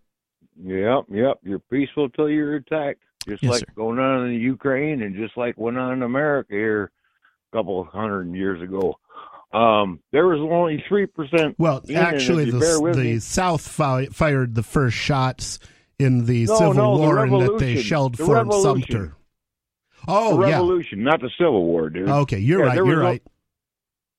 Yep, 0.61 1.05
yep. 1.11 1.39
You're 1.45 1.61
peaceful 1.61 2.09
till 2.09 2.29
you're 2.29 2.57
attacked. 2.57 3.03
Just 3.29 3.45
Yes, 3.45 3.53
like 3.53 3.61
sir. 3.61 3.67
going 3.77 4.01
on 4.01 4.31
in 4.31 4.41
Ukraine 4.41 5.01
and 5.03 5.15
just 5.15 5.37
like 5.37 5.57
went 5.57 5.79
on 5.79 5.93
in 5.93 6.03
America 6.03 6.53
here 6.53 6.91
a 7.53 7.57
couple 7.57 7.81
of 7.81 7.87
hundred 7.87 8.35
years 8.35 8.61
ago. 8.61 8.99
Um, 9.57 10.01
there 10.13 10.27
was 10.27 10.39
only 10.41 10.85
three 10.89 11.07
percent. 11.07 11.55
Well, 11.59 11.83
actually, 11.95 12.51
the 12.51 12.59
the 12.59 12.95
me, 13.03 13.19
South 13.21 13.67
fi- 13.67 14.07
fired 14.07 14.55
the 14.55 14.63
first 14.63 14.97
shots 14.97 15.59
in 15.99 16.27
the 16.27 16.45
No, 16.47 16.57
Civil 16.59 16.75
no, 16.75 16.95
the 16.97 17.01
War, 17.03 17.25
and 17.25 17.41
that 17.41 17.59
they 17.59 17.81
shelled 17.81 18.17
The 18.17 18.25
Fort 18.27 18.39
revolution. 18.39 18.83
Sumter. 18.83 19.07
the 19.09 19.13
Oh 20.09 20.41
yeah. 20.47 20.53
revolution, 20.57 21.03
not 21.03 21.21
the 21.21 21.31
Civil 21.39 21.65
War, 21.65 21.89
dude. 21.91 22.09
Okay, 22.09 22.39
you're 22.39 22.61
Yeah, 22.61 22.67
right. 22.67 22.77
You're 22.77 22.97
no- 22.97 23.03
right. 23.03 23.23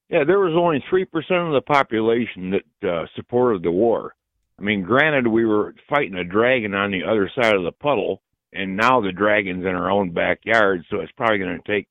Yeah, 0.10 0.24
there 0.24 0.40
was 0.40 0.54
only 0.56 0.84
three 0.90 1.06
percent 1.06 1.42
of 1.48 1.54
the 1.54 1.62
population 1.62 2.52
that 2.82 2.90
uh, 2.90 3.06
supported 3.16 3.62
the 3.64 3.72
war. 3.72 4.16
I 4.60 4.64
mean, 4.64 4.82
granted, 4.82 5.28
we 5.28 5.46
were 5.46 5.76
fighting 5.88 6.16
a 6.16 6.24
dragon 6.24 6.74
on 6.74 6.90
the 6.92 7.04
other 7.04 7.30
side 7.40 7.54
of 7.54 7.64
the 7.64 7.72
puddle, 7.72 8.24
and 8.54 8.76
now 8.76 9.02
the 9.02 9.12
dragon's 9.12 9.66
in 9.66 9.76
our 9.76 9.92
own 9.92 10.12
backyard, 10.12 10.84
so 10.90 11.02
it's 11.02 11.12
probably 11.12 11.38
going 11.38 11.62
to 11.64 11.72
take 11.72 11.88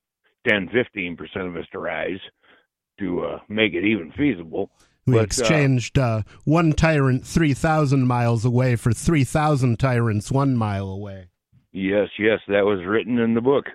10, 0.48 0.70
15 0.72 1.16
percent 1.16 1.46
of 1.46 1.56
us 1.56 1.66
to 1.72 1.78
rise 1.78 2.18
to 2.98 3.24
uh, 3.24 3.38
make 3.48 3.74
it 3.74 3.84
even 3.84 4.12
feasible. 4.12 4.70
We 5.06 5.14
But, 5.14 5.20
uh, 5.20 5.22
exchanged 5.22 5.98
uh, 5.98 6.22
one 6.44 6.72
tyrant 6.72 7.24
three 7.24 7.54
thousand 7.54 8.06
miles 8.06 8.44
away 8.44 8.76
for 8.76 8.92
three 8.92 9.24
thousand 9.24 9.78
tyrants 9.78 10.32
one 10.32 10.56
mile 10.56 10.88
away. 10.88 11.28
Yes, 11.72 12.08
yes, 12.18 12.40
that 12.48 12.64
was 12.64 12.84
written 12.84 13.18
in 13.18 13.34
the 13.34 13.40
book. 13.40 13.66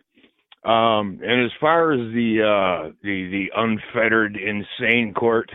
Um, 0.63 1.19
and 1.23 1.45
as 1.45 1.51
far 1.59 1.91
as 1.91 1.99
the 2.13 2.41
uh, 2.41 2.91
the 3.01 3.27
the 3.29 3.51
unfettered 3.55 4.37
insane 4.37 5.13
court, 5.13 5.49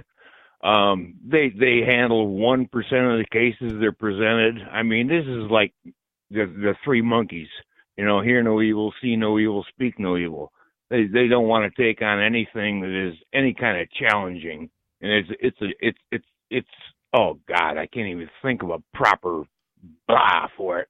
um, 0.63 1.15
they 1.25 1.51
they 1.51 1.83
handle 1.87 2.27
one 2.29 2.67
percent 2.67 3.07
of 3.07 3.19
the 3.19 3.27
cases 3.31 3.79
they're 3.79 3.93
presented. 3.93 4.57
I 4.73 4.83
mean, 4.83 5.09
this 5.09 5.25
is 5.27 5.51
like 5.51 5.73
the 6.31 6.47
the 6.47 6.75
three 6.85 7.03
monkeys. 7.03 7.49
You 7.97 8.05
know, 8.05 8.21
hear 8.21 8.43
no 8.43 8.61
evil, 8.61 8.93
see 9.01 9.17
no 9.17 9.39
evil, 9.39 9.65
speak 9.69 9.99
no 9.99 10.17
evil. 10.17 10.53
They 10.91 11.07
they 11.07 11.27
don't 11.29 11.49
want 11.49 11.73
to 11.73 11.83
take 11.83 12.03
on 12.03 12.21
anything 12.23 12.81
that 12.81 13.09
is 13.09 13.15
any 13.35 13.55
kind 13.55 13.81
of 13.81 13.89
challenging. 13.93 14.71
And 15.01 15.13
it's 15.13 15.29
it's 15.41 15.61
a 15.61 15.67
it's 15.81 15.99
it's 16.13 16.27
it's 16.51 16.69
oh 17.13 17.39
God, 17.49 17.77
I 17.77 17.87
can't 17.87 18.09
even 18.09 18.29
think 18.43 18.63
of 18.63 18.71
a 18.71 18.79
proper 18.95 19.43
blah 20.07 20.49
for 20.57 20.79
it. 20.79 20.89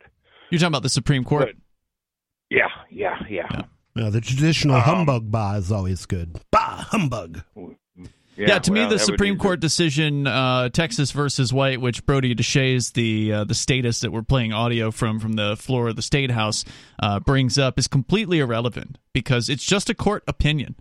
You're 0.50 0.58
talking 0.58 0.68
about 0.68 0.82
the 0.82 0.88
Supreme 0.88 1.24
Court. 1.24 1.46
But, 1.46 1.56
yeah, 2.50 2.68
yeah, 2.90 3.16
yeah. 3.28 3.48
Yeah. 3.50 3.62
Yeah, 3.96 4.10
the 4.10 4.20
traditional 4.20 4.76
Um, 4.76 4.82
humbug 4.82 5.30
bah 5.30 5.54
is 5.54 5.72
always 5.72 6.04
good. 6.04 6.38
Bah 6.52 6.84
humbug. 6.90 7.42
Yeah, 8.36 8.58
to 8.58 8.70
me, 8.72 8.84
the 8.84 8.98
Supreme 8.98 9.38
Court 9.38 9.60
decision, 9.60 10.26
uh, 10.26 10.68
Texas 10.68 11.10
versus 11.10 11.52
White, 11.52 11.80
which 11.80 12.04
Brodie 12.04 12.34
Deshaies, 12.34 12.92
the 12.92 13.32
uh, 13.32 13.44
the 13.44 13.54
statist 13.54 14.02
that 14.02 14.12
we're 14.12 14.22
playing 14.22 14.52
audio 14.52 14.90
from 14.90 15.20
from 15.20 15.34
the 15.34 15.56
floor 15.56 15.88
of 15.88 15.96
the 15.96 16.02
state 16.02 16.30
house, 16.30 16.64
uh, 17.00 17.20
brings 17.20 17.58
up, 17.58 17.78
is 17.78 17.88
completely 17.88 18.40
irrelevant 18.40 18.98
because 19.12 19.48
it's 19.48 19.64
just 19.64 19.88
a 19.88 19.94
court 19.94 20.22
opinion, 20.28 20.76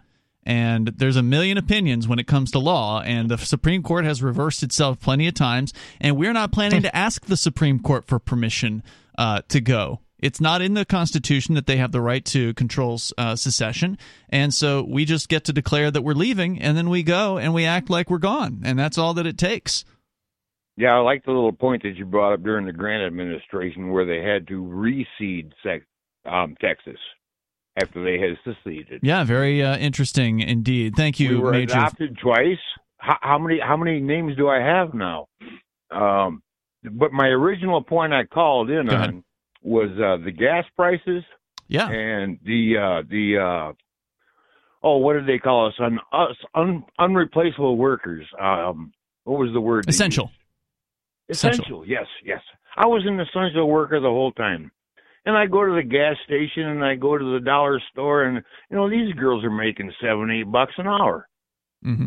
and 0.45 0.87
there's 0.97 1.15
a 1.15 1.23
million 1.23 1.57
opinions 1.57 2.07
when 2.07 2.19
it 2.19 2.27
comes 2.27 2.51
to 2.51 2.59
law, 2.59 3.01
and 3.01 3.29
the 3.29 3.37
Supreme 3.37 3.83
Court 3.83 4.05
has 4.05 4.21
reversed 4.21 4.61
itself 4.61 4.99
plenty 4.99 5.27
of 5.27 5.33
times, 5.33 5.73
and 6.01 6.17
we're 6.17 6.33
not 6.33 6.51
planning 6.51 6.81
to 6.81 6.95
ask 6.95 7.25
the 7.25 7.37
Supreme 7.37 7.79
Court 7.79 8.05
for 8.05 8.19
permission 8.19 8.83
uh, 9.17 9.41
to 9.47 9.61
go. 9.61 10.01
It's 10.19 10.39
not 10.39 10.61
in 10.61 10.73
the 10.73 10.85
Constitution 10.85 11.55
that 11.55 11.65
they 11.67 11.77
have 11.77 11.91
the 11.91 12.01
right 12.01 12.23
to 12.25 12.53
control 12.53 12.99
uh, 13.17 13.35
secession, 13.35 13.97
and 14.29 14.53
so 14.53 14.85
we 14.87 15.05
just 15.05 15.29
get 15.29 15.43
to 15.45 15.53
declare 15.53 15.91
that 15.91 16.01
we're 16.01 16.13
leaving, 16.13 16.61
and 16.61 16.77
then 16.77 16.89
we 16.89 17.03
go 17.03 17.37
and 17.37 17.53
we 17.53 17.65
act 17.65 17.89
like 17.89 18.09
we're 18.09 18.17
gone, 18.17 18.61
and 18.63 18.79
that's 18.79 18.97
all 18.97 19.13
that 19.15 19.25
it 19.25 19.37
takes. 19.37 19.83
Yeah, 20.77 20.95
I 20.95 20.99
like 20.99 21.23
the 21.23 21.31
little 21.31 21.53
point 21.53 21.83
that 21.83 21.95
you 21.95 22.05
brought 22.05 22.33
up 22.33 22.43
during 22.43 22.65
the 22.65 22.73
Grant 22.73 23.05
administration 23.05 23.91
where 23.91 24.05
they 24.05 24.21
had 24.27 24.47
to 24.47 24.61
reseed 24.61 25.51
sec- 25.63 25.87
um, 26.25 26.55
Texas 26.59 26.99
after 27.81 28.03
they 28.03 28.19
had 28.19 28.37
seceded. 28.43 29.01
Yeah, 29.03 29.23
very 29.23 29.63
uh, 29.63 29.77
interesting 29.77 30.39
indeed. 30.39 30.95
Thank 30.95 31.19
you, 31.19 31.29
we 31.29 31.35
were 31.37 31.51
Major. 31.51 31.73
adopted 31.73 32.17
twice. 32.21 32.57
How, 32.97 33.17
how 33.21 33.37
many 33.37 33.59
how 33.59 33.77
many 33.77 33.99
names 33.99 34.35
do 34.35 34.47
I 34.49 34.59
have 34.59 34.93
now? 34.93 35.27
Um, 35.91 36.41
but 36.83 37.11
my 37.11 37.27
original 37.27 37.83
point 37.83 38.13
I 38.13 38.25
called 38.25 38.69
in 38.69 38.89
on 38.89 39.23
was 39.65 39.89
uh, 39.91 40.23
the 40.23 40.31
gas 40.31 40.65
prices 40.75 41.23
Yeah, 41.67 41.89
and 41.89 42.39
the 42.45 42.77
uh, 42.77 43.03
the 43.09 43.37
uh, 43.37 43.73
oh 44.83 44.97
what 44.97 45.13
did 45.13 45.27
they 45.27 45.39
call 45.39 45.67
us? 45.67 45.73
Un, 45.79 45.99
us 46.13 46.35
un, 46.53 46.83
unreplaceable 46.99 47.77
workers. 47.77 48.25
Um, 48.39 48.93
what 49.23 49.39
was 49.39 49.51
the 49.53 49.61
word? 49.61 49.89
essential. 49.89 50.31
Essential. 51.29 51.63
Essential. 51.65 51.87
Yes, 51.87 52.05
yes. 52.23 52.41
I 52.77 52.85
was 52.85 53.03
an 53.07 53.19
essential 53.19 53.67
worker 53.67 53.99
the 53.99 54.07
whole 54.07 54.31
time. 54.33 54.71
And 55.25 55.35
I 55.35 55.47
go 55.47 55.65
to 55.65 55.73
the 55.73 55.81
gas 55.81 56.17
station 56.25 56.67
and 56.67 56.85
I 56.85 56.93
go 56.93 57.17
to 57.17 57.33
the 57.33 57.43
dollar 57.43 57.81
store 57.91 58.25
and 58.25 58.43
you 58.69 58.77
know 58.77 58.87
these 58.87 59.11
girls 59.15 59.43
are 59.43 59.49
making 59.49 59.91
seven, 59.99 60.29
eight 60.29 60.51
bucks 60.51 60.73
an 60.77 60.85
hour. 60.85 61.27
hmm 61.81 62.05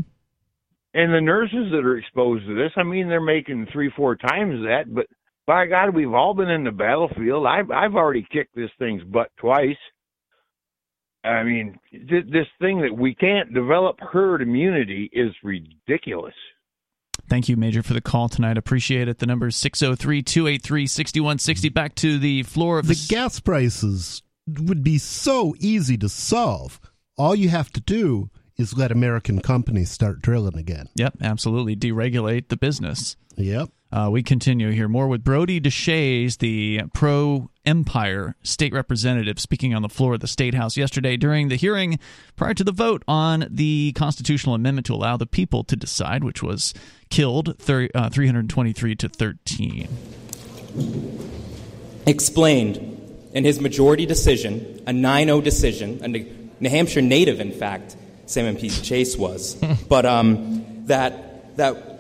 And 0.95 1.13
the 1.13 1.21
nurses 1.21 1.73
that 1.73 1.85
are 1.85 1.99
exposed 1.99 2.47
to 2.47 2.55
this, 2.55 2.71
I 2.77 2.85
mean, 2.85 3.09
they're 3.09 3.21
making 3.21 3.67
three, 3.73 3.91
four 3.97 4.15
times 4.15 4.63
that. 4.67 4.85
But 4.89 5.07
by 5.49 5.67
God, 5.67 5.95
we've 5.95 6.13
all 6.13 6.35
been 6.35 6.51
in 6.51 6.63
the 6.63 6.71
battlefield. 6.71 7.47
I've 7.47 7.71
I've 7.73 7.95
already 7.97 8.25
kicked 8.31 8.55
this 8.55 8.71
thing's 8.79 9.03
butt 9.03 9.31
twice. 9.39 9.77
I 11.25 11.43
mean, 11.43 11.79
th- 11.91 12.27
this 12.31 12.47
thing 12.61 12.81
that 12.83 12.97
we 12.97 13.15
can't 13.15 13.53
develop 13.53 13.97
herd 14.01 14.41
immunity 14.43 15.11
is 15.13 15.33
ridiculous. 15.43 16.35
Thank 17.29 17.49
you, 17.49 17.57
Major, 17.57 17.83
for 17.83 17.93
the 17.95 18.01
call 18.01 18.29
tonight. 18.29 18.57
Appreciate 18.57 19.09
it. 19.09 19.19
The 19.19 19.27
number 19.27 19.49
is 19.49 19.57
603 19.57 20.23
283 20.23 20.87
6160. 20.87 21.69
Back 21.71 21.95
to 21.97 22.19
the 22.19 22.43
floor 22.45 22.79
of 22.79 22.87
The 22.87 22.95
the. 22.95 23.07
gas 23.09 23.41
prices 23.41 24.23
would 24.47 24.85
be 24.85 24.99
so 24.99 25.55
easy 25.59 25.99
to 25.99 26.09
solve. 26.09 26.79
All 27.17 27.35
you 27.35 27.49
have 27.49 27.71
to 27.73 27.81
do 27.81 28.31
is 28.57 28.77
let 28.77 28.91
American 28.93 29.41
companies 29.41 29.91
start 29.91 30.21
drilling 30.23 30.57
again. 30.57 30.89
Yep, 30.97 31.19
absolutely. 31.23 31.75
Deregulate 31.77 32.49
the 32.49 32.57
business. 32.57 33.17
Yep. 33.37 33.69
Uh, 33.91 34.09
we 34.13 34.23
continue 34.23 34.71
here 34.71 34.89
more 34.89 35.09
with 35.09 35.25
Brodie 35.25 35.61
Deshaies, 35.61 36.39
the 36.39 36.83
pro 36.93 37.51
Empire 37.65 38.37
state 38.43 38.75
representative, 38.75 39.41
speaking 39.41 39.75
on 39.75 39.81
the 39.81 39.89
floor 39.89 40.15
of 40.15 40.21
the 40.21 40.27
State 40.27 40.55
House 40.55 40.77
yesterday 40.77 41.17
during 41.17 41.49
the 41.49 41.57
hearing 41.57 41.99
prior 42.37 42.53
to 42.53 42.65
the 42.65 42.73
vote 42.73 43.03
on 43.09 43.47
the 43.51 43.93
constitutional 43.93 44.55
amendment 44.55 44.87
to 44.87 44.95
allow 44.95 45.17
the 45.17 45.27
people 45.27 45.65
to 45.65 45.75
decide, 45.75 46.23
which 46.23 46.43
was 46.43 46.75
killed 47.09 47.59
thir- 47.59 47.89
uh, 47.95 48.11
323 48.11 48.95
to 48.97 49.09
13. 49.09 49.89
explained 52.07 52.77
in 53.33 53.45
his 53.45 53.61
majority 53.61 54.05
decision, 54.05 54.83
a 54.87 54.93
9 54.93 55.27
0 55.27 55.41
decision, 55.41 56.01
a 56.03 56.09
New 56.09 56.69
Hampshire 56.69 57.03
native, 57.03 57.41
in 57.41 57.53
fact, 57.53 57.97
Salmon 58.27 58.57
P. 58.57 58.69
Chase 58.69 59.17
was, 59.17 59.55
but 59.89 60.05
um, 60.05 60.87
that, 60.87 61.57
that 61.57 61.98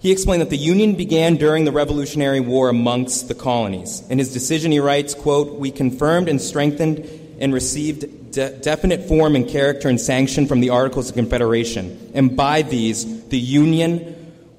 he 0.00 0.12
explained 0.12 0.42
that 0.42 0.50
the 0.50 0.56
Union 0.56 0.94
began 0.94 1.36
during 1.36 1.64
the 1.64 1.72
Revolutionary 1.72 2.40
War 2.40 2.68
amongst 2.68 3.28
the 3.28 3.34
colonies. 3.34 4.02
In 4.08 4.18
his 4.18 4.32
decision, 4.32 4.70
he 4.70 4.80
writes, 4.80 5.14
quote, 5.14 5.58
We 5.58 5.70
confirmed 5.70 6.28
and 6.28 6.40
strengthened 6.40 6.98
and 7.40 7.52
received 7.52 8.32
de- 8.32 8.56
definite 8.58 9.08
form 9.08 9.34
and 9.34 9.48
character 9.48 9.88
and 9.88 10.00
sanction 10.00 10.46
from 10.46 10.60
the 10.60 10.70
Articles 10.70 11.08
of 11.10 11.16
Confederation, 11.16 12.10
and 12.14 12.36
by 12.36 12.62
these, 12.62 13.28
the 13.28 13.38
Union 13.38 14.14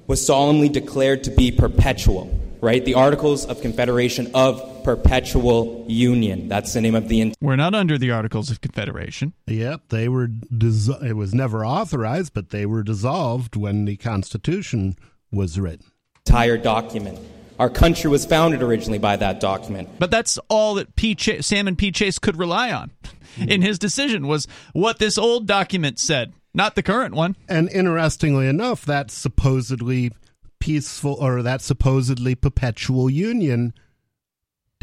was 0.06 0.24
solemnly 0.24 0.68
declared 0.68 1.24
to 1.24 1.30
be 1.30 1.52
perpetual, 1.52 2.28
right? 2.60 2.84
The 2.84 2.94
Articles 2.94 3.46
of 3.46 3.60
Confederation 3.62 4.30
of 4.34 4.82
Perpetual 4.82 5.84
Union. 5.88 6.48
That's 6.48 6.72
the 6.72 6.80
name 6.80 6.94
of 6.94 7.08
the 7.08 7.32
We're 7.40 7.56
not 7.56 7.74
under 7.74 7.96
the 7.96 8.10
Articles 8.10 8.50
of 8.50 8.60
Confederation. 8.60 9.34
Yep, 9.46 9.82
they 9.90 10.08
were. 10.08 10.26
Dis- 10.26 10.88
it 11.02 11.14
was 11.14 11.32
never 11.32 11.64
authorized, 11.64 12.34
but 12.34 12.50
they 12.50 12.66
were 12.66 12.82
dissolved 12.82 13.56
when 13.56 13.84
the 13.84 13.96
Constitution 13.96 14.96
was 15.32 15.58
written. 15.58 15.86
entire 16.26 16.56
document. 16.58 17.18
Our 17.58 17.68
country 17.70 18.08
was 18.10 18.24
founded 18.24 18.62
originally 18.62 18.98
by 18.98 19.16
that 19.16 19.38
document. 19.40 19.88
But 19.98 20.10
that's 20.10 20.38
all 20.48 20.74
that 20.76 20.96
P. 20.96 21.14
Ch- 21.14 21.42
Salmon 21.42 21.76
P. 21.76 21.92
Chase 21.92 22.18
could 22.18 22.36
rely 22.38 22.72
on 22.72 22.90
in 23.36 23.60
his 23.62 23.78
decision 23.78 24.26
was 24.26 24.48
what 24.72 24.98
this 24.98 25.18
old 25.18 25.46
document 25.46 25.98
said, 25.98 26.32
not 26.54 26.74
the 26.74 26.82
current 26.82 27.14
one. 27.14 27.36
And 27.48 27.68
interestingly 27.70 28.46
enough, 28.48 28.86
that 28.86 29.10
supposedly 29.10 30.10
peaceful 30.58 31.14
or 31.14 31.42
that 31.42 31.60
supposedly 31.60 32.34
perpetual 32.34 33.10
union 33.10 33.74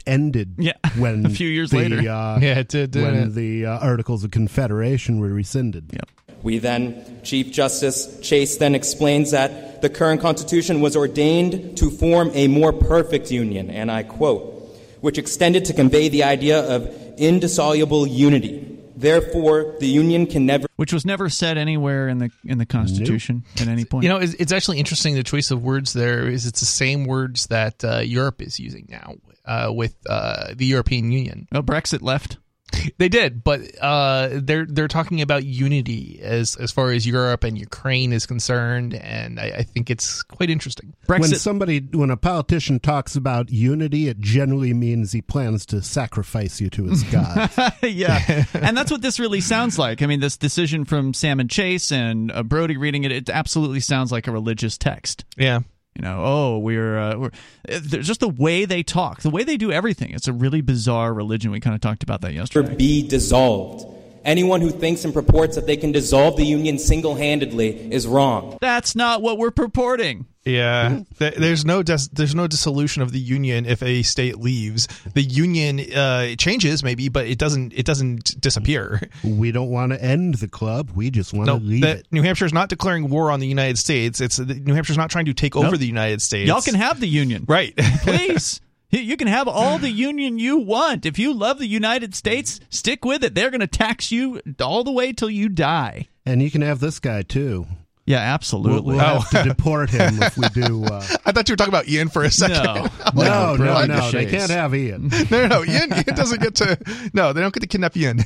ended 0.05 0.53
Yeah, 0.57 0.73
when 0.97 1.25
a 1.25 1.29
few 1.29 1.49
years 1.49 1.71
the, 1.71 1.77
later. 1.77 1.97
Uh, 1.97 2.39
Yeah, 2.39 2.59
it 2.59 2.69
did, 2.69 2.95
when 2.95 3.15
it? 3.15 3.27
the 3.33 3.65
uh, 3.65 3.79
Articles 3.79 4.23
of 4.23 4.31
Confederation 4.31 5.19
were 5.19 5.29
rescinded. 5.29 5.91
Yep. 5.93 6.09
We 6.43 6.59
then, 6.59 7.21
Chief 7.23 7.51
Justice 7.51 8.19
Chase 8.21 8.57
then 8.57 8.75
explains 8.75 9.31
that 9.31 9.81
the 9.81 9.89
current 9.89 10.21
Constitution 10.21 10.81
was 10.81 10.95
ordained 10.95 11.77
to 11.77 11.89
form 11.89 12.31
a 12.33 12.47
more 12.47 12.73
perfect 12.73 13.31
union, 13.31 13.69
and 13.69 13.91
I 13.91 14.03
quote, 14.03 14.53
which 15.01 15.17
extended 15.17 15.65
to 15.65 15.73
convey 15.73 16.09
the 16.09 16.23
idea 16.23 16.59
of 16.59 16.87
indissoluble 17.17 18.07
unity. 18.07 18.77
Therefore, 18.97 19.75
the 19.79 19.87
Union 19.87 20.25
can 20.25 20.47
never. 20.47 20.65
Which 20.75 20.91
was 20.91 21.05
never 21.05 21.29
said 21.29 21.59
anywhere 21.59 22.07
in 22.07 22.17
the 22.17 22.31
in 22.43 22.57
the 22.57 22.65
Constitution 22.65 23.43
at 23.61 23.67
any 23.67 23.85
point. 23.85 24.03
You 24.03 24.09
know, 24.09 24.17
it's, 24.17 24.33
it's 24.33 24.51
actually 24.51 24.79
interesting 24.79 25.13
the 25.13 25.21
choice 25.21 25.51
of 25.51 25.61
words 25.63 25.93
there 25.93 26.27
is 26.27 26.47
it's 26.47 26.61
the 26.61 26.65
same 26.65 27.05
words 27.05 27.45
that 27.47 27.85
uh, 27.85 27.99
Europe 27.99 28.41
is 28.41 28.59
using 28.59 28.87
now 28.89 29.13
uh, 29.45 29.71
with 29.71 29.95
uh, 30.09 30.55
the 30.55 30.65
European 30.65 31.11
Union. 31.11 31.47
well, 31.51 31.61
Brexit 31.61 32.01
left. 32.01 32.37
They 32.97 33.09
did, 33.09 33.43
but 33.43 33.61
uh, 33.81 34.29
they're 34.33 34.65
they're 34.65 34.87
talking 34.87 35.21
about 35.21 35.43
unity 35.43 36.19
as 36.21 36.55
as 36.55 36.71
far 36.71 36.91
as 36.91 37.05
Europe 37.05 37.43
and 37.43 37.57
Ukraine 37.57 38.11
is 38.11 38.25
concerned, 38.25 38.93
and 38.93 39.39
I, 39.39 39.57
I 39.57 39.63
think 39.63 39.89
it's 39.89 40.23
quite 40.23 40.49
interesting. 40.49 40.95
When 41.05 41.23
somebody, 41.23 41.79
when 41.79 42.09
a 42.09 42.17
politician 42.17 42.79
talks 42.79 43.15
about 43.15 43.49
unity, 43.51 44.07
it 44.07 44.19
generally 44.19 44.73
means 44.73 45.11
he 45.11 45.21
plans 45.21 45.65
to 45.67 45.81
sacrifice 45.81 46.59
you 46.59 46.69
to 46.71 46.85
his 46.85 47.03
god. 47.11 47.51
yeah, 47.83 48.45
and 48.53 48.75
that's 48.75 48.91
what 48.91 49.01
this 49.01 49.19
really 49.19 49.41
sounds 49.41 49.77
like. 49.77 50.01
I 50.01 50.05
mean, 50.05 50.19
this 50.19 50.37
decision 50.37 50.85
from 50.85 51.13
Salmon 51.13 51.49
Chase 51.49 51.91
and 51.91 52.31
uh, 52.31 52.43
Brodie 52.43 52.77
reading 52.77 53.03
it, 53.03 53.11
it 53.11 53.29
absolutely 53.29 53.81
sounds 53.81 54.11
like 54.11 54.27
a 54.27 54.31
religious 54.31 54.77
text. 54.77 55.25
Yeah, 55.37 55.59
You 55.97 56.03
know, 56.03 56.21
oh, 56.23 56.59
we're, 56.59 56.99
uh, 56.99 57.17
we're 57.17 57.31
uh, 57.67 57.79
just 57.79 58.19
the 58.19 58.29
way 58.29 58.65
they 58.65 58.83
talk, 58.83 59.21
the 59.21 59.31
way 59.31 59.43
they 59.43 59.57
do 59.57 59.71
everything. 59.71 60.11
It's 60.11 60.27
a 60.27 60.33
really 60.33 60.61
bizarre 60.61 61.11
religion. 61.11 61.49
We 61.49 61.59
kind 61.59 61.73
of 61.73 61.81
talked 61.81 62.03
about 62.03 62.21
that 62.21 62.33
yesterday. 62.33 62.75
be 62.75 63.07
dissolved. 63.07 63.95
Anyone 64.23 64.61
who 64.61 64.69
thinks 64.69 65.05
and 65.05 65.13
purports 65.13 65.55
that 65.55 65.65
they 65.65 65.75
can 65.77 65.91
dissolve 65.91 66.37
the 66.37 66.45
Union 66.45 66.77
single 66.77 67.15
handedly 67.15 67.91
is 67.91 68.05
wrong. 68.05 68.59
That's 68.61 68.95
not 68.95 69.23
what 69.23 69.39
we're 69.39 69.49
purporting. 69.49 70.27
Yeah, 70.47 70.99
there's 71.17 71.65
no 71.65 71.83
dis- 71.83 72.07
there's 72.07 72.33
no 72.35 72.47
dissolution 72.47 73.01
of 73.01 73.11
the 73.11 73.19
union 73.19 73.65
if 73.65 73.83
a 73.83 74.01
state 74.03 74.37
leaves. 74.39 74.87
The 75.13 75.21
union 75.21 75.79
uh, 75.93 76.35
changes 76.37 76.83
maybe, 76.83 77.09
but 77.09 77.27
it 77.27 77.37
doesn't 77.37 77.73
it 77.73 77.85
doesn't 77.85 78.39
disappear. 78.41 79.01
We 79.23 79.51
don't 79.51 79.69
want 79.69 79.91
to 79.91 80.01
end 80.03 80.35
the 80.35 80.47
club. 80.47 80.91
We 80.95 81.09
just 81.11 81.33
want 81.33 81.47
No, 81.47 81.59
to 81.59 81.63
leave 81.65 81.81
that 81.81 81.97
it. 81.99 82.07
New 82.11 82.21
Hampshire's 82.21 82.53
not 82.53 82.69
declaring 82.69 83.09
war 83.09 83.31
on 83.31 83.39
the 83.39 83.47
United 83.47 83.77
States. 83.77 84.21
It's 84.21 84.39
New 84.39 84.73
Hampshire's 84.73 84.97
not 84.97 85.09
trying 85.09 85.25
to 85.25 85.33
take 85.33 85.55
over 85.55 85.75
the 85.77 85.87
United 85.87 86.21
States. 86.21 86.47
Y'all 86.47 86.61
can 86.61 86.75
have 86.75 86.99
the 86.99 87.07
union. 87.07 87.45
right. 87.47 87.75
Please. 88.01 88.61
You- 88.89 89.01
You 89.01 89.17
can 89.17 89.27
have 89.27 89.49
all 89.49 89.77
the 89.79 89.89
union 89.89 90.39
you 90.39 90.57
want. 90.59 91.05
If 91.05 91.19
you 91.19 91.33
love 91.33 91.59
the 91.59 91.67
United 91.67 92.15
States, 92.15 92.61
stick 92.69 93.03
with 93.03 93.21
it. 93.21 93.35
They're 93.35 93.49
going 93.51 93.59
to 93.59 93.67
tax 93.67 94.13
you 94.13 94.39
all 94.61 94.85
the 94.85 94.93
way 94.93 95.11
till 95.11 95.29
you 95.29 95.49
die. 95.49 96.07
And 96.25 96.41
you 96.41 96.49
can 96.49 96.61
have 96.61 96.79
this 96.79 96.99
guy 96.99 97.21
too. 97.23 97.67
Yeah, 98.07 98.19
We'll, 98.19 98.33
absolutely. 98.33 98.95
we'll 98.95 98.99
have 98.99 99.29
to 99.31 99.43
deport 99.49 99.89
him 99.89 100.23
if 100.23 100.37
we 100.37 100.47
do. 100.49 100.85
Uh, 100.85 101.05
I 101.25 101.33
thought 101.33 101.49
you 101.49 101.53
were 101.53 101.57
talking 101.57 101.73
about 101.73 101.89
Ian 101.89 102.07
for 102.07 102.23
a 102.23 102.31
second. 102.31 102.63
No. 102.63 102.73
no, 103.15 103.55
no, 103.55 103.57
Brodie 103.57 103.87
no. 103.89 104.11
They 104.11 104.25
can't 104.25 104.49
have 104.49 104.73
Ian. 104.73 105.09
no, 105.29 105.45
no, 105.45 105.47
no. 105.47 105.65
Ian, 105.65 105.91
Ian 105.93 106.15
doesn't 106.15 106.41
get 106.41 106.55
to. 106.55 106.79
No, 107.13 107.33
they 107.33 107.41
don't 107.41 107.53
get 107.53 107.59
to 107.59 107.67
kidnap 107.67 107.97
Ian. 107.97 108.21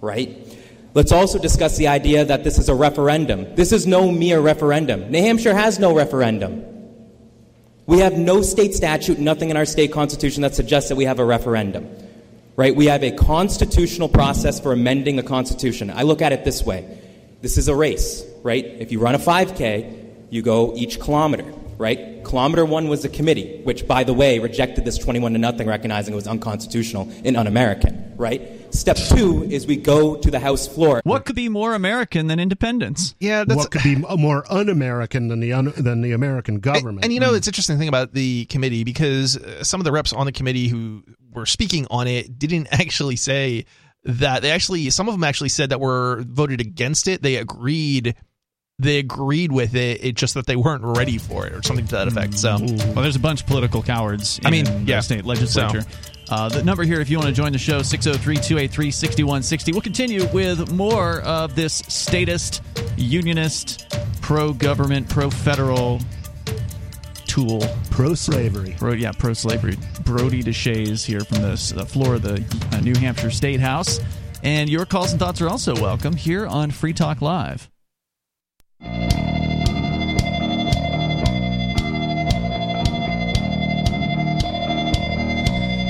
right? 0.00 0.38
Let's 0.94 1.10
also 1.10 1.40
discuss 1.40 1.76
the 1.76 1.88
idea 1.88 2.24
that 2.24 2.44
this 2.44 2.58
is 2.58 2.68
a 2.68 2.74
referendum. 2.76 3.56
This 3.56 3.72
is 3.72 3.88
no 3.88 4.12
mere 4.12 4.40
referendum. 4.40 5.10
New 5.10 5.20
Hampshire 5.20 5.52
has 5.54 5.80
no 5.80 5.92
referendum. 5.92 6.64
We 7.86 7.98
have 7.98 8.14
no 8.16 8.40
state 8.42 8.72
statute, 8.74 9.18
nothing 9.18 9.50
in 9.50 9.56
our 9.56 9.66
state 9.66 9.92
constitution 9.92 10.42
that 10.42 10.54
suggests 10.54 10.90
that 10.90 10.96
we 10.96 11.04
have 11.06 11.18
a 11.18 11.24
referendum. 11.24 11.88
Right? 12.54 12.74
We 12.74 12.86
have 12.86 13.02
a 13.02 13.10
constitutional 13.10 14.08
process 14.08 14.60
for 14.60 14.72
amending 14.72 15.16
the 15.16 15.22
constitution. 15.24 15.90
I 15.90 16.02
look 16.02 16.22
at 16.22 16.32
it 16.32 16.44
this 16.44 16.62
way. 16.64 17.02
This 17.46 17.58
is 17.58 17.68
a 17.68 17.76
race, 17.76 18.24
right? 18.42 18.64
If 18.64 18.90
you 18.90 18.98
run 18.98 19.14
a 19.14 19.20
5K, 19.20 20.30
you 20.30 20.42
go 20.42 20.74
each 20.74 20.98
kilometer, 20.98 21.44
right? 21.78 22.24
Kilometer 22.24 22.64
1 22.64 22.88
was 22.88 23.04
a 23.04 23.08
committee, 23.08 23.60
which 23.62 23.86
by 23.86 24.02
the 24.02 24.12
way 24.12 24.40
rejected 24.40 24.84
this 24.84 24.98
21 24.98 25.32
to 25.34 25.38
nothing 25.38 25.68
recognizing 25.68 26.12
it 26.12 26.16
was 26.16 26.26
unconstitutional 26.26 27.08
and 27.24 27.36
un-American, 27.36 28.14
right? 28.16 28.74
Step 28.74 28.96
2 28.96 29.44
is 29.44 29.64
we 29.64 29.76
go 29.76 30.16
to 30.16 30.28
the 30.28 30.40
house 30.40 30.66
floor. 30.66 31.00
What 31.04 31.24
could 31.24 31.36
be 31.36 31.48
more 31.48 31.74
American 31.74 32.26
than 32.26 32.40
independence? 32.40 33.14
Yeah, 33.20 33.44
that's 33.44 33.56
what 33.56 33.70
could 33.70 33.84
be 33.84 33.94
more 33.94 34.44
un-American 34.50 35.28
than 35.28 35.38
the 35.38 35.52
un- 35.52 35.72
than 35.76 36.00
the 36.00 36.10
American 36.10 36.58
government? 36.58 37.04
And 37.04 37.12
you 37.12 37.20
know, 37.20 37.32
it's 37.32 37.46
interesting 37.46 37.78
thing 37.78 37.86
about 37.86 38.12
the 38.12 38.46
committee 38.46 38.82
because 38.82 39.36
uh, 39.36 39.62
some 39.62 39.80
of 39.80 39.84
the 39.84 39.92
reps 39.92 40.12
on 40.12 40.26
the 40.26 40.32
committee 40.32 40.66
who 40.66 41.04
were 41.32 41.46
speaking 41.46 41.86
on 41.90 42.08
it 42.08 42.40
didn't 42.40 42.66
actually 42.72 43.14
say 43.14 43.66
that 44.06 44.42
they 44.42 44.50
actually 44.50 44.90
some 44.90 45.08
of 45.08 45.14
them 45.14 45.24
actually 45.24 45.48
said 45.48 45.70
that 45.70 45.80
were 45.80 46.22
voted 46.26 46.60
against 46.60 47.08
it. 47.08 47.22
They 47.22 47.36
agreed 47.36 48.14
they 48.78 48.98
agreed 48.98 49.52
with 49.52 49.74
it. 49.74 50.04
It's 50.04 50.20
just 50.20 50.34
that 50.34 50.46
they 50.46 50.56
weren't 50.56 50.84
ready 50.84 51.18
for 51.18 51.46
it 51.46 51.54
or 51.54 51.62
something 51.62 51.86
to 51.86 51.94
that 51.96 52.08
effect. 52.08 52.34
So 52.34 52.56
Well, 52.60 53.02
there's 53.02 53.16
a 53.16 53.20
bunch 53.20 53.40
of 53.40 53.46
political 53.46 53.82
cowards 53.82 54.38
in 54.38 54.46
I 54.46 54.50
mean, 54.50 54.64
the 54.64 54.82
yeah. 54.84 55.00
state 55.00 55.24
legislature. 55.24 55.82
Uh, 56.28 56.48
the 56.48 56.62
number 56.62 56.82
here, 56.82 57.00
if 57.00 57.08
you 57.08 57.18
want 57.18 57.28
to 57.28 57.34
join 57.34 57.52
the 57.52 57.58
show, 57.58 57.82
603 57.82 58.36
283 58.36 58.90
6160. 58.90 59.72
We'll 59.72 59.80
continue 59.80 60.26
with 60.28 60.72
more 60.72 61.20
of 61.20 61.54
this 61.54 61.74
statist, 61.88 62.62
unionist, 62.96 63.96
pro 64.20 64.52
government, 64.52 65.08
pro 65.08 65.30
federal 65.30 66.00
tool. 67.36 67.62
Pro 67.90 68.14
slavery. 68.14 68.74
Pro, 68.78 68.92
yeah, 68.94 69.12
pro 69.12 69.34
slavery. 69.34 69.76
Brodie 70.04 70.42
Deshaies 70.42 71.04
here 71.04 71.20
from 71.20 71.42
the 71.42 71.72
the 71.74 71.84
floor 71.84 72.14
of 72.14 72.22
the 72.22 72.42
uh, 72.72 72.80
New 72.80 72.94
Hampshire 72.94 73.30
State 73.30 73.60
House. 73.60 74.00
And 74.42 74.70
your 74.70 74.86
calls 74.86 75.10
and 75.12 75.20
thoughts 75.20 75.42
are 75.42 75.48
also 75.48 75.74
welcome 75.74 76.16
here 76.16 76.46
on 76.46 76.70
Free 76.70 76.94
Talk 76.94 77.20
Live. 77.20 77.68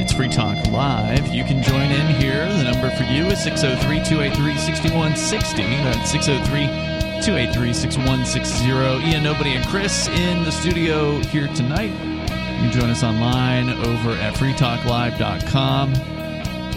It's 0.01 0.13
Free 0.13 0.29
Talk 0.29 0.67
Live. 0.69 1.29
You 1.29 1.45
can 1.45 1.63
join 1.63 1.93
in 1.93 2.07
here. 2.17 2.49
The 2.49 2.65
number 2.65 2.91
for 2.97 3.05
you 3.05 3.25
is 3.27 3.41
603 3.43 4.03
283 4.05 4.59
6160. 4.59 5.63
That's 5.63 6.11
603 6.11 6.96
283 7.23 7.73
6160. 7.73 8.67
Ian, 9.09 9.23
Nobody, 9.23 9.55
and 9.55 9.67
Chris 9.67 10.09
in 10.09 10.45
the 10.45 10.51
studio 10.51 11.19
here 11.19 11.49
tonight. 11.49 11.91
You 11.91 12.27
can 12.63 12.73
join 12.73 12.91
us 12.91 13.03
online 13.03 13.71
over 13.71 14.13
at 14.13 14.35
freetalklive.com. 14.35 15.93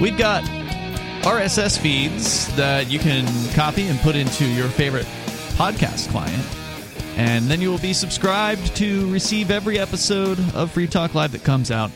We've 0.01 0.17
got 0.17 0.43
RSS 1.23 1.77
feeds 1.77 2.53
that 2.55 2.89
you 2.89 2.99
can 2.99 3.25
copy 3.53 3.87
and 3.87 3.99
put 3.99 4.15
into 4.15 4.45
your 4.45 4.67
favorite 4.69 5.05
podcast 5.57 6.09
client. 6.09 6.45
And 7.17 7.45
then 7.45 7.59
you 7.61 7.69
will 7.69 7.79
be 7.79 7.93
subscribed 7.93 8.75
to 8.77 9.11
receive 9.11 9.51
every 9.51 9.77
episode 9.77 10.39
of 10.55 10.71
Free 10.71 10.87
Talk 10.87 11.15
Live 11.15 11.33
that 11.33 11.43
comes 11.43 11.69
out 11.71 11.91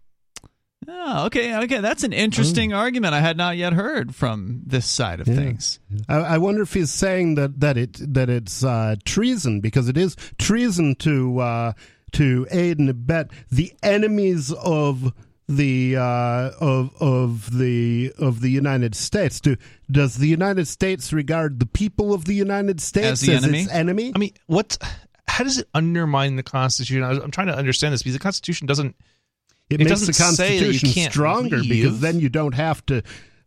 Oh, 0.90 1.26
okay, 1.26 1.54
okay. 1.64 1.80
That's 1.80 2.02
an 2.02 2.14
interesting 2.14 2.72
argument 2.72 3.12
I 3.12 3.20
had 3.20 3.36
not 3.36 3.58
yet 3.58 3.74
heard 3.74 4.14
from 4.14 4.62
this 4.64 4.86
side 4.86 5.20
of 5.20 5.26
things. 5.26 5.80
I, 6.08 6.16
I 6.16 6.38
wonder 6.38 6.62
if 6.62 6.72
he's 6.72 6.90
saying 6.90 7.34
that 7.34 7.60
that 7.60 7.76
it 7.76 7.98
that 8.14 8.30
it's 8.30 8.64
uh, 8.64 8.96
treason 9.04 9.60
because 9.60 9.88
it 9.88 9.98
is 9.98 10.16
treason 10.38 10.94
to 10.96 11.40
uh, 11.40 11.72
to 12.12 12.46
aid 12.50 12.78
and 12.78 12.88
abet 12.88 13.30
the 13.50 13.72
enemies 13.82 14.50
of 14.52 15.12
the 15.46 15.96
uh, 15.96 16.50
of 16.60 16.90
of 17.00 17.58
the 17.58 18.12
of 18.18 18.40
the 18.40 18.50
United 18.50 18.94
States. 18.94 19.40
Do 19.40 19.56
does 19.90 20.16
the 20.16 20.28
United 20.28 20.68
States 20.68 21.12
regard 21.12 21.60
the 21.60 21.66
people 21.66 22.14
of 22.14 22.24
the 22.24 22.34
United 22.34 22.80
States 22.80 23.20
the 23.20 23.34
enemy? 23.34 23.62
its 23.62 23.70
enemy? 23.70 24.12
I 24.14 24.18
mean, 24.18 24.32
what? 24.46 24.78
How 25.26 25.44
does 25.44 25.58
it 25.58 25.68
undermine 25.74 26.36
the 26.36 26.42
Constitution? 26.42 27.02
I'm 27.04 27.30
trying 27.30 27.48
to 27.48 27.56
understand 27.56 27.92
this 27.92 28.02
because 28.02 28.14
the 28.14 28.20
Constitution 28.20 28.66
doesn't. 28.66 28.96
It, 29.70 29.80
It 29.80 29.84
makes 29.88 30.00
the 30.00 30.06
doesn't 30.12 30.34
say 30.36 30.58
that 30.58 30.64
you 30.66 30.72
Constitution 30.72 31.10
stronger 31.12 31.58
leave. 31.58 31.68
because 31.84 32.00
then 32.00 32.20
you 32.20 32.28
don't 32.28 32.54
have 32.54 32.84
to 32.86 33.02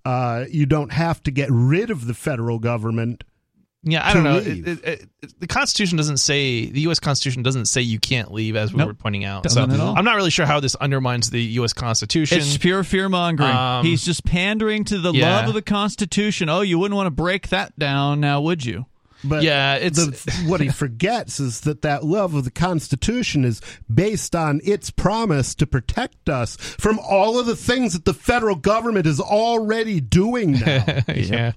uh, 0.05 0.45
you 0.49 0.65
don't 0.65 0.91
have 0.91 1.21
to 1.23 1.31
get 1.31 1.49
rid 1.51 1.89
of 1.91 2.07
the 2.07 2.13
federal 2.13 2.59
government 2.59 3.23
Yeah, 3.83 4.07
I 4.07 4.13
don't 4.13 4.23
know. 4.23 4.37
It- 4.37 4.67
it- 4.67 4.83
it- 4.85 5.09
the 5.39 5.47
Constitution 5.47 5.97
doesn't 5.97 6.17
say 6.17 6.67
the 6.67 6.81
U.S. 6.81 6.99
Constitution 6.99 7.41
doesn't 7.41 7.65
say 7.65 7.81
you 7.81 7.99
can't 7.99 8.31
leave, 8.31 8.55
as 8.55 8.71
we 8.73 8.77
Nope. 8.77 8.87
were 8.89 8.93
pointing 8.93 9.25
out. 9.25 9.41
Doesn't 9.43 9.71
at 9.71 9.79
all. 9.79 9.95
I'm 9.97 10.05
not 10.05 10.15
really 10.15 10.29
sure 10.29 10.45
how 10.45 10.59
this 10.59 10.75
undermines 10.75 11.31
the 11.31 11.41
U.S. 11.61 11.73
Constitution. 11.73 12.37
It's 12.37 12.57
pure 12.59 12.83
fear 12.83 13.09
mongering. 13.09 13.49
Um, 13.49 13.83
He's 13.85 14.03
just 14.05 14.23
pandering 14.23 14.83
to 14.85 14.99
the 14.99 15.11
yeah. 15.13 15.37
love 15.37 15.47
of 15.49 15.53
the 15.55 15.61
Constitution. 15.63 16.47
Oh, 16.49 16.61
you 16.61 16.77
wouldn't 16.77 16.95
want 16.95 17.07
to 17.07 17.11
break 17.11 17.49
that 17.49 17.77
down 17.79 18.19
now, 18.19 18.41
would 18.41 18.63
you? 18.63 18.85
But 19.23 19.43
Yeah, 19.43 19.75
it's- 19.75 19.95
the, 19.95 20.31
what 20.49 20.61
he 20.61 20.69
forgets 20.69 21.39
is 21.39 21.61
that 21.61 21.81
that 21.83 22.03
love 22.03 22.33
of 22.33 22.43
the 22.43 22.51
Constitution 22.51 23.45
is 23.45 23.61
based 23.93 24.35
on 24.35 24.61
its 24.63 24.89
promise 24.89 25.53
to 25.55 25.67
protect 25.67 26.29
us 26.29 26.55
from 26.55 26.99
all 26.99 27.39
of 27.39 27.45
the 27.45 27.55
things 27.55 27.93
that 27.93 28.05
the 28.05 28.13
federal 28.13 28.55
government 28.55 29.05
is 29.05 29.19
already 29.19 29.99
doing 30.01 30.53
now. 30.53 30.85
yeah. 31.15 31.53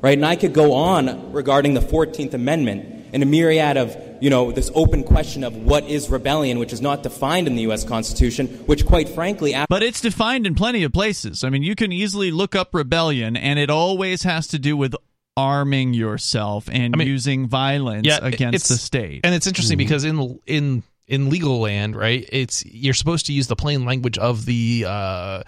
right? 0.00 0.16
And 0.16 0.26
I 0.26 0.36
could 0.36 0.52
go 0.52 0.72
on 0.74 1.32
regarding 1.32 1.74
the 1.74 1.80
14th 1.80 2.34
Amendment 2.34 2.98
and 3.12 3.22
a 3.22 3.26
myriad 3.26 3.76
of, 3.76 3.96
you 4.20 4.30
know, 4.30 4.52
this 4.52 4.70
open 4.74 5.02
question 5.02 5.42
of 5.42 5.56
what 5.56 5.84
is 5.88 6.08
rebellion, 6.08 6.60
which 6.60 6.72
is 6.72 6.80
not 6.80 7.02
defined 7.02 7.48
in 7.48 7.56
the 7.56 7.62
U.S. 7.62 7.82
Constitution, 7.82 8.46
which, 8.66 8.86
quite 8.86 9.08
frankly, 9.08 9.52
after 9.52 9.66
But 9.68 9.82
it's 9.82 10.00
defined 10.00 10.46
in 10.46 10.54
plenty 10.54 10.84
of 10.84 10.92
places. 10.92 11.42
I 11.42 11.50
mean, 11.50 11.64
you 11.64 11.74
can 11.74 11.90
easily 11.90 12.30
look 12.30 12.54
up 12.54 12.72
rebellion, 12.72 13.36
and 13.36 13.58
it 13.58 13.68
always 13.68 14.22
has 14.22 14.46
to 14.48 14.58
do 14.60 14.76
with 14.76 14.94
arming 15.36 15.94
yourself 15.94 16.68
and 16.70 16.94
I 16.94 16.98
mean, 16.98 17.08
using 17.08 17.48
violence 17.48 18.06
yeah, 18.06 18.18
against 18.22 18.68
the 18.68 18.74
state. 18.76 19.20
And 19.24 19.34
it's 19.34 19.46
interesting 19.46 19.78
because 19.78 20.04
in 20.04 20.38
in 20.46 20.82
in 21.06 21.30
legal 21.30 21.60
land, 21.60 21.96
right? 21.96 22.28
It's 22.30 22.64
you're 22.66 22.94
supposed 22.94 23.26
to 23.26 23.32
use 23.32 23.46
the 23.46 23.56
plain 23.56 23.84
language 23.84 24.18
of 24.18 24.44
the 24.44 24.84
uh 24.86 25.42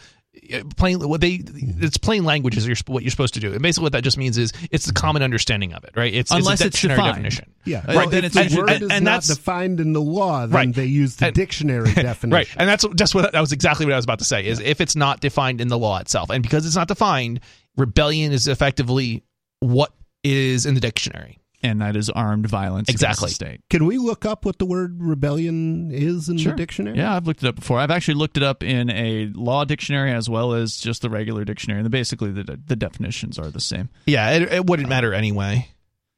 plain 0.77 0.99
what 1.09 1.21
they 1.21 1.41
it's 1.45 1.99
plain 1.99 2.25
language 2.25 2.57
is 2.57 2.67
what 2.87 3.03
you're 3.03 3.11
supposed 3.11 3.35
to 3.35 3.41
do. 3.41 3.53
And 3.53 3.61
basically 3.63 3.85
what 3.85 3.93
that 3.93 4.03
just 4.03 4.17
means 4.17 4.39
is 4.39 4.53
it's 4.71 4.87
the 4.87 4.93
common 4.93 5.23
understanding 5.23 5.73
of 5.75 5.85
it, 5.85 5.91
right? 5.95 6.13
It's 6.13 6.31
Unless 6.31 6.61
it's 6.63 6.63
a 6.63 6.71
dictionary 6.71 6.97
defined. 6.97 7.15
definition. 7.17 7.53
Yeah, 7.65 7.79
Uh, 7.87 7.93
well, 7.95 8.09
then 8.09 8.25
if 8.25 8.35
it's 8.37 8.51
the 8.53 8.57
a- 8.57 8.61
word 8.61 8.71
and- 8.71 8.83
is 8.85 8.91
and 8.91 9.05
not 9.05 9.23
that's- 9.23 9.29
defined 9.29 9.79
in 9.79 9.93
the 9.93 10.01
law, 10.01 10.41
then 10.47 10.51
Right. 10.51 10.75
they 10.75 10.87
use 10.87 11.17
the 11.17 11.27
And- 11.27 11.35
dictionary 11.35 11.93
definition. 11.95 12.31
Right, 12.31 12.49
and 12.57 12.69
that's 12.69 12.85
just 12.97 13.15
what 13.15 13.31
that 13.31 13.41
was 13.41 13.53
exactly 13.53 13.85
what 13.87 13.93
I 13.93 13.97
was 13.97 14.05
about 14.07 14.19
to 14.21 14.25
say. 14.25 14.47
Is 14.47 14.59
if 14.59 14.81
it's 14.81 14.97
not 14.97 15.21
defined 15.21 15.61
in 15.61 15.69
the 15.69 15.79
law 15.79 15.99
itself, 15.99 16.31
and 16.31 16.43
because 16.43 16.67
it's 16.67 16.77
not 16.77 16.89
defined, 16.89 17.41
rebellion 17.77 18.33
is 18.33 18.49
effectively 18.49 19.23
what 19.63 19.93
is 20.25 20.67
in 20.67 20.75
the 20.75 20.81
dictionary. 20.81 21.39
and 21.65 21.81
that 21.81 21.95
is 21.95 22.11
armed 22.11 22.45
violence 22.49 22.89
Exactly. 22.89 23.27
against 23.27 23.39
the 23.39 23.45
state. 23.47 23.61
Can 23.71 23.87
we 23.87 23.97
look 23.97 24.27
up 24.27 24.45
what 24.45 24.59
the 24.59 24.67
word 24.67 25.01
rebellion 25.01 25.93
is 25.93 26.29
in 26.29 26.37
Sure. 26.37 26.51
the 26.51 26.57
dictionary? 26.57 26.99
Yeah, 26.99 27.15
I've 27.15 27.25
looked 27.25 27.45
it 27.45 27.47
up 27.49 27.55
before. 27.55 27.79
I've 27.79 27.93
actually 27.93 28.15
looked 28.15 28.37
it 28.37 28.43
up 28.43 28.65
in 28.65 28.91
a 28.91 29.27
law 29.35 29.65
dictionary 29.65 30.11
as 30.11 30.29
well 30.29 30.55
as 30.55 30.77
just 30.79 31.03
the 31.03 31.09
regular 31.11 31.45
dictionary. 31.45 31.79
And 31.81 31.89
basically, 31.89 32.33
the, 32.33 32.59
the 32.67 32.75
definitions 32.75 33.39
are 33.39 33.49
the 33.49 33.61
same. 33.61 33.91
Yeah, 34.07 34.31
it, 34.31 34.43
it 34.53 34.67
wouldn't 34.67 34.89
matter 34.89 35.15
anyway. 35.15 35.69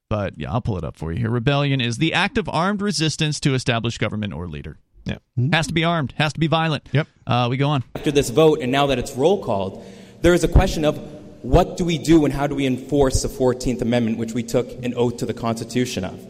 But 0.09 0.39
yeah, 0.39 0.51
I'll 0.51 0.63
pull 0.63 0.79
it 0.79 0.85
up 0.85 0.97
for 0.97 1.13
you 1.13 1.19
here. 1.19 1.29
Rebellion 1.31 1.79
is 1.83 1.99
the 1.99 2.15
act 2.15 2.39
of 2.39 2.49
armed 2.49 2.81
resistance 2.81 3.39
to 3.41 3.53
established 3.53 3.99
government 4.01 4.33
or 4.33 4.49
leader. 4.49 4.79
Yeah. 5.05 5.19
Has 5.53 5.67
to 5.67 5.75
be 5.75 5.85
armed, 5.85 6.15
has 6.17 6.33
to 6.33 6.41
be 6.41 6.47
violent. 6.47 6.89
Yep. 6.93 7.07
Uh, 7.27 7.49
we 7.51 7.59
go 7.59 7.69
on. 7.69 7.85
After 7.95 8.11
this 8.13 8.31
vote, 8.31 8.61
and 8.63 8.73
now 8.73 8.87
that 8.87 8.99
it's 8.99 9.13
roll 9.13 9.45
called, 9.45 9.85
there 10.23 10.33
is 10.33 10.43
a 10.43 10.49
question 10.49 10.87
of 10.87 10.99
what 11.45 11.77
do 11.77 11.85
we 11.85 11.99
do 11.99 12.25
and 12.25 12.33
how 12.33 12.47
do 12.47 12.55
we 12.55 12.65
enforce 12.65 13.21
the 13.21 13.29
14th 13.29 13.83
Amendment, 13.83 14.17
which 14.17 14.33
we 14.33 14.43
took 14.43 14.67
an 14.83 14.95
oath 14.95 15.19
to 15.19 15.27
the 15.27 15.35
Constitution 15.35 16.03
of? 16.03 16.27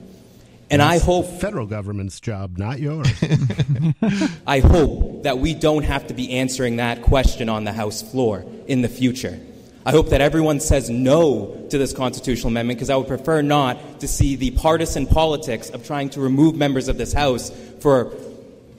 And 0.71 0.83
I 0.83 0.99
hope 0.99 1.27
federal 1.41 1.67
government's 1.67 2.19
job, 2.19 2.59
not 2.59 2.81
yours. 2.81 3.07
I 4.47 4.59
hope 4.59 5.23
that 5.23 5.39
we 5.39 5.55
don't 5.55 5.85
have 5.85 6.09
to 6.09 6.15
be 6.15 6.33
answering 6.33 6.77
that 6.77 7.03
question 7.03 7.49
on 7.49 7.63
the 7.63 7.73
House 7.73 8.03
floor 8.03 8.45
in 8.67 8.83
the 8.83 8.89
future. 8.89 9.39
I 9.87 9.93
hope 9.93 10.09
that 10.09 10.21
everyone 10.21 10.59
says 10.59 10.91
no 10.91 11.65
to 11.71 11.79
this 11.79 11.93
constitutional 11.93 12.49
amendment 12.49 12.79
because 12.79 12.91
I 12.91 12.97
would 12.97 13.07
prefer 13.07 13.41
not 13.41 14.01
to 14.01 14.09
see 14.09 14.35
the 14.35 14.51
partisan 14.51 15.07
politics 15.07 15.71
of 15.71 15.87
trying 15.87 16.11
to 16.11 16.21
remove 16.21 16.57
members 16.57 16.89
of 16.89 16.99
this 16.99 17.13
House 17.13 17.51
for 17.79 18.07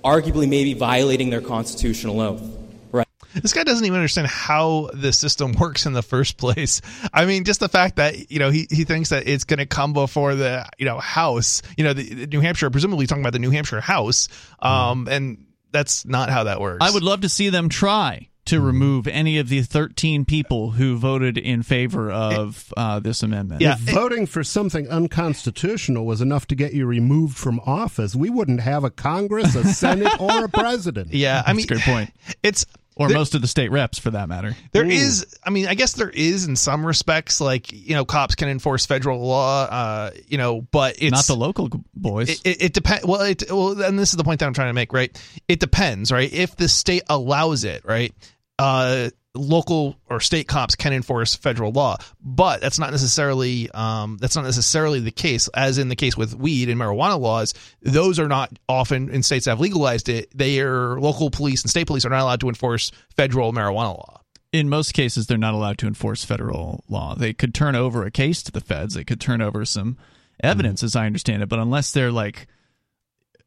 arguably 0.04 0.50
maybe 0.50 0.74
violating 0.74 1.30
their 1.30 1.40
constitutional 1.40 2.20
oath. 2.20 2.44
Right. 3.36 3.42
This 3.42 3.54
guy 3.54 3.64
doesn't 3.64 3.86
even 3.86 3.98
understand 3.98 4.28
how 4.28 4.90
the 4.94 5.14
system 5.14 5.52
works 5.60 5.86
in 5.86 5.94
the 5.94 6.02
first 6.02 6.38
place. 6.38 6.82
I 7.14 7.26
mean, 7.26 7.44
just 7.44 7.60
the 7.60 7.70
fact 7.70 7.98
that 7.98 8.32
you 8.32 8.40
know 8.40 8.50
he, 8.50 8.68
he 8.70 8.84
thinks 8.84 9.10
that 9.10 9.28
it's 9.28 9.44
going 9.44 9.60
to 9.60 9.66
come 9.66 9.94
before 9.94 10.36
the 10.36 10.66
you 10.78 10.86
know 10.86 11.00
House, 11.00 11.62
you 11.78 11.84
know, 11.84 11.94
the, 11.94 12.14
the 12.14 12.28
New 12.28 12.42
Hampshire, 12.42 12.70
presumably 12.70 13.08
talking 13.08 13.24
about 13.24 13.34
the 13.34 13.40
New 13.40 13.52
Hampshire 13.52 13.82
House, 13.82 14.28
um, 14.60 15.08
and 15.10 15.46
that's 15.72 16.06
not 16.06 16.30
how 16.30 16.46
that 16.46 16.60
works. 16.60 16.80
I 16.82 16.92
would 16.92 17.04
love 17.04 17.22
to 17.22 17.30
see 17.30 17.50
them 17.50 17.70
try 17.70 18.30
to 18.46 18.62
remove 18.62 19.08
any 19.08 19.40
of 19.40 19.50
the 19.50 19.64
13 19.64 20.24
people 20.24 20.72
who 20.72 20.98
voted 20.98 21.38
in 21.38 21.64
favor 21.64 22.12
of 22.12 22.72
uh, 22.78 23.00
this 23.00 23.24
amendment. 23.24 23.62
if 23.62 23.80
voting 23.80 24.28
for 24.28 24.44
something 24.44 24.88
unconstitutional 24.88 26.06
was 26.06 26.22
enough 26.22 26.46
to 26.48 26.56
get 26.56 26.74
you 26.74 26.86
removed 26.86 27.36
from 27.36 27.60
office, 27.66 28.16
we 28.16 28.30
wouldn't 28.30 28.62
have 28.62 28.84
a 28.84 28.92
Congress, 28.92 29.56
a 29.56 29.64
Senate, 29.64 30.20
or 30.20 30.46
a 30.46 30.50
president. 30.54 31.12
Yeah, 31.12 31.42
I 31.46 31.54
mean, 31.54 31.66
That's 31.68 31.82
a 31.82 31.86
good 31.86 31.92
point. 31.92 32.12
It's 32.44 32.66
or 32.96 33.08
there- 33.10 33.18
most 33.18 33.36
of 33.36 33.42
the 33.42 33.48
state 33.48 33.72
reps 33.72 34.00
for 34.00 34.12
that 34.12 34.30
matter. 34.30 34.56
There 34.72 34.86
is, 34.86 35.26
I 35.44 35.50
mean, 35.50 35.68
I 35.68 35.74
guess 35.76 35.94
there 35.94 36.10
is 36.10 36.46
in 36.48 36.56
some 36.56 36.86
respects, 36.86 37.42
like 37.42 37.72
you 37.72 37.94
know, 37.96 38.06
cops 38.06 38.36
can 38.36 38.50
enforce 38.50 38.86
federal 38.86 39.20
law, 39.26 39.64
uh, 39.66 40.12
you 40.28 40.38
know, 40.38 40.62
but 40.62 40.96
it's 41.00 41.12
not 41.12 41.26
the 41.26 41.36
local 41.36 41.70
boys. 41.94 42.30
It, 42.30 42.42
it, 42.46 42.62
it 42.64 42.74
depends. 42.74 43.06
Well, 43.06 43.22
it, 43.22 43.44
well, 43.50 43.82
and 43.82 44.00
this 44.00 44.10
is 44.10 44.16
the 44.18 44.24
point 44.24 44.40
that 44.40 44.46
I'm 44.48 44.54
trying 44.54 44.70
to 44.70 44.74
make, 44.74 44.94
right? 44.94 45.16
It 45.48 45.60
depends, 45.60 46.12
right? 46.12 46.32
If 46.32 46.56
the 46.56 46.68
state 46.70 47.04
allows 47.08 47.64
it, 47.64 47.84
right? 47.86 48.14
Uh, 48.58 49.10
local 49.36 49.98
or 50.10 50.20
state 50.20 50.48
cops 50.48 50.76
can 50.76 50.94
enforce 50.94 51.36
federal 51.36 51.72
law, 51.72 51.98
but 52.24 52.62
that's 52.62 52.80
not 52.80 52.92
necessarily 52.92 53.70
um, 53.72 54.18
that's 54.20 54.36
not 54.36 54.46
necessarily 54.46 55.00
the 55.00 55.12
case. 55.12 55.48
As 55.50 55.78
in 55.78 55.90
the 55.90 55.96
case 55.96 56.16
with 56.18 56.34
weed 56.36 56.70
and 56.70 56.80
marijuana 56.80 57.20
laws, 57.20 57.54
those 57.82 58.20
are 58.20 58.28
not 58.28 58.58
often 58.68 59.10
in 59.10 59.24
states 59.24 59.46
that 59.46 59.52
have 59.52 59.60
legalized 59.60 60.10
it. 60.10 60.30
They 60.36 60.60
are 60.60 61.00
local 61.00 61.30
police 61.30 61.62
and 61.64 61.70
state 61.70 61.88
police 61.88 62.06
are 62.06 62.10
not 62.10 62.22
allowed 62.22 62.40
to 62.42 62.50
enforce 62.50 62.92
federal 63.16 63.54
marijuana 63.54 63.98
law. 63.98 64.22
in 64.52 64.70
most 64.70 64.94
cases 64.94 65.28
they're 65.28 65.38
not 65.38 65.54
allowed 65.54 65.78
to 65.80 65.88
enforce 65.88 66.24
federal 66.24 66.84
law. 66.88 67.14
They 67.16 67.34
could 67.34 67.54
turn 67.54 67.76
over 67.76 68.06
a 68.06 68.12
case 68.12 68.42
to 68.44 68.52
the 68.52 68.62
feds. 68.62 68.94
They 68.94 69.04
could 69.04 69.20
turn 69.20 69.42
over 69.42 69.66
some 69.66 69.98
evidence 70.42 70.84
as 70.84 70.96
I 70.96 71.06
understand 71.06 71.44
it, 71.44 71.50
but 71.50 71.60
unless 71.60 71.92
they're 71.92 72.12
like 72.12 72.48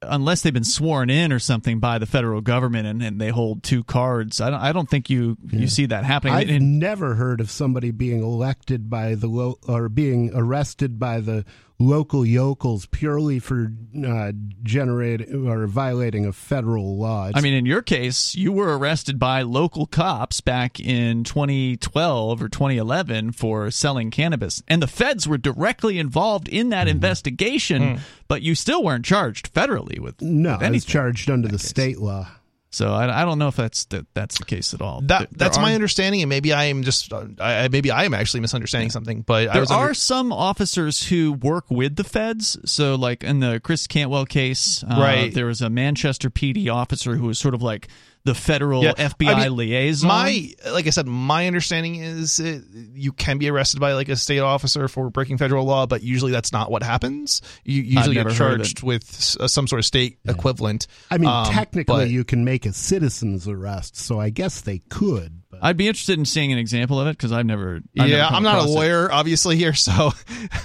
unless 0.02 0.42
they've 0.42 0.54
been 0.54 0.64
sworn 0.64 1.10
in 1.10 1.32
or 1.32 1.38
something 1.38 1.80
by 1.80 1.98
the 1.98 2.06
federal 2.06 2.40
government 2.40 2.86
and, 2.86 3.02
and 3.02 3.20
they 3.20 3.30
hold 3.30 3.62
two 3.62 3.82
cards, 3.84 4.40
I 4.40 4.50
don't 4.50 4.60
I 4.60 4.72
don't 4.72 4.88
think 4.88 5.10
you 5.10 5.36
you 5.50 5.66
see 5.68 5.86
that 5.86 6.04
happening. 6.04 6.34
I've 6.34 6.48
In- 6.48 6.78
never 6.78 7.14
heard 7.14 7.40
of 7.40 7.50
somebody 7.50 7.90
being 7.90 8.22
elected 8.22 8.88
by 8.88 9.14
the 9.14 9.26
lo- 9.26 9.58
or 9.66 9.88
being 9.88 10.30
arrested 10.34 10.98
by 10.98 11.20
the 11.20 11.44
local 11.80 12.26
yokels 12.26 12.86
purely 12.86 13.38
for 13.38 13.72
uh, 14.04 14.32
generating 14.64 15.46
or 15.46 15.66
violating 15.68 16.26
a 16.26 16.32
federal 16.32 16.96
law. 16.98 17.30
I 17.32 17.40
mean, 17.40 17.54
in 17.54 17.66
your 17.66 17.82
case, 17.82 18.34
you 18.34 18.50
were 18.50 18.76
arrested 18.76 19.18
by 19.18 19.42
local 19.42 19.86
cops 19.86 20.40
back 20.40 20.80
in 20.80 21.22
2012 21.24 22.42
or 22.42 22.48
2011 22.48 23.32
for 23.32 23.70
selling 23.70 24.10
cannabis, 24.10 24.62
and 24.66 24.82
the 24.82 24.86
feds 24.88 25.28
were 25.28 25.38
directly 25.38 25.98
involved 25.98 26.48
in 26.48 26.70
that 26.70 26.88
investigation, 26.88 27.82
Mm. 27.82 28.00
but 28.26 28.42
you 28.42 28.54
still 28.56 28.82
weren't 28.82 29.04
charged 29.04 29.52
federally 29.54 30.00
with 30.00 30.20
no, 30.20 30.54
with 30.54 30.62
I 30.62 30.70
was 30.70 30.84
charged 30.84 31.30
under 31.30 31.46
the 31.48 31.58
state 31.60 31.98
law. 31.98 32.28
So 32.70 32.92
I, 32.92 33.22
I 33.22 33.24
don't 33.24 33.38
know 33.38 33.48
if 33.48 33.56
that's 33.56 33.86
that, 33.86 34.06
that's 34.12 34.36
the 34.38 34.44
case 34.44 34.74
at 34.74 34.82
all. 34.82 35.00
That 35.00 35.18
There- 35.20 35.28
that's 35.32 35.56
there 35.56 35.64
my 35.64 35.74
understanding, 35.74 36.20
and 36.20 36.28
maybe 36.28 36.52
I 36.52 36.64
am 36.64 36.82
just 36.82 37.10
I, 37.40 37.68
maybe 37.68 37.90
I 37.90 38.04
am 38.04 38.12
actually 38.12 38.40
misunderstanding 38.40 38.90
something. 38.90 39.22
But 39.22 39.48
I 39.48 39.52
There 39.54 39.62
under- 39.62 39.74
are 39.74 39.94
some 39.94 40.32
officers 40.32 41.04
who 41.08 41.32
work 41.32 41.64
with 41.70 41.96
the 41.96 42.04
feds. 42.04 42.58
So, 42.66 42.94
like 42.96 43.24
in 43.24 43.40
the 43.40 43.58
Chris 43.60 43.86
Cantwell 43.86 44.26
case, 44.26 44.84
uh, 44.84 44.96
Right. 45.00 45.32
There 45.32 45.46
was 45.46 45.62
a 45.62 45.70
Manchester 45.70 46.28
PD 46.28 46.68
officer 46.72 47.16
who 47.16 47.26
was 47.28 47.38
sort 47.38 47.54
of 47.54 47.62
like 47.62 47.88
the 48.24 48.34
federal 48.34 48.84
Yeah, 48.84 48.92
FBI 48.94 49.34
I 49.34 49.44
mean, 49.48 49.56
liaison. 49.56 50.08
My, 50.08 50.50
like 50.70 50.86
I 50.86 50.90
said, 50.90 51.06
my 51.06 51.46
understanding 51.46 51.96
is 51.96 52.38
uh 52.40 52.60
you 52.94 53.12
can 53.12 53.38
be 53.38 53.48
arrested 53.48 53.80
by 53.80 53.92
like 53.94 54.08
a 54.08 54.16
state 54.16 54.40
officer 54.40 54.88
for 54.88 55.08
breaking 55.10 55.38
federal 55.38 55.64
law, 55.64 55.86
but 55.86 56.02
usually 56.02 56.32
that's 56.32 56.52
not 56.52 56.70
what 56.70 56.82
happens. 56.82 57.40
You 57.64 57.82
usually 57.82 58.16
never 58.16 58.30
get 58.30 58.38
heard 58.38 58.60
of 58.60 58.66
charged 58.66 58.82
with 58.82 59.36
uh, 59.40 59.48
some 59.48 59.66
sort 59.66 59.78
of 59.78 59.86
state 59.86 60.18
equivalent. 60.26 60.86
I 61.10 61.18
mean, 61.18 61.30
Um, 61.30 61.46
technically, 61.46 62.04
but- 62.04 62.10
you 62.10 62.24
can 62.24 62.44
make 62.44 62.66
a 62.66 62.72
citizen's 62.72 63.48
arrest, 63.48 63.96
so 63.96 64.20
I 64.20 64.30
guess 64.30 64.60
they 64.60 64.78
could. 64.90 65.40
But 65.50 65.60
I'd 65.62 65.76
be 65.78 65.88
interested 65.88 66.18
in 66.18 66.26
seeing 66.26 66.52
an 66.52 66.58
example 66.58 67.00
of 67.00 67.06
it 67.06 67.12
because 67.12 67.32
I've 67.32 67.46
never. 67.46 67.76
I've 67.76 67.82
never 67.94 68.10
yeah, 68.10 68.26
come 68.26 68.36
I'm 68.36 68.42
not 68.42 68.54
a 68.56 68.58
across 68.58 68.70
it. 68.70 68.74
lawyer, 68.74 69.10
obviously 69.12 69.56
here, 69.56 69.72
so 69.72 70.10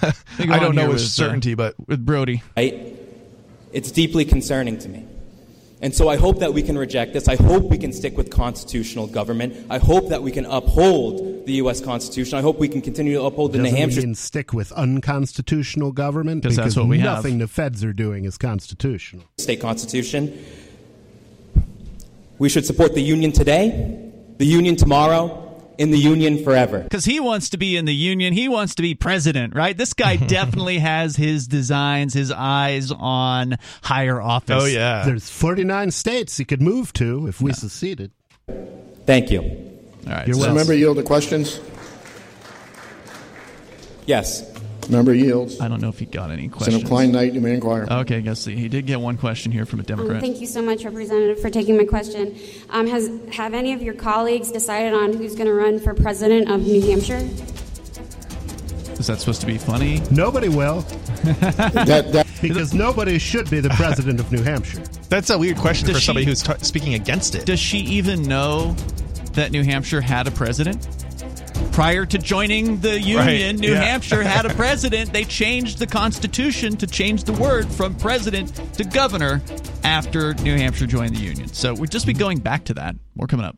Let 0.02 0.16
I 0.40 0.60
don't 0.60 0.76
know 0.76 0.88
with 0.88 0.96
with, 0.96 1.02
uh, 1.04 1.08
certainty. 1.08 1.54
but 1.56 1.76
with 1.88 2.06
Brodie, 2.06 2.44
right? 2.58 2.94
It's 3.72 3.92
deeply 3.92 4.26
concerning 4.26 4.78
to 4.80 4.90
me. 4.90 5.06
And 5.84 5.94
so 5.94 6.08
I 6.08 6.16
hope 6.16 6.40
that 6.40 6.54
we 6.54 6.62
can 6.64 6.78
reject 6.78 7.12
this. 7.12 7.28
I 7.28 7.36
hope 7.36 7.64
we 7.64 7.78
can 7.78 7.92
stick 7.92 8.16
with 8.18 8.30
constitutional 8.30 9.06
government. 9.06 9.54
I 9.70 9.80
hope 9.80 10.08
that 10.10 10.24
we 10.24 10.32
can 10.32 10.46
uphold 10.46 11.46
the 11.46 11.54
U.S. 11.64 11.82
Constitution. 11.82 12.38
I 12.38 12.42
hope 12.42 12.58
we 12.58 12.70
can 12.70 12.82
continue 12.82 13.16
to 13.16 13.24
uphold 13.24 13.52
the 13.52 13.58
New 13.58 13.66
doesn't 13.66 13.78
Hampshire 13.78 14.02
mean 14.02 14.16
stick 14.16 14.54
with 14.54 14.72
unconstitutional 14.72 15.92
government 15.92 16.42
'Cause 16.44 16.56
that's 16.56 16.78
what 16.78 16.88
we 16.88 17.00
have. 17.00 17.18
nothing 17.18 17.40
the 17.40 17.50
feds 17.50 17.84
are 17.84 17.92
doing 17.92 18.24
is 18.24 18.38
constitutional. 18.38 19.26
state 19.38 19.60
constitution. 19.60 20.32
We 22.40 22.48
should 22.48 22.66
support 22.66 22.94
the 22.96 23.02
Union 23.02 23.34
today, 23.34 24.10
the 24.38 24.46
Union 24.46 24.78
tomorrow, 24.78 25.43
in 25.78 25.92
the 25.92 25.98
Union 25.98 26.44
forever. 26.44 26.80
Because 26.80 27.06
he 27.06 27.20
wants 27.20 27.50
to 27.50 27.58
be 27.58 27.76
in 27.78 27.86
the 27.86 27.94
Union. 27.96 28.34
He 28.34 28.48
wants 28.48 28.76
to 28.76 28.82
be 28.82 28.96
president, 28.96 29.56
right? 29.56 29.76
This 29.76 29.94
guy 29.94 30.16
definitely 30.28 30.80
has 30.80 31.16
his 31.16 31.48
designs, 31.48 32.14
his 32.14 32.32
eyes 32.32 32.92
on 32.92 33.58
higher 33.84 34.22
office. 34.22 34.64
Oh, 34.64 34.66
yeah. 34.66 35.04
There's 35.06 35.30
49 35.30 35.92
states 35.92 36.38
he 36.38 36.46
could 36.46 36.62
move 36.62 36.94
to 36.94 37.28
if 37.28 37.42
we 37.42 37.54
seceded. 37.54 38.12
Thank 39.06 39.32
you. 39.32 39.42
All 39.42 39.48
right. 39.48 40.28
You're 40.28 40.34
Does 40.34 40.36
the 40.36 40.40
welcome. 40.40 40.56
member 40.56 40.74
yield 40.74 40.98
to 40.98 41.04
questions? 41.04 41.60
Yes. 44.06 44.53
Member 44.90 45.14
yields. 45.14 45.60
I 45.60 45.68
don't 45.68 45.82
know 45.82 45.90
if 45.90 46.00
he 46.00 46.06
got 46.06 46.30
any 46.32 46.48
questions. 46.50 46.76
Senator 46.76 46.88
questions. 46.88 46.90
Klein 46.90 47.12
Knight, 47.12 47.34
you 47.34 47.42
may 47.42 47.54
inquire. 47.54 47.88
Okay, 47.90 48.18
I 48.18 48.22
guess 48.22 48.46
he 48.46 48.68
did 48.68 48.86
get 48.86 49.00
one 49.00 49.18
question 49.18 49.52
here 49.52 49.66
from 49.66 49.80
a 49.80 49.84
Um, 49.84 49.86
Democrat. 49.86 50.22
thank 50.22 50.42
you 50.42 50.48
so 50.48 50.62
much, 50.62 50.84
Representative, 50.84 51.40
for 51.42 51.50
taking 51.50 51.78
my 51.78 51.86
question. 51.86 52.36
Um, 52.70 52.88
has 52.88 53.10
have 53.32 53.54
any 53.54 53.74
of 53.74 53.82
your 53.82 53.94
colleagues 53.94 54.52
decided 54.52 54.94
on 54.94 55.14
who's 55.14 55.36
going 55.36 55.48
to 55.48 55.54
run 55.54 55.80
for 55.80 55.94
president 55.94 56.50
of 56.50 56.62
New 56.68 56.82
Hampshire? 56.82 57.28
Is 59.00 59.08
that 59.08 59.20
supposed 59.20 59.42
to 59.42 59.48
be 59.48 59.58
funny? 59.58 60.02
Nobody 60.12 60.50
will. 60.50 60.82
that, 61.24 62.12
that, 62.14 62.28
because 62.42 62.74
nobody 62.74 63.18
should 63.20 63.50
be 63.50 63.60
the 63.60 63.70
president 63.72 64.20
of 64.20 64.32
New 64.32 64.44
Hampshire. 64.44 64.80
That's 65.10 65.30
a 65.30 65.38
weird 65.38 65.58
question 65.58 65.88
Does 65.88 65.96
for 65.98 66.02
she- 66.02 66.06
somebody 66.06 66.26
who's 66.26 66.44
t- 66.44 66.54
speaking 66.60 66.94
against 66.94 67.36
it. 67.36 67.46
Does 67.46 67.60
she 67.60 67.80
even 67.80 68.24
know 68.24 68.74
that 69.34 69.52
New 69.52 69.64
Hampshire 69.64 70.02
had 70.02 70.28
a 70.28 70.32
president? 70.32 70.88
Prior 71.74 72.06
to 72.06 72.20
joining 72.20 72.80
the 72.82 73.00
Union, 73.00 73.56
Right, 73.56 73.60
New 73.60 73.74
yeah. 73.74 73.82
Hampshire 73.82 74.22
had 74.22 74.46
a 74.46 74.54
president. 74.54 75.12
They 75.12 75.24
changed 75.24 75.80
the 75.80 75.88
Constitution 75.88 76.78
to 76.78 76.86
change 76.86 77.24
the 77.24 77.34
word 77.34 77.68
from 77.68 77.96
president 77.96 78.54
to 78.76 78.84
governor 78.84 79.42
after 79.84 80.36
New 80.36 80.56
Hampshire 80.56 80.86
joined 80.86 81.16
the 81.16 81.22
Union. 81.22 81.48
So 81.48 81.74
we'd 81.74 81.90
just 81.90 82.06
be 82.06 82.14
going 82.14 82.38
back 82.40 82.66
to 82.66 82.76
that. 82.76 82.96
More 83.16 83.26
coming 83.26 83.48
up. 83.48 83.58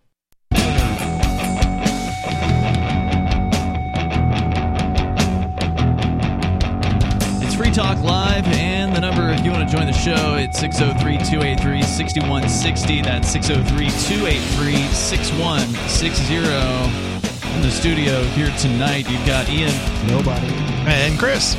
It's 7.44 7.56
Free 7.56 7.72
Talk 7.72 8.02
Live, 8.04 8.46
and 8.48 8.96
the 8.96 9.02
number, 9.02 9.30
if 9.32 9.44
you 9.46 9.52
want 9.52 9.70
to 9.70 9.76
join 9.76 9.86
the 9.88 9.94
show, 9.94 10.36
it's 10.36 10.60
603 10.60 11.18
283 11.18 11.82
6160. 11.84 13.02
That's 13.02 13.28
603 13.30 13.90
283 13.90 14.76
6160. 14.94 17.15
In 17.56 17.62
the 17.62 17.72
studio 17.72 18.22
here 18.22 18.54
tonight, 18.58 19.10
you've 19.10 19.26
got 19.26 19.50
Ian. 19.50 19.74
Nobody. 20.08 20.46
And 20.86 21.18
Chris. 21.18 21.56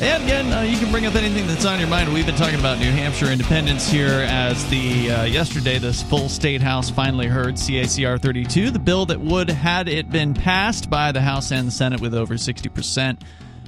And 0.00 0.22
again, 0.22 0.52
uh, 0.52 0.62
you 0.62 0.78
can 0.78 0.92
bring 0.92 1.04
up 1.04 1.16
anything 1.16 1.48
that's 1.48 1.64
on 1.64 1.80
your 1.80 1.88
mind. 1.88 2.14
We've 2.14 2.24
been 2.24 2.36
talking 2.36 2.60
about 2.60 2.78
New 2.78 2.92
Hampshire 2.92 3.26
independence 3.26 3.88
here 3.88 4.24
as 4.28 4.64
the 4.70 5.10
uh, 5.10 5.24
yesterday 5.24 5.78
this 5.78 6.00
full 6.00 6.28
state 6.28 6.62
house 6.62 6.90
finally 6.90 7.26
heard 7.26 7.56
CACR 7.56 8.22
32, 8.22 8.70
the 8.70 8.78
bill 8.78 9.06
that 9.06 9.20
would 9.20 9.50
had 9.50 9.88
it 9.88 10.10
been 10.10 10.32
passed 10.32 10.88
by 10.88 11.10
the 11.10 11.20
House 11.20 11.50
and 11.50 11.66
the 11.66 11.72
Senate 11.72 12.00
with 12.00 12.14
over 12.14 12.38
60 12.38 12.68
percent 12.68 13.24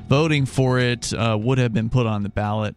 voting 0.06 0.46
for 0.46 0.78
it 0.78 1.12
uh, 1.12 1.36
would 1.40 1.58
have 1.58 1.74
been 1.74 1.90
put 1.90 2.06
on 2.06 2.22
the 2.22 2.28
ballot 2.28 2.76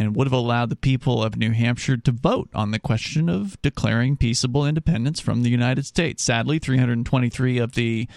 and 0.00 0.16
would 0.16 0.26
have 0.26 0.32
allowed 0.32 0.70
the 0.70 0.76
people 0.76 1.22
of 1.22 1.36
New 1.36 1.52
Hampshire 1.52 1.98
to 1.98 2.10
vote 2.10 2.48
on 2.54 2.70
the 2.70 2.78
question 2.78 3.28
of 3.28 3.60
declaring 3.60 4.16
peaceable 4.16 4.66
independence 4.66 5.20
from 5.20 5.42
the 5.42 5.50
United 5.50 5.84
States. 5.84 6.24
Sadly, 6.24 6.58
323 6.58 7.58
of 7.58 7.72
the 7.72 8.08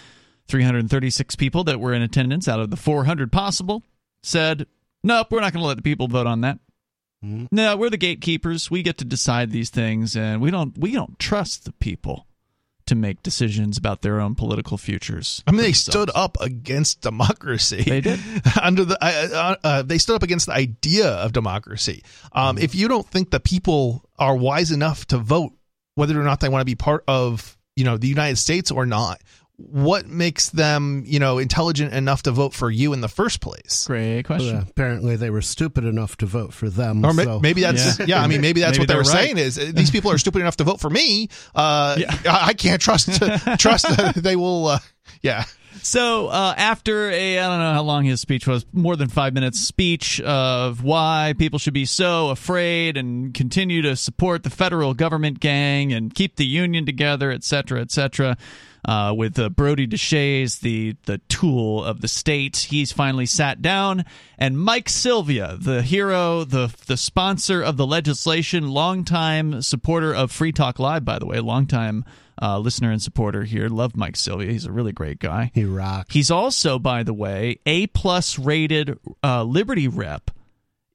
336 0.48 1.36
people 1.36 1.62
that 1.64 1.78
were 1.78 1.92
in 1.92 2.00
attendance 2.00 2.48
out 2.48 2.58
of 2.58 2.70
the 2.70 2.76
400 2.76 3.30
possible 3.30 3.82
said, 4.22 4.66
"Nope, 5.02 5.28
we're 5.30 5.40
not 5.40 5.52
going 5.52 5.62
to 5.62 5.68
let 5.68 5.76
the 5.76 5.82
people 5.82 6.08
vote 6.08 6.26
on 6.26 6.40
that." 6.40 6.58
Mm-hmm. 7.22 7.46
No, 7.52 7.76
we're 7.76 7.90
the 7.90 7.96
gatekeepers. 7.98 8.70
We 8.70 8.82
get 8.82 8.96
to 8.98 9.04
decide 9.04 9.50
these 9.50 9.70
things, 9.70 10.16
and 10.16 10.40
we 10.40 10.50
don't 10.50 10.76
we 10.78 10.92
don't 10.92 11.18
trust 11.18 11.66
the 11.66 11.72
people 11.72 12.26
to 12.86 12.94
make 12.94 13.22
decisions 13.22 13.78
about 13.78 14.02
their 14.02 14.20
own 14.20 14.34
political 14.34 14.76
futures. 14.76 15.42
I 15.46 15.52
mean, 15.52 15.62
they 15.62 15.72
stood 15.72 16.10
up 16.14 16.36
against 16.40 17.00
democracy. 17.00 17.82
They 17.82 18.00
did. 18.00 18.20
Under 18.62 18.84
the, 18.84 18.98
uh, 19.02 19.28
uh, 19.32 19.56
uh, 19.64 19.82
they 19.82 19.98
stood 19.98 20.16
up 20.16 20.22
against 20.22 20.46
the 20.46 20.52
idea 20.52 21.08
of 21.08 21.32
democracy. 21.32 22.04
Um, 22.32 22.58
If 22.58 22.74
you 22.74 22.88
don't 22.88 23.06
think 23.06 23.30
the 23.30 23.40
people 23.40 24.04
are 24.18 24.36
wise 24.36 24.70
enough 24.70 25.06
to 25.06 25.18
vote 25.18 25.52
whether 25.94 26.20
or 26.20 26.24
not 26.24 26.40
they 26.40 26.48
want 26.48 26.60
to 26.60 26.66
be 26.66 26.74
part 26.74 27.04
of, 27.08 27.56
you 27.76 27.84
know, 27.84 27.96
the 27.96 28.08
United 28.08 28.36
States 28.36 28.70
or 28.70 28.84
not, 28.84 29.22
what 29.56 30.06
makes 30.06 30.50
them, 30.50 31.04
you 31.06 31.18
know, 31.20 31.38
intelligent 31.38 31.92
enough 31.94 32.22
to 32.24 32.32
vote 32.32 32.54
for 32.54 32.70
you 32.70 32.92
in 32.92 33.00
the 33.00 33.08
first 33.08 33.40
place? 33.40 33.84
Great 33.86 34.24
question. 34.24 34.54
Well, 34.54 34.66
apparently, 34.68 35.16
they 35.16 35.30
were 35.30 35.42
stupid 35.42 35.84
enough 35.84 36.16
to 36.18 36.26
vote 36.26 36.52
for 36.52 36.68
them. 36.68 37.04
Or 37.04 37.12
ma- 37.12 37.22
so- 37.22 37.40
maybe 37.40 37.60
that's 37.60 38.00
yeah. 38.06 38.20
I 38.22 38.26
mean, 38.26 38.40
maybe 38.40 38.60
that's 38.60 38.78
Maybe 38.78 38.82
what 38.82 38.88
they 38.88 38.94
were 38.96 39.00
right. 39.02 39.24
saying 39.26 39.38
is 39.38 39.58
uh, 39.58 39.70
these 39.72 39.90
people 39.90 40.10
are 40.10 40.18
stupid 40.18 40.40
enough 40.40 40.56
to 40.56 40.64
vote 40.64 40.80
for 40.80 40.90
me. 40.90 41.28
Uh, 41.54 41.96
I, 42.26 42.46
I 42.48 42.54
can't 42.54 42.80
trust 42.82 43.06
trust 43.58 43.86
that 43.96 44.14
they 44.16 44.36
will. 44.36 44.66
Uh, 44.66 44.78
yeah. 45.22 45.44
So 45.82 46.28
uh, 46.28 46.54
after 46.56 47.10
a, 47.10 47.38
I 47.38 47.48
don't 47.48 47.58
know 47.58 47.72
how 47.72 47.82
long 47.82 48.04
his 48.04 48.20
speech 48.20 48.46
was, 48.46 48.64
more 48.72 48.96
than 48.96 49.08
five 49.08 49.34
minutes 49.34 49.60
speech 49.60 50.20
of 50.20 50.82
why 50.82 51.34
people 51.36 51.58
should 51.58 51.74
be 51.74 51.84
so 51.84 52.30
afraid 52.30 52.96
and 52.96 53.34
continue 53.34 53.82
to 53.82 53.96
support 53.96 54.42
the 54.44 54.50
federal 54.50 54.94
government 54.94 55.40
gang 55.40 55.92
and 55.92 56.14
keep 56.14 56.36
the 56.36 56.46
union 56.46 56.86
together, 56.86 57.30
et 57.30 57.44
cetera, 57.44 57.80
et 57.80 57.90
cetera. 57.90 58.36
Uh, 58.86 59.14
with 59.16 59.38
uh, 59.38 59.48
Brodie 59.48 59.86
Deshaies, 59.86 60.60
the 60.60 60.94
the 61.06 61.16
tool 61.30 61.82
of 61.82 62.02
the 62.02 62.08
state, 62.08 62.66
he's 62.68 62.92
finally 62.92 63.24
sat 63.24 63.62
down, 63.62 64.04
and 64.38 64.60
Mike 64.60 64.90
Sylvia, 64.90 65.56
the 65.58 65.80
hero, 65.80 66.44
the 66.44 66.70
the 66.86 66.98
sponsor 66.98 67.62
of 67.62 67.78
the 67.78 67.86
legislation, 67.86 68.68
longtime 68.68 69.62
supporter 69.62 70.14
of 70.14 70.30
Free 70.30 70.52
Talk 70.52 70.78
Live, 70.78 71.02
by 71.02 71.18
the 71.18 71.24
way, 71.24 71.40
longtime 71.40 72.04
uh, 72.40 72.58
listener 72.58 72.90
and 72.90 73.02
supporter 73.02 73.44
here. 73.44 73.68
Love 73.68 73.96
Mike 73.96 74.16
Sylvia. 74.16 74.50
He's 74.50 74.66
a 74.66 74.72
really 74.72 74.92
great 74.92 75.18
guy. 75.18 75.50
He 75.54 75.64
rocks. 75.64 76.12
He's 76.12 76.30
also, 76.30 76.78
by 76.78 77.02
the 77.02 77.14
way, 77.14 77.58
a 77.66 77.86
plus 77.88 78.38
rated 78.38 78.98
uh, 79.22 79.44
Liberty 79.44 79.88
rep 79.88 80.30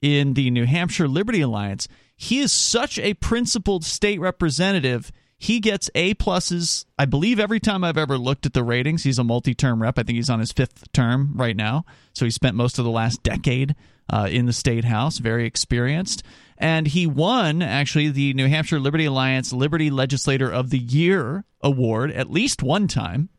in 0.02 0.34
the 0.34 0.50
New 0.50 0.66
Hampshire 0.66 1.08
Liberty 1.08 1.40
Alliance. 1.40 1.88
He 2.16 2.40
is 2.40 2.52
such 2.52 2.98
a 2.98 3.14
principled 3.14 3.84
state 3.84 4.20
representative. 4.20 5.10
He 5.38 5.60
gets 5.60 5.88
A 5.94 6.14
pluses, 6.14 6.84
I 6.98 7.06
believe, 7.06 7.40
every 7.40 7.60
time 7.60 7.82
I've 7.82 7.96
ever 7.96 8.18
looked 8.18 8.44
at 8.44 8.52
the 8.52 8.62
ratings. 8.62 9.04
He's 9.04 9.18
a 9.18 9.24
multi 9.24 9.54
term 9.54 9.80
rep. 9.80 9.98
I 9.98 10.02
think 10.02 10.16
he's 10.16 10.28
on 10.28 10.40
his 10.40 10.52
fifth 10.52 10.92
term 10.92 11.32
right 11.34 11.56
now. 11.56 11.86
So 12.12 12.26
he 12.26 12.30
spent 12.30 12.56
most 12.56 12.78
of 12.78 12.84
the 12.84 12.90
last 12.90 13.22
decade 13.22 13.74
uh, 14.10 14.28
in 14.30 14.44
the 14.46 14.52
state 14.52 14.84
house, 14.84 15.18
very 15.18 15.46
experienced. 15.46 16.22
And 16.60 16.86
he 16.86 17.06
won, 17.06 17.62
actually, 17.62 18.10
the 18.10 18.34
New 18.34 18.46
Hampshire 18.46 18.78
Liberty 18.78 19.06
Alliance 19.06 19.50
Liberty 19.50 19.90
Legislator 19.90 20.52
of 20.52 20.68
the 20.68 20.78
Year 20.78 21.44
award 21.62 22.12
at 22.12 22.30
least 22.30 22.62
one 22.62 22.86
time. 22.86 23.30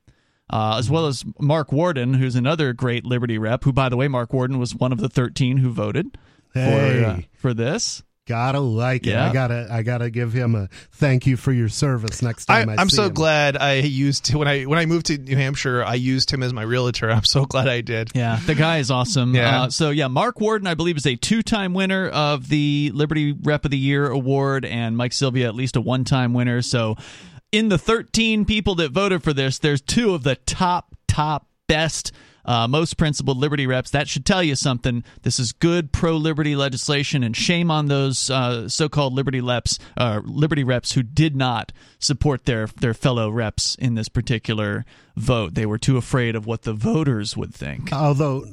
Uh, 0.49 0.75
as 0.77 0.89
well 0.89 1.05
as 1.07 1.23
Mark 1.39 1.71
Warden, 1.71 2.15
who's 2.15 2.35
another 2.35 2.73
great 2.73 3.05
Liberty 3.05 3.37
rep. 3.37 3.63
Who, 3.63 3.71
by 3.71 3.87
the 3.87 3.95
way, 3.95 4.09
Mark 4.09 4.33
Warden 4.33 4.59
was 4.59 4.75
one 4.75 4.91
of 4.91 4.97
the 4.97 5.07
thirteen 5.07 5.55
who 5.57 5.69
voted 5.71 6.17
Hey. 6.53 6.99
for 6.99 7.05
uh, 7.05 7.21
for 7.37 7.53
this. 7.53 8.03
Gotta 8.31 8.61
like 8.61 9.05
it. 9.05 9.11
Yeah. 9.11 9.29
I 9.29 9.33
gotta, 9.33 9.67
I 9.69 9.83
gotta 9.83 10.09
give 10.09 10.31
him 10.31 10.55
a 10.55 10.69
thank 10.93 11.27
you 11.27 11.35
for 11.35 11.51
your 11.51 11.67
service 11.67 12.21
next 12.21 12.45
time 12.45 12.69
I, 12.69 12.77
I'm 12.77 12.89
see 12.89 12.95
so 12.95 13.07
him. 13.07 13.13
glad 13.13 13.57
I 13.57 13.73
used 13.75 14.33
when 14.33 14.47
I 14.47 14.63
when 14.63 14.79
I 14.79 14.85
moved 14.85 15.07
to 15.07 15.17
New 15.17 15.35
Hampshire. 15.35 15.83
I 15.83 15.95
used 15.95 16.31
him 16.31 16.43
as 16.43 16.53
my 16.53 16.61
realtor. 16.61 17.11
I'm 17.11 17.25
so 17.25 17.45
glad 17.45 17.67
I 17.67 17.81
did. 17.81 18.11
Yeah, 18.15 18.39
the 18.45 18.55
guy 18.55 18.77
is 18.77 18.89
awesome. 18.89 19.35
Yeah. 19.35 19.63
Uh, 19.63 19.69
so 19.69 19.89
yeah, 19.89 20.07
Mark 20.07 20.39
Warden, 20.39 20.65
I 20.65 20.75
believe, 20.75 20.95
is 20.95 21.05
a 21.05 21.15
two-time 21.15 21.73
winner 21.73 22.07
of 22.07 22.47
the 22.47 22.91
Liberty 22.93 23.33
Rep 23.33 23.65
of 23.65 23.71
the 23.71 23.77
Year 23.77 24.07
award, 24.07 24.63
and 24.63 24.95
Mike 24.95 25.13
Sylvia 25.13 25.47
at 25.47 25.55
least 25.55 25.75
a 25.75 25.81
one-time 25.81 26.33
winner. 26.33 26.61
So, 26.61 26.95
in 27.51 27.67
the 27.67 27.77
13 27.77 28.45
people 28.45 28.75
that 28.75 28.91
voted 28.91 29.23
for 29.23 29.33
this, 29.33 29.59
there's 29.59 29.81
two 29.81 30.13
of 30.13 30.23
the 30.23 30.35
top, 30.35 30.95
top, 31.07 31.47
best. 31.67 32.11
Uh, 32.45 32.67
most 32.67 32.97
principled 32.97 33.37
liberty 33.37 33.67
reps. 33.67 33.91
That 33.91 34.07
should 34.07 34.25
tell 34.25 34.41
you 34.41 34.55
something. 34.55 35.03
This 35.21 35.39
is 35.39 35.51
good 35.51 35.91
pro 35.91 36.17
liberty 36.17 36.55
legislation, 36.55 37.23
and 37.23 37.35
shame 37.35 37.69
on 37.69 37.87
those 37.87 38.29
uh, 38.29 38.67
so-called 38.67 39.13
liberty 39.13 39.41
reps, 39.41 39.77
uh, 39.97 40.21
liberty 40.23 40.63
reps 40.63 40.93
who 40.93 41.03
did 41.03 41.35
not 41.35 41.71
support 41.99 42.45
their 42.45 42.67
their 42.67 42.93
fellow 42.93 43.29
reps 43.29 43.75
in 43.75 43.95
this 43.95 44.09
particular 44.09 44.85
vote. 45.15 45.53
They 45.53 45.65
were 45.65 45.77
too 45.77 45.97
afraid 45.97 46.35
of 46.35 46.45
what 46.45 46.63
the 46.63 46.73
voters 46.73 47.37
would 47.37 47.53
think. 47.53 47.93
Although, 47.93 48.45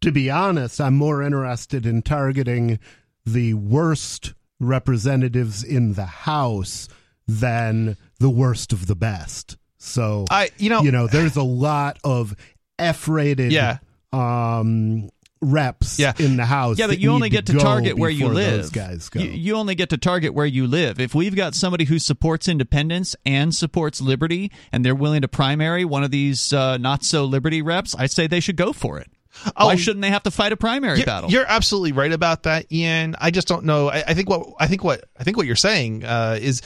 to 0.00 0.12
be 0.12 0.30
honest, 0.30 0.80
I'm 0.80 0.94
more 0.94 1.22
interested 1.22 1.86
in 1.86 2.02
targeting 2.02 2.78
the 3.24 3.54
worst 3.54 4.34
representatives 4.60 5.64
in 5.64 5.94
the 5.94 6.04
House 6.04 6.88
than 7.26 7.96
the 8.18 8.30
worst 8.30 8.72
of 8.72 8.86
the 8.86 8.94
best. 8.94 9.56
So 9.78 10.24
I, 10.30 10.50
you 10.56 10.70
know, 10.70 10.82
you 10.82 10.90
know, 10.90 11.06
there's 11.06 11.36
a 11.36 11.42
lot 11.42 11.98
of 12.04 12.34
F-rated, 12.78 13.52
Yeah. 13.52 13.78
um, 14.12 15.10
reps 15.40 15.98
Yeah. 15.98 16.12
in 16.18 16.36
the 16.36 16.44
House. 16.46 16.78
Yeah, 16.78 16.86
but 16.86 16.98
you 16.98 17.10
need 17.10 17.14
only 17.14 17.28
get 17.28 17.46
to 17.46 17.52
go 17.52 17.58
target 17.58 17.98
where 17.98 18.08
you 18.10 18.28
live. 18.28 18.72
Guys 18.72 19.08
go. 19.10 19.20
You, 19.20 19.30
you 19.30 19.54
only 19.56 19.74
get 19.74 19.90
to 19.90 19.98
target 19.98 20.32
where 20.32 20.46
you 20.46 20.66
live. 20.66 20.98
If 20.98 21.14
we've 21.14 21.36
got 21.36 21.54
somebody 21.54 21.84
who 21.84 21.98
supports 21.98 22.48
independence 22.48 23.14
and 23.26 23.54
supports 23.54 24.00
liberty, 24.00 24.50
and 24.72 24.84
they're 24.84 24.94
willing 24.94 25.20
to 25.22 25.28
primary 25.28 25.84
one 25.84 26.02
of 26.02 26.10
these 26.10 26.52
uh, 26.52 26.78
not 26.78 27.04
so 27.04 27.24
liberty 27.26 27.60
reps, 27.62 27.94
I 27.94 28.06
say 28.06 28.26
they 28.26 28.40
should 28.40 28.56
go 28.56 28.72
for 28.72 28.98
it. 28.98 29.10
Why 29.56 29.72
Oh, 29.74 29.76
shouldn't 29.76 30.00
they 30.02 30.10
have 30.10 30.22
to 30.22 30.30
fight 30.30 30.52
a 30.52 30.56
primary 30.56 30.98
You're- 30.98 31.06
battle? 31.06 31.30
You're 31.30 31.44
absolutely 31.46 31.90
right 31.92 32.12
about 32.12 32.44
that, 32.44 32.72
Ian. 32.72 33.16
I 33.20 33.30
just 33.32 33.48
don't 33.48 33.64
know. 33.64 33.88
I, 33.90 34.04
I 34.06 34.14
think 34.14 34.30
what 34.30 34.46
I 34.60 34.68
think 34.68 34.84
what 34.84 35.04
I 35.18 35.24
think 35.24 35.36
what 35.36 35.44
you're 35.46 35.56
saying 35.56 36.04
uh, 36.04 36.38
is 36.40 36.62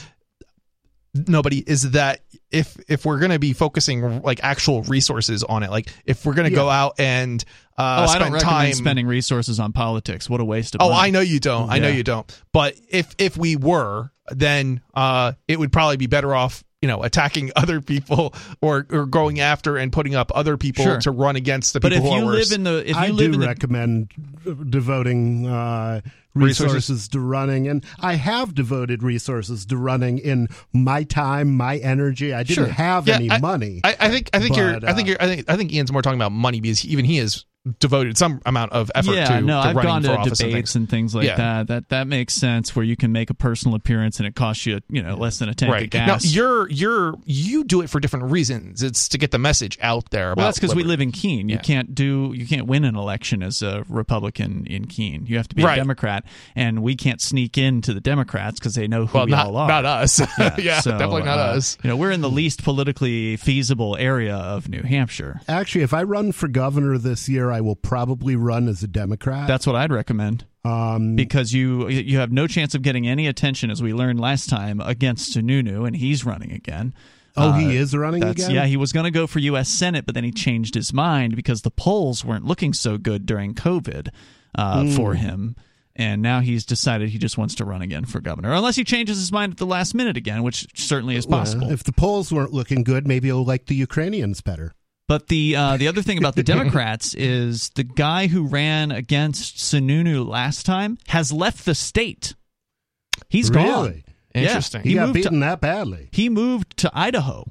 nobody 1.14 1.58
is 1.58 1.90
that 1.92 2.20
if 2.50 2.76
if 2.88 3.04
we're 3.04 3.18
going 3.18 3.30
to 3.30 3.38
be 3.38 3.52
focusing 3.52 4.22
like 4.22 4.40
actual 4.42 4.82
resources 4.82 5.42
on 5.44 5.62
it 5.62 5.70
like 5.70 5.88
if 6.06 6.24
we're 6.26 6.34
going 6.34 6.48
to 6.48 6.54
go 6.54 6.68
out 6.68 6.94
and 6.98 7.44
uh 7.76 8.00
oh, 8.00 8.02
I 8.02 8.06
spend 8.06 8.20
don't 8.24 8.32
recommend 8.34 8.42
time 8.42 8.72
spending 8.74 9.06
resources 9.06 9.60
on 9.60 9.72
politics. 9.72 10.28
What 10.28 10.40
a 10.40 10.44
waste 10.44 10.74
of 10.74 10.80
Oh, 10.82 10.90
money. 10.90 11.08
I 11.08 11.10
know 11.10 11.20
you 11.20 11.40
don't. 11.40 11.70
I 11.70 11.78
know 11.78 11.88
you 11.88 12.02
don't. 12.02 12.42
But 12.52 12.74
if 12.90 13.14
if 13.18 13.36
we 13.36 13.54
were, 13.56 14.10
then 14.30 14.80
uh, 14.94 15.32
it 15.46 15.58
would 15.60 15.72
probably 15.72 15.96
be 15.96 16.08
better 16.08 16.34
off, 16.34 16.64
you 16.82 16.88
know, 16.88 17.02
attacking 17.04 17.52
other 17.56 17.80
people 17.80 18.34
or 18.60 18.84
or 18.90 19.06
going 19.06 19.38
after 19.38 19.76
and 19.76 19.92
putting 19.92 20.14
up 20.16 20.32
other 20.34 20.56
people 20.56 20.84
Sure. 20.84 20.98
to 21.02 21.10
run 21.12 21.36
against 21.36 21.72
the 21.72 21.78
But 21.80 21.92
people 21.92 22.08
if 22.08 22.12
who 22.12 22.18
you 22.18 22.22
are 22.24 22.26
live 22.32 22.38
worse. 22.38 22.52
in 22.52 22.64
the 22.64 22.78
if 22.80 22.96
you 22.96 23.02
I 23.02 23.08
live 23.10 23.28
do 23.30 23.34
in 23.34 23.40
the 23.40 23.46
recommend 23.46 24.10
devoting 24.70 25.46
uh, 25.46 26.00
Resources? 26.46 26.74
resources 26.74 27.08
to 27.08 27.20
running, 27.20 27.68
and 27.68 27.84
I 28.00 28.14
have 28.14 28.54
devoted 28.54 29.02
resources 29.02 29.66
to 29.66 29.76
running 29.76 30.18
in 30.18 30.48
my 30.72 31.02
time, 31.04 31.56
my 31.56 31.76
energy. 31.78 32.32
I 32.34 32.42
didn't 32.42 32.64
Sure. 32.64 32.72
have 32.72 33.06
Yeah, 33.08 33.16
any 33.16 33.30
I- 33.30 33.38
money. 33.38 33.80
I, 33.84 33.96
I 34.00 34.08
think 34.10 34.30
I 34.32 34.38
think 34.40 34.56
you're 34.56 34.72
but, 34.80 34.84
I 34.88 34.94
think 34.94 35.08
uh, 35.08 35.10
you're 35.10 35.22
I 35.22 35.26
think 35.26 35.50
I 35.50 35.56
think 35.56 35.72
Ian's 35.72 35.92
more 35.92 36.02
talking 36.02 36.18
about 36.18 36.32
money 36.32 36.60
because 36.60 36.84
even 36.84 37.04
he 37.04 37.16
has 37.18 37.44
devoted 37.80 38.16
some 38.18 38.40
amount 38.46 38.72
of 38.72 38.90
effort 38.94 39.12
yeah, 39.14 39.24
to, 39.38 39.40
no, 39.40 39.60
to 39.62 39.68
I've 39.68 39.76
running 39.76 39.90
gone 39.90 40.02
for 40.02 40.08
to 40.08 40.18
office 40.18 40.38
debates 40.38 40.74
and 40.74 40.82
and 40.82 40.90
things, 40.90 41.14
like 41.14 41.26
Yeah. 41.26 41.36
that. 41.36 41.66
That 41.68 41.88
that 41.88 42.06
makes 42.06 42.34
sense. 42.34 42.76
Where 42.76 42.84
you 42.84 42.96
can 42.96 43.10
make 43.12 43.30
a 43.30 43.34
personal 43.34 43.74
appearance 43.74 44.18
and 44.18 44.26
it 44.26 44.34
costs 44.34 44.64
you, 44.66 44.80
you 44.88 45.02
know, 45.02 45.16
less 45.16 45.38
than 45.38 45.48
a 45.48 45.54
tank 45.54 45.68
of 45.70 45.74
Right 45.74 45.90
gas. 45.90 46.24
now, 46.24 46.30
you're 46.30 46.68
you're 46.70 47.14
you 47.24 47.64
do 47.64 47.80
it 47.80 47.90
for 47.90 47.98
different 48.00 48.30
reasons. 48.30 48.82
It's 48.82 49.08
to 49.08 49.18
get 49.18 49.30
the 49.32 49.38
message 49.38 49.76
out 49.82 50.10
there. 50.10 50.32
About 50.32 50.36
well, 50.42 50.46
that's 50.48 50.58
because 50.60 50.74
we 50.76 50.84
live 50.84 51.00
in 51.00 51.10
Keene. 51.12 51.48
You 51.48 51.56
Yeah. 51.56 51.62
can't 51.62 51.94
do 51.94 52.32
you 52.34 52.46
can't 52.46 52.66
win 52.66 52.84
an 52.84 52.94
election 52.96 53.42
as 53.42 53.60
a 53.62 53.84
Republican 53.88 54.66
in 54.66 54.86
Keene. 54.86 55.26
You 55.26 55.36
have 55.36 55.48
to 55.48 55.54
be 55.56 55.64
Right. 55.64 55.74
a 55.74 55.80
Democrat, 55.80 56.24
and 56.54 56.82
we 56.82 56.94
can't 56.94 57.20
sneak 57.20 57.58
into 57.58 57.92
the 57.92 58.00
Democrats 58.00 58.58
because 58.60 58.74
they 58.74 58.86
know 58.86 59.06
who 59.06 59.18
Well, 59.18 59.26
we 59.26 59.32
not- 59.32 59.46
all 59.46 59.56
are. 59.56 59.68
not 59.68 59.84
us. 59.84 60.20
Yeah, 60.58 60.80
so, 60.80 60.92
definitely 60.92 61.22
not 61.24 61.38
uh, 61.38 61.42
us. 61.56 61.76
You 61.82 61.88
know, 61.88 61.96
we're 61.96 62.10
in 62.12 62.20
the 62.20 62.30
least 62.30 62.62
politically 62.62 63.36
feasible 63.36 63.96
area 63.98 64.34
of 64.36 64.68
New 64.68 64.82
Hampshire. 64.82 65.40
Actually, 65.48 65.82
if 65.82 65.92
I 65.92 66.02
run 66.04 66.32
for 66.32 66.48
governor 66.48 66.98
this 66.98 67.28
year, 67.28 67.50
I 67.50 67.57
will 67.60 67.76
probably 67.76 68.36
run 68.36 68.68
as 68.68 68.82
a 68.82 68.88
Democrat. 68.88 69.46
That's 69.48 69.66
what 69.66 69.76
I'd 69.76 69.92
recommend. 69.92 70.44
Um, 70.64 71.16
because 71.16 71.52
you 71.52 71.88
you 71.88 72.18
have 72.18 72.30
no 72.32 72.46
chance 72.46 72.74
of 72.74 72.82
getting 72.82 73.06
any 73.06 73.26
attention, 73.26 73.70
as 73.70 73.82
we 73.82 73.92
learned 73.94 74.20
last 74.20 74.48
time, 74.48 74.80
against 74.80 75.34
Sununu, 75.36 75.86
and 75.86 75.96
he's 75.96 76.24
running 76.24 76.52
again. 76.52 76.94
Oh, 77.36 77.52
he 77.52 77.76
is 77.76 77.94
running 77.96 78.20
that's- 78.20 78.44
again? 78.46 78.54
Yeah, 78.56 78.66
he 78.66 78.76
was 78.76 78.92
going 78.92 79.04
to 79.04 79.10
go 79.12 79.26
for 79.28 79.38
U.S. 79.38 79.68
Senate, 79.68 80.04
but 80.06 80.14
then 80.16 80.24
he 80.24 80.32
changed 80.32 80.74
his 80.74 80.92
mind 80.92 81.36
because 81.36 81.62
the 81.62 81.70
polls 81.70 82.24
weren't 82.24 82.44
looking 82.44 82.72
so 82.72 82.98
good 82.98 83.26
during 83.26 83.54
COVID 83.54 84.08
uh, 84.56 84.80
Mm. 84.82 84.96
for 84.96 85.14
him. 85.14 85.54
And 85.94 86.22
now 86.22 86.40
he's 86.40 86.64
decided 86.64 87.08
he 87.10 87.18
just 87.18 87.36
wants 87.38 87.54
to 87.56 87.64
run 87.64 87.82
again 87.82 88.04
for 88.04 88.20
governor, 88.20 88.52
unless 88.52 88.76
he 88.76 88.84
changes 88.84 89.18
his 89.18 89.32
mind 89.32 89.52
at 89.52 89.58
the 89.58 89.66
last 89.66 89.94
minute 89.94 90.16
again, 90.16 90.42
which 90.44 90.66
certainly 90.74 91.16
is 91.16 91.26
well, 91.26 91.40
possible. 91.40 91.70
if 91.70 91.82
the 91.82 91.92
polls 91.92 92.32
weren't 92.32 92.52
looking 92.52 92.82
good, 92.84 93.06
maybe 93.06 93.28
he'll 93.28 93.44
like 93.44 93.66
the 93.66 93.74
Ukrainians 93.74 94.40
better. 94.40 94.74
But 95.08 95.28
the 95.28 95.56
uh, 95.56 95.76
the 95.78 95.88
other 95.88 96.02
thing 96.02 96.18
about 96.18 96.36
the 96.36 96.42
Democrats 96.54 97.14
is 97.14 97.70
the 97.70 97.82
guy 97.84 98.26
who 98.26 98.46
ran 98.46 98.92
against 98.92 99.56
Sununu 99.56 100.26
last 100.26 100.66
time 100.66 100.98
has 101.08 101.32
left 101.32 101.64
the 101.64 101.74
state. 101.74 102.34
He's 103.28 103.50
gone. 103.50 103.64
Really? 103.64 104.04
Interesting. 104.34 104.82
He, 104.82 104.94
got 104.94 105.06
moved 105.08 105.14
to- 105.16 105.22
beaten 105.22 105.40
that 105.40 105.60
badly. 105.60 106.10
He 106.12 106.28
moved 106.28 106.76
to 106.78 106.90
Idaho, 106.94 107.50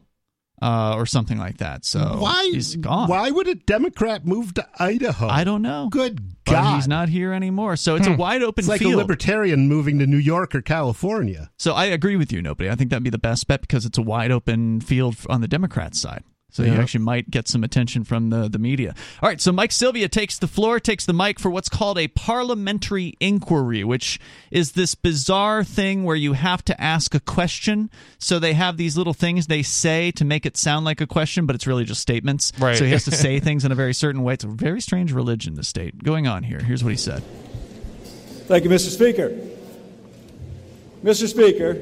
uh, 0.61 0.93
or 0.95 1.05
something 1.07 1.37
like 1.37 1.57
that. 1.57 1.83
So 1.83 2.17
why? 2.19 2.49
he's 2.53 2.75
gone. 2.75 3.09
Why 3.09 3.29
would 3.31 3.47
a 3.47 3.55
Democrat 3.55 4.25
move 4.25 4.53
to 4.53 4.67
Idaho? 4.79 5.27
I 5.27 5.43
don't 5.43 5.61
know. 5.63 5.89
Good 5.91 6.21
But 6.45 6.51
God! 6.51 6.75
he's 6.75 6.87
not 6.87 7.09
here 7.09 7.33
anymore. 7.33 7.75
So 7.75 7.95
it's 7.95 8.07
a 8.07 8.11
Hmm. 8.11 8.17
wide 8.17 8.43
open 8.43 8.61
It's 8.61 8.69
like 8.69 8.79
field. 8.79 8.93
a 8.93 8.97
libertarian 8.97 9.67
moving 9.67 9.97
to 9.99 10.05
New 10.07 10.17
York 10.17 10.53
or 10.55 10.61
California. 10.61 11.49
so 11.57 11.73
I 11.73 11.85
agree 11.85 12.15
with 12.15 12.31
you, 12.31 12.41
nobody. 12.41 12.69
I 12.69 12.75
think 12.75 12.91
that'd 12.91 13.03
be 13.03 13.09
the 13.09 13.17
best 13.17 13.47
bet 13.47 13.61
because 13.61 13.85
it's 13.85 13.97
a 13.97 14.01
wide 14.03 14.31
open 14.31 14.79
field 14.79 15.15
on 15.27 15.41
the 15.41 15.47
Democrats' 15.47 15.99
side. 15.99 16.23
So 16.57 16.63
you 16.63 16.73
actually 16.73 17.03
might 17.03 17.29
get 17.29 17.47
some 17.47 17.63
attention 17.63 18.03
from 18.03 18.31
the, 18.31 18.49
the 18.49 18.57
media. 18.57 18.95
All 19.21 19.29
right, 19.29 19.39
so 19.39 19.51
Mike 19.51 19.71
Sylvia 19.71 20.09
takes 20.09 20.39
the 20.39 20.47
floor, 20.47 20.79
takes 20.79 21.05
the 21.05 21.13
mic 21.13 21.39
for 21.39 21.51
what's 21.51 21.69
called 21.69 21.99
a 21.99 22.07
parliamentary 22.07 23.13
inquiry, 23.19 23.83
which 23.83 24.19
is 24.49 24.71
this 24.71 24.95
bizarre 24.95 25.63
thing 25.63 26.03
where 26.03 26.15
you 26.15 26.33
have 26.33 26.65
to 26.65 26.81
ask 26.81 27.13
a 27.13 27.19
question. 27.19 27.91
So 28.17 28.39
they 28.39 28.53
have 28.53 28.77
these 28.77 28.97
little 28.97 29.13
things 29.13 29.45
they 29.45 29.61
say 29.61 30.09
to 30.13 30.25
make 30.25 30.47
it 30.47 30.57
sound 30.57 30.83
like 30.83 30.99
a 30.99 31.05
question, 31.05 31.45
but 31.45 31.55
it's 31.55 31.67
really 31.67 31.83
just 31.83 32.01
statements. 32.01 32.51
Right. 32.57 32.75
So 32.75 32.85
he 32.85 32.91
has 32.91 33.05
to 33.05 33.11
say 33.11 33.39
things 33.47 33.63
in 33.63 33.71
a 33.71 33.75
very 33.75 33.93
certain 33.93 34.23
way. 34.23 34.33
It's 34.33 34.43
a 34.43 34.47
very 34.47 34.81
strange 34.81 35.13
religion, 35.13 35.53
the 35.53 35.63
state. 35.63 36.03
Going 36.03 36.25
on 36.25 36.41
here. 36.41 36.57
Here's 36.57 36.83
what 36.83 36.89
he 36.89 36.97
said. 36.97 37.21
Thank 38.47 38.63
you, 38.63 38.71
Mr. 38.71 38.89
Speaker. 38.89 39.29
Mr. 41.03 41.27
Speaker, 41.27 41.77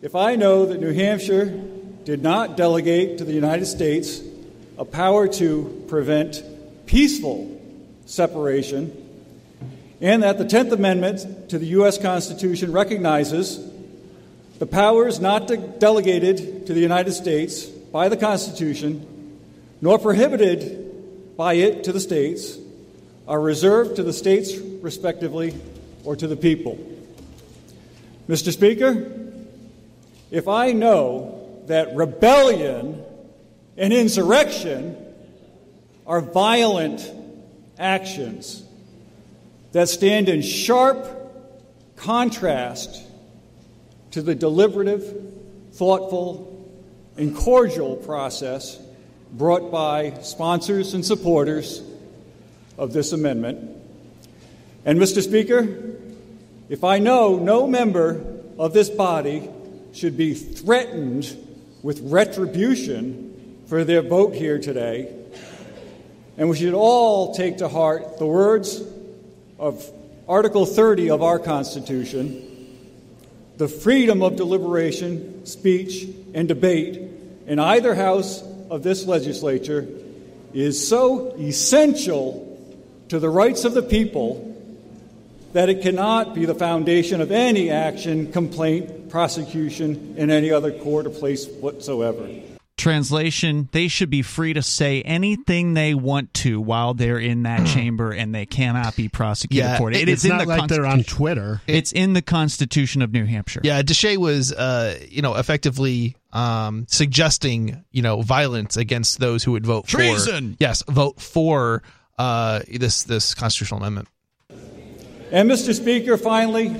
if 0.00 0.14
I 0.14 0.36
know 0.36 0.64
that 0.66 0.80
New 0.80 0.92
Hampshire 0.92 1.79
did 2.04 2.22
not 2.22 2.56
delegate 2.56 3.18
to 3.18 3.24
the 3.24 3.32
United 3.32 3.66
States 3.66 4.20
a 4.78 4.84
power 4.84 5.28
to 5.28 5.84
prevent 5.88 6.42
peaceful 6.86 7.60
separation, 8.06 8.90
and 10.00 10.22
that 10.22 10.38
the 10.38 10.44
10th 10.44 10.72
Amendment 10.72 11.50
to 11.50 11.58
the 11.58 11.66
U.S. 11.66 11.98
Constitution 11.98 12.72
recognizes 12.72 13.60
the 14.58 14.66
powers 14.66 15.20
not 15.20 15.46
de- 15.46 15.56
delegated 15.56 16.66
to 16.66 16.74
the 16.74 16.80
United 16.80 17.12
States 17.12 17.64
by 17.64 18.08
the 18.08 18.16
Constitution, 18.16 19.38
nor 19.80 19.98
prohibited 19.98 21.36
by 21.36 21.54
it 21.54 21.84
to 21.84 21.92
the 21.92 22.00
states, 22.00 22.58
are 23.28 23.40
reserved 23.40 23.96
to 23.96 24.02
the 24.02 24.12
states 24.12 24.56
respectively 24.56 25.54
or 26.04 26.16
to 26.16 26.26
the 26.26 26.36
people. 26.36 26.78
Mr. 28.28 28.52
Speaker, 28.52 29.12
if 30.30 30.48
I 30.48 30.72
know 30.72 31.39
that 31.66 31.94
rebellion 31.94 33.02
and 33.76 33.92
insurrection 33.92 34.96
are 36.06 36.20
violent 36.20 37.08
actions 37.78 38.62
that 39.72 39.88
stand 39.88 40.28
in 40.28 40.42
sharp 40.42 41.06
contrast 41.96 43.02
to 44.10 44.22
the 44.22 44.34
deliberative, 44.34 45.32
thoughtful, 45.72 46.46
and 47.16 47.36
cordial 47.36 47.96
process 47.96 48.78
brought 49.32 49.70
by 49.70 50.10
sponsors 50.22 50.94
and 50.94 51.04
supporters 51.04 51.82
of 52.76 52.92
this 52.92 53.12
amendment. 53.12 53.76
And, 54.84 54.98
Mr. 54.98 55.22
Speaker, 55.22 55.94
if 56.68 56.82
I 56.82 56.98
know 56.98 57.38
no 57.38 57.66
member 57.66 58.24
of 58.58 58.72
this 58.72 58.88
body 58.88 59.48
should 59.92 60.16
be 60.16 60.34
threatened 60.34 61.36
with 61.82 62.00
retribution 62.02 63.62
for 63.66 63.84
their 63.84 64.02
vote 64.02 64.34
here 64.34 64.58
today, 64.58 65.14
and 66.36 66.48
we 66.48 66.56
should 66.56 66.74
all 66.74 67.34
take 67.34 67.58
to 67.58 67.68
heart 67.68 68.18
the 68.18 68.26
words 68.26 68.82
of 69.58 69.90
Article 70.28 70.66
30 70.66 71.10
of 71.10 71.22
our 71.22 71.38
Constitution 71.38 72.46
the 73.60 73.68
freedom 73.68 74.22
of 74.22 74.36
deliberation, 74.36 75.44
speech, 75.44 76.08
and 76.32 76.48
debate 76.48 76.98
in 77.46 77.58
either 77.58 77.94
house 77.94 78.42
of 78.70 78.82
this 78.82 79.04
legislature 79.04 79.86
is 80.54 80.88
so 80.88 81.34
essential 81.36 82.46
to 83.10 83.18
the 83.18 83.28
rights 83.28 83.66
of 83.66 83.74
the 83.74 83.82
people 83.82 84.46
that 85.52 85.68
it 85.68 85.82
cannot 85.82 86.34
be 86.34 86.46
the 86.46 86.54
foundation 86.54 87.20
of 87.20 87.30
any 87.30 87.68
action, 87.68 88.32
complaint, 88.32 88.90
prosecution 89.10 90.14
in 90.16 90.30
any 90.30 90.50
other 90.50 90.72
court 90.72 91.06
or 91.06 91.10
place 91.10 91.46
whatsoever. 91.46 92.28
Translation 92.76 93.68
They 93.72 93.88
should 93.88 94.08
be 94.08 94.22
free 94.22 94.54
to 94.54 94.62
say 94.62 95.02
anything 95.02 95.74
they 95.74 95.92
want 95.92 96.32
to 96.34 96.58
while 96.60 96.94
they're 96.94 97.18
in 97.18 97.42
that 97.42 97.66
chamber 97.66 98.10
and 98.10 98.34
they 98.34 98.46
cannot 98.46 98.96
be 98.96 99.08
prosecuted 99.08 99.64
Yeah, 99.64 99.76
for 99.76 99.90
it. 99.90 99.96
It 99.98 100.08
it's 100.08 100.24
is 100.24 100.30
in 100.30 100.36
not 100.38 100.46
the 100.46 100.46
like 100.46 100.68
they're 100.68 100.86
on 100.86 101.04
Twitter. 101.04 101.60
It's 101.66 101.92
in 101.92 102.14
the 102.14 102.22
Constitution 102.22 103.02
of 103.02 103.12
New 103.12 103.26
Hampshire. 103.26 103.60
Yeah, 103.62 103.82
Deshaies 103.82 104.16
was, 104.16 104.52
uh, 104.54 104.98
you 105.10 105.20
know, 105.20 105.34
effectively 105.34 106.16
um, 106.32 106.86
suggesting, 106.88 107.84
you 107.90 108.00
know, 108.00 108.22
violence 108.22 108.78
against 108.78 109.20
those 109.20 109.44
who 109.44 109.52
would 109.52 109.66
vote 109.66 109.86
Treason! 109.86 110.52
for. 110.52 110.56
Yes, 110.58 110.82
vote 110.88 111.20
for 111.20 111.82
uh, 112.18 112.60
this 112.66 113.02
this 113.02 113.34
constitutional 113.34 113.80
amendment. 113.80 114.08
And, 115.30 115.50
Mr. 115.50 115.74
Speaker, 115.74 116.16
finally, 116.16 116.74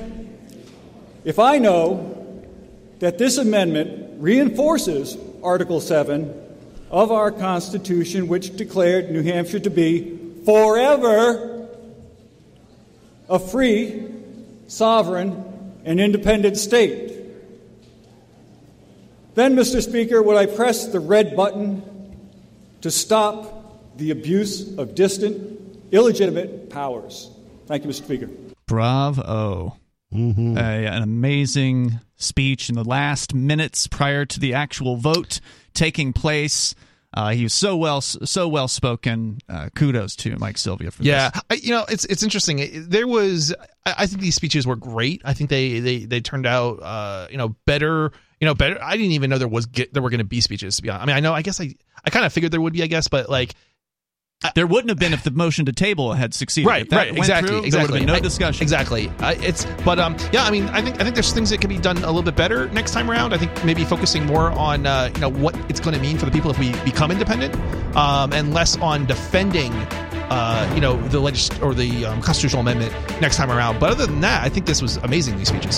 if 1.24 1.38
I 1.38 1.58
know 1.58 2.19
that 3.00 3.18
this 3.18 3.38
amendment 3.38 4.20
reinforces 4.22 5.16
Article 5.42 5.80
7 5.80 6.32
of 6.90 7.10
our 7.12 7.30
Constitution, 7.30 8.28
which 8.28 8.56
declared 8.56 9.10
New 9.10 9.22
Hampshire 9.22 9.60
to 9.60 9.70
be 9.70 10.18
forever 10.44 11.68
a 13.28 13.38
free, 13.38 14.06
sovereign, 14.66 15.44
and 15.84 16.00
independent 16.00 16.56
state, 16.56 17.10
then, 19.34 19.54
Mr. 19.54 19.82
Speaker, 19.82 20.20
would 20.20 20.36
I 20.36 20.46
press 20.46 20.88
the 20.88 21.00
red 21.00 21.36
button 21.36 21.82
to 22.80 22.90
stop 22.90 23.96
the 23.96 24.10
abuse 24.10 24.76
of 24.76 24.94
distant, 24.94 25.60
illegitimate 25.92 26.68
powers? 26.68 27.30
Thank 27.66 27.84
you, 27.84 27.90
Mr. 27.90 28.04
Speaker. 28.04 28.28
Bravo. 28.66 29.76
Mhm. 30.12 30.56
Uh, 30.56 30.60
an 30.60 31.02
amazing 31.02 32.00
speech 32.20 32.68
in 32.68 32.74
the 32.74 32.84
last 32.84 33.34
minutes 33.34 33.86
prior 33.86 34.24
to 34.26 34.38
the 34.40 34.54
actual 34.54 34.96
vote 34.96 35.40
taking 35.74 36.12
place. 36.12 36.74
Uh, 37.12 37.30
he 37.30 37.42
was 37.42 37.52
so 37.52 37.76
well 37.76 38.00
so 38.00 38.46
well 38.46 38.68
spoken. 38.68 39.38
Uh, 39.48 39.68
kudos 39.74 40.14
to 40.14 40.36
Mike 40.36 40.56
Sylvia 40.56 40.92
for 40.92 41.02
Yeah, 41.02 41.30
this. 41.30 41.42
I, 41.50 41.54
you 41.54 41.70
know, 41.70 41.84
it's 41.88 42.04
it's 42.04 42.22
interesting. 42.22 42.84
There 42.88 43.08
was, 43.08 43.52
I 43.84 43.94
I 43.98 44.06
think 44.06 44.20
these 44.20 44.36
speeches 44.36 44.64
were 44.64 44.76
great. 44.76 45.20
I 45.24 45.34
think 45.34 45.50
they 45.50 45.80
they 45.80 46.04
they 46.04 46.20
turned 46.20 46.46
out, 46.46 46.80
uh, 46.82 47.26
you 47.30 47.36
know, 47.36 47.56
better. 47.66 48.12
You 48.40 48.46
know, 48.46 48.54
better. 48.54 48.78
I 48.82 48.96
didn't 48.96 49.12
even 49.12 49.28
know 49.28 49.36
there 49.38 49.48
was 49.48 49.66
get, 49.66 49.92
there 49.92 50.02
were 50.02 50.08
going 50.08 50.18
to 50.18 50.24
be 50.24 50.40
speeches. 50.40 50.76
To 50.76 50.82
be 50.82 50.88
honest, 50.88 51.02
I 51.02 51.06
mean, 51.06 51.16
I 51.16 51.20
know. 51.20 51.34
I 51.34 51.42
guess 51.42 51.60
I 51.60 51.74
I 52.04 52.10
kind 52.10 52.24
of 52.24 52.32
figured 52.32 52.52
there 52.52 52.60
would 52.60 52.72
be. 52.72 52.82
I 52.82 52.86
guess, 52.86 53.08
but 53.08 53.28
like, 53.28 53.54
There 54.54 54.66
wouldn't 54.66 54.88
have 54.88 54.98
been 54.98 55.12
if 55.12 55.22
the 55.22 55.30
motion 55.30 55.66
to 55.66 55.72
table 55.72 56.14
had 56.14 56.32
succeeded. 56.32 56.66
right, 56.66 56.90
right, 56.90 57.08
went 57.08 57.18
exactly, 57.18 57.48
through, 57.48 57.64
exactly. 57.64 57.70
There 57.70 57.80
would 57.80 57.90
have 57.90 58.00
been 58.00 58.06
no 58.06 58.14
I- 58.14 58.20
discussion. 58.20 58.62
Exactly. 58.62 59.12
I, 59.18 59.34
it's 59.34 59.66
but 59.84 59.98
um 59.98 60.16
yeah. 60.32 60.44
I 60.44 60.50
mean, 60.50 60.64
I 60.70 60.80
think 60.80 60.98
I 60.98 61.04
think 61.04 61.14
there's 61.14 61.32
things 61.32 61.50
that 61.50 61.60
can 61.60 61.68
be 61.68 61.76
done 61.76 61.98
a 61.98 62.06
little 62.06 62.22
bit 62.22 62.36
better 62.36 62.68
next 62.70 62.92
time 62.92 63.10
around. 63.10 63.34
I 63.34 63.36
think 63.36 63.64
maybe 63.66 63.84
focusing 63.84 64.24
more 64.24 64.50
on 64.52 64.86
uh, 64.86 65.10
you 65.14 65.20
know 65.20 65.28
what 65.28 65.54
it's 65.68 65.78
going 65.78 65.94
to 65.94 66.00
mean 66.00 66.16
for 66.16 66.24
the 66.24 66.32
people 66.32 66.50
if 66.50 66.58
we 66.58 66.72
become 66.84 67.10
independent, 67.10 67.54
um, 67.94 68.32
and 68.32 68.54
less 68.54 68.78
on 68.78 69.04
defending. 69.04 69.72
Uh, 70.30 70.70
you 70.76 70.80
know 70.80 70.96
the 71.08 71.18
legis- 71.18 71.50
or 71.60 71.74
the 71.74 72.04
um, 72.06 72.22
constitutional 72.22 72.60
amendment 72.60 72.92
next 73.20 73.36
time 73.36 73.50
around. 73.50 73.80
But 73.80 73.90
other 73.90 74.06
than 74.06 74.20
that, 74.20 74.44
I 74.44 74.48
think 74.48 74.64
this 74.64 74.80
was 74.80 74.96
amazing. 74.98 75.36
These 75.36 75.48
speeches. 75.48 75.76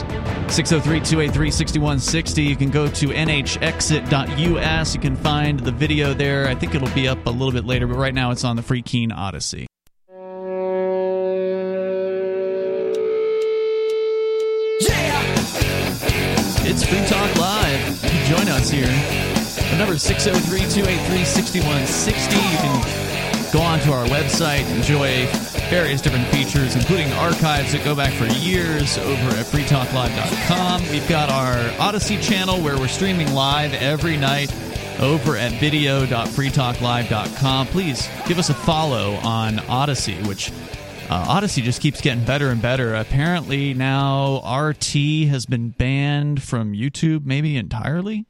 603 0.48 1.00
283 1.00 1.50
6160. 1.50 2.42
You 2.42 2.56
can 2.56 2.70
go 2.70 2.86
to 2.86 3.06
nhexit.us. 3.08 4.94
You 4.94 5.00
can 5.00 5.16
find 5.16 5.60
the 5.60 5.72
video 5.72 6.12
there. 6.12 6.48
I 6.48 6.54
think 6.54 6.74
it'll 6.74 6.94
be 6.94 7.08
up 7.08 7.24
a 7.26 7.30
little 7.30 7.52
bit 7.52 7.64
later, 7.64 7.86
but 7.86 7.96
right 7.96 8.12
now 8.14 8.30
it's 8.30 8.44
on 8.44 8.56
the 8.56 8.62
Free 8.62 8.82
Keene 8.82 9.10
Odysee. 9.10 9.66
It's 16.64 16.84
Free 16.84 17.04
Talk 17.06 17.36
Live. 17.36 18.02
Join 18.28 18.48
us 18.48 18.70
here. 18.70 18.86
The 18.86 19.76
number 19.78 19.94
is 19.94 20.02
603 20.02 20.60
283 20.70 21.24
6160. 21.24 22.36
You 22.36 22.56
can 22.58 23.11
go 23.52 23.60
on 23.60 23.78
to 23.80 23.92
our 23.92 24.06
website, 24.06 24.68
enjoy 24.74 25.26
various 25.68 26.00
different 26.00 26.26
features, 26.28 26.74
including 26.74 27.12
archives 27.14 27.72
that 27.72 27.84
go 27.84 27.94
back 27.94 28.12
for 28.14 28.26
years 28.38 28.96
over 28.98 29.36
at 29.36 29.44
freetalklive.com. 29.46 30.82
We've 30.90 31.06
got 31.08 31.28
our 31.30 31.54
Odysee 31.78 32.20
channel 32.22 32.60
where 32.62 32.78
we're 32.78 32.88
streaming 32.88 33.32
live 33.32 33.74
every 33.74 34.16
night 34.16 34.52
over 35.00 35.36
at 35.36 35.52
video.freetalklive.com. 35.60 37.66
Please 37.68 38.08
give 38.26 38.38
us 38.38 38.48
a 38.50 38.54
follow 38.54 39.14
on 39.16 39.58
Odysee, 39.68 40.26
which 40.26 40.50
uh, 41.10 41.36
Odysee 41.36 41.62
just 41.62 41.80
keeps 41.82 42.00
getting 42.00 42.24
better 42.24 42.48
and 42.48 42.62
better. 42.62 42.94
Apparently 42.94 43.74
now 43.74 44.38
RT 44.58 44.94
has 45.28 45.46
been 45.46 45.70
banned 45.70 46.42
from 46.42 46.72
YouTube, 46.72 47.24
maybe 47.24 47.56
entirely. 47.56 48.26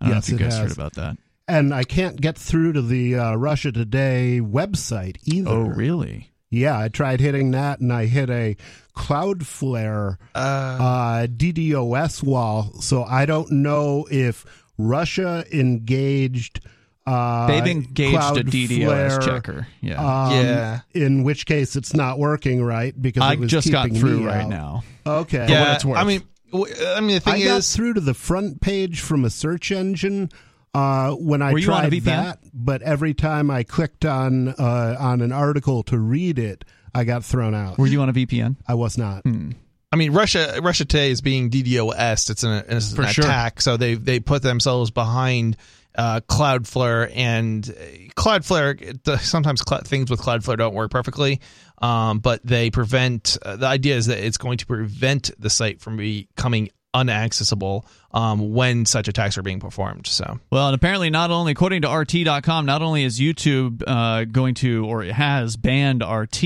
I 0.00 0.06
don't 0.06 0.14
Yes, 0.16 0.28
know 0.30 0.34
if 0.34 0.40
you 0.40 0.46
guys 0.46 0.54
has. 0.58 0.68
heard 0.68 0.72
about 0.72 0.94
that. 0.94 1.16
And 1.48 1.72
I 1.72 1.84
can't 1.84 2.20
get 2.20 2.36
through 2.36 2.72
to 2.72 2.82
the 2.82 3.16
uh, 3.16 3.34
Russia 3.36 3.70
Today 3.70 4.40
website 4.42 5.18
either. 5.24 5.50
Oh, 5.50 5.66
really? 5.66 6.32
Yeah, 6.50 6.78
I 6.78 6.88
tried 6.88 7.20
hitting 7.20 7.52
that, 7.52 7.80
and 7.80 7.92
I 7.92 8.06
hit 8.06 8.30
a 8.30 8.56
Cloudflare 8.96 10.16
uh, 10.34 11.26
DDoS 11.28 12.22
wall. 12.22 12.72
So 12.80 13.04
I 13.04 13.26
don't 13.26 13.50
know 13.50 14.06
if 14.10 14.44
Russia 14.78 15.44
engaged. 15.52 16.60
Uh, 17.06 17.46
They've 17.46 17.66
engaged 17.66 18.16
a 18.16 18.42
DDoS 18.42 19.24
checker. 19.24 19.68
Yeah. 19.80 19.98
um, 20.00 20.32
Yeah. 20.32 20.80
In 20.94 21.22
which 21.22 21.46
case, 21.46 21.76
it's 21.76 21.94
not 21.94 22.18
working 22.18 22.64
right 22.64 23.00
because 23.00 23.22
I 23.22 23.34
it 23.34 23.38
was 23.40 23.50
just 23.50 23.70
got 23.70 23.84
keeping 23.86 24.00
through 24.00 24.26
right 24.26 24.42
out. 24.42 24.48
now. 24.48 24.82
Okay. 25.06 25.46
For 25.46 25.52
what 25.52 25.74
it's 25.74 25.84
worth. 25.84 25.98
I 25.98 26.04
mean, 26.04 26.22
I 26.52 27.00
mean 27.00 27.14
the 27.14 27.20
thing 27.20 27.34
I 27.34 27.44
got 27.44 27.58
is, 27.58 27.76
through 27.76 27.94
to 27.94 28.00
the 28.00 28.14
front 28.14 28.60
page 28.60 29.00
from 29.00 29.24
a 29.24 29.30
search 29.30 29.70
engine 29.70 30.30
uh, 30.76 31.12
when 31.12 31.40
I 31.42 31.52
Were 31.52 31.58
you 31.58 31.72
on 31.72 31.84
a 31.86 31.90
tried 31.90 32.02
that, 32.02 32.38
but 32.52 32.82
every 32.82 33.14
time 33.14 33.50
I 33.50 33.62
clicked 33.62 34.04
on 34.04 34.48
uh, 34.48 34.96
on 34.98 35.20
an 35.22 35.32
article 35.32 35.82
to 35.84 35.98
read 35.98 36.38
it, 36.38 36.64
I 36.94 37.04
got 37.04 37.24
thrown 37.24 37.54
out. 37.54 37.78
Were 37.78 37.86
you 37.86 38.00
on 38.02 38.08
a 38.08 38.12
VPN? 38.12 38.56
I 38.68 38.74
was 38.74 38.98
not. 38.98 39.22
I 39.24 39.96
mean, 39.96 40.12
Russia 40.12 40.58
Russia 40.62 40.84
today 40.84 41.10
is 41.10 41.20
being 41.20 41.50
DDoS. 41.50 42.28
It's 42.30 42.42
an, 42.42 42.64
it's 42.68 42.90
an 42.90 42.96
For 42.96 43.06
sure. 43.06 43.24
attack. 43.24 43.60
So 43.62 43.76
they 43.76 43.94
they 43.94 44.20
put 44.20 44.42
themselves 44.42 44.90
behind 44.90 45.56
uh, 45.94 46.20
Cloudflare 46.28 47.10
and 47.14 47.66
uh, 47.68 47.72
Cloudflare. 48.14 48.80
it- 48.82 49.04
the- 49.04 49.16
Sometimes 49.18 49.62
cl- 49.66 49.80
things 49.82 50.10
with 50.10 50.20
Cloudflare 50.20 50.58
don't 50.58 50.74
work 50.74 50.90
perfectly, 50.90 51.40
um, 51.80 52.18
but 52.18 52.44
they 52.44 52.70
prevent. 52.70 53.38
Uh, 53.40 53.56
the 53.56 53.66
idea 53.66 53.96
is 53.96 54.06
that 54.06 54.18
it's 54.18 54.36
going 54.36 54.58
to 54.58 54.66
prevent 54.66 55.30
the 55.38 55.48
site 55.48 55.80
from 55.80 55.96
becoming 55.96 56.68
unaccessible 57.04 57.84
um, 58.12 58.52
when 58.52 58.86
such 58.86 59.08
attacks 59.08 59.36
are 59.36 59.42
being 59.42 59.60
performed. 59.60 60.06
So 60.06 60.38
Well, 60.50 60.68
and 60.68 60.74
apparently, 60.74 61.10
not 61.10 61.30
only 61.30 61.52
according 61.52 61.82
to 61.82 61.90
RT.com, 61.90 62.66
not 62.66 62.82
only 62.82 63.04
is 63.04 63.20
YouTube 63.20 63.82
uh, 63.86 64.24
going 64.24 64.54
to 64.56 64.86
or 64.86 65.02
it 65.02 65.12
has 65.12 65.56
banned 65.56 66.02
RT, 66.02 66.44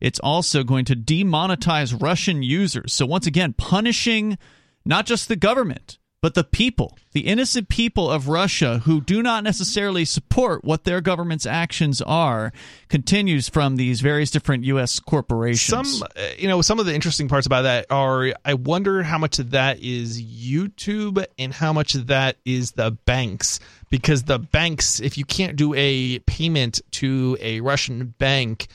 it's 0.00 0.18
also 0.20 0.64
going 0.64 0.84
to 0.86 0.96
demonetize 0.96 2.00
Russian 2.00 2.42
users. 2.42 2.92
So 2.92 3.06
once 3.06 3.26
again, 3.26 3.54
punishing 3.54 4.38
not 4.84 5.06
just 5.06 5.28
the 5.28 5.36
government 5.36 5.98
but 6.22 6.34
the 6.34 6.44
people, 6.44 6.96
the 7.12 7.26
innocent 7.26 7.68
people 7.68 8.10
of 8.10 8.28
Russia 8.28 8.80
who 8.80 9.00
do 9.00 9.22
not 9.22 9.44
necessarily 9.44 10.04
support 10.04 10.64
what 10.64 10.84
their 10.84 11.00
government's 11.00 11.46
actions 11.46 12.00
are, 12.02 12.52
continues 12.88 13.48
from 13.48 13.76
these 13.76 14.00
various 14.00 14.30
different 14.30 14.64
U.S. 14.64 14.98
corporations. 14.98 15.98
Some, 15.98 16.08
uh, 16.16 16.28
you 16.38 16.48
know, 16.48 16.62
some 16.62 16.80
of 16.80 16.86
the 16.86 16.94
interesting 16.94 17.28
parts 17.28 17.46
about 17.46 17.62
that 17.62 17.86
are 17.90 18.32
I 18.44 18.54
wonder 18.54 19.02
how 19.02 19.18
much 19.18 19.38
of 19.38 19.50
that 19.50 19.80
is 19.80 20.22
YouTube 20.22 21.24
and 21.38 21.52
how 21.52 21.72
much 21.72 21.94
of 21.94 22.06
that 22.08 22.36
is 22.44 22.72
the 22.72 22.92
banks. 22.92 23.60
Because 23.88 24.24
the 24.24 24.38
banks, 24.38 24.98
if 25.00 25.16
you 25.16 25.24
can't 25.24 25.54
do 25.54 25.74
a 25.74 26.18
payment 26.20 26.80
to 26.92 27.36
a 27.40 27.60
Russian 27.60 28.14
bank, 28.18 28.66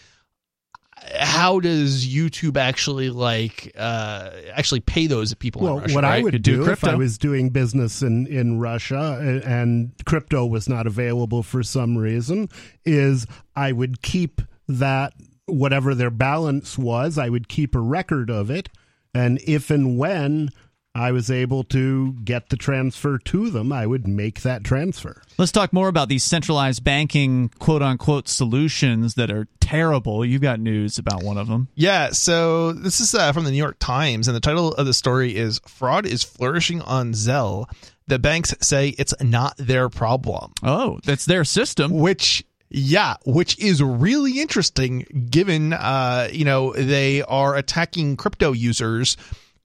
how 1.20 1.60
does 1.60 2.08
YouTube 2.08 2.58
actually 2.58 3.10
like 3.10 3.72
uh 3.78 4.30
actually 4.54 4.82
pay 4.82 5.08
those 5.08 5.34
people 5.34 5.62
Well, 5.64 5.78
in 5.78 5.82
Russia? 5.84 5.96
what 5.96 6.06
I 6.06 6.22
would 6.22 6.42
do 6.42 6.64
do, 6.64 6.70
if 6.72 6.84
I 6.84 6.96
was 6.96 7.18
doing 7.18 7.50
business 7.50 8.02
in, 8.02 8.28
in 8.28 8.60
Russia 8.60 9.18
and, 9.20 9.44
and 9.44 9.92
crypto 10.06 10.46
was 10.46 10.70
not 10.70 10.88
available 10.88 11.44
for 11.44 11.64
some 11.64 11.98
reason 11.98 12.50
is 12.86 13.26
I 13.56 13.72
would 13.72 14.02
keep 14.02 14.42
that 14.68 15.14
whatever 15.48 15.96
their 15.96 16.12
balance 16.12 16.78
was, 16.78 17.18
I 17.18 17.30
would 17.30 17.50
keep 17.50 17.76
a 17.76 17.80
record 17.82 18.30
of 18.30 18.50
it, 18.50 18.70
and 19.14 19.40
if 19.46 19.70
and 19.70 19.98
when 19.98 20.50
I 20.94 21.12
was 21.12 21.32
able 21.32 21.64
to 21.66 22.14
get 22.24 22.50
the 22.50 22.58
transfer 22.58 23.18
to 23.18 23.50
them, 23.50 23.72
I 23.72 23.86
would 23.88 24.08
make 24.08 24.42
that 24.42 24.64
transfer. 24.64 25.22
Let's 25.38 25.52
talk 25.52 25.72
more 25.72 25.88
about 25.88 26.10
these 26.10 26.24
centralized 26.24 26.84
banking 26.84 27.50
quote 27.60 27.82
unquote 27.82 28.28
solutions 28.28 29.14
that 29.16 29.32
are 29.32 29.48
terrible. 29.60 30.26
You've 30.26 30.42
got 30.42 30.60
news 30.60 30.98
about 30.98 31.24
one 31.24 31.38
of 31.38 31.48
them. 31.48 31.70
Yeah, 31.76 32.10
so 32.12 32.74
this 32.74 33.00
is 33.00 33.16
uh, 33.16 33.32
from 33.32 33.46
the 33.46 33.52
New 33.52 33.58
York 33.58 33.78
Times, 33.80 34.28
and 34.28 34.36
the 34.36 34.42
title 34.42 34.74
of 34.74 34.86
the 34.86 34.94
story 34.94 35.36
is 35.36 35.62
Fraud 35.66 36.06
is 36.06 36.24
Flourishing 36.24 36.82
on 36.82 37.14
Zelle. 37.14 37.70
The 38.08 38.20
banks 38.20 38.54
say 38.60 38.90
it's 38.98 39.14
not 39.22 39.56
their 39.58 39.88
problem. 39.88 40.52
Oh, 40.62 41.00
that's 41.06 41.24
their 41.24 41.46
system. 41.46 41.92
Which, 41.92 42.44
yeah, 42.70 43.16
which 43.26 43.58
is 43.60 43.82
really 43.82 44.42
interesting 44.42 45.28
given, 45.30 45.72
uh, 45.72 46.28
you 46.34 46.44
know, 46.44 46.74
they 46.74 47.22
are 47.22 47.56
attacking 47.56 48.18
crypto 48.18 48.52
users. 48.52 49.16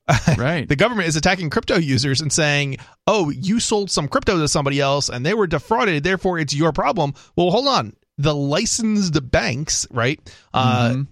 Right. 0.39 0.69
the 0.69 0.77
government 0.77 1.09
is 1.09 1.17
attacking 1.17 1.51
crypto 1.51 1.79
users 1.79 2.21
and 2.21 2.33
saying, 2.33 2.77
oh, 3.07 3.31
you 3.31 3.59
sold 3.61 3.91
some 3.91 4.07
crypto 4.09 4.39
to 4.39 4.49
somebody 4.49 4.81
else 4.81 5.09
and 5.09 5.25
they 5.27 5.35
were 5.35 5.47
defrauded, 5.47 6.05
therefore 6.05 6.39
it's 6.39 6.55
your 6.55 6.73
problem. 6.73 7.15
Well, 7.35 7.51
hold 7.51 7.67
on. 7.67 7.95
The 8.19 8.35
licensed 8.35 9.31
banks, 9.31 9.87
right? 9.91 10.21
Uh, 10.55 10.91
Mhm. 10.91 11.07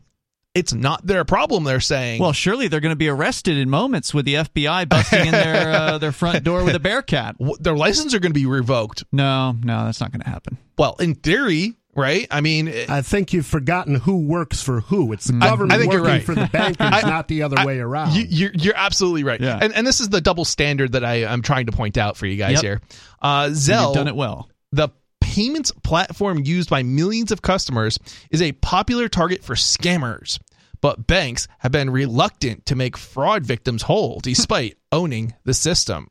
It's 0.54 0.72
not 0.72 1.04
their 1.04 1.24
problem, 1.24 1.64
they're 1.64 1.80
saying. 1.80 2.20
Well, 2.22 2.32
surely 2.32 2.68
they're 2.68 2.78
going 2.78 2.92
to 2.92 2.96
be 2.96 3.08
arrested 3.08 3.56
in 3.58 3.68
moments 3.68 4.14
with 4.14 4.24
the 4.24 4.34
FBI 4.34 4.88
busting 4.88 5.26
in 5.26 5.32
their 5.32 5.72
uh, 5.72 5.98
their 6.04 6.12
front 6.12 6.44
door 6.44 6.62
with 6.62 6.76
a 6.76 6.80
bear 6.80 7.02
cat. 7.02 7.34
Their 7.58 7.74
license 7.74 8.14
are 8.14 8.20
going 8.20 8.30
to 8.30 8.38
be 8.38 8.46
revoked. 8.46 9.02
No, 9.10 9.50
no, 9.64 9.84
that's 9.84 10.00
not 10.00 10.12
going 10.12 10.20
to 10.22 10.30
happen. 10.30 10.56
Well, 10.78 10.94
in 11.00 11.16
theory, 11.16 11.74
right? 11.96 12.26
I 12.30 12.40
mean, 12.40 12.68
it- 12.68 12.90
I 12.90 13.02
think 13.02 13.32
you've 13.32 13.46
forgotten 13.46 13.94
who 13.96 14.18
works 14.26 14.62
for 14.62 14.80
who. 14.80 15.12
It's 15.12 15.26
the 15.26 15.34
Mm. 15.34 15.42
I- 15.42 15.48
government 15.50 15.72
I 15.72 15.78
think 15.78 15.92
you're 15.92 16.02
working 16.02 16.14
right. 16.16 16.24
for 16.24 16.34
the 16.34 16.46
bankers, 16.46 16.76
I- 16.90 17.02
not 17.02 17.28
the 17.28 17.42
other 17.42 17.58
I- 17.58 17.64
way 17.64 17.78
around. 17.78 18.14
You, 18.14 18.26
you're, 18.28 18.50
you're 18.54 18.76
absolutely 18.76 19.24
right. 19.24 19.40
Yeah. 19.40 19.58
And, 19.60 19.74
and 19.74 19.86
this 19.86 20.00
is 20.00 20.08
the 20.08 20.20
double 20.20 20.44
standard 20.44 20.92
that 20.92 21.04
I, 21.04 21.24
I'm 21.26 21.42
trying 21.42 21.66
to 21.66 21.72
point 21.72 21.96
out 21.98 22.16
for 22.16 22.26
you 22.26 22.36
guys 22.36 22.54
Yep. 22.54 22.62
here. 22.62 22.80
Uh, 23.22 23.44
Zelle, 23.46 23.86
You've 23.86 23.94
done 23.94 24.08
it 24.08 24.16
well. 24.16 24.48
the 24.72 24.88
payments 25.20 25.72
platform 25.82 26.40
used 26.44 26.70
by 26.70 26.82
millions 26.82 27.32
of 27.32 27.42
customers, 27.42 27.98
is 28.30 28.40
a 28.42 28.52
popular 28.52 29.08
target 29.08 29.42
for 29.42 29.54
scammers. 29.54 30.38
But 30.80 31.06
banks 31.06 31.48
have 31.60 31.72
been 31.72 31.88
reluctant 31.88 32.66
to 32.66 32.76
make 32.76 32.96
fraud 32.98 33.42
victims 33.44 33.82
whole 33.82 34.20
despite 34.22 34.76
owning 34.92 35.34
the 35.44 35.54
system. 35.54 36.10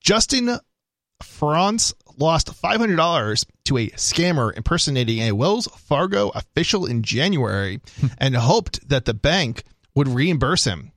Justin 0.00 0.58
France 1.22 1.94
lost 2.18 2.48
$500 2.62 3.44
to 3.64 3.78
a 3.78 3.88
scammer 3.90 4.56
impersonating 4.56 5.20
a 5.20 5.32
Wells 5.32 5.66
Fargo 5.66 6.30
official 6.30 6.86
in 6.86 7.02
January 7.02 7.80
hmm. 8.00 8.06
and 8.18 8.36
hoped 8.36 8.88
that 8.88 9.04
the 9.04 9.14
bank 9.14 9.64
would 9.94 10.08
reimburse 10.08 10.64
him. 10.64 10.92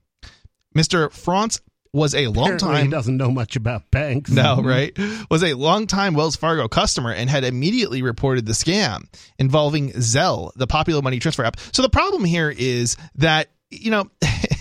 Mr. 0.76 1.12
Franz 1.12 1.60
was 1.92 2.14
a 2.14 2.28
long 2.28 2.56
time 2.56 2.88
doesn't 2.88 3.18
know 3.18 3.30
much 3.30 3.54
about 3.54 3.90
banks. 3.90 4.30
no, 4.30 4.62
right? 4.62 4.96
Was 5.30 5.44
a 5.44 5.54
longtime 5.54 6.14
Wells 6.14 6.36
Fargo 6.36 6.66
customer 6.68 7.12
and 7.12 7.28
had 7.28 7.44
immediately 7.44 8.02
reported 8.02 8.46
the 8.46 8.52
scam 8.52 9.04
involving 9.38 9.92
Zelle, 9.92 10.52
the 10.56 10.66
popular 10.66 11.02
money 11.02 11.18
transfer 11.18 11.44
app. 11.44 11.58
So 11.72 11.82
the 11.82 11.90
problem 11.90 12.24
here 12.24 12.50
is 12.50 12.96
that, 13.16 13.48
you 13.70 13.90
know, 13.90 14.10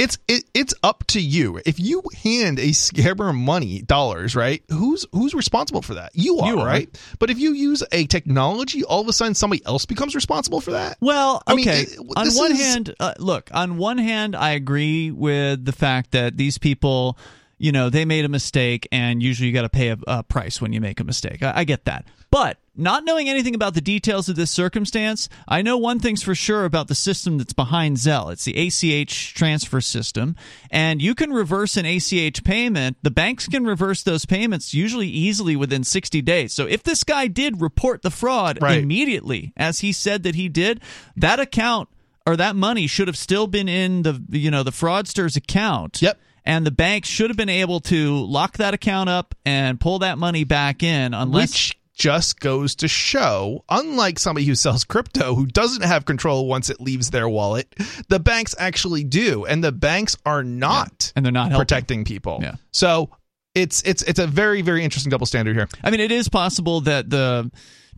it's 0.00 0.18
it, 0.28 0.44
it's 0.54 0.74
up 0.82 1.04
to 1.08 1.20
you. 1.20 1.60
If 1.66 1.78
you 1.78 2.02
hand 2.22 2.58
a 2.58 2.68
scammer 2.70 3.34
money, 3.34 3.82
dollars, 3.82 4.34
right? 4.34 4.62
Who's 4.70 5.06
who's 5.12 5.34
responsible 5.34 5.82
for 5.82 5.94
that? 5.94 6.10
You 6.14 6.38
are, 6.38 6.48
You 6.52 6.60
are. 6.60 6.66
right? 6.66 6.88
But 7.18 7.30
if 7.30 7.38
you 7.38 7.52
use 7.52 7.82
a 7.92 8.06
technology, 8.06 8.82
all 8.82 9.00
of 9.00 9.08
a 9.08 9.12
sudden 9.12 9.34
somebody 9.34 9.64
else 9.66 9.84
becomes 9.86 10.14
responsible 10.14 10.60
for 10.60 10.72
that. 10.72 10.96
Well, 11.00 11.42
I 11.46 11.54
mean, 11.54 11.68
okay. 11.68 11.82
it- 11.82 11.98
on 12.16 12.28
one 12.34 12.52
is- 12.52 12.60
hand, 12.60 12.94
uh, 12.98 13.14
look, 13.18 13.50
on 13.52 13.76
one 13.76 13.98
hand, 13.98 14.34
I 14.34 14.50
agree 14.50 15.10
with 15.10 15.64
the 15.64 15.72
fact 15.72 16.12
that 16.12 16.36
these 16.36 16.58
people, 16.58 17.16
you 17.60 17.72
know, 17.72 17.90
they 17.90 18.06
made 18.06 18.24
a 18.24 18.28
mistake, 18.28 18.88
and 18.90 19.22
usually 19.22 19.46
you 19.48 19.52
got 19.52 19.62
to 19.62 19.68
pay 19.68 19.90
a, 19.90 19.98
a 20.06 20.22
price 20.22 20.62
when 20.62 20.72
you 20.72 20.80
make 20.80 20.98
a 20.98 21.04
mistake. 21.04 21.42
I, 21.42 21.52
I 21.56 21.64
get 21.64 21.84
that. 21.84 22.06
But 22.30 22.56
not 22.74 23.04
knowing 23.04 23.28
anything 23.28 23.54
about 23.54 23.74
the 23.74 23.82
details 23.82 24.30
of 24.30 24.36
this 24.36 24.50
circumstance, 24.50 25.28
I 25.46 25.60
know 25.60 25.76
one 25.76 25.98
thing's 25.98 26.22
for 26.22 26.34
sure 26.34 26.64
about 26.64 26.88
the 26.88 26.94
system 26.94 27.36
that's 27.36 27.52
behind 27.52 27.98
Zelle. 27.98 28.32
It's 28.32 28.44
the 28.44 28.56
ACH 28.56 29.34
transfer 29.34 29.82
system, 29.82 30.36
and 30.70 31.02
you 31.02 31.14
can 31.14 31.34
reverse 31.34 31.76
an 31.76 31.84
ACH 31.84 32.42
payment. 32.44 32.96
The 33.02 33.10
banks 33.10 33.46
can 33.46 33.64
reverse 33.66 34.02
those 34.04 34.24
payments 34.24 34.72
usually 34.72 35.08
easily 35.08 35.54
within 35.54 35.84
60 35.84 36.22
days. 36.22 36.54
So 36.54 36.66
if 36.66 36.82
this 36.82 37.04
guy 37.04 37.26
did 37.26 37.60
report 37.60 38.00
the 38.00 38.10
fraud 38.10 38.58
Right. 38.62 38.78
immediately, 38.78 39.52
as 39.54 39.80
he 39.80 39.92
said 39.92 40.22
that 40.22 40.34
he 40.34 40.48
did, 40.48 40.80
that 41.16 41.40
account 41.40 41.90
or 42.26 42.36
that 42.36 42.56
money 42.56 42.86
should 42.86 43.08
have 43.08 43.16
still 43.18 43.46
been 43.48 43.68
in 43.68 44.02
the 44.02 44.22
you 44.30 44.50
know 44.50 44.62
the 44.62 44.70
fraudster's 44.70 45.36
account. 45.36 46.00
Yep. 46.00 46.18
And 46.50 46.66
the 46.66 46.72
bank 46.72 47.04
should 47.04 47.30
have 47.30 47.36
been 47.36 47.48
able 47.48 47.78
to 47.80 48.16
lock 48.26 48.56
that 48.56 48.74
account 48.74 49.08
up 49.08 49.36
and 49.46 49.78
pull 49.78 50.00
that 50.00 50.18
money 50.18 50.42
back 50.42 50.82
in 50.82 51.14
unless 51.14 51.52
which 51.52 51.78
just 51.94 52.40
goes 52.40 52.74
to 52.76 52.88
show 52.88 53.62
unlike 53.68 54.18
somebody 54.18 54.46
who 54.46 54.54
sells 54.54 54.84
crypto 54.84 55.34
who 55.34 55.44
doesn't 55.46 55.82
have 55.82 56.06
control 56.06 56.48
once 56.48 56.70
it 56.70 56.80
leaves 56.80 57.10
their 57.10 57.28
wallet 57.28 57.72
the 58.08 58.18
banks 58.18 58.54
actually 58.58 59.04
do 59.04 59.44
and 59.44 59.62
the 59.62 59.70
banks 59.70 60.16
are 60.24 60.42
not 60.42 61.12
and 61.14 61.24
they're 61.24 61.30
not 61.30 61.50
helping. 61.50 61.60
protecting 61.60 62.04
people 62.04 62.38
Yeah. 62.40 62.54
so 62.72 63.10
it's 63.54 63.82
it's 63.82 64.02
it's 64.04 64.18
a 64.18 64.26
very 64.26 64.62
very 64.62 64.82
interesting 64.82 65.10
double 65.10 65.26
standard 65.26 65.54
here 65.56 65.68
I 65.84 65.90
mean, 65.90 66.00
it 66.00 66.10
is 66.10 66.28
possible 66.28 66.80
that 66.82 67.10
the 67.10 67.50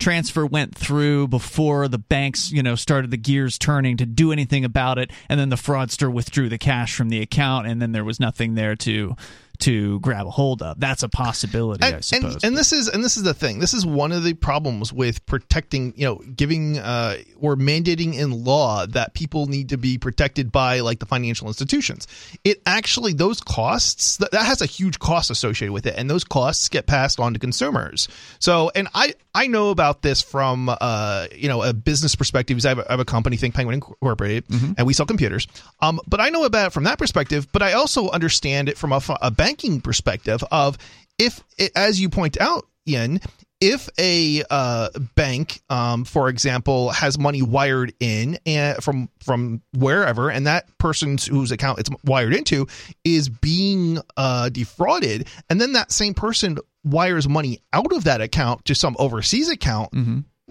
transfer 0.03 0.45
went 0.45 0.75
through 0.75 1.29
before 1.29 1.89
the 1.89 1.99
banks, 1.99 2.51
you 2.51 2.63
know, 2.63 2.75
started 2.75 3.11
the 3.11 3.17
gears 3.17 3.57
turning 3.57 3.97
to 3.99 4.07
do 4.07 4.33
anything 4.33 4.65
about 4.65 4.99
it, 4.99 5.11
and 5.29 5.39
then 5.39 5.49
the 5.49 5.57
fraudster 5.57 6.13
withdrew 6.13 6.49
the 6.49 6.59
cash 6.59 6.95
from 6.95 7.09
the 7.09 7.21
account, 7.21 7.67
and 7.67 7.81
then 7.81 7.93
there 7.93 8.05
was 8.05 8.19
nothing 8.19 8.55
there 8.55 8.75
to 8.77 9.17
to 9.63 10.01
grab 10.01 10.27
a 10.27 10.31
hold 10.31 10.63
of. 10.63 10.79
That's 10.79 11.03
a 11.03 11.09
possibility, 11.09 11.85
I 11.85 11.89
and, 11.91 12.05
suppose. 12.05 12.35
and, 12.35 12.45
and 12.45 12.57
this 12.57 12.73
is 12.73 12.89
and 12.89 13.05
this 13.05 13.17
is 13.17 13.23
the 13.23 13.35
thing. 13.35 13.59
This 13.59 13.75
is 13.75 13.85
one 13.87 14.13
of 14.13 14.23
the 14.23 14.35
problems 14.35 14.93
with 14.93 15.25
protecting, 15.27 15.95
you 15.97 16.05
know, 16.05 16.17
giving 16.17 16.79
uh, 16.79 17.17
or 17.41 17.57
mandating 17.57 18.15
in 18.15 18.45
law 18.45 18.87
that 18.87 19.15
people 19.15 19.47
need 19.47 19.71
to 19.71 19.77
be 19.77 19.99
protected 19.99 20.53
by 20.53 20.81
like 20.81 20.99
the 20.99 21.07
financial 21.07 21.49
institutions. 21.49 22.07
It 22.45 22.63
actually 22.67 23.13
those 23.13 23.41
costs 23.41 24.17
that, 24.19 24.33
that 24.33 24.45
has 24.45 24.63
a 24.63 24.67
huge 24.67 24.99
cost 24.99 25.31
associated 25.31 25.73
with 25.73 25.87
it, 25.87 25.95
and 25.97 26.09
those 26.09 26.25
costs 26.25 26.69
get 26.69 26.87
passed 26.87 27.21
on 27.21 27.35
to 27.35 27.39
consumers. 27.39 28.09
So, 28.39 28.71
and 28.75 28.89
I 28.95 29.15
I 29.35 29.47
know 29.47 29.71
about 29.71 30.03
this 30.03 30.23
from 30.23 30.69
uh 30.69 31.27
you 31.35 31.49
know 31.49 31.63
a 31.63 31.73
business 31.73 32.15
perspective. 32.15 32.57
because 32.57 32.67
I 32.67 32.71
have 32.71 32.79
a, 32.79 32.89
I 32.89 32.93
have 32.93 33.01
a 33.01 33.05
company, 33.05 33.37
ThinkPenguin 33.37 33.75
Incorporated, 33.75 34.45
and 34.77 34.87
we 34.87 34.93
sell 34.93 35.07
computers. 35.07 35.47
Um, 35.81 36.01
but 36.07 36.21
I 36.21 36.31
know 36.31 36.45
about 36.45 36.69
it 36.69 36.73
from 36.73 36.85
that 36.85 36.99
perspective. 36.99 37.47
But 37.53 37.63
I 37.63 37.73
also 37.73 38.11
understand 38.11 38.69
it 38.69 38.77
from 38.79 38.93
a, 38.93 39.01
a 39.21 39.31
banking 39.53 39.81
perspective 39.81 40.43
of 40.51 40.79
if, 41.19 41.43
as 41.77 42.01
you 42.01 42.09
point 42.09 42.41
out, 42.41 42.67
Ian, 42.89 43.21
if 43.61 43.89
a 43.99 44.43
uh, 44.51 44.89
bank, 45.15 45.61
um, 45.71 46.05
for 46.05 46.29
example, 46.29 46.91
has 46.91 47.19
money 47.19 47.43
wired 47.43 47.95
in 48.01 48.39
and 48.45 48.83
from 48.83 49.09
from 49.21 49.63
wherever, 49.77 50.31
and 50.31 50.47
that 50.47 50.67
person 50.79 51.17
whose 51.31 51.53
account 51.53 51.79
it's 51.79 51.91
wired 52.05 52.35
into 52.35 52.67
is 53.05 53.29
being 53.29 53.99
uh, 54.17 54.49
defrauded, 54.49 55.29
and 55.49 55.61
then 55.61 55.75
that 55.75 55.93
same 55.93 56.15
person 56.15 56.59
wires 56.83 57.29
money 57.29 57.61
out 57.73 57.93
of 57.93 58.05
that 58.05 58.21
account 58.21 58.65
to 58.65 58.75
some 58.75 58.97
overseas 58.99 59.49
account. 59.49 59.93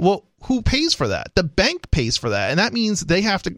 Well, 0.01 0.25
who 0.45 0.63
pays 0.63 0.95
for 0.95 1.07
that? 1.09 1.35
The 1.35 1.43
bank 1.43 1.91
pays 1.91 2.17
for 2.17 2.31
that, 2.31 2.49
and 2.49 2.57
that 2.57 2.73
means 2.73 3.01
they 3.01 3.21
have 3.21 3.43
to 3.43 3.53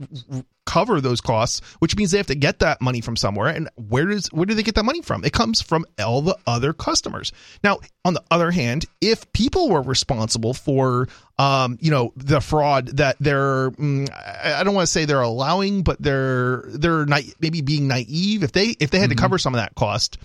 cover 0.65 0.99
those 0.99 1.21
costs, 1.21 1.61
which 1.79 1.95
means 1.95 2.11
they 2.11 2.17
have 2.17 2.27
to 2.27 2.35
get 2.35 2.59
that 2.59 2.81
money 2.81 2.99
from 2.99 3.15
somewhere. 3.15 3.47
And 3.47 3.69
where 3.75 4.07
does 4.07 4.27
where 4.33 4.45
do 4.45 4.53
they 4.53 4.61
get 4.61 4.75
that 4.75 4.83
money 4.83 5.01
from? 5.01 5.23
It 5.23 5.31
comes 5.31 5.61
from 5.61 5.85
all 5.97 6.21
the 6.21 6.37
other 6.45 6.73
customers. 6.73 7.31
Now, 7.63 7.79
on 8.03 8.13
the 8.13 8.23
other 8.29 8.51
hand, 8.51 8.85
if 8.99 9.31
people 9.31 9.69
were 9.69 9.81
responsible 9.81 10.53
for, 10.53 11.07
um, 11.39 11.77
you 11.79 11.91
know, 11.91 12.11
the 12.17 12.41
fraud 12.41 12.87
that 12.97 13.15
they're, 13.21 13.71
mm, 13.71 14.09
I 14.43 14.65
don't 14.65 14.75
want 14.75 14.85
to 14.85 14.91
say 14.91 15.05
they're 15.05 15.21
allowing, 15.21 15.83
but 15.83 16.01
they're 16.01 16.65
they're 16.67 17.05
na- 17.05 17.19
maybe 17.39 17.61
being 17.61 17.87
naive. 17.87 18.43
If 18.43 18.51
they 18.51 18.75
if 18.81 18.91
they 18.91 18.99
had 18.99 19.11
to 19.11 19.15
cover 19.15 19.37
some 19.37 19.53
of 19.55 19.61
that 19.61 19.75
cost. 19.75 20.17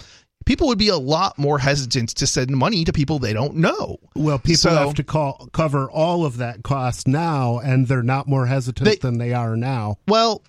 People 0.48 0.68
would 0.68 0.78
be 0.78 0.88
a 0.88 0.96
lot 0.96 1.38
more 1.38 1.58
hesitant 1.58 2.08
to 2.16 2.26
send 2.26 2.50
money 2.52 2.82
to 2.86 2.90
people 2.90 3.18
they 3.18 3.34
don't 3.34 3.56
know. 3.56 3.98
Well, 4.16 4.38
people 4.38 4.56
So- 4.56 4.74
have 4.74 4.94
to 4.94 5.04
call, 5.04 5.50
cover 5.52 5.90
all 5.90 6.24
of 6.24 6.38
that 6.38 6.62
cost 6.62 7.06
now, 7.06 7.58
and 7.58 7.86
they're 7.86 8.02
not 8.02 8.26
more 8.28 8.46
hesitant 8.46 8.86
They- 8.88 8.96
than 8.96 9.18
they 9.18 9.34
are 9.34 9.56
now. 9.58 9.98
Well, 10.08 10.42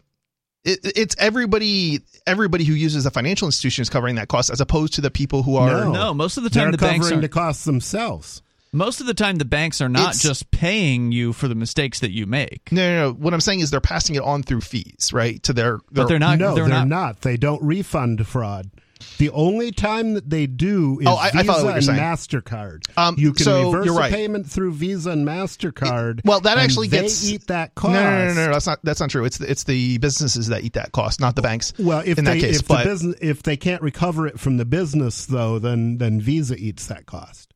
it, 0.63 0.79
it's 0.95 1.17
everybody. 1.19 1.99
Everybody 2.25 2.63
who 2.63 2.73
uses 2.75 3.05
a 3.05 3.11
financial 3.11 3.49
institution 3.49 3.81
is 3.81 3.89
covering 3.89 4.15
that 4.15 4.29
cost, 4.29 4.49
as 4.49 4.61
opposed 4.61 4.93
to 4.93 5.01
the 5.01 5.11
people 5.11 5.43
who 5.43 5.57
are. 5.57 5.83
No. 5.83 5.91
no, 5.91 6.13
most 6.13 6.37
of 6.37 6.43
the 6.45 6.49
time 6.49 6.63
They're 6.63 6.71
the 6.71 6.77
banks 6.77 7.07
covering 7.07 7.19
are 7.19 7.21
the 7.23 7.27
costs 7.27 7.65
themselves. 7.65 8.41
most 8.71 9.01
of 9.01 9.05
the 9.07 9.13
time 9.13 9.35
the 9.37 9.43
banks 9.43 9.81
are 9.81 9.89
not 9.89 10.01
It's- 10.15 10.21
just 10.21 10.49
paying 10.51 11.11
you 11.11 11.33
for 11.33 11.49
the 11.49 11.55
mistakes 11.55 11.99
that 11.99 12.11
you 12.11 12.25
make. 12.25 12.71
No, 12.71 12.81
no, 12.89 13.07
no. 13.09 13.13
What 13.15 13.33
I'm 13.33 13.41
saying 13.41 13.59
is 13.59 13.69
they're 13.69 13.81
passing 13.81 14.15
it 14.15 14.21
on 14.23 14.43
through 14.43 14.61
fees, 14.61 15.11
right? 15.11 15.43
To 15.43 15.51
their, 15.51 15.79
their 15.91 16.03
But 16.03 16.07
they're 16.07 16.19
not. 16.19 16.39
no, 16.39 16.55
they're, 16.55 16.63
they're, 16.69 16.73
not. 16.85 16.87
not. 16.87 17.21
They 17.21 17.35
don't 17.35 17.61
refund 17.61 18.25
fraud. 18.25 18.69
The 19.17 19.29
only 19.29 19.71
time 19.71 20.13
that 20.15 20.29
they 20.29 20.45
do 20.47 20.99
is 20.99 21.07
Oh, 21.07 21.15
I- 21.15 21.27
I 21.33 21.43
Visa 21.43 21.59
you're 21.61 21.69
and. 21.71 21.83
Mastercard. 21.87 22.81
Um, 22.97 23.15
you 23.17 23.33
can 23.33 23.45
so 23.45 23.71
reverse 23.71 23.85
you're 23.85 23.95
right. 23.97 24.11
a 24.11 24.15
payment 24.15 24.49
through 24.49 24.73
Visa 24.73 25.11
and 25.11 25.25
Mastercard. 25.25 26.21
Well, 26.25 26.41
that 26.41 26.57
actually 26.57 26.87
they 26.89 27.01
gets 27.01 27.27
eat 27.27 27.47
that 27.47 27.75
cost. 27.75 27.93
No, 27.93 28.01
no, 28.03 28.09
no, 28.27 28.33
no, 28.33 28.45
no, 28.47 28.51
That's 28.53 28.67
not. 28.67 28.79
That's 28.83 28.99
not 28.99 29.09
true. 29.09 29.23
It's 29.25 29.37
the, 29.37 29.49
it's 29.49 29.63
the 29.63 29.97
businesses 29.99 30.47
that 30.47 30.63
eat 30.63 30.73
that 30.73 30.91
cost, 30.91 31.19
not 31.21 31.35
the 31.35 31.41
banks. 31.41 31.73
Well, 31.79 32.01
if 32.05 32.17
in 32.17 32.25
they 32.25 32.39
that 32.39 32.45
case, 32.45 32.59
if 32.59 32.67
but 32.67 32.83
the 32.83 32.89
business 32.89 33.15
if 33.21 33.43
they 33.43 33.55
can't 33.57 33.81
recover 33.81 34.27
it 34.27 34.39
from 34.39 34.57
the 34.57 34.65
business 34.65 35.25
though, 35.25 35.59
then 35.59 35.97
then 35.97 36.19
Visa 36.19 36.55
eats 36.57 36.87
that 36.87 37.05
cost. 37.05 37.53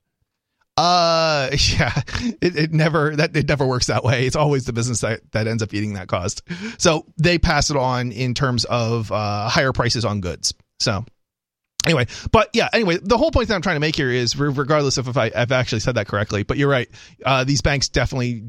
uh, 0.78 1.50
yeah, 1.78 2.02
it, 2.42 2.56
it 2.56 2.74
never 2.74 3.16
that 3.16 3.36
it 3.36 3.48
never 3.48 3.66
works 3.68 3.88
that 3.88 4.04
way. 4.04 4.26
It's 4.26 4.36
always 4.36 4.66
the 4.66 4.74
business 4.74 5.02
that 5.02 5.20
that 5.34 5.48
ends 5.48 5.62
up 5.62 5.74
eating 5.74 5.94
that 5.94 6.08
cost. 6.08 6.42
So 6.78 7.06
they 7.18 7.38
pass 7.38 7.70
it 7.70 7.78
on 7.78 8.12
in 8.12 8.34
terms 8.34 8.66
of 8.66 9.12
uh, 9.12 9.50
higher 9.50 9.72
prices 9.74 10.06
on 10.06 10.22
goods. 10.22 10.54
So 10.80 11.06
anyway 11.86 12.06
but 12.32 12.50
yeah 12.54 12.70
anyway 12.74 12.98
the 13.02 13.18
whole 13.18 13.32
point 13.32 13.48
that 13.48 13.56
i'm 13.56 13.62
trying 13.62 13.76
to 13.76 13.80
make 13.80 13.96
here 13.96 14.12
is 14.12 14.38
regardless 14.38 14.98
of 14.98 15.08
if 15.08 15.18
I, 15.18 15.32
i've 15.36 15.52
actually 15.52 15.80
said 15.82 15.96
that 15.96 16.08
correctly 16.08 16.44
but 16.44 16.58
you're 16.58 16.70
right. 16.70 16.90
Uh, 17.26 17.44
these 17.44 17.62
banks 17.62 17.90
definitely 17.90 18.44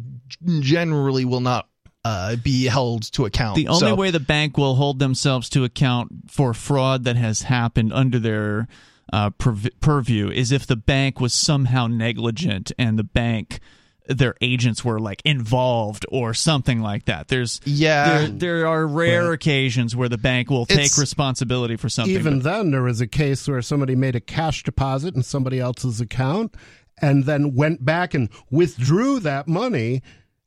generally 0.60 1.24
will 1.24 1.40
not 1.40 1.68
uh, 2.04 2.36
be 2.36 2.64
held 2.66 3.10
to 3.12 3.24
account. 3.24 3.56
The 3.56 3.68
only 3.68 3.80
So- 3.80 3.94
way 3.94 4.10
the 4.10 4.20
bank 4.20 4.58
will 4.58 4.74
hold 4.74 4.98
themselves 4.98 5.48
to 5.50 5.64
account 5.64 6.30
for 6.30 6.52
fraud 6.52 7.04
that 7.04 7.16
has 7.16 7.42
happened 7.42 7.92
under 7.92 8.18
their 8.18 8.68
uh, 9.12 9.30
purview 9.30 10.28
is 10.30 10.52
if 10.52 10.66
the 10.66 10.76
bank 10.76 11.20
was 11.20 11.32
somehow 11.32 11.86
negligent 11.86 12.72
and 12.78 12.98
the 12.98 13.04
bank 13.04 13.60
their 14.06 14.34
agents 14.40 14.84
were 14.84 15.00
like 15.00 15.22
involved 15.24 16.04
or 16.10 16.34
something 16.34 16.80
like 16.80 17.06
that. 17.06 17.28
There's 17.28 17.60
Yeah. 17.64 18.18
there, 18.18 18.28
there 18.28 18.66
are 18.66 18.86
rare 18.86 19.32
occasions 19.32 19.96
where 19.96 20.08
the 20.08 20.18
bank 20.18 20.50
will 20.50 20.66
take 20.66 20.96
responsibility 20.98 21.76
for 21.76 21.88
something. 21.88 22.14
Even 22.14 22.40
but- 22.40 22.44
then, 22.44 22.70
there 22.70 22.82
was 22.82 23.00
a 23.00 23.06
case 23.06 23.48
where 23.48 23.62
somebody 23.62 23.94
made 23.94 24.14
a 24.14 24.20
cash 24.20 24.62
deposit 24.62 25.14
in 25.14 25.22
somebody 25.22 25.58
else's 25.58 26.00
account 26.00 26.54
and 27.00 27.24
then 27.24 27.54
went 27.54 27.84
back 27.84 28.14
and 28.14 28.28
withdrew 28.50 29.20
that 29.20 29.48
money. 29.48 30.02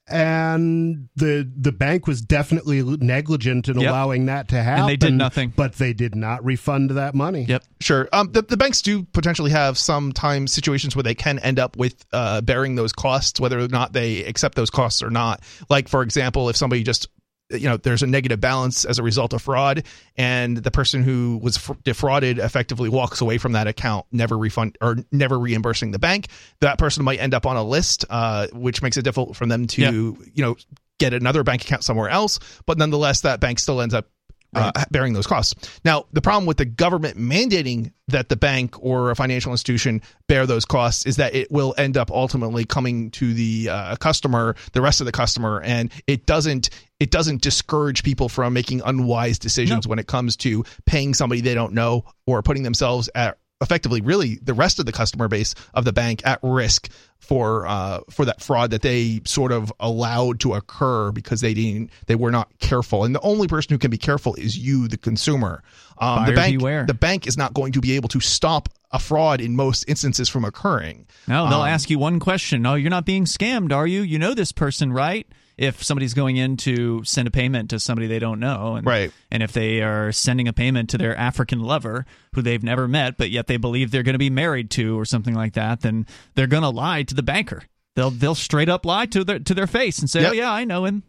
And 0.09 1.09
the 1.15 1.49
the 1.55 1.71
bank 1.71 2.07
was 2.07 2.21
definitely 2.21 2.81
negligent 2.81 3.67
in 3.67 3.79
Yep. 3.79 3.89
allowing 3.89 4.25
that 4.27 4.47
to 4.49 4.63
happen. 4.63 4.81
And 4.81 4.89
they 4.89 4.95
did 4.95 5.13
nothing. 5.13 5.53
But 5.55 5.73
they 5.73 5.93
did 5.93 6.15
not 6.15 6.43
refund 6.45 6.91
that 6.91 7.13
money. 7.13 7.45
Yep. 7.47 7.63
Sure. 7.81 8.07
Um, 8.13 8.31
the, 8.31 8.41
the 8.41 8.57
banks 8.57 8.81
do 8.81 9.03
potentially 9.03 9.51
have 9.51 9.77
sometimes 9.77 10.53
situations 10.53 10.95
where 10.95 11.03
they 11.03 11.15
can 11.15 11.39
end 11.39 11.59
up 11.59 11.75
with 11.77 12.05
uh, 12.13 12.41
bearing 12.41 12.75
those 12.75 12.93
costs, 12.93 13.39
whether 13.39 13.59
or 13.59 13.67
not 13.67 13.93
they 13.93 14.23
accept 14.23 14.55
those 14.55 14.69
costs 14.69 15.03
or 15.03 15.09
not. 15.09 15.41
Like, 15.69 15.87
for 15.87 16.01
example, 16.01 16.49
if 16.49 16.55
somebody 16.55 16.83
just 16.83 17.07
you 17.49 17.67
know 17.69 17.77
there's 17.77 18.03
a 18.03 18.07
negative 18.07 18.41
balance 18.41 18.83
as 18.85 18.99
a 18.99 19.03
result 19.03 19.33
of 19.33 19.41
fraud 19.41 19.83
and 20.17 20.57
the 20.57 20.71
person 20.71 21.01
who 21.03 21.39
was 21.41 21.55
fr- 21.57 21.73
defrauded 21.83 22.39
effectively 22.39 22.89
walks 22.89 23.21
away 23.21 23.37
from 23.37 23.53
that 23.53 23.67
account 23.67 24.05
never 24.11 24.37
refund 24.37 24.77
or 24.81 24.97
never 25.11 25.39
reimbursing 25.39 25.91
the 25.91 25.99
bank 25.99 26.27
that 26.59 26.77
person 26.77 27.03
might 27.05 27.19
end 27.19 27.33
up 27.33 27.45
on 27.45 27.55
a 27.55 27.63
list 27.63 28.03
uh, 28.09 28.47
which 28.51 28.81
makes 28.81 28.97
it 28.97 29.03
difficult 29.03 29.35
for 29.37 29.45
them 29.45 29.65
to 29.67 29.81
Yeah. 29.81 29.91
you 29.91 30.43
know 30.43 30.55
get 30.99 31.13
another 31.13 31.43
bank 31.43 31.61
account 31.61 31.83
somewhere 31.83 32.09
else, 32.09 32.39
but 32.65 32.79
nonetheless, 32.79 33.21
that 33.21 33.39
bank 33.39 33.59
still 33.59 33.81
ends 33.81 33.93
up 33.93 34.07
uh, 34.53 34.71
bearing 34.91 35.13
those 35.13 35.27
costs. 35.27 35.79
Now, 35.83 36.05
the 36.13 36.21
problem 36.21 36.45
with 36.45 36.57
the 36.57 36.65
government 36.65 37.17
mandating 37.17 37.91
that 38.07 38.29
the 38.29 38.35
bank 38.35 38.75
or 38.83 39.11
a 39.11 39.15
financial 39.15 39.51
institution 39.51 40.01
bear 40.27 40.45
those 40.45 40.65
costs 40.65 41.05
is 41.05 41.17
that 41.17 41.35
it 41.35 41.51
will 41.51 41.75
end 41.77 41.97
up 41.97 42.09
ultimately 42.09 42.65
coming 42.65 43.11
to 43.11 43.33
the 43.33 43.69
uh, 43.69 43.95
customer, 43.97 44.55
the 44.71 44.81
rest 44.81 45.01
of 45.01 45.05
the 45.05 45.11
customer, 45.11 45.61
and 45.61 45.91
it 46.07 46.25
doesn't 46.25 46.69
it 46.99 47.11
doesn't 47.11 47.41
discourage 47.41 48.03
people 48.03 48.27
from 48.27 48.53
making 48.53 48.81
unwise 48.83 49.37
decisions 49.37 49.87
when 49.87 49.99
it 49.99 50.07
comes 50.07 50.35
to 50.35 50.63
paying 50.85 51.13
somebody 51.13 51.41
they 51.41 51.53
don't 51.53 51.73
know 51.73 52.03
or 52.25 52.41
putting 52.41 52.63
themselves 52.63 53.07
at 53.13 53.37
effectively 53.61 54.01
really 54.01 54.35
the 54.43 54.53
rest 54.53 54.79
of 54.79 54.85
the 54.85 54.91
customer 54.91 55.27
base 55.27 55.55
of 55.73 55.83
the 55.85 55.91
bank 55.93 56.21
at 56.25 56.39
risk 56.43 56.89
for 57.17 57.65
uh, 57.65 57.99
for 58.09 58.23
that 58.25 58.41
fraud 58.41 58.69
that 58.71 58.81
they 58.83 59.19
sort 59.25 59.51
of 59.51 59.73
allowed 59.79 60.39
to 60.39 60.53
occur 60.53 61.11
because 61.11 61.41
they 61.41 61.53
didn't 61.53 61.89
they 62.05 62.15
were 62.15 62.29
not 62.31 62.47
careful 62.59 63.03
and 63.03 63.15
the 63.15 63.21
only 63.21 63.47
person 63.47 63.73
who 63.73 63.79
can 63.79 63.89
be 63.89 63.97
careful 63.97 64.35
is 64.35 64.57
you 64.57 64.87
the 64.87 64.97
consumer 64.97 65.63
um, 65.97 66.25
the 66.27 66.33
bank 66.33 66.59
beware. 66.59 66.85
the 66.85 66.93
bank 66.93 67.25
is 67.25 67.35
not 67.37 67.53
going 67.55 67.71
to 67.71 67.81
be 67.81 67.93
able 67.93 68.09
to 68.09 68.19
stop 68.19 68.69
a 68.91 68.99
fraud 68.99 69.41
in 69.41 69.55
most 69.55 69.83
instances 69.87 70.29
from 70.29 70.45
occurring 70.45 71.07
No, 71.27 71.49
they'll 71.49 71.61
Um, 71.61 71.67
ask 71.67 71.89
you 71.89 71.97
one 71.99 72.19
question. 72.19 72.61
No, 72.61 72.75
you're 72.75 72.89
not 72.91 73.05
being 73.05 73.25
scammed, 73.25 73.73
are 73.73 73.87
you? 73.87 74.01
You 74.01 74.19
know 74.19 74.33
this 74.35 74.51
person, 74.51 74.93
right? 74.93 75.27
If 75.57 75.83
somebody's 75.83 76.13
going 76.13 76.37
in 76.37 76.55
to 76.57 77.03
send 77.03 77.27
a 77.27 77.31
payment 77.31 77.71
to 77.71 77.79
somebody 77.79 78.05
they 78.07 78.19
don't 78.19 78.39
know, 78.39 78.75
and, 78.75 78.85
Right. 78.85 79.11
and 79.31 79.41
if 79.41 79.53
they 79.53 79.81
are 79.81 80.11
sending 80.11 80.47
a 80.47 80.53
payment 80.53 80.89
to 80.91 80.97
their 80.97 81.15
African 81.17 81.59
lover 81.61 82.05
who 82.35 82.41
they've 82.43 82.61
never 82.63 82.87
met, 82.87 83.17
but 83.17 83.31
yet 83.31 83.47
they 83.47 83.57
believe 83.57 83.89
they're 83.89 84.03
going 84.03 84.13
to 84.13 84.19
be 84.19 84.29
married 84.29 84.69
to 84.71 84.99
or 84.99 85.03
something 85.05 85.33
like 85.33 85.53
that, 85.53 85.81
then 85.81 86.05
they're 86.35 86.45
going 86.47 86.63
to 86.63 86.69
lie 86.69 87.01
to 87.03 87.15
the 87.15 87.23
banker. 87.23 87.63
They'll 87.95 88.11
they'll 88.11 88.35
straight 88.35 88.69
up 88.69 88.85
lie 88.85 89.07
to 89.07 89.23
their 89.23 89.39
to 89.39 89.53
their 89.55 89.65
face 89.65 89.97
and 89.97 90.07
say, 90.07 90.21
Yep. 90.21 90.29
"Oh 90.29 90.33
yeah, 90.35 90.51
I 90.51 90.63
know 90.65 90.85
him." 90.85 91.01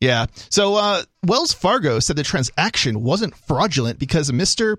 Yeah. 0.00 0.26
So 0.48 0.76
uh, 0.76 1.02
Wells 1.26 1.52
Fargo 1.52 1.98
said 1.98 2.14
the 2.14 2.22
transaction 2.22 3.02
wasn't 3.02 3.34
fraudulent 3.36 3.98
because 3.98 4.30
Mr. 4.30 4.76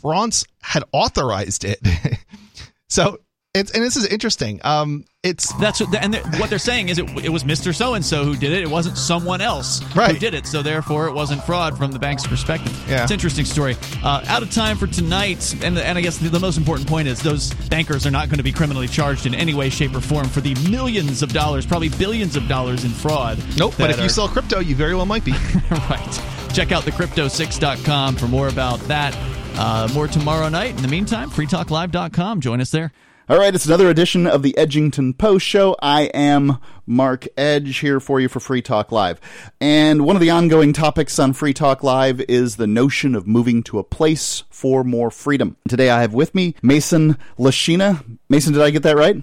France 0.00 0.44
had 0.62 0.84
authorized 0.92 1.64
it. 1.64 1.80
so 2.88 3.18
it's 3.52 3.72
and 3.72 3.82
this 3.82 3.96
is 3.96 4.06
interesting. 4.06 4.60
Um, 4.62 5.04
it's 5.24 5.52
That's 5.54 5.80
what, 5.80 5.94
and 5.96 6.14
they're- 6.14 6.22
what 6.40 6.48
they're 6.50 6.58
saying 6.58 6.88
is 6.88 6.98
it, 6.98 7.08
it 7.24 7.28
was 7.28 7.44
Mister 7.44 7.72
So 7.72 7.94
and 7.94 8.04
So 8.04 8.24
who 8.24 8.36
did 8.36 8.52
it. 8.52 8.62
It 8.62 8.70
wasn't 8.70 8.96
someone 8.96 9.40
else 9.40 9.80
who 9.92 10.12
did 10.18 10.34
it. 10.34 10.46
So 10.46 10.62
therefore, 10.62 11.08
it 11.08 11.12
wasn't 11.14 11.42
fraud 11.44 11.76
from 11.76 11.90
the 11.90 11.98
bank's 11.98 12.26
perspective. 12.26 12.72
Yeah. 12.88 13.02
it's 13.02 13.10
an 13.10 13.14
interesting 13.16 13.44
story. 13.44 13.76
Uh, 14.04 14.24
out 14.28 14.42
of 14.42 14.50
time 14.52 14.76
for 14.76 14.86
tonight, 14.86 15.52
and 15.64 15.76
and 15.76 15.98
I 15.98 16.00
guess 16.00 16.18
the, 16.18 16.28
the 16.28 16.38
most 16.38 16.58
important 16.58 16.88
point 16.88 17.08
is 17.08 17.20
those 17.22 17.52
bankers 17.68 18.06
are 18.06 18.10
not 18.12 18.28
going 18.28 18.38
to 18.38 18.44
be 18.44 18.52
criminally 18.52 18.86
charged 18.86 19.26
in 19.26 19.34
any 19.34 19.52
way, 19.52 19.68
shape, 19.68 19.94
or 19.96 20.00
form 20.00 20.28
for 20.28 20.40
the 20.40 20.54
millions 20.70 21.22
of 21.22 21.32
dollars, 21.32 21.66
probably 21.66 21.88
billions 21.88 22.36
of 22.36 22.46
dollars 22.46 22.84
in 22.84 22.90
fraud. 22.90 23.36
nope. 23.58 23.74
But 23.76 23.90
if 23.90 24.00
you 24.00 24.08
sell 24.08 24.28
crypto, 24.28 24.60
you 24.60 24.76
very 24.76 24.94
well 24.94 25.06
might 25.06 25.24
be. 25.24 25.32
right, 25.70 26.22
check 26.54 26.70
out 26.70 26.84
thecrypto6.com 26.84 28.14
for 28.16 28.28
more 28.28 28.46
about 28.48 28.78
that. 28.82 29.14
Uh, 29.56 29.88
more 29.92 30.06
tomorrow 30.06 30.48
night. 30.48 30.70
In 30.76 30.82
the 30.82 30.88
meantime, 30.88 31.28
freetalklive.com. 31.30 32.40
Join 32.40 32.60
us 32.60 32.70
there. 32.70 32.92
All 33.30 33.38
right, 33.38 33.54
it's 33.54 33.66
another 33.66 33.88
edition 33.88 34.26
of 34.26 34.42
the 34.42 34.56
Edgington 34.58 35.16
Post 35.16 35.46
Show. 35.46 35.76
I 35.80 36.06
am 36.06 36.58
Mark 36.84 37.28
Edge 37.36 37.78
here 37.78 38.00
for 38.00 38.18
you 38.18 38.28
for 38.28 38.40
Free 38.40 38.60
Talk 38.60 38.90
Live. 38.90 39.20
And 39.60 40.04
one 40.04 40.16
of 40.16 40.20
the 40.20 40.30
ongoing 40.30 40.72
topics 40.72 41.16
on 41.20 41.32
Free 41.32 41.54
Talk 41.54 41.84
Live 41.84 42.20
is 42.22 42.56
the 42.56 42.66
notion 42.66 43.14
of 43.14 43.28
moving 43.28 43.62
to 43.62 43.78
a 43.78 43.84
place 43.84 44.42
for 44.50 44.82
more 44.82 45.12
freedom. 45.12 45.56
Today 45.68 45.90
I 45.90 46.00
have 46.00 46.12
with 46.12 46.34
me 46.34 46.56
Mason 46.60 47.16
Leschnya. 47.38 48.04
Mason, 48.28 48.52
did 48.52 48.62
I 48.62 48.70
get 48.70 48.82
that 48.82 48.96
right? 48.96 49.22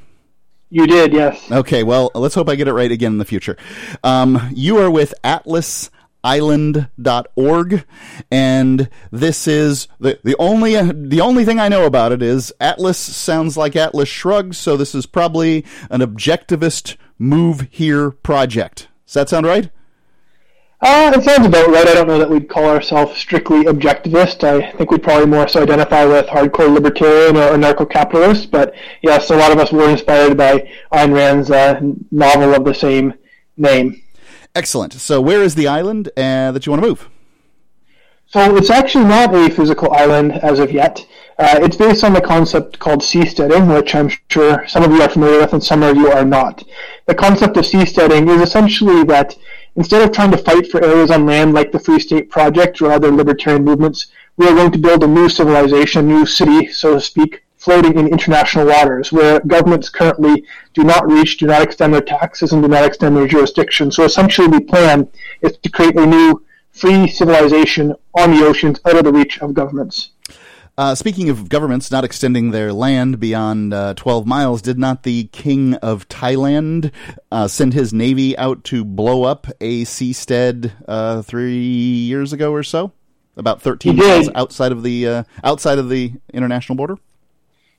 You 0.69 0.87
did, 0.87 1.11
yes. 1.11 1.51
Okay, 1.51 1.83
well, 1.83 2.09
let's 2.15 2.35
hope 2.35 2.47
I 2.47 2.55
get 2.55 2.69
it 2.69 2.73
right 2.73 2.89
again 2.89 3.11
in 3.11 3.17
the 3.17 3.25
future. 3.25 3.57
Um, 4.05 4.39
you 4.53 4.77
are 4.77 4.89
with 4.89 5.13
Atlas 5.25 5.89
island.org 6.23 7.85
and 8.31 8.89
this 9.11 9.47
is 9.47 9.87
the 9.99 10.19
the 10.23 10.35
only 10.37 10.73
the 10.91 11.21
only 11.21 11.45
thing 11.45 11.59
I 11.59 11.69
know 11.69 11.85
about 11.85 12.11
it 12.11 12.21
is 12.21 12.51
Atlas 12.59 12.97
sounds 12.97 13.55
like 13.55 13.75
Atlas 13.75 14.09
shrugs 14.09 14.57
so 14.57 14.75
this 14.75 14.93
is 14.93 15.05
probably 15.05 15.63
an 15.89 16.01
objectivist 16.01 16.97
move 17.17 17.67
here 17.71 18.11
project. 18.11 18.87
Does 19.05 19.13
that 19.13 19.29
sound 19.29 19.45
right? 19.45 19.69
Uh, 20.79 21.11
it 21.15 21.23
sounds 21.23 21.47
about 21.47 21.69
right. 21.69 21.87
I 21.87 21.95
don't 21.95 22.07
know 22.07 22.19
that 22.19 22.29
we'd 22.29 22.49
call 22.49 22.65
ourselves 22.65 23.17
strictly 23.17 23.63
objectivist. 23.63 24.43
I 24.43 24.71
think 24.73 24.91
we'd 24.91 25.01
probably 25.01 25.25
more 25.25 25.47
so 25.47 25.63
identify 25.63 26.05
with 26.05 26.27
hardcore 26.27 26.71
libertarian 26.71 27.35
or, 27.35 27.57
anarcho-capitalist. 27.57 28.51
But 28.51 28.75
yes, 29.01 29.31
a 29.31 29.35
lot 29.35 29.51
of 29.51 29.57
us 29.57 29.71
were 29.71 29.89
inspired 29.89 30.37
by 30.37 30.71
Ayn 30.91 31.15
Rand's 31.15 31.49
uh, 31.49 31.81
novel 32.11 32.53
of 32.53 32.63
the 32.63 32.75
same 32.75 33.15
name. 33.57 34.03
Excellent. 34.57 34.93
So 34.93 35.21
where 35.21 35.43
is 35.43 35.53
the 35.53 35.67
island 35.67 36.07
uh, 36.17 36.51
that 36.51 36.65
you 36.65 36.71
want 36.71 36.81
to 36.81 36.89
move? 36.89 37.09
So 38.25 38.57
it's 38.57 38.71
actually 38.71 39.05
not 39.05 39.35
a 39.35 39.51
physical 39.51 39.91
island 39.93 40.31
as 40.31 40.57
of 40.57 40.71
yet. 40.71 41.05
Uh, 41.37 41.59
it's 41.61 41.75
based 41.75 42.03
on 42.03 42.13
the 42.13 42.21
concept 42.21 42.79
called 42.79 43.01
seasteading, 43.01 43.71
which 43.71 43.93
I'm 43.93 44.09
sure 44.29 44.67
some 44.67 44.81
of 44.81 44.91
you 44.91 44.99
are 45.03 45.09
familiar 45.09 45.41
with 45.41 45.53
and 45.53 45.63
some 45.63 45.83
of 45.83 45.95
you 45.95 46.11
are 46.11 46.25
not. 46.25 46.63
The 47.05 47.13
concept 47.13 47.55
of 47.57 47.65
seasteading 47.65 48.27
is 48.35 48.41
essentially 48.41 49.03
that 49.03 49.35
instead 49.75 50.01
of 50.01 50.11
trying 50.11 50.31
to 50.31 50.39
fight 50.39 50.71
for 50.71 50.83
areas 50.83 51.11
on 51.11 51.27
land 51.27 51.53
like 51.53 51.71
the 51.71 51.79
Free 51.79 51.99
State 51.99 52.31
Project 52.31 52.81
or 52.81 52.91
other 52.91 53.11
libertarian 53.11 53.63
movements, 53.63 54.07
we 54.37 54.47
are 54.47 54.55
going 54.55 54.71
to 54.71 54.79
build 54.79 55.03
a 55.03 55.07
new 55.07 55.29
civilization, 55.29 56.09
a 56.09 56.13
new 56.15 56.25
city, 56.25 56.71
so 56.71 56.95
to 56.95 56.99
speak, 56.99 57.43
floating 57.57 57.97
in 57.97 58.07
international 58.07 58.65
waters 58.65 59.11
where 59.11 59.39
governments 59.41 59.89
currently 59.89 60.45
do 60.73 60.83
not 60.83 61.09
reach, 61.09 61.37
do 61.37 61.47
not 61.47 61.61
extend 61.61 61.93
their 61.93 62.01
taxes, 62.01 62.53
and 62.53 62.61
do 62.61 62.67
not 62.67 62.85
extend 62.85 63.17
their 63.17 63.27
jurisdiction. 63.27 63.91
So 63.91 64.03
essentially, 64.03 64.47
the 64.47 64.61
plan 64.61 65.09
is 65.41 65.57
to 65.57 65.69
create 65.69 65.95
a 65.95 66.05
new 66.05 66.43
free 66.71 67.07
civilization 67.07 67.95
on 68.13 68.31
the 68.31 68.45
oceans 68.45 68.79
out 68.85 68.97
of 68.97 69.03
the 69.03 69.11
reach 69.11 69.39
of 69.39 69.53
governments. 69.53 70.11
Uh, 70.77 70.93
speaking 70.93 71.27
of 71.27 71.49
governments 71.49 71.89
not 71.89 72.05
extending 72.05 72.51
their 72.51 72.71
land 72.71 73.19
beyond 73.19 73.73
uh, 73.73 73.95
12 73.95 74.27
miles, 74.27 74.61
did 74.61 74.77
not 74.77 75.01
the 75.01 75.23
king 75.31 75.73
of 75.75 76.07
Thailand 76.07 76.91
uh, 77.31 77.47
send 77.47 77.73
his 77.73 77.91
navy 77.91 78.37
out 78.37 78.63
to 78.65 78.85
blow 78.85 79.23
up 79.23 79.47
a 79.59 79.85
seastead 79.85 80.73
uh, 80.87 81.23
three 81.23 81.57
years 81.57 82.31
ago 82.31 82.53
or 82.53 82.61
so? 82.61 82.91
About 83.35 83.59
13 83.59 83.95
He 83.95 83.99
miles 83.99 84.29
outside 84.35 84.71
of 84.71 84.83
the 84.83 85.07
uh, 85.07 85.23
outside 85.43 85.79
of 85.79 85.89
the 85.89 86.13
international 86.31 86.75
border. 86.75 86.97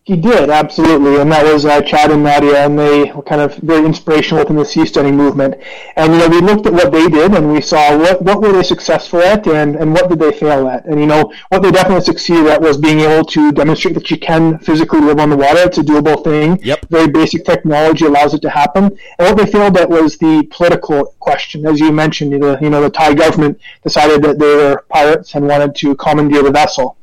He 0.08 0.16
did, 0.16 0.48
absolutely, 0.48 1.20
and 1.20 1.30
that 1.32 1.44
was 1.44 1.66
uh, 1.66 1.82
Chad 1.82 2.10
and 2.10 2.24
Nadia, 2.24 2.64
and 2.64 2.78
they 2.78 3.12
were 3.12 3.20
kind 3.20 3.42
of 3.42 3.54
very 3.56 3.84
inspirational 3.84 4.42
within 4.42 4.56
the 4.56 4.64
seasteading 4.64 5.12
movement. 5.12 5.56
And 5.96 6.14
you 6.14 6.20
know, 6.20 6.28
we 6.28 6.40
looked 6.40 6.64
at 6.64 6.72
what 6.72 6.92
they 6.92 7.08
did, 7.08 7.34
and 7.34 7.52
we 7.52 7.60
saw 7.60 7.94
what 7.94 8.22
what 8.22 8.40
were 8.40 8.50
they 8.50 8.62
successful 8.62 9.20
at, 9.20 9.46
and 9.46 9.76
and 9.76 9.92
what 9.92 10.08
did 10.08 10.18
they 10.18 10.32
fail 10.32 10.66
at. 10.66 10.86
And 10.86 10.98
you 10.98 11.04
know, 11.04 11.30
what 11.50 11.60
they 11.62 11.70
definitely 11.70 12.06
succeeded 12.06 12.46
at 12.46 12.58
was 12.58 12.78
being 12.78 13.00
able 13.00 13.22
to 13.26 13.52
demonstrate 13.52 13.96
that 13.96 14.10
you 14.10 14.18
can 14.18 14.58
physically 14.60 15.02
live 15.02 15.18
on 15.18 15.28
the 15.28 15.36
water. 15.36 15.60
It's 15.64 15.76
a 15.76 15.82
doable 15.82 16.24
thing. 16.24 16.58
Yep. 16.62 16.86
Very 16.88 17.08
basic 17.08 17.44
technology 17.44 18.06
allows 18.06 18.32
it 18.32 18.40
to 18.40 18.48
happen. 18.48 18.84
And 19.18 19.28
what 19.28 19.36
they 19.36 19.44
failed 19.44 19.76
at 19.76 19.90
was 19.90 20.16
the 20.16 20.48
political 20.50 21.16
question, 21.20 21.66
as 21.66 21.80
you 21.80 21.92
mentioned. 21.92 22.32
The 22.32 22.58
you 22.62 22.70
know 22.70 22.80
the 22.80 22.88
Thai 22.88 23.12
government 23.12 23.60
decided 23.82 24.22
that 24.22 24.38
they 24.38 24.56
were 24.56 24.86
pirates 24.88 25.34
and 25.34 25.46
wanted 25.46 25.74
to 25.74 25.94
commandeer 25.96 26.42
the 26.42 26.50
vessel. 26.50 26.97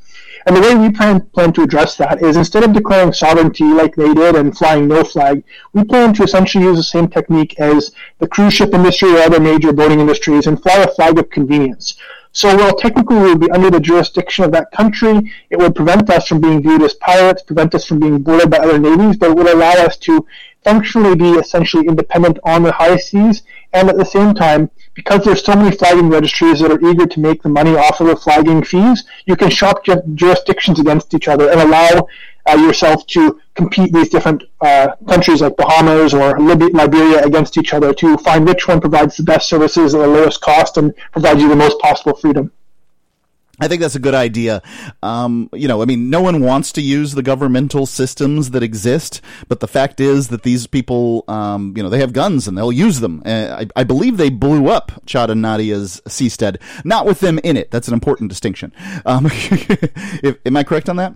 And 0.45 0.55
the 0.55 0.61
way 0.61 0.75
we 0.75 0.91
plan, 0.91 1.21
plan 1.33 1.53
to 1.53 1.63
address 1.63 1.95
that 1.97 2.21
is 2.21 2.37
instead 2.37 2.63
of 2.63 2.73
declaring 2.73 3.13
sovereignty 3.13 3.63
like 3.63 3.95
they 3.95 4.13
did 4.13 4.35
and 4.35 4.55
flying 4.55 4.87
no 4.87 5.03
flag, 5.03 5.43
we 5.73 5.83
plan 5.83 6.13
to 6.13 6.23
essentially 6.23 6.65
use 6.65 6.77
the 6.77 6.83
same 6.83 7.07
technique 7.07 7.59
as 7.59 7.91
the 8.19 8.27
cruise 8.27 8.53
ship 8.53 8.73
industry 8.73 9.11
or 9.11 9.17
other 9.17 9.39
major 9.39 9.73
boating 9.73 9.99
industries 9.99 10.45
and 10.45 10.61
fly 10.61 10.83
a 10.83 10.87
flag 10.87 11.17
of 11.17 11.31
convenience. 11.31 11.97
So 12.31 12.55
while 12.55 12.75
technically 12.75 13.15
we 13.15 13.29
would 13.29 13.39
be 13.39 13.49
under 13.51 13.71
the 13.71 13.79
jurisdiction 13.79 14.43
of 14.43 14.51
that 14.51 14.71
country, 14.71 15.31
it 15.49 15.57
would 15.57 15.73
prevent 15.73 16.09
us 16.09 16.27
from 16.27 16.41
being 16.41 16.61
viewed 16.61 16.83
as 16.83 16.93
pirates, 16.95 17.41
prevent 17.41 17.73
us 17.73 17.85
from 17.85 17.99
being 17.99 18.19
boarded 18.19 18.51
by 18.51 18.57
other 18.57 18.77
navies, 18.77 19.15
but 19.15 19.31
it 19.31 19.37
would 19.37 19.47
allow 19.47 19.71
us 19.71 19.97
to 19.97 20.27
functionally 20.65 21.15
be 21.15 21.31
essentially 21.43 21.87
independent 21.87 22.37
on 22.43 22.63
the 22.63 22.71
high 22.71 22.97
seas, 22.97 23.43
and 23.71 23.87
at 23.87 23.97
the 23.97 24.03
same 24.17 24.33
time, 24.33 24.69
because 24.95 25.23
there's 25.23 25.45
so 25.45 25.55
many 25.55 25.75
flagging 25.75 26.09
registries 26.09 26.59
that 26.59 26.71
are 26.71 26.89
eager 26.89 27.05
to 27.05 27.19
make 27.19 27.43
the 27.43 27.49
money 27.59 27.75
off 27.75 28.01
of 28.01 28.07
the 28.07 28.15
flagging 28.15 28.63
fees, 28.63 29.03
you 29.25 29.35
can 29.35 29.49
shop 29.49 29.85
ju- 29.85 30.01
jurisdictions 30.15 30.79
against 30.79 31.13
each 31.13 31.27
other 31.27 31.49
and 31.51 31.61
allow 31.61 32.07
uh, 32.49 32.55
yourself 32.55 33.05
to 33.07 33.39
compete 33.53 33.93
these 33.93 34.09
different 34.09 34.43
uh, 34.61 34.87
countries 35.07 35.41
like 35.41 35.55
Bahamas 35.55 36.13
or 36.13 36.39
Lib- 36.39 36.73
Liberia 36.73 37.23
against 37.23 37.57
each 37.57 37.73
other 37.73 37.93
to 37.93 38.17
find 38.17 38.45
which 38.45 38.67
one 38.67 38.81
provides 38.81 39.17
the 39.17 39.23
best 39.23 39.47
services 39.47 39.93
at 39.93 39.99
the 39.99 40.07
lowest 40.07 40.41
cost 40.41 40.77
and 40.77 40.93
provides 41.11 41.41
you 41.41 41.49
the 41.49 41.55
most 41.55 41.79
possible 41.79 42.15
freedom. 42.15 42.51
I 43.59 43.67
think 43.67 43.81
that's 43.81 43.95
a 43.95 43.99
good 43.99 44.13
idea. 44.13 44.61
Um, 45.01 45.49
you 45.53 45.67
know, 45.67 45.81
I 45.81 45.85
mean, 45.85 46.09
no 46.09 46.21
one 46.21 46.41
wants 46.41 46.71
to 46.73 46.81
use 46.81 47.13
the 47.13 47.23
governmental 47.23 47.85
systems 47.85 48.51
that 48.51 48.63
exist, 48.63 49.21
but 49.47 49.61
the 49.61 49.67
fact 49.67 49.99
is 49.99 50.27
that 50.27 50.43
these 50.43 50.67
people, 50.67 51.23
um, 51.27 51.73
you 51.77 51.83
know, 51.83 51.89
they 51.89 51.99
have 51.99 52.11
guns 52.11 52.47
and 52.47 52.57
they'll 52.57 52.71
use 52.71 52.99
them. 52.99 53.23
Uh, 53.25 53.63
I, 53.75 53.81
I 53.81 53.83
believe 53.83 54.17
they 54.17 54.29
blew 54.29 54.67
up 54.67 54.91
Chad 55.05 55.29
and 55.29 55.41
Nadia's 55.41 56.01
seastead, 56.07 56.61
not 56.83 57.05
with 57.05 57.21
them 57.21 57.39
in 57.43 57.55
it. 57.55 57.71
That's 57.71 57.87
an 57.87 57.93
important 57.93 58.29
distinction. 58.29 58.73
Um, 59.05 59.27
if, 59.31 60.37
am 60.45 60.57
I 60.57 60.63
correct 60.63 60.89
on 60.89 60.97
that? 60.97 61.13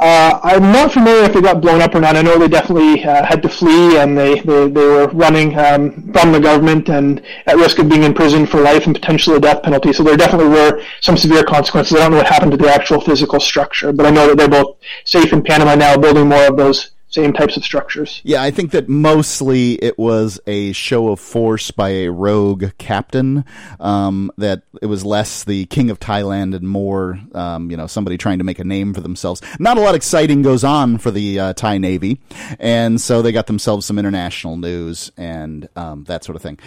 Uh, 0.00 0.40
I'm 0.42 0.72
not 0.72 0.92
familiar 0.92 1.24
if 1.24 1.34
they 1.34 1.42
got 1.42 1.60
blown 1.60 1.82
up 1.82 1.94
or 1.94 2.00
not. 2.00 2.16
I 2.16 2.22
know 2.22 2.38
they 2.38 2.48
definitely 2.48 3.04
uh, 3.04 3.22
had 3.22 3.42
to 3.42 3.50
flee 3.50 3.98
and 3.98 4.16
they, 4.16 4.40
they, 4.40 4.70
they 4.70 4.86
were 4.86 5.08
running 5.08 5.58
um, 5.58 6.10
from 6.14 6.32
the 6.32 6.40
government 6.40 6.88
and 6.88 7.22
at 7.44 7.56
risk 7.56 7.78
of 7.78 7.90
being 7.90 8.04
in 8.04 8.14
prison 8.14 8.46
for 8.46 8.62
life 8.62 8.86
and 8.86 8.94
potentially 8.94 9.36
a 9.36 9.40
death 9.40 9.62
penalty. 9.62 9.92
So 9.92 10.02
there 10.02 10.16
definitely 10.16 10.48
were 10.48 10.82
some 11.02 11.18
severe 11.18 11.44
consequences. 11.44 11.98
I 11.98 12.00
don't 12.00 12.12
know 12.12 12.16
what 12.16 12.28
happened 12.28 12.52
to 12.52 12.56
the 12.56 12.72
actual 12.72 12.98
physical 13.02 13.40
structure, 13.40 13.92
but 13.92 14.06
I 14.06 14.10
know 14.10 14.28
that 14.28 14.38
they're 14.38 14.48
both 14.48 14.78
safe 15.04 15.34
in 15.34 15.42
Panama 15.42 15.74
now, 15.74 15.98
building 15.98 16.28
more 16.28 16.46
of 16.46 16.56
those 16.56 16.92
same 17.10 17.32
types 17.32 17.56
of 17.56 17.64
structures. 17.64 18.20
Yeah, 18.24 18.42
I 18.42 18.52
think 18.52 18.70
that 18.70 18.88
mostly 18.88 19.74
it 19.74 19.98
was 19.98 20.40
a 20.46 20.72
show 20.72 21.08
of 21.08 21.18
force 21.18 21.72
by 21.72 21.88
a 21.90 22.08
rogue 22.08 22.66
captain. 22.78 23.44
Um, 23.80 24.30
that 24.38 24.62
it 24.80 24.86
was 24.86 25.04
less 25.04 25.42
the 25.42 25.66
king 25.66 25.90
of 25.90 25.98
Thailand 25.98 26.54
and 26.54 26.68
more, 26.68 27.20
um, 27.34 27.70
you 27.70 27.76
know, 27.76 27.88
somebody 27.88 28.16
trying 28.16 28.38
to 28.38 28.44
make 28.44 28.60
a 28.60 28.64
name 28.64 28.94
for 28.94 29.00
themselves. 29.00 29.42
Not 29.58 29.76
a 29.76 29.80
lot 29.80 29.96
exciting 29.96 30.42
goes 30.42 30.62
on 30.62 30.98
for 30.98 31.10
the 31.10 31.40
uh, 31.40 31.52
Thai 31.54 31.78
Navy, 31.78 32.20
and 32.60 33.00
so 33.00 33.22
they 33.22 33.32
got 33.32 33.48
themselves 33.48 33.86
some 33.86 33.98
international 33.98 34.56
news 34.56 35.10
and 35.16 35.68
um, 35.74 36.04
that 36.04 36.22
sort 36.22 36.36
of 36.36 36.42
thing. 36.42 36.58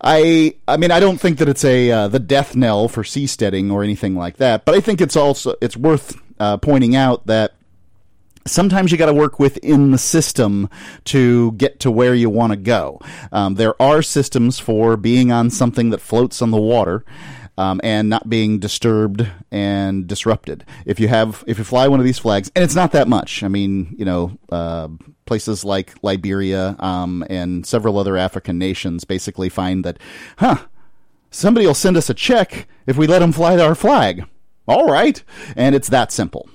I 0.00 0.56
I 0.66 0.76
mean 0.76 0.90
I 0.90 1.00
don't 1.00 1.18
think 1.18 1.38
that 1.38 1.48
it's 1.48 1.64
a 1.64 1.90
uh, 1.90 2.08
the 2.08 2.18
death 2.18 2.56
knell 2.56 2.88
for 2.88 3.04
seasteading 3.04 3.72
or 3.72 3.84
anything 3.84 4.16
like 4.16 4.36
that, 4.38 4.64
but 4.64 4.74
I 4.74 4.80
think 4.80 5.00
it's 5.00 5.16
also 5.16 5.54
it's 5.62 5.76
worth 5.76 6.20
uh, 6.40 6.56
pointing 6.56 6.96
out 6.96 7.26
that 7.26 7.54
sometimes 8.46 8.92
you 8.92 8.98
got 8.98 9.06
to 9.06 9.14
work 9.14 9.38
within 9.38 9.90
the 9.90 9.98
system 9.98 10.68
to 11.04 11.52
get 11.52 11.80
to 11.80 11.90
where 11.90 12.14
you 12.14 12.30
want 12.30 12.52
to 12.52 12.56
go. 12.56 13.00
Um, 13.32 13.54
there 13.54 13.80
are 13.80 14.02
systems 14.02 14.58
for 14.58 14.96
being 14.96 15.32
on 15.32 15.50
something 15.50 15.90
that 15.90 16.00
floats 16.00 16.42
on 16.42 16.50
the 16.50 16.60
water. 16.60 17.04
Um, 17.56 17.80
and 17.84 18.08
not 18.08 18.28
being 18.28 18.58
disturbed 18.58 19.30
and 19.52 20.08
disrupted. 20.08 20.64
If 20.86 20.98
you 20.98 21.06
have, 21.06 21.44
if 21.46 21.56
you 21.56 21.62
fly 21.62 21.86
one 21.86 22.00
of 22.00 22.04
these 22.04 22.18
flags, 22.18 22.50
and 22.56 22.64
it's 22.64 22.74
not 22.74 22.90
that 22.90 23.06
much. 23.06 23.44
I 23.44 23.48
mean, 23.48 23.94
you 23.96 24.04
know, 24.04 24.36
uh, 24.50 24.88
places 25.24 25.64
like 25.64 25.94
Liberia 26.02 26.74
um, 26.80 27.24
and 27.30 27.64
several 27.64 27.96
other 27.96 28.16
African 28.16 28.58
nations 28.58 29.04
basically 29.04 29.48
find 29.48 29.84
that, 29.84 30.00
huh, 30.38 30.64
somebody 31.30 31.64
will 31.64 31.74
send 31.74 31.96
us 31.96 32.10
a 32.10 32.14
check 32.14 32.66
if 32.88 32.96
we 32.96 33.06
let 33.06 33.20
them 33.20 33.30
fly 33.30 33.56
our 33.56 33.76
flag. 33.76 34.24
All 34.66 34.88
right, 34.88 35.22
and 35.54 35.76
it's 35.76 35.90
that 35.90 36.10
simple. 36.10 36.48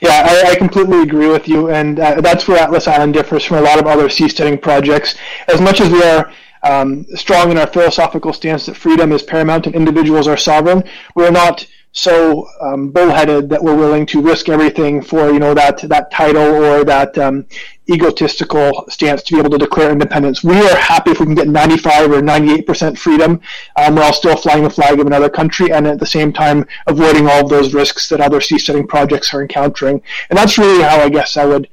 Yeah, 0.00 0.44
I, 0.46 0.50
I, 0.50 0.54
completely 0.56 1.00
agree 1.00 1.28
with 1.28 1.48
you, 1.48 1.70
and 1.70 1.98
uh, 1.98 2.20
that's 2.20 2.46
where 2.46 2.58
Atlas 2.58 2.86
Island 2.86 3.14
differs 3.14 3.44
from 3.44 3.58
a 3.58 3.60
lot 3.62 3.78
of 3.78 3.86
other 3.86 4.08
seasteading 4.08 4.60
projects. 4.60 5.14
As 5.48 5.60
much 5.60 5.80
as 5.80 5.90
we 5.90 6.02
are 6.02 6.30
um, 6.62 7.06
strong 7.14 7.50
in 7.50 7.56
our 7.56 7.66
philosophical 7.66 8.32
stance 8.34 8.66
that 8.66 8.76
freedom 8.76 9.10
is 9.12 9.22
paramount 9.22 9.66
and 9.66 9.74
individuals 9.74 10.28
are 10.28 10.36
sovereign, 10.36 10.84
we're 11.14 11.30
not 11.30 11.66
so 11.92 12.46
um, 12.60 12.90
bullheaded 12.90 13.48
that 13.48 13.62
we're 13.62 13.74
willing 13.74 14.04
to 14.04 14.20
risk 14.20 14.50
everything 14.50 15.00
for 15.00 15.30
you 15.30 15.38
know 15.38 15.54
that 15.54 15.78
that 15.88 16.10
title 16.10 16.42
or 16.42 16.84
that 16.84 17.16
um, 17.16 17.46
egotistical 17.88 18.84
stance 18.88 19.22
to 19.22 19.34
be 19.34 19.38
able 19.38 19.50
to 19.50 19.58
declare 19.58 19.92
independence. 19.92 20.42
We 20.42 20.56
are 20.56 20.76
happy 20.76 21.12
if 21.12 21.20
we 21.20 21.26
can 21.26 21.34
get 21.34 21.48
95 21.48 22.12
or 22.12 22.22
98 22.22 22.66
percent 22.66 22.98
freedom 22.98 23.40
um, 23.76 23.94
while 23.94 24.12
still 24.12 24.36
flying 24.36 24.64
the 24.64 24.70
flag 24.70 24.98
of 24.98 25.06
another 25.06 25.28
country 25.28 25.72
and 25.72 25.86
at 25.86 26.00
the 26.00 26.06
same 26.06 26.32
time 26.32 26.66
avoiding 26.86 27.28
all 27.28 27.44
of 27.44 27.48
those 27.48 27.74
risks 27.74 28.08
that 28.08 28.20
other 28.20 28.40
seasteading 28.40 28.88
projects 28.88 29.32
are 29.32 29.42
encountering. 29.42 30.02
And 30.30 30.38
that's 30.38 30.58
really 30.58 30.82
how 30.82 31.00
I 31.00 31.08
guess 31.08 31.36
I 31.36 31.44
would 31.44 31.68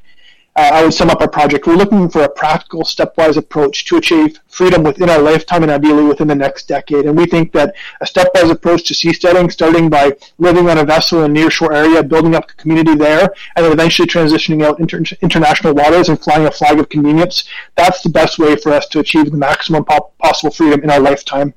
uh, 0.55 0.69
I 0.73 0.83
would 0.83 0.93
sum 0.93 1.09
up 1.09 1.21
our 1.21 1.27
project. 1.27 1.65
We're 1.65 1.75
looking 1.75 2.09
for 2.09 2.23
a 2.23 2.29
practical, 2.29 2.83
stepwise 2.83 3.37
approach 3.37 3.85
to 3.85 3.97
achieve 3.97 4.39
freedom 4.47 4.83
within 4.83 5.09
our 5.09 5.19
lifetime 5.19 5.63
and 5.63 5.71
ideally 5.71 6.03
within 6.03 6.27
the 6.27 6.35
next 6.35 6.67
decade. 6.67 7.05
And 7.05 7.17
we 7.17 7.25
think 7.25 7.51
that 7.53 7.73
a 8.01 8.05
stepwise 8.05 8.51
approach 8.51 8.83
to 8.87 8.93
seasteading, 8.93 9.51
starting 9.51 9.89
by 9.89 10.15
living 10.37 10.69
on 10.69 10.77
a 10.77 10.85
vessel 10.85 11.23
in 11.23 11.35
a 11.35 11.39
nearshore 11.39 11.73
area, 11.73 12.03
building 12.03 12.35
up 12.35 12.51
a 12.51 12.53
community 12.53 12.95
there, 12.95 13.33
and 13.55 13.65
then 13.65 13.71
eventually 13.71 14.07
transitioning 14.07 14.63
out 14.63 14.79
into 14.79 15.17
international 15.21 15.73
waters 15.73 16.09
and 16.09 16.21
flying 16.21 16.45
a 16.45 16.51
flag 16.51 16.79
of 16.79 16.89
convenience, 16.89 17.49
that's 17.75 18.03
the 18.03 18.09
best 18.09 18.37
way 18.37 18.55
for 18.55 18.71
us 18.71 18.87
to 18.89 18.99
achieve 18.99 19.31
the 19.31 19.37
maximum 19.37 19.83
possible 19.85 20.51
freedom 20.51 20.83
in 20.83 20.91
our 20.91 20.99
lifetime. 20.99 21.53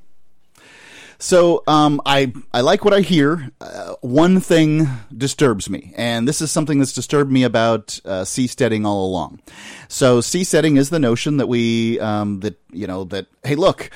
So 1.18 1.62
um, 1.66 2.00
I 2.04 2.32
I 2.52 2.60
like 2.60 2.84
what 2.84 2.92
I 2.92 3.00
hear. 3.00 3.50
Uh, 3.60 3.94
one 4.00 4.40
thing 4.40 4.88
disturbs 5.16 5.70
me, 5.70 5.94
and 5.96 6.28
this 6.28 6.40
is 6.40 6.50
something 6.50 6.78
that's 6.78 6.92
disturbed 6.92 7.32
me 7.32 7.42
about 7.42 7.98
uh, 8.04 8.22
seasteading 8.22 8.86
all 8.86 9.06
along. 9.06 9.40
So 9.88 10.20
seasteading 10.20 10.76
is 10.76 10.90
the 10.90 10.98
notion 10.98 11.38
that 11.38 11.46
we 11.46 11.98
um, 12.00 12.40
that 12.40 12.60
you 12.70 12.86
know 12.86 13.04
that 13.04 13.26
hey 13.44 13.54
look 13.54 13.90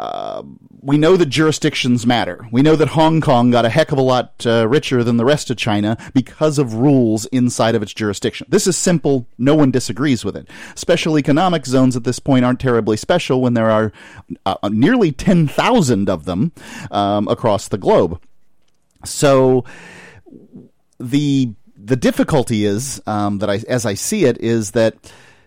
uh, 0.00 0.42
we 0.80 0.96
know 0.96 1.14
that 1.14 1.26
jurisdictions 1.26 2.06
matter. 2.06 2.46
We 2.50 2.62
know 2.62 2.74
that 2.74 2.88
Hong 2.88 3.20
Kong 3.20 3.50
got 3.50 3.66
a 3.66 3.68
heck 3.68 3.92
of 3.92 3.98
a 3.98 4.02
lot 4.02 4.46
uh, 4.46 4.66
richer 4.66 5.04
than 5.04 5.18
the 5.18 5.26
rest 5.26 5.50
of 5.50 5.58
China 5.58 5.98
because 6.14 6.58
of 6.58 6.72
rules 6.72 7.26
inside 7.26 7.74
of 7.74 7.82
its 7.82 7.92
jurisdiction. 7.92 8.46
This 8.48 8.66
is 8.66 8.78
simple. 8.78 9.26
No 9.36 9.54
one 9.54 9.70
disagrees 9.70 10.24
with 10.24 10.38
it. 10.38 10.48
Special 10.74 11.18
economic 11.18 11.66
zones 11.66 11.96
at 11.96 12.04
this 12.04 12.18
point 12.18 12.46
aren't 12.46 12.60
terribly 12.60 12.96
special 12.96 13.42
when 13.42 13.52
there 13.52 13.70
are 13.70 13.92
uh, 14.46 14.56
nearly 14.70 15.12
10,000 15.12 16.08
of 16.08 16.24
them 16.24 16.52
um, 16.90 17.28
across 17.28 17.68
the 17.68 17.76
globe. 17.76 18.22
So 19.04 19.66
the 20.98 21.52
the 21.76 21.96
difficulty 21.96 22.64
is 22.64 23.02
um, 23.06 23.38
that 23.38 23.50
I, 23.50 23.60
as 23.68 23.84
I 23.84 23.94
see 23.94 24.24
it, 24.24 24.38
is 24.38 24.70
that 24.70 24.94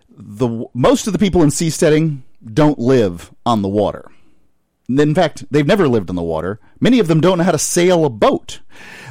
the 0.10 0.66
most 0.76 1.08
of 1.08 1.14
the 1.14 1.20
people 1.20 1.42
in 1.42 1.50
seasteading 1.50 2.22
don't 2.54 2.78
live 2.78 3.32
on 3.48 3.64
the 3.64 3.68
water. 3.68 4.12
In 4.90 5.16
fact, 5.16 5.46
they've 5.50 5.66
never 5.66 5.88
lived 5.88 6.10
on 6.10 6.16
the 6.16 6.24
water. 6.24 6.60
Many 6.80 7.00
of 7.00 7.08
them 7.08 7.22
don't 7.22 7.38
know 7.38 7.44
how 7.46 7.52
to 7.52 7.58
sail 7.58 8.06
a 8.06 8.10
boat. 8.10 8.60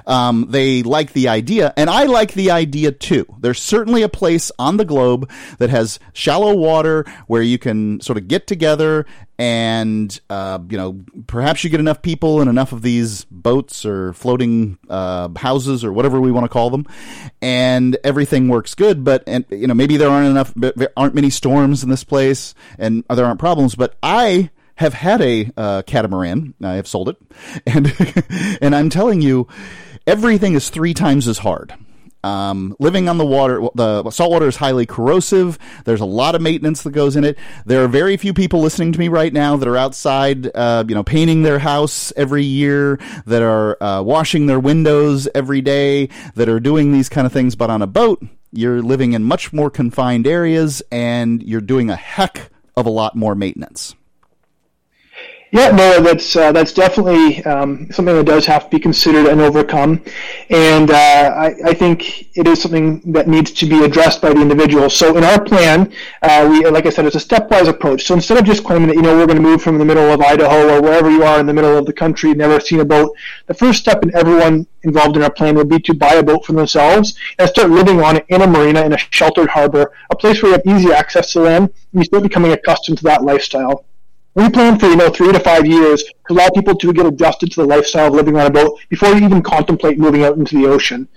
Um, 0.06 0.46
they 0.50 0.82
like 0.82 1.12
the 1.12 1.28
idea, 1.28 1.72
and 1.76 1.88
I 1.88 2.04
like 2.04 2.34
the 2.34 2.50
idea 2.50 2.90
too. 2.90 3.24
There's 3.38 3.62
certainly 3.62 4.02
a 4.02 4.08
place 4.08 4.50
on 4.58 4.76
the 4.76 4.84
globe 4.84 5.30
that 5.58 5.70
has 5.70 6.00
shallow 6.12 6.54
water 6.54 7.06
where 7.28 7.40
you 7.40 7.56
can 7.56 8.00
sort 8.00 8.18
of 8.18 8.26
get 8.26 8.48
together 8.48 9.06
and, 9.38 10.20
uh, 10.28 10.58
you 10.68 10.76
know, 10.76 11.00
perhaps 11.26 11.62
you 11.62 11.70
get 11.70 11.80
enough 11.80 12.02
people 12.02 12.40
and 12.40 12.50
enough 12.50 12.72
of 12.72 12.82
these 12.82 13.24
boats 13.26 13.86
or 13.86 14.12
floating 14.12 14.78
uh, 14.90 15.28
houses 15.36 15.84
or 15.84 15.92
whatever 15.92 16.20
we 16.20 16.32
want 16.32 16.44
to 16.44 16.48
call 16.48 16.70
them, 16.70 16.84
and 17.40 17.96
everything 18.02 18.48
works 18.48 18.74
good. 18.74 19.04
But, 19.04 19.22
and, 19.26 19.44
you 19.50 19.68
know, 19.68 19.74
maybe 19.74 19.96
there 19.96 20.10
aren't 20.10 20.28
enough, 20.28 20.52
there 20.56 20.92
aren't 20.96 21.14
many 21.14 21.30
storms 21.30 21.84
in 21.84 21.90
this 21.90 22.04
place 22.04 22.54
and 22.78 23.04
there 23.08 23.24
aren't 23.24 23.40
problems, 23.40 23.76
but 23.76 23.94
I 24.02 24.50
have 24.76 24.94
had 24.94 25.20
a 25.20 25.50
uh, 25.56 25.82
catamaran. 25.82 26.54
I 26.62 26.74
have 26.74 26.86
sold 26.86 27.08
it, 27.08 27.16
and 27.66 27.92
and 28.60 28.74
I'm 28.74 28.90
telling 28.90 29.20
you, 29.20 29.48
everything 30.06 30.54
is 30.54 30.70
three 30.70 30.94
times 30.94 31.28
as 31.28 31.38
hard. 31.38 31.74
Um, 32.24 32.76
living 32.78 33.08
on 33.08 33.18
the 33.18 33.26
water, 33.26 33.66
the 33.74 34.08
saltwater 34.10 34.46
is 34.46 34.54
highly 34.54 34.86
corrosive. 34.86 35.58
There's 35.84 36.00
a 36.00 36.06
lot 36.06 36.36
of 36.36 36.40
maintenance 36.40 36.84
that 36.84 36.92
goes 36.92 37.16
in 37.16 37.24
it. 37.24 37.36
There 37.66 37.82
are 37.82 37.88
very 37.88 38.16
few 38.16 38.32
people 38.32 38.60
listening 38.60 38.92
to 38.92 38.98
me 38.98 39.08
right 39.08 39.32
now 39.32 39.56
that 39.56 39.66
are 39.66 39.76
outside, 39.76 40.48
uh, 40.54 40.84
you 40.86 40.94
know, 40.94 41.02
painting 41.02 41.42
their 41.42 41.58
house 41.58 42.12
every 42.16 42.44
year, 42.44 43.00
that 43.26 43.42
are 43.42 43.82
uh, 43.82 44.02
washing 44.02 44.46
their 44.46 44.60
windows 44.60 45.28
every 45.34 45.62
day, 45.62 46.10
that 46.36 46.48
are 46.48 46.60
doing 46.60 46.92
these 46.92 47.08
kind 47.08 47.26
of 47.26 47.32
things. 47.32 47.56
But 47.56 47.70
on 47.70 47.82
a 47.82 47.88
boat, 47.88 48.24
you're 48.52 48.82
living 48.82 49.14
in 49.14 49.24
much 49.24 49.52
more 49.52 49.70
confined 49.70 50.28
areas, 50.28 50.80
and 50.92 51.42
you're 51.42 51.60
doing 51.60 51.90
a 51.90 51.96
heck 51.96 52.52
of 52.76 52.86
a 52.86 52.90
lot 52.90 53.16
more 53.16 53.34
maintenance. 53.34 53.96
Yeah, 55.54 55.70
no, 55.70 56.00
that's 56.00 56.34
uh, 56.34 56.50
that's 56.50 56.72
definitely 56.72 57.44
um, 57.44 57.86
something 57.92 58.16
that 58.16 58.24
does 58.24 58.46
have 58.46 58.64
to 58.64 58.70
be 58.70 58.80
considered 58.80 59.26
and 59.26 59.38
overcome, 59.38 60.02
and 60.48 60.90
uh, 60.90 60.94
I, 60.94 61.54
I, 61.66 61.74
think 61.74 62.34
it 62.38 62.48
is 62.48 62.62
something 62.62 63.02
that 63.12 63.28
needs 63.28 63.50
to 63.52 63.66
be 63.66 63.84
addressed 63.84 64.22
by 64.22 64.32
the 64.32 64.40
individual. 64.40 64.88
So 64.88 65.14
in 65.14 65.24
our 65.24 65.38
plan, 65.38 65.92
uh, 66.22 66.48
we, 66.50 66.66
like 66.70 66.86
I 66.86 66.88
said, 66.88 67.04
it's 67.04 67.16
a 67.16 67.18
stepwise 67.18 67.68
approach. 67.68 68.06
So 68.06 68.14
instead 68.14 68.38
of 68.38 68.44
just 68.46 68.64
claiming 68.64 68.88
that 68.88 68.96
you 68.96 69.02
know 69.02 69.14
we're 69.14 69.26
going 69.26 69.36
to 69.36 69.42
move 69.42 69.60
from 69.60 69.76
the 69.76 69.84
middle 69.84 70.10
of 70.10 70.22
Idaho 70.22 70.74
or 70.74 70.80
wherever 70.80 71.10
you 71.10 71.22
are 71.22 71.38
in 71.38 71.44
the 71.44 71.52
middle 71.52 71.76
of 71.76 71.84
the 71.84 71.92
country, 71.92 72.32
never 72.32 72.58
seen 72.58 72.80
a 72.80 72.84
boat, 72.86 73.14
the 73.46 73.52
first 73.52 73.78
step 73.80 74.02
in 74.02 74.16
everyone 74.16 74.66
involved 74.84 75.18
in 75.18 75.22
our 75.22 75.30
plan 75.30 75.54
would 75.56 75.68
be 75.68 75.80
to 75.80 75.92
buy 75.92 76.14
a 76.14 76.22
boat 76.22 76.46
for 76.46 76.54
themselves 76.54 77.14
and 77.38 77.46
start 77.50 77.68
living 77.68 78.02
on 78.02 78.16
it 78.16 78.24
in 78.30 78.40
a 78.40 78.46
marina 78.46 78.86
in 78.86 78.94
a 78.94 78.98
sheltered 79.10 79.50
harbor, 79.50 79.92
a 80.08 80.16
place 80.16 80.42
where 80.42 80.52
you 80.52 80.56
have 80.56 80.78
easy 80.78 80.94
access 80.94 81.30
to 81.34 81.40
land, 81.40 81.64
and 81.64 82.00
you 82.00 82.04
start 82.04 82.22
becoming 82.22 82.52
accustomed 82.52 82.96
to 82.96 83.04
that 83.04 83.22
lifestyle 83.22 83.84
we 84.34 84.48
plan 84.48 84.78
for 84.78 84.86
you 84.86 84.96
know 84.96 85.10
three 85.10 85.32
to 85.32 85.40
five 85.40 85.66
years 85.66 86.02
to 86.04 86.32
allow 86.32 86.48
people 86.50 86.74
to 86.76 86.92
get 86.92 87.06
adjusted 87.06 87.50
to 87.52 87.62
the 87.62 87.66
lifestyle 87.66 88.08
of 88.08 88.14
living 88.14 88.36
on 88.36 88.46
a 88.46 88.50
boat 88.50 88.78
before 88.88 89.10
you 89.10 89.24
even 89.24 89.42
contemplate 89.42 89.98
moving 89.98 90.24
out 90.24 90.36
into 90.36 90.56
the 90.56 90.66
ocean. 90.66 91.08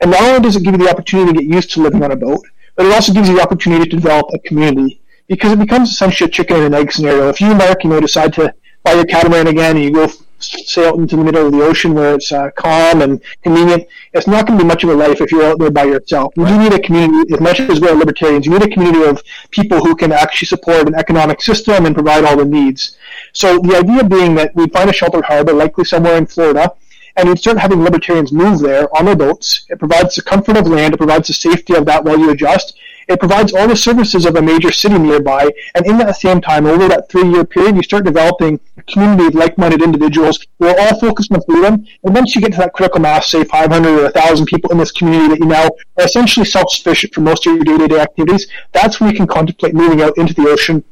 And 0.00 0.10
not 0.10 0.22
only 0.22 0.40
does 0.40 0.56
it 0.56 0.62
give 0.62 0.72
you 0.72 0.78
the 0.78 0.90
opportunity 0.90 1.32
to 1.32 1.38
get 1.44 1.54
used 1.54 1.70
to 1.72 1.82
living 1.82 2.02
on 2.02 2.12
a 2.12 2.16
boat, 2.16 2.40
but 2.76 2.86
it 2.86 2.92
also 2.92 3.12
gives 3.12 3.28
you 3.28 3.36
the 3.36 3.42
opportunity 3.42 3.88
to 3.90 3.96
develop 3.96 4.26
a 4.32 4.38
community 4.38 5.00
because 5.28 5.52
it 5.52 5.58
becomes 5.58 5.90
essentially 5.90 6.28
a 6.28 6.30
chicken 6.30 6.56
and 6.56 6.66
an 6.66 6.74
egg 6.74 6.92
scenario. 6.92 7.28
If 7.28 7.40
you, 7.40 7.54
Mark, 7.54 7.84
you 7.84 7.90
know, 7.90 8.00
decide 8.00 8.32
to 8.34 8.54
buy 8.82 8.94
your 8.94 9.04
catamaran 9.04 9.46
again 9.46 9.76
and 9.76 9.84
you 9.84 9.92
go 9.92 10.10
sail 10.42 10.94
into 10.94 11.16
the 11.16 11.24
middle 11.24 11.46
of 11.46 11.52
the 11.52 11.62
ocean 11.62 11.94
where 11.94 12.14
it's 12.14 12.32
uh, 12.32 12.50
calm 12.56 13.02
and 13.02 13.20
convenient, 13.42 13.86
it's 14.12 14.26
not 14.26 14.46
going 14.46 14.58
to 14.58 14.64
be 14.64 14.68
much 14.68 14.84
of 14.84 14.90
a 14.90 14.94
life 14.94 15.20
if 15.20 15.30
you're 15.30 15.44
out 15.44 15.58
there 15.58 15.70
by 15.70 15.84
yourself. 15.84 16.32
You 16.36 16.46
do 16.46 16.58
need 16.58 16.72
a 16.72 16.80
community, 16.80 17.32
as 17.34 17.40
much 17.40 17.60
as 17.60 17.80
we're 17.80 17.94
libertarians, 17.94 18.46
you 18.46 18.52
need 18.52 18.62
a 18.62 18.70
community 18.70 19.04
of 19.04 19.22
people 19.50 19.78
who 19.78 19.94
can 19.94 20.12
actually 20.12 20.46
support 20.46 20.88
an 20.88 20.94
economic 20.94 21.40
system 21.40 21.86
and 21.86 21.94
provide 21.94 22.24
all 22.24 22.36
the 22.36 22.44
needs. 22.44 22.96
So 23.32 23.58
the 23.58 23.76
idea 23.76 24.04
being 24.04 24.34
that 24.36 24.54
we'd 24.54 24.72
find 24.72 24.90
a 24.90 24.92
sheltered 24.92 25.24
harbor, 25.24 25.52
likely 25.52 25.84
somewhere 25.84 26.16
in 26.16 26.26
Florida, 26.26 26.72
and 27.16 27.28
you'd 27.28 27.38
start 27.38 27.58
having 27.58 27.82
libertarians 27.82 28.32
move 28.32 28.60
there 28.60 28.88
on 28.96 29.04
their 29.04 29.16
boats. 29.16 29.66
It 29.68 29.78
provides 29.78 30.14
the 30.14 30.22
comfort 30.22 30.56
of 30.56 30.66
land, 30.66 30.94
it 30.94 30.98
provides 30.98 31.28
the 31.28 31.34
safety 31.34 31.74
of 31.74 31.84
that 31.86 32.04
while 32.04 32.18
you 32.18 32.30
adjust. 32.30 32.76
It 33.08 33.20
provides 33.20 33.52
all 33.52 33.68
the 33.68 33.76
services 33.76 34.24
of 34.26 34.36
a 34.36 34.42
major 34.42 34.72
city 34.72 34.98
nearby, 34.98 35.50
and 35.74 35.86
in 35.86 35.98
that 35.98 36.16
same 36.16 36.40
time, 36.40 36.66
over 36.66 36.88
that 36.88 37.08
three-year 37.10 37.44
period, 37.44 37.76
you 37.76 37.82
start 37.82 38.04
developing 38.04 38.60
a 38.78 38.82
community 38.82 39.26
of 39.26 39.34
like-minded 39.34 39.82
individuals 39.82 40.44
who 40.58 40.68
are 40.68 40.78
all 40.78 40.98
focused 41.00 41.32
on 41.32 41.42
freedom. 41.42 41.84
And 42.04 42.14
once 42.14 42.34
you 42.34 42.40
get 42.40 42.52
to 42.52 42.58
that 42.58 42.72
critical 42.72 43.00
mass, 43.00 43.30
say 43.30 43.44
500 43.44 43.88
or 43.88 44.04
1,000 44.04 44.46
people 44.46 44.70
in 44.70 44.78
this 44.78 44.92
community 44.92 45.28
that 45.28 45.38
you 45.38 45.46
now 45.46 45.66
are 45.98 46.04
essentially 46.04 46.46
self-sufficient 46.46 47.14
for 47.14 47.20
most 47.20 47.46
of 47.46 47.54
your 47.54 47.64
day-to-day 47.64 48.00
activities, 48.00 48.46
that's 48.72 49.00
when 49.00 49.10
you 49.10 49.16
can 49.16 49.26
contemplate 49.26 49.74
moving 49.74 50.02
out 50.02 50.16
into 50.18 50.34
the 50.34 50.48
ocean 50.48 50.84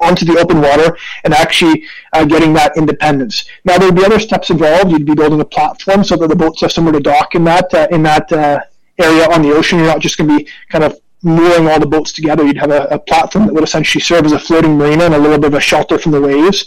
onto 0.00 0.24
the 0.24 0.38
open 0.38 0.60
water 0.60 0.96
and 1.24 1.32
actually 1.32 1.84
uh, 2.12 2.24
getting 2.24 2.52
that 2.54 2.76
independence. 2.76 3.46
Now 3.64 3.78
there 3.78 3.88
would 3.88 3.96
be 3.96 4.04
other 4.04 4.18
steps 4.18 4.50
involved. 4.50 4.90
You'd 4.90 5.06
be 5.06 5.14
building 5.14 5.40
a 5.40 5.44
platform 5.44 6.04
so 6.04 6.16
that 6.16 6.28
the 6.28 6.36
boats 6.36 6.60
have 6.60 6.72
somewhere 6.72 6.92
to 6.92 7.00
dock 7.00 7.34
in 7.34 7.44
that 7.44 7.72
uh, 7.72 7.88
in 7.90 8.02
that 8.02 8.30
uh, 8.32 8.60
area 8.98 9.28
on 9.30 9.42
the 9.42 9.52
ocean. 9.52 9.78
You're 9.78 9.88
not 9.88 10.00
just 10.00 10.18
going 10.18 10.28
to 10.28 10.44
be 10.44 10.50
kind 10.68 10.84
of 10.84 11.00
mooring 11.22 11.66
all 11.68 11.80
the 11.80 11.86
boats 11.86 12.12
together. 12.12 12.44
You'd 12.44 12.58
have 12.58 12.70
a, 12.70 12.84
a, 12.84 12.98
platform 12.98 13.46
that 13.46 13.54
would 13.54 13.64
essentially 13.64 14.02
serve 14.02 14.26
as 14.26 14.32
a 14.32 14.38
floating 14.38 14.76
marina 14.76 15.04
and 15.04 15.14
a 15.14 15.18
little 15.18 15.38
bit 15.38 15.48
of 15.48 15.54
a 15.54 15.60
shelter 15.60 15.98
from 15.98 16.12
the 16.12 16.20
waves. 16.20 16.66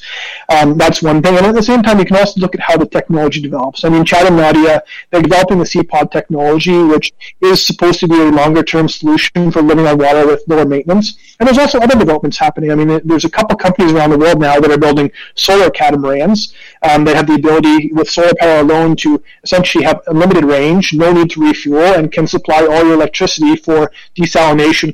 Um, 0.49 0.77
that's 0.77 1.01
one 1.01 1.21
thing. 1.21 1.37
And 1.37 1.45
at 1.45 1.55
the 1.55 1.63
same 1.63 1.83
time, 1.83 1.99
you 1.99 2.05
can 2.05 2.17
also 2.17 2.39
look 2.39 2.55
at 2.55 2.61
how 2.61 2.75
the 2.75 2.85
technology 2.85 3.41
develops. 3.41 3.83
I 3.83 3.89
mean, 3.89 4.05
and 4.11 4.37
Nadia, 4.37 4.81
they're 5.11 5.21
developing 5.21 5.59
the 5.59 5.65
Seapod 5.65 6.11
technology, 6.11 6.77
which 6.77 7.13
is 7.41 7.65
supposed 7.65 7.99
to 8.01 8.07
be 8.07 8.19
a 8.19 8.25
longer 8.25 8.63
term 8.63 8.89
solution 8.89 9.51
for 9.51 9.61
living 9.61 9.85
on 9.87 9.97
water 9.97 10.25
with 10.25 10.43
lower 10.47 10.65
maintenance. 10.65 11.17
And 11.39 11.47
there's 11.47 11.57
also 11.57 11.79
other 11.79 11.97
developments 11.97 12.37
happening. 12.37 12.71
I 12.71 12.75
mean, 12.75 13.01
there's 13.05 13.25
a 13.25 13.29
couple 13.29 13.55
companies 13.57 13.93
around 13.93 14.09
the 14.09 14.17
world 14.17 14.39
now 14.41 14.59
that 14.59 14.71
are 14.71 14.77
building 14.77 15.11
solar 15.35 15.69
catamarans. 15.69 16.53
Um, 16.81 17.05
they 17.05 17.15
have 17.15 17.27
the 17.27 17.35
ability 17.35 17.93
with 17.93 18.09
solar 18.09 18.33
power 18.39 18.59
alone 18.59 18.95
to 18.97 19.21
essentially 19.43 19.83
have 19.83 20.01
unlimited 20.07 20.43
range, 20.43 20.93
no 20.93 21.13
need 21.13 21.29
to 21.31 21.41
refuel, 21.41 21.93
and 21.93 22.11
can 22.11 22.27
supply 22.27 22.65
all 22.65 22.83
your 22.83 22.93
electricity 22.93 23.55
for 23.55 23.91
desalination, 24.15 24.38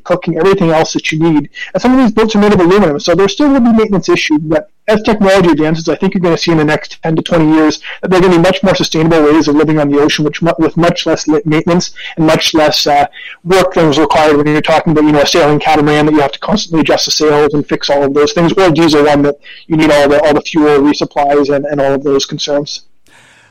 cooking, 0.04 0.38
everything 0.38 0.70
else 0.70 0.92
that 0.92 1.12
you 1.12 1.18
need. 1.18 1.50
And 1.72 1.82
some 1.82 1.92
of 1.92 1.98
these 1.98 2.12
boats 2.12 2.34
are 2.34 2.40
made 2.40 2.52
of 2.52 2.60
aluminum, 2.60 3.00
so 3.00 3.14
there 3.14 3.28
still 3.28 3.50
will 3.50 3.60
be 3.60 3.72
maintenance 3.72 4.08
issues, 4.08 4.38
but 4.40 4.70
as 4.88 5.02
technology 5.02 5.50
advances, 5.50 5.88
I 5.88 5.96
think 5.96 6.14
you're 6.14 6.20
going 6.20 6.36
to 6.36 6.40
see 6.40 6.52
in 6.52 6.58
the 6.58 6.64
next 6.64 7.02
10 7.02 7.16
to 7.16 7.22
20 7.22 7.52
years 7.56 7.80
that 8.02 8.10
there 8.10 8.18
are 8.18 8.22
going 8.22 8.32
to 8.32 8.38
be 8.38 8.42
much 8.42 8.62
more 8.62 8.74
sustainable 8.74 9.24
ways 9.24 9.48
of 9.48 9.56
living 9.56 9.78
on 9.78 9.90
the 9.90 9.98
ocean, 9.98 10.24
which 10.24 10.40
with 10.40 10.76
much 10.76 11.06
less 11.06 11.26
maintenance 11.44 11.92
and 12.16 12.26
much 12.26 12.54
less 12.54 12.86
uh, 12.86 13.06
work 13.42 13.74
than 13.74 13.88
was 13.88 13.98
required 13.98 14.36
when 14.36 14.46
you're 14.46 14.60
talking 14.60 14.92
about, 14.92 15.04
you 15.04 15.12
know, 15.12 15.22
a 15.22 15.26
sailing 15.26 15.58
catamaran 15.58 16.06
that 16.06 16.12
you 16.12 16.20
have 16.20 16.32
to 16.32 16.38
constantly 16.38 16.80
adjust 16.80 17.06
the 17.06 17.10
sails 17.10 17.54
and 17.54 17.68
fix 17.68 17.90
all 17.90 18.04
of 18.04 18.14
those 18.14 18.32
things, 18.32 18.52
or 18.52 18.68
a 18.68 18.70
diesel 18.70 19.04
one 19.04 19.22
that 19.22 19.36
you 19.66 19.76
need 19.76 19.90
all 19.90 20.08
the 20.08 20.20
all 20.22 20.34
the 20.34 20.40
fuel 20.40 20.78
resupplies 20.78 21.54
and, 21.54 21.64
and 21.66 21.80
all 21.80 21.94
of 21.94 22.04
those 22.04 22.24
concerns 22.24 22.86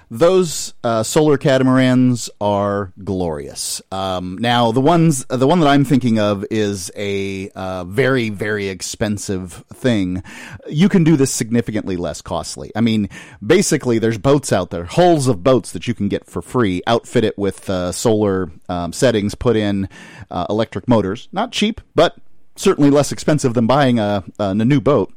those 0.09 0.73
uh, 0.83 1.03
solar 1.03 1.37
catamarans 1.37 2.29
are 2.39 2.93
glorious. 3.03 3.81
Um, 3.91 4.37
now, 4.39 4.71
the 4.71 4.81
ones, 4.81 5.25
the 5.25 5.47
one 5.47 5.59
that 5.59 5.67
I'm 5.67 5.85
thinking 5.85 6.19
of 6.19 6.45
is 6.51 6.91
a 6.95 7.49
uh, 7.49 7.83
very, 7.85 8.29
very 8.29 8.67
expensive 8.67 9.63
thing. 9.73 10.23
You 10.67 10.89
can 10.89 11.03
do 11.03 11.15
this 11.15 11.31
significantly 11.31 11.97
less 11.97 12.21
costly. 12.21 12.71
I 12.75 12.81
mean, 12.81 13.09
basically, 13.45 13.99
there's 13.99 14.17
boats 14.17 14.53
out 14.53 14.69
there, 14.69 14.85
hulls 14.85 15.27
of 15.27 15.43
boats 15.43 15.71
that 15.71 15.87
you 15.87 15.93
can 15.93 16.07
get 16.07 16.25
for 16.25 16.41
free. 16.41 16.81
Outfit 16.87 17.23
it 17.23 17.37
with 17.37 17.69
uh, 17.69 17.91
solar 17.91 18.51
um, 18.69 18.93
settings, 18.93 19.35
put 19.35 19.55
in 19.55 19.89
uh, 20.29 20.45
electric 20.49 20.87
motors. 20.87 21.27
Not 21.31 21.51
cheap, 21.51 21.81
but 21.95 22.17
certainly 22.55 22.89
less 22.89 23.11
expensive 23.11 23.53
than 23.53 23.67
buying 23.67 23.99
a, 23.99 24.23
a 24.39 24.53
new 24.53 24.79
boat 24.79 25.13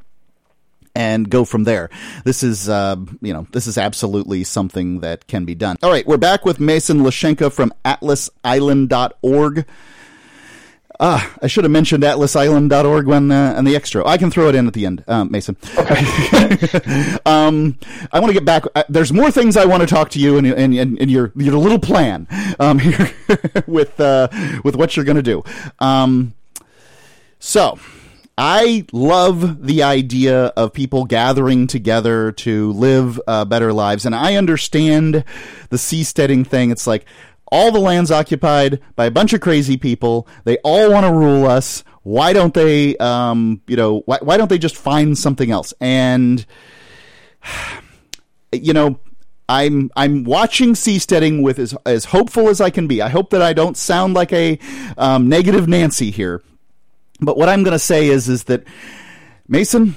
and 0.95 1.29
go 1.29 1.45
from 1.45 1.63
there. 1.63 1.89
This 2.23 2.43
is, 2.43 2.69
uh, 2.69 2.95
you 3.21 3.33
know, 3.33 3.47
this 3.51 3.67
is 3.67 3.77
absolutely 3.77 4.43
something 4.43 4.99
that 5.01 5.27
can 5.27 5.45
be 5.45 5.55
done. 5.55 5.77
All 5.83 5.91
right, 5.91 6.05
we're 6.05 6.17
back 6.17 6.45
with 6.45 6.59
Mason 6.59 6.99
Leschnya 6.99 7.51
from 7.51 7.73
atlasisland.org. 7.85 9.65
Ah, 11.01 11.33
I 11.41 11.47
should 11.47 11.63
have 11.63 11.71
mentioned 11.71 12.03
atlasisland.org 12.03 13.07
when 13.07 13.31
uh, 13.31 13.53
and 13.55 13.65
the 13.65 13.73
extra. 13.73 14.05
I 14.05 14.17
can 14.17 14.29
throw 14.29 14.49
it 14.49 14.55
in 14.55 14.67
at 14.67 14.73
the 14.73 14.85
end, 14.85 15.05
um, 15.07 15.31
Mason. 15.31 15.55
Okay. 15.77 15.95
um, 17.25 17.79
I 18.11 18.19
want 18.19 18.27
to 18.27 18.33
get 18.33 18.43
back. 18.43 18.65
Uh, 18.75 18.83
there's 18.89 19.13
more 19.13 19.31
things 19.31 19.55
I 19.55 19.63
want 19.63 19.79
to 19.79 19.87
talk 19.87 20.09
to 20.09 20.19
you 20.19 20.37
and, 20.37 20.45
and, 20.45 20.75
and, 20.75 21.09
your 21.09 21.31
your 21.37 21.55
little 21.55 21.79
plan 21.79 22.27
um, 22.59 22.79
here 22.79 23.13
with 23.65 23.97
uh, 24.01 24.27
with 24.65 24.75
what 24.75 24.97
you're 24.97 25.05
going 25.05 25.15
to 25.15 25.23
do. 25.23 25.41
Um, 25.79 26.33
so 27.39 27.79
I 28.41 28.85
love 28.93 29.65
the 29.65 29.83
idea 29.83 30.45
of 30.55 30.71
people 30.71 31.03
gathering 31.03 31.67
together 31.67 32.31
to 32.31 32.71
live 32.71 33.19
uh, 33.27 33.43
better 33.43 33.73
lives, 33.73 34.05
and 34.05 34.15
I 34.15 34.35
understand 34.35 35.25
the 35.69 35.75
seasteading 35.75 36.47
thing. 36.47 36.71
It's 36.71 36.87
like 36.87 37.05
all 37.51 37.73
the 37.73 37.81
land's 37.81 38.11
occupied 38.11 38.79
by 38.95 39.07
a 39.07 39.11
bunch 39.11 39.33
of 39.33 39.41
crazy 39.41 39.75
people. 39.75 40.25
They 40.45 40.57
all 40.59 40.89
want 40.89 41.05
to 41.05 41.11
rule 41.11 41.47
us. 41.47 41.83
Why 42.03 42.31
don't 42.31 42.53
they, 42.53 42.95
um, 42.95 43.61
you 43.67 43.75
know, 43.75 44.03
why, 44.05 44.19
why 44.21 44.37
don't 44.37 44.47
they 44.47 44.57
just 44.57 44.77
find 44.77 45.17
something 45.17 45.51
else? 45.51 45.73
And, 45.81 46.45
you 48.53 48.71
know, 48.71 49.01
I'm 49.49 49.91
I'm 49.97 50.23
watching 50.23 50.75
seasteading 50.75 51.43
with 51.43 51.59
as 51.59 51.75
as 51.85 52.05
hopeful 52.05 52.47
as 52.47 52.61
I 52.61 52.69
can 52.69 52.87
be. 52.87 53.01
I 53.01 53.09
hope 53.09 53.31
that 53.31 53.41
I 53.41 53.51
don't 53.51 53.75
sound 53.75 54.13
like 54.13 54.31
a 54.31 54.57
um, 54.97 55.27
negative 55.27 55.67
Nancy 55.67 56.09
here, 56.09 56.41
but 57.19 57.37
what 57.37 57.49
I'm 57.49 57.63
going 57.63 57.73
to 57.73 57.79
say 57.79 58.07
is, 58.07 58.29
is 58.29 58.45
that 58.45 58.63
Mason, 59.47 59.95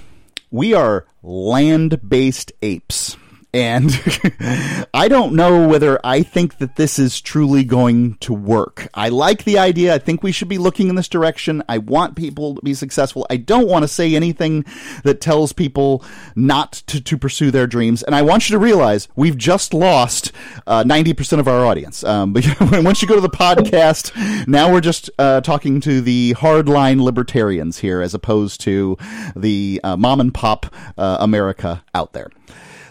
we 0.50 0.74
are 0.74 1.06
land-based 1.22 2.52
apes. 2.62 3.16
And 3.54 3.92
I 4.94 5.08
don't 5.08 5.34
know 5.34 5.68
whether 5.68 6.00
I 6.02 6.22
think 6.22 6.58
that 6.58 6.76
this 6.76 6.98
is 6.98 7.20
truly 7.20 7.64
going 7.64 8.14
to 8.20 8.32
work. 8.32 8.88
I 8.94 9.10
like 9.10 9.44
the 9.44 9.58
idea. 9.58 9.94
I 9.94 9.98
think 9.98 10.22
we 10.22 10.32
should 10.32 10.48
be 10.48 10.56
looking 10.56 10.88
in 10.88 10.94
this 10.94 11.08
direction. 11.08 11.62
I 11.68 11.78
want 11.78 12.16
people 12.16 12.54
to 12.54 12.62
be 12.62 12.72
successful. 12.72 13.26
I 13.28 13.36
don't 13.36 13.68
want 13.68 13.82
to 13.82 13.88
say 13.88 14.14
anything 14.14 14.64
that 15.04 15.20
tells 15.20 15.52
people 15.52 16.02
not 16.34 16.72
to, 16.86 17.00
to 17.02 17.18
pursue 17.18 17.50
their 17.50 17.66
dreams. 17.66 18.02
And 18.02 18.14
I 18.14 18.22
want 18.22 18.48
you 18.48 18.54
to 18.54 18.58
realize 18.58 19.08
we've 19.16 19.36
just 19.36 19.74
lost 19.74 20.32
uh, 20.66 20.84
90% 20.84 21.38
of 21.38 21.46
our 21.46 21.66
audience. 21.66 22.02
Um, 22.04 22.32
but 22.32 22.44
once 22.82 23.02
you 23.02 23.08
go 23.08 23.16
to 23.16 23.20
the 23.20 23.28
podcast, 23.28 24.46
now 24.48 24.72
we're 24.72 24.80
just 24.80 25.10
uh, 25.18 25.42
talking 25.42 25.80
to 25.82 26.00
the 26.00 26.34
hardline 26.38 27.02
libertarians 27.02 27.78
here 27.78 28.00
as 28.00 28.14
opposed 28.14 28.62
to 28.62 28.96
the 29.36 29.78
uh, 29.84 29.96
mom 29.98 30.20
and 30.20 30.32
pop 30.32 30.66
uh, 30.96 31.18
America 31.20 31.84
out 31.94 32.14
there. 32.14 32.30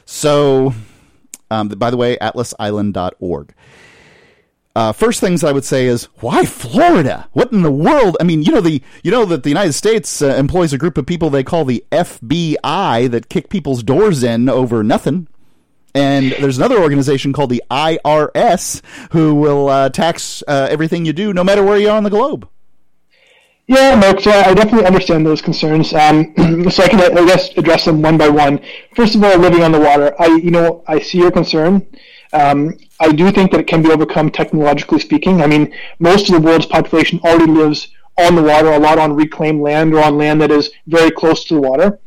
So, 0.06 0.74
um, 1.50 1.70
by 1.70 1.90
the 1.90 1.98
way, 1.98 2.18
atlasisland.org. 2.18 3.54
Uh, 4.74 4.94
first 4.94 5.20
things 5.20 5.44
I 5.44 5.52
would 5.52 5.66
say 5.66 5.86
is 5.86 6.06
why 6.22 6.46
Florida? 6.46 7.28
What 7.34 7.52
in 7.52 7.62
the 7.62 7.72
world? 7.72 8.16
I 8.22 8.24
mean, 8.24 8.42
you 8.42 8.54
know 8.54 8.62
the 8.62 8.82
you 9.04 9.12
know 9.12 9.26
that 9.26 9.44
the 9.44 9.50
United 9.50 9.74
States 9.74 10.22
uh, 10.22 10.28
employs 10.28 10.72
a 10.72 10.78
group 10.78 10.98
of 10.98 11.06
people 11.06 11.30
they 11.30 11.44
call 11.44 11.66
the 11.66 11.84
FBI 11.92 13.12
that 13.12 13.28
kick 13.28 13.50
people's 13.50 13.84
doors 13.84 14.24
in 14.24 14.48
over 14.48 14.82
nothing. 14.82 15.28
And 15.94 16.32
there's 16.32 16.58
another 16.58 16.80
organization 16.80 17.34
called 17.34 17.50
the 17.50 17.64
IRS 17.70 18.82
who 19.12 19.36
will 19.36 19.68
uh, 19.68 19.90
tax 19.90 20.42
uh, 20.48 20.68
everything 20.72 21.06
you 21.06 21.12
do, 21.12 21.34
no 21.34 21.44
matter 21.44 21.64
where 21.64 21.78
you 21.78 21.90
are 21.90 21.98
on 21.98 22.04
the 22.04 22.10
globe. 22.10 22.48
Yeah, 23.72 23.96
Mark, 23.96 24.20
so 24.20 24.32
I 24.32 24.54
definitely 24.54 24.86
understand 24.86 25.26
those 25.26 25.42
concerns. 25.42 25.94
Um, 25.94 26.34
so 26.70 26.84
I 26.84 26.90
can, 26.90 27.00
I 27.18 27.26
guess, 27.26 27.56
address 27.56 27.86
them 27.86 28.02
one 28.02 28.18
by 28.18 28.28
one. 28.28 28.60
First 28.98 29.16
of 29.16 29.24
all, 29.24 29.38
living 29.38 29.64
on 29.64 29.72
the 29.72 29.80
water. 29.80 30.14
I, 30.20 30.26
you 30.44 30.52
know, 30.52 30.84
I 30.88 31.00
see 31.00 31.20
your 31.20 31.32
concern. 31.32 31.88
Um, 32.34 32.78
I 33.00 33.14
do 33.14 33.32
think 33.32 33.50
that 33.52 33.62
it 33.62 33.68
can 33.68 33.82
be 33.82 33.90
overcome 33.90 34.30
technologically 34.30 35.00
speaking. 35.00 35.42
I 35.42 35.48
mean, 35.48 35.74
most 36.00 36.28
of 36.30 36.36
the 36.36 36.46
world's 36.46 36.66
population 36.66 37.22
already 37.24 37.50
lives 37.50 37.88
on 38.18 38.36
the 38.36 38.44
water, 38.44 38.74
a 38.74 38.78
lot 38.78 39.00
on 39.00 39.16
reclaimed 39.16 39.62
land 39.62 39.94
or 39.94 40.04
on 40.04 40.18
land 40.18 40.42
that 40.42 40.52
is 40.52 40.72
very 40.88 41.10
close 41.10 41.46
to 41.46 41.54
the 41.54 41.62
water. 41.62 41.98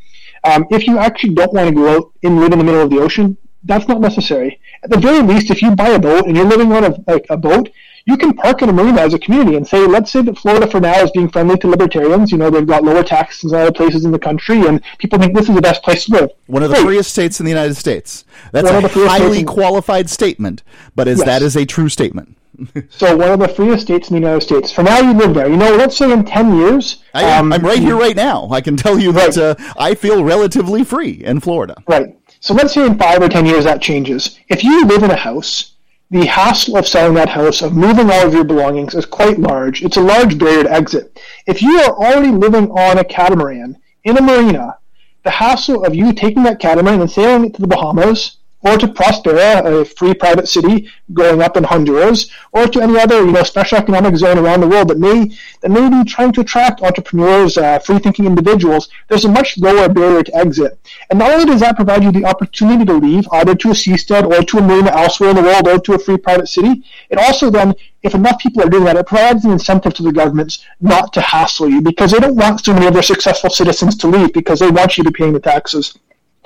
Um, 0.45 0.67
if 0.71 0.87
you 0.87 0.99
actually 0.99 1.33
don't 1.33 1.55
want 1.55 1.71
to 1.71 1.75
go 1.75 1.89
out 1.97 2.13
and 2.23 2.41
live 2.41 2.53
in 2.53 2.59
the 2.59 2.65
middle 2.65 2.83
of 2.83 2.91
the 2.91 3.01
ocean, 3.01 3.39
that's 3.65 3.89
not 3.89 4.01
necessary. 4.01 4.61
At 4.83 4.91
the 4.91 4.99
very 4.99 5.23
least, 5.23 5.51
if 5.51 5.63
you 5.63 5.75
buy 5.75 5.91
a 5.91 5.99
boat 5.99 6.27
and 6.27 6.37
you're 6.37 6.47
living 6.47 6.73
on 6.73 6.85
a, 6.85 6.97
a, 7.09 7.21
a 7.31 7.37
boat, 7.37 7.71
you 8.07 8.19
can 8.19 8.35
park 8.35 8.61
in 8.61 8.69
a 8.69 8.73
marina 8.73 9.01
as 9.01 9.15
a 9.15 9.19
community 9.19 9.57
and 9.57 9.67
say, 9.67 9.87
let's 9.87 10.11
say 10.11 10.21
that 10.23 10.37
Florida 10.37 10.67
for 10.67 10.79
now 10.79 11.01
is 11.01 11.11
being 11.13 11.29
friendly 11.29 11.57
to 11.59 11.69
libertarians. 11.69 12.31
You 12.31 12.39
know, 12.39 12.51
they've 12.51 12.67
got 12.67 12.85
lower 12.85 13.03
taxes 13.03 13.51
than 13.51 13.61
other 13.61 13.73
places 13.73 14.05
in 14.05 14.11
the 14.11 14.19
country, 14.19 14.67
and 14.67 14.83
people 14.99 15.19
think 15.19 15.35
this 15.35 15.49
is 15.49 15.55
the 15.55 15.63
best 15.63 15.83
place 15.83 16.05
to 16.05 16.13
live. 16.13 16.31
One 16.47 16.63
of 16.63 16.69
the 16.69 16.77
Great. 16.77 16.87
freest 16.87 17.13
states 17.13 17.41
in 17.41 17.47
the 17.47 17.51
United 17.51 17.77
States. 17.77 18.25
That's 18.53 18.71
one 18.71 18.85
a 18.85 18.89
highly 18.89 19.43
qualified 19.45 20.11
statement, 20.11 20.63
but 20.95 21.09
is 21.09 21.19
yes. 21.19 21.27
that 21.27 21.43
is 21.43 21.57
a 21.57 21.65
true 21.65 21.89
statement. 21.89 22.37
so 22.91 23.17
one 23.17 23.31
of 23.31 23.41
the 23.41 23.49
freest 23.49 23.83
states 23.83 24.11
in 24.11 24.15
the 24.15 24.21
United 24.21 24.43
States. 24.43 24.71
For 24.71 24.83
now, 24.83 25.01
you 25.01 25.15
live 25.15 25.35
there. 25.35 25.49
You 25.49 25.57
know, 25.57 25.75
let's 25.75 25.97
say 25.97 26.13
in 26.13 26.25
ten 26.25 26.57
years. 26.57 27.03
I 27.15 27.23
am, 27.23 27.47
um, 27.47 27.53
I'm 27.55 27.63
right 27.63 27.79
here, 27.79 27.97
right 27.97 28.15
now. 28.15 28.49
I 28.51 28.61
can 28.61 28.77
tell 28.77 28.99
you 28.99 29.13
that 29.13 29.39
uh, 29.39 29.55
I 29.79 29.95
feel 29.95 30.23
relatively 30.23 30.85
free 30.85 31.25
in 31.25 31.41
Florida. 31.41 31.83
Right. 31.89 32.17
So 32.45 32.53
let's 32.53 32.75
say 32.75 32.85
in 32.85 32.99
five 32.99 33.23
or 33.23 33.29
ten 33.31 33.47
years 33.47 33.65
that 33.65 33.81
changes. 33.81 34.39
If 34.51 34.63
you 34.63 34.85
live 34.85 35.03
in 35.03 35.11
a 35.11 35.17
house 35.17 35.73
the 36.11 36.27
hassle 36.27 36.77
of 36.77 36.87
selling 36.87 37.15
that 37.15 37.31
house, 37.31 37.63
of 37.63 37.75
moving 37.75 38.11
all 38.11 38.27
of 38.27 38.35
your 38.35 38.45
belongings, 38.45 38.95
is 38.95 39.07
quite 39.07 39.39
large. 39.39 39.83
It's 39.83 39.97
a 39.97 40.03
large 40.03 40.39
barrier 40.39 40.65
to 40.65 40.71
exit. 40.71 41.19
If 41.47 41.63
you 41.63 41.81
are 41.81 41.97
already 41.97 42.31
living 42.31 42.71
on 42.71 42.99
a 42.99 43.05
catamaran 43.05 43.79
in 44.05 44.19
a 44.19 44.21
marina, 44.21 44.77
the 45.23 45.31
hassle 45.31 45.87
of 45.87 45.95
you 45.95 46.13
taking 46.13 46.43
that 46.43 46.61
catamaran 46.61 47.01
and 47.01 47.11
sailing 47.11 47.47
it 47.47 47.55
to 47.55 47.63
the 47.63 47.67
Bahamas 47.67 48.37
or 48.65 48.79
to 48.79 48.89
Prospera, 48.89 49.65
a 49.65 49.85
free 49.85 50.15
private 50.15 50.49
city 50.49 50.91
growing 51.13 51.43
up 51.43 51.57
in 51.57 51.65
Honduras, 51.65 52.31
or 52.53 52.67
to 52.67 52.81
any 52.81 52.99
other 52.99 53.25
you 53.25 53.33
know 53.33 53.43
special 53.43 53.79
economic 53.79 54.17
zone 54.17 54.39
around 54.39 54.61
the 54.61 54.69
world 54.69 54.89
that 54.89 54.99
may 54.99 55.31
that 55.61 55.71
may 55.71 55.89
be 55.89 56.03
trying 56.09 56.33
to 56.33 56.41
attract 56.41 56.83
entrepreneurs, 56.83 57.59
uh, 57.59 57.79
free-thinking 57.79 58.25
individuals. 58.25 58.89
There's 59.09 59.27
a 59.27 59.29
much 59.29 59.59
lower 59.59 59.89
barrier 59.89 60.23
to 60.23 60.37
exit, 60.37 60.79
and 61.11 61.19
not 61.19 61.33
only 61.33 61.45
does 61.45 61.61
that 61.61 61.77
provide 61.77 62.03
you 62.03 62.11
the 62.11 62.25
opportunity 62.25 62.85
to 62.87 62.95
leave 62.95 63.29
either 63.33 63.55
to 63.55 63.71
a 63.71 63.75
seastead 63.75 64.25
or 64.25 64.43
to 64.43 64.59
a 64.59 64.63
marina 64.63 64.91
elsewhere 64.91 65.31
in 65.31 65.37
the 65.37 65.43
world 65.43 65.69
or 65.69 65.79
to 65.79 65.95
a 65.95 65.99
free 65.99 66.17
private 66.17 66.49
city, 66.49 66.83
it 67.11 67.19
also 67.19 67.51
then 67.51 67.75
if 68.03 68.15
enough 68.15 68.39
people 68.39 68.63
are 68.63 68.69
doing 68.69 68.85
that, 68.85 68.97
it 68.97 69.07
provides 69.07 69.45
an 69.45 69.53
incentive 69.53 69.95
to 69.95 70.03
the 70.03 70.13
governments 70.13 70.65
not 70.81 71.13
to 71.15 71.23
hassle 71.23 71.71
you 71.71 71.81
because 71.81 72.13
they 72.13 72.19
don't 72.19 72.37
want 72.37 72.63
so 72.63 72.75
many 72.75 72.87
of 72.87 72.93
their 72.93 73.03
successful 73.03 73.49
citizens 73.49 73.97
to 73.97 74.09
leave 74.09 74.33
because 74.35 74.61
they 74.61 74.71
want 74.71 74.99
you 74.99 75.05
to 75.05 75.11
be 75.11 75.17
paying 75.17 75.33
the 75.33 75.41
taxes. 75.41 75.99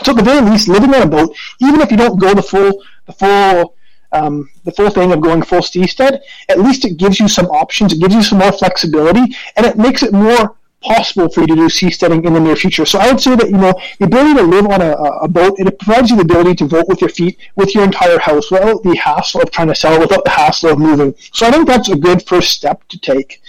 So 0.04 0.12
at 0.12 0.16
the 0.16 0.22
very 0.22 0.48
least, 0.48 0.68
living 0.68 0.94
on 0.94 1.02
a 1.02 1.06
boat, 1.06 1.34
even 1.60 1.80
if 1.80 1.90
you 1.90 1.96
don't 1.96 2.20
go 2.20 2.34
the 2.34 2.42
full 2.42 2.82
the 3.06 3.12
full 3.12 3.74
um, 4.12 4.48
the 4.64 4.72
full 4.72 4.90
thing 4.90 5.12
of 5.12 5.20
going 5.20 5.42
full 5.42 5.60
seastead, 5.60 6.20
at 6.48 6.60
least 6.60 6.84
it 6.84 6.96
gives 6.96 7.20
you 7.20 7.28
some 7.28 7.46
options, 7.46 7.92
it 7.92 8.00
gives 8.00 8.14
you 8.14 8.22
some 8.22 8.38
more 8.38 8.52
flexibility, 8.52 9.34
and 9.56 9.66
it 9.66 9.76
makes 9.76 10.02
it 10.02 10.12
more 10.12 10.56
possible 10.80 11.28
for 11.28 11.40
you 11.40 11.46
to 11.48 11.56
do 11.56 11.68
seasteading 11.68 12.24
in 12.24 12.32
the 12.32 12.40
near 12.40 12.54
future. 12.54 12.86
So 12.86 12.98
I 12.98 13.10
would 13.10 13.20
say 13.20 13.34
that 13.34 13.50
you 13.50 13.56
know 13.56 13.74
the 13.98 14.04
ability 14.04 14.34
to 14.34 14.42
live 14.42 14.66
on 14.66 14.80
a, 14.80 14.92
a 14.92 15.28
boat 15.28 15.58
it 15.58 15.78
provides 15.78 16.10
you 16.10 16.16
the 16.16 16.22
ability 16.22 16.54
to 16.56 16.66
vote 16.66 16.88
with 16.88 17.00
your 17.00 17.10
feet 17.10 17.38
with 17.56 17.74
your 17.74 17.84
entire 17.84 18.18
house 18.18 18.50
without 18.50 18.82
the 18.82 18.94
hassle 18.96 19.42
of 19.42 19.50
trying 19.50 19.68
to 19.68 19.74
sell, 19.74 19.98
without 19.98 20.24
the 20.24 20.30
hassle 20.30 20.70
of 20.70 20.78
moving. 20.78 21.14
So 21.32 21.46
I 21.46 21.50
think 21.50 21.66
that's 21.66 21.88
a 21.88 21.96
good 21.96 22.24
first 22.26 22.52
step 22.52 22.86
to 22.88 22.98
take. 22.98 23.42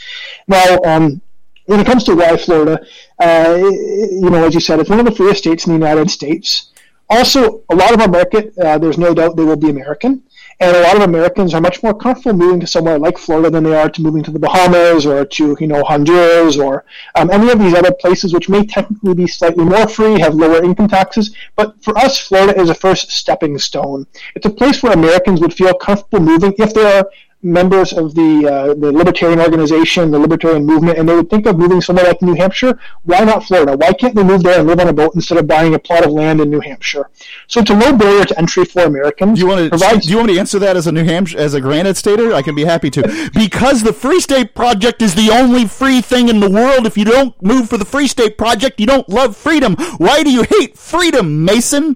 Now, 0.47 0.80
um, 0.84 1.21
when 1.65 1.80
it 1.80 1.85
comes 1.85 2.03
to 2.05 2.15
why 2.15 2.35
Florida, 2.35 2.84
uh, 3.19 3.57
you 3.57 4.29
know, 4.29 4.45
as 4.45 4.53
you 4.53 4.59
said, 4.59 4.79
it's 4.79 4.89
one 4.89 4.99
of 4.99 5.05
the 5.05 5.11
freest 5.11 5.39
states 5.39 5.65
in 5.65 5.73
the 5.73 5.79
United 5.79 6.09
States. 6.09 6.71
Also, 7.09 7.63
a 7.69 7.75
lot 7.75 7.93
of 7.93 7.99
our 8.01 8.07
market, 8.07 8.55
uh, 8.59 8.77
there's 8.77 8.97
no 8.97 9.13
doubt 9.13 9.35
they 9.35 9.43
will 9.43 9.55
be 9.55 9.69
American. 9.69 10.23
And 10.61 10.75
a 10.75 10.81
lot 10.81 10.97
of 10.97 11.03
Americans 11.03 11.53
are 11.53 11.61
much 11.61 11.81
more 11.81 11.93
comfortable 11.93 12.37
moving 12.37 12.59
to 12.59 12.67
somewhere 12.67 12.99
like 12.99 13.17
Florida 13.17 13.49
than 13.49 13.63
they 13.63 13.75
are 13.75 13.89
to 13.89 14.01
moving 14.01 14.23
to 14.23 14.31
the 14.31 14.39
Bahamas 14.39 15.05
or 15.05 15.23
to, 15.23 15.55
you 15.57 15.67
know, 15.67 15.83
Honduras 15.85 16.57
or 16.57 16.83
um, 17.15 17.31
any 17.31 17.49
of 17.49 17.59
these 17.59 17.73
other 17.73 17.93
places 17.93 18.33
which 18.33 18.49
may 18.49 18.65
technically 18.65 19.13
be 19.13 19.25
slightly 19.25 19.63
more 19.63 19.87
free, 19.87 20.19
have 20.19 20.33
lower 20.33 20.61
income 20.61 20.89
taxes. 20.89 21.33
But 21.55 21.81
for 21.81 21.97
us, 21.97 22.19
Florida 22.19 22.59
is 22.59 22.69
a 22.69 22.75
first 22.75 23.09
stepping 23.09 23.57
stone. 23.57 24.05
It's 24.35 24.45
a 24.45 24.49
place 24.49 24.83
where 24.83 24.91
Americans 24.91 25.39
would 25.39 25.53
feel 25.53 25.73
comfortable 25.73 26.19
moving 26.19 26.53
if 26.57 26.73
they 26.73 26.97
are 26.97 27.09
members 27.41 27.94
of 27.94 28.14
the 28.16 28.48
uh, 28.48 28.74
the 28.74 28.91
libertarian 28.91 29.40
organization, 29.40 30.11
the 30.11 30.20
libertarian 30.20 30.66
movement, 30.66 30.98
and 30.98 31.07
they 31.07 31.16
would 31.16 31.30
think 31.30 31.45
of 31.45 31.57
moving 31.57 31.80
somewhere 31.82 32.06
like 32.06 32.22
New 32.22 32.34
Hampshire. 32.36 32.78
Why 33.03 33.24
not 33.24 33.44
Florida? 33.45 33.78
Why 33.78 33.94
can't 33.94 34.14
they 34.16 34.24
move 34.24 34.44
there 34.44 34.60
and 34.60 34.68
live 34.68 34.80
on 34.80 34.88
a 34.90 34.94
boat 34.94 35.14
instead 35.16 35.38
of 35.38 35.48
buying 35.48 35.74
a 35.74 35.80
plot 35.80 36.06
of 36.06 36.11
land 36.11 36.41
in 36.41 36.49
New 36.49 36.60
Hampshire? 36.60 37.10
So 37.48 37.61
it's 37.61 37.70
a 37.70 37.76
low 37.76 37.95
barrier 37.95 38.26
to 38.26 38.38
entry 38.38 38.66
for 38.66 38.82
Americans. 38.84 39.36
Do 39.40 39.41
You 39.41 39.48
want 39.48 39.64
to? 39.64 39.70
Provides- 39.70 40.06
do 40.06 40.11
you 40.11 40.18
want 40.18 40.28
me 40.28 40.34
to 40.34 40.40
answer 40.40 40.60
that 40.60 40.76
as 40.76 40.88
a 40.88 40.91
New 40.91 41.06
Hampshire 41.06 41.38
as 41.38 41.53
a 41.53 41.61
Granite 41.61 41.95
Stater? 41.98 42.34
I 42.34 42.41
can 42.41 42.56
be 42.56 42.66
happy 42.66 42.90
to. 42.91 43.30
because 43.34 43.84
the 43.84 43.94
Free 43.94 44.20
State 44.20 44.53
Project 44.53 45.02
is 45.02 45.16
the 45.16 45.30
only 45.32 45.66
free 45.66 46.02
thing 46.02 46.28
in 46.30 46.40
the 46.41 46.49
world. 46.49 46.86
If 46.86 46.98
you 46.98 47.06
don't 47.06 47.41
move 47.41 47.70
for 47.70 47.78
the 47.78 47.86
Free 47.86 48.07
State 48.07 48.38
Project, 48.38 48.80
you 48.80 48.86
don't 48.86 49.07
love 49.07 49.38
freedom. 49.38 49.76
Why 49.98 50.24
do 50.24 50.32
you 50.32 50.44
hate 50.44 50.78
freedom, 50.78 51.45
Mason? 51.45 51.95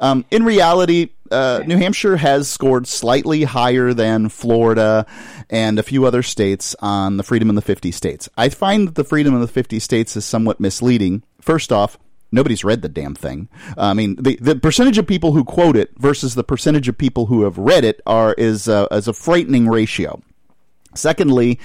Um, 0.00 0.24
in 0.30 0.44
reality 0.44 1.10
uh, 1.32 1.62
New 1.66 1.78
Hampshire 1.78 2.16
has 2.16 2.48
scored 2.48 2.86
slightly 2.86 3.44
higher 3.44 3.92
than 3.92 4.28
Florida 4.28 5.06
and 5.50 5.78
a 5.78 5.82
few 5.82 6.06
other 6.06 6.22
states 6.22 6.76
on 6.80 7.16
the 7.16 7.22
Freedom 7.22 7.48
in 7.48 7.54
the 7.54 7.62
50 7.62 7.90
States. 7.90 8.28
I 8.36 8.48
find 8.48 8.88
that 8.88 8.94
the 8.94 9.04
Freedom 9.04 9.34
in 9.34 9.40
the 9.40 9.48
50 9.48 9.78
States 9.78 10.16
is 10.16 10.24
somewhat 10.24 10.60
misleading. 10.60 11.22
First 11.40 11.72
off, 11.72 11.98
nobody's 12.30 12.64
read 12.64 12.82
the 12.82 12.88
damn 12.88 13.14
thing. 13.14 13.48
Uh, 13.76 13.82
I 13.82 13.94
mean, 13.94 14.16
the, 14.16 14.36
the 14.40 14.56
percentage 14.56 14.98
of 14.98 15.06
people 15.06 15.32
who 15.32 15.44
quote 15.44 15.76
it 15.76 15.90
versus 15.98 16.34
the 16.34 16.44
percentage 16.44 16.88
of 16.88 16.98
people 16.98 17.26
who 17.26 17.42
have 17.42 17.58
read 17.58 17.84
it 17.84 18.00
are 18.06 18.34
is 18.34 18.68
uh, 18.68 18.86
is 18.90 19.08
a 19.08 19.12
frightening 19.12 19.68
ratio. 19.68 20.22
Secondly, 20.94 21.58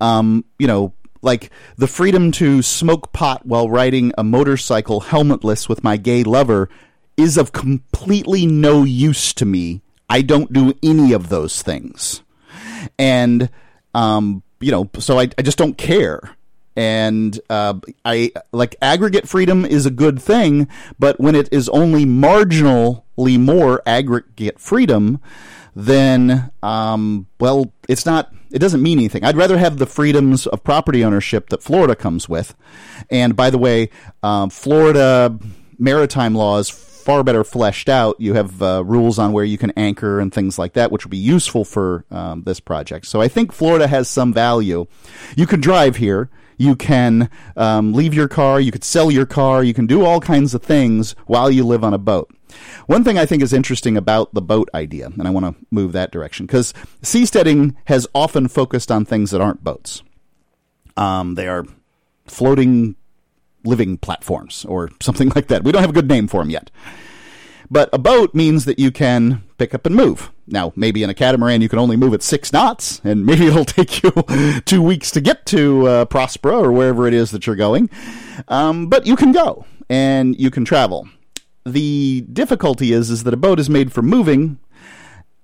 um, 0.00 0.44
you 0.58 0.66
know, 0.66 0.92
like 1.22 1.50
the 1.76 1.88
freedom 1.88 2.30
to 2.32 2.62
smoke 2.62 3.12
pot 3.12 3.44
while 3.44 3.68
riding 3.68 4.12
a 4.16 4.24
motorcycle 4.24 5.00
helmetless 5.00 5.68
with 5.68 5.82
my 5.82 5.96
gay 5.96 6.22
lover 6.22 6.68
is 7.18 7.36
of 7.36 7.52
completely 7.52 8.46
no 8.46 8.84
use 8.84 9.34
to 9.34 9.44
me. 9.44 9.82
I 10.08 10.22
don't 10.22 10.52
do 10.52 10.72
any 10.82 11.12
of 11.12 11.28
those 11.28 11.60
things. 11.60 12.22
And, 12.98 13.50
um, 13.94 14.42
you 14.60 14.70
know, 14.70 14.88
so 14.98 15.18
I, 15.18 15.28
I 15.36 15.42
just 15.42 15.58
don't 15.58 15.76
care. 15.76 16.36
And 16.76 17.38
uh, 17.50 17.74
I 18.04 18.30
like 18.52 18.76
aggregate 18.80 19.28
freedom 19.28 19.66
is 19.66 19.84
a 19.84 19.90
good 19.90 20.22
thing, 20.22 20.68
but 20.96 21.18
when 21.18 21.34
it 21.34 21.48
is 21.52 21.68
only 21.70 22.06
marginally 22.06 23.38
more 23.38 23.82
aggregate 23.84 24.60
freedom, 24.60 25.20
then 25.74 26.52
um, 26.62 27.26
well, 27.40 27.72
it's 27.88 28.06
not. 28.06 28.32
It 28.52 28.60
doesn't 28.60 28.82
mean 28.82 28.98
anything. 28.98 29.24
I'd 29.24 29.36
rather 29.36 29.58
have 29.58 29.78
the 29.78 29.86
freedoms 29.86 30.46
of 30.46 30.64
property 30.64 31.04
ownership 31.04 31.50
that 31.50 31.62
Florida 31.62 31.94
comes 31.94 32.28
with. 32.28 32.54
And 33.10 33.36
by 33.36 33.50
the 33.50 33.58
way, 33.58 33.90
um, 34.22 34.48
Florida 34.48 35.36
maritime 35.78 36.34
laws 36.34 36.70
far 37.08 37.24
better 37.24 37.42
fleshed 37.42 37.88
out. 37.88 38.20
You 38.20 38.34
have 38.34 38.60
uh, 38.60 38.84
rules 38.84 39.18
on 39.18 39.32
where 39.32 39.44
you 39.44 39.56
can 39.56 39.70
anchor 39.78 40.20
and 40.20 40.30
things 40.30 40.58
like 40.58 40.74
that, 40.74 40.92
which 40.92 41.06
will 41.06 41.10
be 41.10 41.16
useful 41.16 41.64
for 41.64 42.04
um, 42.10 42.42
this 42.42 42.60
project. 42.60 43.06
So 43.06 43.22
I 43.22 43.28
think 43.28 43.50
Florida 43.50 43.86
has 43.86 44.10
some 44.10 44.30
value. 44.30 44.84
You 45.34 45.46
can 45.46 45.58
drive 45.58 45.96
here. 45.96 46.28
You 46.58 46.76
can 46.76 47.30
um, 47.56 47.94
leave 47.94 48.12
your 48.12 48.28
car. 48.28 48.60
You 48.60 48.70
could 48.70 48.84
sell 48.84 49.10
your 49.10 49.24
car. 49.24 49.64
You 49.64 49.72
can 49.72 49.86
do 49.86 50.04
all 50.04 50.20
kinds 50.20 50.52
of 50.52 50.62
things 50.62 51.16
while 51.24 51.50
you 51.50 51.64
live 51.64 51.82
on 51.82 51.94
a 51.94 51.98
boat. 51.98 52.30
One 52.88 53.04
thing 53.04 53.16
I 53.16 53.24
think 53.24 53.42
is 53.42 53.54
interesting 53.54 53.96
about 53.96 54.34
the 54.34 54.42
boat 54.42 54.68
idea, 54.74 55.06
and 55.06 55.26
I 55.26 55.30
want 55.30 55.46
to 55.46 55.66
move 55.70 55.92
that 55.92 56.12
direction, 56.12 56.44
because 56.44 56.74
seasteading 57.00 57.74
has 57.86 58.06
often 58.14 58.48
focused 58.48 58.90
on 58.90 59.06
things 59.06 59.30
that 59.30 59.40
aren't 59.40 59.64
boats. 59.64 60.02
Um, 60.94 61.36
they 61.36 61.48
are 61.48 61.64
floating 62.26 62.96
living 63.64 63.98
platforms 63.98 64.64
or 64.64 64.90
something 65.00 65.30
like 65.34 65.48
that. 65.48 65.64
We 65.64 65.72
don't 65.72 65.82
have 65.82 65.90
a 65.90 65.94
good 65.94 66.08
name 66.08 66.28
for 66.28 66.40
them 66.40 66.50
yet. 66.50 66.70
But 67.70 67.90
a 67.92 67.98
boat 67.98 68.34
means 68.34 68.64
that 68.64 68.78
you 68.78 68.90
can 68.90 69.42
pick 69.58 69.74
up 69.74 69.84
and 69.84 69.94
move. 69.94 70.32
Now, 70.46 70.72
maybe 70.74 71.02
in 71.02 71.10
a 71.10 71.14
catamaran 71.14 71.60
you 71.60 71.68
can 71.68 71.78
only 71.78 71.96
move 71.96 72.14
at 72.14 72.22
six 72.22 72.52
knots, 72.52 73.00
and 73.04 73.26
maybe 73.26 73.46
it'll 73.46 73.64
take 73.64 74.02
you 74.02 74.10
two 74.64 74.82
weeks 74.82 75.10
to 75.12 75.20
get 75.20 75.44
to 75.46 75.86
uh, 75.86 76.04
Prospera 76.06 76.62
or 76.62 76.72
wherever 76.72 77.06
it 77.06 77.14
is 77.14 77.30
that 77.32 77.46
you're 77.46 77.56
going. 77.56 77.90
Um, 78.48 78.88
but 78.88 79.06
you 79.06 79.16
can 79.16 79.32
go 79.32 79.66
and 79.90 80.38
you 80.38 80.50
can 80.50 80.64
travel. 80.64 81.08
The 81.66 82.22
difficulty 82.32 82.92
is 82.92 83.10
is 83.10 83.24
that 83.24 83.34
a 83.34 83.38
boat 83.38 83.60
is 83.60 83.68
made 83.68 83.92
for 83.92 84.00
moving, 84.00 84.58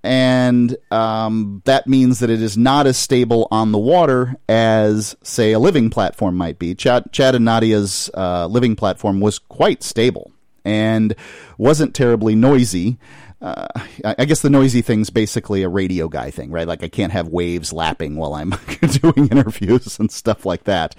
and 0.05 0.77
um, 0.91 1.63
that 1.65 1.87
means 1.87 2.19
that 2.19 2.29
it 2.29 2.43
is 2.43 2.59
not 2.59 2.87
as 2.87 2.99
stable 2.99 3.49
on 3.51 3.73
the 3.73 3.79
water 3.79 4.37
as, 4.51 5.17
say, 5.23 5.53
a 5.53 5.59
living 5.59 5.89
platform 5.89 6.37
might 6.37 6.59
be. 6.59 6.75
Chad, 6.75 7.11
Chad 7.11 7.35
and 7.35 7.47
Nadia's 7.47 8.11
uh, 8.13 8.47
living 8.47 8.77
platform 8.77 9.21
was 9.21 9.39
quite 9.39 9.83
stable 9.83 10.31
and 10.63 11.17
wasn't 11.57 11.95
terribly 11.95 12.35
noisy. 12.35 12.99
Uh, 13.41 13.67
I 14.05 14.27
guess 14.27 14.43
the 14.43 14.51
noisy 14.51 14.83
thing's 14.83 15.09
basically 15.09 15.63
a 15.63 15.71
radio 15.71 16.09
guy 16.09 16.31
thing, 16.31 16.51
right? 16.51 16.69
Like 16.69 16.83
I 16.83 16.89
can't 16.89 17.13
have 17.13 17.29
waves 17.29 17.73
lapping 17.73 18.17
while 18.17 18.35
I'm 18.35 18.51
doing 18.81 19.29
interviews 19.31 19.99
and 19.99 20.13
stuff 20.13 20.45
like 20.45 20.65
that. 20.65 20.95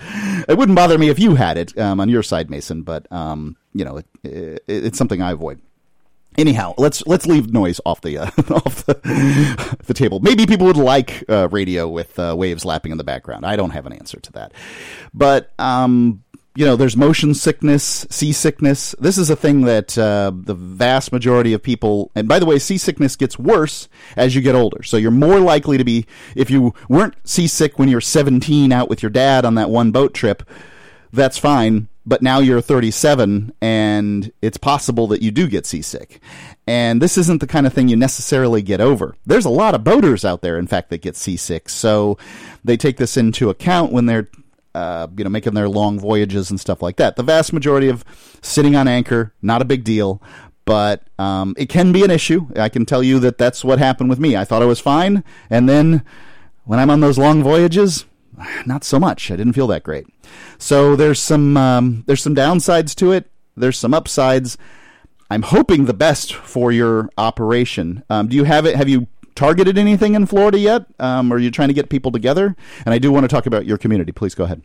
It 0.50 0.58
wouldn't 0.58 0.76
bother 0.76 0.98
me 0.98 1.10
if 1.10 1.20
you 1.20 1.36
had 1.36 1.60
it 1.60 1.78
um, 1.78 2.00
on 2.00 2.10
your 2.10 2.24
side, 2.24 2.50
Mason, 2.50 2.82
but 2.82 3.12
um, 3.12 3.56
you 3.74 3.86
know, 3.86 3.98
it, 3.98 4.06
it, 4.24 4.64
it's 4.68 4.98
something 4.98 5.22
I 5.22 5.32
avoid. 5.32 5.62
Anyhow, 6.38 6.74
let's 6.78 7.06
let's 7.08 7.26
leave 7.26 7.54
noise 7.54 7.80
off 7.86 8.02
the 8.02 8.18
uh, 8.18 8.26
off 8.54 8.86
the, 8.86 9.78
the 9.86 9.94
table. 9.94 10.20
Maybe 10.20 10.46
people 10.46 10.68
would 10.68 10.78
like 10.78 11.24
uh, 11.30 11.48
radio 11.50 11.88
with 11.88 12.18
uh, 12.20 12.36
waves 12.38 12.66
lapping 12.66 12.92
in 12.92 12.98
the 12.98 13.04
background. 13.04 13.46
I 13.46 13.56
don't 13.56 13.72
have 13.72 13.86
an 13.86 13.94
answer 13.94 14.20
to 14.20 14.32
that, 14.34 14.54
but 15.14 15.52
um, 15.60 16.24
you 16.56 16.66
know, 16.66 16.78
there's 16.78 16.96
motion 16.96 17.34
sickness, 17.34 18.08
seasickness. 18.10 18.96
This 18.98 19.18
is 19.18 19.30
a 19.30 19.36
thing 19.36 19.62
that 19.62 19.98
uh, 19.98 20.32
the 20.34 20.54
vast 20.54 21.12
majority 21.12 21.52
of 21.54 21.62
people, 21.62 22.12
and 22.16 22.30
by 22.30 22.40
the 22.40 22.46
way, 22.46 22.60
seasickness 22.60 23.18
gets 23.18 23.38
worse 23.38 23.90
as 24.16 24.36
you 24.36 24.42
get 24.42 24.56
older. 24.56 24.82
So 24.82 24.96
you're 24.96 25.12
more 25.12 25.42
likely 25.42 25.78
to 25.78 25.84
be, 25.84 26.06
if 26.34 26.50
you 26.50 26.74
weren't 26.88 27.16
seasick 27.28 27.78
when 27.78 27.90
you 27.90 27.98
were 27.98 28.02
17 28.02 28.72
out 28.72 28.90
with 28.90 29.04
your 29.04 29.10
dad 29.10 29.44
on 29.44 29.56
that 29.56 29.70
one 29.70 29.92
boat 29.92 30.14
trip, 30.14 30.44
that's 31.16 31.38
fine. 31.38 31.88
But 32.08 32.22
now 32.22 32.38
you're 32.40 32.62
37 32.62 33.54
and 33.62 34.32
it's 34.42 34.58
possible 34.58 35.08
that 35.08 35.24
you 35.24 35.32
do 35.32 35.48
get 35.48 35.66
seasick. 35.66 36.22
And 36.68 37.02
this 37.02 37.18
isn't 37.18 37.42
the 37.42 37.48
kind 37.48 37.66
of 37.66 37.74
thing 37.74 37.88
you 37.88 37.96
necessarily 37.96 38.62
get 38.62 38.80
over. 38.80 39.16
There's 39.26 39.46
a 39.46 39.50
lot 39.50 39.74
of 39.74 39.84
boaters 39.84 40.24
out 40.24 40.42
there, 40.42 40.60
in 40.60 40.68
fact, 40.68 40.92
that 40.92 41.02
get 41.02 41.16
seasick. 41.16 41.68
So 41.68 42.20
they 42.64 42.78
take 42.78 42.98
this 42.98 43.18
into 43.18 43.50
account 43.50 43.92
when 43.92 44.06
they're 44.06 44.30
uh, 44.76 45.08
you 45.18 45.24
know, 45.24 45.30
making 45.30 45.54
their 45.54 45.70
long 45.70 45.98
voyages 45.98 46.50
and 46.52 46.60
stuff 46.60 46.82
like 46.82 46.98
that. 46.98 47.16
The 47.16 47.24
vast 47.24 47.54
majority 47.54 47.88
of 47.88 48.04
sitting 48.42 48.76
on 48.76 48.90
anchor, 48.90 49.34
not 49.42 49.62
a 49.62 49.66
big 49.66 49.86
deal, 49.86 50.22
but 50.66 51.08
um, 51.18 51.56
it 51.58 51.70
can 51.70 51.94
be 51.94 52.04
an 52.04 52.12
issue. 52.12 52.48
I 52.58 52.68
can 52.68 52.86
tell 52.86 53.02
you 53.02 53.20
that 53.20 53.38
that's 53.38 53.64
what 53.64 53.80
happened 53.80 54.10
with 54.10 54.20
me. 54.20 54.36
I 54.36 54.44
thought 54.44 54.62
I 54.62 54.66
was 54.66 54.82
fine, 54.82 55.24
and 55.50 55.70
then 55.70 56.04
when 56.66 56.78
I'm 56.78 56.90
on 56.90 57.00
those 57.00 57.18
long 57.18 57.42
voyages, 57.42 58.06
not 58.66 58.84
so 58.84 59.00
much. 59.00 59.32
I 59.32 59.36
didn't 59.36 59.54
feel 59.54 59.68
that 59.68 59.84
great. 59.84 60.08
So 60.58 60.96
there's 60.96 61.20
some 61.20 61.58
um, 61.58 62.04
there's 62.08 62.22
some 62.22 62.36
downsides 62.36 62.96
to 62.96 63.12
it. 63.12 63.30
There's 63.56 63.78
some 63.78 63.94
upsides. 63.94 64.58
I'm 65.30 65.42
hoping 65.42 65.86
the 65.86 65.94
best 65.94 66.34
for 66.34 66.72
your 66.72 67.10
operation. 67.18 68.04
Um, 68.10 68.28
do 68.28 68.36
you 68.36 68.44
have 68.44 68.66
it? 68.66 68.76
Have 68.76 68.90
you 68.90 69.08
targeted 69.34 69.78
anything 69.78 70.16
in 70.16 70.26
Florida 70.26 70.60
yet? 70.60 70.86
Um, 71.00 71.32
are 71.34 71.40
you 71.40 71.52
trying 71.52 71.70
to 71.70 71.74
get 71.74 71.90
people 71.90 72.12
together? 72.12 72.56
And 72.86 72.94
I 72.94 73.00
do 73.00 73.12
want 73.12 73.24
to 73.24 73.28
talk 73.28 73.46
about 73.46 73.66
your 73.66 73.78
community. 73.78 74.12
Please 74.12 74.36
go 74.36 74.44
ahead. 74.44 74.62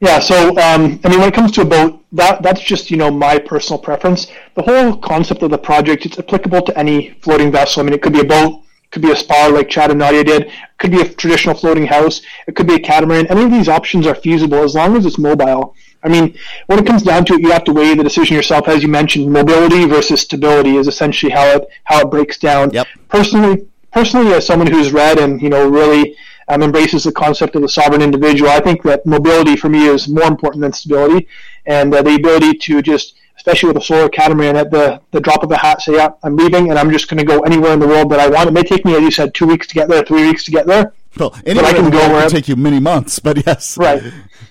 Yeah, 0.00 0.20
so 0.20 0.50
um, 0.50 1.00
I 1.02 1.08
mean, 1.08 1.18
when 1.18 1.28
it 1.28 1.34
comes 1.34 1.50
to 1.52 1.62
a 1.62 1.64
boat, 1.64 2.04
that 2.12 2.42
that's 2.42 2.60
just 2.60 2.90
you 2.90 2.96
know 2.96 3.10
my 3.10 3.38
personal 3.38 3.80
preference. 3.80 4.28
The 4.54 4.62
whole 4.62 4.96
concept 4.96 5.42
of 5.42 5.50
the 5.50 5.58
project 5.58 6.06
it's 6.06 6.18
applicable 6.18 6.62
to 6.62 6.78
any 6.78 7.18
floating 7.22 7.50
vessel. 7.50 7.80
I 7.80 7.84
mean, 7.84 7.94
it 7.94 8.02
could 8.02 8.12
be 8.12 8.20
a 8.20 8.24
boat, 8.24 8.62
could 8.90 9.02
be 9.02 9.10
a 9.10 9.16
spar 9.16 9.50
like 9.50 9.68
Chad 9.68 9.90
and 9.90 9.98
Nadia 9.98 10.24
did, 10.24 10.42
it 10.42 10.52
could 10.78 10.90
be 10.90 11.00
a 11.00 11.08
traditional 11.08 11.54
floating 11.54 11.86
house, 11.86 12.22
it 12.46 12.56
could 12.56 12.66
be 12.66 12.74
a 12.74 12.80
catamaran. 12.80 13.26
Any 13.26 13.44
of 13.44 13.50
these 13.50 13.68
options 13.68 14.06
are 14.06 14.14
feasible 14.14 14.62
as 14.62 14.74
long 14.74 14.96
as 14.96 15.04
it's 15.04 15.18
mobile. 15.18 15.74
I 16.02 16.08
mean, 16.08 16.36
when 16.66 16.78
it 16.78 16.86
comes 16.86 17.02
down 17.02 17.24
to 17.26 17.34
it, 17.34 17.40
you 17.40 17.50
have 17.50 17.64
to 17.64 17.72
weigh 17.72 17.94
the 17.94 18.04
decision 18.04 18.36
yourself. 18.36 18.68
As 18.68 18.82
you 18.82 18.88
mentioned, 18.88 19.30
mobility 19.32 19.84
versus 19.84 20.20
stability 20.20 20.76
is 20.76 20.86
essentially 20.86 21.32
how 21.32 21.44
it 21.56 21.68
how 21.84 22.00
it 22.00 22.10
breaks 22.10 22.38
down. 22.38 22.70
Yep. 22.70 22.86
Personally, 23.08 23.66
personally, 23.92 24.32
as 24.32 24.46
someone 24.46 24.68
who's 24.68 24.92
read 24.92 25.18
and 25.18 25.42
you 25.42 25.48
know 25.48 25.68
really 25.68 26.16
um, 26.48 26.62
embraces 26.62 27.04
the 27.04 27.12
concept 27.12 27.56
of 27.56 27.62
the 27.62 27.68
sovereign 27.68 28.02
individual, 28.02 28.50
I 28.50 28.60
think 28.60 28.82
that 28.84 29.04
mobility 29.04 29.56
for 29.56 29.68
me 29.68 29.86
is 29.86 30.08
more 30.08 30.26
important 30.26 30.62
than 30.62 30.72
stability, 30.72 31.28
and 31.66 31.94
uh, 31.94 32.02
the 32.02 32.14
ability 32.14 32.54
to 32.58 32.80
just, 32.80 33.16
especially 33.48 33.68
with 33.68 33.82
a 33.82 33.86
solar 33.86 34.08
catamaran, 34.08 34.56
at 34.56 34.70
the 34.70 35.00
the 35.10 35.20
drop 35.20 35.42
of 35.42 35.50
a 35.50 35.56
hat, 35.56 35.80
say, 35.80 35.94
"Yeah, 35.94 36.10
I'm 36.22 36.36
leaving, 36.36 36.68
and 36.70 36.78
I'm 36.78 36.90
just 36.90 37.08
going 37.08 37.18
to 37.18 37.24
go 37.24 37.40
anywhere 37.40 37.72
in 37.72 37.80
the 37.80 37.86
world 37.86 38.10
that 38.10 38.20
I 38.20 38.28
want." 38.28 38.48
It 38.48 38.52
may 38.52 38.62
take 38.62 38.84
me, 38.84 38.94
as 38.94 39.00
you 39.00 39.10
said, 39.10 39.34
two 39.34 39.46
weeks 39.46 39.66
to 39.68 39.74
get 39.74 39.88
there, 39.88 40.04
three 40.04 40.26
weeks 40.26 40.44
to 40.44 40.50
get 40.50 40.66
there. 40.66 40.92
Well, 41.18 41.30
but 41.30 41.48
anywhere 41.48 41.70
I 41.70 41.72
can 41.72 41.90
go 41.90 41.98
where 42.10 42.22
could 42.22 42.30
take 42.30 42.48
you 42.48 42.56
many 42.56 42.78
months, 42.78 43.18
but 43.18 43.44
yes. 43.46 43.78
Right. 43.78 44.02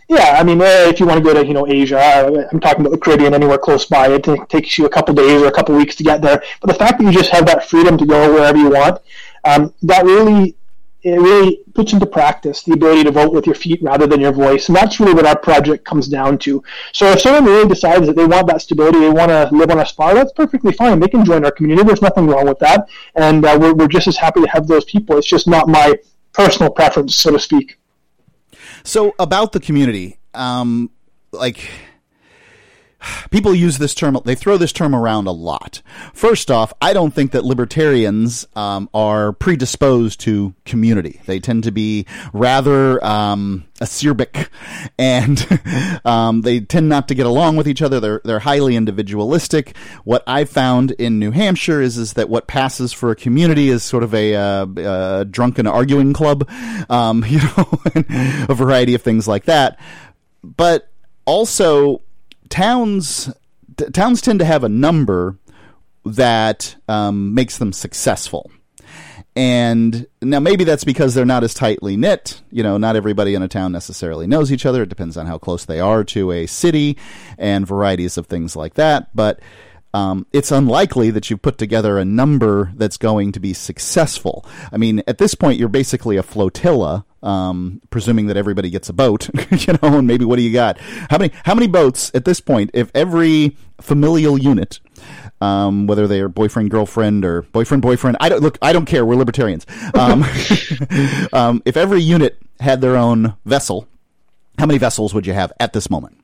Yeah, 0.09 0.37
I 0.39 0.43
mean, 0.43 0.59
eh, 0.61 0.89
if 0.89 0.99
you 0.99 1.05
want 1.05 1.19
to 1.19 1.23
go 1.23 1.33
to 1.33 1.45
you 1.45 1.53
know 1.53 1.67
Asia, 1.67 1.99
uh, 1.99 2.47
I'm 2.51 2.59
talking 2.59 2.81
about 2.81 2.91
the 2.91 2.97
Caribbean, 2.97 3.33
anywhere 3.33 3.59
close 3.59 3.85
by, 3.85 4.07
it 4.07 4.23
t- 4.23 4.35
takes 4.49 4.77
you 4.77 4.85
a 4.85 4.89
couple 4.89 5.13
days 5.13 5.41
or 5.41 5.47
a 5.47 5.51
couple 5.51 5.75
weeks 5.75 5.95
to 5.97 6.03
get 6.03 6.21
there. 6.21 6.41
But 6.61 6.67
the 6.67 6.73
fact 6.73 6.97
that 6.97 7.05
you 7.05 7.11
just 7.11 7.29
have 7.29 7.45
that 7.45 7.69
freedom 7.69 7.97
to 7.97 8.05
go 8.05 8.33
wherever 8.33 8.57
you 8.57 8.69
want, 8.69 8.99
um, 9.43 9.73
that 9.83 10.05
really 10.05 10.56
it 11.07 11.21
really 11.21 11.61
puts 11.73 11.93
into 11.93 12.05
practice 12.05 12.63
the 12.63 12.73
ability 12.73 13.03
to 13.05 13.11
vote 13.11 13.31
with 13.31 13.45
your 13.45 13.55
feet 13.55 13.81
rather 13.81 14.07
than 14.07 14.19
your 14.19 14.33
voice, 14.33 14.67
and 14.67 14.75
that's 14.75 14.99
really 14.99 15.13
what 15.13 15.25
our 15.25 15.37
project 15.37 15.85
comes 15.85 16.07
down 16.07 16.37
to. 16.39 16.61
So 16.91 17.09
if 17.11 17.21
someone 17.21 17.45
really 17.45 17.67
decides 17.67 18.07
that 18.07 18.15
they 18.17 18.25
want 18.25 18.47
that 18.47 18.61
stability, 18.61 18.99
they 18.99 19.09
want 19.09 19.29
to 19.29 19.49
live 19.53 19.71
on 19.71 19.79
a 19.79 19.85
spar, 19.85 20.13
that's 20.13 20.33
perfectly 20.33 20.73
fine. 20.73 20.99
They 20.99 21.07
can 21.07 21.23
join 21.23 21.45
our 21.45 21.51
community. 21.51 21.87
There's 21.87 22.01
nothing 22.01 22.27
wrong 22.27 22.45
with 22.45 22.59
that, 22.59 22.89
and 23.15 23.45
uh, 23.45 23.57
we're, 23.59 23.73
we're 23.73 23.87
just 23.87 24.07
as 24.07 24.17
happy 24.17 24.41
to 24.41 24.47
have 24.47 24.67
those 24.67 24.83
people. 24.83 25.17
It's 25.17 25.27
just 25.27 25.47
not 25.47 25.69
my 25.69 25.95
personal 26.33 26.71
preference, 26.71 27.15
so 27.15 27.31
to 27.31 27.39
speak. 27.39 27.79
So 28.83 29.15
about 29.17 29.53
the 29.53 29.61
community, 29.61 30.19
um, 30.33 30.89
like 31.31 31.69
people 33.31 33.53
use 33.53 33.77
this 33.77 33.93
term, 33.93 34.17
they 34.25 34.35
throw 34.35 34.57
this 34.57 34.71
term 34.71 34.95
around 34.95 35.27
a 35.27 35.31
lot. 35.31 35.81
First 36.13 36.49
off, 36.49 36.73
I 36.81 36.93
don't 36.93 37.13
think 37.13 37.31
that 37.31 37.45
libertarians 37.45 38.47
um, 38.55 38.89
are 38.93 39.33
predisposed 39.33 40.19
to 40.21 40.55
community. 40.65 41.21
They 41.25 41.39
tend 41.39 41.63
to 41.65 41.71
be 41.71 42.05
rather 42.33 43.03
um, 43.05 43.65
acerbic, 43.79 44.49
and 44.99 46.01
um, 46.05 46.41
they 46.41 46.59
tend 46.59 46.89
not 46.89 47.07
to 47.09 47.15
get 47.15 47.25
along 47.25 47.57
with 47.57 47.67
each 47.67 47.81
other. 47.81 47.99
They're 47.99 48.21
they're 48.23 48.39
highly 48.39 48.75
individualistic. 48.75 49.75
What 50.03 50.23
I 50.25 50.45
found 50.45 50.91
in 50.91 51.19
New 51.19 51.31
Hampshire 51.31 51.81
is 51.81 51.97
is 51.97 52.13
that 52.13 52.29
what 52.29 52.47
passes 52.47 52.93
for 52.93 53.11
a 53.11 53.15
community 53.15 53.69
is 53.69 53.83
sort 53.83 54.03
of 54.03 54.13
a, 54.13 54.35
uh, 54.35 54.65
uh 54.65 55.23
drunken 55.25 55.67
arguing 55.67 56.13
club, 56.13 56.49
um, 56.89 57.23
you 57.27 57.39
know, 57.39 57.79
a 58.49 58.53
variety 58.53 58.95
of 58.95 59.01
things 59.01 59.27
like 59.27 59.45
that. 59.45 59.79
But 60.43 60.89
also 61.25 62.01
towns 62.49 63.29
t- 63.77 63.89
towns 63.91 64.21
tend 64.21 64.39
to 64.39 64.45
have 64.45 64.63
a 64.63 64.69
number 64.69 65.37
that 66.05 66.75
um, 66.87 67.33
makes 67.33 67.57
them 67.57 67.73
successful. 67.73 68.51
And 69.35 70.07
now 70.21 70.39
maybe 70.39 70.63
that's 70.63 70.83
because 70.83 71.13
they're 71.13 71.25
not 71.25 71.43
as 71.43 71.53
tightly 71.53 71.95
knit. 71.95 72.41
You 72.49 72.63
know, 72.63 72.77
not 72.77 72.95
everybody 72.95 73.35
in 73.35 73.43
a 73.43 73.47
town 73.47 73.71
necessarily 73.71 74.25
knows 74.25 74.51
each 74.51 74.65
other. 74.65 74.81
It 74.81 74.89
depends 74.89 75.15
on 75.15 75.27
how 75.27 75.37
close 75.37 75.65
they 75.65 75.79
are 75.79 76.03
to 76.05 76.31
a 76.31 76.47
city 76.47 76.97
and 77.37 77.67
varieties 77.67 78.17
of 78.17 78.25
things 78.25 78.55
like 78.55 78.73
that. 78.75 79.15
But 79.15 79.39
um, 79.97 80.27
it's 80.31 80.51
unlikely 80.51 81.09
that 81.09 81.29
you've 81.29 81.41
put 81.41 81.57
together 81.57 81.97
a 81.97 82.05
number 82.05 82.71
that's 82.75 82.97
going 82.97 83.31
to 83.31 83.39
be 83.39 83.53
successful. 83.53 84.45
I 84.71 84.77
mean, 84.77 85.01
at 85.07 85.17
this 85.17 85.33
point, 85.33 85.57
you're 85.57 85.69
basically 85.69 86.17
a 86.17 86.23
flotilla, 86.23 87.03
um, 87.23 87.81
presuming 87.89 88.27
that 88.27 88.37
everybody 88.37 88.69
gets 88.69 88.89
a 88.89 88.93
boat, 88.93 89.27
you 89.51 89.73
know, 89.81 89.97
and 89.97 90.05
maybe 90.05 90.23
what 90.23 90.35
do 90.35 90.43
you 90.43 90.53
got? 90.53 90.79
How 91.09 91.17
many, 91.17 91.33
how 91.45 91.55
many 91.55 91.65
boats 91.65 92.11
at 92.13 92.25
this 92.25 92.39
point, 92.39 92.69
if 92.75 92.91
every 92.93 93.57
familial 93.81 94.37
unit, 94.37 94.79
um, 95.41 95.87
whether 95.87 96.07
they 96.07 96.21
are 96.21 96.29
boyfriend, 96.29 96.69
girlfriend, 96.69 97.25
or 97.25 97.41
boyfriend, 97.41 97.81
boyfriend, 97.81 98.17
I 98.19 98.29
don't 98.29 98.41
look, 98.41 98.59
I 98.61 98.73
don't 98.73 98.85
care. 98.85 99.03
We're 99.03 99.15
libertarians. 99.15 99.65
Um, 99.95 100.23
um, 101.33 101.63
if 101.65 101.75
every 101.75 102.01
unit 102.01 102.37
had 102.59 102.81
their 102.81 102.97
own 102.97 103.33
vessel, 103.45 103.87
how 104.59 104.67
many 104.67 104.77
vessels 104.77 105.15
would 105.15 105.25
you 105.25 105.33
have 105.33 105.51
at 105.59 105.73
this 105.73 105.89
moment? 105.89 106.19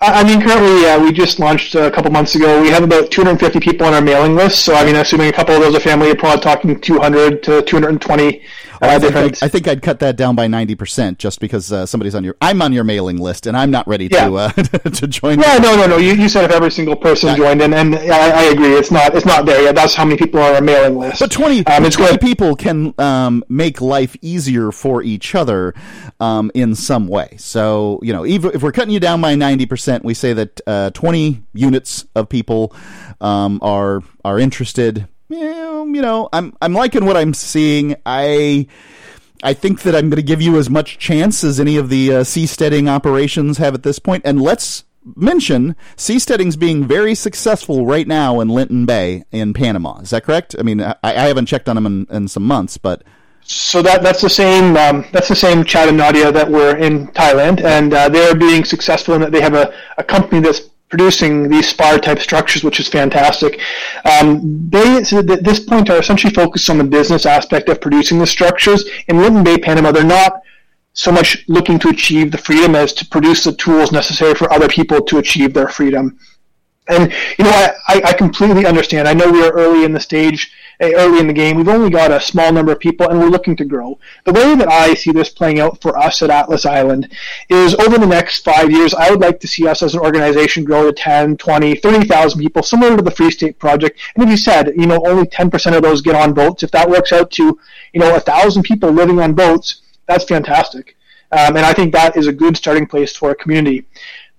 I 0.00 0.22
mean, 0.22 0.40
currently, 0.40 0.86
uh, 0.86 1.02
we 1.02 1.10
just 1.10 1.40
launched 1.40 1.74
a 1.74 1.90
couple 1.90 2.12
months 2.12 2.36
ago. 2.36 2.62
We 2.62 2.68
have 2.68 2.84
about 2.84 3.10
250 3.10 3.58
people 3.58 3.84
on 3.84 3.94
our 3.94 4.00
mailing 4.00 4.36
list. 4.36 4.64
So, 4.64 4.74
I 4.74 4.84
mean, 4.84 4.94
assuming 4.94 5.28
a 5.28 5.32
couple 5.32 5.56
of 5.56 5.60
those 5.60 5.74
are 5.74 5.80
family, 5.80 6.06
you're 6.06 6.16
probably 6.16 6.40
talking 6.40 6.80
200 6.80 7.42
to 7.42 7.62
220 7.62 8.38
uh, 8.38 8.40
I, 8.80 8.98
think. 8.98 9.16
I'd, 9.16 9.42
I 9.42 9.48
think 9.48 9.68
I'd 9.68 9.82
cut 9.82 10.00
that 10.00 10.16
down 10.16 10.34
by 10.36 10.46
ninety 10.46 10.74
percent, 10.74 11.18
just 11.18 11.40
because 11.40 11.72
uh, 11.72 11.86
somebody's 11.86 12.14
on 12.14 12.24
your. 12.24 12.36
I'm 12.40 12.62
on 12.62 12.72
your 12.72 12.84
mailing 12.84 13.18
list, 13.18 13.46
and 13.46 13.56
I'm 13.56 13.70
not 13.70 13.86
ready 13.88 14.08
Yeah. 14.10 14.28
to 14.28 14.36
uh, 14.36 14.48
to 14.52 15.06
join. 15.06 15.40
Yeah, 15.40 15.58
no, 15.58 15.76
no, 15.76 15.86
no. 15.86 15.96
You, 15.96 16.14
you 16.14 16.28
said 16.28 16.44
if 16.44 16.50
every 16.50 16.70
single 16.70 16.96
person 16.96 17.34
joined 17.36 17.60
in, 17.62 17.72
and 17.74 17.94
I, 17.96 18.30
I 18.30 18.42
agree. 18.44 18.74
It's 18.74 18.90
not, 18.90 19.14
it's 19.14 19.26
not 19.26 19.46
there 19.46 19.62
yet. 19.62 19.74
That's 19.74 19.94
how 19.94 20.04
many 20.04 20.16
people 20.18 20.40
are 20.40 20.50
on 20.50 20.54
our 20.56 20.60
mailing 20.60 20.98
list. 20.98 21.20
But 21.20 21.30
20, 21.30 21.66
um, 21.66 21.84
it's 21.84 21.96
20 21.96 22.18
people 22.18 22.54
can 22.56 22.94
um, 22.98 23.44
make 23.48 23.80
life 23.80 24.16
easier 24.22 24.70
for 24.72 25.02
each 25.02 25.34
other 25.34 25.74
um, 26.20 26.50
in 26.54 26.74
some 26.74 27.08
way. 27.08 27.34
So, 27.38 27.98
you 28.02 28.12
know, 28.12 28.24
even 28.26 28.52
if 28.54 28.62
we're 28.62 28.72
cutting 28.72 28.92
you 28.92 29.00
down 29.00 29.20
by 29.20 29.34
90%, 29.34 30.04
we 30.04 30.14
say 30.14 30.32
that 30.32 30.60
uh, 30.66 30.90
20 30.90 31.42
units 31.54 32.06
of 32.14 32.28
people 32.28 32.74
um, 33.20 33.58
are 33.62 34.02
are 34.24 34.38
interested. 34.38 35.08
You 35.30 36.02
know, 36.02 36.28
I'm 36.32 36.56
I'm 36.60 36.72
liking 36.72 37.04
what 37.04 37.16
I'm 37.16 37.34
seeing. 37.34 37.96
I 38.06 38.66
I 39.42 39.52
think 39.52 39.82
that 39.82 39.94
I'm 39.94 40.08
going 40.08 40.16
to 40.16 40.22
give 40.22 40.42
you 40.42 40.58
as 40.58 40.70
much 40.70 40.98
chance 40.98 41.44
as 41.44 41.60
any 41.60 41.76
of 41.76 41.90
the 41.90 42.12
uh, 42.12 42.20
seasteading 42.20 42.88
operations 42.88 43.58
have 43.58 43.74
at 43.74 43.82
this 43.82 43.98
point. 43.98 44.22
And 44.24 44.40
let's 44.40 44.84
mention 45.16 45.76
seasteading's 45.96 46.56
being 46.56 46.86
very 46.86 47.14
successful 47.14 47.86
right 47.86 48.06
now 48.06 48.40
in 48.40 48.48
Linton 48.48 48.84
Bay 48.86 49.24
in 49.30 49.52
Panama. 49.54 50.00
Is 50.00 50.10
that 50.10 50.24
correct? 50.24 50.56
I 50.58 50.62
mean, 50.62 50.80
I, 50.80 50.96
I 51.02 51.12
haven't 51.28 51.46
checked 51.46 51.68
on 51.68 51.76
them 51.76 51.86
in, 51.86 52.06
in 52.10 52.28
some 52.28 52.44
months, 52.44 52.78
but 52.78 53.04
So 53.42 53.80
that 53.82 54.02
that's 54.02 54.20
the 54.20 54.30
same 54.30 54.76
um, 54.76 55.04
that's 55.12 55.28
the 55.28 55.36
same 55.36 55.64
Chad 55.64 55.88
and 55.88 55.96
Nadia 55.96 56.32
that 56.32 56.50
were 56.50 56.76
in 56.76 57.08
Thailand, 57.08 57.62
and 57.62 57.94
uh, 57.94 58.08
they're 58.08 58.34
being 58.34 58.64
successful 58.64 59.14
in 59.14 59.20
that 59.20 59.32
they 59.32 59.40
have 59.40 59.54
a, 59.54 59.72
a 59.96 60.04
company 60.04 60.40
that's 60.40 60.62
producing 60.88 61.48
these 61.48 61.68
spar 61.68 61.98
type 61.98 62.18
structures, 62.18 62.64
which 62.64 62.80
is 62.80 62.88
fantastic. 62.88 63.60
Um, 64.04 64.68
they 64.70 64.96
at 64.96 65.44
this 65.44 65.60
point 65.60 65.90
are 65.90 65.98
essentially 65.98 66.32
focused 66.32 66.70
on 66.70 66.78
the 66.78 66.84
business 66.84 67.26
aspect 67.26 67.68
of 67.68 67.80
producing 67.80 68.18
the 68.18 68.26
structures. 68.26 68.88
In 69.08 69.18
Linton 69.18 69.44
Bay, 69.44 69.58
Panama, 69.58 69.92
they're 69.92 70.04
not 70.04 70.42
so 70.94 71.12
much 71.12 71.44
looking 71.46 71.78
to 71.78 71.88
achieve 71.88 72.32
the 72.32 72.38
freedom 72.38 72.74
as 72.74 72.92
to 72.92 73.06
produce 73.06 73.44
the 73.44 73.52
tools 73.52 73.92
necessary 73.92 74.34
for 74.34 74.52
other 74.52 74.68
people 74.68 75.00
to 75.02 75.18
achieve 75.18 75.54
their 75.54 75.68
freedom. 75.68 76.18
And 76.88 77.12
you 77.38 77.44
know, 77.44 77.52
I, 77.86 78.02
I, 78.04 78.12
completely 78.14 78.64
understand. 78.64 79.06
I 79.06 79.12
know 79.12 79.30
we 79.30 79.44
are 79.44 79.52
early 79.52 79.84
in 79.84 79.92
the 79.92 80.00
stage, 80.00 80.50
early 80.80 81.20
in 81.20 81.26
the 81.26 81.32
game. 81.32 81.56
We've 81.56 81.68
only 81.68 81.90
got 81.90 82.10
a 82.10 82.20
small 82.20 82.52
number 82.52 82.72
of 82.72 82.78
people, 82.78 83.08
and 83.08 83.18
we're 83.18 83.28
looking 83.28 83.56
to 83.56 83.64
grow. 83.64 83.98
The 84.24 84.32
way 84.32 84.54
that 84.54 84.68
I 84.68 84.94
see 84.94 85.10
this 85.10 85.28
playing 85.28 85.60
out 85.60 85.80
for 85.82 85.98
us 85.98 86.22
at 86.22 86.30
Atlas 86.30 86.64
Island 86.64 87.12
is 87.48 87.74
over 87.74 87.98
the 87.98 88.06
next 88.06 88.44
five 88.44 88.70
years, 88.70 88.94
I 88.94 89.10
would 89.10 89.20
like 89.20 89.40
to 89.40 89.48
see 89.48 89.66
us 89.66 89.82
as 89.82 89.94
an 89.94 90.00
organization 90.00 90.64
grow 90.64 90.86
to 90.86 90.92
10, 90.92 91.36
20, 91.36 91.76
30,000 91.76 92.40
people, 92.40 92.62
similar 92.62 92.96
to 92.96 93.02
the 93.02 93.10
Free 93.10 93.30
State 93.30 93.58
Project. 93.58 93.98
And 94.14 94.24
if 94.24 94.30
you 94.30 94.36
said, 94.36 94.72
you 94.76 94.86
know, 94.86 95.02
only 95.06 95.26
10% 95.26 95.76
of 95.76 95.82
those 95.82 96.00
get 96.00 96.14
on 96.14 96.32
boats, 96.32 96.62
if 96.62 96.70
that 96.70 96.88
works 96.88 97.12
out 97.12 97.30
to, 97.32 97.58
you 97.92 98.00
know, 98.00 98.14
a 98.14 98.20
thousand 98.20 98.62
people 98.62 98.90
living 98.90 99.20
on 99.20 99.34
boats, 99.34 99.82
that's 100.06 100.24
fantastic. 100.24 100.96
Um, 101.30 101.56
and 101.56 101.66
I 101.66 101.74
think 101.74 101.92
that 101.92 102.16
is 102.16 102.26
a 102.26 102.32
good 102.32 102.56
starting 102.56 102.86
place 102.86 103.14
for 103.14 103.30
a 103.30 103.34
community. 103.34 103.86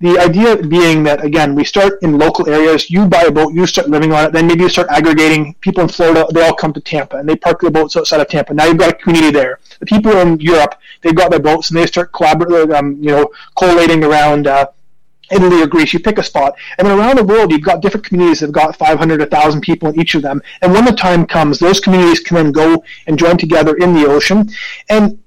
The 0.01 0.17
idea 0.17 0.55
being 0.55 1.03
that 1.03 1.25
again, 1.25 1.55
we 1.55 1.65
start 1.65 2.01
in 2.01 2.17
local 2.17 2.47
areas. 2.49 2.89
You 2.89 3.05
buy 3.05 3.23
a 3.23 3.31
boat, 3.31 3.53
you 3.53 3.67
start 3.67 3.89
living 3.89 4.13
on 4.13 4.27
it. 4.27 4.31
Then 4.31 4.47
maybe 4.47 4.63
you 4.63 4.69
start 4.69 4.87
aggregating. 4.89 5.55
People 5.55 5.83
in 5.83 5.89
Florida, 5.89 6.25
they 6.33 6.41
all 6.41 6.53
come 6.53 6.71
to 6.71 6.79
Tampa 6.79 7.17
and 7.17 7.27
they 7.27 7.35
park 7.35 7.59
their 7.59 7.69
boats 7.69 7.97
outside 7.97 8.21
of 8.21 8.29
Tampa. 8.29 8.53
Now 8.53 8.65
you've 8.65 8.77
got 8.77 8.91
a 8.91 8.95
community 8.95 9.31
there. 9.31 9.59
The 9.79 9.85
people 9.85 10.13
in 10.17 10.39
Europe, 10.39 10.75
they've 11.01 11.15
got 11.15 11.31
their 11.31 11.41
boats 11.41 11.69
and 11.69 11.77
they 11.77 11.85
start 11.85 12.13
collaborating, 12.13 12.73
um, 12.73 12.95
you 13.01 13.11
know, 13.11 13.29
collating 13.57 14.03
around. 14.03 14.47
Uh, 14.47 14.67
Italy 15.31 15.61
or 15.61 15.67
Greece, 15.67 15.93
you 15.93 15.99
pick 15.99 16.17
a 16.17 16.23
spot. 16.23 16.55
And 16.79 16.87
then 16.87 16.97
around 16.97 17.17
the 17.17 17.23
world, 17.23 17.51
you've 17.51 17.61
got 17.61 17.83
different 17.83 18.03
communities 18.03 18.39
that 18.39 18.47
have 18.47 18.53
got 18.53 18.75
500, 18.75 19.19
1,000 19.19 19.61
people 19.61 19.89
in 19.89 19.99
each 19.99 20.15
of 20.15 20.23
them. 20.23 20.41
And 20.63 20.73
when 20.73 20.85
the 20.85 20.91
time 20.91 21.27
comes, 21.27 21.59
those 21.59 21.79
communities 21.79 22.19
can 22.19 22.35
then 22.35 22.51
go 22.51 22.83
and 23.05 23.15
join 23.15 23.37
together 23.37 23.75
in 23.75 23.93
the 23.93 24.07
ocean. 24.07 24.49
And 24.89 25.19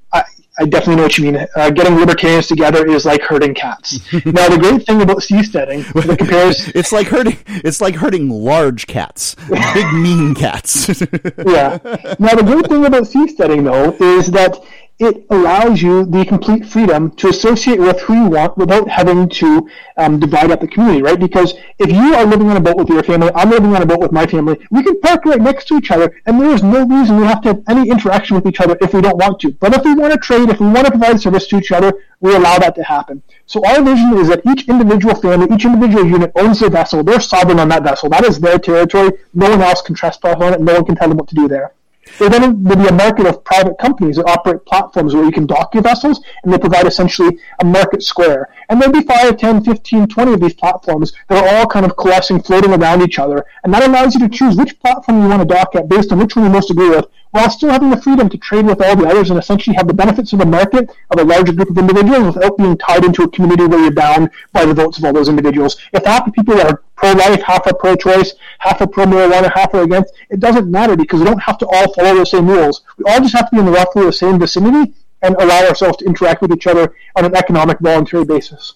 I, 0.59 0.67
definitely 0.67 0.97
know 0.97 1.03
what 1.05 1.19
you 1.19 1.33
mean. 1.33 1.47
Uh, 1.57 1.71
getting 1.71 1.97
libertarians 1.97 2.47
together 2.47 2.87
is 2.87 3.05
like 3.05 3.23
herding 3.23 3.55
cats. 3.55 4.01
now, 4.13 4.49
the 4.49 4.59
great 4.59 4.87
thing 4.87 5.03
about 5.03 5.19
seasteading 5.19 5.85
that 5.95 6.19
compares 6.19 6.69
it's 6.75 6.93
like 6.93 7.07
herding 7.07 7.39
it's 7.47 7.81
like 7.81 7.95
herding 7.95 8.29
large 8.29 8.87
cats, 8.87 9.35
big 9.49 9.93
mean 9.95 10.35
cats. 10.35 10.89
yeah. 11.47 11.79
Now, 12.19 12.35
the 12.35 12.43
great 12.45 12.67
thing 12.67 12.85
about 12.85 13.05
seasteading, 13.05 13.65
though, 13.65 13.93
is 14.19 14.31
that 14.33 14.63
it 14.99 15.27
allows 15.31 15.83
you 15.83 16.05
the 16.05 16.25
complete 16.25 16.65
freedom 16.65 17.11
to 17.13 17.29
associate 17.29 17.79
with 17.79 18.01
who 18.03 18.15
you 18.15 18.27
want 18.29 18.57
without 18.57 18.89
having 18.89 19.29
to 19.29 19.69
um, 19.97 20.21
divide 20.21 20.51
up 20.51 20.61
the 20.61 20.69
community, 20.69 21.03
right? 21.03 21.19
Because 21.19 21.55
if 21.79 21.91
you 21.91 22.15
are 22.15 22.25
living 22.25 22.49
on 22.49 22.57
a 22.57 22.61
boat 22.61 22.77
with 22.77 22.89
your 22.89 23.03
family, 23.03 23.31
I'm 23.35 23.51
living 23.51 23.75
on 23.75 23.83
a 23.83 23.87
boat 23.87 24.01
with 24.01 24.13
my 24.13 24.27
family, 24.27 24.59
we 24.71 24.83
can 24.83 25.01
park 25.01 25.25
right 25.25 25.41
next 25.41 25.67
to 25.69 25.77
each 25.77 25.91
other, 25.91 26.15
and 26.27 26.41
there 26.41 26.51
is 26.51 26.63
no 26.63 26.87
reason 26.87 27.17
we 27.17 27.27
have 27.27 27.41
to 27.43 27.49
have 27.49 27.63
any 27.69 27.91
interaction 27.91 28.37
with 28.37 28.47
each 28.47 28.61
other 28.61 28.77
if 28.81 28.95
we 28.95 29.01
don't 29.01 29.17
want 29.17 29.41
to. 29.41 29.53
But 29.53 29.75
if 29.75 29.85
we 29.85 29.95
want 29.95 30.13
to 30.13 30.19
trade, 30.19 30.49
if 30.51 30.61
we 30.61 30.67
want 30.67 30.87
to 30.87 30.93
provide 30.93 31.21
service 31.21 31.47
to 31.49 31.57
each 31.57 31.73
other, 31.73 31.93
we 32.21 32.35
allow 32.37 32.59
that 32.59 32.75
to 32.77 32.85
happen. 32.85 33.23
So 33.47 33.65
our 33.67 33.83
vision 33.83 34.17
is 34.19 34.29
that 34.29 34.43
each 34.47 34.69
individual 34.69 35.15
family, 35.17 35.53
each 35.53 35.65
individual 35.65 36.07
unit 36.07 36.33
owns 36.37 36.61
their 36.61 36.71
vessel. 36.71 37.03
They're 37.03 37.21
sovereign 37.21 37.59
on 37.59 37.69
that 37.71 37.83
vessel. 37.83 38.09
That 38.09 38.25
is 38.25 38.39
their 38.39 38.59
territory. 38.59 39.11
No 39.35 39.51
one 39.51 39.63
else 39.63 39.83
can 39.83 39.97
trespass 39.97 40.37
on 40.41 40.55
it. 40.55 40.61
No 40.61 40.75
one 40.75 40.85
can 40.85 40.95
tell 40.95 41.09
them 41.09 41.19
what 41.19 41.29
to 41.29 41.35
do 41.35 41.49
there. 41.49 41.73
There 42.19 42.29
then 42.29 42.65
will 42.65 42.77
be 42.77 42.89
a 42.89 42.93
market 42.93 43.27
of 43.27 43.45
private 43.45 43.79
companies 43.79 44.17
that 44.17 44.29
operate 44.29 44.67
platforms 44.67 45.15
where 45.15 45.25
you 45.25 45.31
can 45.31 45.47
dock 45.47 45.73
your 45.73 45.83
vessels, 45.83 46.21
and 46.43 46.53
they 46.53 46.59
provide 46.59 46.87
essentially 46.87 47.39
a 47.61 47.65
market 47.65 48.03
square. 48.03 48.53
And 48.69 48.81
there'll 48.81 48.93
be 48.93 49.07
5, 49.07 49.37
10, 49.37 49.65
15, 49.65 50.09
20 50.09 50.33
of 50.33 50.41
these 50.41 50.55
platforms 50.55 51.13
that 51.29 51.43
are 51.43 51.57
all 51.57 51.67
kind 51.67 51.87
of 51.87 51.97
coalescing, 51.97 52.43
floating 52.43 52.73
around 52.73 53.03
each 53.03 53.19
other. 53.19 53.47
And 53.63 53.73
that 53.73 53.89
allows 53.89 54.15
you 54.15 54.21
to 54.21 54.29
choose 54.29 54.57
which 54.57 54.81
platform 54.81 55.23
you 55.23 55.29
want 55.29 55.49
to 55.49 55.55
dock 55.55 55.75
at 55.77 55.89
based 55.89 56.13
on 56.13 56.19
which 56.19 56.35
one 56.35 56.45
you 56.45 56.51
most 56.51 56.71
agree 56.71 56.91
with, 56.91 57.07
while 57.33 57.51
still 57.51 57.71
having 57.71 57.91
the 57.91 58.01
freedom 58.01 58.29
to 58.29 58.39
trade 58.39 58.65
with 58.65 58.81
all 58.81 58.95
the 58.95 59.07
others 59.07 59.31
and 59.31 59.39
essentially 59.39 59.75
have 59.75 59.89
the 59.89 59.95
benefits 59.95 60.33
of 60.33 60.39
the 60.39 60.47
market 60.47 60.91
of 61.11 61.19
a 61.19 61.25
larger 61.25 61.53
group 61.53 61.71
of 61.71 61.79
individuals 61.79 62.35
without 62.35 62.57
being 62.57 62.77
tied 62.79 63.05
into 63.05 63.25
a 63.25 63.31
community 63.31 63.67
where 63.67 63.81
you're 63.81 63.91
bound 63.91 64.31
by 64.53 64.65
the 64.65 64.75
votes 64.75 64.99
of 64.99 65.05
all 65.05 65.13
those 65.13 65.29
individuals. 65.29 65.77
If 65.93 66.05
half 66.05 66.27
the 66.27 66.33
people 66.33 66.61
are 66.61 66.83
pro-life, 66.95 67.43
half 67.43 67.67
are 67.67 67.75
pro-choice, 67.75 68.35
half 68.59 68.81
are 68.81 68.87
pro-marijuana, 68.87 69.51
half 69.53 69.75
are 69.75 69.83
against, 69.83 70.13
it 70.31 70.41
doesn't 70.41 70.71
matter 70.71 70.95
because 70.95 71.21
we 71.21 71.27
don't 71.27 71.43
have 71.43 71.59
to 71.59 71.67
all 71.67 71.93
follow 71.95 72.15
the 72.17 72.27
same 72.27 72.47
rules. 72.47 72.83
We 72.99 73.11
all 73.11 73.21
just 73.21 73.35
have 73.35 73.51
to 73.51 73.57
be 73.57 73.61
in 73.61 73.67
roughly 73.67 74.05
the 74.05 74.13
same 74.13 74.39
vicinity 74.39 74.93
and 75.23 75.35
allow 75.37 75.67
ourselves 75.67 75.97
to 75.99 76.05
interact 76.05 76.43
with 76.43 76.53
each 76.53 76.67
other 76.67 76.95
on 77.17 77.25
an 77.25 77.35
economic, 77.35 77.79
voluntary 77.81 78.25
basis. 78.25 78.75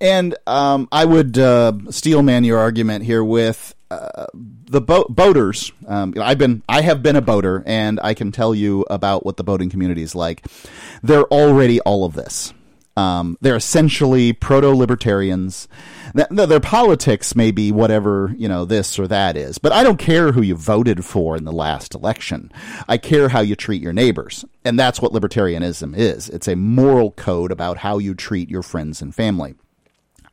And 0.00 0.36
um, 0.46 0.88
I 0.92 1.04
would 1.04 1.38
uh, 1.38 1.72
steelman 1.90 2.44
your 2.44 2.58
argument 2.58 3.04
here 3.04 3.24
with 3.24 3.74
the 3.90 4.80
boat 4.80 5.14
boaters. 5.14 5.72
Um, 5.86 6.14
I've 6.20 6.38
been, 6.38 6.62
I 6.68 6.82
have 6.82 7.02
been 7.02 7.16
a 7.16 7.20
boater, 7.20 7.62
and 7.66 7.98
I 8.02 8.14
can 8.14 8.30
tell 8.32 8.54
you 8.54 8.86
about 8.88 9.24
what 9.24 9.36
the 9.36 9.44
boating 9.44 9.70
community 9.70 10.02
is 10.02 10.14
like. 10.14 10.46
They're 11.02 11.24
already 11.24 11.80
all 11.80 12.04
of 12.04 12.14
this. 12.14 12.54
Um, 12.96 13.38
they're 13.40 13.56
essentially 13.56 14.32
proto-libertarians. 14.32 15.68
Their 16.30 16.60
politics 16.60 17.36
may 17.36 17.50
be 17.50 17.72
whatever 17.72 18.34
you 18.36 18.48
know 18.48 18.64
this 18.64 18.98
or 18.98 19.06
that 19.06 19.36
is, 19.36 19.58
but 19.58 19.72
I 19.72 19.82
don't 19.82 19.96
care 19.96 20.32
who 20.32 20.42
you 20.42 20.54
voted 20.56 21.04
for 21.04 21.36
in 21.36 21.44
the 21.44 21.52
last 21.52 21.94
election. 21.94 22.52
I 22.88 22.98
care 22.98 23.28
how 23.28 23.40
you 23.40 23.54
treat 23.54 23.80
your 23.80 23.92
neighbors, 23.92 24.44
and 24.64 24.78
that's 24.78 25.00
what 25.00 25.12
libertarianism 25.12 25.96
is. 25.96 26.28
It's 26.28 26.48
a 26.48 26.56
moral 26.56 27.12
code 27.12 27.52
about 27.52 27.78
how 27.78 27.98
you 27.98 28.14
treat 28.14 28.50
your 28.50 28.62
friends 28.62 29.00
and 29.00 29.14
family. 29.14 29.54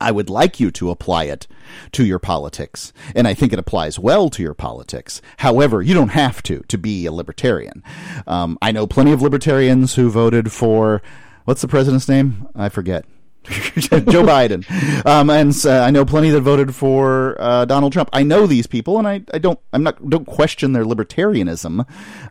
I 0.00 0.10
would 0.12 0.28
like 0.28 0.60
you 0.60 0.70
to 0.72 0.90
apply 0.90 1.24
it 1.24 1.46
to 1.92 2.04
your 2.04 2.18
politics, 2.18 2.92
and 3.14 3.26
I 3.26 3.34
think 3.34 3.52
it 3.52 3.58
applies 3.58 3.98
well 3.98 4.28
to 4.30 4.42
your 4.42 4.54
politics. 4.54 5.20
However, 5.38 5.82
you 5.82 5.94
don't 5.94 6.10
have 6.10 6.42
to 6.44 6.60
to 6.68 6.78
be 6.78 7.06
a 7.06 7.12
libertarian. 7.12 7.82
Um, 8.26 8.58
I 8.60 8.72
know 8.72 8.86
plenty 8.86 9.12
of 9.12 9.22
libertarians 9.22 9.94
who 9.94 10.10
voted 10.10 10.52
for 10.52 11.02
what's 11.44 11.62
the 11.62 11.68
president's 11.68 12.08
name? 12.08 12.48
I 12.54 12.68
forget. 12.68 13.04
Joe 13.48 14.24
Biden, 14.24 14.66
um, 15.06 15.30
and 15.30 15.54
uh, 15.64 15.80
I 15.80 15.90
know 15.90 16.04
plenty 16.04 16.28
that 16.30 16.42
voted 16.42 16.74
for 16.74 17.34
uh, 17.40 17.64
Donald 17.64 17.94
Trump. 17.94 18.10
I 18.12 18.22
know 18.22 18.46
these 18.46 18.66
people, 18.66 18.98
and 18.98 19.08
I, 19.08 19.22
I 19.32 19.38
don't 19.38 19.58
I'm 19.72 19.82
not 19.82 20.10
don't 20.10 20.26
question 20.26 20.72
their 20.72 20.84
libertarianism 20.84 21.86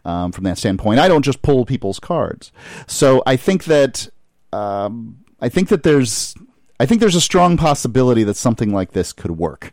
um, 0.06 0.32
from 0.32 0.44
that 0.44 0.60
standpoint. 0.60 1.00
I 1.00 1.08
don't 1.08 1.24
just 1.24 1.42
pull 1.42 1.66
people's 1.66 2.00
cards. 2.00 2.52
So 2.86 3.24
I 3.26 3.36
think 3.36 3.64
that 3.64 4.10
um, 4.54 5.24
I 5.40 5.50
think 5.50 5.70
that 5.70 5.82
there's 5.82 6.36
I 6.80 6.86
think 6.86 7.02
there's 7.02 7.16
a 7.16 7.22
strong 7.22 7.58
possibility 7.58 8.24
that 8.24 8.36
something 8.36 8.72
like 8.72 8.92
this 8.92 9.14
could 9.14 9.32
work. 9.32 9.72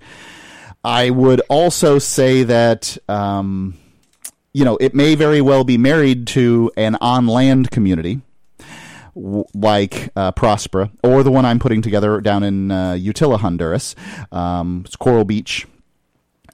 I 0.82 1.10
would 1.10 1.40
also 1.48 1.98
say 1.98 2.42
that, 2.44 2.96
um, 3.08 3.78
you 4.52 4.64
know, 4.64 4.76
it 4.76 4.94
may 4.94 5.14
very 5.14 5.40
well 5.40 5.64
be 5.64 5.78
married 5.78 6.26
to 6.28 6.70
an 6.76 6.96
on 7.00 7.26
land 7.26 7.70
community 7.70 8.20
w- 9.14 9.44
like 9.54 10.10
uh, 10.16 10.32
Prospera 10.32 10.90
or 11.02 11.22
the 11.22 11.30
one 11.30 11.44
I'm 11.44 11.58
putting 11.58 11.82
together 11.82 12.20
down 12.20 12.42
in 12.42 12.70
uh, 12.70 12.92
Utila, 12.92 13.38
Honduras. 13.40 13.94
Um, 14.32 14.82
it's 14.84 14.96
Coral 14.96 15.24
Beach, 15.24 15.66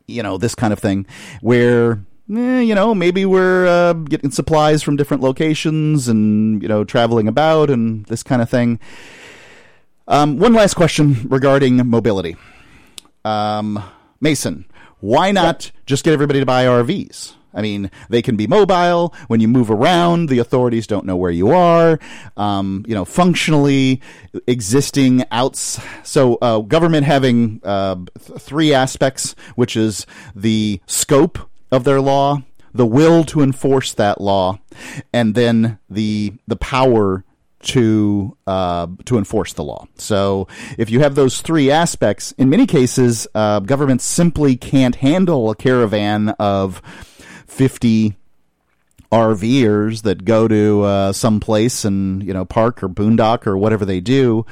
you 0.07 0.23
know, 0.23 0.39
this 0.39 0.55
kind 0.55 0.73
of 0.73 0.79
thing 0.79 1.07
where 1.41 2.05
eh, 2.33 2.61
you 2.61 2.75
know, 2.75 2.95
maybe 2.95 3.25
we're 3.27 3.67
uh, 3.67 3.93
getting 3.95 4.31
supplies 4.31 4.83
from 4.83 4.97
different 4.97 5.23
locations 5.23 6.09
and, 6.09 6.62
you 6.62 6.69
know, 6.69 6.85
traveling 6.85 7.27
about 7.29 7.70
and 7.70 8.07
this 8.07 8.23
kind 8.23 8.43
of 8.43 8.49
thing. 8.49 8.79
Um, 10.09 10.39
one 10.39 10.53
last 10.55 10.75
question 10.75 11.29
regarding 11.29 11.89
mobility. 11.89 12.37
Um, 13.25 13.83
Mason, 14.20 14.67
why 15.01 15.31
not 15.33 15.70
just 15.87 16.05
get 16.05 16.12
everybody 16.12 16.41
to 16.41 16.47
buy 16.47 16.65
RVs? 16.65 17.35
I 17.53 17.62
mean, 17.62 17.91
they 18.09 18.23
can 18.23 18.37
be 18.37 18.47
mobile. 18.47 19.12
When 19.27 19.41
you 19.41 19.49
move 19.49 19.70
around, 19.70 20.29
the 20.29 20.39
authorities 20.39 20.87
don't 20.87 21.05
know 21.05 21.17
where 21.17 21.31
you 21.31 21.51
are. 21.51 21.99
Um, 22.37 22.85
you 22.87 22.95
know, 22.95 23.05
functionally 23.05 24.01
existing 24.47 25.25
outs. 25.33 25.81
So, 26.05 26.37
uh, 26.37 26.61
government 26.61 27.07
having 27.07 27.61
uh, 27.65 27.97
th- 27.97 28.41
three 28.41 28.73
aspects, 28.73 29.35
which 29.57 29.77
is 29.77 30.07
the 30.35 30.81
scope 30.87 31.39
of 31.73 31.85
their 31.85 32.01
law, 32.01 32.43
the 32.73 32.87
will 32.87 33.25
to 33.25 33.41
enforce 33.41 33.93
that 33.95 34.20
law, 34.20 34.61
and 35.12 35.35
then 35.35 35.79
the 35.89 36.35
the 36.47 36.57
power 36.57 37.25
to 37.63 38.37
uh, 38.47 38.87
to 39.05 39.19
enforce 39.19 39.53
the 39.53 39.65
law. 39.65 39.87
So 39.97 40.49
if 40.79 40.91
you 40.91 41.01
have 41.01 41.15
those 41.15 41.41
three 41.41 41.71
aspects, 41.71 42.33
in 42.33 42.49
many 42.49 42.67
cases, 42.67 43.27
uh, 43.35 43.61
governments 43.61 44.05
simply 44.05 44.57
can't 44.57 44.97
handle 44.97 45.51
a 45.51 45.55
caravan 45.55 46.31
of 46.31 46.83
fifty 47.47 48.17
RVers 49.13 50.03
that 50.03 50.25
go 50.25 50.47
to 50.49 50.83
uh, 50.83 51.13
some 51.13 51.41
place 51.41 51.85
and 51.85 52.23
you 52.23 52.33
know 52.33 52.45
park 52.45 52.83
or 52.83 52.89
boondock 52.89 53.47
or 53.47 53.59
whatever 53.59 53.85
they 53.85 54.01
do, 54.01 54.47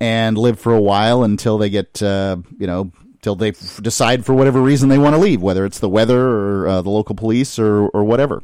and 0.00 0.36
live 0.36 0.58
for 0.58 0.74
a 0.74 0.80
while 0.80 1.22
until 1.22 1.58
they 1.58 1.70
get 1.70 2.02
uh, 2.02 2.36
you 2.58 2.66
know 2.66 2.90
till 3.22 3.36
they 3.36 3.50
f- 3.50 3.80
decide 3.82 4.26
for 4.26 4.34
whatever 4.34 4.60
reason 4.60 4.88
they 4.88 4.98
want 4.98 5.14
to 5.14 5.20
leave, 5.20 5.40
whether 5.40 5.64
it's 5.64 5.78
the 5.78 5.88
weather 5.88 6.28
or 6.28 6.68
uh, 6.68 6.82
the 6.82 6.90
local 6.90 7.14
police 7.14 7.58
or 7.58 7.86
or 7.88 8.04
whatever. 8.04 8.42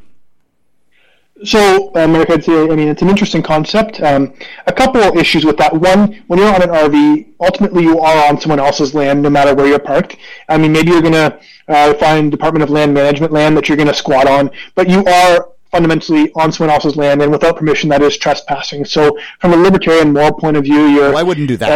So, 1.45 1.91
uh, 1.91 2.41
say, 2.41 2.63
I 2.65 2.75
mean, 2.75 2.89
it's 2.89 3.03
an 3.03 3.09
interesting 3.09 3.43
concept. 3.43 4.01
Um, 4.01 4.35
a 4.67 4.73
couple 4.73 5.03
of 5.03 5.17
issues 5.17 5.45
with 5.45 5.57
that. 5.59 5.73
One, 5.73 6.25
when 6.27 6.39
you're 6.41 6.53
on 6.53 6.63
an 6.63 6.71
RV, 6.71 7.35
ultimately 7.41 7.85
you 7.85 8.01
are 8.01 8.29
on 8.29 8.41
someone 8.41 8.59
else's 8.59 8.93
land, 8.93 9.23
no 9.23 9.31
matter 9.31 9.55
where 9.55 9.67
you're 9.67 9.79
parked. 9.79 10.17
I 10.49 10.59
mean, 10.59 10.73
maybe 10.73 10.91
you're 10.91 11.03
going 11.03 11.13
to 11.13 11.39
uh, 11.69 11.95
find 11.95 12.31
Department 12.31 12.65
of 12.65 12.71
Land 12.71 12.93
Management 12.93 13.33
land 13.33 13.57
that 13.57 13.69
you're 13.69 13.77
going 13.77 13.89
to 13.89 13.95
squat 13.95 14.27
on, 14.27 14.51
but 14.75 14.89
you 14.89 15.05
are 15.05 15.51
fundamentally 15.71 16.33
on 16.35 16.51
someone 16.51 16.75
else's 16.75 16.97
land, 16.97 17.23
and 17.23 17.31
without 17.31 17.57
permission, 17.57 17.89
that 17.91 18.03
is 18.03 18.17
trespassing. 18.17 18.85
So, 18.85 19.17
from 19.41 19.53
a 19.53 19.57
libertarian 19.57 20.13
moral 20.13 20.33
point 20.33 20.57
of 20.57 20.65
view, 20.65 20.87
you're. 20.87 21.11
Well, 21.11 21.19
I 21.19 21.23
wouldn't 21.23 21.49
do 21.49 21.57
that. 21.59 21.71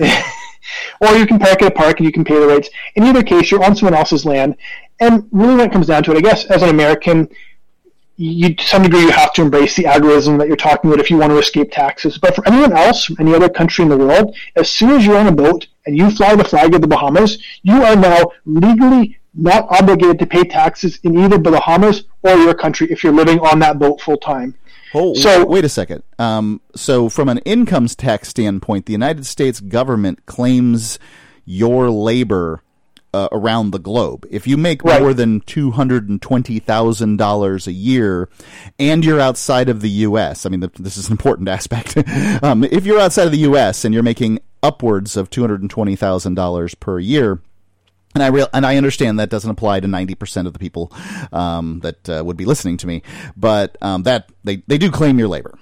Uh, 0.00 1.08
or 1.12 1.16
you 1.16 1.26
can 1.26 1.38
park 1.38 1.62
at 1.62 1.68
a 1.68 1.70
park 1.70 1.98
and 1.98 2.06
you 2.06 2.12
can 2.12 2.24
pay 2.24 2.38
the 2.38 2.46
rates. 2.46 2.68
In 2.96 3.04
either 3.04 3.22
case, 3.22 3.50
you're 3.50 3.64
on 3.64 3.76
someone 3.76 3.94
else's 3.94 4.24
land, 4.24 4.56
and 4.98 5.28
really, 5.30 5.56
when 5.56 5.68
it 5.68 5.72
comes 5.72 5.86
down 5.86 6.02
to 6.04 6.12
it, 6.12 6.16
I 6.16 6.20
guess 6.20 6.46
as 6.46 6.62
an 6.62 6.70
American 6.70 7.28
you 8.16 8.54
to 8.54 8.64
some 8.64 8.82
degree 8.82 9.00
you 9.00 9.10
have 9.10 9.32
to 9.34 9.42
embrace 9.42 9.76
the 9.76 9.84
agorism 9.84 10.38
that 10.38 10.48
you're 10.48 10.56
talking 10.56 10.90
about 10.90 11.00
if 11.00 11.10
you 11.10 11.18
want 11.18 11.30
to 11.30 11.38
escape 11.38 11.70
taxes. 11.70 12.18
But 12.18 12.34
for 12.34 12.46
anyone 12.48 12.72
else 12.72 13.04
from 13.04 13.16
any 13.20 13.34
other 13.34 13.48
country 13.48 13.82
in 13.82 13.88
the 13.88 13.96
world, 13.96 14.34
as 14.56 14.70
soon 14.70 14.90
as 14.90 15.04
you're 15.04 15.18
on 15.18 15.26
a 15.26 15.32
boat 15.32 15.66
and 15.84 15.96
you 15.96 16.10
fly 16.10 16.34
the 16.34 16.44
flag 16.44 16.74
of 16.74 16.80
the 16.80 16.86
Bahamas, 16.86 17.42
you 17.62 17.82
are 17.82 17.96
now 17.96 18.32
legally 18.44 19.18
not 19.34 19.66
obligated 19.68 20.18
to 20.18 20.26
pay 20.26 20.44
taxes 20.44 20.98
in 21.02 21.18
either 21.18 21.36
the 21.36 21.50
Bahamas 21.50 22.04
or 22.22 22.36
your 22.36 22.54
country 22.54 22.90
if 22.90 23.04
you're 23.04 23.12
living 23.12 23.38
on 23.40 23.58
that 23.58 23.78
boat 23.78 24.00
full 24.00 24.16
time. 24.16 24.54
Oh, 24.94 25.12
so 25.14 25.44
wait 25.44 25.64
a 25.64 25.68
second. 25.68 26.02
Um, 26.18 26.62
so 26.74 27.10
from 27.10 27.28
an 27.28 27.38
income 27.38 27.86
tax 27.88 28.28
standpoint, 28.28 28.86
the 28.86 28.92
United 28.92 29.26
States 29.26 29.60
government 29.60 30.24
claims 30.24 30.98
your 31.44 31.90
labor 31.90 32.62
uh, 33.16 33.28
around 33.32 33.70
the 33.70 33.78
globe. 33.78 34.26
If 34.30 34.46
you 34.46 34.58
make 34.58 34.84
right. 34.84 35.00
more 35.00 35.14
than 35.14 35.40
two 35.40 35.70
hundred 35.70 36.08
and 36.08 36.20
twenty 36.20 36.58
thousand 36.58 37.16
dollars 37.16 37.66
a 37.66 37.72
year, 37.72 38.28
and 38.78 39.04
you're 39.04 39.20
outside 39.20 39.70
of 39.70 39.80
the 39.80 39.88
U.S., 39.88 40.44
I 40.44 40.50
mean, 40.50 40.60
the, 40.60 40.70
this 40.78 40.98
is 40.98 41.06
an 41.06 41.12
important 41.12 41.48
aspect. 41.58 41.96
um, 42.42 42.62
if 42.64 42.84
you're 42.84 43.00
outside 43.00 43.24
of 43.24 43.32
the 43.32 43.38
U.S. 43.38 43.84
and 43.84 43.94
you're 43.94 44.02
making 44.02 44.40
upwards 44.62 45.16
of 45.16 45.30
two 45.30 45.40
hundred 45.40 45.62
and 45.62 45.70
twenty 45.70 45.96
thousand 45.96 46.34
dollars 46.34 46.74
per 46.74 46.98
year. 46.98 47.40
And 48.14 48.22
I 48.22 48.28
real 48.28 48.48
and 48.54 48.64
I 48.64 48.76
understand 48.76 49.18
that 49.18 49.28
doesn't 49.30 49.50
apply 49.50 49.80
to 49.80 49.86
ninety 49.86 50.14
percent 50.14 50.46
of 50.46 50.52
the 50.52 50.58
people 50.58 50.92
um, 51.32 51.80
that 51.80 52.08
uh, 52.08 52.22
would 52.24 52.36
be 52.36 52.44
listening 52.44 52.76
to 52.78 52.86
me, 52.86 53.02
but 53.36 53.76
um, 53.82 54.04
that 54.04 54.30
they, 54.44 54.62
they 54.66 54.78
do 54.78 54.90
claim 54.90 55.18
your 55.18 55.28
labor. 55.28 55.58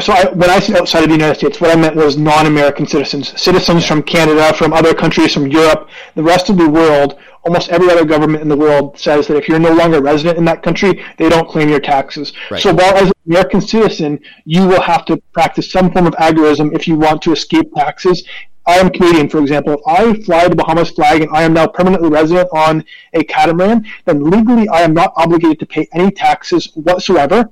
So 0.00 0.12
I, 0.12 0.30
when 0.32 0.50
I 0.50 0.58
said 0.58 0.76
outside 0.76 1.02
of 1.02 1.08
the 1.08 1.14
United 1.14 1.36
States, 1.36 1.60
what 1.60 1.70
I 1.70 1.80
meant 1.80 1.96
was 1.96 2.16
non-American 2.16 2.86
citizens, 2.86 3.40
citizens 3.40 3.86
from 3.86 4.02
Canada, 4.02 4.52
from 4.54 4.72
other 4.72 4.94
countries, 4.94 5.32
from 5.34 5.46
Europe, 5.46 5.88
the 6.14 6.22
rest 6.22 6.48
of 6.50 6.56
the 6.56 6.68
world. 6.68 7.18
Almost 7.44 7.68
every 7.68 7.88
other 7.90 8.04
government 8.04 8.42
in 8.42 8.48
the 8.48 8.56
world 8.56 8.98
says 8.98 9.28
that 9.28 9.36
if 9.36 9.48
you're 9.48 9.60
no 9.60 9.72
longer 9.72 10.02
resident 10.02 10.36
in 10.36 10.44
that 10.46 10.62
country, 10.64 11.04
they 11.16 11.28
don't 11.28 11.48
claim 11.48 11.68
your 11.68 11.78
taxes. 11.78 12.32
Right. 12.50 12.60
So 12.60 12.74
while 12.74 12.96
as 12.96 13.06
an 13.06 13.12
American 13.26 13.60
citizen, 13.60 14.18
you 14.44 14.66
will 14.66 14.80
have 14.80 15.04
to 15.06 15.22
practice 15.32 15.70
some 15.70 15.92
form 15.92 16.08
of 16.08 16.14
agorism 16.14 16.74
if 16.74 16.88
you 16.88 16.96
want 16.96 17.22
to 17.22 17.32
escape 17.32 17.72
taxes. 17.74 18.24
I 18.68 18.78
am 18.78 18.90
Canadian, 18.90 19.28
for 19.28 19.38
example. 19.38 19.74
If 19.74 19.80
I 19.86 20.12
fly 20.22 20.48
the 20.48 20.56
Bahamas 20.56 20.90
flag 20.90 21.22
and 21.22 21.30
I 21.30 21.44
am 21.44 21.52
now 21.52 21.68
permanently 21.68 22.08
resident 22.08 22.48
on 22.52 22.84
a 23.12 23.22
catamaran, 23.22 23.86
then 24.06 24.24
legally 24.24 24.68
I 24.68 24.80
am 24.80 24.92
not 24.92 25.12
obligated 25.14 25.60
to 25.60 25.66
pay 25.66 25.86
any 25.92 26.10
taxes 26.10 26.72
whatsoever. 26.74 27.48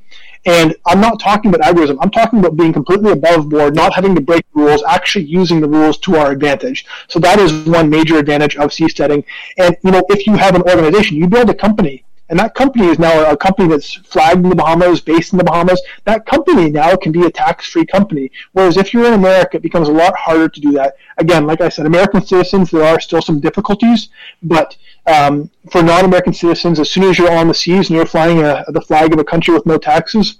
And 0.46 0.74
I'm 0.86 1.00
not 1.00 1.20
talking 1.20 1.54
about 1.54 1.66
agorism. 1.66 1.96
I'm 2.00 2.10
talking 2.10 2.38
about 2.38 2.56
being 2.56 2.72
completely 2.72 3.12
above 3.12 3.48
board, 3.48 3.74
not 3.74 3.94
having 3.94 4.14
to 4.14 4.20
break 4.20 4.44
rules, 4.52 4.82
actually 4.86 5.24
using 5.24 5.60
the 5.60 5.68
rules 5.68 5.96
to 5.98 6.16
our 6.16 6.32
advantage. 6.32 6.84
So 7.08 7.18
that 7.20 7.38
is 7.38 7.66
one 7.66 7.88
major 7.88 8.18
advantage 8.18 8.56
of 8.56 8.70
seasteading. 8.70 9.24
And 9.56 9.76
you 9.82 9.90
know, 9.90 10.04
if 10.10 10.26
you 10.26 10.36
have 10.36 10.54
an 10.54 10.62
organization, 10.62 11.16
you 11.16 11.28
build 11.28 11.48
a 11.48 11.54
company, 11.54 12.03
and 12.34 12.40
that 12.40 12.56
company 12.56 12.88
is 12.88 12.98
now 12.98 13.30
a 13.30 13.36
company 13.36 13.68
that's 13.68 13.94
flagged 13.94 14.42
in 14.42 14.48
the 14.48 14.56
Bahamas, 14.56 15.00
based 15.00 15.32
in 15.32 15.38
the 15.38 15.44
Bahamas. 15.44 15.80
That 16.02 16.26
company 16.26 16.68
now 16.68 16.96
can 16.96 17.12
be 17.12 17.22
a 17.22 17.30
tax-free 17.30 17.86
company. 17.86 18.28
Whereas 18.50 18.76
if 18.76 18.92
you're 18.92 19.06
in 19.06 19.12
America, 19.12 19.58
it 19.58 19.62
becomes 19.62 19.88
a 19.88 19.92
lot 19.92 20.16
harder 20.16 20.48
to 20.48 20.60
do 20.60 20.72
that. 20.72 20.96
Again, 21.16 21.46
like 21.46 21.60
I 21.60 21.68
said, 21.68 21.86
American 21.86 22.26
citizens, 22.26 22.72
there 22.72 22.82
are 22.82 22.98
still 22.98 23.22
some 23.22 23.38
difficulties, 23.38 24.08
but 24.42 24.76
um, 25.06 25.48
for 25.70 25.80
non-American 25.80 26.32
citizens, 26.32 26.80
as 26.80 26.90
soon 26.90 27.04
as 27.04 27.20
you're 27.20 27.30
on 27.30 27.46
the 27.46 27.54
seas 27.54 27.88
and 27.88 27.96
you're 27.96 28.04
flying 28.04 28.40
a, 28.40 28.64
the 28.66 28.80
flag 28.80 29.12
of 29.12 29.20
a 29.20 29.24
country 29.24 29.54
with 29.54 29.64
no 29.64 29.78
taxes, 29.78 30.38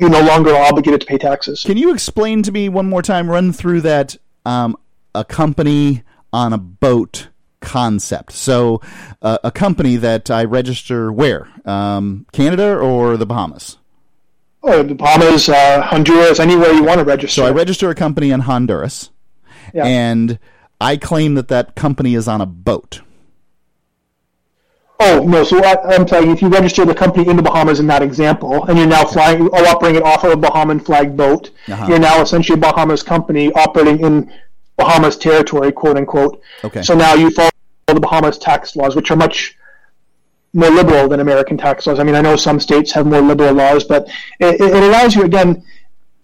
you're 0.00 0.10
no 0.10 0.22
longer 0.22 0.56
obligated 0.56 1.02
to 1.02 1.06
pay 1.06 1.18
taxes. 1.18 1.62
Can 1.62 1.76
you 1.76 1.94
explain 1.94 2.42
to 2.42 2.50
me 2.50 2.68
one 2.68 2.90
more 2.90 3.00
time? 3.00 3.30
Run 3.30 3.52
through 3.52 3.82
that 3.82 4.16
um, 4.44 4.76
a 5.14 5.24
company 5.24 6.02
on 6.32 6.52
a 6.52 6.58
boat 6.58 7.28
concept. 7.60 8.32
So, 8.32 8.80
uh, 9.22 9.38
a 9.44 9.50
company 9.50 9.96
that 9.96 10.30
I 10.30 10.44
register 10.44 11.12
where? 11.12 11.48
Um, 11.64 12.26
Canada 12.32 12.76
or 12.76 13.16
the 13.16 13.26
Bahamas? 13.26 13.78
Oh, 14.62 14.82
the 14.82 14.94
Bahamas, 14.94 15.48
uh, 15.48 15.82
Honduras, 15.82 16.40
anywhere 16.40 16.72
you 16.72 16.82
want 16.82 16.98
to 16.98 17.04
register. 17.04 17.42
So 17.42 17.46
I 17.46 17.50
register 17.50 17.90
a 17.90 17.94
company 17.94 18.30
in 18.30 18.40
Honduras, 18.40 19.10
Yeah. 19.72 19.84
and 19.86 20.38
I 20.80 20.96
claim 20.96 21.34
that 21.34 21.48
that 21.48 21.74
company 21.76 22.14
is 22.14 22.26
on 22.28 22.40
a 22.40 22.46
boat. 22.46 23.00
Oh 25.00 25.24
no! 25.24 25.44
So 25.44 25.62
I, 25.62 25.94
I'm 25.94 26.04
telling 26.06 26.26
you, 26.28 26.34
if 26.34 26.42
you 26.42 26.48
register 26.48 26.84
the 26.84 26.94
company 26.94 27.28
in 27.28 27.36
the 27.36 27.42
Bahamas 27.42 27.78
in 27.78 27.86
that 27.86 28.02
example, 28.02 28.64
and 28.64 28.76
you're 28.76 28.86
now 28.88 29.04
flying 29.04 29.42
or 29.42 29.64
operating 29.68 30.00
it 30.00 30.04
off 30.04 30.24
of 30.24 30.32
a 30.32 30.36
Bahamian 30.36 30.84
flag 30.84 31.16
boat, 31.16 31.50
Uh-huh. 31.68 31.86
you're 31.88 32.00
now 32.00 32.20
essentially 32.20 32.58
a 32.58 32.60
Bahamas 32.60 33.04
company 33.04 33.52
operating 33.52 34.00
in 34.00 34.32
Bahamas 34.78 35.16
territory, 35.16 35.72
quote 35.72 35.96
unquote. 35.96 36.40
Okay. 36.64 36.82
So 36.82 36.94
now 36.94 37.14
you 37.14 37.30
follow 37.30 37.50
the 37.88 38.00
Bahamas 38.00 38.38
tax 38.38 38.76
laws, 38.76 38.96
which 38.96 39.10
are 39.10 39.16
much 39.16 39.56
more 40.54 40.70
liberal 40.70 41.08
than 41.08 41.20
American 41.20 41.58
tax 41.58 41.86
laws. 41.86 41.98
I 41.98 42.04
mean, 42.04 42.14
I 42.14 42.22
know 42.22 42.36
some 42.36 42.58
states 42.60 42.92
have 42.92 43.06
more 43.06 43.20
liberal 43.20 43.52
laws, 43.52 43.84
but 43.84 44.08
it, 44.40 44.60
it 44.60 44.82
allows 44.82 45.14
you 45.14 45.24
again. 45.24 45.62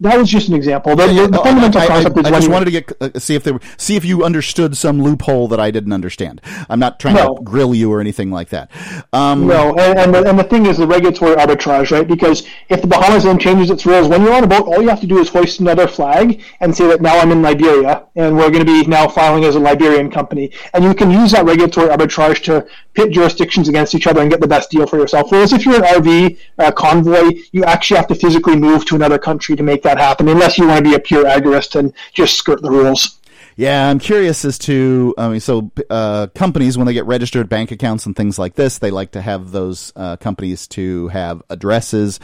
That 0.05 0.19
was 0.19 0.29
just 0.31 0.49
an 0.49 0.55
example. 0.55 0.95
The, 0.95 1.07
the, 1.07 1.29
the 1.29 1.39
fundamental 1.39 1.81
I, 1.81 1.85
I- 1.85 1.89
concept 1.89 2.19
is 2.19 2.27
I 2.27 2.31
when 2.31 2.41
just 2.41 2.51
wanted 2.53 2.65
to 2.67 2.71
get 2.71 2.93
uh, 3.01 3.19
see 3.19 3.35
if 3.35 3.43
there 3.43 3.55
were, 3.55 3.61
see 3.77 3.97
if 3.97 4.05
you 4.05 4.23
understood 4.23 4.77
some 4.77 5.03
loophole 5.03 5.49
that 5.49 5.59
I 5.59 5.71
didn't 5.71 5.93
understand. 5.93 6.41
I'm 6.69 6.79
not 6.79 7.01
trying 7.01 7.15
No. 7.17 7.37
to 7.37 7.43
grill 7.43 7.75
you 7.75 7.91
or 7.93 8.01
anything 8.01 8.31
like 8.31 8.51
that. 8.51 8.71
Um, 9.13 9.47
No, 9.47 9.71
and, 9.77 9.99
and, 9.99 10.15
the, 10.15 10.29
and 10.29 10.39
the 10.39 10.45
thing 10.45 10.67
is 10.67 10.77
the 10.79 10.87
regulatory 10.87 11.35
arbitrage, 11.37 11.91
right? 11.91 12.07
Because 12.07 12.47
if 12.69 12.83
the 12.83 12.87
Bahamas 12.87 13.25
then 13.25 13.39
changes 13.39 13.71
its 13.71 13.87
rules, 13.87 14.09
when 14.09 14.23
you're 14.23 14.35
on 14.35 14.45
a 14.45 14.47
boat, 14.47 14.67
all 14.69 14.83
you 14.83 14.89
have 14.89 15.01
to 15.01 15.07
do 15.07 15.19
is 15.19 15.29
hoist 15.29 15.61
another 15.61 15.89
flag 15.89 16.43
and 16.61 16.77
say 16.77 16.87
that 16.89 17.01
now 17.01 17.19
I'm 17.19 17.31
in 17.33 17.43
Liberia 17.43 18.07
and 18.17 18.37
we're 18.37 18.51
going 18.51 18.65
to 18.65 18.71
be 18.71 18.85
now 18.87 19.09
filing 19.09 19.45
as 19.45 19.57
a 19.57 19.61
Liberian 19.61 20.11
company. 20.11 20.53
And 20.75 20.85
you 20.85 20.95
can 20.95 21.11
use 21.11 21.33
that 21.33 21.45
regulatory 21.45 21.89
arbitrage 21.89 22.43
to 22.45 22.67
pit 22.93 23.11
jurisdictions 23.11 23.69
against 23.69 23.95
each 23.95 24.07
other 24.07 24.21
and 24.21 24.31
get 24.31 24.41
the 24.41 24.47
best 24.47 24.71
deal 24.71 24.87
for 24.87 24.99
yourself. 24.99 25.33
Whereas 25.33 25.53
if 25.53 25.65
you're 25.65 25.77
an 25.77 25.83
RV 25.83 26.39
uh, 26.59 26.71
convoy, 26.73 27.31
you 27.53 27.65
actually 27.65 27.97
have 27.97 28.07
to 28.09 28.15
physically 28.15 28.55
move 28.57 28.85
to 28.87 28.95
another 28.95 29.19
country 29.19 29.57
to 29.57 29.63
make 29.63 29.83
that 29.83 29.94
happen, 29.99 30.29
unless 30.29 30.59
you 30.59 30.67
want 30.67 30.85
to 30.85 30.91
be 30.91 30.95
a 30.95 31.01
pure 31.01 31.25
agorist 31.25 31.77
and 31.77 31.93
just 32.13 32.37
skirt 32.37 32.63
the 32.63 32.71
rules. 32.71 33.19
Yeah, 33.57 33.89
I'm 33.89 34.01
curious 34.01 34.45
as 34.45 34.59
to. 34.61 35.15
I 35.17 35.29
mean, 35.29 35.39
so 35.39 35.71
uh, 35.89 36.27
companies 36.35 36.77
when 36.77 36.89
they 36.89 36.93
get 36.93 37.07
registered 37.07 37.49
bank 37.49 37.71
accounts 37.71 38.05
and 38.05 38.17
things 38.17 38.37
like 38.37 38.55
this, 38.55 38.79
they 38.79 38.91
like 38.91 39.13
to 39.13 39.23
have 39.23 39.53
those 39.53 39.93
uh, 39.95 40.17
companies 40.17 40.67
to 40.69 41.07
have 41.09 41.41
addresses. 41.51 42.19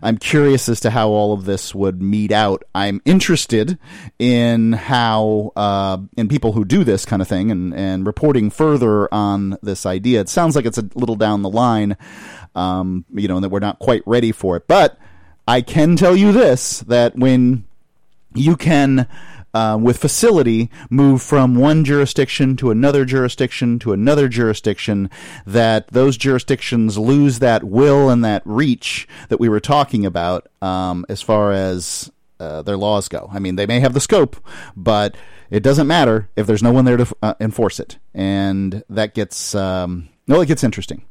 I'm 0.00 0.16
curious 0.16 0.68
as 0.68 0.78
to 0.80 0.90
how 0.90 1.08
all 1.08 1.32
of 1.32 1.44
this 1.44 1.74
would 1.74 2.00
meet 2.00 2.30
out. 2.30 2.62
I'm 2.72 3.00
interested 3.04 3.78
in 4.20 4.74
how 4.74 5.52
uh, 5.56 5.98
in 6.16 6.28
people 6.28 6.52
who 6.52 6.64
do 6.64 6.84
this 6.84 7.04
kind 7.04 7.20
of 7.20 7.26
thing 7.26 7.50
and 7.50 7.74
and 7.74 8.06
reporting 8.06 8.48
further 8.50 9.12
on 9.12 9.58
this 9.62 9.86
idea. 9.86 10.20
It 10.20 10.28
sounds 10.28 10.54
like 10.54 10.66
it's 10.66 10.78
a 10.78 10.88
little 10.94 11.16
down 11.16 11.42
the 11.42 11.50
line, 11.50 11.96
um, 12.54 13.04
you 13.12 13.26
know, 13.26 13.36
and 13.36 13.42
that 13.42 13.48
we're 13.48 13.58
not 13.58 13.80
quite 13.80 14.02
ready 14.06 14.30
for 14.30 14.56
it. 14.56 14.68
But 14.68 15.00
I 15.46 15.60
can 15.60 15.96
tell 15.96 16.16
you 16.16 16.32
this: 16.32 16.80
that 16.80 17.16
when 17.16 17.64
you 18.34 18.56
can 18.56 19.06
uh, 19.56 19.78
with 19.80 19.96
facility 19.96 20.70
move 20.90 21.22
from 21.22 21.54
one 21.54 21.82
jurisdiction 21.82 22.56
to 22.58 22.70
another 22.70 23.06
jurisdiction 23.06 23.78
to 23.78 23.92
another 23.92 24.28
jurisdiction 24.28 25.08
that 25.46 25.88
those 25.88 26.18
jurisdictions 26.18 26.98
lose 26.98 27.38
that 27.38 27.64
will 27.64 28.10
and 28.10 28.22
that 28.22 28.42
reach 28.44 29.08
that 29.30 29.40
we 29.40 29.48
were 29.48 29.60
talking 29.60 30.04
about 30.04 30.46
um, 30.60 31.06
as 31.08 31.22
far 31.22 31.52
as 31.52 32.12
uh, 32.38 32.60
their 32.60 32.76
laws 32.76 33.08
go. 33.08 33.30
I 33.32 33.38
mean 33.38 33.56
they 33.56 33.64
may 33.64 33.80
have 33.80 33.94
the 33.94 34.00
scope 34.00 34.36
but 34.76 35.16
it 35.48 35.62
doesn't 35.62 35.86
matter 35.86 36.28
if 36.36 36.46
there's 36.46 36.62
no 36.62 36.72
one 36.72 36.84
there 36.84 36.98
to 36.98 37.16
uh, 37.22 37.34
enforce 37.40 37.80
it. 37.80 37.96
And 38.12 38.84
that 38.90 39.14
gets 39.14 39.54
um, 39.54 40.10
well 40.28 40.42
it 40.42 40.46
gets 40.48 40.64
interesting 40.64 41.02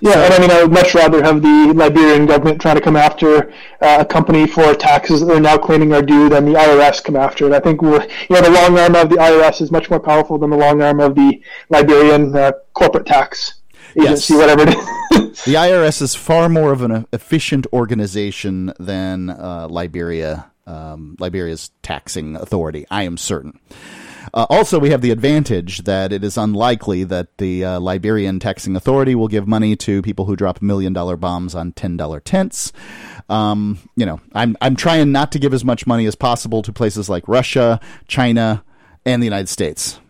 Yeah, 0.00 0.24
and 0.24 0.34
I 0.34 0.38
mean, 0.38 0.50
I 0.50 0.62
would 0.62 0.72
much 0.72 0.94
rather 0.94 1.22
have 1.22 1.42
the 1.42 1.72
Liberian 1.74 2.26
government 2.26 2.60
trying 2.60 2.76
to 2.76 2.80
come 2.80 2.96
after 2.96 3.52
uh, 3.80 3.98
a 4.00 4.04
company 4.04 4.46
for 4.46 4.74
taxes 4.74 5.20
that 5.20 5.26
they're 5.26 5.40
now 5.40 5.56
claiming 5.56 5.92
are 5.92 6.02
due 6.02 6.28
than 6.28 6.44
the 6.44 6.52
IRS 6.52 7.02
come 7.02 7.16
after 7.16 7.46
it. 7.46 7.52
I 7.52 7.60
think 7.60 7.82
we're, 7.82 8.02
you 8.02 8.36
know, 8.36 8.42
the 8.42 8.50
long 8.50 8.78
arm 8.78 8.94
of 8.94 9.08
the 9.08 9.16
IRS 9.16 9.60
is 9.60 9.70
much 9.70 9.90
more 9.90 10.00
powerful 10.00 10.38
than 10.38 10.50
the 10.50 10.56
long 10.56 10.82
arm 10.82 11.00
of 11.00 11.14
the 11.14 11.42
Liberian 11.70 12.34
uh, 12.36 12.52
corporate 12.72 13.06
tax 13.06 13.54
agency, 13.96 14.34
whatever 14.34 14.62
it 14.62 14.68
is. 14.70 14.74
the 15.44 15.54
IRS 15.54 16.02
is 16.02 16.14
far 16.14 16.48
more 16.48 16.72
of 16.72 16.82
an 16.82 17.06
efficient 17.12 17.66
organization 17.72 18.72
than 18.78 19.30
uh, 19.30 19.68
Liberia, 19.70 20.50
um, 20.66 21.16
Liberia's 21.18 21.70
taxing 21.82 22.36
authority. 22.36 22.86
I 22.90 23.04
am 23.04 23.16
certain. 23.16 23.58
Uh, 24.32 24.46
also, 24.48 24.78
we 24.78 24.90
have 24.90 25.02
the 25.02 25.10
advantage 25.10 25.84
that 25.84 26.12
it 26.12 26.24
is 26.24 26.36
unlikely 26.36 27.04
that 27.04 27.36
the 27.38 27.64
uh, 27.64 27.80
Liberian 27.80 28.40
taxing 28.40 28.76
authority 28.76 29.14
will 29.14 29.28
give 29.28 29.46
money 29.46 29.76
to 29.76 30.02
people 30.02 30.24
who 30.24 30.36
drop 30.36 30.62
million 30.62 30.92
dollar 30.92 31.16
bombs 31.16 31.54
on 31.54 31.72
ten 31.72 31.96
dollar 31.96 32.20
tents. 32.20 32.72
Um, 33.28 33.78
you 33.96 34.06
know, 34.06 34.20
I'm 34.32 34.56
I'm 34.60 34.76
trying 34.76 35.12
not 35.12 35.32
to 35.32 35.38
give 35.38 35.52
as 35.52 35.64
much 35.64 35.86
money 35.86 36.06
as 36.06 36.14
possible 36.14 36.62
to 36.62 36.72
places 36.72 37.08
like 37.08 37.28
Russia, 37.28 37.80
China, 38.06 38.64
and 39.04 39.22
the 39.22 39.26
United 39.26 39.48
States. 39.48 40.00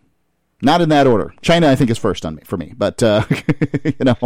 Not 0.62 0.80
in 0.80 0.88
that 0.88 1.06
order. 1.06 1.34
China, 1.42 1.68
I 1.68 1.76
think, 1.76 1.90
is 1.90 1.98
first 1.98 2.24
on 2.24 2.36
me 2.36 2.42
for 2.44 2.56
me. 2.56 2.72
But 2.76 3.02
uh, 3.02 3.24
you 3.84 3.94
know, 4.00 4.16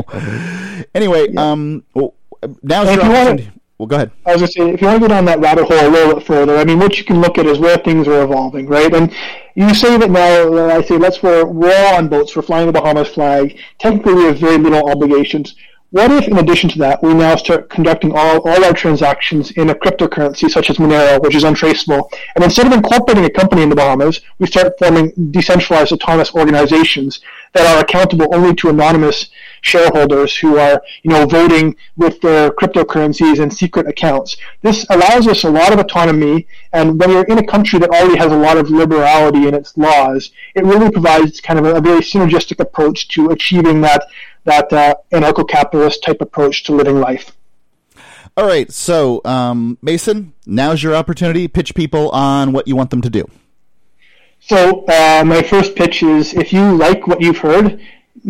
anyway, 0.94 1.34
um, 1.34 1.84
well, 1.94 2.14
now's 2.62 2.94
your 2.94 3.04
opportunity. 3.04 3.50
Well, 3.78 3.86
go 3.86 3.94
ahead. 3.94 4.10
I 4.26 4.32
was 4.32 4.40
going 4.40 4.48
to 4.48 4.52
say, 4.52 4.70
if 4.74 4.80
you 4.80 4.88
want 4.88 5.00
to 5.00 5.08
go 5.08 5.08
down 5.08 5.24
that 5.26 5.38
rabbit 5.38 5.66
hole 5.66 5.88
a 5.88 5.88
little 5.88 6.14
bit 6.16 6.26
further, 6.26 6.56
I 6.56 6.64
mean, 6.64 6.80
what 6.80 6.98
you 6.98 7.04
can 7.04 7.20
look 7.20 7.38
at 7.38 7.46
is 7.46 7.60
where 7.60 7.78
things 7.78 8.08
are 8.08 8.24
evolving, 8.24 8.66
right? 8.66 8.92
And 8.92 9.14
you 9.54 9.72
say 9.72 9.96
that 9.96 10.10
now, 10.10 10.68
I 10.68 10.82
say, 10.82 10.96
let's 10.96 11.22
we're, 11.22 11.44
we're 11.44 11.94
on 11.94 12.08
boats, 12.08 12.34
we're 12.34 12.42
flying 12.42 12.66
the 12.66 12.72
Bahamas 12.72 13.08
flag. 13.08 13.56
Technically, 13.78 14.14
we 14.14 14.24
have 14.24 14.38
very 14.38 14.58
little 14.58 14.90
obligations. 14.90 15.54
What 15.90 16.10
if, 16.10 16.26
in 16.26 16.36
addition 16.38 16.68
to 16.70 16.78
that, 16.80 17.02
we 17.04 17.14
now 17.14 17.36
start 17.36 17.70
conducting 17.70 18.12
all, 18.14 18.46
all 18.46 18.64
our 18.64 18.74
transactions 18.74 19.52
in 19.52 19.70
a 19.70 19.74
cryptocurrency 19.74 20.50
such 20.50 20.68
as 20.70 20.76
Monero, 20.76 21.22
which 21.22 21.34
is 21.36 21.44
untraceable, 21.44 22.10
and 22.34 22.44
instead 22.44 22.66
of 22.66 22.72
incorporating 22.72 23.24
a 23.24 23.30
company 23.30 23.62
in 23.62 23.70
the 23.70 23.76
Bahamas, 23.76 24.20
we 24.38 24.46
start 24.48 24.74
forming 24.78 25.12
decentralized 25.30 25.92
autonomous 25.92 26.34
organizations 26.34 27.20
that 27.54 27.66
are 27.66 27.80
accountable 27.80 28.34
only 28.34 28.54
to 28.56 28.68
anonymous 28.68 29.30
shareholders 29.60 30.36
who 30.36 30.58
are, 30.58 30.82
you 31.02 31.10
know, 31.10 31.26
voting 31.26 31.76
with 31.96 32.20
their 32.20 32.50
cryptocurrencies 32.50 33.40
and 33.40 33.52
secret 33.52 33.86
accounts. 33.86 34.36
This 34.62 34.86
allows 34.90 35.26
us 35.26 35.44
a 35.44 35.50
lot 35.50 35.72
of 35.72 35.78
autonomy, 35.78 36.46
and 36.72 36.98
when 36.98 37.10
you're 37.10 37.24
in 37.24 37.38
a 37.38 37.46
country 37.46 37.78
that 37.80 37.90
already 37.90 38.18
has 38.18 38.32
a 38.32 38.36
lot 38.36 38.56
of 38.56 38.70
liberality 38.70 39.48
in 39.48 39.54
its 39.54 39.76
laws, 39.76 40.30
it 40.54 40.64
really 40.64 40.90
provides 40.90 41.40
kind 41.40 41.58
of 41.58 41.64
a, 41.66 41.76
a 41.76 41.80
very 41.80 42.00
synergistic 42.00 42.60
approach 42.60 43.08
to 43.08 43.30
achieving 43.30 43.80
that 43.80 44.06
that 44.44 44.72
uh, 44.72 44.94
anarcho-capitalist 45.12 46.02
type 46.02 46.20
approach 46.22 46.62
to 46.64 46.74
living 46.74 47.00
life. 47.00 47.32
All 48.36 48.46
right, 48.46 48.70
so 48.72 49.20
um, 49.24 49.76
Mason, 49.82 50.32
now's 50.46 50.82
your 50.82 50.94
opportunity. 50.94 51.48
Pitch 51.48 51.74
people 51.74 52.08
on 52.10 52.52
what 52.52 52.68
you 52.68 52.76
want 52.76 52.90
them 52.90 53.02
to 53.02 53.10
do. 53.10 53.28
So 54.40 54.84
uh, 54.86 55.22
my 55.26 55.42
first 55.42 55.74
pitch 55.76 56.02
is 56.02 56.32
if 56.34 56.52
you 56.52 56.76
like 56.76 57.06
what 57.06 57.20
you've 57.20 57.38
heard, 57.38 57.80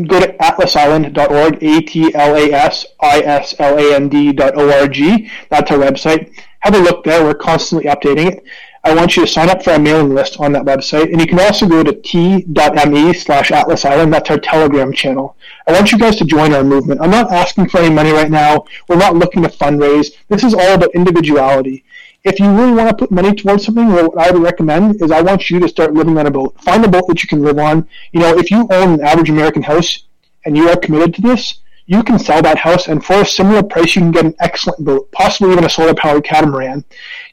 go 0.07 0.21
to 0.21 0.33
atlasisland.org, 0.39 1.63
A-T-L-A-S-I-S-L-A-N-D 1.63 4.33
dot 4.33 4.57
O-R-G. 4.57 5.31
That's 5.51 5.71
our 5.71 5.79
website. 5.79 6.33
have 6.61 6.75
a 6.75 6.79
look 6.79 7.05
there. 7.05 7.23
We're 7.25 7.35
constantly 7.35 7.89
updating 7.89 8.33
it. 8.33 8.43
I 8.85 8.95
want 8.95 9.17
you 9.17 9.27
to 9.27 9.31
sign 9.31 9.51
up 9.51 9.63
for 9.63 9.73
our 9.73 9.79
mailing 9.79 10.15
list 10.15 10.41
on 10.41 10.53
that 10.53 10.65
website, 10.65 11.13
and 11.13 11.21
you 11.21 11.27
can 11.27 11.41
also 11.41 11.69
go 11.69 11.83
to 11.83 11.93
t.me 11.93 13.13
slash 13.13 13.51
Atlas 13.51 13.85
Island. 13.85 14.13
That's 14.13 14.31
our 14.31 14.39
Telegram 14.39 14.93
channel. 14.93 15.37
I 15.67 15.73
want 15.73 15.93
you 15.93 15.99
guys 15.99 16.17
to 16.17 16.25
join 16.25 16.55
our 16.55 16.65
movement. 16.65 17.01
I'm 17.01 17.11
not 17.11 17.33
asking 17.33 17.69
for 17.69 17.79
any 17.79 17.93
money 17.93 18.13
right 18.13 18.31
now. 18.31 18.65
We're 18.89 18.97
not 18.97 19.17
looking 19.17 19.43
to 19.43 19.49
fundraise. 19.49 20.13
This 20.29 20.45
is 20.45 20.55
all 20.55 20.75
about 20.75 20.95
individuality. 20.95 21.85
If 22.25 22.41
you 22.41 22.51
really 22.51 22.73
want 22.73 22.91
to 22.91 22.97
put 22.97 23.11
money 23.11 23.33
towards 23.35 23.65
something, 23.65 23.91
what 23.91 24.19
I 24.19 24.31
would 24.31 24.43
recommend 24.43 25.01
is 25.01 25.11
I 25.13 25.23
want 25.23 25.51
you 25.51 25.61
to 25.61 25.69
start 25.69 25.95
living 25.95 26.19
on 26.19 26.27
a 26.27 26.31
boat. 26.31 26.61
Find 26.63 26.85
a 26.85 26.89
boat 26.89 27.07
that 27.09 27.23
you 27.23 27.29
can 27.29 27.45
live 27.45 27.59
on. 27.59 27.89
You 28.13 28.21
know, 28.21 28.37
if 28.37 28.51
you 28.51 28.67
own 28.71 28.95
an 28.95 29.01
average 29.01 29.31
American 29.31 29.63
house 29.63 30.05
and 30.45 30.57
you 30.57 30.69
are 30.69 30.77
committed 30.77 31.15
to 31.15 31.23
this, 31.23 31.61
you 31.87 32.03
can 32.03 32.19
sell 32.19 32.43
that 32.43 32.59
house, 32.59 32.89
and 32.89 33.03
for 33.03 33.23
a 33.23 33.25
similar 33.25 33.63
price, 33.63 33.97
you 33.97 34.03
can 34.03 34.11
get 34.11 34.27
an 34.27 34.35
excellent 34.41 34.85
boat, 34.85 35.11
possibly 35.13 35.53
even 35.53 35.65
a 35.65 35.71
solar 35.71 35.95
powered 35.95 36.23
catamaran. 36.23 36.85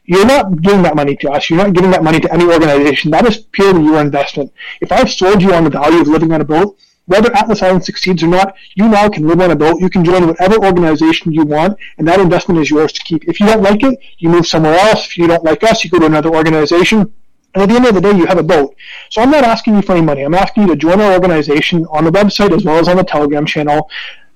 You're 0.04 0.24
not 0.24 0.62
giving 0.62 0.80
that 0.82 0.96
money 0.96 1.14
to 1.16 1.30
us. 1.30 1.50
You're 1.50 1.58
not 1.58 1.74
giving 1.74 1.90
that 1.90 2.02
money 2.02 2.20
to 2.20 2.32
any 2.32 2.44
organization. 2.44 3.10
That 3.10 3.26
is 3.26 3.36
purely 3.36 3.84
your 3.84 4.00
investment. 4.00 4.50
If 4.80 4.92
I've 4.92 5.10
sold 5.10 5.42
you 5.42 5.52
on 5.52 5.64
the 5.64 5.70
value 5.70 6.00
of 6.00 6.08
living 6.08 6.32
on 6.32 6.40
a 6.40 6.44
boat, 6.44 6.78
whether 7.06 7.34
Atlas 7.34 7.62
Island 7.62 7.84
succeeds 7.84 8.22
or 8.22 8.28
not, 8.28 8.54
you 8.74 8.88
now 8.88 9.08
can 9.08 9.26
live 9.26 9.40
on 9.40 9.50
a 9.50 9.56
boat. 9.56 9.80
You 9.80 9.88
can 9.88 10.04
join 10.04 10.26
whatever 10.26 10.56
organization 10.64 11.32
you 11.32 11.44
want, 11.44 11.78
and 11.98 12.06
that 12.06 12.20
investment 12.20 12.60
is 12.60 12.70
yours 12.70 12.92
to 12.92 13.02
keep. 13.02 13.26
If 13.28 13.40
you 13.40 13.46
don't 13.46 13.62
like 13.62 13.82
it, 13.82 13.98
you 14.18 14.28
move 14.28 14.46
somewhere 14.46 14.78
else. 14.78 15.06
If 15.06 15.18
you 15.18 15.26
don't 15.26 15.44
like 15.44 15.62
us, 15.64 15.84
you 15.84 15.90
go 15.90 16.00
to 16.00 16.06
another 16.06 16.34
organization. 16.34 17.12
And 17.54 17.62
at 17.62 17.68
the 17.68 17.76
end 17.76 17.86
of 17.86 17.94
the 17.94 18.00
day, 18.00 18.14
you 18.14 18.26
have 18.26 18.38
a 18.38 18.42
boat. 18.42 18.74
So 19.10 19.22
I'm 19.22 19.30
not 19.30 19.44
asking 19.44 19.76
you 19.76 19.82
for 19.82 19.92
any 19.92 20.02
money. 20.02 20.22
I'm 20.22 20.34
asking 20.34 20.64
you 20.64 20.68
to 20.70 20.76
join 20.76 21.00
our 21.00 21.12
organization 21.12 21.86
on 21.86 22.04
the 22.04 22.10
website 22.10 22.54
as 22.54 22.64
well 22.64 22.78
as 22.78 22.88
on 22.88 22.96
the 22.96 23.04
Telegram 23.04 23.46
channel. 23.46 23.88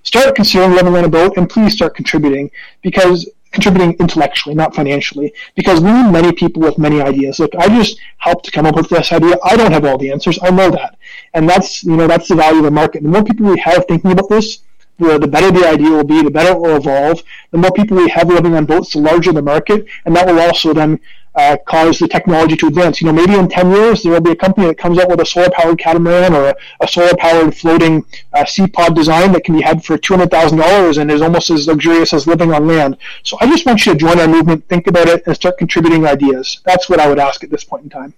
Start 0.02 0.34
considering 0.34 0.72
living 0.72 0.96
on 0.96 1.04
a 1.04 1.08
boat, 1.08 1.36
and 1.36 1.50
please 1.50 1.74
start 1.74 1.94
contributing 1.94 2.50
because 2.82 3.28
contributing 3.52 3.96
intellectually, 3.98 4.54
not 4.54 4.74
financially, 4.74 5.32
because 5.54 5.80
we 5.80 5.92
need 5.92 6.10
many 6.10 6.32
people 6.32 6.62
with 6.62 6.78
many 6.78 7.00
ideas. 7.00 7.38
Look, 7.38 7.54
I 7.56 7.68
just 7.68 7.98
helped 8.18 8.44
to 8.46 8.50
come 8.50 8.66
up 8.66 8.76
with 8.76 8.88
this 8.88 9.12
idea. 9.12 9.36
I 9.44 9.56
don't 9.56 9.72
have 9.72 9.84
all 9.84 9.98
the 9.98 10.12
answers. 10.12 10.38
I 10.42 10.50
know 10.50 10.70
that, 10.70 10.96
and 11.34 11.48
that's 11.48 11.82
you 11.84 11.96
know 11.96 12.06
that's 12.06 12.28
the 12.28 12.36
value 12.36 12.58
of 12.58 12.64
the 12.64 12.70
market. 12.70 13.02
The 13.02 13.08
more 13.08 13.24
people 13.24 13.46
we 13.46 13.58
have 13.60 13.86
thinking 13.86 14.12
about 14.12 14.28
this, 14.28 14.60
the, 14.98 15.18
the 15.18 15.26
better 15.26 15.50
the 15.50 15.66
idea 15.66 15.90
will 15.90 16.04
be, 16.04 16.22
the 16.22 16.30
better 16.30 16.52
it 16.52 16.60
will 16.60 16.76
evolve. 16.76 17.22
The 17.50 17.58
more 17.58 17.72
people 17.72 17.96
we 17.96 18.08
have 18.08 18.28
living 18.28 18.54
on 18.54 18.66
boats, 18.66 18.92
the 18.92 19.00
larger 19.00 19.32
the 19.32 19.42
market, 19.42 19.86
and 20.04 20.14
that 20.14 20.26
will 20.26 20.40
also 20.40 20.72
then 20.72 21.00
uh, 21.34 21.56
cause 21.66 21.98
the 21.98 22.08
technology 22.08 22.56
to 22.56 22.66
advance. 22.66 23.00
You 23.00 23.06
know, 23.06 23.12
maybe 23.12 23.34
in 23.34 23.48
10 23.48 23.70
years 23.70 24.02
there 24.02 24.12
will 24.12 24.20
be 24.20 24.32
a 24.32 24.36
company 24.36 24.66
that 24.66 24.78
comes 24.78 24.98
out 24.98 25.08
with 25.08 25.20
a 25.20 25.26
solar-powered 25.26 25.78
catamaran 25.78 26.34
or 26.34 26.48
a, 26.48 26.54
a 26.80 26.88
solar-powered 26.88 27.56
floating 27.56 28.04
uh, 28.32 28.44
sea 28.44 28.66
pod 28.66 28.94
design 28.94 29.32
that 29.32 29.44
can 29.44 29.54
be 29.54 29.62
had 29.62 29.84
for 29.84 29.96
$200,000 29.96 30.98
and 30.98 31.10
is 31.10 31.22
almost 31.22 31.50
as 31.50 31.66
luxurious 31.66 32.12
as 32.12 32.26
living 32.26 32.52
on 32.52 32.66
land. 32.66 32.96
So 33.22 33.36
I 33.40 33.46
just 33.46 33.66
want 33.66 33.84
you 33.86 33.92
to 33.92 33.98
join 33.98 34.18
our 34.18 34.28
movement, 34.28 34.66
think 34.68 34.86
about 34.86 35.08
it, 35.08 35.22
and 35.26 35.34
start 35.34 35.58
contributing 35.58 36.06
ideas. 36.06 36.60
That's 36.64 36.88
what 36.88 37.00
I 37.00 37.08
would 37.08 37.18
ask 37.18 37.44
at 37.44 37.50
this 37.50 37.64
point 37.64 37.84
in 37.84 37.90
time. 37.90 38.14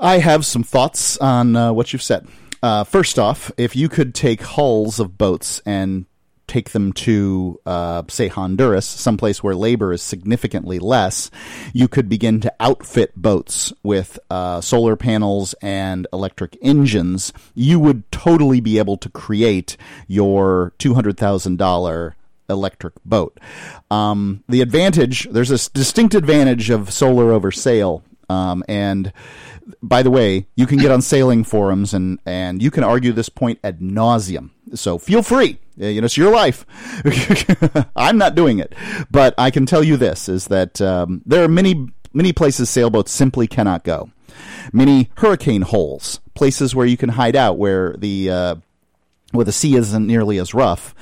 I 0.00 0.18
have 0.18 0.44
some 0.44 0.64
thoughts 0.64 1.16
on 1.18 1.56
uh, 1.56 1.72
what 1.72 1.92
you've 1.92 2.02
said. 2.02 2.26
Uh, 2.62 2.82
first 2.82 3.18
off, 3.18 3.52
if 3.56 3.76
you 3.76 3.88
could 3.88 4.14
take 4.14 4.42
hulls 4.42 4.98
of 4.98 5.16
boats 5.16 5.60
and 5.64 6.06
take 6.46 6.70
them 6.70 6.92
to, 6.92 7.60
uh, 7.66 8.02
say, 8.08 8.28
Honduras, 8.28 8.86
someplace 8.86 9.42
where 9.42 9.54
labor 9.54 9.92
is 9.92 10.02
significantly 10.02 10.78
less, 10.78 11.30
you 11.72 11.88
could 11.88 12.08
begin 12.08 12.40
to 12.40 12.52
outfit 12.60 13.12
boats 13.16 13.72
with 13.82 14.18
uh, 14.30 14.60
solar 14.60 14.96
panels 14.96 15.54
and 15.62 16.06
electric 16.12 16.56
engines. 16.62 17.32
You 17.54 17.80
would 17.80 18.10
totally 18.10 18.60
be 18.60 18.78
able 18.78 18.96
to 18.98 19.08
create 19.08 19.76
your 20.06 20.72
$200,000 20.78 22.14
electric 22.48 22.94
boat. 23.04 23.38
Um, 23.90 24.44
the 24.48 24.60
advantage, 24.60 25.28
there's 25.30 25.50
a 25.50 25.70
distinct 25.72 26.14
advantage 26.14 26.70
of 26.70 26.92
solar 26.92 27.32
over 27.32 27.50
sail. 27.50 28.02
Um, 28.28 28.64
and 28.68 29.12
by 29.82 30.02
the 30.02 30.10
way, 30.10 30.46
you 30.56 30.66
can 30.66 30.78
get 30.78 30.90
on 30.90 31.02
sailing 31.02 31.44
forums 31.44 31.94
and, 31.94 32.18
and 32.26 32.62
you 32.62 32.70
can 32.70 32.84
argue 32.84 33.12
this 33.12 33.28
point 33.28 33.58
ad 33.64 33.80
nauseum. 33.80 34.50
So 34.74 34.98
feel 34.98 35.22
free. 35.22 35.58
You 35.76 36.00
know, 36.00 36.04
it's 36.04 36.16
your 36.16 36.32
life. 36.32 36.66
I'm 37.96 38.18
not 38.18 38.34
doing 38.34 38.58
it, 38.58 38.74
but 39.10 39.34
I 39.36 39.50
can 39.50 39.66
tell 39.66 39.82
you 39.82 39.96
this: 39.96 40.28
is 40.28 40.46
that 40.46 40.80
um, 40.80 41.22
there 41.26 41.42
are 41.42 41.48
many 41.48 41.88
many 42.12 42.32
places 42.32 42.70
sailboats 42.70 43.10
simply 43.10 43.48
cannot 43.48 43.82
go. 43.82 44.10
Many 44.72 45.10
hurricane 45.16 45.62
holes, 45.62 46.20
places 46.34 46.74
where 46.74 46.86
you 46.86 46.96
can 46.96 47.10
hide 47.10 47.34
out, 47.34 47.58
where 47.58 47.94
the 47.98 48.30
uh, 48.30 48.54
where 49.32 49.44
the 49.44 49.52
sea 49.52 49.74
isn't 49.74 50.06
nearly 50.06 50.38
as 50.38 50.54
rough 50.54 50.94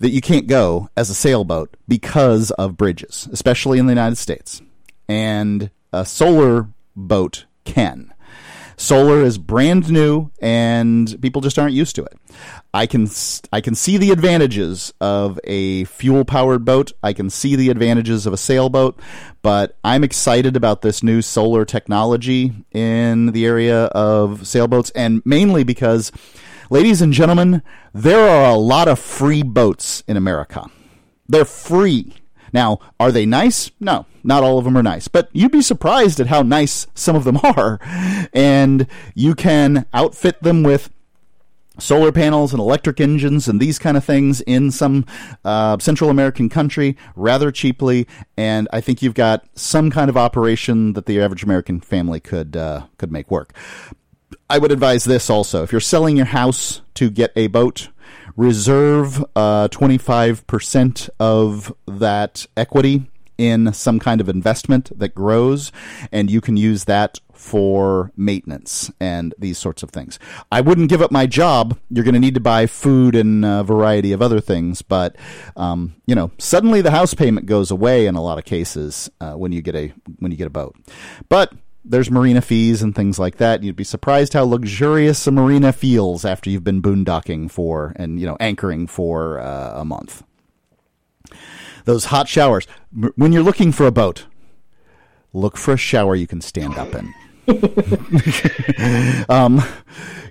that 0.00 0.10
you 0.10 0.20
can't 0.20 0.46
go 0.46 0.88
as 0.96 1.10
a 1.10 1.14
sailboat 1.14 1.76
because 1.86 2.50
of 2.52 2.76
bridges, 2.76 3.28
especially 3.32 3.78
in 3.78 3.86
the 3.86 3.92
United 3.92 4.16
States. 4.16 4.60
And 5.08 5.70
a 5.92 6.04
solar 6.04 6.68
boat 6.96 7.44
can. 7.72 8.12
Solar 8.80 9.22
is 9.22 9.36
brand 9.36 9.90
new 9.90 10.30
and 10.40 11.20
people 11.20 11.42
just 11.42 11.58
aren't 11.58 11.74
used 11.74 11.94
to 11.96 12.02
it. 12.02 12.18
I 12.72 12.86
can 12.86 13.10
I 13.52 13.60
can 13.60 13.74
see 13.74 13.98
the 13.98 14.10
advantages 14.10 14.94
of 15.02 15.38
a 15.44 15.84
fuel 15.84 16.24
powered 16.24 16.64
boat. 16.64 16.92
I 17.02 17.12
can 17.12 17.28
see 17.28 17.56
the 17.56 17.68
advantages 17.68 18.24
of 18.24 18.32
a 18.32 18.38
sailboat, 18.38 18.98
but 19.42 19.76
I'm 19.84 20.02
excited 20.02 20.56
about 20.56 20.80
this 20.80 21.02
new 21.02 21.20
solar 21.20 21.66
technology 21.66 22.54
in 22.72 23.32
the 23.32 23.44
area 23.44 23.84
of 23.86 24.46
sailboats 24.46 24.88
and 24.92 25.20
mainly 25.26 25.62
because 25.62 26.10
ladies 26.70 27.02
and 27.02 27.12
gentlemen, 27.12 27.62
there 27.92 28.30
are 28.30 28.50
a 28.50 28.56
lot 28.56 28.88
of 28.88 28.98
free 28.98 29.42
boats 29.42 30.02
in 30.08 30.16
America. 30.16 30.64
They're 31.28 31.44
free. 31.44 32.14
Now, 32.52 32.78
are 32.98 33.12
they 33.12 33.26
nice? 33.26 33.70
No, 33.80 34.06
not 34.22 34.42
all 34.42 34.58
of 34.58 34.64
them 34.64 34.76
are 34.76 34.82
nice, 34.82 35.08
but 35.08 35.28
you'd 35.32 35.52
be 35.52 35.62
surprised 35.62 36.20
at 36.20 36.26
how 36.26 36.42
nice 36.42 36.86
some 36.94 37.16
of 37.16 37.24
them 37.24 37.38
are. 37.42 37.78
And 38.32 38.86
you 39.14 39.34
can 39.34 39.86
outfit 39.92 40.42
them 40.42 40.62
with 40.62 40.90
solar 41.80 42.12
panels 42.12 42.52
and 42.52 42.60
electric 42.60 43.00
engines 43.00 43.48
and 43.48 43.60
these 43.60 43.78
kind 43.78 43.96
of 43.96 44.04
things 44.04 44.40
in 44.42 44.70
some 44.70 45.06
uh, 45.44 45.78
Central 45.78 46.10
American 46.10 46.48
country 46.48 46.96
rather 47.16 47.50
cheaply, 47.50 48.06
and 48.36 48.68
I 48.72 48.80
think 48.80 49.02
you've 49.02 49.14
got 49.14 49.44
some 49.54 49.90
kind 49.90 50.08
of 50.08 50.16
operation 50.16 50.92
that 50.94 51.06
the 51.06 51.20
average 51.20 51.42
American 51.42 51.80
family 51.80 52.20
could 52.20 52.56
uh, 52.56 52.86
could 52.98 53.10
make 53.10 53.30
work. 53.30 53.54
I 54.48 54.58
would 54.58 54.72
advise 54.72 55.04
this 55.04 55.30
also: 55.30 55.62
if 55.62 55.72
you're 55.72 55.80
selling 55.80 56.16
your 56.16 56.26
house 56.26 56.82
to 56.94 57.10
get 57.10 57.32
a 57.36 57.46
boat, 57.46 57.88
reserve 58.36 59.24
uh, 59.36 59.68
25% 59.68 61.10
of 61.18 61.72
that 61.86 62.46
equity 62.56 63.10
in 63.40 63.72
some 63.72 63.98
kind 63.98 64.20
of 64.20 64.28
investment 64.28 64.90
that 64.98 65.14
grows, 65.14 65.72
and 66.12 66.30
you 66.30 66.42
can 66.42 66.58
use 66.58 66.84
that 66.84 67.18
for 67.32 68.12
maintenance 68.14 68.90
and 69.00 69.34
these 69.38 69.56
sorts 69.56 69.82
of 69.82 69.90
things. 69.90 70.18
I 70.52 70.60
wouldn't 70.60 70.90
give 70.90 71.00
up 71.00 71.10
my 71.10 71.26
job. 71.26 71.78
You're 71.88 72.04
going 72.04 72.12
to 72.14 72.20
need 72.20 72.34
to 72.34 72.40
buy 72.40 72.66
food 72.66 73.14
and 73.16 73.42
a 73.42 73.64
variety 73.64 74.12
of 74.12 74.20
other 74.20 74.40
things, 74.40 74.82
but 74.82 75.16
um, 75.56 75.96
you 76.06 76.14
know, 76.14 76.30
suddenly 76.36 76.82
the 76.82 76.90
house 76.90 77.14
payment 77.14 77.46
goes 77.46 77.70
away 77.70 78.04
in 78.04 78.14
a 78.14 78.22
lot 78.22 78.36
of 78.36 78.44
cases 78.44 79.10
uh, 79.22 79.32
when 79.32 79.52
you 79.52 79.62
get 79.62 79.74
a 79.74 79.94
when 80.18 80.30
you 80.30 80.36
get 80.36 80.46
a 80.46 80.50
boat. 80.50 80.76
But 81.30 81.54
there's 81.84 82.10
marina 82.10 82.40
fees 82.40 82.82
and 82.82 82.94
things 82.94 83.18
like 83.18 83.36
that. 83.36 83.62
You'd 83.62 83.76
be 83.76 83.84
surprised 83.84 84.34
how 84.34 84.44
luxurious 84.44 85.26
a 85.26 85.30
marina 85.30 85.72
feels 85.72 86.24
after 86.24 86.50
you've 86.50 86.64
been 86.64 86.82
boondocking 86.82 87.50
for 87.50 87.92
and 87.96 88.20
you 88.20 88.26
know 88.26 88.36
anchoring 88.40 88.86
for 88.86 89.38
uh, 89.40 89.80
a 89.80 89.84
month. 89.84 90.22
Those 91.84 92.06
hot 92.06 92.28
showers. 92.28 92.66
When 93.16 93.32
you're 93.32 93.42
looking 93.42 93.72
for 93.72 93.86
a 93.86 93.92
boat, 93.92 94.26
look 95.32 95.56
for 95.56 95.74
a 95.74 95.78
shower 95.78 96.14
you 96.14 96.26
can 96.26 96.40
stand 96.40 96.76
up 96.76 96.94
in. 96.94 97.14
um, 99.28 99.62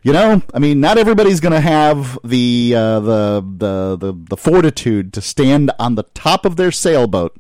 you 0.03 0.13
know, 0.13 0.41
I 0.53 0.59
mean, 0.59 0.79
not 0.79 0.97
everybody's 0.97 1.39
going 1.39 1.53
to 1.53 1.59
have 1.59 2.17
the, 2.23 2.73
uh, 2.75 2.99
the 2.99 3.45
the 3.57 3.97
the 3.97 4.13
the 4.29 4.37
fortitude 4.37 5.11
to 5.13 5.21
stand 5.21 5.71
on 5.79 5.95
the 5.95 6.03
top 6.03 6.45
of 6.45 6.55
their 6.55 6.71
sailboat 6.71 7.35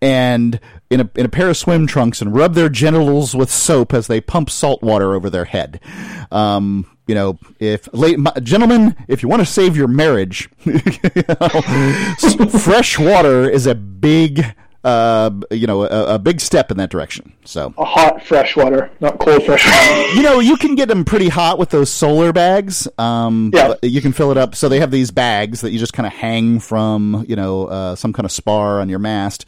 and 0.00 0.60
in 0.94 1.00
a 1.00 1.10
in 1.16 1.26
a 1.26 1.28
pair 1.28 1.48
of 1.50 1.56
swim 1.56 1.86
trunks 1.86 2.22
and 2.22 2.34
rub 2.34 2.54
their 2.54 2.68
genitals 2.68 3.34
with 3.34 3.50
soap 3.50 3.92
as 3.92 4.06
they 4.06 4.20
pump 4.20 4.48
salt 4.48 4.82
water 4.82 5.14
over 5.14 5.28
their 5.28 5.44
head. 5.44 5.80
Um, 6.30 6.86
you 7.06 7.14
know, 7.14 7.38
if 7.58 7.88
late, 7.92 8.18
gentlemen, 8.42 8.96
if 9.08 9.22
you 9.22 9.28
want 9.28 9.40
to 9.40 9.46
save 9.46 9.76
your 9.76 9.88
marriage, 9.88 10.48
know, 10.64 12.48
fresh 12.58 12.98
water 12.98 13.48
is 13.48 13.66
a 13.66 13.74
big 13.74 14.54
uh, 14.84 15.30
you 15.50 15.66
know, 15.66 15.82
a, 15.84 16.14
a, 16.14 16.18
big 16.18 16.40
step 16.40 16.70
in 16.70 16.76
that 16.76 16.90
direction. 16.90 17.32
So 17.44 17.72
a 17.78 17.84
hot 17.84 18.22
freshwater, 18.22 18.90
not 19.00 19.18
cold 19.18 19.42
freshwater. 19.42 20.02
you 20.14 20.22
know, 20.22 20.40
you 20.40 20.58
can 20.58 20.74
get 20.74 20.88
them 20.88 21.06
pretty 21.06 21.30
hot 21.30 21.58
with 21.58 21.70
those 21.70 21.90
solar 21.90 22.34
bags. 22.34 22.86
Um, 22.98 23.50
yeah, 23.54 23.74
you 23.82 24.02
can 24.02 24.12
fill 24.12 24.30
it 24.30 24.36
up. 24.36 24.54
So 24.54 24.68
they 24.68 24.80
have 24.80 24.90
these 24.90 25.10
bags 25.10 25.62
that 25.62 25.70
you 25.70 25.78
just 25.78 25.94
kind 25.94 26.06
of 26.06 26.12
hang 26.12 26.60
from, 26.60 27.24
you 27.26 27.34
know, 27.34 27.66
uh, 27.66 27.96
some 27.96 28.12
kind 28.12 28.26
of 28.26 28.32
spar 28.32 28.80
on 28.80 28.90
your 28.90 28.98
mast, 28.98 29.46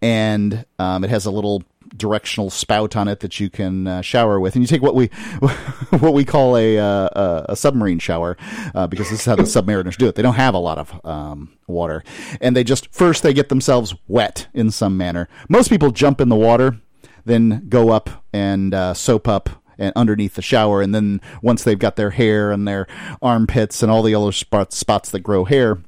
and 0.00 0.64
um, 0.78 1.04
it 1.04 1.10
has 1.10 1.26
a 1.26 1.30
little 1.30 1.62
directional 1.96 2.50
spout 2.50 2.96
on 2.96 3.08
it 3.08 3.20
that 3.20 3.40
you 3.40 3.50
can 3.50 3.86
uh, 3.86 4.00
shower 4.00 4.38
with, 4.40 4.54
and 4.54 4.62
you 4.62 4.66
take 4.66 4.82
what 4.82 4.94
we 4.94 5.06
what 5.90 6.14
we 6.14 6.24
call 6.24 6.56
a 6.56 6.78
uh, 6.78 7.44
a 7.48 7.56
submarine 7.56 7.98
shower 7.98 8.36
uh, 8.74 8.86
because 8.86 9.10
this 9.10 9.20
is 9.20 9.26
how 9.26 9.36
the 9.36 9.42
submariners 9.42 9.96
do 9.96 10.06
it. 10.06 10.14
They 10.14 10.22
don't 10.22 10.34
have 10.34 10.54
a 10.54 10.58
lot 10.58 10.78
of 10.78 11.00
um, 11.04 11.56
water, 11.66 12.04
and 12.40 12.56
they 12.56 12.64
just 12.64 12.92
first 12.92 13.22
they 13.22 13.32
get 13.32 13.48
themselves 13.48 13.94
wet 14.06 14.48
in 14.54 14.70
some 14.70 14.96
manner. 14.96 15.28
Most 15.48 15.68
people 15.68 15.90
jump 15.90 16.20
in 16.20 16.28
the 16.28 16.36
water, 16.36 16.80
then 17.24 17.66
go 17.68 17.90
up 17.90 18.24
and 18.32 18.74
uh, 18.74 18.94
soap 18.94 19.28
up 19.28 19.50
and 19.78 19.92
underneath 19.94 20.34
the 20.34 20.42
shower, 20.42 20.82
and 20.82 20.94
then 20.94 21.20
once 21.42 21.62
they've 21.62 21.78
got 21.78 21.96
their 21.96 22.10
hair 22.10 22.50
and 22.50 22.66
their 22.66 22.86
armpits 23.22 23.82
and 23.82 23.92
all 23.92 24.02
the 24.02 24.14
other 24.14 24.32
spots 24.32 24.76
spots 24.76 25.10
that 25.10 25.20
grow 25.20 25.44
hair 25.44 25.78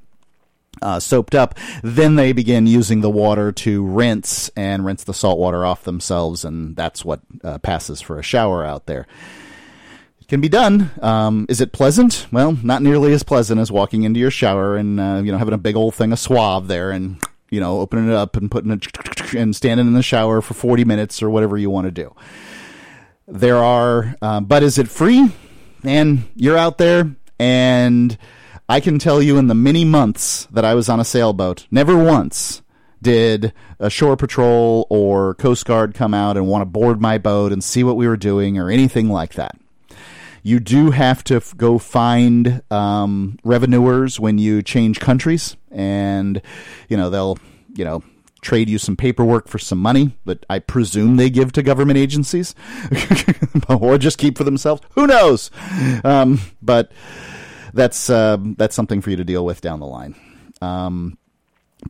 uh, 0.83 1.01
soaped 1.01 1.35
up, 1.35 1.55
then 1.83 2.17
they 2.17 2.33
begin 2.33 2.67
using 2.67 3.01
the 3.01 3.11
water 3.11 3.53
to 3.53 3.85
rinse 3.85 4.51
and 4.57 4.85
rinse 4.85 5.05
the 5.05 5.15
salt 5.15 5.39
water 5.39 5.65
off 5.65 5.85
themselves, 5.85 6.45
and 6.45 6.77
that's 6.77 7.05
what 7.05 7.21
uh, 7.45 7.59
passes 7.59 8.01
for 8.01 8.19
a 8.19 8.23
shower 8.23 8.65
out 8.65 8.87
there. 8.87 9.07
It 10.21 10.29
can 10.29 10.41
be 10.41 10.49
done. 10.49 10.91
Um, 11.03 11.47
is 11.49 11.61
it 11.61 11.73
pleasant? 11.73 12.27
Well, 12.31 12.59
not 12.63 12.83
nearly 12.83 13.13
as 13.13 13.23
pleasant 13.23 13.61
as 13.61 13.73
walking 13.73 14.05
into 14.05 14.21
your 14.21 14.31
shower 14.31 14.77
and 14.77 15.01
uh, 15.01 15.23
you 15.25 15.33
know 15.33 15.39
having 15.39 15.55
a 15.55 15.59
big 15.59 15.77
old 15.77 15.95
thing 15.95 16.13
of 16.13 16.19
Suave 16.19 16.69
there 16.69 16.91
and 16.91 17.21
you 17.51 17.61
know 17.61 17.81
opening 17.81 18.09
it 18.09 18.15
up 18.15 18.37
and 18.37 18.51
putting 18.51 18.71
it 18.71 19.35
and 19.35 19.55
standing 19.55 19.87
in 19.87 19.95
the 19.95 20.03
shower 20.03 20.41
for 20.41 20.55
forty 20.55 20.85
minutes 20.85 21.23
or 21.23 21.31
whatever 21.31 21.57
you 21.57 21.71
want 21.71 21.87
to 21.87 21.91
do. 21.91 22.15
There 23.27 23.59
are, 23.59 24.17
uh, 24.21 24.41
but 24.41 24.65
is 24.65 24.77
it 24.77 24.89
free? 24.89 25.31
And 25.85 26.29
you're 26.35 26.59
out 26.59 26.79
there 26.79 27.15
and 27.39 28.19
I 28.71 28.79
can 28.79 29.01
tell 29.01 29.21
you 29.21 29.37
in 29.37 29.49
the 29.49 29.55
many 29.57 29.85
months 29.85 30.47
that 30.53 30.65
I 30.65 30.75
was 30.75 30.89
on 30.89 31.01
a 31.01 31.05
sailboat, 31.05 31.67
never 31.73 31.97
once 31.97 32.63
did 33.03 33.53
a 33.81 33.91
shore 33.91 34.17
patrol 34.17 34.87
or 34.89 35.35
Coast 35.35 35.65
Guard 35.65 35.93
come 35.93 36.15
out 36.15 36.37
and 36.37 36.47
want 36.47 36.63
to 36.63 36.67
board 36.67 37.01
my 37.01 37.19
boat 37.19 37.51
and 37.51 37.65
see 37.65 37.83
what 37.83 37.97
we 37.97 38.07
were 38.07 38.17
doing 38.17 38.59
or 38.59 38.71
anything 38.71 39.09
like 39.09 39.35
that. 39.35 39.59
You 40.45 40.61
do 40.61 40.93
have 40.93 41.25
to 41.25 41.39
f- 41.39 41.57
go 41.57 41.79
find 41.79 42.63
um, 42.71 43.41
revenuers 43.43 44.21
when 44.21 44.39
you 44.39 44.63
change 44.63 45.01
countries, 45.01 45.57
and 45.73 46.41
you 46.89 46.97
know 46.97 47.11
they'll 47.11 47.39
you 47.75 47.85
know 47.85 48.05
trade 48.41 48.71
you 48.71 48.79
some 48.79 48.97
paperwork 48.97 49.49
for 49.49 49.59
some 49.59 49.79
money 49.79 50.17
that 50.27 50.47
I 50.49 50.61
presume 50.61 51.17
they 51.17 51.29
give 51.29 51.51
to 51.55 51.65
government 51.65 51.99
agencies, 51.99 52.55
or 53.69 53.99
just 53.99 54.17
keep 54.17 54.39
for 54.39 54.45
themselves. 54.45 54.81
Who 54.95 55.09
knows? 55.09 55.51
Um, 56.05 56.41
but 56.63 56.93
that's 57.73 58.11
uh, 58.11 58.37
that's 58.57 58.75
something 58.75 59.01
for 59.01 59.11
you 59.11 59.17
to 59.17 59.25
deal 59.25 59.45
with 59.45 59.61
down 59.61 59.81
the 59.81 59.87
line. 59.87 60.15
Um, 60.61 61.19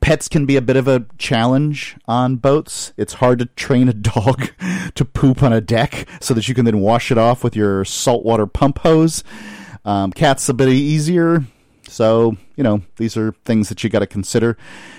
pets 0.00 0.28
can 0.28 0.46
be 0.46 0.56
a 0.56 0.62
bit 0.62 0.76
of 0.76 0.86
a 0.86 1.06
challenge 1.18 1.96
on 2.06 2.36
boats. 2.36 2.92
It's 2.96 3.14
hard 3.14 3.38
to 3.40 3.46
train 3.46 3.88
a 3.88 3.92
dog 3.94 4.50
to 4.94 5.04
poop 5.04 5.42
on 5.42 5.52
a 5.52 5.60
deck 5.60 6.06
so 6.20 6.34
that 6.34 6.48
you 6.48 6.54
can 6.54 6.64
then 6.64 6.80
wash 6.80 7.10
it 7.10 7.18
off 7.18 7.42
with 7.42 7.56
your 7.56 7.84
saltwater 7.84 8.46
pump 8.46 8.78
hose. 8.78 9.24
Um, 9.84 10.12
cats 10.12 10.48
a 10.48 10.54
bit 10.54 10.68
easier. 10.68 11.44
So 11.88 12.36
you 12.56 12.62
know 12.62 12.82
these 12.96 13.16
are 13.16 13.32
things 13.44 13.68
that 13.68 13.82
you 13.82 13.90
got 13.90 14.00
to 14.00 14.06
consider. 14.06 14.56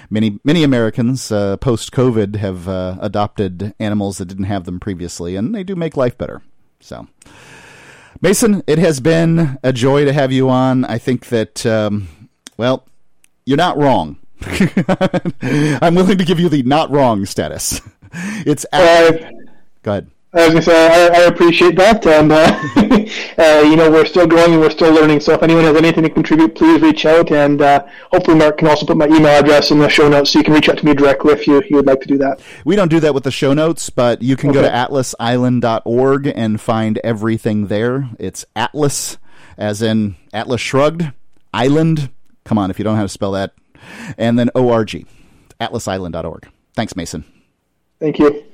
Many 0.10 0.40
many 0.44 0.64
Americans 0.64 1.32
uh, 1.32 1.56
post 1.58 1.92
COVID 1.92 2.36
have 2.36 2.68
uh, 2.68 2.98
adopted 3.00 3.74
animals 3.80 4.18
that 4.18 4.26
didn't 4.26 4.46
have 4.46 4.66
them 4.66 4.80
previously, 4.80 5.36
and 5.36 5.56
they 5.56 5.64
do 5.64 5.76
make 5.76 5.96
life 5.96 6.18
better. 6.18 6.42
So. 6.80 7.08
Mason, 8.22 8.64
it 8.68 8.78
has 8.78 9.00
been 9.00 9.58
a 9.64 9.74
joy 9.74 10.06
to 10.06 10.14
have 10.14 10.32
you 10.32 10.48
on. 10.48 10.86
I 10.86 11.00
think 11.00 11.28
that, 11.30 11.66
um, 11.66 12.08
well, 12.56 12.86
you're 13.46 13.58
not 13.58 13.78
wrong. 13.78 14.20
I'm 15.82 15.96
willing 15.96 16.20
to 16.20 16.24
give 16.24 16.40
you 16.40 16.48
the 16.48 16.62
not 16.64 16.92
wrong 16.92 17.26
status. 17.26 17.82
It's 18.46 18.66
uh, 18.74 19.32
go 19.84 19.92
ahead. 19.92 20.12
I 20.34 20.46
was 20.46 20.50
gonna 20.50 20.62
say 20.62 21.10
I, 21.14 21.24
I 21.24 21.26
appreciate 21.26 21.76
that, 21.76 22.06
and 22.08 22.32
uh, 22.32 22.38
uh, 23.38 23.62
you 23.68 23.76
know 23.76 23.92
we're 23.92 24.06
still 24.06 24.26
growing 24.26 24.54
and 24.54 24.62
we're 24.62 24.70
still 24.70 24.94
learning. 24.94 25.20
So 25.20 25.34
if 25.34 25.44
anyone 25.44 25.66
has 25.66 25.76
anything 25.76 26.04
to 26.04 26.10
contribute, 26.10 26.56
please 26.56 26.82
reach 26.82 27.06
out, 27.06 27.32
and 27.32 27.62
uh, 27.62 27.86
hopefully 28.14 28.38
Mark 28.38 28.58
can 28.58 28.70
also 28.70 28.86
put 28.86 28.96
my 28.96 29.08
email 29.08 29.26
address 29.28 29.72
in 29.72 29.80
the 29.80 29.90
show 29.90 30.08
notes, 30.08 30.32
so 30.32 30.40
you 30.40 30.46
can 30.46 30.54
reach 30.54 30.70
out 30.70 30.78
to 30.78 30.86
me 30.86 30.94
directly 30.94 31.34
if 31.34 31.48
you 31.48 31.62
you 31.70 31.76
would 31.76 31.86
like 31.86 32.00
to 32.02 32.08
do 32.08 32.18
that. 32.20 32.40
We 32.64 32.78
don't 32.78 32.88
do 32.90 33.02
that 33.02 33.14
with 33.14 33.26
the 33.26 33.32
show 33.32 33.54
notes, 33.54 33.90
but 33.90 34.22
you 34.22 34.38
can 34.38 34.52
Okay. 34.52 34.62
go 34.62 34.68
to 34.68 34.74
atlasisland.org 34.74 36.28
and 36.34 36.62
find 36.62 36.98
everything 37.04 37.68
there. 37.68 38.10
It's 38.18 38.46
Atlas, 38.56 39.18
as 39.58 39.82
in 39.82 40.16
Atlas 40.34 40.62
Shrugged, 40.62 41.12
Island. 41.54 42.10
Come 42.46 42.58
on, 42.58 42.72
if 42.72 42.80
you 42.80 42.84
don't 42.86 42.94
know 42.94 42.98
how 43.00 43.04
to 43.04 43.10
spell 43.10 43.34
that, 43.34 43.52
and 44.18 44.40
then 44.40 44.50
org, 44.56 45.06
atlasisland.org. 45.60 46.48
Thanks, 46.74 46.96
Mason. 46.96 47.26
Thank 48.00 48.18
you. 48.18 48.46